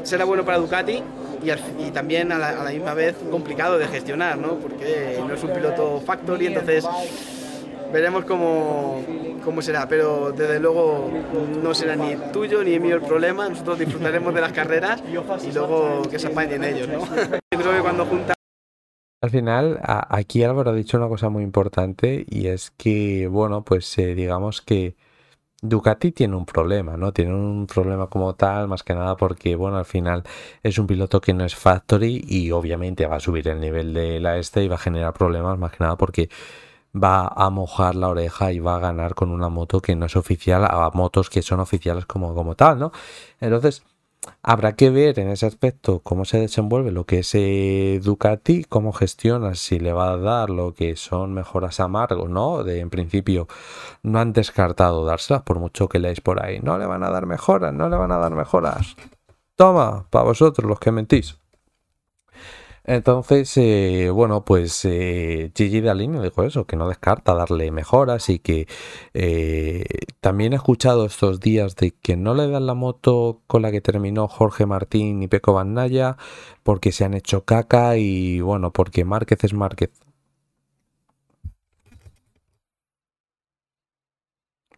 será 0.03 0.25
bueno 0.25 0.43
para 0.45 0.57
Ducati 0.57 1.03
y, 1.79 1.91
también 1.91 2.31
a 2.31 2.37
la, 2.37 2.69
misma 2.71 2.93
vez 2.93 3.15
complicado 3.31 3.77
de 3.77 3.87
gestionar, 3.87 4.37
¿no? 4.37 4.55
porque 4.55 5.19
no 5.25 5.33
es 5.33 5.43
un 5.43 5.51
piloto 5.51 6.01
factory, 6.01 6.47
entonces 6.47 6.85
veremos 7.93 8.25
cómo, 8.25 9.03
cómo 9.43 9.61
será, 9.61 9.87
pero 9.87 10.31
desde 10.31 10.59
luego 10.59 11.09
no 11.63 11.73
será 11.73 11.95
ni 11.95 12.15
tuyo 12.31 12.63
ni 12.63 12.79
mío 12.79 12.95
el 12.95 13.01
problema, 13.01 13.47
nosotros 13.47 13.79
disfrutaremos 13.79 14.33
de 14.33 14.41
las 14.41 14.51
carreras 14.51 15.01
y 15.07 15.51
luego 15.53 16.01
que 16.09 16.19
se 16.19 16.27
apañen 16.27 16.63
ellos. 16.63 16.87
¿no? 16.87 16.99
creo 17.49 17.71
que 17.71 17.81
cuando 17.81 18.05
al 19.21 19.31
final, 19.31 19.79
aquí 19.83 20.43
Álvaro 20.43 20.71
ha 20.71 20.73
dicho 20.73 20.95
una 20.95 21.09
cosa 21.09 21.27
muy 21.27 21.43
importante 21.43 22.25
y 22.29 22.47
es 22.47 22.71
que, 22.71 23.27
bueno, 23.27 23.65
pues 23.65 23.97
eh, 23.97 24.15
digamos 24.15 24.61
que 24.61 24.95
Ducati 25.61 26.11
tiene 26.13 26.35
un 26.35 26.45
problema, 26.45 26.95
¿no? 26.95 27.11
Tiene 27.11 27.33
un 27.33 27.67
problema 27.67 28.07
como 28.07 28.33
tal, 28.35 28.67
más 28.69 28.83
que 28.83 28.93
nada 28.93 29.17
porque, 29.17 29.55
bueno, 29.55 29.77
al 29.77 29.85
final 29.85 30.23
es 30.63 30.77
un 30.79 30.87
piloto 30.87 31.19
que 31.19 31.33
no 31.33 31.43
es 31.43 31.55
factory 31.55 32.23
y 32.27 32.51
obviamente 32.51 33.05
va 33.07 33.17
a 33.17 33.19
subir 33.19 33.47
el 33.49 33.59
nivel 33.59 33.93
de 33.93 34.19
la 34.21 34.37
este 34.37 34.63
y 34.63 34.69
va 34.69 34.75
a 34.75 34.79
generar 34.79 35.13
problemas, 35.13 35.57
más 35.57 35.71
que 35.71 35.83
nada 35.83 35.97
porque 35.97 36.29
va 36.95 37.27
a 37.27 37.49
mojar 37.49 37.95
la 37.95 38.09
oreja 38.09 38.51
y 38.51 38.59
va 38.59 38.75
a 38.77 38.79
ganar 38.79 39.15
con 39.15 39.31
una 39.31 39.49
moto 39.49 39.81
que 39.81 39.95
no 39.95 40.05
es 40.05 40.15
oficial 40.15 40.65
a 40.65 40.89
motos 40.93 41.29
que 41.29 41.41
son 41.41 41.59
oficiales 41.59 42.05
como, 42.05 42.33
como 42.33 42.55
tal, 42.55 42.79
¿no? 42.79 42.91
Entonces, 43.41 43.83
Habrá 44.41 44.75
que 44.75 44.89
ver 44.89 45.19
en 45.19 45.29
ese 45.29 45.45
aspecto 45.45 45.99
cómo 45.99 46.25
se 46.25 46.39
desenvuelve 46.39 46.91
lo 46.91 47.05
que 47.05 47.19
es 47.19 47.31
eh, 47.35 47.99
Ducati, 48.03 48.63
cómo 48.63 48.93
gestiona, 48.93 49.55
si 49.55 49.79
le 49.79 49.93
va 49.93 50.11
a 50.11 50.17
dar 50.17 50.49
lo 50.49 50.73
que 50.73 50.95
son 50.95 51.33
mejoras 51.33 51.79
amargos, 51.79 52.29
¿no? 52.29 52.63
De, 52.63 52.79
en 52.79 52.89
principio 52.89 53.47
no 54.03 54.19
han 54.19 54.33
descartado 54.33 55.05
dárselas, 55.05 55.43
por 55.43 55.59
mucho 55.59 55.87
que 55.89 55.99
leáis 55.99 56.21
por 56.21 56.43
ahí. 56.43 56.59
No 56.59 56.77
le 56.77 56.85
van 56.85 57.03
a 57.03 57.09
dar 57.09 57.25
mejoras, 57.25 57.73
no 57.73 57.89
le 57.89 57.97
van 57.97 58.11
a 58.11 58.17
dar 58.17 58.35
mejoras. 58.35 58.95
Toma, 59.55 60.07
para 60.09 60.25
vosotros 60.25 60.67
los 60.67 60.79
que 60.79 60.91
mentís. 60.91 61.38
Entonces, 62.89 63.55
eh, 63.57 64.09
bueno, 64.11 64.43
pues 64.43 64.83
eh, 64.83 65.51
Gigi 65.55 65.79
Dalini 65.79 66.19
dijo 66.23 66.43
eso, 66.43 66.65
que 66.65 66.75
no 66.75 66.89
descarta 66.89 67.35
darle 67.35 67.69
mejoras 67.71 68.29
y 68.29 68.39
que 68.39 68.67
eh, 69.13 69.85
también 70.21 70.53
he 70.53 70.55
escuchado 70.55 71.05
estos 71.05 71.39
días 71.39 71.75
de 71.75 71.91
que 71.91 72.17
no 72.17 72.33
le 72.33 72.47
dan 72.49 72.65
la 72.65 72.73
moto 72.73 73.43
con 73.45 73.61
la 73.61 73.69
que 73.71 73.81
terminó 73.81 74.27
Jorge 74.27 74.65
Martín 74.65 75.21
y 75.21 75.27
Peco 75.27 75.53
Bandaya 75.53 76.17
porque 76.63 76.91
se 76.91 77.05
han 77.05 77.13
hecho 77.13 77.45
caca 77.45 77.95
y 77.97 78.41
bueno, 78.41 78.73
porque 78.73 79.05
Márquez 79.05 79.43
es 79.43 79.53
Márquez. 79.53 79.91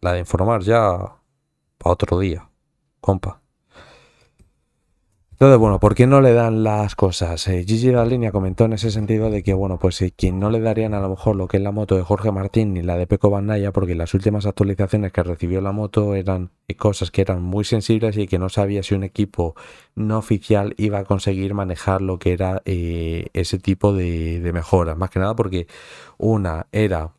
La 0.02 0.12
de 0.12 0.18
informar 0.18 0.60
ya 0.62 1.16
para 1.78 1.92
otro 1.94 2.18
día, 2.18 2.50
compa. 3.00 3.41
Entonces, 5.42 5.58
bueno, 5.58 5.80
¿por 5.80 5.96
qué 5.96 6.06
no 6.06 6.20
le 6.20 6.34
dan 6.34 6.62
las 6.62 6.94
cosas? 6.94 7.48
Eh, 7.48 7.64
Gigi 7.66 7.90
Línea 7.90 8.30
comentó 8.30 8.66
en 8.66 8.74
ese 8.74 8.92
sentido 8.92 9.28
de 9.28 9.42
que, 9.42 9.54
bueno, 9.54 9.76
pues 9.76 10.00
eh, 10.00 10.14
quien 10.16 10.38
no 10.38 10.50
le 10.50 10.60
darían 10.60 10.94
a 10.94 11.00
lo 11.00 11.08
mejor 11.08 11.34
lo 11.34 11.48
que 11.48 11.56
es 11.56 11.62
la 11.64 11.72
moto 11.72 11.96
de 11.96 12.04
Jorge 12.04 12.30
Martín 12.30 12.74
ni 12.74 12.82
la 12.82 12.96
de 12.96 13.08
Peco 13.08 13.28
Bandaya, 13.28 13.72
porque 13.72 13.96
las 13.96 14.14
últimas 14.14 14.46
actualizaciones 14.46 15.10
que 15.10 15.24
recibió 15.24 15.60
la 15.60 15.72
moto 15.72 16.14
eran 16.14 16.52
eh, 16.68 16.76
cosas 16.76 17.10
que 17.10 17.22
eran 17.22 17.42
muy 17.42 17.64
sensibles 17.64 18.16
y 18.18 18.28
que 18.28 18.38
no 18.38 18.50
sabía 18.50 18.84
si 18.84 18.94
un 18.94 19.02
equipo 19.02 19.56
no 19.96 20.18
oficial 20.18 20.74
iba 20.78 21.00
a 21.00 21.04
conseguir 21.04 21.54
manejar 21.54 22.02
lo 22.02 22.20
que 22.20 22.34
era 22.34 22.62
ese 22.64 23.58
tipo 23.58 23.92
de, 23.92 24.48
mejoras. 24.54 24.96
Más 24.96 25.10
que 25.10 25.18
nada 25.18 25.34
porque 25.34 25.66
una 26.18 26.68
era 26.70 27.14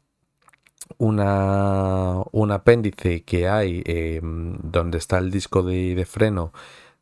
una, 0.97 2.21
un 2.31 2.51
apéndice 2.51 3.23
que 3.25 3.49
hay 3.49 3.83
donde 4.21 4.97
está 4.97 5.17
el 5.17 5.29
disco 5.29 5.61
de 5.61 6.05
freno 6.09 6.53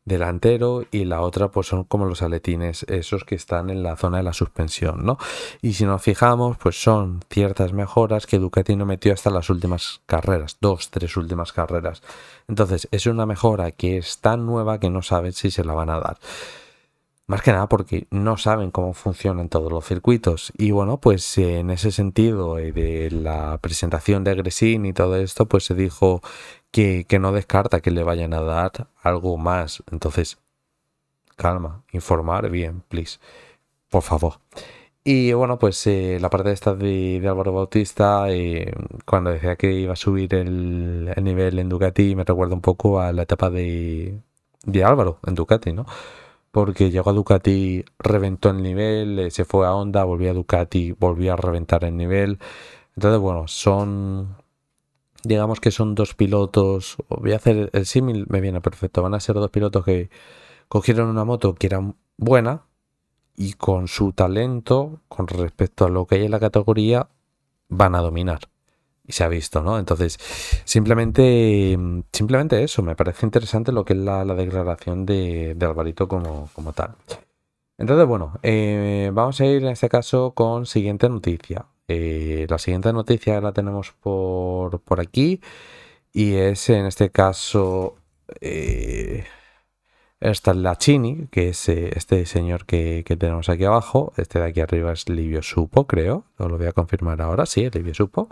delantero 0.04 0.84
y 0.90 1.04
la 1.04 1.20
otra 1.20 1.50
pues 1.50 1.68
son 1.68 1.84
como 1.84 2.06
los 2.06 2.22
aletines 2.22 2.84
esos 2.88 3.24
que 3.24 3.36
están 3.36 3.70
en 3.70 3.82
la 3.82 3.96
zona 3.96 4.16
de 4.16 4.24
la 4.24 4.32
suspensión 4.32 5.04
no 5.06 5.16
y 5.60 5.74
si 5.74 5.84
nos 5.84 6.02
fijamos 6.02 6.56
pues 6.56 6.82
son 6.82 7.20
ciertas 7.30 7.72
mejoras 7.72 8.26
que 8.26 8.38
Ducati 8.38 8.74
no 8.74 8.84
metió 8.84 9.12
hasta 9.12 9.30
las 9.30 9.48
últimas 9.48 10.00
carreras 10.06 10.56
dos 10.60 10.90
tres 10.90 11.16
últimas 11.16 11.52
carreras. 11.52 12.02
Entonces 12.48 12.88
es 12.90 13.06
una 13.06 13.26
mejora 13.26 13.70
que 13.70 13.98
es 13.98 14.18
tan 14.18 14.46
nueva 14.46 14.78
que 14.78 14.90
no 14.90 15.02
saben 15.02 15.32
si 15.32 15.50
se 15.50 15.64
la 15.64 15.74
van 15.74 15.90
a 15.90 16.00
dar. 16.00 16.18
Más 17.26 17.40
que 17.40 17.52
nada 17.52 17.68
porque 17.68 18.06
no 18.10 18.36
saben 18.36 18.70
cómo 18.70 18.94
funcionan 18.94 19.48
todos 19.48 19.70
los 19.70 19.86
circuitos. 19.86 20.52
Y 20.58 20.72
bueno, 20.72 20.98
pues 20.98 21.38
en 21.38 21.70
ese 21.70 21.92
sentido 21.92 22.58
eh, 22.58 22.72
de 22.72 23.10
la 23.10 23.58
presentación 23.58 24.24
de 24.24 24.34
Gresin 24.34 24.84
y 24.86 24.92
todo 24.92 25.16
esto, 25.16 25.46
pues 25.46 25.64
se 25.64 25.74
dijo 25.74 26.20
que, 26.72 27.06
no 27.20 27.32
descarta 27.32 27.80
que 27.80 27.90
le 27.92 28.02
vayan 28.02 28.34
a 28.34 28.42
dar 28.42 28.88
algo 29.02 29.36
más. 29.38 29.82
Entonces, 29.92 30.38
calma, 31.36 31.84
informar 31.92 32.50
bien, 32.50 32.82
please, 32.88 33.18
por 33.90 34.02
favor. 34.02 34.40
Y 35.04 35.32
bueno, 35.32 35.58
pues 35.58 35.86
eh, 35.86 36.18
la 36.20 36.30
parte 36.30 36.52
esta 36.52 36.74
de, 36.74 37.20
de 37.20 37.28
Álvaro 37.28 37.52
Bautista, 37.52 38.30
eh, 38.30 38.72
cuando 39.06 39.30
decía 39.30 39.56
que 39.56 39.72
iba 39.72 39.94
a 39.94 39.96
subir 39.96 40.34
el, 40.34 41.12
nivel 41.22 41.58
en 41.58 41.68
Ducati, 41.68 42.14
me 42.14 42.24
recuerda 42.24 42.54
un 42.54 42.60
poco 42.60 43.00
a 43.00 43.12
la 43.12 43.22
etapa 43.22 43.50
de, 43.50 44.20
de 44.64 44.84
Álvaro 44.84 45.18
en 45.26 45.34
Ducati, 45.34 45.72
¿no? 45.72 45.86
Porque 46.52 46.90
llegó 46.90 47.10
a 47.10 47.12
Ducati, 47.14 47.84
reventó 47.98 48.50
el 48.50 48.62
nivel, 48.62 49.18
eh, 49.18 49.30
se 49.30 49.44
fue 49.44 49.66
a 49.66 49.74
Honda, 49.74 50.04
volvió 50.04 50.30
a 50.30 50.34
Ducati, 50.34 50.92
volvió 50.92 51.32
a 51.34 51.36
reventar 51.36 51.84
el 51.84 51.96
nivel. 51.96 52.38
Entonces, 52.96 53.20
bueno, 53.20 53.48
son 53.48 54.36
digamos 55.22 55.60
que 55.60 55.70
son 55.70 55.94
dos 55.94 56.14
pilotos, 56.14 56.96
voy 57.08 57.32
a 57.32 57.36
hacer 57.36 57.70
el 57.72 57.86
símil, 57.86 58.26
me 58.28 58.40
viene 58.40 58.60
perfecto, 58.60 59.02
van 59.02 59.14
a 59.14 59.20
ser 59.20 59.36
dos 59.36 59.50
pilotos 59.50 59.84
que 59.84 60.10
cogieron 60.68 61.08
una 61.08 61.24
moto 61.24 61.54
que 61.54 61.66
era 61.66 61.94
buena, 62.16 62.62
y 63.36 63.54
con 63.54 63.88
su 63.88 64.12
talento, 64.12 65.00
con 65.08 65.26
respecto 65.26 65.86
a 65.86 65.88
lo 65.88 66.06
que 66.06 66.16
hay 66.16 66.24
en 66.24 66.30
la 66.30 66.40
categoría, 66.40 67.08
van 67.68 67.94
a 67.94 68.00
dominar. 68.00 68.40
Y 69.04 69.12
se 69.12 69.24
ha 69.24 69.28
visto, 69.28 69.62
¿no? 69.62 69.78
Entonces, 69.78 70.18
simplemente, 70.64 71.76
simplemente 72.12 72.62
eso, 72.62 72.82
me 72.82 72.94
parece 72.94 73.26
interesante 73.26 73.72
lo 73.72 73.84
que 73.84 73.94
es 73.94 73.98
la, 73.98 74.24
declaración 74.24 75.06
de, 75.06 75.56
Alvarito 75.60 76.06
como, 76.06 76.48
tal. 76.74 76.94
Entonces, 77.78 78.06
bueno, 78.06 78.38
eh, 78.42 79.10
vamos 79.12 79.40
a 79.40 79.46
ir 79.46 79.62
en 79.62 79.70
este 79.70 79.88
caso 79.88 80.32
con 80.32 80.66
siguiente 80.66 81.08
noticia. 81.08 81.66
Eh, 81.88 82.46
la 82.48 82.58
siguiente 82.58 82.92
noticia 82.92 83.40
la 83.40 83.52
tenemos 83.52 83.92
por, 83.92 84.80
por 84.80 85.00
aquí 85.00 85.40
y 86.12 86.34
es 86.34 86.68
en 86.70 86.86
este 86.86 87.10
caso 87.10 87.96
eh, 88.40 89.24
Chini, 90.78 91.28
que 91.30 91.48
es 91.50 91.68
eh, 91.68 91.90
este 91.96 92.26
señor 92.26 92.66
que, 92.66 93.04
tenemos 93.18 93.48
aquí 93.48 93.64
abajo. 93.64 94.12
Este 94.16 94.38
de 94.38 94.46
aquí 94.46 94.60
arriba 94.60 94.92
es 94.92 95.08
Livio 95.08 95.42
Supo, 95.42 95.86
creo. 95.86 96.24
Os 96.38 96.48
lo 96.48 96.58
voy 96.58 96.66
a 96.66 96.72
confirmar 96.72 97.20
ahora. 97.20 97.46
Sí, 97.46 97.64
es 97.64 97.74
Livio 97.74 97.94
Supo. 97.94 98.28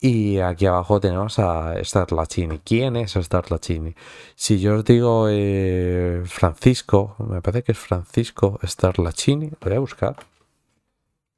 Y 0.00 0.38
aquí 0.40 0.66
abajo 0.66 1.00
tenemos 1.00 1.38
a 1.38 1.74
Starlachini. 1.82 2.60
¿Quién 2.60 2.96
es 2.96 3.12
Starlachini? 3.12 3.94
Si 4.34 4.60
yo 4.60 4.76
os 4.76 4.84
digo 4.84 5.26
eh, 5.30 6.22
Francisco, 6.26 7.16
me 7.18 7.40
parece 7.40 7.62
que 7.64 7.72
es 7.72 7.78
Francisco 7.78 8.58
Starlachini, 8.62 9.50
lo 9.50 9.58
voy 9.60 9.74
a 9.74 9.80
buscar. 9.80 10.16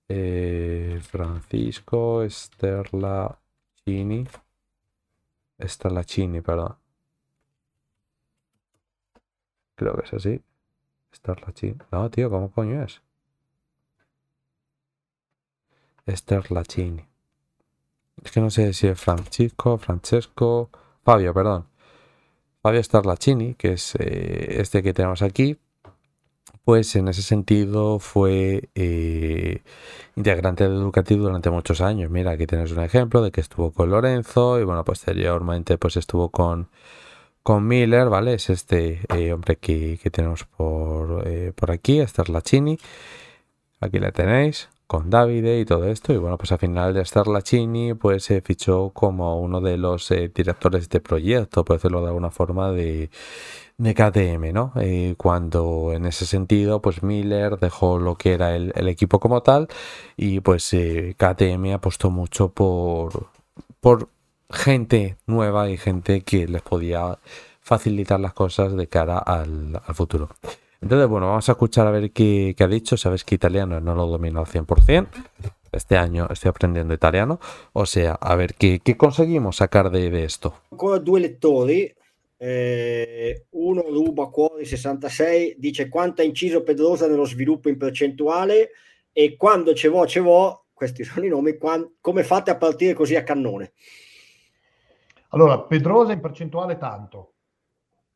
Eh, 0.09 1.01
Francisco 1.03 2.29
Starlachini. 2.29 4.27
Starlachini, 5.61 6.41
perdón. 6.41 6.77
Creo 9.75 9.95
que 9.97 10.05
es 10.05 10.13
así. 10.15 10.43
Starlachini. 11.15 11.77
No, 11.93 12.11
tío, 12.11 12.31
¿cómo 12.31 12.51
coño 12.51 12.83
es? 12.83 13.03
Starlachini. 16.09 17.07
Es 18.25 18.33
que 18.33 18.41
no 18.41 18.51
sé 18.51 18.73
si 18.73 18.87
es 18.89 19.01
Francisco, 19.01 19.79
Francesco, 19.79 20.71
Fabio, 21.05 21.35
perdón. 21.35 21.67
Fabio 22.63 22.83
Starlachini, 22.83 23.55
que 23.55 23.75
es 23.75 23.95
eh, 23.97 24.61
este 24.61 24.83
que 24.83 24.93
tenemos 24.93 25.23
aquí, 25.23 25.59
pues 26.69 26.95
en 26.97 27.09
ese 27.09 27.23
sentido 27.23 27.99
fue 27.99 28.69
eh, 28.75 29.63
integrante 30.17 30.69
de 30.69 30.75
Educativo 30.77 31.23
durante 31.23 31.49
muchos 31.49 31.81
años. 31.81 32.11
Mira, 32.11 32.33
aquí 32.33 32.47
tienes 32.47 32.73
un 32.73 32.83
ejemplo 32.83 33.23
de 33.23 33.31
que 33.31 33.41
estuvo 33.41 33.71
con 33.71 33.89
Lorenzo 33.89 34.61
y 34.61 34.65
bueno, 34.65 34.85
posteriormente 34.85 35.79
pues 35.79 35.97
estuvo 35.97 36.29
con, 36.29 36.69
con 37.43 37.67
Miller, 37.67 38.11
¿vale? 38.11 38.35
Es 38.35 38.51
este 38.51 39.01
eh, 39.17 39.33
hombre 39.33 39.57
que, 39.57 39.99
tenemos 40.13 40.45
por, 40.45 41.25
por 41.55 41.71
aquí, 41.71 42.07
Starlachini. 42.07 42.79
Aquí 43.81 43.99
la 43.99 44.13
tenéis 44.13 44.69
con 44.89 45.11
Davide 45.11 45.61
y 45.61 45.65
todo 45.65 45.85
esto. 45.85 46.13
Y 46.13 46.17
bueno, 46.17 46.39
pues 46.39 46.51
al 46.51 46.59
final 46.59 46.95
de 46.95 47.03
estar 47.03 47.29
Lachini, 47.29 47.95
pues 47.95 48.25
se 48.25 48.41
fichó 48.41 48.91
como 48.91 49.41
uno 49.41 49.61
de 49.61 49.77
los 49.77 50.11
eh, 50.11 50.33
directores 50.35 50.89
de 50.89 51.01
proyecto, 51.01 51.65
por 51.65 51.77
decirlo 51.77 52.01
de 52.01 52.09
alguna 52.09 52.31
forma, 52.31 52.73
de, 52.73 53.11
de 53.79 53.95
KTM, 53.95 54.53
¿no? 54.53 54.73
Eh, 54.77 55.15
cuando 55.17 55.93
en 55.95 56.05
ese 56.05 56.27
sentido, 56.27 56.83
pues 56.83 57.03
Miller 57.05 57.59
dejó 57.59 57.99
lo 57.99 58.17
que 58.17 58.33
era 58.33 58.57
el, 58.57 58.89
equipo 58.89 59.21
como 59.21 59.43
tal 59.43 59.69
y 60.17 60.41
pues 60.41 60.73
eh, 60.75 61.15
KTM 61.17 61.73
apostó 61.75 62.11
mucho 62.11 62.49
por, 62.49 63.29
por 63.81 64.09
gente 64.51 65.17
nueva 65.27 65.71
y 65.71 65.77
gente 65.77 66.23
que 66.23 66.49
les 66.49 66.63
podía 66.63 67.19
facilitar 67.61 68.19
las 68.19 68.33
cosas 68.33 68.75
de 68.77 68.89
cara 68.89 69.19
al, 69.19 69.81
futuro. 69.95 70.29
Entonces, 70.81 71.09
bueno, 71.09 71.29
vamos 71.29 71.49
a 71.49 71.53
escuchar 71.53 71.87
a 71.87 71.91
ver 71.91 72.11
qué, 72.13 72.57
ha 72.59 72.67
dicho. 72.67 72.97
Sabes 72.97 73.25
que 73.25 73.35
italiano 73.35 73.81
no 73.81 73.95
lo 73.95 74.07
domino 74.07 74.41
al 74.41 74.47
100%. 74.47 75.07
Este 75.71 75.99
año 75.99 76.27
estoy 76.31 76.49
aprendiendo 76.49 76.95
italiano. 76.95 77.41
O 77.73 77.85
sea, 77.85 78.15
a 78.15 78.35
ver 78.37 78.55
qué, 78.55 78.81
conseguimos 78.97 79.57
sacar 79.57 79.91
de, 79.91 80.25
esto. 80.25 80.55
Ancora 80.73 80.99
due. 80.99 81.95
Eh, 82.41 83.47
uno 83.51 83.89
Luba 83.91 84.29
Cuori 84.29 84.65
66 84.65 85.57
dice 85.59 85.89
quanto 85.89 86.23
ha 86.23 86.25
inciso 86.25 86.63
Pedrosa 86.63 87.09
nello 87.09 87.25
sviluppo 87.25 87.69
in 87.69 87.77
percentuale 87.77 88.71
e 89.13 89.37
quando 89.37 89.75
ce 89.75 89.89
vo 89.89 90.07
ce 90.07 90.21
vo 90.21 90.67
questi 90.73 91.03
sono 91.03 91.27
i 91.27 91.29
nomi 91.29 91.59
come 92.01 92.23
fate 92.23 92.53
a 92.53 92.57
partire 92.57 92.95
così 92.95 93.17
a 93.17 93.25
cannone 93.25 93.73
allora 95.31 95.63
Pedrosa 95.63 96.13
in 96.13 96.21
percentuale 96.21 96.79
tanto 96.79 97.33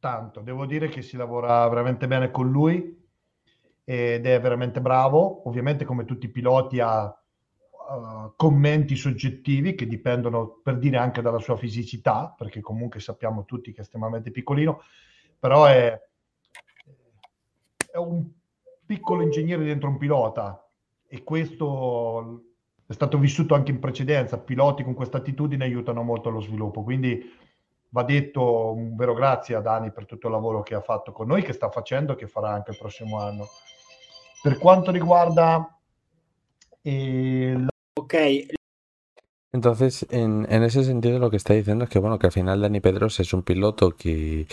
tanto. 0.02 0.40
Devo 0.40 0.66
dire 0.66 0.88
che 0.88 1.00
si 1.00 1.16
lavora 1.16 1.66
veramente 1.68 2.08
bene 2.08 2.32
con 2.32 2.50
lui 2.50 3.00
ed 3.84 4.26
è 4.26 4.40
veramente 4.40 4.80
bravo. 4.80 5.46
Ovviamente, 5.48 5.84
come 5.84 6.04
tutti 6.04 6.26
i 6.26 6.30
piloti, 6.30 6.80
ha 6.80 7.21
uh, 7.94 8.32
commenti 8.36 8.96
soggettivi 8.96 9.74
che 9.74 9.86
dipendono, 9.86 10.60
per 10.62 10.78
dire, 10.78 10.96
anche 10.96 11.22
dalla 11.22 11.38
sua 11.38 11.56
fisicità, 11.56 12.34
perché 12.36 12.60
comunque 12.60 13.00
sappiamo 13.00 13.44
tutti 13.44 13.72
che 13.72 13.78
è 13.78 13.82
estremamente 13.82 14.30
piccolino, 14.30 14.82
però 15.38 15.66
è, 15.66 16.00
è 17.90 17.96
un 17.96 18.30
piccolo 18.84 19.22
ingegnere 19.22 19.64
dentro 19.64 19.88
un 19.88 19.98
pilota 19.98 20.68
e 21.06 21.22
questo 21.24 22.42
è 22.86 22.92
stato 22.92 23.18
vissuto 23.18 23.54
anche 23.54 23.70
in 23.70 23.78
precedenza. 23.78 24.38
Piloti 24.38 24.84
con 24.84 24.94
questa 24.94 25.18
attitudine 25.18 25.64
aiutano 25.64 26.02
molto 26.02 26.30
lo 26.30 26.40
sviluppo, 26.40 26.82
quindi 26.82 27.20
va 27.88 28.02
detto 28.04 28.72
un 28.72 28.96
vero 28.96 29.12
grazie 29.14 29.54
a 29.54 29.60
Dani 29.60 29.92
per 29.92 30.06
tutto 30.06 30.26
il 30.26 30.32
lavoro 30.32 30.62
che 30.62 30.74
ha 30.74 30.80
fatto 30.80 31.12
con 31.12 31.26
noi, 31.26 31.42
che 31.42 31.52
sta 31.52 31.70
facendo 31.70 32.12
e 32.12 32.16
che 32.16 32.26
fará 32.26 32.50
anche 32.50 32.70
il 32.70 32.78
prossimo 32.78 33.18
anno. 33.18 33.46
Per 34.42 34.58
quanto 34.58 34.90
riguarda 34.90 35.78
el... 36.82 37.68
Ok. 37.96 38.14
Entonces, 39.52 40.06
en, 40.10 40.46
en, 40.50 40.62
ese 40.62 40.84
sentido, 40.84 41.18
lo 41.18 41.30
que 41.30 41.36
está 41.36 41.54
diciendo 41.54 41.84
es 41.84 41.90
que, 41.90 41.98
bueno, 41.98 42.18
que 42.18 42.26
al 42.26 42.32
final 42.32 42.62
Dani 42.62 42.80
Pedros 42.80 43.20
es 43.20 43.34
un 43.34 43.42
piloto 43.42 43.90
que, 43.96 44.46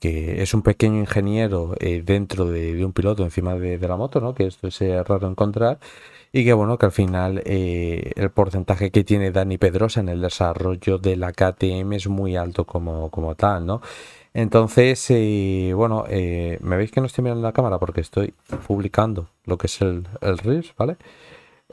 que 0.00 0.42
es 0.42 0.52
un 0.52 0.62
pequeño 0.62 0.98
ingeniero 0.98 1.74
eh, 1.78 2.02
dentro 2.04 2.46
de, 2.46 2.74
de, 2.74 2.84
un 2.84 2.92
piloto 2.92 3.22
encima 3.22 3.54
de, 3.54 3.78
de, 3.78 3.88
la 3.88 3.96
moto, 3.96 4.20
¿no? 4.20 4.34
Que 4.34 4.46
esto 4.46 4.66
es 4.66 4.80
raro 4.80 5.28
encontrar 5.28 5.78
y 6.32 6.44
que 6.44 6.52
bueno, 6.54 6.78
que 6.78 6.86
al 6.86 6.92
final 6.92 7.42
eh, 7.44 8.12
el 8.16 8.30
porcentaje 8.30 8.90
que 8.90 9.04
tiene 9.04 9.30
Dani 9.30 9.58
Pedrosa 9.58 10.00
en 10.00 10.08
el 10.08 10.22
desarrollo 10.22 10.98
de 10.98 11.16
la 11.16 11.32
KTM 11.32 11.92
es 11.92 12.08
muy 12.08 12.36
alto 12.36 12.64
como, 12.64 13.10
como 13.10 13.34
tal, 13.34 13.66
¿no? 13.66 13.82
Entonces, 14.34 15.06
eh, 15.10 15.72
bueno, 15.76 16.04
eh, 16.08 16.58
me 16.62 16.78
veis 16.78 16.90
que 16.90 17.00
no 17.00 17.06
estoy 17.06 17.22
mirando 17.22 17.42
la 17.42 17.52
cámara 17.52 17.78
porque 17.78 18.00
estoy 18.00 18.32
publicando 18.66 19.28
lo 19.44 19.58
que 19.58 19.66
es 19.66 19.80
el, 19.82 20.08
el 20.22 20.38
Reels, 20.38 20.74
¿vale? 20.78 20.96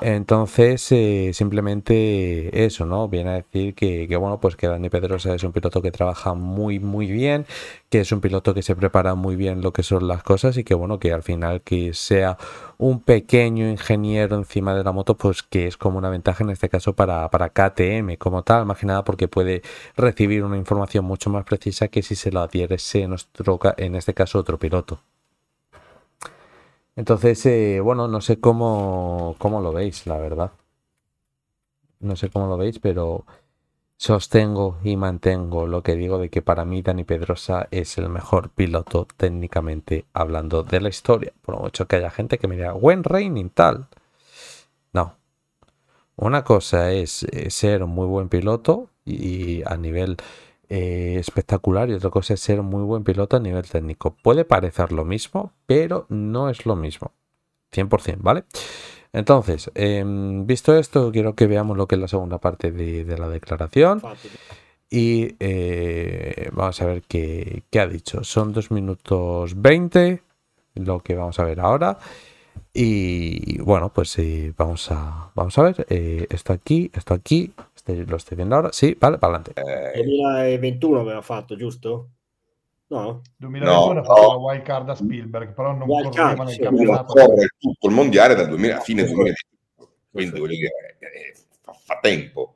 Entonces, 0.01 0.89
eh, 0.93 1.31
simplemente 1.33 2.65
eso, 2.65 2.85
¿no? 2.85 3.09
Viene 3.09 3.31
a 3.31 3.33
decir 3.33 3.75
que, 3.75 4.07
bueno, 4.15 4.39
pues 4.39 4.55
que 4.55 4.67
Dani 4.67 4.89
Pedrosa 4.89 5.35
es 5.35 5.43
un 5.43 5.51
piloto 5.51 5.81
que 5.81 5.91
trabaja 5.91 6.33
muy, 6.33 6.79
muy 6.79 7.07
bien, 7.11 7.45
que 7.89 7.99
es 7.99 8.11
un 8.13 8.21
piloto 8.21 8.53
que 8.53 8.61
se 8.61 8.77
prepara 8.77 9.15
muy 9.15 9.35
bien 9.35 9.61
lo 9.61 9.73
que 9.73 9.83
son 9.83 10.07
las 10.07 10.23
cosas 10.23 10.55
y 10.57 10.63
que, 10.63 10.73
bueno, 10.73 10.99
que 10.99 11.11
al 11.11 11.21
final 11.21 11.61
que 11.61 11.93
sea 11.93 12.37
un 12.77 13.01
pequeño 13.01 13.69
ingeniero 13.69 14.37
encima 14.37 14.73
de 14.73 14.85
la 14.85 14.93
moto, 14.93 15.17
pues 15.17 15.43
que 15.43 15.67
es 15.67 15.75
como 15.75 15.97
una 15.97 16.09
ventaja 16.09 16.45
en 16.45 16.51
este 16.51 16.69
caso 16.69 16.95
para, 16.95 17.29
para 17.29 17.49
KTM 17.49 18.15
como 18.17 18.43
tal, 18.43 18.65
más 18.65 18.77
que 18.77 18.85
nada 18.85 19.03
porque 19.03 19.27
puede 19.27 19.63
recibir 19.97 20.45
una 20.45 20.57
información 20.57 21.03
mucho 21.03 21.29
más 21.29 21.43
precisa 21.43 21.89
que 21.89 22.03
si 22.03 22.15
se 22.15 22.31
lo 22.31 22.39
adhiere 22.41 22.77
nuestro, 23.07 23.59
en 23.77 23.95
este 23.95 24.13
caso 24.13 24.39
otro 24.39 24.57
piloto. 24.57 25.01
Entonces, 26.95 27.45
eh, 27.45 27.79
bueno, 27.81 28.07
no 28.07 28.21
sé 28.21 28.39
cómo, 28.39 29.35
cómo 29.37 29.61
lo 29.61 29.71
veis, 29.71 30.05
la 30.07 30.17
verdad. 30.17 30.51
No 31.99 32.15
sé 32.15 32.29
cómo 32.29 32.47
lo 32.47 32.57
veis, 32.57 32.79
pero 32.79 33.25
sostengo 33.97 34.77
y 34.83 34.95
mantengo 34.95 35.67
lo 35.67 35.83
que 35.83 35.95
digo 35.95 36.19
de 36.19 36.29
que 36.29 36.41
para 36.41 36.63
mí 36.63 36.81
Dani 36.81 37.03
Pedrosa 37.03 37.67
es 37.71 37.97
el 37.97 38.07
mejor 38.07 38.49
piloto 38.49 39.05
técnicamente 39.17 40.05
hablando 40.13 40.63
de 40.63 40.79
la 40.79 40.89
historia. 40.89 41.33
Por 41.41 41.59
mucho 41.59 41.87
que 41.87 41.97
haya 41.97 42.09
gente 42.09 42.37
que 42.37 42.47
me 42.47 42.55
diga, 42.55 42.71
buen 42.73 43.03
Raining 43.03 43.49
tal. 43.49 43.87
No. 44.93 45.15
Una 46.15 46.43
cosa 46.43 46.91
es 46.91 47.23
eh, 47.23 47.49
ser 47.49 47.83
un 47.83 47.91
muy 47.91 48.07
buen 48.07 48.29
piloto 48.29 48.89
y 49.05 49.63
a 49.65 49.77
nivel 49.77 50.17
eh, 50.71 51.17
espectacular 51.19 51.89
y 51.89 51.93
otra 51.93 52.11
cosa 52.11 52.35
es 52.35 52.41
ser 52.41 52.61
muy 52.61 52.83
buen 52.83 53.03
piloto 53.03 53.37
a 53.37 53.39
nivel 53.39 53.67
técnico. 53.67 54.15
Puede 54.21 54.45
parecer 54.45 54.91
lo 54.91 55.03
mismo, 55.03 55.51
pero 55.65 56.05
no 56.09 56.47
es 56.49 56.67
lo 56.67 56.75
mismo. 56.75 57.11
100%, 57.73 58.17
¿vale? 58.19 58.43
Entonces, 59.11 59.71
em, 59.73 60.45
visto 60.45 60.77
esto, 60.77 61.11
quiero 61.11 61.33
que 61.33 61.47
veamos 61.47 61.75
lo 61.75 61.87
que 61.87 61.95
es 61.95 62.01
la 62.01 62.07
segunda 62.07 62.37
parte 62.37 62.71
de, 62.71 63.17
la 63.17 63.27
declaración. 63.29 64.01
Y 64.91 65.35
eh, 65.39 66.49
vamos 66.53 66.79
a 66.81 66.85
ver 66.85 67.01
qué, 67.01 67.63
ha 67.79 67.87
dicho. 67.87 68.23
Son 68.23 68.53
2 68.53 68.69
minutos 68.69 69.59
20, 69.59 70.21
lo 70.75 70.99
que 70.99 71.15
vamos 71.15 71.39
a 71.39 71.45
ver 71.45 71.59
ahora. 71.61 71.97
Y 72.71 73.59
bueno, 73.61 73.91
pues 73.91 74.19
eh, 74.19 74.53
vamos, 74.55 74.91
a, 74.91 75.31
vamos 75.33 75.57
a 75.57 75.63
ver 75.63 75.87
esto 75.89 76.53
aquí, 76.53 76.91
esto 76.93 77.15
aquí, 77.15 77.53
lo 77.95 78.55
ahora. 78.55 78.71
Sí, 78.71 78.95
vale, 78.99 79.17
para 79.17 79.37
adelante. 79.37 79.53
Eh, 79.93 80.03
2021 80.03 80.99
aveva 80.99 81.21
fatto, 81.21 81.55
giusto? 81.55 82.09
No, 82.87 83.21
2021 83.37 83.93
No, 83.93 83.99
ha 83.99 84.03
fatto 84.03 84.21
no. 84.21 84.27
la 84.27 84.35
wild 84.35 84.63
card 84.63 84.89
a 84.89 84.95
Spielberg, 84.95 85.53
però 85.53 85.73
non 85.73 85.87
Wild 85.87 86.13
card, 86.13 86.37
correva 86.37 86.43
nel 86.43 86.53
sì. 86.53 86.61
Uno 86.61 86.69
campionato. 86.69 87.13
corre 87.13 87.47
tutto 87.57 87.87
il 87.87 87.93
mondiale 87.93 88.35
dal 88.35 88.47
2000 88.47 88.77
a 88.77 88.79
fine 88.79 89.03
2021, 89.03 89.89
quindi 90.11 90.39
voglio 90.39 90.55
dire, 90.55 90.97
eh, 90.99 91.35
fa, 91.61 91.73
fa 91.73 91.99
tempo. 92.01 92.55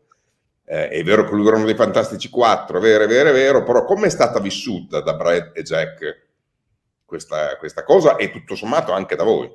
Eh, 0.66 0.88
è 0.88 1.04
vero 1.04 1.26
che 1.26 1.36
lui 1.36 1.48
erano 1.48 1.66
dei 1.66 1.76
fantastici 1.76 2.30
quattro, 2.30 2.78
è 2.80 2.82
vero, 2.82 3.04
è 3.04 3.08
vero, 3.08 3.30
è 3.30 3.34
vero, 3.34 3.64
però 3.64 3.86
come 3.86 4.08
è 4.08 4.10
stata 4.10 4.40
vissuta 4.40 5.02
da 5.02 5.14
Brad 5.14 5.52
e 5.54 5.62
Jack 5.62 6.28
questa, 7.06 7.56
questa 7.58 7.84
cosa 7.84 8.16
e 8.16 8.32
tutto 8.32 8.56
sommato 8.56 8.92
anche 8.92 9.16
da 9.16 9.24
voi? 9.24 9.52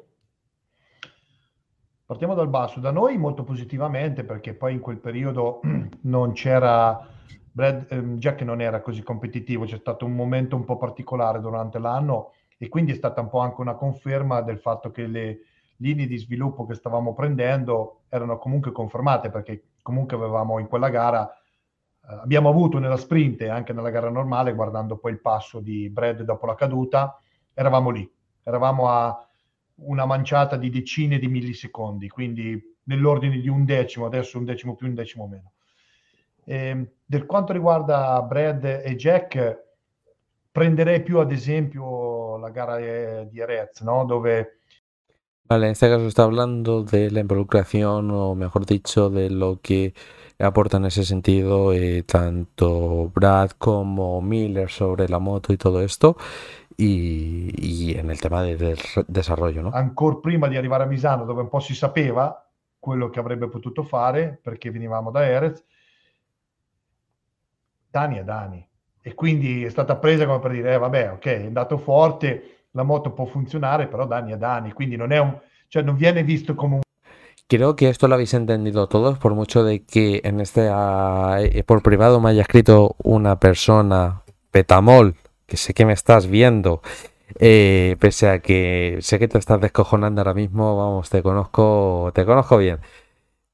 Partiamo 2.08 2.32
dal 2.32 2.48
basso, 2.48 2.80
da 2.80 2.90
noi 2.90 3.18
molto 3.18 3.44
positivamente 3.44 4.24
perché 4.24 4.54
poi 4.54 4.72
in 4.72 4.80
quel 4.80 4.96
periodo 4.96 5.60
non 6.04 6.32
c'era, 6.32 7.06
Brad, 7.52 7.84
ehm, 7.90 8.16
Jack 8.16 8.40
non 8.40 8.62
era 8.62 8.80
così 8.80 9.02
competitivo, 9.02 9.66
c'è 9.66 9.76
stato 9.76 10.06
un 10.06 10.14
momento 10.14 10.56
un 10.56 10.64
po' 10.64 10.78
particolare 10.78 11.38
durante 11.38 11.78
l'anno 11.78 12.32
e 12.56 12.70
quindi 12.70 12.92
è 12.92 12.94
stata 12.94 13.20
un 13.20 13.28
po' 13.28 13.40
anche 13.40 13.60
una 13.60 13.74
conferma 13.74 14.40
del 14.40 14.58
fatto 14.58 14.90
che 14.90 15.06
le 15.06 15.40
linee 15.76 16.06
di 16.06 16.16
sviluppo 16.16 16.64
che 16.64 16.72
stavamo 16.72 17.12
prendendo 17.12 18.04
erano 18.08 18.38
comunque 18.38 18.72
confermate 18.72 19.28
perché 19.28 19.64
comunque 19.82 20.16
avevamo 20.16 20.58
in 20.60 20.66
quella 20.66 20.88
gara, 20.88 21.30
eh, 21.30 22.14
abbiamo 22.22 22.48
avuto 22.48 22.78
nella 22.78 22.96
sprint 22.96 23.42
e 23.42 23.50
anche 23.50 23.74
nella 23.74 23.90
gara 23.90 24.08
normale, 24.08 24.54
guardando 24.54 24.96
poi 24.96 25.12
il 25.12 25.20
passo 25.20 25.60
di 25.60 25.90
Brad 25.90 26.22
dopo 26.22 26.46
la 26.46 26.54
caduta, 26.54 27.20
eravamo 27.52 27.90
lì, 27.90 28.10
eravamo 28.44 28.88
a 28.88 29.27
una 29.80 30.06
manciata 30.06 30.56
di 30.56 30.70
decine 30.70 31.18
di 31.18 31.28
millisecondi, 31.28 32.08
quindi 32.08 32.76
nell'ordine 32.84 33.38
di 33.38 33.48
un 33.48 33.64
decimo, 33.64 34.06
adesso 34.06 34.38
un 34.38 34.44
decimo 34.44 34.74
più, 34.74 34.86
un 34.86 34.94
decimo 34.94 35.26
meno. 35.26 35.52
Eh, 36.44 36.92
per 37.06 37.26
quanto 37.26 37.52
riguarda 37.52 38.20
Brad 38.22 38.64
e 38.64 38.96
Jack, 38.96 39.64
prenderei 40.50 41.02
più 41.02 41.18
ad 41.18 41.30
esempio 41.30 42.38
la 42.38 42.50
gara 42.50 42.78
eh, 42.78 43.28
di 43.30 43.38
Erez, 43.38 43.80
¿no? 43.82 44.04
dove 44.04 44.58
Vale, 45.50 45.64
en 45.64 45.72
este 45.72 45.88
caso 45.88 46.06
está 46.06 46.24
hablando 46.24 46.82
de 46.82 47.10
la 47.10 47.20
involucración, 47.20 48.10
o 48.10 48.34
mejor 48.34 48.66
dicho, 48.66 49.08
de 49.08 49.30
lo 49.30 49.60
que 49.62 49.94
aporta 50.38 50.76
en 50.76 50.84
ese 50.84 51.04
sentido 51.04 51.72
eh, 51.72 52.02
tanto 52.02 53.10
Brad 53.14 53.52
como 53.52 54.20
Miller 54.20 54.70
sobre 54.70 55.08
la 55.08 55.18
moto 55.18 55.54
y 55.54 55.56
todo 55.56 55.80
esto, 55.80 56.18
y, 56.80 57.50
y 57.56 57.98
en 57.98 58.08
el 58.08 58.20
tema 58.20 58.42
de, 58.42 58.56
del 58.56 58.78
desarrollo, 59.08 59.62
¿no? 59.62 59.70
ancora 59.72 60.18
prima 60.22 60.46
di 60.46 60.56
arrivare 60.56 60.84
a 60.84 60.86
Misano, 60.86 61.24
dove 61.24 61.42
un 61.42 61.48
po' 61.48 61.58
si 61.58 61.74
sapeva 61.74 62.48
quello 62.78 63.10
che 63.10 63.18
avrebbe 63.18 63.48
potuto 63.48 63.82
fare, 63.82 64.38
perché 64.40 64.70
venivamo 64.70 65.10
da 65.10 65.26
Erez, 65.26 65.62
Dani 67.90 68.18
è 68.18 68.22
Dani. 68.22 68.66
E 69.00 69.14
quindi 69.14 69.64
è 69.64 69.70
stata 69.70 69.96
presa 69.96 70.26
come 70.26 70.38
per 70.38 70.52
dire, 70.52 70.74
eh, 70.74 70.78
vabbè, 70.78 71.12
ok, 71.12 71.24
è 71.26 71.46
andato 71.46 71.78
forte, 71.78 72.66
la 72.72 72.84
moto 72.84 73.12
può 73.12 73.24
funzionare, 73.24 73.88
però 73.88 74.06
Dani 74.06 74.32
è 74.32 74.36
Dani, 74.36 74.72
quindi 74.72 74.96
non 74.96 75.10
è 75.10 75.18
un, 75.18 75.36
cioè 75.66 75.82
non 75.82 75.96
viene 75.96 76.22
visto 76.22 76.54
come 76.54 76.76
un 76.76 76.80
Creo 77.50 77.74
que 77.74 77.88
esto 77.88 78.06
lo 78.06 78.14
habéis 78.14 78.34
entendido 78.34 78.88
todos, 78.88 79.16
por 79.16 79.32
mucho 79.32 79.64
de 79.64 79.82
que 79.82 80.20
en 80.22 80.38
este 80.38 80.68
eh, 80.68 81.64
por 81.64 81.82
privado 81.82 82.20
me 82.20 82.28
haya 82.28 82.42
escrito 82.42 82.94
una 83.02 83.36
persona, 83.36 84.22
Petamol, 84.50 85.14
que 85.48 85.56
sé 85.56 85.74
que 85.74 85.86
me 85.86 85.94
estás 85.94 86.26
viendo, 86.28 86.82
eh, 87.40 87.96
pese 87.98 88.28
a 88.28 88.38
que 88.40 88.98
sé 89.00 89.18
que 89.18 89.28
te 89.28 89.38
estás 89.38 89.60
descojonando 89.60 90.20
ahora 90.20 90.34
mismo, 90.34 90.76
vamos, 90.76 91.10
te 91.10 91.22
conozco, 91.22 92.12
te 92.14 92.24
conozco 92.26 92.58
bien. 92.58 92.78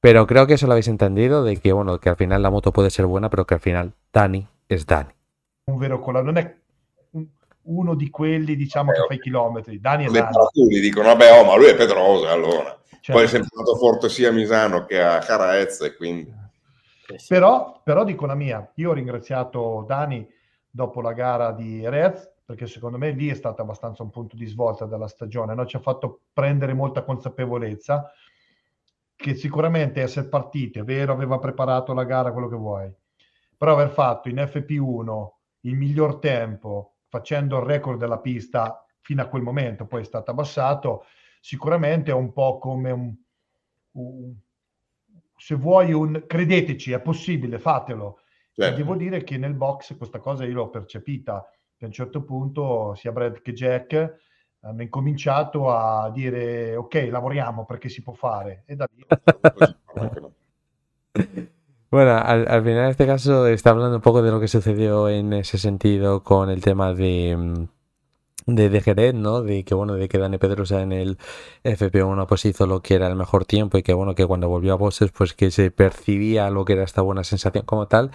Pero 0.01 0.27
creo 0.27 0.47
que 0.47 0.55
eso 0.55 0.67
lo 0.67 0.73
habéis 0.73 0.89
entendido, 0.89 1.45
de 1.45 1.57
que 1.57 1.73
bueno, 1.73 1.99
que 2.01 2.11
al 2.11 2.17
final 2.17 2.43
la 2.43 2.51
moto 2.51 2.73
puede 2.73 2.91
ser 2.91 3.07
buena, 3.07 3.31
pero 3.31 3.47
que 3.47 3.55
al 3.55 3.61
final 3.61 3.93
Dani 4.13 4.47
es 4.69 4.85
Dani. 4.87 5.11
un 5.67 5.79
vero 5.79 5.99
colore, 6.01 6.25
non 6.27 6.37
è 6.37 6.55
un- 7.13 7.27
uno 7.63 7.95
di 7.95 8.11
quelli 8.11 8.55
diciamo 8.57 8.93
che 8.93 9.01
fa 9.09 9.15
i 9.15 9.19
chilometri. 9.21 9.81
Dani 9.81 10.05
è 10.05 10.09
Le 10.11 10.19
Dani. 10.21 10.33
paraculi 10.35 10.81
dicono, 10.81 11.09
vabbè, 11.09 11.41
oh, 11.41 11.45
ma 11.47 11.57
lui 11.57 11.67
è 11.69 11.77
Pedrosa 11.77 12.31
allora. 12.33 12.79
Cioè, 13.01 13.15
Poi 13.15 13.25
è 13.25 13.29
sempre 13.29 13.49
stato 13.53 13.77
forte 13.77 14.09
sia 14.11 14.29
a 14.31 14.33
Misano 14.33 14.85
che 14.85 15.01
a 15.03 15.19
Caraez 15.21 15.81
e 15.83 15.95
quindi... 15.97 16.31
Però, 17.29 17.81
però 17.85 18.03
dico 18.05 18.27
la 18.27 18.35
mia, 18.35 18.71
io 18.77 18.91
ho 18.91 18.95
ringraziato 18.95 19.85
Dani 19.87 20.27
dopo 20.75 21.01
la 21.01 21.13
gara 21.13 21.53
di 21.53 21.85
Erez, 21.85 22.33
perché 22.45 22.67
secondo 22.67 22.99
me 22.99 23.13
lì 23.13 23.29
è 23.29 23.35
stato 23.35 23.63
abbastanza 23.63 24.03
un 24.03 24.11
punto 24.11 24.35
di 24.35 24.45
svolta 24.47 24.87
della 24.87 25.07
stagione, 25.07 25.55
no? 25.55 25.65
ci 25.67 25.77
ha 25.77 25.81
fatto 25.81 26.23
prendere 26.33 26.75
molta 26.75 27.05
consapevolezza 27.05 28.11
che 29.15 29.35
sicuramente 29.37 30.01
essere 30.03 30.27
partiti, 30.29 30.81
è 30.81 30.83
vero, 30.83 31.13
aveva 31.13 31.39
preparato 31.39 31.95
la 31.95 32.03
gara, 32.03 32.33
quello 32.33 32.49
che 32.49 32.57
vuoi, 32.57 32.93
però 33.57 33.75
aver 33.75 33.91
fatto 33.91 34.29
in 34.29 34.37
FP1 34.37 35.43
il 35.61 35.77
miglior 35.77 36.19
tempo, 36.19 36.97
facendo 37.09 37.59
il 37.59 37.65
record 37.67 37.99
della 38.01 38.19
pista 38.19 38.85
fino 39.01 39.23
a 39.23 39.27
quel 39.29 39.43
momento, 39.43 39.87
poi 39.87 40.01
è 40.01 40.05
stato 40.05 40.33
abbassato, 40.33 41.05
sicuramente 41.41 42.11
è 42.11 42.15
un 42.15 42.33
po' 42.33 42.59
come 42.59 42.91
un, 42.91 43.15
un- 43.93 44.35
se 45.37 45.55
vuoi 45.55 45.93
un 45.93 46.25
credeteci, 46.27 46.91
è 46.93 47.01
possibile, 47.01 47.61
fatelo. 47.61 48.19
Certo. 48.55 48.77
devo 48.77 48.95
dire 48.95 49.25
che 49.25 49.37
nel 49.37 49.55
box 49.55 49.97
questa 49.97 50.21
cosa 50.21 50.45
io 50.45 50.55
l'ho 50.55 50.71
percepita, 50.71 51.45
che 51.77 51.85
a 51.85 51.89
un 51.89 51.93
certo 51.93 52.23
punto 52.23 52.95
sia 52.95 53.11
Brad 53.11 53.43
che 53.43 53.53
Jack 53.53 54.17
hanno 54.61 54.83
incominciato 54.83 55.71
a 55.71 56.09
dire 56.11 56.77
ok, 56.77 57.09
lavoriamo 57.11 57.65
perché 57.65 57.89
si 57.89 58.03
può 58.03 58.13
fare 58.13 58.63
e 58.67 58.77
da 58.77 58.87
lì 58.95 59.05
Bueno, 61.95 62.19
al, 62.19 62.49
al 62.49 62.65
final 62.65 62.85
en 62.85 62.91
este 62.91 63.07
caso 63.07 63.47
está 63.47 63.71
hablando 63.71 63.95
un 63.95 64.03
poco 64.03 64.21
de 64.21 64.33
lo 64.33 64.41
que 64.41 64.49
sucedió 64.49 65.09
en 65.09 65.33
ese 65.33 65.59
sentido 65.59 66.25
con 66.25 66.51
el 66.51 66.61
tema 66.61 66.93
de, 66.93 67.37
mm, 67.37 67.69
de, 68.47 68.69
de 68.69 68.81
Jerez, 68.81 69.15
¿no? 69.15 69.43
De 69.43 69.65
que 69.65 69.77
bueno, 69.77 69.95
de 69.95 70.09
que 70.09 70.19
Dani 70.19 70.39
Pedrosa 70.39 70.83
en 70.83 70.91
el 70.91 71.19
FP1 71.63 72.27
pues 72.27 72.47
hizo 72.47 72.67
lo 72.67 72.83
que 72.83 72.95
era 72.95 73.07
el 73.07 73.15
mejor 73.15 73.45
tiempo 73.45 73.79
y 73.79 73.85
que 73.85 73.95
bueno, 73.95 74.17
que 74.17 74.27
cuando 74.27 74.49
volvió 74.49 74.73
a 74.73 74.77
Bosses 74.77 75.13
pues 75.13 75.35
que 75.35 75.53
se 75.53 75.71
percibía 75.71 76.51
lo 76.51 76.65
que 76.65 76.73
era 76.73 76.83
esta 76.83 77.03
buena 77.03 77.23
sensación 77.23 77.65
como 77.65 77.87
tal 77.87 78.11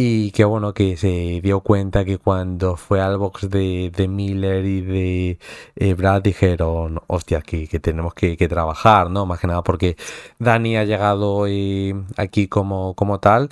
y 0.00 0.30
que 0.30 0.44
bueno, 0.44 0.74
que 0.74 0.96
se 0.96 1.40
dio 1.42 1.58
cuenta 1.60 2.04
que 2.04 2.18
cuando 2.18 2.76
fue 2.76 3.00
al 3.00 3.18
box 3.18 3.50
de, 3.50 3.90
de 3.90 4.06
Miller 4.06 4.64
y 4.64 4.80
de 4.80 5.38
eh, 5.74 5.94
Brad 5.94 6.22
dijeron, 6.22 7.00
hostia, 7.08 7.40
que, 7.40 7.66
que 7.66 7.80
tenemos 7.80 8.14
que, 8.14 8.36
que 8.36 8.46
trabajar, 8.46 9.10
¿no? 9.10 9.26
Más 9.26 9.40
que 9.40 9.48
nada 9.48 9.62
porque 9.64 9.96
Dani 10.38 10.76
ha 10.76 10.84
llegado 10.84 11.46
eh, 11.48 11.94
aquí 12.16 12.46
como, 12.46 12.94
como 12.94 13.18
tal, 13.18 13.48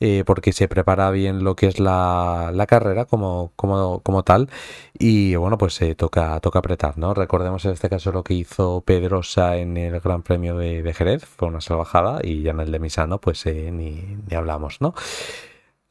eh, 0.00 0.22
porque 0.26 0.52
se 0.52 0.68
prepara 0.68 1.10
bien 1.10 1.42
lo 1.44 1.56
que 1.56 1.66
es 1.68 1.80
la, 1.80 2.50
la 2.52 2.66
carrera 2.66 3.06
como, 3.06 3.52
como, 3.56 4.00
como 4.00 4.22
tal, 4.22 4.50
y 4.98 5.34
bueno, 5.36 5.56
pues 5.56 5.80
toca, 5.96 6.40
toca 6.40 6.58
apretar, 6.58 6.98
¿no? 6.98 7.14
Recordemos 7.14 7.64
en 7.64 7.72
este 7.72 7.88
caso 7.88 8.12
lo 8.12 8.22
que 8.22 8.34
hizo 8.34 8.82
Pedrosa 8.82 9.56
en 9.56 9.78
el 9.78 9.98
Gran 10.00 10.20
Premio 10.22 10.58
de, 10.58 10.82
de 10.82 10.92
Jerez, 10.92 11.24
fue 11.24 11.48
una 11.48 11.62
salvajada, 11.62 12.20
y 12.22 12.42
ya 12.42 12.50
en 12.50 12.60
el 12.60 12.70
de 12.70 12.80
Misano, 12.80 13.18
pues 13.18 13.46
ni, 13.46 14.18
ni 14.28 14.36
hablamos, 14.36 14.82
¿no? 14.82 14.94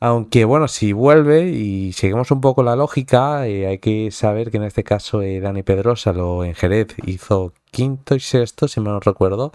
Aunque 0.01 0.43
bueno, 0.45 0.67
si 0.67 0.91
vuelve 0.91 1.49
y 1.49 1.93
seguimos 1.93 2.29
un 2.29 2.41
poco 2.41 2.63
la 2.63 2.75
lógica, 2.75 3.47
eh, 3.47 3.65
hay 3.65 3.77
que 3.79 4.11
saber 4.11 4.51
que 4.51 4.57
en 4.57 4.63
este 4.63 4.83
caso 4.83 5.21
eh, 5.21 5.39
Dani 5.39 5.63
Pedrosa 5.63 6.11
lo 6.13 6.43
en 6.43 6.53
Jerez 6.53 6.89
hizo 7.05 7.53
quinto 7.71 8.13
y 8.15 8.19
sexto, 8.19 8.67
si 8.67 8.81
me 8.81 8.89
no 8.89 8.99
recuerdo. 8.99 9.51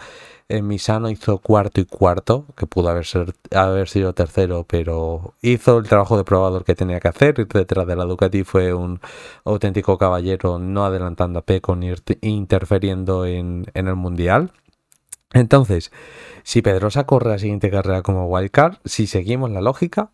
En 0.48 0.66
Misano 0.66 1.10
hizo 1.10 1.38
cuarto 1.38 1.80
y 1.80 1.84
cuarto, 1.84 2.46
que 2.56 2.66
pudo 2.66 2.88
haber, 2.88 3.04
ser- 3.06 3.34
haber 3.54 3.88
sido 3.88 4.14
tercero, 4.14 4.64
pero 4.68 5.34
hizo 5.42 5.78
el 5.78 5.86
trabajo 5.88 6.16
de 6.16 6.24
probador 6.24 6.64
que 6.64 6.74
tenía 6.74 7.00
que 7.00 7.08
hacer. 7.08 7.38
Ir 7.38 7.46
detrás 7.46 7.86
de 7.86 7.94
la 7.94 8.04
Ducati 8.04 8.42
fue 8.42 8.72
un 8.74 8.98
auténtico 9.44 9.98
caballero, 9.98 10.58
no 10.58 10.84
adelantando 10.84 11.38
a 11.38 11.42
Peco 11.42 11.76
ni 11.76 11.90
ir- 11.90 12.18
interfiriendo 12.22 13.26
en, 13.26 13.66
en 13.74 13.86
el 13.88 13.94
mundial. 13.94 14.50
Entonces, 15.32 15.92
si 16.42 16.62
Pedrosa 16.62 17.04
corre 17.04 17.30
la 17.30 17.38
siguiente 17.38 17.70
carrera 17.70 18.02
como 18.02 18.26
wildcard, 18.26 18.78
si 18.84 19.06
seguimos 19.06 19.50
la 19.50 19.60
lógica, 19.60 20.10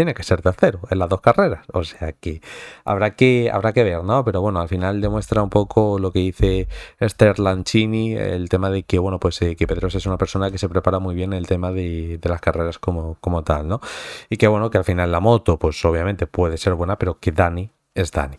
tiene 0.00 0.14
que 0.14 0.22
ser 0.22 0.40
tercero 0.40 0.80
en 0.90 0.98
las 0.98 1.10
dos 1.10 1.20
carreras. 1.20 1.66
O 1.74 1.84
sea 1.84 2.12
que 2.12 2.40
habrá 2.86 3.16
que, 3.16 3.50
habrá 3.52 3.74
que 3.74 3.84
ver, 3.84 4.02
¿no? 4.02 4.24
Pero 4.24 4.40
bueno, 4.40 4.58
al 4.58 4.66
final 4.66 5.02
demuestra 5.02 5.42
un 5.42 5.50
poco 5.50 5.98
lo 5.98 6.10
que 6.10 6.20
dice 6.20 6.68
Esther 6.98 7.38
Lancini, 7.38 8.14
el 8.14 8.48
tema 8.48 8.70
de 8.70 8.84
que, 8.84 8.98
bueno, 8.98 9.20
pues 9.20 9.42
eh, 9.42 9.56
que 9.56 9.66
Pedrosa 9.66 9.98
es 9.98 10.06
una 10.06 10.16
persona 10.16 10.50
que 10.50 10.56
se 10.56 10.70
prepara 10.70 11.00
muy 11.00 11.14
bien 11.14 11.34
el 11.34 11.46
tema 11.46 11.70
de, 11.70 12.16
de 12.16 12.28
las 12.30 12.40
carreras 12.40 12.78
como, 12.78 13.18
como 13.20 13.44
tal, 13.44 13.68
¿no? 13.68 13.82
Y 14.30 14.38
que 14.38 14.48
bueno, 14.48 14.70
que 14.70 14.78
al 14.78 14.84
final 14.84 15.12
la 15.12 15.20
moto, 15.20 15.58
pues 15.58 15.84
obviamente 15.84 16.26
puede 16.26 16.56
ser 16.56 16.72
buena, 16.72 16.96
pero 16.96 17.20
que 17.20 17.30
Dani 17.30 17.70
es 17.94 18.10
Dani. 18.10 18.38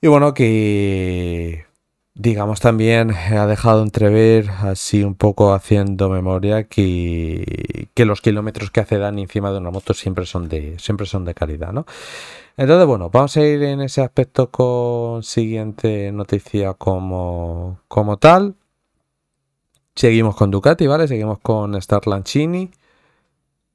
Y 0.00 0.08
bueno, 0.08 0.34
que 0.34 1.66
digamos 2.14 2.60
también 2.60 3.12
ha 3.12 3.46
dejado 3.46 3.82
entrever 3.82 4.50
así 4.50 5.02
un 5.02 5.14
poco 5.14 5.54
haciendo 5.54 6.08
memoria 6.10 6.64
que, 6.64 7.88
que 7.94 8.04
los 8.04 8.20
kilómetros 8.20 8.70
que 8.70 8.80
hace 8.80 8.98
Dani 8.98 9.22
encima 9.22 9.50
de 9.50 9.58
una 9.58 9.70
moto 9.70 9.94
siempre 9.94 10.26
son 10.26 10.48
de 10.48 10.78
siempre 10.78 11.06
son 11.06 11.24
de 11.24 11.34
calidad, 11.34 11.72
¿no? 11.72 11.86
Entonces, 12.56 12.86
bueno, 12.86 13.08
vamos 13.10 13.36
a 13.36 13.42
ir 13.46 13.62
en 13.62 13.80
ese 13.80 14.02
aspecto 14.02 14.50
con 14.50 15.22
siguiente 15.22 16.12
noticia 16.12 16.74
como, 16.74 17.80
como 17.88 18.18
tal. 18.18 18.56
Seguimos 19.94 20.36
con 20.36 20.50
Ducati, 20.50 20.86
¿vale? 20.86 21.08
Seguimos 21.08 21.38
con 21.38 21.74
Star 21.76 22.06
Lancini. 22.06 22.70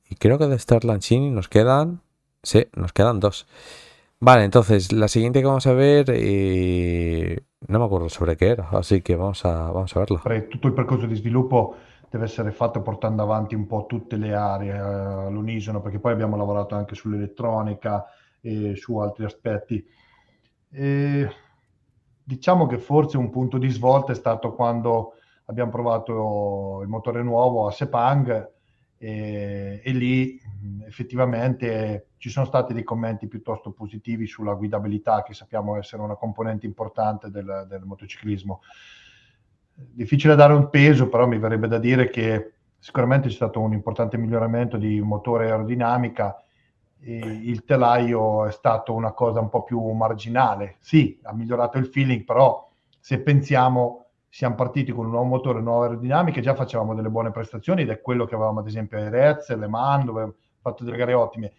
Y 0.09 0.15
creo 0.15 0.37
que 0.37 0.47
de 0.47 0.55
Star 0.55 0.85
Lancini 0.85 1.29
nos 1.31 1.49
quedan. 1.49 2.01
Sí, 2.43 2.67
nos 2.75 2.93
quedan 2.93 3.19
dos. 3.19 3.47
Vale, 4.19 4.43
entonces 4.45 4.91
la 4.91 5.07
siguiente 5.07 5.41
que 5.41 5.47
vamos 5.47 5.67
a 5.67 5.73
ver, 5.73 6.05
eh, 6.09 7.41
no 7.67 7.79
me 7.79 7.85
acuerdo 7.85 8.09
sobre 8.09 8.37
qué 8.37 8.49
era, 8.49 8.69
así 8.71 9.01
che 9.01 9.15
vamos 9.15 9.43
a, 9.45 9.71
vamos 9.71 9.95
a 9.95 9.99
verla. 9.99 10.21
Tutto 10.47 10.67
il 10.67 10.73
percorso 10.73 11.05
di 11.05 11.15
sviluppo 11.15 11.75
deve 12.09 12.25
essere 12.25 12.51
fatto 12.51 12.81
portando 12.81 13.23
avanti 13.23 13.55
un 13.55 13.65
po' 13.67 13.85
tutte 13.85 14.15
le 14.15 14.33
aree 14.33 14.73
eh, 14.73 14.77
all'unisono, 14.77 15.81
perché 15.81 15.99
poi 15.99 16.13
abbiamo 16.13 16.37
lavorato 16.37 16.75
anche 16.75 16.95
sull'elettronica 16.95 18.05
e 18.41 18.75
su 18.75 18.97
altri 18.97 19.25
aspetti. 19.25 19.85
E 20.69 21.29
diciamo 22.23 22.67
che 22.67 22.77
forse 22.77 23.17
un 23.17 23.29
punto 23.29 23.57
di 23.57 23.69
svolta 23.69 24.11
è 24.11 24.15
stato 24.15 24.53
quando 24.53 25.13
abbiamo 25.45 25.71
provato 25.71 26.81
il 26.81 26.87
motore 26.87 27.23
nuovo 27.23 27.67
a 27.67 27.71
Sepang 27.71 28.51
e, 28.97 29.81
e 29.83 29.91
lì 29.91 30.39
effettivamente 30.85 32.06
ci 32.17 32.29
sono 32.29 32.45
stati 32.45 32.73
dei 32.73 32.83
commenti 32.83 33.27
piuttosto 33.27 33.71
positivi 33.71 34.27
sulla 34.27 34.53
guidabilità, 34.53 35.23
che 35.23 35.33
sappiamo 35.33 35.77
essere 35.77 36.01
una 36.01 36.15
componente 36.15 36.65
importante 36.65 37.29
del, 37.29 37.65
del 37.69 37.83
motociclismo. 37.83 38.61
Difficile 39.73 40.35
dare 40.35 40.53
un 40.53 40.69
peso, 40.69 41.07
però 41.07 41.27
mi 41.27 41.37
verrebbe 41.37 41.67
da 41.67 41.77
dire 41.77 42.09
che 42.09 42.53
sicuramente 42.79 43.27
c'è 43.27 43.35
stato 43.35 43.59
un 43.59 43.73
importante 43.73 44.17
miglioramento 44.17 44.77
di 44.77 44.99
motore 45.01 45.49
aerodinamica. 45.49 46.41
il 46.99 47.63
telaio 47.63 48.45
è 48.45 48.51
stato 48.51 48.93
una 48.93 49.11
cosa 49.11 49.39
un 49.39 49.49
po' 49.49 49.63
più 49.63 49.79
marginale. 49.91 50.77
Sì, 50.79 51.19
ha 51.23 51.33
migliorato 51.33 51.77
il 51.77 51.85
feeling, 51.85 52.23
però 52.23 52.67
se 52.99 53.19
pensiamo 53.21 54.07
siamo 54.29 54.55
partiti 54.55 54.91
con 54.91 55.05
un 55.05 55.11
nuovo 55.11 55.25
motore, 55.25 55.61
nuove 55.61 55.87
aerodinamiche, 55.87 56.41
già 56.41 56.53
facevamo 56.53 56.93
delle 56.93 57.09
buone 57.09 57.31
prestazioni 57.31 57.81
ed 57.81 57.89
è 57.89 58.01
quello 58.01 58.25
che 58.25 58.35
avevamo 58.35 58.59
ad 58.59 58.67
esempio 58.67 58.97
a 58.97 59.01
Erez, 59.01 59.55
Le 59.55 59.67
Mans, 59.67 60.05
dove 60.05 60.21
abbiamo 60.21 60.39
fatto 60.61 60.83
delle 60.83 60.97
gare 60.97 61.13
ottime. 61.13 61.53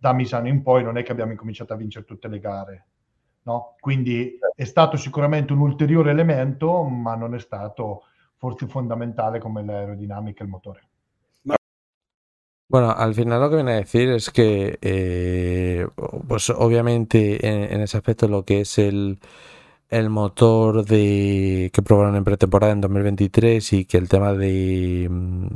Da 0.00 0.14
Misano 0.14 0.48
in 0.48 0.62
poi 0.62 0.82
non 0.82 0.96
è 0.96 1.02
che 1.02 1.12
abbiamo 1.12 1.32
incominciato 1.32 1.74
a 1.74 1.76
vincere 1.76 2.06
tutte 2.06 2.26
le 2.28 2.38
gare. 2.38 2.86
No? 3.42 3.74
Quindi 3.78 4.38
è 4.54 4.64
stato 4.64 4.96
sicuramente 4.96 5.52
un 5.52 5.60
ulteriore 5.60 6.10
elemento, 6.10 6.82
ma 6.84 7.14
non 7.14 7.34
è 7.34 7.38
stato 7.38 8.04
forse 8.36 8.66
fondamentale 8.66 9.38
come 9.38 9.62
l'aerodinamica 9.62 10.40
e 10.40 10.44
il 10.44 10.50
motore. 10.50 10.88
Bueno, 12.66 12.94
al 12.94 13.14
final 13.14 13.40
lo 13.40 13.48
que 13.50 13.56
viene 13.56 13.72
a 13.72 13.76
decir 13.76 14.10
es 14.10 14.30
que, 14.30 14.78
eh, 14.80 15.88
pues 16.28 16.50
obviamente 16.50 17.44
en, 17.44 17.64
en, 17.64 17.80
ese 17.80 17.96
aspecto 17.96 18.28
lo 18.28 18.44
que 18.44 18.60
es 18.60 18.78
el, 18.78 19.18
el 19.88 20.08
motor 20.08 20.84
de 20.86 21.70
que 21.72 21.82
probaron 21.82 22.14
en 22.14 22.22
pretemporada 22.24 22.72
en 22.72 22.80
2023 22.80 23.72
y 23.72 23.84
que 23.86 23.98
el 23.98 24.08
tema 24.08 24.34
de, 24.34 25.08
mm, 25.10 25.48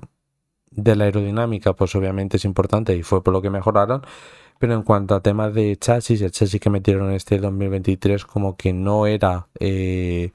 de 0.76 0.96
la 0.96 1.04
aerodinámica, 1.04 1.74
pues 1.74 1.94
obviamente 1.94 2.36
es 2.36 2.44
importante 2.44 2.96
y 2.96 3.02
fue 3.02 3.22
por 3.22 3.32
lo 3.32 3.42
que 3.42 3.50
mejoraron. 3.50 4.02
Pero 4.58 4.74
en 4.74 4.82
cuanto 4.82 5.14
a 5.14 5.20
temas 5.20 5.52
de 5.54 5.76
chasis, 5.76 6.22
el 6.22 6.30
chasis 6.30 6.60
que 6.60 6.70
metieron 6.70 7.08
en 7.10 7.16
este 7.16 7.38
2023 7.38 8.24
como 8.24 8.56
que 8.56 8.72
no 8.72 9.06
era 9.06 9.48
eh, 9.58 10.32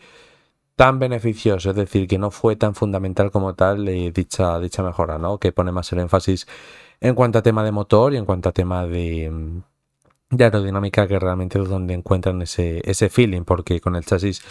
tan 0.76 1.00
beneficioso, 1.00 1.72
es 1.72 1.76
decir, 1.76 2.08
que 2.08 2.18
no 2.18 2.32
fue 2.32 2.56
tan 2.56 2.76
fundamental 2.76 3.32
como 3.32 3.56
tal 3.56 3.88
eh, 3.90 4.12
dicha, 4.12 4.60
dicha 4.60 4.84
mejora, 4.84 5.18
¿no? 5.18 5.38
Que 5.40 5.52
pone 5.52 5.72
más 5.72 5.92
el 5.94 6.00
énfasis 6.00 6.48
en 7.02 7.16
cuanto 7.16 7.40
a 7.40 7.42
tema 7.44 7.64
de 7.64 7.72
motor 7.72 8.14
y 8.14 8.18
en 8.18 8.26
cuanto 8.26 8.50
a 8.50 8.52
tema 8.54 8.86
de, 8.86 9.30
mm, 9.30 9.62
aerodinámica 10.40 11.08
que 11.08 11.20
realmente 11.20 11.60
es 11.62 11.70
donde 11.70 11.94
encuentran 11.94 12.42
ese, 12.42 12.82
ese 12.90 13.10
feeling, 13.10 13.44
porque 13.44 13.82
con 13.82 13.96
el 13.96 14.06
chasis 14.06 14.42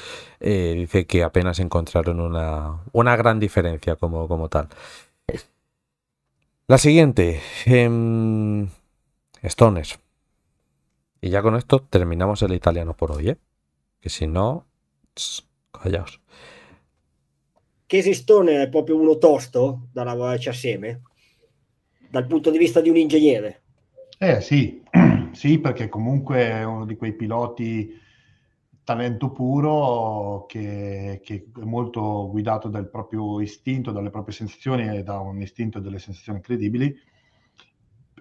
eh, 0.41 0.75
dice 0.77 1.07
que 1.07 1.23
apenas 1.25 1.61
encontraron 1.61 2.21
una, 2.21 2.81
una 2.93 3.17
gran 3.17 3.39
diferencia 3.41 3.97
como, 3.97 4.29
como 4.29 4.49
tal. 4.49 4.69
La 6.71 6.77
siguiente, 6.77 7.41
eh, 7.65 8.67
Stoner. 9.43 9.87
Y 11.23 11.31
ya 11.31 11.41
con 11.41 11.57
esto 11.57 11.81
terminamos 11.81 12.43
el 12.43 12.53
italiano 12.53 12.95
por 12.95 13.11
hoy, 13.11 13.31
¿eh? 13.31 13.39
Que 14.03 14.11
si 14.11 14.27
no, 14.27 14.67
callaos. 15.73 16.21
Che 17.87 18.13
Stoner 18.13 18.67
è 18.67 18.69
proprio 18.69 19.01
uno 19.01 19.17
tosto 19.17 19.89
da 19.91 20.05
lavorarci 20.05 20.51
assieme, 20.51 21.01
dal 22.11 22.27
punto 22.27 22.51
di 22.51 22.59
vista 22.59 22.83
di 22.83 22.91
un 22.91 22.99
ingegnere. 22.99 23.63
Eh 24.19 24.43
sì, 24.43 24.83
Sì, 25.33 25.59
perché 25.61 25.89
comunque 25.89 26.51
è 26.51 26.65
uno 26.65 26.85
di 26.85 26.97
quei 26.97 27.15
piloti 27.15 27.99
talento 28.89 29.31
puro 29.33 30.47
che, 30.49 31.21
che, 31.23 31.51
è 31.55 31.65
molto 31.65 32.31
guidato 32.31 32.69
dal 32.69 32.89
proprio 32.89 33.39
istinto, 33.39 33.93
dalle 33.93 34.09
proprie 34.09 34.33
sensazioni 34.33 34.89
e 34.89 35.03
da 35.03 35.19
un 35.19 35.43
istinto 35.43 35.79
delle 35.79 35.99
sensazioni 35.99 36.39
incredibili. 36.39 36.97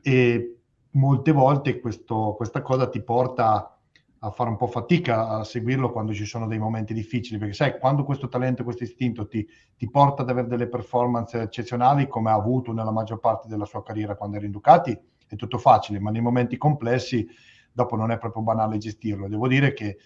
E 0.01 0.59
molte 0.91 1.31
volte 1.31 1.79
questo, 1.79 2.33
questa 2.35 2.61
cosa 2.61 2.89
ti 2.89 3.01
porta 3.01 3.79
a 4.19 4.31
fare 4.31 4.49
un 4.49 4.57
po' 4.57 4.67
fatica 4.67 5.29
a 5.29 5.45
seguirlo 5.45 5.89
quando 5.89 6.13
ci 6.13 6.25
sono 6.25 6.47
dei 6.47 6.59
momenti 6.59 6.93
difficili, 6.93 7.39
perché 7.39 7.53
sai, 7.53 7.79
quando 7.79 8.03
questo 8.03 8.27
talento, 8.27 8.65
questo 8.65 8.83
istinto 8.83 9.25
ti, 9.25 9.47
ti 9.77 9.89
porta 9.89 10.23
ad 10.23 10.29
avere 10.29 10.47
delle 10.47 10.67
performance 10.67 11.39
eccezionali, 11.39 12.09
come 12.09 12.29
ha 12.29 12.33
avuto 12.33 12.73
nella 12.73 12.91
maggior 12.91 13.21
parte 13.21 13.47
della 13.47 13.63
sua 13.63 13.83
carriera 13.83 14.17
quando 14.17 14.35
era 14.35 14.45
in 14.45 14.51
Ducati, 14.51 14.99
è 15.29 15.35
tutto 15.37 15.59
facile, 15.59 16.01
ma 16.01 16.11
nei 16.11 16.21
momenti 16.21 16.57
complessi 16.57 17.25
dopo 17.71 17.95
non 17.95 18.11
è 18.11 18.17
proprio 18.17 18.43
banale 18.43 18.77
gestirlo. 18.77 19.29
Devo 19.29 19.47
dire 19.47 19.71
che 19.71 19.97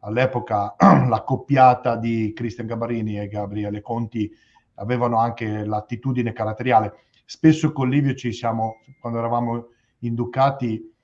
all'epoca 0.00 0.74
la 1.08 1.22
coppiata 1.24 1.96
di 1.96 2.32
Cristian 2.34 2.66
Gabarini 2.66 3.18
e 3.18 3.28
Gabriele 3.28 3.80
Conti 3.80 4.30
avevano 4.74 5.18
anche 5.18 5.64
l'attitudine 5.64 6.32
caratteriale. 6.32 6.94
Spesso 7.24 7.72
con 7.72 7.88
Livio 7.88 8.14
ci 8.14 8.32
siamo, 8.32 8.76
quando 9.00 9.18
eravamo 9.18 9.68
in 10.00 10.14
Ducati, 10.14 10.94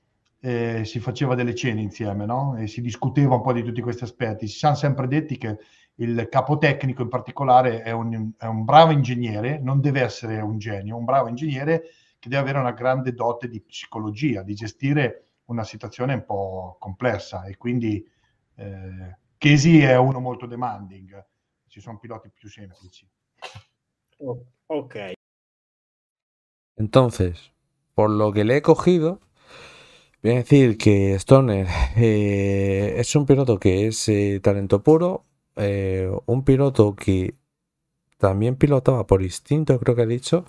eh, 0.40 0.82
si 0.84 1.00
faceva 1.00 1.34
delle 1.34 1.54
cene 1.54 1.80
insieme, 1.80 2.26
no? 2.26 2.56
E 2.56 2.66
si 2.66 2.80
discuteva 2.80 3.36
un 3.36 3.42
po' 3.42 3.52
di 3.52 3.62
tutti 3.62 3.80
questi 3.80 4.04
aspetti. 4.04 4.46
Si 4.46 4.58
siamo 4.58 4.74
sempre 4.74 5.08
detti 5.08 5.38
che 5.38 5.58
il 5.96 6.28
capotecnico 6.28 7.02
in 7.02 7.08
particolare 7.08 7.82
è 7.82 7.92
un, 7.92 8.32
è 8.36 8.46
un 8.46 8.64
bravo 8.64 8.92
ingegnere, 8.92 9.58
non 9.58 9.80
deve 9.80 10.02
essere 10.02 10.40
un 10.40 10.58
genio, 10.58 10.96
un 10.96 11.04
bravo 11.04 11.28
ingegnere 11.28 11.84
che 12.18 12.28
deve 12.28 12.42
avere 12.42 12.58
una 12.58 12.72
grande 12.72 13.12
dote 13.12 13.48
di 13.48 13.60
psicologia, 13.60 14.42
di 14.42 14.54
gestire 14.54 15.26
una 15.46 15.64
situazione 15.64 16.14
un 16.14 16.24
po' 16.24 16.76
complessa 16.78 17.44
e 17.44 17.56
quindi 17.56 18.04
eh, 18.56 19.16
Casey 19.38 19.80
è 19.80 19.96
uno 19.96 20.20
molto 20.20 20.46
demanding, 20.46 21.24
ci 21.68 21.80
sono 21.80 21.98
piloti 21.98 22.30
più 22.32 22.48
semplici. 22.48 23.08
Oh, 24.18 24.46
ok. 24.66 25.12
Entonces, 26.76 27.52
por 27.94 28.10
lo 28.10 28.32
que 28.32 28.44
le 28.44 28.56
he 28.56 28.62
cogido, 28.62 29.20
voy 30.22 30.32
a 30.32 30.36
decir 30.36 30.76
que 30.76 31.14
Stoner 31.18 31.66
eh, 31.96 32.94
es 32.98 33.14
un 33.14 33.26
piloto 33.26 33.58
que 33.58 33.86
es 33.86 34.08
eh, 34.08 34.40
talento 34.42 34.82
puro, 34.82 35.24
eh, 35.56 36.10
un 36.26 36.44
piloto 36.44 36.94
que 36.96 37.34
también 38.24 38.56
pilotaba 38.56 39.06
por 39.06 39.20
instinto, 39.20 39.78
creo 39.78 39.94
que 39.94 40.02
he 40.02 40.06
dicho, 40.06 40.46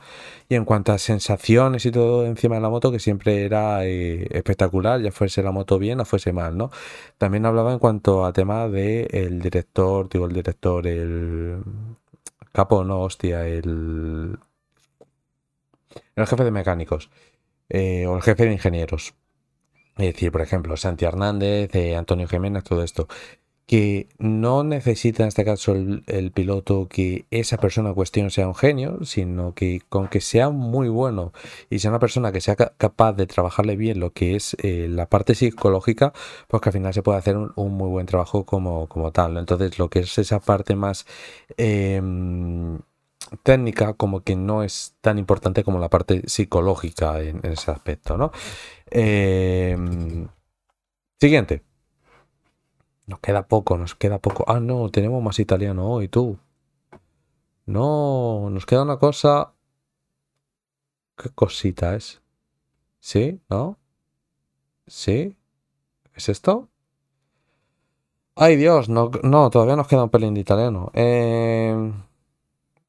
y 0.47 0.55
en 0.55 0.63
cuanto 0.63 0.93
a 0.93 0.97
sensaciones 0.97 1.85
y 1.85 1.91
todo 1.91 2.25
encima 2.25 2.55
de 2.55 2.61
la 2.61 2.69
moto, 2.69 2.89
que 2.89 2.99
siempre 2.99 3.43
era 3.43 3.85
eh, 3.85 4.27
espectacular, 4.31 5.01
ya 5.01 5.11
fuese 5.11 5.43
la 5.43 5.51
moto 5.51 5.77
bien 5.77 5.99
o 5.99 6.05
fuese 6.05 6.31
mal, 6.31 6.55
¿no? 6.57 6.71
También 7.17 7.45
hablaba 7.45 7.73
en 7.73 7.79
cuanto 7.79 8.25
a 8.25 8.31
tema 8.31 8.69
de 8.69 9.07
el 9.11 9.41
director, 9.41 10.07
digo 10.07 10.25
el 10.25 10.31
director, 10.33 10.87
el 10.87 11.63
capo, 12.53 12.85
no, 12.85 13.01
hostia, 13.01 13.45
el, 13.45 14.39
el 16.15 16.27
jefe 16.27 16.43
de 16.45 16.51
mecánicos 16.51 17.09
eh, 17.67 18.07
o 18.07 18.15
el 18.15 18.21
jefe 18.21 18.45
de 18.45 18.53
ingenieros. 18.53 19.15
Es 19.97 20.13
decir, 20.13 20.31
por 20.31 20.41
ejemplo, 20.41 20.77
Santi 20.77 21.03
Hernández, 21.03 21.75
eh, 21.75 21.97
Antonio 21.97 22.27
Jiménez, 22.27 22.63
todo 22.63 22.83
esto 22.83 23.07
que 23.65 24.09
no 24.19 24.63
necesita 24.63 25.23
en 25.23 25.29
este 25.29 25.43
caso 25.43 25.73
el, 25.73 26.31
piloto 26.33 26.87
que 26.87 27.25
esa 27.31 27.57
persona 27.57 27.89
en 27.89 27.95
cuestión 27.95 28.29
sea 28.29 28.47
un 28.47 28.55
genio, 28.55 28.99
sino 29.03 29.53
que 29.55 29.81
con 29.89 30.07
que 30.07 30.21
sea 30.21 30.49
muy 30.49 30.87
bueno 30.87 31.33
y 31.69 31.79
sea 31.79 31.89
una 31.89 31.99
persona 31.99 32.31
que 32.31 32.41
sea 32.41 32.55
capaz 32.55 33.13
de 33.13 33.25
trabajarle 33.25 33.75
bien 33.75 33.99
lo 33.99 34.13
que 34.13 34.35
es 34.35 34.55
eh, 34.61 34.87
la 34.89 35.07
parte 35.07 35.33
psicológica, 35.33 36.13
pues 36.47 36.61
que 36.61 36.69
al 36.69 36.73
final 36.73 36.93
se 36.93 37.01
puede 37.01 37.17
hacer 37.17 37.37
un, 37.37 37.53
muy 37.75 37.89
buen 37.89 38.05
trabajo 38.05 38.45
como, 38.45 38.87
como 38.87 39.11
tal. 39.11 39.37
Entonces 39.37 39.79
lo 39.79 39.89
que 39.89 39.99
es 39.99 40.17
esa 40.17 40.39
parte 40.39 40.75
más 40.75 41.05
em, 41.57 42.79
técnica 43.43 43.93
como 43.93 44.21
que 44.23 44.35
no 44.35 44.63
es 44.63 44.95
tan 45.01 45.17
importante 45.17 45.63
como 45.63 45.79
la 45.79 45.89
parte 45.89 46.23
psicológica 46.27 47.21
en, 47.21 47.41
ese 47.43 47.71
aspecto, 47.71 48.17
¿no? 48.17 48.31
Em, 48.91 50.27
siguiente. 51.19 51.74
Nos 53.07 53.19
queda 53.19 53.47
poco, 53.47 53.77
nos 53.77 53.95
queda 53.95 54.19
poco. 54.19 54.45
Ah, 54.47 54.59
no, 54.59 54.89
tenemos 54.89 55.21
más 55.21 55.39
italiano 55.39 55.87
hoy, 55.89 56.07
tú. 56.07 56.39
No, 57.65 58.49
nos 58.49 58.65
queda 58.65 58.83
una 58.83 58.97
cosa. 58.97 59.53
¿Qué 61.17 61.29
cosita 61.29 61.95
es? 61.95 62.21
¿Sí? 62.99 63.39
¿No? 63.49 63.77
¿Sí? 64.87 65.35
¿Es 66.13 66.29
esto? 66.29 66.69
Ay, 68.35 68.55
Dios, 68.57 68.89
no, 68.89 69.11
no, 69.23 69.49
todavía 69.49 69.75
nos 69.75 69.87
queda 69.87 70.03
un 70.03 70.09
pelín 70.09 70.33
de 70.33 70.41
italiano. 70.41 70.91
Eh... 70.93 71.93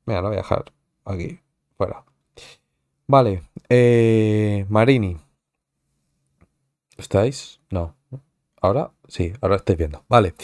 Mira, 0.07 0.21
lo 0.21 0.29
voy 0.29 0.37
a 0.37 0.41
dejar 0.41 0.73
aquí, 1.05 1.41
fuera. 1.77 2.05
Vale, 3.07 3.43
eh... 3.69 4.67
Marini. 4.69 5.19
¿Estáis? 6.97 7.61
No. 7.71 7.95
Ahora, 8.61 8.91
sí, 9.09 9.33
ahora 9.41 9.57
estáis 9.57 9.79
viendo. 9.79 10.05
Vale. 10.09 10.35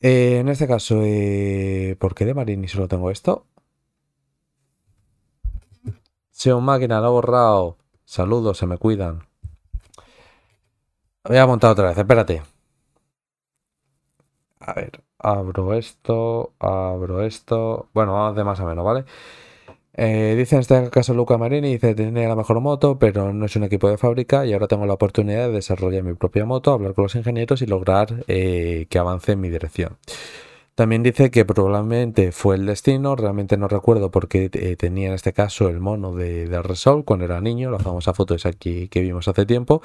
Eh, 0.00 0.38
en 0.40 0.48
este 0.48 0.68
caso, 0.68 1.00
eh, 1.02 1.96
¿por 1.98 2.14
qué 2.14 2.24
de 2.24 2.34
Marini 2.34 2.68
solo 2.68 2.88
tengo 2.88 3.10
esto? 3.10 3.46
un 6.46 6.64
Máquina, 6.64 7.00
lo 7.00 7.06
ha 7.06 7.10
borrado. 7.10 7.78
Saludos, 8.04 8.58
se 8.58 8.66
me 8.66 8.78
cuidan. 8.78 9.26
Voy 11.24 11.36
a 11.36 11.46
montar 11.46 11.72
otra 11.72 11.88
vez, 11.88 11.98
espérate. 11.98 12.42
A 14.60 14.72
ver, 14.74 15.02
abro 15.18 15.74
esto, 15.74 16.54
abro 16.58 17.22
esto. 17.22 17.88
Bueno, 17.92 18.12
vamos 18.14 18.36
de 18.36 18.44
más 18.44 18.60
a 18.60 18.64
menos, 18.64 18.84
¿vale? 18.84 19.04
Eh, 20.00 20.36
dice 20.36 20.54
en 20.54 20.60
este 20.60 20.90
caso 20.90 21.12
Luca 21.12 21.38
Marini, 21.38 21.72
dice 21.72 21.92
tenía 21.92 22.28
la 22.28 22.36
mejor 22.36 22.60
moto, 22.60 23.00
pero 23.00 23.32
no 23.32 23.46
es 23.46 23.56
un 23.56 23.64
equipo 23.64 23.90
de 23.90 23.98
fábrica 23.98 24.46
y 24.46 24.52
ahora 24.52 24.68
tengo 24.68 24.86
la 24.86 24.92
oportunidad 24.94 25.48
de 25.48 25.54
desarrollar 25.54 26.04
mi 26.04 26.14
propia 26.14 26.44
moto, 26.44 26.72
hablar 26.72 26.94
con 26.94 27.02
los 27.02 27.16
ingenieros 27.16 27.62
y 27.62 27.66
lograr 27.66 28.24
eh, 28.28 28.86
que 28.90 28.98
avance 29.00 29.32
en 29.32 29.40
mi 29.40 29.48
dirección. 29.48 29.96
También 30.76 31.02
dice 31.02 31.32
que 31.32 31.44
probablemente 31.44 32.30
fue 32.30 32.54
el 32.54 32.66
destino, 32.66 33.16
realmente 33.16 33.56
no 33.56 33.66
recuerdo 33.66 34.12
porque 34.12 34.48
eh, 34.52 34.76
tenía 34.76 35.08
en 35.08 35.14
este 35.14 35.32
caso 35.32 35.68
el 35.68 35.80
mono 35.80 36.14
de, 36.14 36.48
de, 36.48 36.62
Resol 36.62 37.04
cuando 37.04 37.24
era 37.24 37.40
niño, 37.40 37.68
la 37.72 37.80
famosa 37.80 38.14
foto 38.14 38.36
es 38.36 38.46
aquí 38.46 38.86
que 38.86 39.00
vimos 39.00 39.26
hace 39.26 39.46
tiempo, 39.46 39.82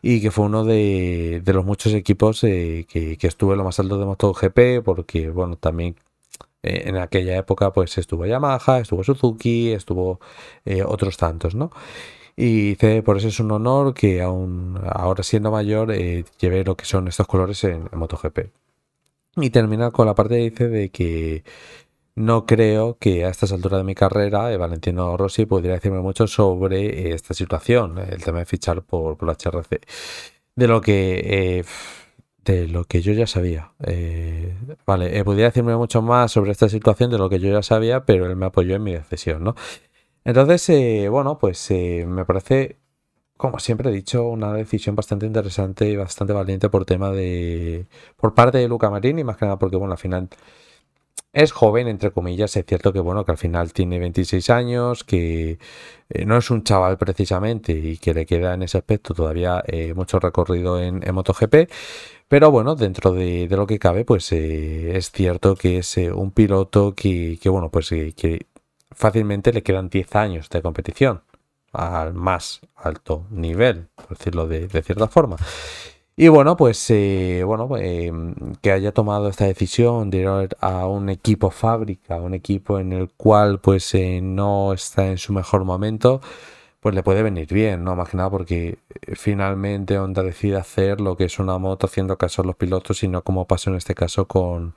y 0.00 0.20
que 0.20 0.30
fue 0.30 0.44
uno 0.44 0.64
de, 0.64 1.42
los 1.44 1.64
muchos 1.64 1.92
equipos 1.92 2.42
que, 2.42 2.86
que, 2.88 3.26
estuvo 3.26 3.56
lo 3.56 3.64
más 3.64 3.80
alto 3.80 3.98
de 3.98 4.04
MotoGP, 4.04 4.84
porque 4.84 5.28
bueno, 5.30 5.56
también 5.56 5.96
eh, 6.66 6.88
en 6.88 6.96
aquella 6.96 7.36
época 7.36 7.72
pues 7.72 7.96
estuvo 7.98 8.26
Yamaha, 8.26 8.80
estuvo 8.80 9.04
Suzuki, 9.04 9.72
estuvo 9.72 10.20
eh, 10.64 10.82
otros 10.84 11.16
tantos, 11.16 11.54
¿no? 11.54 11.70
Y 12.36 12.70
dice, 12.70 13.02
por 13.02 13.16
eso 13.16 13.28
es 13.28 13.40
un 13.40 13.50
honor 13.52 13.94
que 13.94 14.22
aún 14.22 14.78
ahora 14.84 15.22
siendo 15.22 15.50
mayor 15.50 15.92
lleve 15.94 16.64
lo 16.64 16.76
que 16.76 16.84
son 16.84 17.08
estos 17.08 17.26
colores 17.26 17.64
en 17.64 17.88
MotoGP. 17.92 18.50
Y 19.36 19.50
termina 19.50 19.90
con 19.90 20.06
la 20.06 20.14
parte 20.14 20.36
dice 20.36 20.68
de 20.68 20.90
que 20.90 21.44
no 22.16 22.46
creo 22.46 22.96
que 22.98 23.26
a 23.26 23.28
estas 23.28 23.52
alturas 23.52 23.78
de 23.80 23.84
mi 23.84 23.94
carrera 23.94 24.50
eh, 24.50 24.56
Valentino 24.56 25.16
Rossi 25.18 25.44
podría 25.44 25.74
decirme 25.74 26.00
mucho 26.00 26.26
sobre 26.26 27.10
eh, 27.10 27.14
esta 27.14 27.34
situación, 27.34 27.98
el 27.98 28.24
tema 28.24 28.38
de 28.38 28.46
fichar 28.46 28.82
por, 28.82 29.16
por 29.18 29.28
HRC. 29.28 29.80
De 30.56 30.66
lo 30.66 30.80
que... 30.80 31.58
Eh, 31.60 31.64
de 32.52 32.68
lo 32.68 32.84
que 32.84 33.02
yo 33.02 33.12
ya 33.12 33.26
sabía. 33.26 33.72
vale, 34.86 35.24
podría 35.24 35.46
decirme 35.46 35.76
mucho 35.76 36.02
más 36.02 36.32
sobre 36.32 36.52
esta 36.52 36.68
situación 36.68 37.10
de 37.10 37.18
lo 37.18 37.28
que 37.28 37.38
yo 37.38 37.50
ya 37.50 37.62
sabía, 37.62 38.04
pero 38.04 38.26
él 38.26 38.36
me 38.36 38.46
apoyó 38.46 38.76
en 38.76 38.82
mi 38.84 38.92
decisión, 38.92 39.44
¿no? 39.44 39.54
Entonces, 40.24 41.08
bueno, 41.10 41.38
pues 41.38 41.70
me 41.70 42.24
parece 42.24 42.78
como 43.36 43.58
siempre 43.58 43.90
he 43.90 43.92
dicho, 43.92 44.24
una 44.28 44.52
decisión 44.54 44.96
bastante 44.96 45.26
interesante 45.26 45.88
y 45.88 45.96
bastante 45.96 46.32
valiente 46.32 46.70
por 46.70 46.84
tema 46.84 47.10
de. 47.10 47.86
por 48.16 48.34
parte 48.34 48.58
de 48.58 48.68
Luca 48.68 48.90
Marini, 48.90 49.24
más 49.24 49.36
que 49.36 49.44
nada 49.44 49.58
porque, 49.58 49.76
bueno, 49.76 49.92
al 49.92 49.98
final 49.98 50.28
es 51.36 51.52
joven, 51.52 51.86
entre 51.86 52.10
comillas. 52.12 52.56
Es 52.56 52.64
cierto 52.66 52.92
que, 52.92 53.00
bueno, 53.00 53.24
que 53.24 53.32
al 53.32 53.38
final 53.38 53.72
tiene 53.74 53.98
26 53.98 54.48
años, 54.50 55.04
que 55.04 55.58
eh, 56.08 56.24
no 56.24 56.38
es 56.38 56.50
un 56.50 56.64
chaval 56.64 56.96
precisamente 56.96 57.72
y 57.72 57.98
que 57.98 58.14
le 58.14 58.24
queda 58.24 58.54
en 58.54 58.62
ese 58.62 58.78
aspecto 58.78 59.12
todavía 59.14 59.62
eh, 59.66 59.92
mucho 59.94 60.18
recorrido 60.18 60.80
en, 60.80 61.02
MotoGP. 61.12 61.70
Pero 62.28 62.50
bueno, 62.50 62.74
dentro 62.74 63.12
de, 63.12 63.46
lo 63.50 63.66
que 63.66 63.78
cabe, 63.78 64.04
pues 64.06 64.32
eh, 64.32 64.96
es 64.96 65.10
cierto 65.12 65.56
que 65.56 65.78
es 65.78 65.96
un 65.98 66.30
piloto 66.32 66.94
que, 66.94 67.38
que 67.40 67.48
bueno, 67.50 67.70
pues 67.70 67.90
que 67.90 68.46
fácilmente 68.92 69.52
le 69.52 69.62
quedan 69.62 69.90
10 69.90 70.16
años 70.16 70.48
de 70.48 70.62
competición 70.62 71.22
al 71.72 72.14
más 72.14 72.60
alto 72.76 73.26
nivel, 73.30 73.88
por 73.94 74.16
decirlo 74.16 74.48
de, 74.48 74.68
cierta 74.82 75.08
forma. 75.08 75.36
Y 76.18 76.28
bueno, 76.28 76.56
pues 76.56 76.88
eh, 76.90 77.42
bueno, 77.44 77.68
eh, 77.76 78.10
que 78.62 78.72
haya 78.72 78.92
tomado 78.92 79.28
esta 79.28 79.44
decisión 79.44 80.08
de 80.08 80.18
ir 80.20 80.56
a 80.60 80.86
un 80.86 81.10
equipo 81.10 81.50
fábrica, 81.50 82.16
un 82.16 82.32
equipo 82.32 82.78
en 82.78 82.94
el 82.94 83.10
cual 83.10 83.60
pues 83.60 83.94
eh, 83.94 84.20
no 84.22 84.72
está 84.72 85.08
en 85.08 85.18
su 85.18 85.34
mejor 85.34 85.64
momento, 85.64 86.22
pues 86.80 86.94
le 86.94 87.02
puede 87.02 87.22
venir 87.22 87.52
bien, 87.52 87.84
¿no? 87.84 87.96
Más 87.96 88.08
que 88.10 88.16
nada 88.16 88.30
porque 88.30 88.78
finalmente 89.14 89.98
Honda 89.98 90.22
decide 90.22 90.56
hacer 90.56 91.02
lo 91.02 91.16
que 91.18 91.24
es 91.24 91.38
una 91.38 91.58
moto 91.58 91.86
haciendo 91.86 92.16
caso 92.16 92.42
a 92.42 92.46
los 92.46 92.56
pilotos 92.56 93.02
y 93.02 93.08
no 93.08 93.22
como 93.22 93.46
pasó 93.46 93.70
en 93.70 93.76
este 93.76 93.94
caso 93.94 94.26
con, 94.26 94.74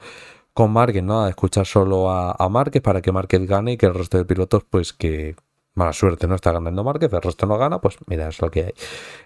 con 0.54 0.72
Márquez, 0.74 1.04
¿no? 1.04 1.24
A 1.24 1.30
escuchar 1.30 1.66
solo 1.66 2.10
a, 2.12 2.32
a 2.32 2.50
para 2.84 3.02
que 3.02 3.12
Márquez 3.14 3.48
gane 3.48 3.74
y 3.74 3.78
que 3.78 3.86
el 3.86 3.94
resto 3.96 4.18
de 4.18 4.26
pilotos 4.26 4.66
pues 4.70 4.94
que 4.94 5.36
mala 5.80 5.94
suerte, 5.94 6.28
no 6.28 6.36
está 6.36 6.52
ganando 6.52 6.84
Márquez, 6.84 7.12
el 7.12 7.22
resto 7.22 7.48
no 7.48 7.58
gana, 7.58 7.80
pues 7.80 7.98
mira, 8.06 8.28
es 8.28 8.40
lo 8.42 8.52
que 8.52 8.66
hay. 8.66 8.74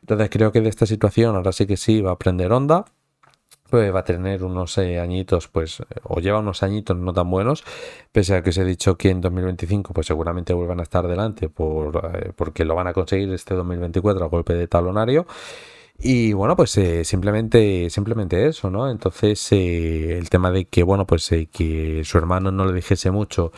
Entonces 0.01 0.29
creo 0.29 0.51
que 0.51 0.61
de 0.61 0.69
esta 0.69 0.85
situación 0.85 1.35
ahora 1.35 1.51
sí 1.51 1.65
que 1.65 1.75
sí 1.75 2.01
va 2.01 2.11
a 2.11 2.13
aprender 2.13 2.51
onda, 2.53 2.85
pues 3.69 3.93
va 3.93 4.01
a 4.01 4.03
tener 4.03 4.43
unos 4.43 4.77
eh, 4.77 4.99
añitos, 4.99 5.47
pues, 5.47 5.79
eh, 5.79 5.85
o 6.03 6.19
lleva 6.19 6.39
unos 6.39 6.61
añitos 6.61 6.95
no 6.95 7.11
tan 7.11 7.27
buenos, 7.31 7.63
pese 8.11 8.35
a 8.35 8.43
que 8.43 8.51
se 8.51 8.61
ha 8.61 8.65
dicho 8.65 8.95
que 8.97 9.09
en 9.09 9.19
2025, 9.19 9.93
pues 9.93 10.05
seguramente 10.05 10.53
vuelvan 10.53 10.79
a 10.79 10.83
estar 10.83 11.07
delante 11.07 11.49
por, 11.49 12.11
eh, 12.13 12.31
porque 12.35 12.65
lo 12.65 12.75
van 12.75 12.85
a 12.85 12.93
conseguir 12.93 13.33
este 13.33 13.55
2024 13.55 14.23
a 14.23 14.27
golpe 14.27 14.53
de 14.53 14.67
talonario. 14.67 15.25
Y 15.97 16.33
bueno, 16.33 16.55
pues 16.55 16.71
simplemente, 17.03 17.89
simplemente 17.89 18.47
eso, 18.47 18.69
¿no? 18.69 18.89
Entonces, 18.89 19.51
el 19.51 20.29
tema 20.29 20.51
de 20.51 20.65
que, 20.65 20.83
bueno, 20.83 21.05
pues 21.07 21.29
que 21.51 22.01
su 22.03 22.17
hermano 22.17 22.51
no 22.51 22.65
le 22.65 22.73
dijese 22.73 23.11
mucho 23.11 23.51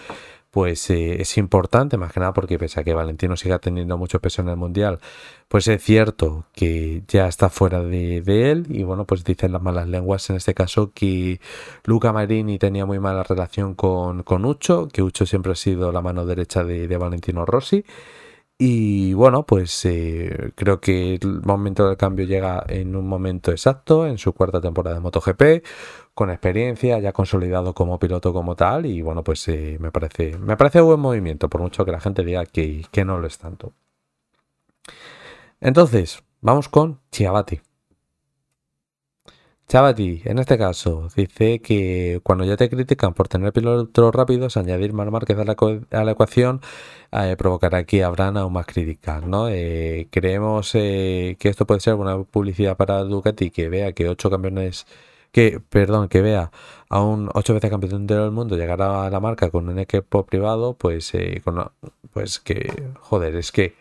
pues 0.55 0.89
eh, 0.89 1.21
es 1.21 1.37
importante, 1.37 1.97
más 1.97 2.13
que 2.13 2.21
nada 2.21 2.31
porque 2.31 2.57
pese 2.57 2.79
a 2.79 2.85
que 2.85 2.93
Valentino 2.93 3.35
siga 3.35 3.59
teniendo 3.59 3.97
mucho 3.97 4.21
peso 4.21 4.41
en 4.41 4.47
el 4.47 4.55
Mundial, 4.55 4.99
pues 5.49 5.67
es 5.67 5.83
cierto 5.83 6.45
que 6.53 7.03
ya 7.09 7.27
está 7.27 7.49
fuera 7.49 7.81
de, 7.83 8.23
él 8.25 8.65
y 8.69 8.83
bueno, 8.83 9.03
pues 9.03 9.25
dicen 9.25 9.51
las 9.51 9.61
malas 9.61 9.89
lenguas 9.89 10.29
en 10.29 10.37
este 10.37 10.53
caso 10.53 10.93
que 10.93 11.41
Luca 11.83 12.13
Marini 12.13 12.57
tenía 12.57 12.85
muy 12.85 12.99
mala 12.99 13.23
relación 13.23 13.75
con, 13.75 14.23
con 14.23 14.45
Ucho, 14.45 14.87
que 14.87 15.03
Ucho 15.03 15.25
siempre 15.25 15.51
ha 15.51 15.55
sido 15.55 15.91
la 15.91 16.01
mano 16.01 16.25
derecha 16.25 16.63
de, 16.63 16.87
Valentino 16.95 17.45
Rossi. 17.45 17.83
Y 18.57 19.13
bueno, 19.13 19.45
pues 19.45 19.83
eh, 19.85 20.51
creo 20.55 20.79
que 20.79 21.15
el 21.15 21.41
momento 21.41 21.87
del 21.87 21.97
cambio 21.97 22.25
llega 22.25 22.63
en 22.69 22.95
un 22.95 23.05
momento 23.07 23.51
exacto, 23.51 24.07
en 24.07 24.17
su 24.17 24.31
cuarta 24.33 24.61
temporada 24.61 24.95
de 24.95 25.01
MotoGP, 25.01 25.65
con 26.13 26.29
experiencia, 26.31 26.99
ya 26.99 27.11
consolidado 27.11 27.73
como 27.73 27.99
piloto 27.99 28.31
como 28.31 28.55
tal, 28.55 28.85
y 28.85 29.01
bueno, 29.01 29.23
pues 29.25 29.45
eh, 29.49 29.77
me 29.81 29.91
parece 29.91 30.37
me 30.37 30.55
parece 30.55 30.79
buen 30.79 31.01
movimiento, 31.01 31.49
por 31.49 31.61
mucho 31.61 31.83
que 31.83 31.91
la 31.91 31.99
gente 31.99 32.23
diga 32.23 32.45
que, 32.45 32.85
que 32.91 33.03
no 33.03 33.19
lo 33.19 33.27
es 33.27 33.37
tanto. 33.37 33.73
Entonces, 35.59 36.23
vamos 36.41 36.69
con 36.69 37.01
Chiavati. 37.11 37.59
Chavati, 39.67 40.21
en 40.25 40.37
este 40.37 40.57
caso, 40.59 41.07
dice 41.15 41.59
que 41.59 42.19
cuando 42.23 42.45
ya 42.45 42.55
te 42.55 42.69
critican 42.69 43.13
por 43.15 43.27
tener 43.27 43.51
pilotos 43.51 44.13
rápidos, 44.13 44.57
añadir 44.57 44.93
más 44.93 45.09
Márquez 45.09 45.37
a 45.39 45.43
la, 46.03 46.11
ecuación 46.11 46.61
eh, 47.11 47.35
provocará 47.37 47.83
que 47.83 48.03
habrán 48.03 48.37
aún 48.37 48.53
más 48.53 48.67
críticas, 48.67 49.23
¿no? 49.25 49.49
Eh, 49.49 50.07
creemos 50.11 50.71
que 50.73 51.37
esto 51.41 51.65
puede 51.65 51.79
ser 51.81 51.95
una 51.95 52.23
publicidad 52.23 52.77
para 52.77 53.03
Ducati 53.03 53.49
que 53.49 53.67
vea 53.69 53.93
que 53.93 54.07
ocho 54.07 54.29
campeones 54.29 54.85
que, 55.35 55.59
perdón, 55.59 56.09
que 56.09 56.21
vea 56.21 56.51
a 56.89 57.01
un 57.01 57.29
ocho 57.33 57.53
veces 57.53 57.69
campeón 57.69 58.07
del 58.07 58.31
mundo 58.31 58.55
llegar 58.57 58.81
a 58.81 59.09
la 59.09 59.19
marca 59.19 59.49
con 59.51 59.67
un 59.69 59.79
equipo 59.79 60.25
privado, 60.25 60.75
pues, 60.75 61.13
eh, 61.15 61.41
pues 62.13 62.39
que, 62.39 62.71
joder, 63.01 63.35
es 63.35 63.51
que, 63.51 63.75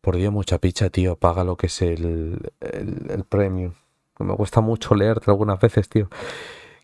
por 0.00 0.16
Dios, 0.16 0.32
mucha 0.32 0.58
picha, 0.58 0.90
tío, 0.90 1.16
paga 1.16 1.44
lo 1.44 1.56
que 1.56 1.66
es 1.66 1.82
el, 1.82 2.38
el, 2.60 3.10
el 3.10 3.24
premium. 3.24 3.74
Me 4.18 4.34
cuesta 4.34 4.60
mucho 4.60 4.94
leerte 4.94 5.30
algunas 5.30 5.60
veces, 5.60 5.88
tío. 5.88 6.08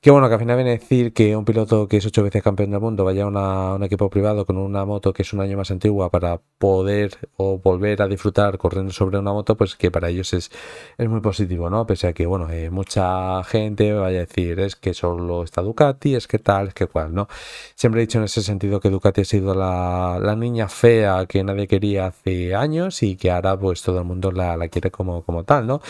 Que 0.05 0.11
bueno, 0.11 0.29
que 0.29 0.35
al 0.35 0.41
final 0.41 0.57
viene 0.57 0.73
a 0.73 0.75
decir 0.75 1.15
que 1.15 1.35
un 1.35 1.47
piloto 1.47 1.89
que 1.89 1.97
es 1.97 2.05
ocho 2.05 2.23
veces 2.23 2.43
campeón 2.43 2.71
del 2.71 2.79
mundo 2.79 3.07
vaya 3.07 3.25
a 3.25 3.75
un 3.75 3.83
equipo 3.85 4.11
privado 4.11 4.45
con 4.45 4.59
una 4.59 4.85
moto 4.85 5.15
que 5.15 5.23
es 5.23 5.33
un 5.33 5.41
año 5.41 5.57
más 5.57 5.71
antigua 5.71 6.11
para 6.11 6.43
poder 6.59 7.17
o 7.39 7.57
volver 7.59 8.03
a 8.03 8.07
disfrutar 8.07 8.59
corriendo 8.59 8.93
sobre 8.93 9.19
una 9.19 9.33
moto, 9.33 9.57
pues 9.57 9.77
que 9.77 9.91
para 9.91 10.11
ellos 10.11 10.35
es, 10.35 10.51
es 10.99 11.09
muy 11.09 11.23
positivo, 11.23 11.71
¿no? 11.71 11.87
Pese 11.87 12.09
a 12.09 12.13
que, 12.13 12.27
bueno, 12.27 12.51
eh, 12.51 12.69
mucha 12.69 13.43
gente 13.45 13.95
vaya 13.95 14.19
a 14.19 14.27
decir 14.27 14.61
es 14.61 14.77
que 14.77 14.93
solo 14.93 15.43
está 15.43 15.63
Ducati, 15.63 16.17
es 16.17 16.29
que 16.29 16.39
tal, 16.39 16.69
es 16.69 16.75
que 16.75 16.87
cual, 16.87 17.15
¿no? 17.15 17.27
Siempre 17.75 18.03
he 18.03 18.07
dicho 18.07 18.19
en 18.19 18.25
ese 18.25 18.43
sentido 18.43 18.81
que 18.81 18.91
Ducati 18.91 19.23
ha 19.23 19.25
sido 19.25 19.55
la, 19.55 20.19
la 20.21 20.37
niña 20.37 20.69
fea 20.69 21.25
que 21.25 21.43
nadie 21.45 21.67
quería 21.67 22.09
hace 22.09 22.55
años 22.55 23.03
y 23.03 23.17
que 23.17 23.31
ahora 23.31 23.59
pues 23.59 23.81
todo 23.81 24.01
el 24.01 24.05
mundo 24.05 24.31
la, 24.33 24.55
la 24.59 24.69
quiere 24.69 24.91
como, 24.91 25.23
como 25.23 25.45
tal, 25.45 25.67
¿no? 25.67 25.81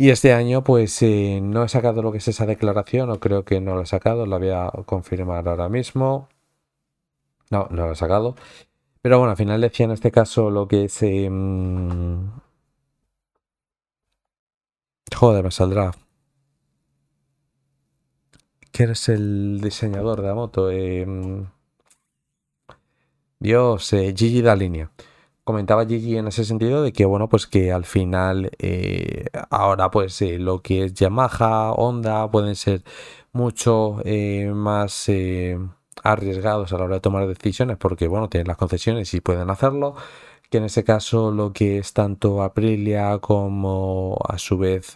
Y 0.00 0.10
este 0.10 0.32
año, 0.32 0.62
pues 0.62 1.02
eh, 1.02 1.40
no 1.42 1.64
he 1.64 1.68
sacado 1.68 2.02
lo 2.02 2.12
que 2.12 2.18
es 2.18 2.28
esa 2.28 2.46
declaración, 2.46 3.10
o 3.10 3.18
creo 3.18 3.44
que 3.44 3.60
no 3.60 3.74
lo 3.74 3.82
he 3.82 3.86
sacado, 3.86 4.26
la 4.26 4.38
voy 4.38 4.50
a 4.50 4.70
confirmar 4.86 5.48
ahora 5.48 5.68
mismo. 5.68 6.28
No, 7.50 7.66
no 7.70 7.86
lo 7.86 7.92
he 7.92 7.96
sacado. 7.96 8.36
Pero 9.02 9.18
bueno, 9.18 9.32
al 9.32 9.36
final 9.36 9.60
decía 9.60 9.86
en 9.86 9.92
este 9.92 10.12
caso 10.12 10.50
lo 10.50 10.68
que 10.68 10.84
es. 10.84 11.02
Em, 11.02 12.30
joder, 15.16 15.44
me 15.44 15.50
saldrá. 15.50 15.92
¿Quién 18.72 18.90
eres 18.90 19.08
el 19.08 19.60
diseñador 19.60 20.22
de 20.22 20.28
la 20.28 20.34
moto? 20.34 20.70
Em, 20.70 21.46
Dios, 23.40 23.92
eh, 23.94 24.14
Gigi 24.16 24.42
da 24.42 24.54
línea 24.54 24.90
comentaba 25.48 25.86
Gigi 25.86 26.18
en 26.18 26.28
ese 26.28 26.44
sentido 26.44 26.82
de 26.82 26.92
que, 26.92 27.06
bueno, 27.06 27.30
pues 27.30 27.46
que 27.46 27.72
al 27.72 27.86
final 27.86 28.50
eh, 28.58 29.24
ahora 29.48 29.90
pues 29.90 30.20
eh, 30.20 30.38
lo 30.38 30.60
que 30.60 30.84
es 30.84 30.92
Yamaha, 30.92 31.72
Honda 31.72 32.30
pueden 32.30 32.54
ser 32.54 32.84
mucho 33.32 34.02
eh, 34.04 34.52
más 34.54 35.10
arriesgados 36.04 36.74
a 36.74 36.76
la 36.76 36.84
hora 36.84 36.96
de 36.96 37.00
tomar 37.00 37.26
decisiones 37.26 37.78
porque, 37.78 38.08
bueno, 38.08 38.28
tienen 38.28 38.46
las 38.46 38.58
concesiones 38.58 39.14
y 39.14 39.22
pueden 39.22 39.48
hacerlo. 39.48 39.94
Que 40.50 40.58
en 40.58 40.64
ese 40.64 40.84
caso 40.84 41.30
lo 41.30 41.54
que 41.54 41.78
es 41.78 41.94
tanto 41.94 42.42
Aprilia 42.42 43.18
como 43.18 44.18
a 44.28 44.36
su 44.36 44.58
vez 44.58 44.92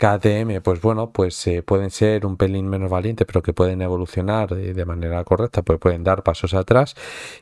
KTM, 0.00 0.62
pues 0.62 0.80
bueno, 0.80 1.10
pues 1.10 1.46
eh, 1.46 1.62
pueden 1.62 1.90
ser 1.90 2.24
un 2.24 2.38
pelín 2.38 2.66
menos 2.66 2.90
valientes, 2.90 3.26
pero 3.26 3.42
que 3.42 3.52
pueden 3.52 3.82
evolucionar 3.82 4.48
de, 4.48 4.84
manera 4.86 5.22
correcta, 5.24 5.60
pues 5.60 5.78
pueden 5.78 6.02
dar 6.02 6.22
pasos 6.22 6.54
atrás 6.54 6.94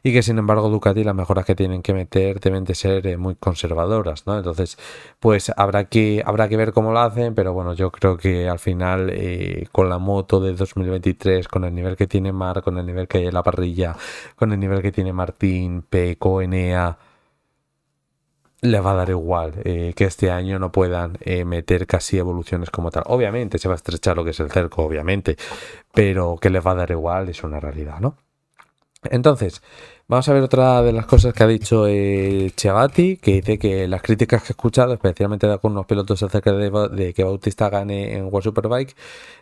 y 0.02 0.12
que 0.12 0.22
sin 0.22 0.38
embargo 0.38 0.68
Ducati 0.68 1.04
las 1.04 1.14
mejoras 1.14 1.44
que 1.44 1.54
tienen 1.54 1.82
que 1.82 1.94
meter 1.94 2.40
deben 2.40 2.64
de 2.64 2.74
ser 2.74 3.06
eh, 3.06 3.16
muy 3.16 3.36
conservadoras, 3.36 4.26
¿no? 4.26 4.36
Entonces, 4.36 4.76
pues 5.20 5.52
habrá 5.56 5.84
que, 5.84 6.20
habrá 6.26 6.48
que 6.48 6.56
ver 6.56 6.72
cómo 6.72 6.90
lo 6.90 6.98
hacen, 6.98 7.36
pero 7.36 7.52
bueno, 7.52 7.74
yo 7.74 7.92
creo 7.92 8.16
que 8.16 8.48
al 8.48 8.58
final 8.58 9.10
eh, 9.12 9.68
con 9.70 9.88
la 9.88 9.98
moto 9.98 10.40
de 10.40 10.54
2023, 10.54 11.46
con 11.46 11.64
el 11.64 11.74
nivel 11.74 11.96
que 11.96 12.08
tiene 12.08 12.32
Mar, 12.32 12.62
con 12.62 12.76
el 12.76 12.86
nivel 12.86 13.06
que 13.06 13.18
hay 13.18 13.26
en 13.28 13.34
la 13.34 13.44
parrilla, 13.44 13.96
con 14.34 14.52
el 14.52 14.58
nivel 14.58 14.82
que 14.82 14.90
tiene 14.90 15.12
Martín, 15.12 15.82
Peco, 15.88 16.42
Enea, 16.42 16.98
les 18.60 18.84
va 18.84 18.92
a 18.92 18.94
dar 18.94 19.10
igual 19.10 19.54
eh, 19.64 19.92
que 19.96 20.04
este 20.04 20.30
año 20.30 20.58
no 20.58 20.72
puedan 20.72 21.18
eh, 21.20 21.44
meter 21.44 21.86
casi 21.86 22.18
evoluciones 22.18 22.70
como 22.70 22.90
tal. 22.90 23.04
Obviamente 23.06 23.58
se 23.58 23.68
va 23.68 23.74
a 23.74 23.76
estrechar 23.76 24.16
lo 24.16 24.24
que 24.24 24.30
es 24.30 24.40
el 24.40 24.50
cerco, 24.50 24.82
obviamente, 24.84 25.36
pero 25.92 26.36
que 26.40 26.50
les 26.50 26.66
va 26.66 26.72
a 26.72 26.76
dar 26.76 26.90
igual 26.90 27.28
es 27.28 27.42
una 27.44 27.60
realidad, 27.60 28.00
¿no? 28.00 28.16
Entonces, 29.04 29.62
vamos 30.08 30.28
a 30.28 30.32
ver 30.32 30.42
otra 30.42 30.82
de 30.82 30.92
las 30.92 31.06
cosas 31.06 31.32
que 31.32 31.44
ha 31.44 31.46
dicho 31.46 31.86
eh, 31.86 32.52
que 32.56 33.32
dice 33.32 33.58
que 33.58 33.86
las 33.86 34.02
críticas 34.02 34.42
que 34.42 34.48
he 34.48 34.54
escuchado, 34.54 34.92
especialmente 34.92 35.46
de 35.46 35.52
algunos 35.52 35.86
pilotos 35.86 36.20
acerca 36.20 36.52
de, 36.52 37.14
que 37.14 37.22
Bautista 37.24 37.70
gane 37.70 38.16
en 38.16 38.24
World 38.24 38.42
Superbike, 38.42 38.96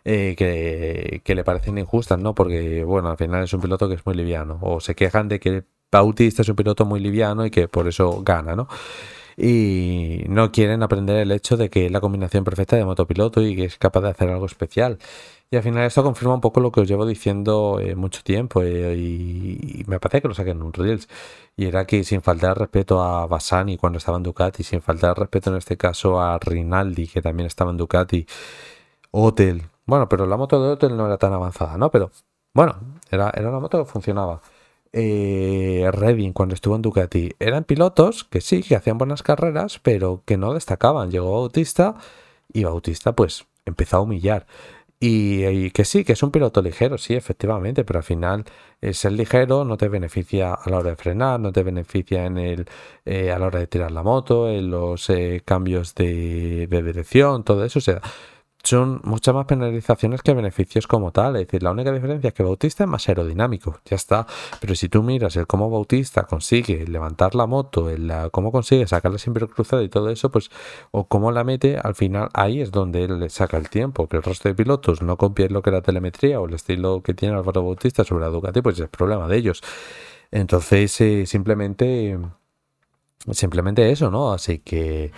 que, 0.05 1.23
que 1.25 1.35
le 1.35 1.45
parecen 1.45 1.79
injustas, 1.79 2.19
¿no? 2.19 2.35
Porque, 2.35 2.85
bueno, 2.85 3.09
al 3.09 3.17
final 3.17 3.45
es 3.45 3.53
un 3.55 3.63
piloto 3.63 3.89
que 3.89 3.95
es 3.95 4.05
muy 4.05 4.15
liviano, 4.15 4.59
o 4.61 4.81
se 4.81 4.95
quejan 4.95 5.29
de 5.29 5.41
que 5.41 5.65
Bautista 6.01 6.43
es 6.43 6.49
un 6.49 6.57
piloto 6.57 6.85
muy 6.85 7.01
liviano 7.01 7.47
y 7.47 7.51
que 7.51 7.69
por 7.69 7.89
eso 7.89 8.23
gana, 8.23 8.55
¿no? 8.55 8.69
Y 9.37 10.25
no 10.29 10.51
quieren 10.51 10.83
aprender 10.83 11.17
el 11.19 11.31
hecho 11.33 11.57
de 11.57 11.69
que 11.69 11.87
es 11.87 11.93
la 11.93 12.01
combinación 12.01 12.45
perfecta 12.45 12.77
de 12.77 12.85
motopiloto 12.85 13.43
y 13.43 13.55
que 13.55 13.65
es 13.67 13.77
capaz 13.79 14.01
de 14.01 14.09
hacer 14.11 14.31
algo 14.31 14.47
especial. 14.47 14.99
Y 15.51 15.57
al 15.57 15.63
final 15.63 15.85
esto 15.85 16.03
confirma 16.03 16.35
un 16.35 16.41
poco 16.41 16.61
lo 16.61 16.73
que 16.73 16.81
os 16.81 16.89
llevo 16.89 17.07
diciendo 17.07 17.79
eh, 17.81 17.95
mucho 17.95 18.23
tiempo 18.25 18.63
eh, 18.63 18.97
y, 18.97 19.85
me 19.87 20.01
parece 20.01 20.23
que 20.23 20.29
lo 20.29 20.35
saquen 20.35 20.57
en 20.57 20.63
un 20.65 20.73
Reels. 20.73 21.09
Y 21.57 21.67
era 21.67 21.87
que 21.87 22.03
sin 22.05 22.23
faltar 22.23 22.59
respeto 22.59 23.03
a 23.03 23.27
Bassani 23.27 23.77
cuando 23.77 23.99
estaba 23.99 24.17
en 24.17 24.25
Ducati, 24.25 24.63
sin 24.65 24.83
faltar 24.83 25.19
respeto 25.19 25.51
en 25.51 25.57
este 25.57 25.77
caso 25.77 26.21
a 26.21 26.39
Rinaldi 26.39 27.07
que 27.09 27.23
también 27.23 27.47
estaba 27.47 27.71
en 27.71 27.77
Ducati, 27.77 28.27
Hotel. 29.13 29.63
Bueno, 29.87 30.09
pero 30.09 30.27
la 30.27 30.37
moto 30.37 30.63
de 30.63 30.71
Hotel 30.73 30.97
no 30.97 31.07
era 31.07 31.19
tan 31.19 31.33
avanzada, 31.33 31.79
¿no? 31.79 31.91
Pero 31.91 32.11
bueno, 32.55 32.77
era, 33.11 33.31
era 33.35 33.51
una 33.51 33.61
moto 33.61 33.79
que 33.85 33.91
funcionaba 33.91 34.41
eh, 34.93 35.89
Redding 35.93 36.33
cuando 36.33 36.55
estuvo 36.55 36.77
en 36.77 36.83
Ducati 36.83 37.33
eran 37.39 37.65
pilotos 37.65 38.25
que 38.25 38.41
sí, 38.41 38.63
que 38.63 38.77
hacían 38.77 38.99
buenas 38.99 39.23
carreras, 39.23 39.81
pero 39.83 40.23
que 40.25 40.37
no 40.37 40.55
destacaban. 40.55 41.11
Llegó 41.11 41.33
Bautista 41.33 41.97
y 42.53 42.65
Bautista 42.65 43.15
pues 43.15 43.47
empezó 43.65 43.99
a 43.99 44.01
humillar. 44.01 44.47
Y, 44.99 45.71
que 45.73 45.85
sí, 45.85 46.05
que 46.05 46.15
es 46.15 46.23
un 46.23 46.31
piloto 46.31 46.63
ligero, 46.63 46.97
sí, 46.97 47.15
efectivamente, 47.15 47.85
pero 47.85 47.99
al 47.99 48.03
final 48.05 48.45
el 48.81 48.95
ser 48.95 49.13
ligero 49.13 49.65
no 49.65 49.77
te 49.77 49.89
beneficia 49.89 50.55
a 50.55 50.71
la 50.71 50.79
hora 50.79 50.91
de 50.91 50.97
frenar, 50.97 51.39
no 51.39 51.53
te 51.53 51.63
beneficia 51.63 52.25
en 52.25 52.39
el, 52.39 52.67
eh, 53.05 53.31
a 53.31 53.39
la 53.39 53.47
hora 53.47 53.59
de 53.59 53.67
tirar 53.67 53.91
la 53.91 54.03
moto, 54.03 54.49
en 54.49 54.71
los 54.71 55.11
eh, 55.11 55.43
cambios 55.45 55.95
de, 55.95 56.67
de, 56.69 56.83
dirección, 56.83 57.45
todo 57.45 57.65
eso. 57.65 57.79
O 57.79 57.83
sea, 57.83 58.01
son 58.67 59.01
muchas 59.05 59.35
más 59.35 59.47
penalizaciones 59.47 60.23
que 60.23 60.35
beneficios 60.35 60.87
como 60.87 61.13
tal. 61.13 61.37
Es 61.37 61.47
decir, 61.47 61.63
la 61.63 61.71
única 61.71 61.93
diferencia 61.93 62.29
es 62.29 62.35
que 62.35 62.43
Bautista 62.43 62.85
es 62.85 62.91
más 62.91 63.09
aerodinámico, 63.09 63.79
ya 63.85 63.97
está. 63.97 64.27
Pero 64.61 64.75
si 64.75 64.89
tú 64.89 65.03
miras 65.03 65.37
el 65.37 65.47
cómo 65.47 65.71
Bautista 65.71 66.25
consigue 66.25 66.87
levantar 66.87 67.35
la 67.35 67.47
moto, 67.47 67.89
el, 67.89 68.13
cómo 68.33 68.53
consigue 68.53 68.87
sacarla 68.87 69.19
siempre 69.19 69.47
cruzada 69.47 69.83
y 69.83 69.89
todo 69.89 70.11
eso, 70.11 70.31
pues, 70.31 70.51
o 70.91 71.07
cómo 71.07 71.31
la 71.33 71.45
mete, 71.45 71.79
al 71.79 71.95
final 71.95 72.29
ahí 72.35 72.61
es 72.61 72.71
donde 72.73 73.05
él 73.05 73.21
le 73.21 73.31
saca 73.31 73.57
el 73.57 73.69
tiempo. 73.71 74.09
Que 74.09 74.17
el 74.17 74.23
resto 74.23 74.49
de 74.49 74.55
pilotos 74.55 75.03
no 75.03 75.17
copien 75.17 75.53
lo 75.53 75.63
que 75.63 75.71
la 75.71 75.83
telemetría 75.83 76.41
o 76.41 76.47
el 76.47 76.55
estilo 76.55 77.03
que 77.03 77.15
tiene 77.15 77.37
Álvaro 77.37 77.63
Bautista 77.63 78.05
sobre 78.05 78.25
la 78.25 78.31
Ducati, 78.31 78.63
pues 78.63 78.79
es 78.81 78.89
problema 78.89 79.29
de 79.29 79.37
ellos. 79.37 79.63
Entonces, 80.31 81.01
eh, 81.01 81.27
simplemente, 81.27 82.19
simplemente 83.31 83.91
eso, 83.91 84.11
¿no? 84.11 84.33
Así 84.33 84.59
que 84.59 85.13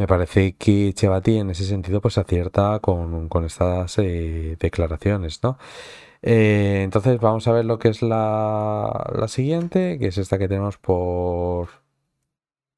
me 0.00 0.06
parece 0.06 0.56
que 0.56 0.94
Chevati 0.94 1.36
en 1.36 1.50
ese 1.50 1.64
sentido 1.64 2.00
pues 2.00 2.16
acierta 2.16 2.78
con, 2.80 3.28
estas 3.44 3.98
eh, 3.98 4.56
declaraciones, 4.58 5.42
¿no? 5.42 5.58
Eh, 6.22 6.80
entonces 6.84 7.20
vamos 7.20 7.46
a 7.48 7.52
ver 7.52 7.66
lo 7.66 7.78
que 7.78 7.88
es 7.90 8.00
la, 8.00 9.10
la 9.14 9.28
siguiente, 9.28 9.98
que 9.98 10.06
es 10.08 10.16
esta 10.16 10.38
que 10.38 10.48
tenemos 10.48 10.78
por 10.78 11.68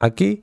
aquí. 0.01 0.41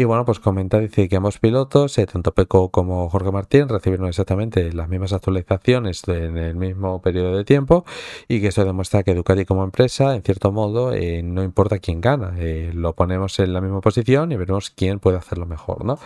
Y 0.00 0.04
bueno, 0.04 0.24
pues 0.24 0.40
comenta, 0.40 0.78
dice 0.78 1.10
que 1.10 1.16
ambos 1.16 1.38
pilotos, 1.38 1.98
eh, 1.98 2.06
tanto 2.06 2.32
Peco 2.32 2.70
como 2.70 3.10
Jorge 3.10 3.30
Martín, 3.32 3.68
recibieron 3.68 4.08
exactamente 4.08 4.72
las 4.72 4.88
mismas 4.88 5.12
actualizaciones 5.12 6.08
en 6.08 6.38
el 6.38 6.56
mismo 6.56 7.02
periodo 7.02 7.36
de 7.36 7.44
tiempo 7.44 7.84
y 8.26 8.40
que 8.40 8.46
eso 8.46 8.64
demuestra 8.64 9.02
que 9.02 9.14
Ducati 9.14 9.44
como 9.44 9.62
empresa, 9.62 10.16
en 10.16 10.22
cierto 10.22 10.52
modo, 10.52 10.94
eh, 10.94 11.22
no 11.22 11.42
importa 11.42 11.80
quién 11.80 12.00
gana, 12.00 12.32
eh, 12.38 12.70
lo 12.72 12.94
ponemos 12.94 13.38
en 13.40 13.52
la 13.52 13.60
misma 13.60 13.82
posición 13.82 14.32
y 14.32 14.36
veremos 14.36 14.70
quién 14.70 15.00
puede 15.00 15.18
hacerlo 15.18 15.44
mejor, 15.44 15.84
¿no? 15.84 15.98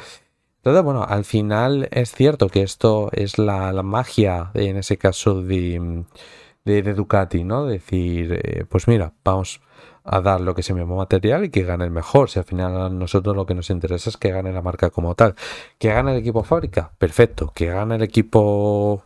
Entonces, 0.57 0.83
bueno, 0.83 1.05
al 1.05 1.25
final 1.25 1.89
es 1.93 2.11
cierto 2.11 2.49
que 2.49 2.63
esto 2.63 3.11
es 3.13 3.39
la, 3.39 3.81
magia, 3.85 4.51
en 4.55 4.77
ese 4.77 4.97
caso, 4.99 5.41
de, 5.41 6.05
de, 6.65 6.83
Ducati, 6.95 7.45
¿no? 7.45 7.65
Decir, 7.67 8.67
pues 8.69 8.89
mira, 8.89 9.13
vamos 9.23 9.61
a 10.05 10.20
dar 10.20 10.41
lo 10.41 10.55
que 10.55 10.62
se 10.62 10.74
llama 10.74 10.97
material 10.97 11.44
y 11.44 11.50
que 11.50 11.65
gane 11.65 11.84
el 11.84 11.91
mejor. 11.91 12.31
Si 12.31 12.39
al 12.39 12.44
final 12.44 12.81
a 12.81 12.89
nosotros 12.91 13.34
lo 13.34 13.47
que 13.47 13.55
nos 13.55 13.70
interesa 13.70 14.10
es 14.10 14.16
que 14.16 14.31
gane 14.31 14.52
la 14.52 14.62
marca 14.62 14.91
como 14.91 15.15
tal. 15.15 15.34
Que 15.78 15.89
gane 15.89 16.12
el 16.12 16.18
equipo 16.18 16.44
fábrica, 16.44 16.92
perfecto. 16.99 17.52
Que 17.55 17.66
gane 17.66 17.97
el 17.97 18.02
equipo 18.02 19.05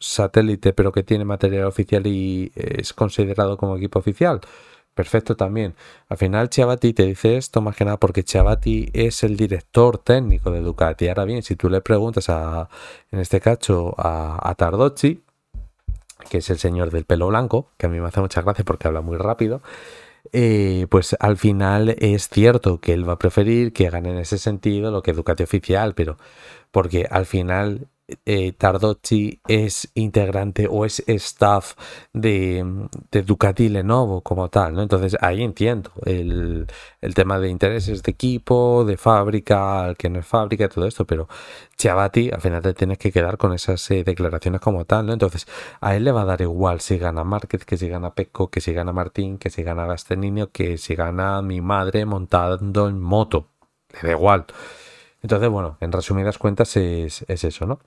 satélite 0.00 0.72
pero 0.72 0.92
que 0.92 1.02
tiene 1.02 1.24
material 1.24 1.64
oficial 1.64 2.06
y 2.06 2.52
es 2.54 2.92
considerado 2.92 3.56
como 3.56 3.76
equipo 3.76 3.98
oficial. 3.98 4.40
Perfecto 4.94 5.36
también. 5.36 5.74
Al 6.08 6.18
final 6.18 6.50
Chiavati 6.50 6.92
te 6.92 7.04
dice 7.04 7.36
esto 7.36 7.60
más 7.60 7.76
que 7.76 7.84
nada 7.84 7.98
porque 7.98 8.24
Chiavati 8.24 8.90
es 8.92 9.22
el 9.22 9.36
director 9.36 9.98
técnico 9.98 10.50
de 10.50 10.60
Ducati. 10.60 11.08
Ahora 11.08 11.24
bien, 11.24 11.42
si 11.42 11.54
tú 11.56 11.70
le 11.70 11.80
preguntas 11.80 12.28
a, 12.28 12.68
en 13.12 13.20
este 13.20 13.40
caso, 13.40 13.94
a, 13.96 14.50
a 14.50 14.54
que 16.28 16.38
es 16.38 16.50
el 16.50 16.58
señor 16.58 16.90
del 16.90 17.04
pelo 17.04 17.28
blanco, 17.28 17.70
que 17.76 17.86
a 17.86 17.88
mí 17.88 18.00
me 18.00 18.08
hace 18.08 18.20
mucha 18.20 18.42
gracia 18.42 18.64
porque 18.64 18.88
habla 18.88 19.00
muy 19.00 19.16
rápido, 19.16 19.62
eh, 20.32 20.86
pues 20.90 21.16
al 21.20 21.36
final 21.36 21.90
es 21.98 22.28
cierto 22.28 22.80
que 22.80 22.92
él 22.92 23.08
va 23.08 23.14
a 23.14 23.18
preferir 23.18 23.72
que 23.72 23.90
gane 23.90 24.10
en 24.10 24.18
ese 24.18 24.38
sentido 24.38 24.90
lo 24.90 25.02
que 25.02 25.12
Ducati 25.12 25.42
oficial, 25.42 25.94
pero 25.94 26.16
porque 26.70 27.06
al 27.10 27.26
final 27.26 27.88
eh, 28.24 28.54
es 29.48 29.90
integrante 29.94 30.66
o 30.68 30.84
es 30.84 31.02
staff 31.06 31.74
de, 32.12 32.88
de, 33.10 33.22
Ducati 33.22 33.68
Lenovo 33.68 34.22
como 34.22 34.48
tal, 34.48 34.74
¿no? 34.74 34.82
Entonces 34.82 35.16
ahí 35.20 35.42
entiendo 35.42 35.92
el, 36.04 36.66
tema 37.14 37.38
de 37.38 37.48
intereses 37.50 38.02
de 38.02 38.10
equipo, 38.12 38.84
de 38.84 38.96
fábrica, 38.96 39.94
que 39.98 40.08
no 40.08 40.20
es 40.20 40.26
fábrica, 40.26 40.68
todo 40.68 40.86
esto, 40.86 41.06
pero 41.06 41.28
Chavati 41.76 42.30
al 42.30 42.40
final 42.40 42.62
te 42.62 42.74
tienes 42.74 42.98
que 42.98 43.12
quedar 43.12 43.36
con 43.38 43.52
esas 43.52 43.90
eh, 43.90 44.04
declaraciones 44.04 44.60
como 44.60 44.84
tal, 44.84 45.06
¿no? 45.06 45.12
Entonces 45.12 45.46
a 45.80 45.96
él 45.96 46.04
le 46.04 46.12
va 46.12 46.22
a 46.22 46.24
dar 46.24 46.40
igual 46.40 46.80
si 46.80 46.98
gana 46.98 47.24
Márquez, 47.24 47.64
que 47.64 47.76
si 47.76 47.88
gana 47.88 48.14
Pecco, 48.14 48.50
que 48.50 48.60
si 48.60 48.72
gana 48.72 48.92
Martín, 48.92 49.38
que 49.38 49.50
si 49.50 49.62
gana 49.62 49.86
Niño, 50.16 50.50
que 50.52 50.78
si 50.78 50.94
gana 50.94 51.42
mi 51.42 51.60
madre 51.60 52.04
montando 52.04 52.88
en 52.88 53.00
moto, 53.00 53.48
le 54.02 54.08
da 54.08 54.14
igual. 54.14 54.46
Entonces, 55.22 55.48
bueno, 55.50 55.76
en 55.80 55.92
resumidas 55.92 56.38
cuentas 56.38 56.76
es, 56.76 57.24
es 57.28 57.44
eso, 57.44 57.66
¿no? 57.66 57.80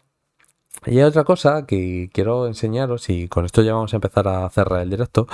Y 0.86 0.98
hay 0.98 1.04
otra 1.04 1.24
cosa 1.24 1.66
que 1.66 2.10
quiero 2.12 2.48
enseñaros 2.48 3.10
y 3.10 3.28
con 3.28 3.46
esto 3.46 3.62
ya 3.62 3.74
vamos 3.74 3.94
a 3.94 3.98
empezar 3.98 4.28
a 4.28 4.50
cerrar 4.50 4.82
el 4.82 4.90
directo. 4.90 5.28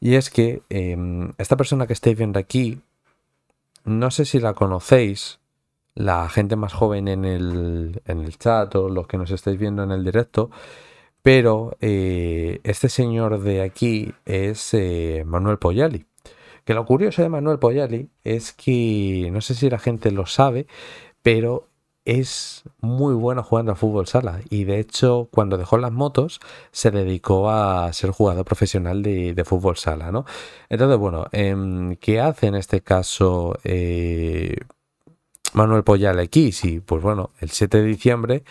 Y 0.00 0.14
es 0.14 0.30
que 0.30 0.62
em, 0.68 1.32
esta 1.38 1.56
persona 1.56 1.86
que 1.86 1.92
estáis 1.92 2.16
viendo 2.16 2.38
aquí, 2.38 2.80
no 3.84 4.10
sé 4.10 4.24
si 4.24 4.38
la 4.38 4.54
conocéis, 4.54 5.40
la 5.94 6.28
gente 6.28 6.56
más 6.56 6.72
joven 6.74 7.08
en 7.08 7.24
el, 7.24 8.02
en 8.04 8.20
el 8.20 8.38
chat 8.38 8.74
o 8.76 8.88
los 8.88 9.06
que 9.06 9.16
nos 9.16 9.30
estáis 9.30 9.58
viendo 9.58 9.82
en 9.82 9.90
el 9.90 10.04
directo, 10.04 10.50
pero 11.22 11.76
eh, 11.80 12.60
este 12.62 12.88
señor 12.88 13.40
de 13.40 13.62
aquí 13.62 14.12
es 14.26 14.74
eh, 14.74 15.24
Manuel 15.26 15.58
Poyali. 15.58 16.06
Que 16.64 16.74
lo 16.74 16.84
curioso 16.84 17.22
de 17.22 17.28
Manuel 17.28 17.58
Poyali 17.58 18.10
es 18.22 18.52
que, 18.52 19.30
no 19.32 19.40
sé 19.40 19.54
si 19.54 19.70
la 19.70 19.78
gente 19.78 20.10
lo 20.10 20.26
sabe, 20.26 20.66
pero 21.22 21.68
es 22.06 22.62
muy 22.80 23.14
bueno 23.14 23.42
jugando 23.42 23.72
a 23.72 23.76
fútbol 23.76 24.06
sala 24.06 24.40
y 24.48 24.64
de 24.64 24.78
hecho 24.78 25.28
cuando 25.30 25.58
dejó 25.58 25.76
las 25.76 25.92
motos 25.92 26.40
se 26.70 26.90
dedicó 26.90 27.50
a 27.50 27.92
ser 27.92 28.10
jugador 28.10 28.44
profesional 28.44 29.02
de, 29.02 29.44
fútbol 29.44 29.76
sala, 29.76 30.10
¿no? 30.12 30.24
Entonces, 30.68 30.98
bueno, 30.98 31.26
em, 31.32 31.96
¿qué 31.96 32.20
hace 32.20 32.46
en 32.46 32.54
este 32.54 32.80
caso 32.80 33.58
eh, 33.64 34.56
Manuel 35.52 35.84
Poyal 35.84 36.18
aquí? 36.20 36.52
Sí, 36.52 36.80
pues 36.80 37.02
bueno, 37.02 37.30
el 37.40 37.50
7 37.50 37.82
de 37.82 37.84
diciembre 37.84 38.44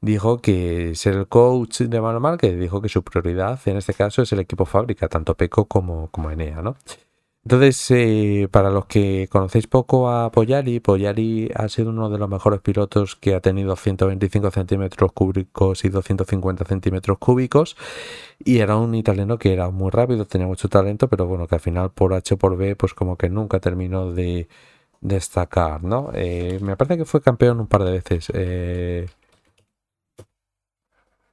dijo 0.00 0.38
que 0.38 0.94
ser 0.94 1.14
el 1.14 1.28
coach 1.28 1.80
de 1.82 2.00
Manuel 2.00 2.20
Márquez, 2.20 2.58
dijo 2.58 2.80
que 2.82 2.88
su 2.88 3.02
prioridad 3.02 3.58
en 3.66 3.78
este 3.78 3.94
caso 3.94 4.22
es 4.22 4.32
el 4.32 4.40
equipo 4.40 4.64
fábrica, 4.66 5.08
tanto 5.08 5.34
Peco 5.34 5.66
como, 5.66 6.10
como 6.10 6.30
Enea, 6.30 6.62
¿no? 6.62 6.76
Entonces, 7.48 7.90
eh, 7.92 8.46
para 8.50 8.68
los 8.68 8.84
que 8.84 9.26
conocéis 9.30 9.66
poco 9.66 10.10
a 10.10 10.30
Poyali, 10.30 10.80
Poyali 10.80 11.50
ha 11.54 11.66
sido 11.70 11.88
uno 11.88 12.10
de 12.10 12.18
los 12.18 12.28
mejores 12.28 12.60
pilotos 12.60 13.16
que 13.16 13.34
ha 13.34 13.40
tenido 13.40 13.74
125 13.74 14.50
centímetros 14.50 15.12
cúbicos 15.12 15.82
y 15.86 15.88
250 15.88 16.66
centímetros 16.66 17.16
cúbicos. 17.16 17.74
Y 18.38 18.58
era 18.58 18.76
un 18.76 18.94
italiano 18.94 19.38
que 19.38 19.54
era 19.54 19.70
muy 19.70 19.90
rápido, 19.90 20.26
tenía 20.26 20.46
mucho 20.46 20.68
talento, 20.68 21.08
pero 21.08 21.26
bueno, 21.26 21.46
que 21.48 21.54
al 21.54 21.62
final 21.62 21.90
por 21.90 22.12
H 22.12 22.36
por 22.36 22.58
B, 22.58 22.76
pues 22.76 22.92
como 22.92 23.16
que 23.16 23.30
nunca 23.30 23.60
terminó 23.60 24.12
de 24.12 24.48
destacar, 25.00 25.82
¿no? 25.84 26.10
Eh, 26.14 26.58
me 26.62 26.76
parece 26.76 26.98
que 26.98 27.04
fue 27.06 27.22
campeón 27.22 27.60
un 27.60 27.66
par 27.68 27.84
de 27.84 27.92
veces. 27.92 28.30
Eh, 28.34 29.06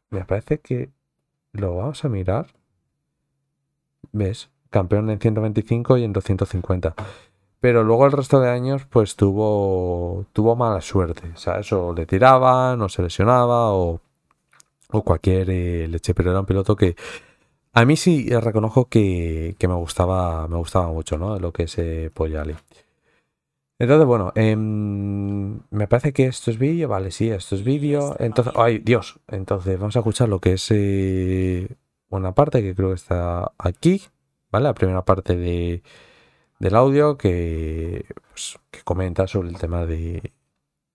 me 0.10 0.26
parece 0.26 0.60
que 0.62 0.92
lo 1.54 1.76
vamos 1.76 2.06
a 2.06 2.10
mirar. 2.10 2.48
¿Ves? 4.14 4.50
Campeón 4.76 5.10
en 5.10 5.20
125 5.20 5.98
y 5.98 6.04
en 6.04 6.12
250. 6.12 6.94
Pero 7.62 7.84
luego 7.86 8.06
el 8.06 8.12
resto 8.12 8.42
de 8.42 8.50
años, 8.50 8.86
pues 8.90 9.16
tuvo, 9.16 10.26
tuvo 10.34 10.58
mala 10.58 10.82
suerte, 10.82 11.32
¿sabes? 11.36 11.72
O 11.72 11.94
le 11.94 12.06
tiraban, 12.06 12.82
o 12.82 12.90
se 12.90 13.02
lesionaba, 13.02 13.74
o, 13.74 14.02
o 14.92 15.02
cualquier 15.02 15.50
eh, 15.50 15.88
leche. 15.88 16.14
Pero 16.14 16.32
era 16.32 16.42
un 16.42 16.46
piloto 16.46 16.76
que 16.76 16.96
a 17.74 17.86
mí 17.86 17.96
sí 17.96 18.30
reconozco 18.30 18.90
que, 18.90 19.56
que 19.58 19.68
me 19.70 19.76
gustaba 19.76 20.48
me 20.50 20.58
gustaba 20.58 20.88
mucho, 20.92 21.18
¿no? 21.18 21.40
Lo 21.40 21.54
que 21.54 21.64
es 21.64 21.78
eh, 21.78 22.12
Poyali. 22.14 22.56
Entonces, 23.80 24.06
bueno, 24.06 24.32
em, 24.36 25.60
me 25.70 25.88
parece 25.88 26.14
que 26.14 26.28
esto 26.28 26.52
es 26.52 26.58
vídeo, 26.58 26.88
vale, 26.90 27.12
sí, 27.12 27.30
esto 27.30 27.56
es 27.56 27.64
vídeo. 27.64 28.16
Entonces, 28.20 28.54
ay, 28.58 28.80
Dios, 28.80 29.20
entonces 29.28 29.80
vamos 29.80 29.96
a 29.96 30.00
escuchar 30.00 30.30
lo 30.30 30.40
que 30.40 30.54
es 30.54 30.68
eh, 30.72 31.68
una 32.10 32.34
parte 32.34 32.62
que 32.62 32.76
creo 32.76 32.90
que 32.90 32.96
está 32.96 33.52
aquí. 33.58 34.02
La 34.60 34.74
primera 34.74 35.04
parte 35.04 35.36
de, 35.36 35.84
del 36.60 36.76
audio 36.76 37.18
que, 37.18 38.06
pues, 38.32 38.58
que 38.72 38.82
comenta 38.84 39.28
sobre 39.28 39.50
el 39.50 39.58
tema 39.58 39.86
de, 39.86 40.34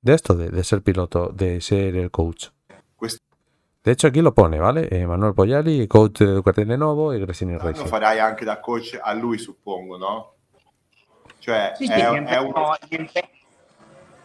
de 0.03 0.15
esto, 0.15 0.35
de, 0.35 0.51
de, 0.51 0.65
ser 0.65 0.83
piloto, 0.83 1.29
de 1.29 1.61
ser 1.61 1.97
el 1.97 2.11
coach. 2.11 2.49
De 3.83 3.93
hecho 3.93 4.09
aquí 4.09 4.21
lo 4.21 4.35
pone, 4.35 4.59
¿vale? 4.59 4.89
Eh, 4.91 5.07
Manuel 5.07 5.33
Pogliali, 5.33 5.89
coach 5.89 6.19
de 6.21 6.33
Ducati 6.33 6.67
Lenovo 6.67 7.15
e 7.15 7.19
Gresini 7.19 7.57
Racing. 7.57 7.85
Lo 7.85 7.87
farai 7.87 8.19
anche 8.19 8.45
da 8.45 8.61
coach 8.61 8.99
a 9.01 9.15
lui, 9.15 9.39
suppongo, 9.39 9.97
no? 9.97 10.35
Cioè, 11.39 11.73
è, 11.73 12.25
è 12.25 12.39
un... 12.39 12.55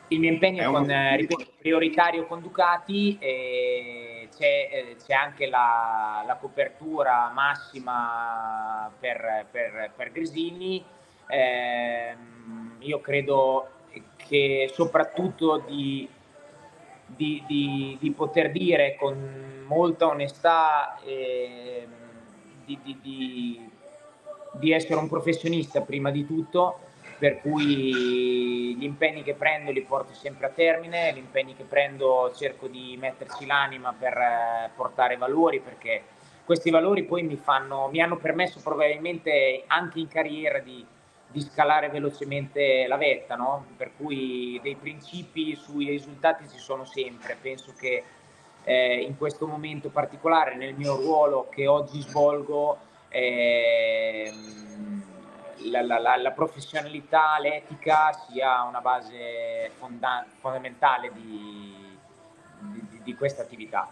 il 0.10 0.20
mio 0.20 0.32
impegno 0.32 0.62
è, 0.62 0.66
con, 0.72 0.90
eh, 0.90 1.16
ripeto, 1.18 1.46
prioritario 1.60 2.26
con 2.26 2.42
Ducati 2.42 3.18
e 3.20 4.30
c'è, 4.36 4.70
eh, 4.72 4.96
c'è 5.04 5.14
anche 5.14 5.48
la, 5.48 6.24
la, 6.26 6.36
copertura 6.36 7.32
massima 7.34 8.92
per, 9.00 9.46
per, 9.50 9.92
per 9.96 10.12
Gresini. 10.12 10.84
Eh, 11.28 12.16
io 12.80 13.02
credo 13.02 13.70
che 14.16 14.70
soprattutto 14.72 15.64
di, 15.66 16.08
di, 17.06 17.44
di, 17.48 17.98
di, 18.00 18.12
poter 18.12 18.52
dire 18.52 18.96
con 19.00 19.64
molta 19.68 20.08
onestà 20.08 21.00
eh, 21.04 21.88
di, 22.66 22.80
di 24.52 24.72
essere 24.72 25.00
un 25.00 25.08
professionista 25.08 25.82
prima 25.82 26.12
di 26.12 26.26
tutto 26.26 26.80
per 27.18 27.40
cui 27.40 28.76
gli 28.76 28.84
impegni 28.84 29.24
che 29.24 29.34
prendo 29.34 29.72
li 29.72 29.82
porto 29.82 30.14
sempre 30.14 30.48
a 30.48 30.50
termine, 30.50 31.14
gli 31.14 31.18
impegni 31.18 31.56
che 31.56 31.64
prendo 31.64 32.32
cerco 32.36 32.68
di 32.68 32.98
metterci 33.00 33.46
l'anima 33.46 33.94
per 33.98 34.14
eh, 34.18 34.70
portare 34.76 35.18
valori 35.18 35.60
perché 35.60 36.04
questi 36.46 36.70
valori 36.70 37.04
poi 37.04 37.24
mi, 37.24 37.38
fanno, 37.38 37.90
mi 37.92 38.02
hanno 38.02 38.18
permesso 38.18 38.60
probabilmente 38.62 39.64
anche 39.68 40.00
in 40.00 40.08
carriera 40.08 40.60
di, 40.60 40.86
di 41.28 41.42
scalare 41.42 41.90
velocemente 41.90 42.86
la 42.88 42.98
vetta, 42.98 43.36
no? 43.36 43.66
per 43.76 43.92
cui 43.98 44.60
dei 44.62 44.76
principi 44.76 45.56
sui 45.56 45.90
risultati 45.90 46.48
ci 46.48 46.60
sono 46.60 46.86
sempre, 46.86 47.36
penso 47.42 47.74
che 47.78 48.04
eh, 48.64 49.02
in 49.02 49.18
questo 49.18 49.48
momento 49.48 49.90
particolare 49.90 50.56
nel 50.56 50.76
mio 50.76 50.96
ruolo 50.96 51.50
che 51.50 51.68
oggi 51.68 52.02
svolgo 52.02 52.78
eh, 53.10 54.32
la, 55.64 55.82
la, 55.82 56.18
la, 56.18 56.32
professionalità, 56.32 57.40
l'etica 57.40 58.12
sia 58.14 58.64
una 58.64 58.82
base 58.82 59.72
fonda- 59.78 60.26
fondamentale 60.40 61.12
di, 61.14 61.74
di, 62.60 63.02
di, 63.04 63.16
questa 63.16 63.44
attività. 63.44 63.88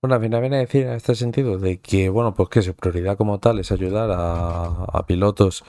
Bueno, 0.00 0.18
viene, 0.18 0.40
viene 0.40 0.56
a 0.56 0.60
decir 0.60 0.86
en 0.86 0.92
este 0.92 1.14
sentido 1.14 1.58
de 1.58 1.80
que, 1.80 2.08
bueno, 2.08 2.32
pues 2.34 2.48
que 2.48 2.62
su 2.62 2.74
prioridad 2.74 3.16
como 3.16 3.38
tal 3.40 3.58
es 3.58 3.72
ayudar 3.72 4.10
a, 4.12 5.04
pilotos, 5.06 5.64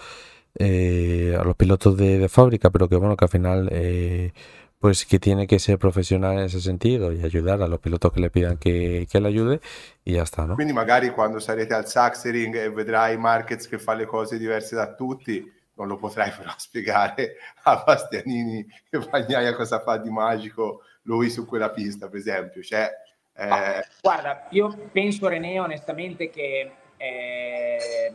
eh, 0.56 1.36
a 1.40 1.44
los 1.44 1.56
pilotos 1.56 1.98
de, 1.98 2.20
de, 2.20 2.30
fábrica, 2.30 2.70
pero 2.70 2.88
que, 2.88 2.96
bueno, 2.96 3.18
que 3.18 3.26
al 3.26 3.30
final 3.30 3.70
eh, 3.72 4.34
pues 4.80 5.06
que 5.06 5.20
tiene 5.20 5.46
que 5.46 5.60
ser 5.60 5.78
profesional 5.78 6.38
en 6.38 6.46
ese 6.46 6.62
sentido 6.62 7.12
y 7.12 7.22
ayudar 7.22 7.62
a 7.62 7.68
los 7.68 7.80
pilotos 7.80 8.14
che 8.14 8.22
le 8.22 8.30
pidan 8.30 8.58
che, 8.58 9.06
che 9.12 9.20
le 9.20 9.28
aiuti 9.28 9.60
e 10.04 10.12
ya 10.14 10.24
sta, 10.24 10.46
no? 10.46 10.56
Quindi 10.56 10.72
magari 10.72 11.10
quando 11.10 11.40
sarete 11.40 11.74
al 11.74 11.86
Saxering 11.86 12.56
e 12.56 12.70
vedrai 12.70 13.18
Marquez 13.18 13.68
che 13.68 13.78
fa 13.78 13.94
le 13.94 14.06
cose 14.06 14.38
diverse 14.38 14.76
da 14.76 14.94
tutti, 14.94 15.52
non 15.74 15.88
lo 15.88 15.98
potrai 15.98 16.32
però 16.38 16.54
spiegare 16.56 17.36
a 17.64 17.84
Bastianini 17.86 18.66
e 18.90 19.00
Bagnaia 19.00 19.54
cosa 19.54 19.82
fa 19.82 19.98
di 19.98 20.10
magico 20.10 20.84
lui 21.04 21.30
su 21.30 21.46
quella 21.46 21.72
pista, 21.72 22.08
per 22.08 22.20
esempio. 22.20 22.64
Cioè, 22.64 22.90
eh... 23.36 23.86
Guarda, 24.02 24.48
io 24.52 24.90
penso 24.94 25.28
René 25.28 25.60
onestamente 25.60 26.30
che 26.30 26.72
eh, 26.96 28.14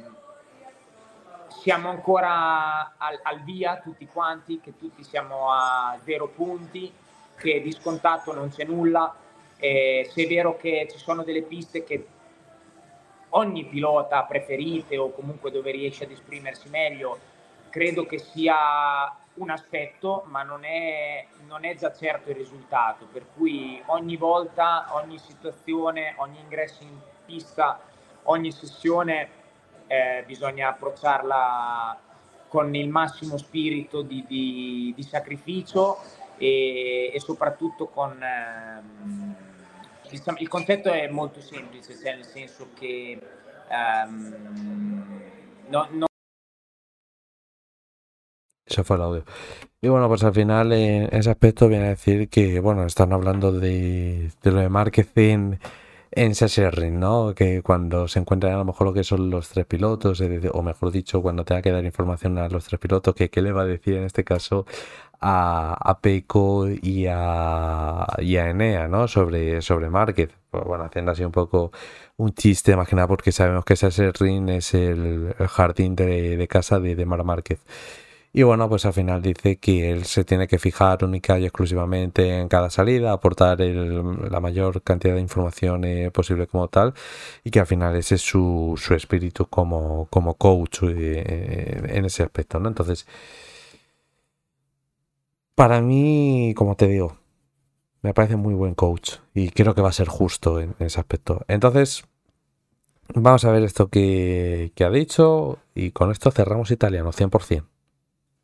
siamo 1.61 1.89
ancora 1.89 2.95
al, 2.97 3.19
al, 3.23 3.43
via 3.43 3.81
tutti 3.81 4.07
quanti, 4.07 4.61
che 4.61 4.77
tutti 4.77 5.03
siamo 5.03 5.51
a 5.51 5.99
zero 6.05 6.29
punti, 6.29 6.93
che 7.37 7.61
di 7.63 7.73
scontato 7.73 8.35
non 8.35 8.51
c'è 8.51 8.65
nulla. 8.65 9.15
E 9.57 10.09
se 10.11 10.25
è 10.25 10.27
vero 10.27 10.57
che 10.57 10.87
ci 10.91 10.99
sono 10.99 11.23
delle 11.23 11.43
piste 11.43 11.85
che 11.85 12.07
ogni 13.31 13.65
pilota 13.65 14.23
preferite 14.25 14.97
o 14.99 15.11
comunque 15.13 15.51
dove 15.51 15.71
riesce 15.71 16.05
ad 16.05 16.11
esprimersi 16.11 16.69
meglio, 16.69 17.19
credo 17.71 18.05
che 18.07 18.19
sia 18.19 19.17
un 19.35 19.51
aspetto, 19.51 20.25
ma 20.27 20.43
non 20.43 20.65
è, 20.65 21.27
non 21.47 21.65
è 21.65 21.75
già 21.75 21.93
certo 21.93 22.31
il 22.31 22.37
risultato. 22.37 23.07
Per 23.11 23.25
cui 23.35 23.83
ogni 23.87 24.17
volta, 24.17 24.87
ogni 24.91 25.19
situazione, 25.19 26.15
ogni 26.19 26.39
ingresso 26.41 26.83
in 26.83 26.97
pista, 27.25 27.81
ogni 28.25 28.53
sessione 28.53 29.43
eh, 29.87 30.25
bisogna 30.27 30.69
approcciarla 30.69 31.99
con 32.49 32.75
il 32.75 32.89
massimo 32.89 33.37
spirito 33.37 34.03
di, 34.03 34.25
di, 34.29 34.93
di 34.95 35.03
sacrificio 35.03 35.99
e, 36.37 37.11
e, 37.13 37.21
soprattutto 37.21 37.87
con... 37.87 38.23
Ehm, 38.23 39.35
diciamo, 40.09 40.39
il 40.39 40.49
concetto 40.49 40.91
è 40.93 41.09
molto 41.09 41.41
semplice, 41.41 41.97
cioè 41.97 42.15
nel 42.15 42.25
senso 42.25 42.69
che 42.75 43.19
ehm, 43.69 45.21
no, 45.69 45.89
no 45.91 46.07
Eso 48.67 48.83
fue 48.83 48.97
el 48.97 49.03
audio. 49.03 49.25
Y 49.81 49.89
bueno, 49.89 50.09
pues 50.09 50.25
al 50.25 50.33
final 50.33 50.73
en 50.73 51.15
ese 51.15 51.31
aspecto 51.31 51.69
viene 51.69 51.87
a 51.87 51.89
decir 51.91 52.29
que, 52.31 52.61
bueno, 52.61 52.87
están 52.87 53.13
hablando 53.13 53.53
de, 53.53 54.31
de 54.43 54.51
lo 54.51 54.61
de 54.61 54.69
marketing 54.71 55.57
en 56.17 56.35
Session 56.35 56.99
¿no? 57.01 57.35
Que 57.35 57.63
cuando 57.63 58.09
se 58.09 58.19
encuentran 58.21 58.55
a 58.55 58.59
lo 58.59 58.65
mejor 58.65 58.87
lo 58.89 58.93
que 58.93 59.05
son 59.05 59.31
los 59.31 59.49
tres 59.49 59.67
pilotos, 59.67 60.23
o 60.53 60.63
mejor 60.63 60.91
dicho, 60.93 61.23
cuando 61.23 61.45
tenga 61.45 61.63
que 61.63 61.71
dar 61.73 61.85
información 61.85 62.39
a 62.39 62.49
los 62.49 62.65
tres 62.67 62.81
pilotos, 62.81 63.15
que 63.15 63.31
qué 63.31 63.43
le 63.43 63.53
va 63.53 63.63
a 63.63 63.67
decir 63.67 63.95
en 63.95 64.05
este 64.05 64.25
caso 64.25 64.67
a, 65.21 65.75
a 65.81 66.01
Peco 66.01 66.69
y 66.69 67.07
a, 67.07 68.05
a 68.05 68.51
Enea, 68.51 68.89
¿no? 68.89 69.09
Sobre, 69.09 69.63
sobre 69.63 69.91
Márquez. 69.91 70.31
Pues 70.51 70.65
bueno, 70.65 70.85
haciendo 70.85 71.13
así 71.13 71.25
un 71.25 71.33
poco 71.33 71.73
un 72.17 72.33
chiste, 72.35 72.77
más 72.77 72.89
que 72.89 72.97
nada 72.97 73.09
porque 73.09 73.33
sabemos 73.33 73.65
que 73.65 73.77
Session 73.77 74.49
es 74.51 74.75
el, 74.75 75.35
jardín 75.49 75.97
de, 75.97 76.37
de 76.37 76.49
casa 76.49 76.79
de, 76.81 76.95
de 76.95 77.07
Márquez. 77.07 77.61
Y 78.37 78.43
bueno, 78.43 78.69
pues 78.69 78.85
al 78.85 78.93
final 78.93 79.23
dice 79.23 79.59
que 79.59 79.93
él 79.93 80.05
se 80.07 80.25
tiene 80.25 80.49
que 80.49 80.59
fijar 80.59 81.05
única 81.05 81.39
y 81.39 81.45
exclusivamente 81.45 82.41
en 82.41 82.49
cada 82.49 82.69
salida, 82.69 83.13
aportar 83.13 83.63
el, 83.63 84.29
la 84.29 84.41
mayor 84.41 84.83
cantidad 84.83 85.15
de 85.15 85.21
información 85.21 85.85
eh, 85.85 86.11
posible 86.11 86.49
como 86.49 86.67
tal, 86.67 86.95
y 87.45 87.51
que 87.53 87.61
al 87.61 87.67
final 87.69 87.95
ese 87.95 88.17
es 88.17 88.23
su, 88.23 88.75
su 88.77 88.95
espíritu 88.95 89.47
como, 89.47 90.09
coach 90.37 90.81
eh, 90.83 91.81
en 91.91 92.05
ese 92.07 92.25
aspecto, 92.25 92.59
¿no? 92.59 92.69
Entonces, 92.69 93.07
para 95.55 95.81
mí, 95.81 96.55
como 96.57 96.75
te 96.77 96.89
digo, 96.89 97.17
me 98.03 98.15
parece 98.15 98.37
muy 98.37 98.55
buen 98.55 98.75
coach 98.75 99.19
y 99.35 99.51
creo 99.51 99.75
que 99.77 99.83
va 99.83 99.91
a 99.91 99.93
ser 99.93 100.09
justo 100.09 100.61
en 100.61 100.75
ese 100.81 100.99
aspecto. 101.01 101.45
Entonces, 101.49 102.05
vamos 103.15 103.45
a 103.45 103.53
ver 103.53 103.63
esto 103.63 103.89
que, 103.89 104.73
que 104.75 104.85
ha 104.85 104.91
dicho 104.91 105.59
y 105.75 105.93
con 105.93 106.11
esto 106.11 106.31
cerramos 106.33 106.71
italiano 106.73 107.13
100%. 107.13 107.74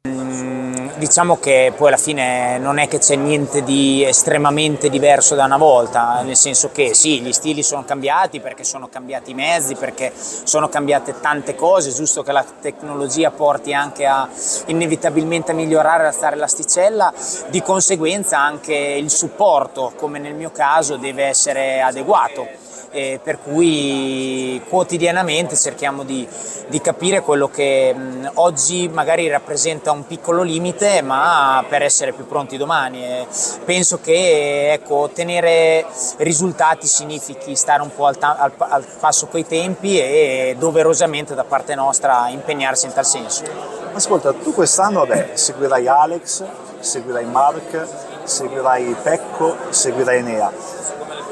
嗯 0.04 0.59
diciamo 1.00 1.38
che 1.38 1.72
poi 1.74 1.88
alla 1.88 1.96
fine 1.96 2.58
non 2.58 2.78
è 2.78 2.86
che 2.86 2.98
c'è 2.98 3.16
niente 3.16 3.64
di 3.64 4.04
estremamente 4.04 4.90
diverso 4.90 5.34
da 5.34 5.46
una 5.46 5.56
volta, 5.56 6.20
nel 6.22 6.36
senso 6.36 6.70
che 6.70 6.94
sì, 6.94 7.20
gli 7.22 7.32
stili 7.32 7.62
sono 7.62 7.84
cambiati 7.84 8.38
perché 8.38 8.62
sono 8.62 8.88
cambiati 8.88 9.30
i 9.30 9.34
mezzi, 9.34 9.74
perché 9.74 10.12
sono 10.14 10.68
cambiate 10.68 11.18
tante 11.20 11.54
cose, 11.54 11.90
giusto 11.90 12.22
che 12.22 12.32
la 12.32 12.44
tecnologia 12.60 13.30
porti 13.30 13.72
anche 13.72 14.04
a 14.06 14.28
inevitabilmente 14.66 15.52
a 15.52 15.54
migliorare, 15.54 16.06
a 16.06 16.12
stare 16.12 16.36
l'asticella, 16.36 17.12
di 17.48 17.62
conseguenza 17.62 18.38
anche 18.38 18.74
il 18.74 19.10
supporto, 19.10 19.92
come 19.96 20.18
nel 20.18 20.34
mio 20.34 20.50
caso, 20.52 20.96
deve 20.96 21.24
essere 21.24 21.80
adeguato. 21.80 22.68
Eh, 22.92 23.20
per 23.22 23.38
cui 23.40 24.60
quotidianamente 24.68 25.54
cerchiamo 25.54 26.02
di, 26.02 26.26
di 26.66 26.80
capire 26.80 27.20
quello 27.20 27.48
che 27.48 27.94
mh, 27.94 28.32
oggi 28.34 28.88
magari 28.88 29.28
rappresenta 29.28 29.92
un 29.92 30.04
piccolo 30.08 30.42
limite, 30.42 30.89
ma 31.02 31.64
per 31.68 31.82
essere 31.82 32.12
più 32.12 32.26
pronti 32.26 32.56
domani. 32.56 33.04
E 33.04 33.26
penso 33.64 34.00
che 34.00 34.72
ecco, 34.72 34.96
ottenere 34.96 35.86
risultati 36.18 36.86
significhi 36.86 37.54
stare 37.54 37.82
un 37.82 37.94
po' 37.94 38.06
al, 38.06 38.18
ta- 38.18 38.36
al, 38.36 38.52
al 38.58 38.84
passo 38.98 39.26
coi 39.28 39.46
tempi 39.46 39.98
e 39.98 40.56
doverosamente 40.58 41.34
da 41.34 41.44
parte 41.44 41.74
nostra 41.74 42.28
impegnarsi 42.28 42.86
in 42.86 42.92
tal 42.92 43.06
senso. 43.06 43.44
Ascolta, 43.92 44.32
tu 44.32 44.52
quest'anno 44.52 45.00
vabbè, 45.00 45.30
seguirai 45.34 45.86
Alex, 45.86 46.44
seguirai 46.80 47.24
Mark, 47.24 47.86
seguirai 48.24 48.96
Pecco, 49.02 49.56
seguirai 49.70 50.18
Enea. 50.18 50.52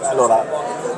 Allora, 0.03 0.45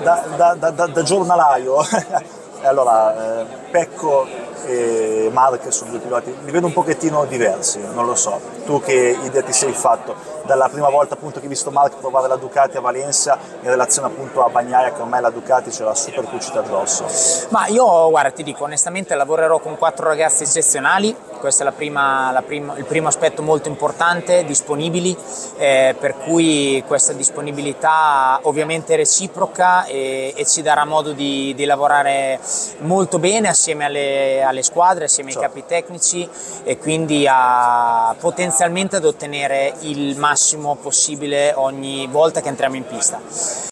da, 0.03 0.25
da, 0.37 0.71
da, 0.71 0.87
da 0.87 1.03
giornalaio, 1.03 1.77
allora, 2.63 3.41
eh, 3.41 3.45
Pecco 3.71 4.27
e 4.67 5.31
Mark 5.33 5.73
sono 5.73 5.91
due 5.91 6.01
piloti, 6.01 6.35
li 6.45 6.51
vedo 6.51 6.67
un 6.67 6.73
pochettino 6.73 7.25
diversi, 7.25 7.81
non 7.95 8.07
lo 8.07 8.15
so. 8.15 8.41
Tu 8.65 8.81
che 8.81 9.19
idea 9.23 9.43
ti 9.43 9.53
sei 9.53 9.73
fatto 9.73 10.15
dalla 10.45 10.69
prima 10.69 10.89
volta 10.89 11.15
appunto 11.15 11.39
che 11.39 11.45
hai 11.45 11.49
visto 11.49 11.71
Mark 11.71 11.97
provare 11.97 12.27
la 12.29 12.37
Ducati 12.37 12.77
a 12.77 12.81
Valencia 12.81 13.39
in 13.61 13.69
relazione 13.69 14.09
appunto 14.09 14.45
a 14.45 14.49
Bagnaia 14.49 14.93
che 14.93 15.01
ormai 15.01 15.21
la 15.21 15.31
Ducati 15.31 15.71
ce 15.71 15.85
l'ha 15.85 15.95
super 15.95 16.25
cucita 16.25 16.61
addosso? 16.61 17.05
Ma 17.51 17.67
io, 17.67 18.11
guarda, 18.11 18.31
ti 18.31 18.43
dico 18.43 18.65
onestamente, 18.65 19.15
lavorerò 19.15 19.59
con 19.59 19.77
quattro 19.77 20.07
ragazzi 20.09 20.45
eccezionali, 20.45 21.15
questo 21.41 21.63
è 21.63 21.65
la 21.65 21.73
prima, 21.73 22.31
la 22.31 22.43
prima, 22.43 22.77
il 22.77 22.85
primo 22.85 23.09
aspetto 23.09 23.43
molto 23.43 23.69
importante, 23.69 24.45
disponibili, 24.45 25.17
eh, 25.57 25.97
per 25.99 26.17
cui 26.19 26.85
questa 26.87 27.13
disponibilità 27.13 28.39
ovviamente 28.43 28.95
è 28.95 28.97
reciproca 28.97 29.87
e, 29.87 30.33
e 30.37 30.47
ci 30.47 30.63
darà 30.63 30.85
modo 30.85 31.13
di, 31.13 31.53
di, 31.57 31.65
lavorare 31.65 32.39
molto 32.81 33.19
bene 33.19 33.49
assieme 33.49 33.87
alle, 33.87 34.43
alle 34.43 34.63
squadre, 34.63 35.07
assieme 35.07 35.31
ai 35.31 35.39
capi 35.39 35.65
tecnici 35.67 36.29
e 36.63 36.79
quindi 36.79 37.27
a, 37.29 38.15
potenzialmente 38.19 38.97
ad 38.97 39.05
ottenere 39.05 39.75
il 39.81 40.17
massimo 40.19 40.77
posible 40.77 41.53
ogni 41.55 42.07
volta 42.07 42.43
que 42.43 42.51
entriamo 42.51 42.77
en 42.77 42.85
pista. 42.85 43.70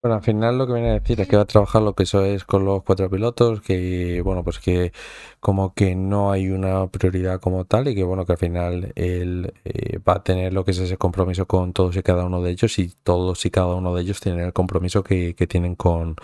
Bueno, 0.00 0.14
al 0.14 0.22
final 0.22 0.56
lo 0.56 0.66
que 0.68 0.74
viene 0.74 0.90
a 0.90 0.92
decir 1.00 1.20
es 1.20 1.26
que 1.26 1.34
va 1.34 1.42
a 1.42 1.44
trabajar 1.46 1.82
lo 1.82 1.92
que 1.96 2.04
eso 2.04 2.24
es 2.24 2.44
con 2.44 2.64
los 2.64 2.84
cuatro 2.84 3.10
pilotos, 3.10 3.60
que 3.60 4.20
bueno, 4.22 4.44
pues 4.44 4.60
que 4.60 4.92
como 5.40 5.74
que 5.74 5.96
no 5.96 6.30
hay 6.30 6.50
una 6.50 6.86
prioridad 6.86 7.40
como 7.40 7.64
tal 7.64 7.88
y 7.88 7.96
que 7.96 8.04
bueno, 8.04 8.24
que 8.24 8.32
al 8.32 8.38
final 8.38 8.92
él 8.94 9.52
eh, 9.64 9.98
va 10.08 10.14
a 10.14 10.22
tener 10.22 10.52
lo 10.52 10.64
que 10.64 10.70
es 10.70 10.78
ese 10.78 10.96
compromiso 10.98 11.46
con 11.46 11.72
todos 11.72 11.96
y 11.96 12.02
cada 12.04 12.26
uno 12.26 12.40
de 12.40 12.52
ellos 12.52 12.78
y 12.78 12.90
todos 13.02 13.44
y 13.44 13.50
cada 13.50 13.74
uno 13.74 13.92
de 13.92 14.02
ellos 14.02 14.20
tienen 14.20 14.44
el 14.44 14.52
compromiso 14.52 15.02
que, 15.02 15.34
que 15.34 15.48
tienen 15.48 15.74
con, 15.74 16.14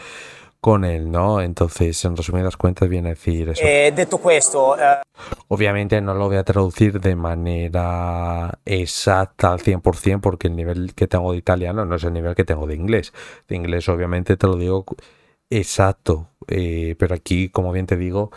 con 0.64 0.86
él, 0.86 1.10
¿no? 1.10 1.42
Entonces, 1.42 2.02
en 2.06 2.16
resumidas 2.16 2.56
cuentas, 2.56 2.88
viene 2.88 3.08
a 3.08 3.10
decir 3.10 3.50
eso. 3.50 3.60
Eh, 3.62 3.92
detto 3.94 4.18
questo, 4.18 4.78
eh... 4.78 5.02
obviamente 5.48 6.00
no 6.00 6.14
lo 6.14 6.28
voy 6.28 6.38
a 6.38 6.42
traducir 6.42 7.02
de 7.02 7.14
manera 7.14 8.50
exacta 8.64 9.52
al 9.52 9.58
100% 9.58 10.22
porque 10.22 10.48
el 10.48 10.56
nivel 10.56 10.94
que 10.94 11.06
tengo 11.06 11.32
de 11.32 11.36
italiano 11.36 11.84
no 11.84 11.96
es 11.96 12.04
el 12.04 12.14
nivel 12.14 12.34
que 12.34 12.44
tengo 12.44 12.66
de 12.66 12.76
inglés. 12.76 13.12
De 13.46 13.56
inglés, 13.56 13.90
obviamente, 13.90 14.38
te 14.38 14.46
lo 14.46 14.56
digo 14.56 14.86
exacto, 15.50 16.28
eh, 16.48 16.96
pero 16.98 17.14
aquí, 17.14 17.50
como 17.50 17.70
bien 17.70 17.84
te 17.84 17.98
digo, 17.98 18.30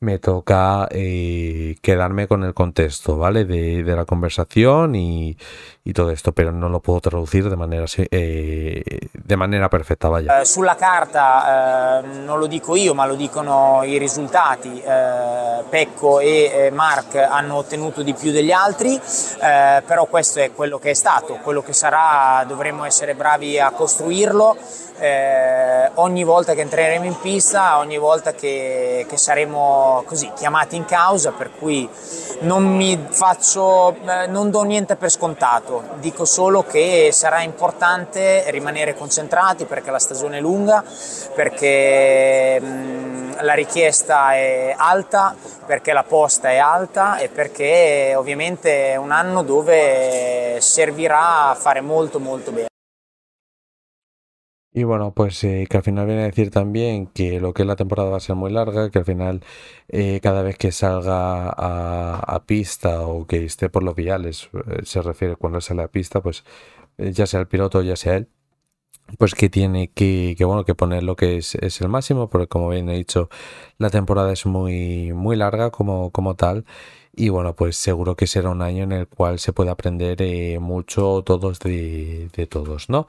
me 0.00 0.20
toca 0.20 0.86
eh, 0.90 1.76
quedarme 1.82 2.28
con 2.28 2.44
el 2.44 2.54
contexto, 2.54 3.16
¿vale? 3.16 3.44
De, 3.44 3.82
de 3.82 3.96
la 3.96 4.04
conversación 4.04 4.94
y, 4.94 5.36
y, 5.82 5.92
todo 5.92 6.12
esto, 6.12 6.30
pero 6.30 6.52
non 6.52 6.70
lo 6.70 6.78
puedo 6.78 7.00
traducir 7.00 7.50
de 7.50 7.56
manera, 7.56 7.84
eh, 7.96 9.08
de 9.12 9.36
manera 9.36 9.68
perfetta, 9.68 10.08
vaya. 10.08 10.40
Eh, 10.40 10.44
sulla 10.44 10.76
carta, 10.76 11.98
eh, 11.98 12.06
non 12.22 12.38
lo 12.38 12.46
dico 12.46 12.76
io, 12.76 12.94
ma 12.94 13.06
lo 13.06 13.16
dicono 13.16 13.82
i 13.82 13.98
risultati, 13.98 14.80
eh, 14.80 15.64
Pecco 15.68 16.20
e 16.20 16.70
Mark 16.72 17.16
hanno 17.16 17.56
ottenuto 17.56 18.02
di 18.02 18.14
più 18.14 18.30
degli 18.30 18.52
altri, 18.52 18.94
eh, 18.94 19.82
però 19.84 20.06
questo 20.06 20.38
è 20.38 20.52
quello 20.52 20.78
che 20.78 20.90
è 20.90 20.94
stato, 20.94 21.38
quello 21.42 21.62
che 21.62 21.72
sarà 21.72 22.44
dovremo 22.46 22.84
essere 22.84 23.14
bravi 23.14 23.58
a 23.58 23.70
costruirlo. 23.70 24.86
Eh, 25.00 25.90
ogni 25.94 26.24
volta 26.24 26.54
che 26.54 26.62
entreremo 26.62 27.04
in 27.04 27.20
pista, 27.20 27.78
ogni 27.78 27.98
volta 27.98 28.32
che, 28.32 29.06
che, 29.08 29.16
saremo 29.16 30.02
così 30.04 30.32
chiamati 30.34 30.74
in 30.74 30.84
causa, 30.84 31.30
per 31.30 31.52
cui 31.56 31.88
non 32.40 33.06
faccio, 33.10 33.94
eh, 33.94 34.26
non 34.26 34.50
do 34.50 34.62
niente 34.62 34.96
per 34.96 35.10
scontato, 35.10 35.84
dico 36.00 36.24
solo 36.24 36.64
che 36.64 37.10
sarà 37.12 37.42
importante 37.42 38.50
rimanere 38.50 38.96
concentrati 38.96 39.66
perché 39.66 39.92
la 39.92 40.00
stagione 40.00 40.38
è 40.38 40.40
lunga, 40.40 40.82
perché 41.32 42.58
mh, 42.60 43.42
la 43.42 43.54
richiesta 43.54 44.34
è 44.34 44.74
alta, 44.76 45.36
perché 45.64 45.92
la 45.92 46.02
posta 46.02 46.50
è 46.50 46.56
alta 46.56 47.18
e 47.18 47.28
perché 47.28 48.14
ovviamente 48.16 48.92
è 48.92 48.96
un 48.96 49.12
anno 49.12 49.42
dove 49.42 50.56
servirà 50.60 51.50
a 51.50 51.54
fare 51.54 51.80
molto 51.80 52.18
molto 52.18 52.50
bene. 52.50 52.66
Y 54.72 54.84
bueno, 54.84 55.12
pues 55.14 55.42
eh, 55.44 55.66
que 55.68 55.78
al 55.78 55.82
final 55.82 56.06
viene 56.06 56.22
a 56.22 56.26
decir 56.26 56.50
también 56.50 57.06
que 57.06 57.40
lo 57.40 57.54
que 57.54 57.62
es 57.62 57.66
la 57.68 57.74
temporada 57.76 58.10
va 58.10 58.18
a 58.18 58.20
ser 58.20 58.36
muy 58.36 58.52
larga, 58.52 58.90
que 58.90 58.98
al 58.98 59.04
final 59.06 59.42
eh, 59.88 60.20
cada 60.22 60.42
vez 60.42 60.58
que 60.58 60.72
salga 60.72 61.48
a, 61.48 62.18
a, 62.20 62.44
pista 62.46 63.00
o 63.02 63.26
que 63.26 63.44
esté 63.44 63.70
por 63.70 63.82
los 63.82 63.94
viales, 63.96 64.50
eh, 64.68 64.80
se 64.84 65.00
refiere 65.02 65.36
cuando 65.36 65.60
sale 65.62 65.82
a 65.82 65.88
pista, 65.88 66.20
pues 66.22 66.44
eh, 66.98 67.12
ya 67.12 67.26
sea 67.26 67.40
el 67.40 67.48
piloto, 67.48 67.82
ya 67.82 67.96
sea 67.96 68.16
él, 68.16 68.28
pues 69.18 69.34
que 69.34 69.48
tiene 69.50 69.90
que, 69.92 70.34
que, 70.38 70.44
bueno 70.44 70.64
que 70.64 70.74
poner 70.74 71.02
lo 71.02 71.16
que 71.16 71.38
es, 71.38 71.54
es, 71.56 71.80
el 71.80 71.88
máximo, 71.88 72.28
porque 72.28 72.48
como 72.48 72.68
bien 72.70 72.88
he 72.90 72.96
dicho, 72.96 73.30
la 73.78 73.90
temporada 73.90 74.32
es 74.32 74.46
muy, 74.46 75.12
muy 75.14 75.36
larga 75.36 75.70
como, 75.70 76.10
como 76.12 76.36
tal. 76.36 76.64
Y 77.14 77.30
bueno, 77.30 77.54
pues 77.56 77.76
seguro 77.76 78.16
que 78.16 78.26
será 78.28 78.50
un 78.50 78.62
año 78.62 78.84
en 78.84 78.92
el 78.92 79.08
cual 79.08 79.38
se 79.40 79.52
puede 79.52 79.70
aprender 79.70 80.22
eh, 80.22 80.58
mucho 80.60 81.22
todos 81.24 81.58
de, 81.60 82.28
de 82.36 82.46
todos, 82.46 82.88
¿no? 82.90 83.08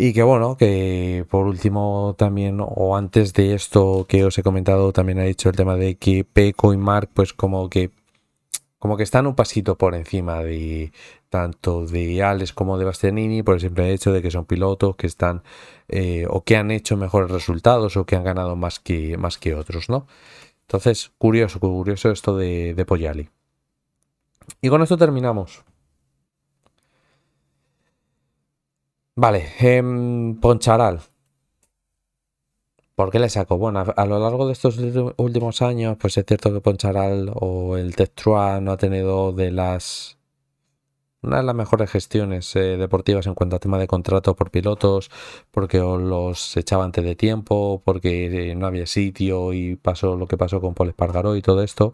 Y 0.00 0.12
que 0.12 0.22
bueno, 0.22 0.56
que 0.56 1.26
por 1.28 1.46
último 1.46 2.14
también, 2.16 2.58
o 2.60 2.96
antes 2.96 3.32
de 3.32 3.54
esto 3.54 4.06
que 4.08 4.24
os 4.24 4.38
he 4.38 4.44
comentado, 4.44 4.92
también 4.92 5.18
ha 5.18 5.24
dicho 5.24 5.48
el 5.48 5.56
tema 5.56 5.74
de 5.74 5.96
que 5.96 6.22
Peco 6.22 6.72
y 6.72 6.76
Mark, 6.76 7.10
pues 7.12 7.32
como 7.32 7.68
que 7.68 7.90
como 8.78 8.96
que 8.96 9.02
están 9.02 9.26
un 9.26 9.34
pasito 9.34 9.76
por 9.76 9.96
encima 9.96 10.44
de 10.44 10.92
tanto 11.30 11.84
de 11.84 12.22
Alex 12.22 12.52
como 12.52 12.78
de 12.78 12.84
Bastianini 12.84 13.42
por 13.42 13.54
el 13.56 13.60
simple 13.60 13.92
hecho 13.92 14.12
de 14.12 14.22
que 14.22 14.30
son 14.30 14.44
pilotos 14.44 14.94
que 14.94 15.08
están 15.08 15.42
eh, 15.88 16.26
o 16.30 16.44
que 16.44 16.56
han 16.56 16.70
hecho 16.70 16.96
mejores 16.96 17.30
resultados 17.32 17.96
o 17.96 18.06
que 18.06 18.14
han 18.14 18.22
ganado 18.22 18.54
más 18.54 18.78
que, 18.78 19.16
más 19.18 19.36
que 19.36 19.54
otros, 19.56 19.88
¿no? 19.88 20.06
Entonces, 20.62 21.10
curioso, 21.18 21.58
curioso 21.58 22.12
esto 22.12 22.36
de, 22.36 22.74
de 22.74 22.84
Poyali. 22.86 23.30
Y 24.62 24.68
con 24.68 24.80
esto 24.82 24.96
terminamos. 24.96 25.64
Vale, 29.18 29.48
eh, 29.58 29.82
Poncharal. 30.40 31.00
¿Por 32.94 33.10
qué 33.10 33.18
le 33.18 33.28
saco? 33.28 33.58
Bueno, 33.58 33.80
a, 33.96 34.06
lo 34.06 34.20
largo 34.20 34.46
de 34.46 34.52
estos 34.52 34.78
últimos 35.16 35.60
años, 35.60 35.96
pues 36.00 36.16
es 36.18 36.24
cierto 36.24 36.52
que 36.52 36.60
Poncharal 36.60 37.32
o 37.34 37.76
el 37.76 37.96
Testrua 37.96 38.60
no 38.60 38.70
ha 38.72 38.76
tenido 38.76 39.32
de 39.32 39.50
las 39.50 40.18
una 41.22 41.38
de 41.38 41.42
las 41.42 41.54
mejores 41.56 41.90
gestiones 41.90 42.54
eh, 42.54 42.76
deportivas 42.76 43.26
en 43.26 43.34
cuanto 43.34 43.56
a 43.56 43.58
tema 43.58 43.78
de 43.78 43.88
contrato 43.88 44.36
por 44.36 44.52
pilotos, 44.52 45.10
porque 45.50 45.78
los 45.78 46.56
echaba 46.56 46.84
antes 46.84 47.04
de 47.04 47.16
tiempo, 47.16 47.82
porque 47.84 48.54
no 48.56 48.66
había 48.68 48.86
sitio 48.86 49.52
y 49.52 49.74
pasó 49.74 50.16
lo 50.16 50.28
que 50.28 50.36
pasó 50.36 50.60
con 50.60 50.74
Paul 50.74 50.90
Espargaró 50.90 51.34
y 51.36 51.42
todo 51.42 51.64
esto. 51.64 51.92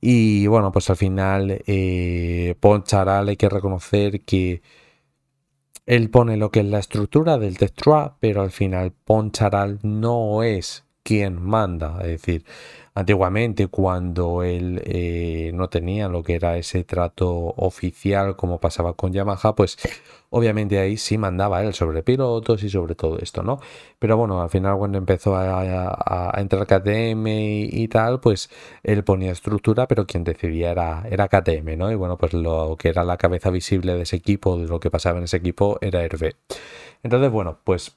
Y 0.00 0.46
bueno, 0.48 0.72
pues 0.72 0.90
al 0.90 0.96
final 0.96 1.62
eh, 1.66 2.54
Poncharal 2.60 3.28
hay 3.28 3.36
que 3.36 3.48
reconocer 3.48 4.22
que 4.22 4.60
él 5.86 6.10
pone 6.10 6.36
lo 6.36 6.50
que 6.50 6.60
es 6.60 6.66
la 6.66 6.78
estructura 6.78 7.38
del 7.38 7.58
Testrua, 7.58 8.16
pero 8.20 8.42
al 8.42 8.50
final 8.50 8.92
Poncharal 8.92 9.80
no 9.82 10.42
es 10.42 10.84
quien 11.02 11.40
manda. 11.40 11.98
Es 12.00 12.22
decir, 12.22 12.44
Antiguamente, 12.96 13.66
cuando 13.66 14.44
él 14.44 14.80
eh, 14.84 15.50
no 15.52 15.68
tenía 15.68 16.08
lo 16.08 16.22
que 16.22 16.36
era 16.36 16.56
ese 16.56 16.84
trato 16.84 17.28
oficial, 17.56 18.36
como 18.36 18.60
pasaba 18.60 18.94
con 18.94 19.12
Yamaha, 19.12 19.56
pues 19.56 19.76
obviamente 20.30 20.78
ahí 20.78 20.96
sí 20.96 21.18
mandaba 21.18 21.64
él 21.64 21.74
sobre 21.74 22.04
pilotos 22.04 22.62
y 22.62 22.70
sobre 22.70 22.94
todo 22.94 23.18
esto, 23.18 23.42
¿no? 23.42 23.58
Pero 23.98 24.16
bueno, 24.16 24.40
al 24.40 24.48
final 24.48 24.78
cuando 24.78 24.98
empezó 24.98 25.34
a, 25.36 26.32
entrar 26.36 26.66
KTM 26.66 27.26
y, 27.26 27.88
tal, 27.88 28.20
pues 28.20 28.48
él 28.84 29.02
ponía 29.02 29.32
estructura, 29.32 29.88
pero 29.88 30.06
quien 30.06 30.22
decidía 30.22 30.70
era, 30.70 31.04
era 31.10 31.26
KTM, 31.26 31.76
¿no? 31.76 31.90
Y 31.90 31.96
bueno, 31.96 32.16
pues 32.16 32.32
lo 32.32 32.76
que 32.78 32.90
era 32.90 33.02
la 33.02 33.16
cabeza 33.16 33.50
visible 33.50 33.94
de 33.94 34.02
ese 34.02 34.16
equipo, 34.16 34.56
de 34.56 34.68
lo 34.68 34.78
que 34.78 34.90
pasaba 34.90 35.18
en 35.18 35.24
ese 35.24 35.38
equipo, 35.38 35.78
era 35.80 36.02
Hervé. 36.04 36.36
Entonces, 37.02 37.30
bueno, 37.32 37.58
pues 37.64 37.96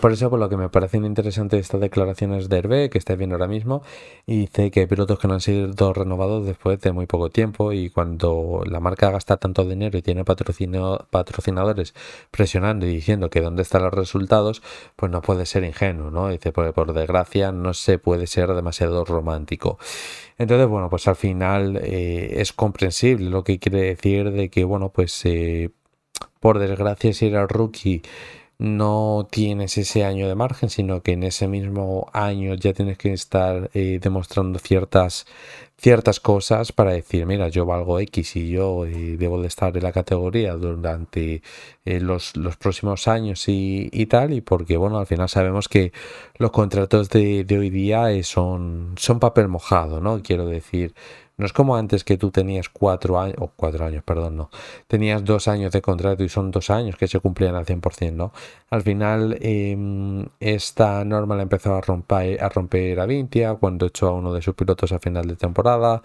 por 0.00 0.12
eso, 0.12 0.30
por 0.30 0.38
lo 0.38 0.48
que 0.48 0.56
me 0.56 0.68
parecen 0.68 1.04
interesantes 1.04 1.60
estas 1.60 1.80
declaraciones 1.80 2.48
de 2.48 2.58
Hervé, 2.58 2.90
que 2.90 2.98
está 2.98 3.14
viendo 3.14 3.34
ahora 3.34 3.46
mismo, 3.46 3.82
y 4.26 4.38
dice 4.40 4.70
que 4.70 4.80
hay 4.80 4.86
pilotos 4.86 5.18
que 5.18 5.28
no 5.28 5.34
han 5.34 5.40
sido 5.40 5.92
renovados 5.92 6.46
después 6.46 6.80
de 6.80 6.92
muy 6.92 7.06
poco 7.06 7.30
tiempo 7.30 7.72
y 7.72 7.90
cuando 7.90 8.62
la 8.66 8.80
marca 8.80 9.10
gasta 9.10 9.36
tanto 9.36 9.64
dinero 9.64 9.98
y 9.98 10.02
tiene 10.02 10.24
patrocinadores 10.24 11.94
presionando 12.30 12.86
y 12.86 12.94
diciendo 12.94 13.28
que 13.28 13.40
dónde 13.40 13.62
están 13.62 13.82
los 13.82 13.92
resultados, 13.92 14.62
pues 14.96 15.12
no 15.12 15.20
puede 15.20 15.46
ser 15.46 15.64
ingenuo, 15.64 16.10
¿no? 16.10 16.28
Dice, 16.28 16.52
porque 16.52 16.72
por 16.72 16.92
desgracia 16.94 17.52
no 17.52 17.74
se 17.74 17.98
puede 17.98 18.26
ser 18.26 18.52
demasiado 18.54 19.04
romántico. 19.04 19.78
Entonces, 20.38 20.68
bueno, 20.68 20.88
pues 20.90 21.06
al 21.08 21.16
final 21.16 21.76
eh, 21.82 22.40
es 22.40 22.52
comprensible 22.52 23.30
lo 23.30 23.44
que 23.44 23.58
quiere 23.58 23.82
decir 23.82 24.30
de 24.32 24.48
que, 24.48 24.64
bueno, 24.64 24.88
pues 24.90 25.24
eh, 25.26 25.70
por 26.40 26.58
desgracia 26.58 27.12
si 27.12 27.26
era 27.26 27.46
rookie 27.46 28.02
no 28.58 29.26
tienes 29.30 29.76
ese 29.78 30.04
año 30.04 30.28
de 30.28 30.34
margen, 30.34 30.70
sino 30.70 31.02
que 31.02 31.12
en 31.12 31.24
ese 31.24 31.48
mismo 31.48 32.08
año 32.12 32.54
ya 32.54 32.72
tienes 32.72 32.98
que 32.98 33.12
estar 33.12 33.70
eh, 33.74 33.98
demostrando 34.00 34.58
ciertas, 34.58 35.26
ciertas 35.76 36.20
cosas 36.20 36.72
para 36.72 36.92
decir, 36.92 37.26
mira, 37.26 37.48
yo 37.48 37.66
valgo 37.66 37.98
X 37.98 38.36
y 38.36 38.50
yo 38.50 38.86
eh, 38.86 39.16
debo 39.18 39.40
de 39.40 39.48
estar 39.48 39.76
en 39.76 39.82
la 39.82 39.92
categoría 39.92 40.54
durante 40.54 41.42
eh, 41.84 42.00
los, 42.00 42.36
los, 42.36 42.56
próximos 42.56 43.08
años 43.08 43.48
y, 43.48 43.88
y, 43.92 44.06
tal, 44.06 44.32
y 44.32 44.40
porque, 44.40 44.76
bueno, 44.76 44.98
al 44.98 45.06
final 45.06 45.28
sabemos 45.28 45.68
que 45.68 45.92
los 46.36 46.52
contratos 46.52 47.10
de, 47.10 47.44
de 47.44 47.58
hoy 47.58 47.70
día 47.70 48.22
son, 48.22 48.94
son 48.96 49.18
papel 49.18 49.48
mojado, 49.48 50.00
¿no? 50.00 50.22
Quiero 50.22 50.46
decir, 50.46 50.94
no 51.36 51.46
es 51.46 51.52
como 51.52 51.76
antes 51.76 52.04
que 52.04 52.18
tú 52.18 52.30
tenías 52.30 52.68
cuatro 52.68 53.18
años, 53.18 53.36
o 53.38 53.48
cuatro 53.54 53.84
años, 53.84 54.02
perdón, 54.04 54.36
no. 54.36 54.50
Tenías 54.86 55.24
dos 55.24 55.48
años 55.48 55.72
de 55.72 55.82
contrato 55.82 56.22
y 56.24 56.28
son 56.28 56.50
dos 56.50 56.70
años 56.70 56.96
que 56.96 57.08
se 57.08 57.20
cumplían 57.20 57.54
al 57.54 57.66
100%, 57.66 58.12
¿no? 58.12 58.32
Al 58.70 58.82
final, 58.82 59.38
em, 59.40 60.26
esta 60.40 61.04
norma 61.04 61.36
la 61.36 61.42
empezó 61.42 61.74
a 61.74 61.80
romper, 61.80 62.42
a 62.42 62.48
romper 62.48 63.00
a 63.00 63.06
Vintia 63.06 63.54
cuando 63.54 63.86
echó 63.86 64.08
a 64.08 64.12
uno 64.12 64.32
de 64.32 64.42
sus 64.42 64.54
pilotos 64.54 64.92
a 64.92 64.98
final 64.98 65.26
de 65.26 65.36
temporada 65.36 66.02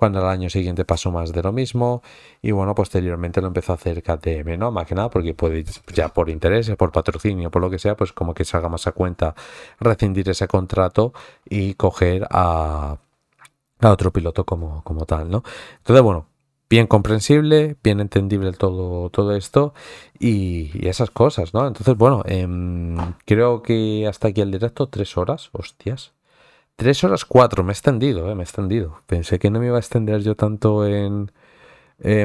cuando 0.00 0.20
al 0.20 0.28
año 0.28 0.48
siguiente 0.48 0.86
pasó 0.86 1.10
más 1.10 1.30
de 1.30 1.42
lo 1.42 1.52
mismo 1.52 2.02
y 2.40 2.52
bueno, 2.52 2.74
posteriormente 2.74 3.42
lo 3.42 3.48
empezó 3.48 3.72
a 3.72 3.74
hacer 3.74 4.02
KTM, 4.02 4.56
¿no? 4.56 4.70
Más 4.70 4.86
que 4.86 4.94
nada 4.94 5.10
porque 5.10 5.34
puede, 5.34 5.62
ya 5.94 6.08
por 6.08 6.30
interés, 6.30 6.70
por 6.78 6.90
patrocinio, 6.90 7.50
por 7.50 7.60
lo 7.60 7.68
que 7.68 7.78
sea, 7.78 7.96
pues 7.96 8.14
como 8.14 8.32
que 8.32 8.46
salga 8.46 8.70
más 8.70 8.86
a 8.86 8.92
cuenta 8.92 9.34
rescindir 9.78 10.30
ese 10.30 10.48
contrato 10.48 11.12
y 11.44 11.74
coger 11.74 12.26
a 12.30 12.96
a 13.88 13.92
otro 13.92 14.12
piloto 14.12 14.44
como, 14.44 14.82
como 14.84 15.06
tal, 15.06 15.30
¿no? 15.30 15.42
Entonces, 15.78 16.02
bueno, 16.02 16.26
bien 16.70 16.86
comprensible, 16.86 17.76
bien 17.82 18.00
entendible 18.00 18.52
todo, 18.52 19.10
todo 19.10 19.34
esto 19.34 19.74
y, 20.18 20.86
esas 20.88 21.10
cosas, 21.10 21.52
¿no? 21.52 21.66
Entonces, 21.66 21.96
bueno, 21.96 22.22
em, 22.26 22.96
creo 23.26 23.62
que 23.62 24.06
hasta 24.08 24.28
aquí 24.28 24.40
el 24.40 24.52
directo, 24.52 24.88
tres 24.88 25.16
horas, 25.18 25.50
hostias. 25.52 26.12
Tres 26.76 27.04
horas 27.04 27.24
cuatro, 27.26 27.64
me 27.64 27.72
he 27.72 27.74
extendido, 27.74 28.30
eh, 28.30 28.34
me 28.34 28.42
he 28.42 28.44
extendido. 28.44 29.02
Pensé 29.06 29.38
que 29.38 29.50
no 29.50 29.60
me 29.60 29.66
iba 29.66 29.76
a 29.76 29.80
extender 29.80 30.22
yo 30.22 30.36
tanto 30.36 30.86
en, 30.86 31.30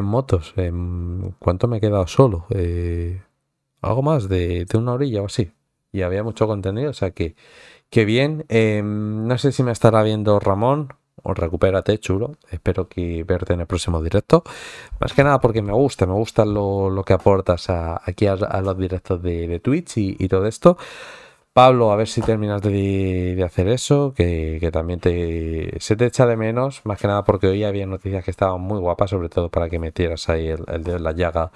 motos. 0.03 0.53
En, 0.57 1.35
¿Cuánto 1.39 1.67
me 1.67 1.77
he 1.77 1.81
quedado 1.81 2.07
solo? 2.07 2.45
Eh, 2.51 3.21
algo 3.81 4.01
más 4.03 4.29
de, 4.29 4.65
de, 4.65 4.77
una 4.77 4.93
orilla 4.93 5.21
o 5.21 5.25
así. 5.27 5.51
Y 5.91 6.03
había 6.03 6.23
mucho 6.23 6.47
contenido, 6.47 6.91
o 6.91 6.93
sea 6.93 7.11
que, 7.11 7.35
que 7.89 8.05
bien. 8.05 8.45
Em, 8.49 9.27
no 9.27 9.37
sé 9.37 9.51
si 9.51 9.63
me 9.63 9.71
estará 9.71 10.03
viendo 10.03 10.39
Ramón 10.39 10.89
recupérate, 11.33 11.97
chulo. 11.99 12.37
Espero 12.51 12.87
que 12.87 13.23
verte 13.23 13.53
en 13.53 13.61
el 13.61 13.67
próximo 13.67 14.01
directo. 14.01 14.43
Más 14.99 15.13
que 15.13 15.23
nada 15.23 15.39
porque 15.39 15.61
me 15.61 15.73
gusta, 15.73 16.05
me 16.05 16.13
gusta 16.13 16.45
lo, 16.45 17.03
que 17.05 17.13
aportas 17.13 17.69
aquí 17.69 18.27
a, 18.27 18.35
los 18.35 18.77
directos 18.77 19.21
de, 19.21 19.59
Twitch 19.59 19.97
y, 19.97 20.27
todo 20.27 20.45
esto. 20.45 20.77
Pablo, 21.53 21.91
a 21.91 21.95
ver 21.95 22.07
si 22.07 22.21
terminas 22.21 22.61
de, 22.61 23.41
hacer 23.45 23.67
eso, 23.69 24.13
que, 24.15 24.69
también 24.73 24.99
te, 24.99 25.79
se 25.79 25.95
te 25.95 26.05
echa 26.05 26.25
de 26.25 26.35
menos, 26.35 26.81
más 26.85 26.99
que 26.99 27.07
nada 27.07 27.23
porque 27.23 27.47
hoy 27.47 27.63
había 27.63 27.85
noticias 27.85 28.25
que 28.25 28.31
estaban 28.31 28.61
muy 28.61 28.79
guapas, 28.79 29.09
sobre 29.09 29.29
todo 29.29 29.49
para 29.49 29.69
que 29.69 29.79
metieras 29.79 30.27
ahí 30.29 30.47
el, 30.49 30.83
dedo 30.83 30.97
en 30.97 31.03
la 31.03 31.13
llaga 31.13 31.51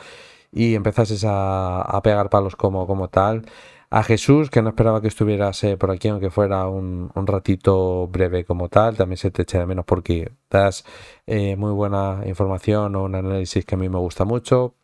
y 0.51 0.75
empezases 0.75 1.25
a, 1.25 1.81
a 1.81 2.01
pegar 2.01 2.29
palos 2.29 2.55
como, 2.55 2.87
como 2.87 3.09
tal 3.09 3.45
a 3.91 4.03
Jesús, 4.03 4.49
que 4.49 4.61
no 4.61 4.69
esperaba 4.69 5.01
que 5.01 5.07
estuvieras 5.07 5.65
por 5.79 5.91
aquí, 5.91 6.09
aunque 6.09 6.29
fuera 6.29 6.67
un, 6.67 7.11
ratito 7.15 8.07
breve 8.07 8.45
como 8.45 8.69
tal. 8.69 8.95
También 8.97 9.17
se 9.17 9.31
te 9.31 9.43
echa 9.43 9.59
de 9.59 9.65
menos 9.65 9.85
porque 9.85 10.31
das 10.49 10.85
eh, 11.25 11.55
muy 11.55 11.71
buena 11.71 12.21
información 12.25 12.95
o 12.95 13.03
un 13.03 13.15
análisis 13.15 13.65
que 13.65 13.75
a 13.75 13.77
mí 13.77 13.89
me 13.89 13.97
gusta 13.97 14.25
mucho. 14.25 14.75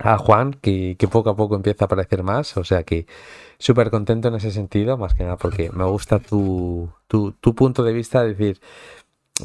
A 0.00 0.18
Juan, 0.18 0.54
que, 0.54 0.96
poco 1.10 1.30
a 1.30 1.36
poco 1.36 1.54
empieza 1.54 1.84
a 1.84 1.86
aparecer 1.86 2.24
más, 2.24 2.56
o 2.56 2.64
sea 2.64 2.82
que 2.82 3.06
súper 3.58 3.90
contento 3.90 4.26
en 4.26 4.34
ese 4.34 4.50
sentido, 4.50 4.98
más 4.98 5.14
que 5.14 5.22
nada 5.22 5.36
porque 5.36 5.70
me 5.72 5.84
gusta 5.84 6.18
tu, 6.18 6.90
tu, 7.06 7.32
tu 7.32 7.54
punto 7.54 7.84
de 7.84 7.92
vista, 7.92 8.26
es 8.26 8.36
decir, 8.36 8.60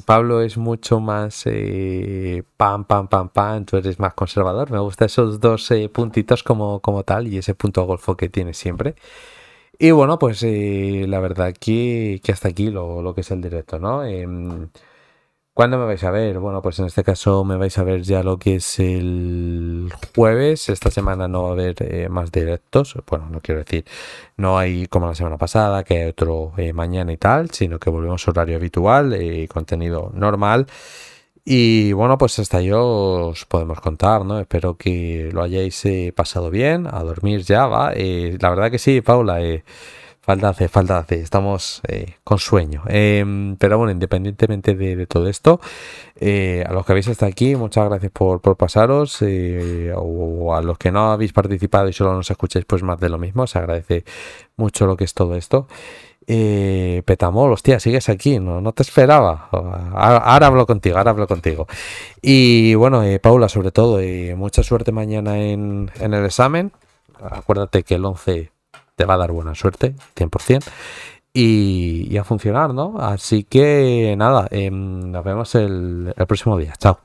Pablo 0.05 0.41
es 0.43 0.55
mucho 0.57 0.99
más 0.99 1.43
eh, 1.47 2.43
pam, 2.57 2.85
pam, 2.85 3.07
pam, 3.07 3.29
pam, 3.29 3.65
tú 3.65 3.77
eres 3.77 3.99
más 3.99 4.13
conservador. 4.13 4.69
Me 4.69 4.77
gustan 4.79 5.07
esos 5.07 5.39
dos 5.39 5.71
eh, 5.71 5.89
puntitos 5.89 6.43
como, 6.43 6.79
como 6.79 7.03
tal 7.03 7.27
y 7.27 7.39
ese 7.39 7.55
punto 7.55 7.83
golfo 7.85 8.15
que 8.15 8.29
tienes 8.29 8.57
siempre. 8.57 8.95
Y 9.79 9.91
bueno, 9.91 10.19
pues 10.19 10.43
eh, 10.43 11.05
la 11.07 11.19
verdad 11.19 11.53
que, 11.59 12.21
que 12.23 12.31
hasta 12.31 12.49
aquí 12.49 12.69
lo, 12.69 13.01
lo, 13.01 13.15
que 13.15 13.21
es 13.21 13.31
el 13.31 13.41
directo, 13.41 13.79
¿no? 13.79 14.03
¿Cuándo 15.59 15.77
me 15.77 15.83
vais 15.83 16.01
a 16.05 16.11
ver? 16.11 16.39
Bueno, 16.39 16.61
pues 16.61 16.79
en 16.79 16.85
este 16.85 17.03
caso 17.03 17.43
me 17.43 17.57
vais 17.57 17.77
a 17.77 17.83
ver 17.83 18.01
ya 18.03 18.23
lo 18.23 18.39
que 18.39 18.55
es 18.55 18.79
el 18.79 19.91
jueves. 20.15 20.69
Esta 20.69 20.89
semana 20.89 21.27
no 21.27 21.43
va 21.43 21.49
a 21.49 21.51
haber 21.51 21.75
eh, 21.79 22.07
más 22.07 22.31
directos. 22.31 22.95
Bueno, 23.05 23.27
no 23.29 23.41
quiero 23.41 23.59
decir, 23.59 23.83
no 24.37 24.57
hay 24.57 24.87
como 24.87 25.07
la 25.07 25.15
semana 25.15 25.37
pasada, 25.37 25.83
que 25.83 25.95
hay 25.97 26.07
otro 26.07 26.53
eh, 26.55 26.71
mañana 26.71 27.11
y 27.11 27.17
tal, 27.17 27.51
sino 27.51 27.77
que 27.77 27.89
volvemos 27.89 28.25
a 28.25 28.31
horario 28.31 28.55
habitual 28.55 29.11
eh, 29.11 29.49
contenido 29.49 30.11
normal. 30.13 30.65
Y 31.43 31.91
bueno, 31.91 32.17
pues 32.17 32.39
hasta 32.39 32.61
yo 32.61 33.27
os 33.27 33.43
podemos 33.43 33.81
contar, 33.81 34.23
¿no? 34.23 34.39
Espero 34.39 34.77
que 34.77 35.29
lo 35.33 35.43
hayáis 35.43 35.85
pasado 36.15 36.51
bien, 36.51 36.87
a 36.87 37.03
dormir 37.03 37.41
ya, 37.41 37.67
¿va? 37.67 37.91
la 37.93 38.49
verdad 38.49 38.71
que 38.71 38.79
sí, 38.79 39.01
Paula. 39.01 39.41
Falta 40.29 40.49
hace, 40.49 40.67
falta 40.67 40.99
hace, 40.99 41.21
estamos 41.21 41.81
eh, 41.87 42.13
con 42.23 42.37
sueño. 42.37 42.83
Em, 42.85 43.55
pero 43.55 43.79
bueno, 43.79 43.91
independientemente 43.91 44.75
de, 44.75 45.07
todo 45.07 45.27
esto, 45.27 45.59
eh, 46.17 46.63
a 46.67 46.71
los 46.71 46.85
que 46.85 46.91
habéis 46.91 47.07
estado 47.07 47.31
aquí, 47.31 47.55
muchas 47.55 47.89
gracias 47.89 48.11
por, 48.11 48.39
pasaros. 48.55 49.23
Eh, 49.23 49.91
o, 49.95 50.53
a 50.53 50.61
los 50.61 50.77
que 50.77 50.91
no 50.91 51.13
habéis 51.13 51.33
participado 51.33 51.89
y 51.89 51.93
solo 51.93 52.13
nos 52.13 52.29
escucháis, 52.29 52.63
pues 52.65 52.83
más 52.83 52.99
de 52.99 53.09
lo 53.09 53.17
mismo. 53.17 53.47
Se 53.47 53.57
agradece 53.57 54.03
mucho 54.55 54.85
lo 54.85 54.95
que 54.95 55.05
es 55.05 55.15
todo 55.15 55.33
esto. 55.33 55.67
Petamol, 56.27 57.51
hostia, 57.51 57.79
sigues 57.79 58.07
aquí, 58.07 58.37
no, 58.37 58.61
no 58.61 58.71
te 58.71 58.83
esperaba. 58.83 59.49
Ahora, 59.51 60.45
hablo 60.45 60.67
contigo, 60.67 60.99
ahora 60.99 61.09
hablo 61.09 61.25
contigo. 61.25 61.65
Y 62.21 62.75
bueno, 62.75 63.01
Paula, 63.19 63.49
sobre 63.49 63.71
todo, 63.71 63.99
mucha 64.37 64.61
suerte 64.61 64.91
mañana 64.91 65.39
en, 65.39 65.89
en 65.99 66.13
el 66.13 66.23
examen. 66.23 66.71
Acuérdate 67.19 67.81
que 67.81 67.95
el 67.95 68.05
11 68.05 68.51
te 68.99 69.05
va 69.05 69.13
a 69.13 69.17
dar 69.17 69.31
buena 69.31 69.55
suerte, 69.55 69.95
100%. 70.17 70.65
Y, 71.31 72.07
y 72.11 72.17
a 72.17 72.25
funcionar, 72.25 72.73
¿no? 72.73 72.97
Así 72.99 73.45
que 73.45 74.13
nada, 74.17 74.47
em, 74.51 75.09
nos 75.09 75.23
vemos 75.23 75.55
el 75.55 76.13
próximo 76.27 76.57
día. 76.57 76.73
Chao. 76.77 76.97